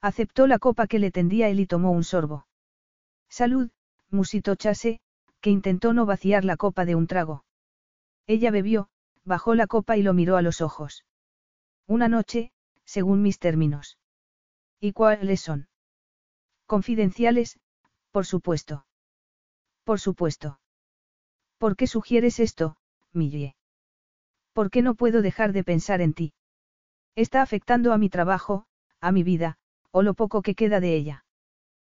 Aceptó 0.00 0.46
la 0.46 0.60
copa 0.60 0.86
que 0.86 1.00
le 1.00 1.10
tendía 1.10 1.48
él 1.48 1.58
y 1.58 1.66
tomó 1.66 1.90
un 1.90 2.04
sorbo. 2.04 2.46
Salud, 3.32 3.70
musitó 4.10 4.56
Chase, 4.56 5.00
que 5.40 5.48
intentó 5.48 5.94
no 5.94 6.04
vaciar 6.04 6.44
la 6.44 6.58
copa 6.58 6.84
de 6.84 6.94
un 6.94 7.06
trago. 7.06 7.46
Ella 8.26 8.50
bebió, 8.50 8.90
bajó 9.24 9.54
la 9.54 9.66
copa 9.66 9.96
y 9.96 10.02
lo 10.02 10.12
miró 10.12 10.36
a 10.36 10.42
los 10.42 10.60
ojos. 10.60 11.06
Una 11.86 12.08
noche, 12.08 12.52
según 12.84 13.22
mis 13.22 13.38
términos. 13.38 13.96
¿Y 14.80 14.92
cuáles 14.92 15.40
son? 15.40 15.70
Confidenciales, 16.66 17.58
por 18.10 18.26
supuesto. 18.26 18.84
Por 19.84 19.98
supuesto. 19.98 20.60
¿Por 21.56 21.74
qué 21.74 21.86
sugieres 21.86 22.38
esto, 22.38 22.76
Millie? 23.14 23.56
¿Por 24.52 24.68
qué 24.70 24.82
no 24.82 24.94
puedo 24.94 25.22
dejar 25.22 25.54
de 25.54 25.64
pensar 25.64 26.02
en 26.02 26.12
ti? 26.12 26.34
Está 27.14 27.40
afectando 27.40 27.94
a 27.94 27.98
mi 27.98 28.10
trabajo, 28.10 28.66
a 29.00 29.10
mi 29.10 29.22
vida, 29.22 29.56
o 29.90 30.02
lo 30.02 30.12
poco 30.12 30.42
que 30.42 30.54
queda 30.54 30.80
de 30.80 30.94
ella. 30.94 31.24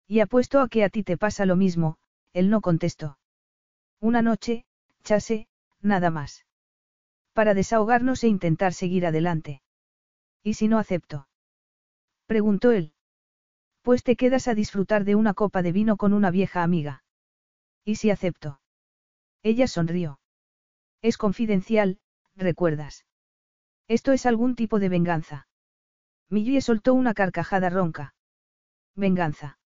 Y 0.07 0.19
apuesto 0.19 0.59
a 0.59 0.67
que 0.67 0.83
a 0.83 0.89
ti 0.89 1.03
te 1.03 1.17
pasa 1.17 1.45
lo 1.45 1.55
mismo, 1.55 1.97
él 2.33 2.49
no 2.49 2.61
contestó. 2.61 3.17
Una 3.99 4.21
noche, 4.21 4.65
chase, 5.03 5.47
nada 5.81 6.09
más. 6.09 6.45
Para 7.33 7.53
desahogarnos 7.53 8.23
e 8.23 8.27
intentar 8.27 8.73
seguir 8.73 9.05
adelante. 9.05 9.61
¿Y 10.43 10.55
si 10.55 10.67
no 10.67 10.77
acepto? 10.77 11.27
Preguntó 12.25 12.71
él. 12.71 12.93
Pues 13.81 14.03
te 14.03 14.15
quedas 14.15 14.47
a 14.47 14.55
disfrutar 14.55 15.03
de 15.03 15.15
una 15.15 15.33
copa 15.33 15.61
de 15.61 15.71
vino 15.71 15.97
con 15.97 16.13
una 16.13 16.31
vieja 16.31 16.63
amiga. 16.63 17.03
¿Y 17.83 17.95
si 17.95 18.11
acepto? 18.11 18.61
Ella 19.41 19.67
sonrió. 19.67 20.19
Es 21.01 21.17
confidencial, 21.17 21.99
recuerdas. 22.35 23.05
Esto 23.87 24.13
es 24.13 24.25
algún 24.25 24.55
tipo 24.55 24.79
de 24.79 24.89
venganza. 24.89 25.47
Millie 26.29 26.61
soltó 26.61 26.93
una 26.93 27.13
carcajada 27.13 27.69
ronca. 27.69 28.15
Venganza. 28.95 29.59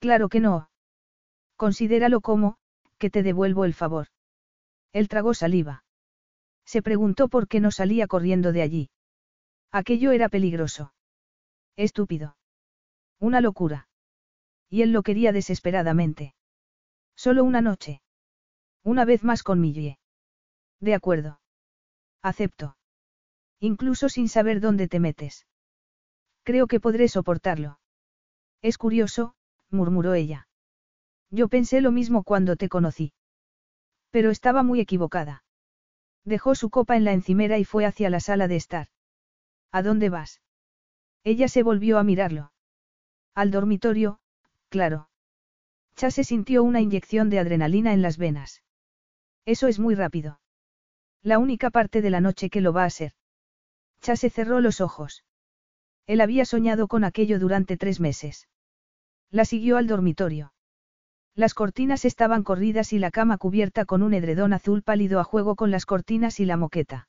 Claro 0.00 0.28
que 0.28 0.40
no. 0.40 0.70
Considéralo 1.56 2.20
como, 2.20 2.56
que 2.98 3.10
te 3.10 3.22
devuelvo 3.22 3.64
el 3.64 3.74
favor. 3.74 4.08
Él 4.92 5.08
tragó 5.08 5.34
saliva. 5.34 5.84
Se 6.64 6.82
preguntó 6.82 7.28
por 7.28 7.48
qué 7.48 7.60
no 7.60 7.70
salía 7.70 8.06
corriendo 8.06 8.52
de 8.52 8.62
allí. 8.62 8.90
Aquello 9.72 10.12
era 10.12 10.28
peligroso. 10.28 10.92
Estúpido. 11.76 12.36
Una 13.18 13.40
locura. 13.40 13.88
Y 14.68 14.82
él 14.82 14.92
lo 14.92 15.02
quería 15.02 15.32
desesperadamente. 15.32 16.34
Solo 17.16 17.42
una 17.42 17.60
noche. 17.60 18.00
Una 18.84 19.04
vez 19.04 19.24
más 19.24 19.42
con 19.42 19.60
Millie. 19.60 19.98
De 20.80 20.94
acuerdo. 20.94 21.40
Acepto. 22.22 22.76
Incluso 23.60 24.08
sin 24.08 24.28
saber 24.28 24.60
dónde 24.60 24.88
te 24.88 25.00
metes. 25.00 25.46
Creo 26.44 26.66
que 26.66 26.80
podré 26.80 27.08
soportarlo. 27.08 27.80
Es 28.62 28.78
curioso, 28.78 29.34
murmuró 29.70 30.14
ella. 30.14 30.48
Yo 31.30 31.48
pensé 31.48 31.80
lo 31.80 31.92
mismo 31.92 32.22
cuando 32.22 32.56
te 32.56 32.68
conocí. 32.68 33.12
Pero 34.10 34.30
estaba 34.30 34.62
muy 34.62 34.80
equivocada. 34.80 35.44
Dejó 36.24 36.54
su 36.54 36.70
copa 36.70 36.96
en 36.96 37.04
la 37.04 37.12
encimera 37.12 37.58
y 37.58 37.64
fue 37.64 37.84
hacia 37.84 38.10
la 38.10 38.20
sala 38.20 38.48
de 38.48 38.56
estar. 38.56 38.88
¿A 39.70 39.82
dónde 39.82 40.08
vas? 40.08 40.40
Ella 41.24 41.48
se 41.48 41.62
volvió 41.62 41.98
a 41.98 42.04
mirarlo. 42.04 42.52
Al 43.34 43.50
dormitorio, 43.50 44.20
claro. 44.68 45.08
Chase 45.96 46.24
sintió 46.24 46.62
una 46.62 46.80
inyección 46.80 47.28
de 47.28 47.38
adrenalina 47.38 47.92
en 47.92 48.02
las 48.02 48.18
venas. 48.18 48.62
Eso 49.44 49.66
es 49.66 49.78
muy 49.78 49.94
rápido. 49.94 50.40
La 51.22 51.38
única 51.38 51.70
parte 51.70 52.02
de 52.02 52.10
la 52.10 52.20
noche 52.20 52.50
que 52.50 52.60
lo 52.60 52.72
va 52.72 52.84
a 52.84 52.90
ser. 52.90 53.12
Chase 54.00 54.30
cerró 54.30 54.60
los 54.60 54.80
ojos. 54.80 55.24
Él 56.06 56.20
había 56.20 56.44
soñado 56.44 56.88
con 56.88 57.04
aquello 57.04 57.38
durante 57.38 57.76
tres 57.76 58.00
meses. 58.00 58.48
La 59.30 59.44
siguió 59.44 59.76
al 59.76 59.86
dormitorio. 59.86 60.52
Las 61.34 61.54
cortinas 61.54 62.04
estaban 62.04 62.42
corridas 62.42 62.92
y 62.92 62.98
la 62.98 63.10
cama 63.10 63.38
cubierta 63.38 63.84
con 63.84 64.02
un 64.02 64.14
edredón 64.14 64.52
azul 64.52 64.82
pálido 64.82 65.20
a 65.20 65.24
juego 65.24 65.54
con 65.54 65.70
las 65.70 65.86
cortinas 65.86 66.40
y 66.40 66.46
la 66.46 66.56
moqueta. 66.56 67.08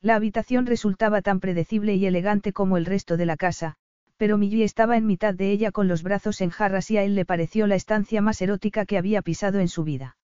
La 0.00 0.14
habitación 0.14 0.66
resultaba 0.66 1.20
tan 1.20 1.40
predecible 1.40 1.94
y 1.94 2.06
elegante 2.06 2.52
como 2.52 2.76
el 2.76 2.86
resto 2.86 3.16
de 3.16 3.26
la 3.26 3.36
casa, 3.36 3.74
pero 4.16 4.38
Millie 4.38 4.64
estaba 4.64 4.96
en 4.96 5.06
mitad 5.06 5.34
de 5.34 5.50
ella 5.50 5.72
con 5.72 5.88
los 5.88 6.02
brazos 6.02 6.40
en 6.42 6.50
jarras 6.50 6.90
y 6.90 6.98
a 6.98 7.02
él 7.04 7.14
le 7.14 7.24
pareció 7.24 7.66
la 7.66 7.74
estancia 7.74 8.20
más 8.20 8.40
erótica 8.42 8.84
que 8.84 8.98
había 8.98 9.22
pisado 9.22 9.60
en 9.60 9.68
su 9.68 9.82
vida. 9.82 10.16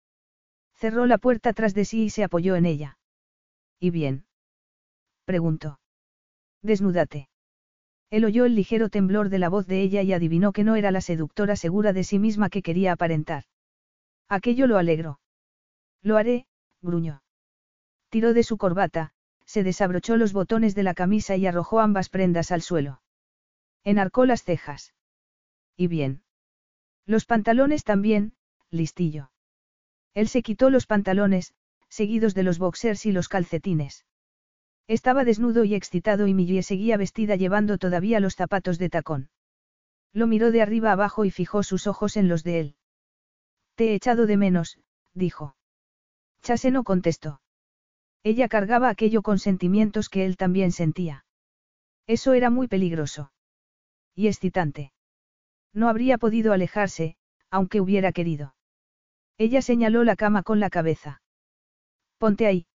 Cerró 0.74 1.06
la 1.06 1.18
puerta 1.18 1.52
tras 1.54 1.74
de 1.74 1.86
sí 1.86 2.04
y 2.04 2.10
se 2.10 2.22
apoyó 2.22 2.56
en 2.56 2.66
ella. 2.66 2.98
¿Y 3.80 3.90
bien? 3.90 4.26
Preguntó. 5.24 5.80
Desnúdate. 6.62 7.28
Él 8.10 8.24
oyó 8.24 8.44
el 8.44 8.54
ligero 8.54 8.88
temblor 8.88 9.28
de 9.28 9.38
la 9.38 9.48
voz 9.48 9.66
de 9.66 9.82
ella 9.82 10.02
y 10.02 10.12
adivinó 10.12 10.52
que 10.52 10.64
no 10.64 10.76
era 10.76 10.90
la 10.90 11.00
seductora 11.00 11.56
segura 11.56 11.92
de 11.92 12.04
sí 12.04 12.18
misma 12.18 12.50
que 12.50 12.62
quería 12.62 12.92
aparentar. 12.92 13.44
Aquello 14.28 14.66
lo 14.66 14.78
alegró. 14.78 15.20
Lo 16.02 16.16
haré, 16.16 16.46
gruñó. 16.82 17.22
Tiró 18.08 18.32
de 18.32 18.44
su 18.44 18.56
corbata, 18.56 19.12
se 19.44 19.62
desabrochó 19.62 20.16
los 20.16 20.32
botones 20.32 20.74
de 20.74 20.82
la 20.82 20.94
camisa 20.94 21.36
y 21.36 21.46
arrojó 21.46 21.80
ambas 21.80 22.08
prendas 22.08 22.50
al 22.52 22.62
suelo. 22.62 23.00
Enarcó 23.84 24.24
las 24.26 24.42
cejas. 24.42 24.94
¿Y 25.76 25.88
bien? 25.88 26.22
Los 27.06 27.24
pantalones 27.24 27.84
también, 27.84 28.34
listillo. 28.70 29.30
Él 30.14 30.28
se 30.28 30.42
quitó 30.42 30.70
los 30.70 30.86
pantalones, 30.86 31.54
seguidos 31.88 32.34
de 32.34 32.42
los 32.42 32.58
boxers 32.58 33.06
y 33.06 33.12
los 33.12 33.28
calcetines. 33.28 34.04
Estaba 34.88 35.24
desnudo 35.24 35.64
y 35.64 35.74
excitado 35.74 36.26
y 36.26 36.34
Millie 36.34 36.62
seguía 36.62 36.96
vestida 36.96 37.36
llevando 37.36 37.76
todavía 37.76 38.20
los 38.20 38.36
zapatos 38.36 38.78
de 38.78 38.88
tacón. 38.88 39.30
Lo 40.12 40.26
miró 40.26 40.52
de 40.52 40.62
arriba 40.62 40.92
abajo 40.92 41.24
y 41.24 41.30
fijó 41.30 41.62
sus 41.62 41.86
ojos 41.86 42.16
en 42.16 42.28
los 42.28 42.44
de 42.44 42.60
él. 42.60 42.76
Te 43.74 43.90
he 43.90 43.94
echado 43.94 44.26
de 44.26 44.36
menos, 44.36 44.78
dijo. 45.12 45.56
Chase 46.42 46.70
no 46.70 46.84
contestó. 46.84 47.40
Ella 48.22 48.48
cargaba 48.48 48.88
aquello 48.88 49.22
con 49.22 49.38
sentimientos 49.38 50.08
que 50.08 50.24
él 50.24 50.36
también 50.36 50.72
sentía. 50.72 51.24
Eso 52.06 52.32
era 52.32 52.50
muy 52.50 52.68
peligroso. 52.68 53.32
Y 54.14 54.28
excitante. 54.28 54.92
No 55.72 55.88
habría 55.88 56.16
podido 56.16 56.52
alejarse, 56.52 57.16
aunque 57.50 57.80
hubiera 57.80 58.12
querido. 58.12 58.54
Ella 59.36 59.60
señaló 59.60 60.04
la 60.04 60.16
cama 60.16 60.42
con 60.42 60.60
la 60.60 60.70
cabeza. 60.70 61.20
Ponte 62.18 62.46
ahí. 62.46 62.66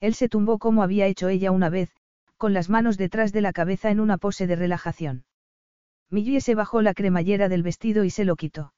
Él 0.00 0.14
se 0.14 0.28
tumbó 0.28 0.58
como 0.58 0.82
había 0.82 1.06
hecho 1.06 1.28
ella 1.28 1.50
una 1.50 1.70
vez, 1.70 1.94
con 2.36 2.52
las 2.52 2.68
manos 2.68 2.96
detrás 2.96 3.32
de 3.32 3.40
la 3.40 3.52
cabeza 3.52 3.90
en 3.90 4.00
una 4.00 4.16
pose 4.16 4.46
de 4.46 4.56
relajación. 4.56 5.24
Millie 6.10 6.40
se 6.40 6.54
bajó 6.54 6.82
la 6.82 6.94
cremallera 6.94 7.48
del 7.48 7.62
vestido 7.62 8.04
y 8.04 8.10
se 8.10 8.24
lo 8.24 8.36
quitó. 8.36 8.72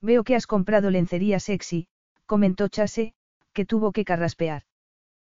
Veo 0.00 0.22
que 0.22 0.36
has 0.36 0.46
comprado 0.46 0.90
lencería 0.90 1.40
sexy, 1.40 1.88
comentó 2.26 2.68
Chase, 2.68 3.14
que 3.52 3.64
tuvo 3.64 3.90
que 3.92 4.04
carraspear. 4.04 4.64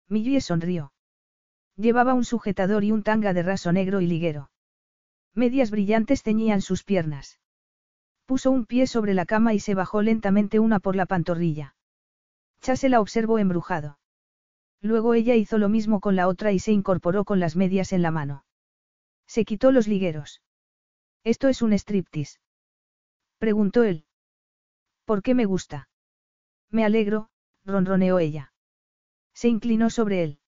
Millie 0.08 0.40
sonrió. 0.40 0.92
Llevaba 1.76 2.14
un 2.14 2.24
sujetador 2.24 2.84
y 2.84 2.92
un 2.92 3.02
tanga 3.02 3.32
de 3.34 3.42
raso 3.42 3.72
negro 3.72 4.00
y 4.00 4.06
liguero. 4.06 4.50
Medias 5.34 5.70
brillantes 5.70 6.22
ceñían 6.22 6.62
sus 6.62 6.84
piernas. 6.84 7.40
Puso 8.26 8.50
un 8.50 8.64
pie 8.64 8.86
sobre 8.86 9.12
la 9.12 9.26
cama 9.26 9.52
y 9.52 9.60
se 9.60 9.74
bajó 9.74 10.00
lentamente 10.00 10.60
una 10.60 10.80
por 10.80 10.96
la 10.96 11.06
pantorrilla. 11.06 11.74
Chase 12.60 12.88
la 12.88 13.00
observó 13.00 13.38
embrujado. 13.38 13.98
Luego 14.84 15.14
ella 15.14 15.34
hizo 15.34 15.56
lo 15.56 15.70
mismo 15.70 15.98
con 15.98 16.14
la 16.14 16.28
otra 16.28 16.52
y 16.52 16.58
se 16.58 16.70
incorporó 16.70 17.24
con 17.24 17.40
las 17.40 17.56
medias 17.56 17.94
en 17.94 18.02
la 18.02 18.10
mano. 18.10 18.44
Se 19.26 19.46
quitó 19.46 19.72
los 19.72 19.88
ligueros. 19.88 20.42
¿Esto 21.24 21.48
es 21.48 21.62
un 21.62 21.72
striptease? 21.72 22.38
Preguntó 23.38 23.82
él. 23.82 24.04
¿Por 25.06 25.22
qué 25.22 25.34
me 25.34 25.46
gusta? 25.46 25.88
Me 26.70 26.84
alegro, 26.84 27.30
ronroneó 27.64 28.18
ella. 28.18 28.52
Se 29.32 29.48
inclinó 29.48 29.88
sobre 29.88 30.22
él. 30.22 30.38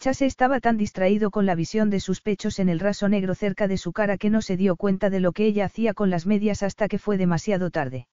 Chase 0.00 0.26
estaba 0.26 0.60
tan 0.60 0.76
distraído 0.76 1.30
con 1.30 1.46
la 1.46 1.54
visión 1.54 1.88
de 1.88 2.00
sus 2.00 2.20
pechos 2.20 2.58
en 2.58 2.68
el 2.68 2.78
raso 2.78 3.08
negro 3.08 3.34
cerca 3.34 3.68
de 3.68 3.78
su 3.78 3.94
cara 3.94 4.18
que 4.18 4.28
no 4.28 4.42
se 4.42 4.58
dio 4.58 4.76
cuenta 4.76 5.08
de 5.08 5.20
lo 5.20 5.32
que 5.32 5.46
ella 5.46 5.64
hacía 5.64 5.94
con 5.94 6.10
las 6.10 6.26
medias 6.26 6.62
hasta 6.62 6.88
que 6.88 6.98
fue 6.98 7.16
demasiado 7.16 7.70
tarde. 7.70 8.06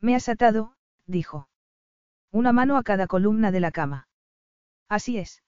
Me 0.00 0.16
has 0.16 0.28
atado, 0.28 0.74
dijo. 1.06 1.48
Una 2.32 2.52
mano 2.52 2.76
a 2.76 2.82
cada 2.82 3.06
columna 3.06 3.52
de 3.52 3.60
la 3.60 3.70
cama. 3.70 4.08
Así 4.88 5.18
es. 5.18 5.42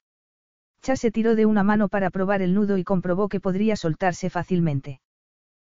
Chas 0.83 1.01
se 1.01 1.11
tiró 1.11 1.35
de 1.35 1.47
una 1.47 1.63
mano 1.63 1.89
para 1.89 2.11
probar 2.11 2.43
el 2.43 2.55
nudo 2.55 2.79
y 2.79 2.85
comprobó 2.85 3.29
que 3.29 3.41
podría 3.41 3.77
soltarse 3.77 4.31
fácilmente. 4.31 5.01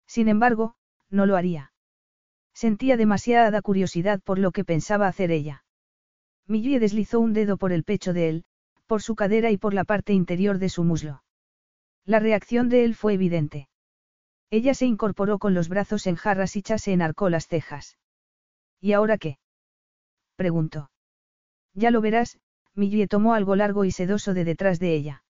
Sin 0.06 0.28
embargo, 0.28 0.74
no 1.10 1.26
lo 1.26 1.36
haría. 1.36 1.72
Sentía 2.54 2.96
demasiada 2.96 3.62
curiosidad 3.62 4.20
por 4.22 4.38
lo 4.38 4.52
que 4.52 4.64
pensaba 4.64 5.08
hacer 5.08 5.30
ella. 5.30 5.64
Millie 6.46 6.80
deslizó 6.80 7.20
un 7.20 7.32
dedo 7.32 7.56
por 7.56 7.72
el 7.72 7.84
pecho 7.84 8.12
de 8.12 8.28
él, 8.28 8.44
por 8.86 9.02
su 9.02 9.14
cadera 9.14 9.50
y 9.50 9.56
por 9.56 9.74
la 9.74 9.84
parte 9.84 10.12
interior 10.12 10.58
de 10.58 10.68
su 10.68 10.84
muslo. 10.84 11.22
La 12.04 12.18
reacción 12.18 12.68
de 12.68 12.84
él 12.84 12.94
fue 12.94 13.14
evidente. 13.14 13.68
Ella 14.50 14.74
se 14.74 14.86
incorporó 14.86 15.38
con 15.38 15.54
los 15.54 15.68
brazos 15.68 16.06
en 16.06 16.16
jarras 16.16 16.56
y 16.56 16.62
Chas 16.62 16.82
se 16.82 16.92
enarcó 16.92 17.30
las 17.30 17.46
cejas. 17.46 17.96
¿Y 18.80 18.92
ahora 18.92 19.16
qué? 19.16 19.38
preguntó. 20.36 20.90
Ya 21.74 21.90
lo 21.90 22.00
verás, 22.00 22.38
Millie 22.74 23.06
tomó 23.06 23.34
algo 23.34 23.56
largo 23.56 23.84
y 23.84 23.90
sedoso 23.90 24.34
de 24.34 24.44
detrás 24.44 24.78
de 24.78 24.94
ella. 24.94 25.24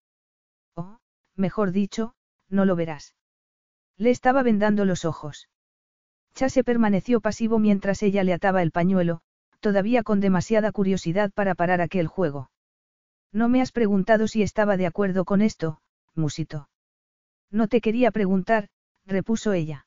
Oh, 0.75 0.99
mejor 1.37 1.73
dicho, 1.73 2.15
no 2.49 2.65
lo 2.65 2.76
verás. 2.76 3.15
Le 3.97 4.10
estaba 4.10 4.42
vendando 4.42 4.85
los 4.85 5.05
ojos. 5.05 5.49
Chase 6.35 6.65
permaneció 6.65 7.21
pasivo 7.21 7.58
mientras 7.58 8.03
ella 8.03 8.25
le 8.25 8.33
ataba 8.33 8.62
el 8.62 8.71
pañuelo, 8.71 9.21
todavía 9.60 10.03
con 10.03 10.21
demasiada 10.21 10.73
curiosidad 10.73 11.31
para 11.33 11.55
parar 11.55 11.81
aquel 11.81 12.07
juego. 12.07 12.51
No 13.33 13.49
me 13.49 13.60
has 13.60 13.73
preguntado 13.73 14.28
si 14.28 14.42
estaba 14.42 14.76
de 14.76 14.87
acuerdo 14.87 15.25
con 15.25 15.42
esto, 15.42 15.81
musito. 16.15 16.69
No 17.51 17.69
te 17.69 17.81
quería 17.81 18.10
preguntar, 18.10 18.69
repuso 19.07 19.53
ella. 19.53 19.87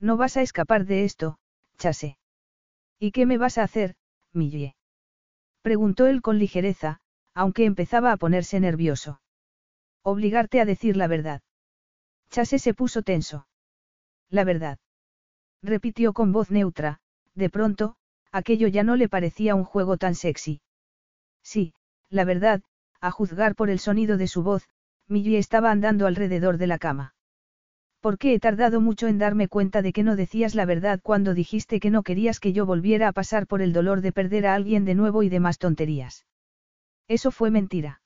No 0.00 0.16
vas 0.16 0.36
a 0.36 0.42
escapar 0.42 0.86
de 0.86 1.04
esto, 1.04 1.38
Chase. 1.78 2.18
¿Y 2.98 3.10
qué 3.12 3.26
me 3.26 3.38
vas 3.38 3.58
a 3.58 3.62
hacer, 3.62 3.96
Millie? 4.32 4.74
Preguntó 5.64 6.06
él 6.06 6.20
con 6.20 6.38
ligereza, 6.38 7.00
aunque 7.32 7.64
empezaba 7.64 8.12
a 8.12 8.18
ponerse 8.18 8.60
nervioso. 8.60 9.22
Obligarte 10.02 10.60
a 10.60 10.66
decir 10.66 10.94
la 10.94 11.06
verdad. 11.06 11.40
Chase 12.28 12.58
se 12.58 12.74
puso 12.74 13.00
tenso. 13.00 13.46
La 14.28 14.44
verdad. 14.44 14.78
Repitió 15.62 16.12
con 16.12 16.32
voz 16.32 16.50
neutra, 16.50 17.00
de 17.34 17.48
pronto, 17.48 17.96
aquello 18.30 18.68
ya 18.68 18.82
no 18.82 18.94
le 18.96 19.08
parecía 19.08 19.54
un 19.54 19.64
juego 19.64 19.96
tan 19.96 20.14
sexy. 20.14 20.60
Sí, 21.42 21.72
la 22.10 22.26
verdad, 22.26 22.60
a 23.00 23.10
juzgar 23.10 23.54
por 23.54 23.70
el 23.70 23.78
sonido 23.78 24.18
de 24.18 24.28
su 24.28 24.42
voz, 24.42 24.68
Millie 25.08 25.38
estaba 25.38 25.70
andando 25.70 26.06
alrededor 26.06 26.58
de 26.58 26.66
la 26.66 26.76
cama. 26.76 27.14
¿Por 28.04 28.18
qué 28.18 28.34
he 28.34 28.38
tardado 28.38 28.82
mucho 28.82 29.06
en 29.06 29.16
darme 29.16 29.48
cuenta 29.48 29.80
de 29.80 29.90
que 29.94 30.02
no 30.02 30.14
decías 30.14 30.54
la 30.54 30.66
verdad 30.66 31.00
cuando 31.02 31.32
dijiste 31.32 31.80
que 31.80 31.88
no 31.88 32.02
querías 32.02 32.38
que 32.38 32.52
yo 32.52 32.66
volviera 32.66 33.08
a 33.08 33.12
pasar 33.12 33.46
por 33.46 33.62
el 33.62 33.72
dolor 33.72 34.02
de 34.02 34.12
perder 34.12 34.46
a 34.46 34.54
alguien 34.54 34.84
de 34.84 34.94
nuevo 34.94 35.22
y 35.22 35.30
demás 35.30 35.56
tonterías? 35.56 36.26
Eso 37.08 37.30
fue 37.30 37.50
mentira. 37.50 38.02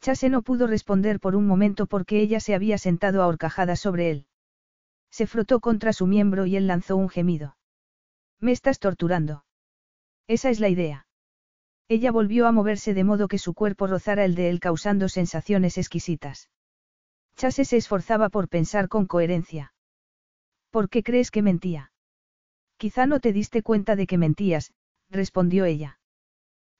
Chase 0.00 0.28
no 0.28 0.42
pudo 0.42 0.68
responder 0.68 1.18
por 1.18 1.34
un 1.34 1.48
momento 1.48 1.88
porque 1.88 2.20
ella 2.20 2.38
se 2.38 2.54
había 2.54 2.78
sentado 2.78 3.20
ahorcajada 3.20 3.74
sobre 3.74 4.12
él. 4.12 4.26
Se 5.10 5.26
frotó 5.26 5.58
contra 5.58 5.92
su 5.92 6.06
miembro 6.06 6.46
y 6.46 6.54
él 6.54 6.68
lanzó 6.68 6.96
un 6.96 7.08
gemido. 7.08 7.56
Me 8.38 8.52
estás 8.52 8.78
torturando. 8.78 9.44
Esa 10.28 10.48
es 10.48 10.60
la 10.60 10.68
idea. 10.68 11.08
Ella 11.88 12.12
volvió 12.12 12.46
a 12.46 12.52
moverse 12.52 12.94
de 12.94 13.02
modo 13.02 13.26
que 13.26 13.38
su 13.38 13.52
cuerpo 13.52 13.88
rozara 13.88 14.24
el 14.24 14.36
de 14.36 14.48
él 14.48 14.60
causando 14.60 15.08
sensaciones 15.08 15.76
exquisitas. 15.76 16.50
Chase 17.38 17.64
se 17.64 17.76
esforzaba 17.76 18.30
por 18.30 18.48
pensar 18.48 18.88
con 18.88 19.06
coherencia. 19.06 19.72
¿Por 20.72 20.90
qué 20.90 21.04
crees 21.04 21.30
que 21.30 21.40
mentía? 21.40 21.92
Quizá 22.78 23.06
no 23.06 23.20
te 23.20 23.32
diste 23.32 23.62
cuenta 23.62 23.94
de 23.94 24.08
que 24.08 24.18
mentías, 24.18 24.72
respondió 25.08 25.64
ella. 25.64 26.00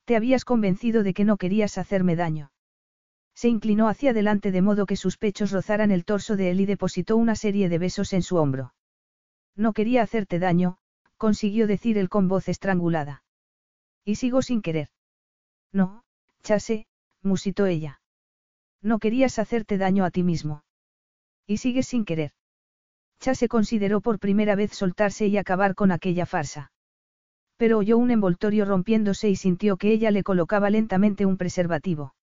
Te 0.04 0.16
habías 0.16 0.44
convencido 0.44 1.04
de 1.04 1.14
que 1.14 1.24
no 1.24 1.36
querías 1.36 1.78
hacerme 1.78 2.16
daño. 2.16 2.50
Se 3.36 3.48
inclinó 3.48 3.88
hacia 3.88 4.10
adelante 4.10 4.50
de 4.50 4.60
modo 4.60 4.84
que 4.84 4.96
sus 4.96 5.16
pechos 5.16 5.52
rozaran 5.52 5.92
el 5.92 6.04
torso 6.04 6.34
de 6.34 6.50
él 6.50 6.60
y 6.60 6.66
depositó 6.66 7.16
una 7.16 7.36
serie 7.36 7.68
de 7.68 7.78
besos 7.78 8.12
en 8.12 8.22
su 8.22 8.36
hombro. 8.36 8.74
No 9.54 9.72
quería 9.72 10.02
hacerte 10.02 10.40
daño, 10.40 10.78
consiguió 11.18 11.68
decir 11.68 11.98
él 11.98 12.08
con 12.08 12.26
voz 12.26 12.48
estrangulada. 12.48 13.22
Y 14.04 14.16
sigo 14.16 14.42
sin 14.42 14.60
querer. 14.60 14.88
No, 15.72 16.02
Chase, 16.42 16.88
musitó 17.22 17.66
ella. 17.66 18.00
No 18.82 18.98
querías 18.98 19.38
hacerte 19.38 19.78
daño 19.78 20.04
a 20.04 20.10
ti 20.10 20.22
mismo. 20.22 20.62
Y 21.46 21.58
sigues 21.58 21.88
sin 21.88 22.04
querer. 22.04 22.32
se 23.18 23.48
consideró 23.48 24.00
por 24.00 24.18
primera 24.18 24.54
vez 24.54 24.72
soltarse 24.72 25.26
y 25.26 25.36
acabar 25.36 25.74
con 25.74 25.90
aquella 25.90 26.26
farsa. 26.26 26.70
Pero 27.56 27.78
oyó 27.78 27.98
un 27.98 28.10
envoltorio 28.10 28.64
rompiéndose 28.64 29.28
y 29.28 29.36
sintió 29.36 29.76
que 29.76 29.90
ella 29.92 30.10
le 30.10 30.22
colocaba 30.22 30.70
lentamente 30.70 31.26
un 31.26 31.36
preservativo. 31.36 32.14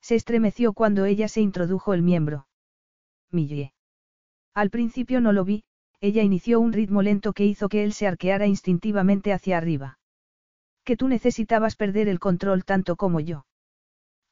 Se 0.00 0.14
estremeció 0.14 0.72
cuando 0.72 1.04
ella 1.04 1.28
se 1.28 1.40
introdujo 1.40 1.94
el 1.94 2.02
miembro. 2.02 2.46
Millie. 3.30 3.72
Al 4.54 4.70
principio 4.70 5.20
no 5.20 5.32
lo 5.32 5.44
vi, 5.44 5.64
ella 6.00 6.22
inició 6.22 6.60
un 6.60 6.72
ritmo 6.72 7.02
lento 7.02 7.32
que 7.32 7.44
hizo 7.46 7.68
que 7.68 7.84
él 7.84 7.92
se 7.92 8.06
arqueara 8.06 8.46
instintivamente 8.46 9.32
hacia 9.32 9.56
arriba. 9.56 9.98
Que 10.84 10.96
tú 10.96 11.08
necesitabas 11.08 11.76
perder 11.76 12.08
el 12.08 12.18
control 12.18 12.64
tanto 12.64 12.96
como 12.96 13.20
yo. 13.20 13.46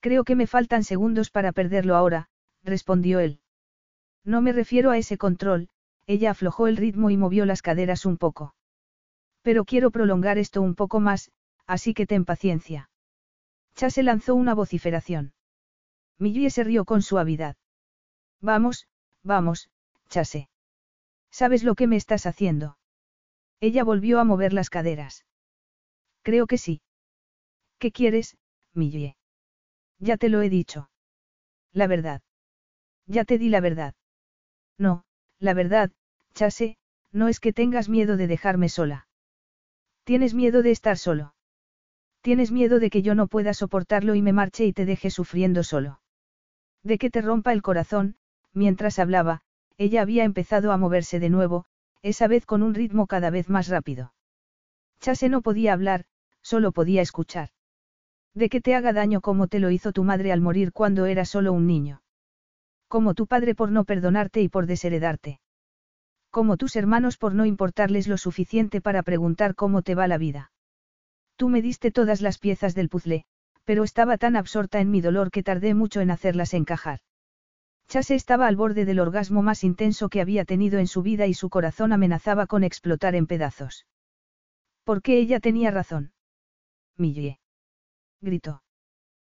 Creo 0.00 0.24
que 0.24 0.34
me 0.34 0.46
faltan 0.46 0.82
segundos 0.82 1.30
para 1.30 1.52
perderlo 1.52 1.94
ahora, 1.94 2.28
respondió 2.62 3.20
él. 3.20 3.40
No 4.24 4.40
me 4.40 4.52
refiero 4.52 4.90
a 4.90 4.98
ese 4.98 5.18
control, 5.18 5.68
ella 6.06 6.30
aflojó 6.32 6.66
el 6.66 6.76
ritmo 6.76 7.10
y 7.10 7.16
movió 7.16 7.46
las 7.46 7.62
caderas 7.62 8.06
un 8.06 8.16
poco. 8.16 8.54
Pero 9.42 9.64
quiero 9.64 9.90
prolongar 9.90 10.38
esto 10.38 10.60
un 10.62 10.74
poco 10.74 11.00
más, 11.00 11.30
así 11.66 11.94
que 11.94 12.06
ten 12.06 12.24
paciencia. 12.24 12.90
Chase 13.74 14.02
lanzó 14.02 14.34
una 14.34 14.54
vociferación. 14.54 15.32
Millie 16.18 16.50
se 16.50 16.64
rió 16.64 16.84
con 16.84 17.02
suavidad. 17.02 17.56
Vamos, 18.40 18.88
vamos, 19.22 19.70
Chase. 20.08 20.48
¿Sabes 21.30 21.62
lo 21.62 21.74
que 21.74 21.86
me 21.86 21.96
estás 21.96 22.26
haciendo? 22.26 22.76
Ella 23.60 23.84
volvió 23.84 24.18
a 24.18 24.24
mover 24.24 24.52
las 24.52 24.70
caderas. 24.70 25.24
Creo 26.22 26.46
que 26.46 26.58
sí. 26.58 26.82
¿Qué 27.78 27.92
quieres, 27.92 28.36
Millie? 28.74 29.16
Ya 30.00 30.16
te 30.16 30.30
lo 30.30 30.42
he 30.42 30.48
dicho. 30.48 30.90
La 31.72 31.86
verdad. 31.86 32.22
Ya 33.06 33.24
te 33.24 33.38
di 33.38 33.50
la 33.50 33.60
verdad. 33.60 33.94
No, 34.78 35.04
la 35.38 35.54
verdad, 35.54 35.92
Chase, 36.34 36.78
no 37.12 37.28
es 37.28 37.38
que 37.38 37.52
tengas 37.52 37.88
miedo 37.88 38.16
de 38.16 38.26
dejarme 38.26 38.68
sola. 38.68 39.06
Tienes 40.04 40.32
miedo 40.34 40.62
de 40.62 40.70
estar 40.70 40.96
solo. 40.96 41.34
Tienes 42.22 42.50
miedo 42.50 42.80
de 42.80 42.90
que 42.90 43.02
yo 43.02 43.14
no 43.14 43.26
pueda 43.26 43.54
soportarlo 43.54 44.14
y 44.14 44.22
me 44.22 44.32
marche 44.32 44.64
y 44.64 44.72
te 44.72 44.86
deje 44.86 45.10
sufriendo 45.10 45.62
solo. 45.62 46.00
De 46.82 46.98
que 46.98 47.10
te 47.10 47.20
rompa 47.20 47.52
el 47.52 47.62
corazón, 47.62 48.16
mientras 48.52 48.98
hablaba, 48.98 49.42
ella 49.76 50.02
había 50.02 50.24
empezado 50.24 50.72
a 50.72 50.78
moverse 50.78 51.20
de 51.20 51.30
nuevo, 51.30 51.66
esa 52.02 52.26
vez 52.26 52.46
con 52.46 52.62
un 52.62 52.74
ritmo 52.74 53.06
cada 53.06 53.30
vez 53.30 53.50
más 53.50 53.68
rápido. 53.68 54.14
Chase 55.00 55.28
no 55.28 55.42
podía 55.42 55.74
hablar, 55.74 56.06
solo 56.42 56.72
podía 56.72 57.02
escuchar. 57.02 57.50
De 58.34 58.48
que 58.48 58.60
te 58.60 58.74
haga 58.74 58.92
daño 58.92 59.20
como 59.20 59.48
te 59.48 59.58
lo 59.58 59.70
hizo 59.70 59.92
tu 59.92 60.04
madre 60.04 60.32
al 60.32 60.40
morir 60.40 60.72
cuando 60.72 61.06
era 61.06 61.24
solo 61.24 61.52
un 61.52 61.66
niño. 61.66 62.02
Como 62.88 63.14
tu 63.14 63.26
padre 63.26 63.54
por 63.54 63.70
no 63.72 63.84
perdonarte 63.84 64.40
y 64.40 64.48
por 64.48 64.66
desheredarte. 64.66 65.40
Como 66.30 66.56
tus 66.56 66.76
hermanos 66.76 67.16
por 67.16 67.34
no 67.34 67.44
importarles 67.44 68.06
lo 68.06 68.16
suficiente 68.16 68.80
para 68.80 69.02
preguntar 69.02 69.54
cómo 69.56 69.82
te 69.82 69.96
va 69.96 70.06
la 70.06 70.18
vida. 70.18 70.52
Tú 71.36 71.48
me 71.48 71.62
diste 71.62 71.90
todas 71.90 72.20
las 72.20 72.38
piezas 72.38 72.74
del 72.74 72.88
puzzle, 72.88 73.24
pero 73.64 73.82
estaba 73.82 74.16
tan 74.16 74.36
absorta 74.36 74.80
en 74.80 74.90
mi 74.90 75.00
dolor 75.00 75.30
que 75.30 75.42
tardé 75.42 75.74
mucho 75.74 76.00
en 76.00 76.10
hacerlas 76.10 76.54
encajar. 76.54 77.00
Chase 77.88 78.14
estaba 78.14 78.46
al 78.46 78.54
borde 78.54 78.84
del 78.84 79.00
orgasmo 79.00 79.42
más 79.42 79.64
intenso 79.64 80.08
que 80.08 80.20
había 80.20 80.44
tenido 80.44 80.78
en 80.78 80.86
su 80.86 81.02
vida 81.02 81.26
y 81.26 81.34
su 81.34 81.50
corazón 81.50 81.92
amenazaba 81.92 82.46
con 82.46 82.62
explotar 82.62 83.16
en 83.16 83.26
pedazos. 83.26 83.86
¿Por 84.84 85.02
qué 85.02 85.18
ella 85.18 85.40
tenía 85.40 85.72
razón? 85.72 86.12
Millie. 86.96 87.39
Gritó. 88.20 88.62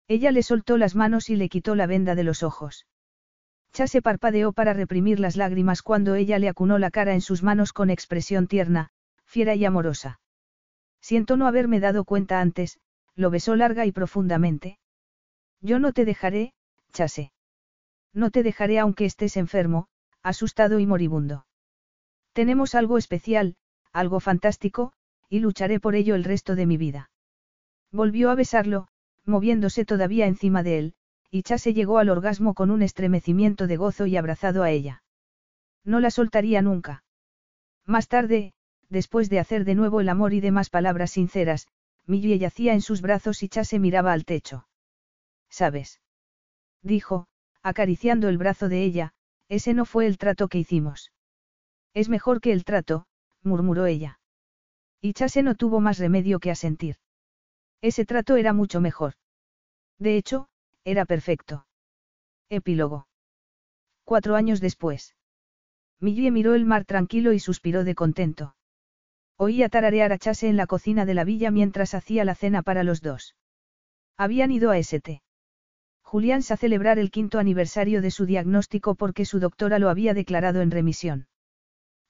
Ella 0.07 0.31
le 0.31 0.43
soltó 0.43 0.77
las 0.77 0.95
manos 0.95 1.29
y 1.29 1.35
le 1.35 1.49
quitó 1.49 1.75
la 1.75 1.87
venda 1.87 2.15
de 2.15 2.23
los 2.23 2.43
ojos. 2.43 2.85
Chase 3.71 4.01
parpadeó 4.01 4.53
para 4.53 4.73
reprimir 4.73 5.19
las 5.19 5.35
lágrimas 5.35 5.81
cuando 5.81 6.15
ella 6.15 6.37
le 6.37 6.49
acunó 6.49 6.77
la 6.77 6.91
cara 6.91 7.13
en 7.13 7.21
sus 7.21 7.41
manos 7.41 7.73
con 7.73 7.89
expresión 7.89 8.47
tierna, 8.47 8.89
fiera 9.25 9.55
y 9.55 9.65
amorosa. 9.65 10.19
Siento 11.01 11.37
no 11.37 11.47
haberme 11.47 11.79
dado 11.79 12.05
cuenta 12.05 12.39
antes, 12.39 12.79
lo 13.15 13.29
besó 13.29 13.55
larga 13.55 13.85
y 13.85 13.91
profundamente. 13.91 14.77
Yo 15.61 15.79
no 15.79 15.93
te 15.93 16.05
dejaré, 16.05 16.53
Chase. 16.91 17.31
No 18.13 18.29
te 18.29 18.43
dejaré 18.43 18.79
aunque 18.79 19.05
estés 19.05 19.37
enfermo, 19.37 19.87
asustado 20.21 20.79
y 20.79 20.85
moribundo. 20.85 21.47
Tenemos 22.33 22.75
algo 22.75 22.97
especial, 22.97 23.55
algo 23.91 24.19
fantástico, 24.19 24.93
y 25.29 25.39
lucharé 25.39 25.79
por 25.79 25.95
ello 25.95 26.15
el 26.15 26.23
resto 26.23 26.55
de 26.55 26.65
mi 26.65 26.77
vida. 26.77 27.09
Volvió 27.93 28.31
a 28.31 28.35
besarlo, 28.35 28.87
moviéndose 29.23 29.85
todavía 29.85 30.25
encima 30.25 30.63
de 30.63 30.79
él, 30.79 30.93
y 31.29 31.43
Chase 31.43 31.75
llegó 31.75 31.99
al 31.99 32.09
orgasmo 32.09 32.55
con 32.55 32.71
un 32.71 32.81
estremecimiento 32.81 33.67
de 33.67 33.77
gozo 33.77 34.07
y 34.07 34.17
abrazado 34.17 34.63
a 34.63 34.71
ella. 34.71 35.03
No 35.85 35.99
la 35.99 36.09
soltaría 36.09 36.63
nunca. 36.63 37.03
Más 37.85 38.07
tarde, 38.07 38.53
después 38.89 39.29
de 39.29 39.39
hacer 39.39 39.63
de 39.63 39.75
nuevo 39.75 40.01
el 40.01 40.09
amor 40.09 40.33
y 40.33 40.41
demás 40.41 40.71
palabras 40.71 41.11
sinceras, 41.11 41.67
Millie 42.07 42.39
yacía 42.39 42.73
en 42.73 42.81
sus 42.81 43.01
brazos 43.01 43.43
y 43.43 43.49
Chase 43.49 43.77
miraba 43.77 44.11
al 44.11 44.25
techo. 44.25 44.67
¿Sabes? 45.49 46.01
Dijo, 46.81 47.27
acariciando 47.61 48.27
el 48.27 48.39
brazo 48.39 48.69
de 48.69 48.83
ella, 48.83 49.13
ese 49.49 49.75
no 49.75 49.85
fue 49.85 50.07
el 50.07 50.17
trato 50.17 50.47
que 50.47 50.57
hicimos. 50.57 51.11
Es 51.93 52.09
mejor 52.09 52.41
que 52.41 52.53
el 52.53 52.65
trato, 52.65 53.05
murmuró 53.43 53.85
ella. 53.85 54.19
Y 54.99 55.13
Chase 55.13 55.43
no 55.43 55.53
tuvo 55.53 55.79
más 55.79 55.99
remedio 55.99 56.39
que 56.39 56.49
asentir. 56.49 56.97
Ese 57.83 58.05
trato 58.05 58.37
era 58.37 58.53
mucho 58.53 58.79
mejor. 58.79 59.15
De 59.99 60.15
hecho, 60.15 60.47
era 60.85 61.03
perfecto. 61.03 61.67
Epílogo. 62.49 63.07
Cuatro 64.05 64.35
años 64.35 64.61
después. 64.61 65.17
Millie 65.99 66.31
miró 66.31 66.55
el 66.55 66.63
mar 66.63 66.85
tranquilo 66.85 67.33
y 67.33 67.39
suspiró 67.39 67.83
de 67.83 67.93
contento. 67.93 68.55
Oía 69.35 69.67
tararear 69.67 70.13
a 70.13 70.17
Chase 70.17 70.47
en 70.47 70.55
la 70.55 70.65
cocina 70.65 71.05
de 71.05 71.13
la 71.13 71.25
villa 71.25 71.51
mientras 71.51 71.93
hacía 71.93 72.23
la 72.23 72.35
cena 72.35 72.61
para 72.61 72.83
los 72.83 73.01
dos. 73.01 73.35
Habían 74.15 74.51
ido 74.51 74.71
a 74.71 74.77
St. 74.77 75.21
Julián 76.03 76.41
a 76.49 76.55
celebrar 76.55 76.99
el 76.99 77.11
quinto 77.11 77.37
aniversario 77.37 78.01
de 78.01 78.11
su 78.11 78.25
diagnóstico 78.25 78.95
porque 78.95 79.25
su 79.25 79.41
doctora 79.41 79.77
lo 79.77 79.89
había 79.89 80.13
declarado 80.13 80.61
en 80.61 80.71
remisión. 80.71 81.27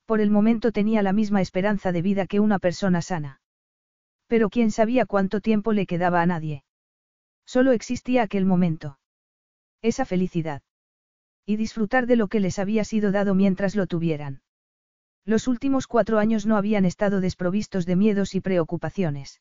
Por 0.05 0.21
el 0.21 0.29
momento 0.29 0.71
tenía 0.71 1.01
la 1.01 1.13
misma 1.13 1.41
esperanza 1.41 1.91
de 1.91 2.03
vida 2.03 2.27
que 2.27 2.39
una 2.39 2.59
persona 2.59 3.01
sana. 3.01 3.41
Pero 4.33 4.49
quién 4.49 4.71
sabía 4.71 5.05
cuánto 5.05 5.41
tiempo 5.41 5.73
le 5.73 5.85
quedaba 5.85 6.23
a 6.23 6.25
nadie. 6.25 6.63
Solo 7.45 7.71
existía 7.71 8.23
aquel 8.23 8.45
momento. 8.47 8.97
Esa 9.83 10.05
felicidad. 10.05 10.63
Y 11.45 11.55
disfrutar 11.55 12.07
de 12.07 12.15
lo 12.15 12.27
que 12.29 12.39
les 12.39 12.57
había 12.57 12.83
sido 12.83 13.11
dado 13.11 13.35
mientras 13.35 13.75
lo 13.75 13.85
tuvieran. 13.85 14.41
Los 15.23 15.47
últimos 15.47 15.85
cuatro 15.85 16.17
años 16.17 16.47
no 16.47 16.57
habían 16.57 16.83
estado 16.83 17.21
desprovistos 17.21 17.85
de 17.85 17.95
miedos 17.95 18.33
y 18.33 18.41
preocupaciones. 18.41 19.39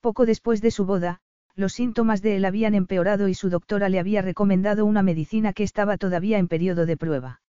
Poco 0.00 0.24
después 0.24 0.62
de 0.62 0.70
su 0.70 0.86
boda, 0.86 1.18
los 1.56 1.72
síntomas 1.72 2.22
de 2.22 2.36
él 2.36 2.44
habían 2.44 2.76
empeorado 2.76 3.26
y 3.26 3.34
su 3.34 3.50
doctora 3.50 3.88
le 3.88 3.98
había 3.98 4.22
recomendado 4.22 4.86
una 4.86 5.02
medicina 5.02 5.52
que 5.52 5.64
estaba 5.64 5.98
todavía 5.98 6.38
en 6.38 6.46
periodo 6.46 6.86
de 6.86 6.96
prueba. 6.96 7.42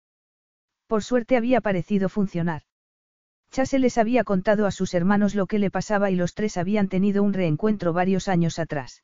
Por 0.88 1.03
suerte 1.03 1.35
había 1.35 1.59
parecido 1.59 2.07
funcionar. 2.07 2.61
Chase 3.55 3.79
les 3.79 3.97
había 3.97 4.25
contado 4.25 4.65
a 4.65 4.71
sus 4.71 4.93
hermanos 4.93 5.33
lo 5.33 5.47
que 5.47 5.59
le 5.59 5.71
pasaba 5.71 6.11
y 6.11 6.15
los 6.17 6.33
tres 6.33 6.57
habían 6.57 6.89
tenido 6.89 7.23
un 7.23 7.31
reencuentro 7.31 7.93
varios 7.93 8.27
años 8.27 8.59
atrás. 8.59 9.01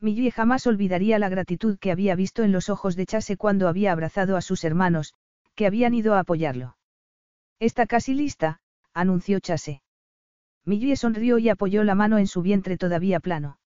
Millie 0.00 0.30
jamás 0.30 0.66
olvidaría 0.66 1.18
la 1.18 1.28
gratitud 1.28 1.78
que 1.78 1.92
había 1.92 2.14
visto 2.14 2.44
en 2.44 2.50
los 2.50 2.70
ojos 2.70 2.96
de 2.96 3.04
Chase 3.04 3.36
cuando 3.36 3.68
había 3.68 3.92
abrazado 3.92 4.38
a 4.38 4.40
sus 4.40 4.64
hermanos, 4.64 5.12
que 5.54 5.66
habían 5.66 5.92
ido 5.92 6.14
a 6.14 6.20
apoyarlo. 6.20 6.78
Está 7.60 7.86
casi 7.86 8.14
lista, 8.14 8.60
anunció 8.94 9.38
Chase. 9.38 9.82
Millie 10.64 10.96
sonrió 10.96 11.36
y 11.36 11.50
apoyó 11.50 11.84
la 11.84 11.94
mano 11.94 12.16
en 12.16 12.26
su 12.26 12.40
vientre 12.40 12.78
todavía 12.78 13.20
plano. 13.20 13.58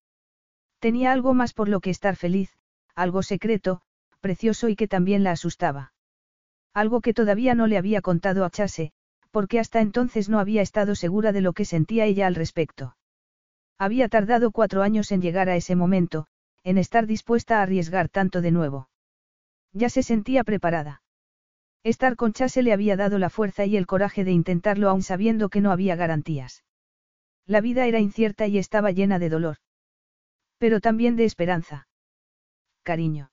Tenía 0.81 1.13
algo 1.13 1.33
más 1.33 1.53
por 1.53 1.69
lo 1.69 1.79
que 1.79 1.91
estar 1.91 2.17
feliz, 2.17 2.51
algo 2.97 3.23
secreto, 3.23 3.83
precioso 4.21 4.69
y 4.69 4.75
que 4.75 4.89
también 4.89 5.23
la 5.23 5.31
asustaba. 5.31 5.93
Algo 6.75 7.03
que 7.03 7.15
todavía 7.15 7.55
no 7.55 7.69
le 7.69 7.79
había 7.79 8.01
contado 8.01 8.45
a 8.45 8.51
Chase, 8.51 8.93
porque 9.33 9.59
hasta 9.59 9.81
entonces 9.81 10.29
no 10.29 10.39
había 10.39 10.63
estado 10.63 10.95
segura 10.95 11.33
de 11.33 11.41
lo 11.41 11.55
que 11.55 11.65
sentía 11.65 12.05
ella 12.05 12.27
al 12.27 12.37
respecto. 12.37 12.97
Había 13.79 14.09
tardado 14.09 14.53
cuatro 14.53 14.83
años 14.83 15.11
en 15.11 15.23
llegar 15.23 15.49
a 15.49 15.57
ese 15.57 15.75
momento, 15.75 16.27
en 16.63 16.79
estar 16.79 17.07
dispuesta 17.07 17.59
a 17.59 17.63
arriesgar 17.63 18.09
tanto 18.09 18.43
de 18.43 18.53
nuevo. 18.53 18.89
Ya 19.73 19.89
se 19.89 20.03
sentía 20.03 20.45
preparada. 20.45 21.03
Estar 21.83 22.15
con 22.15 22.33
Chase 22.33 22.63
le 22.63 22.73
había 22.73 22.97
dado 22.97 23.19
la 23.19 23.31
fuerza 23.31 23.65
y 23.65 23.77
el 23.77 23.87
coraje 23.87 24.23
de 24.23 24.31
intentarlo 24.31 24.89
aún 24.89 25.03
sabiendo 25.03 25.49
que 25.49 25.61
no 25.61 25.73
había 25.73 25.97
garantías. 25.97 26.63
La 27.47 27.61
vida 27.61 27.87
era 27.87 27.99
incierta 27.99 28.47
y 28.47 28.59
estaba 28.59 28.93
llena 28.93 29.19
de 29.19 29.31
dolor. 29.31 29.57
Pero 30.59 30.81
también 30.81 31.17
de 31.17 31.25
esperanza. 31.25 31.89
Cariño. 32.85 33.33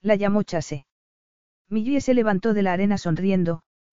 La 0.00 0.16
llamó 0.16 0.42
Chase. 0.42 0.86
Millie 1.68 2.00
se 2.00 2.14
levantó 2.14 2.54
de 2.54 2.62
la 2.62 2.72
arena 2.72 2.98
sonriendo, 2.98 3.62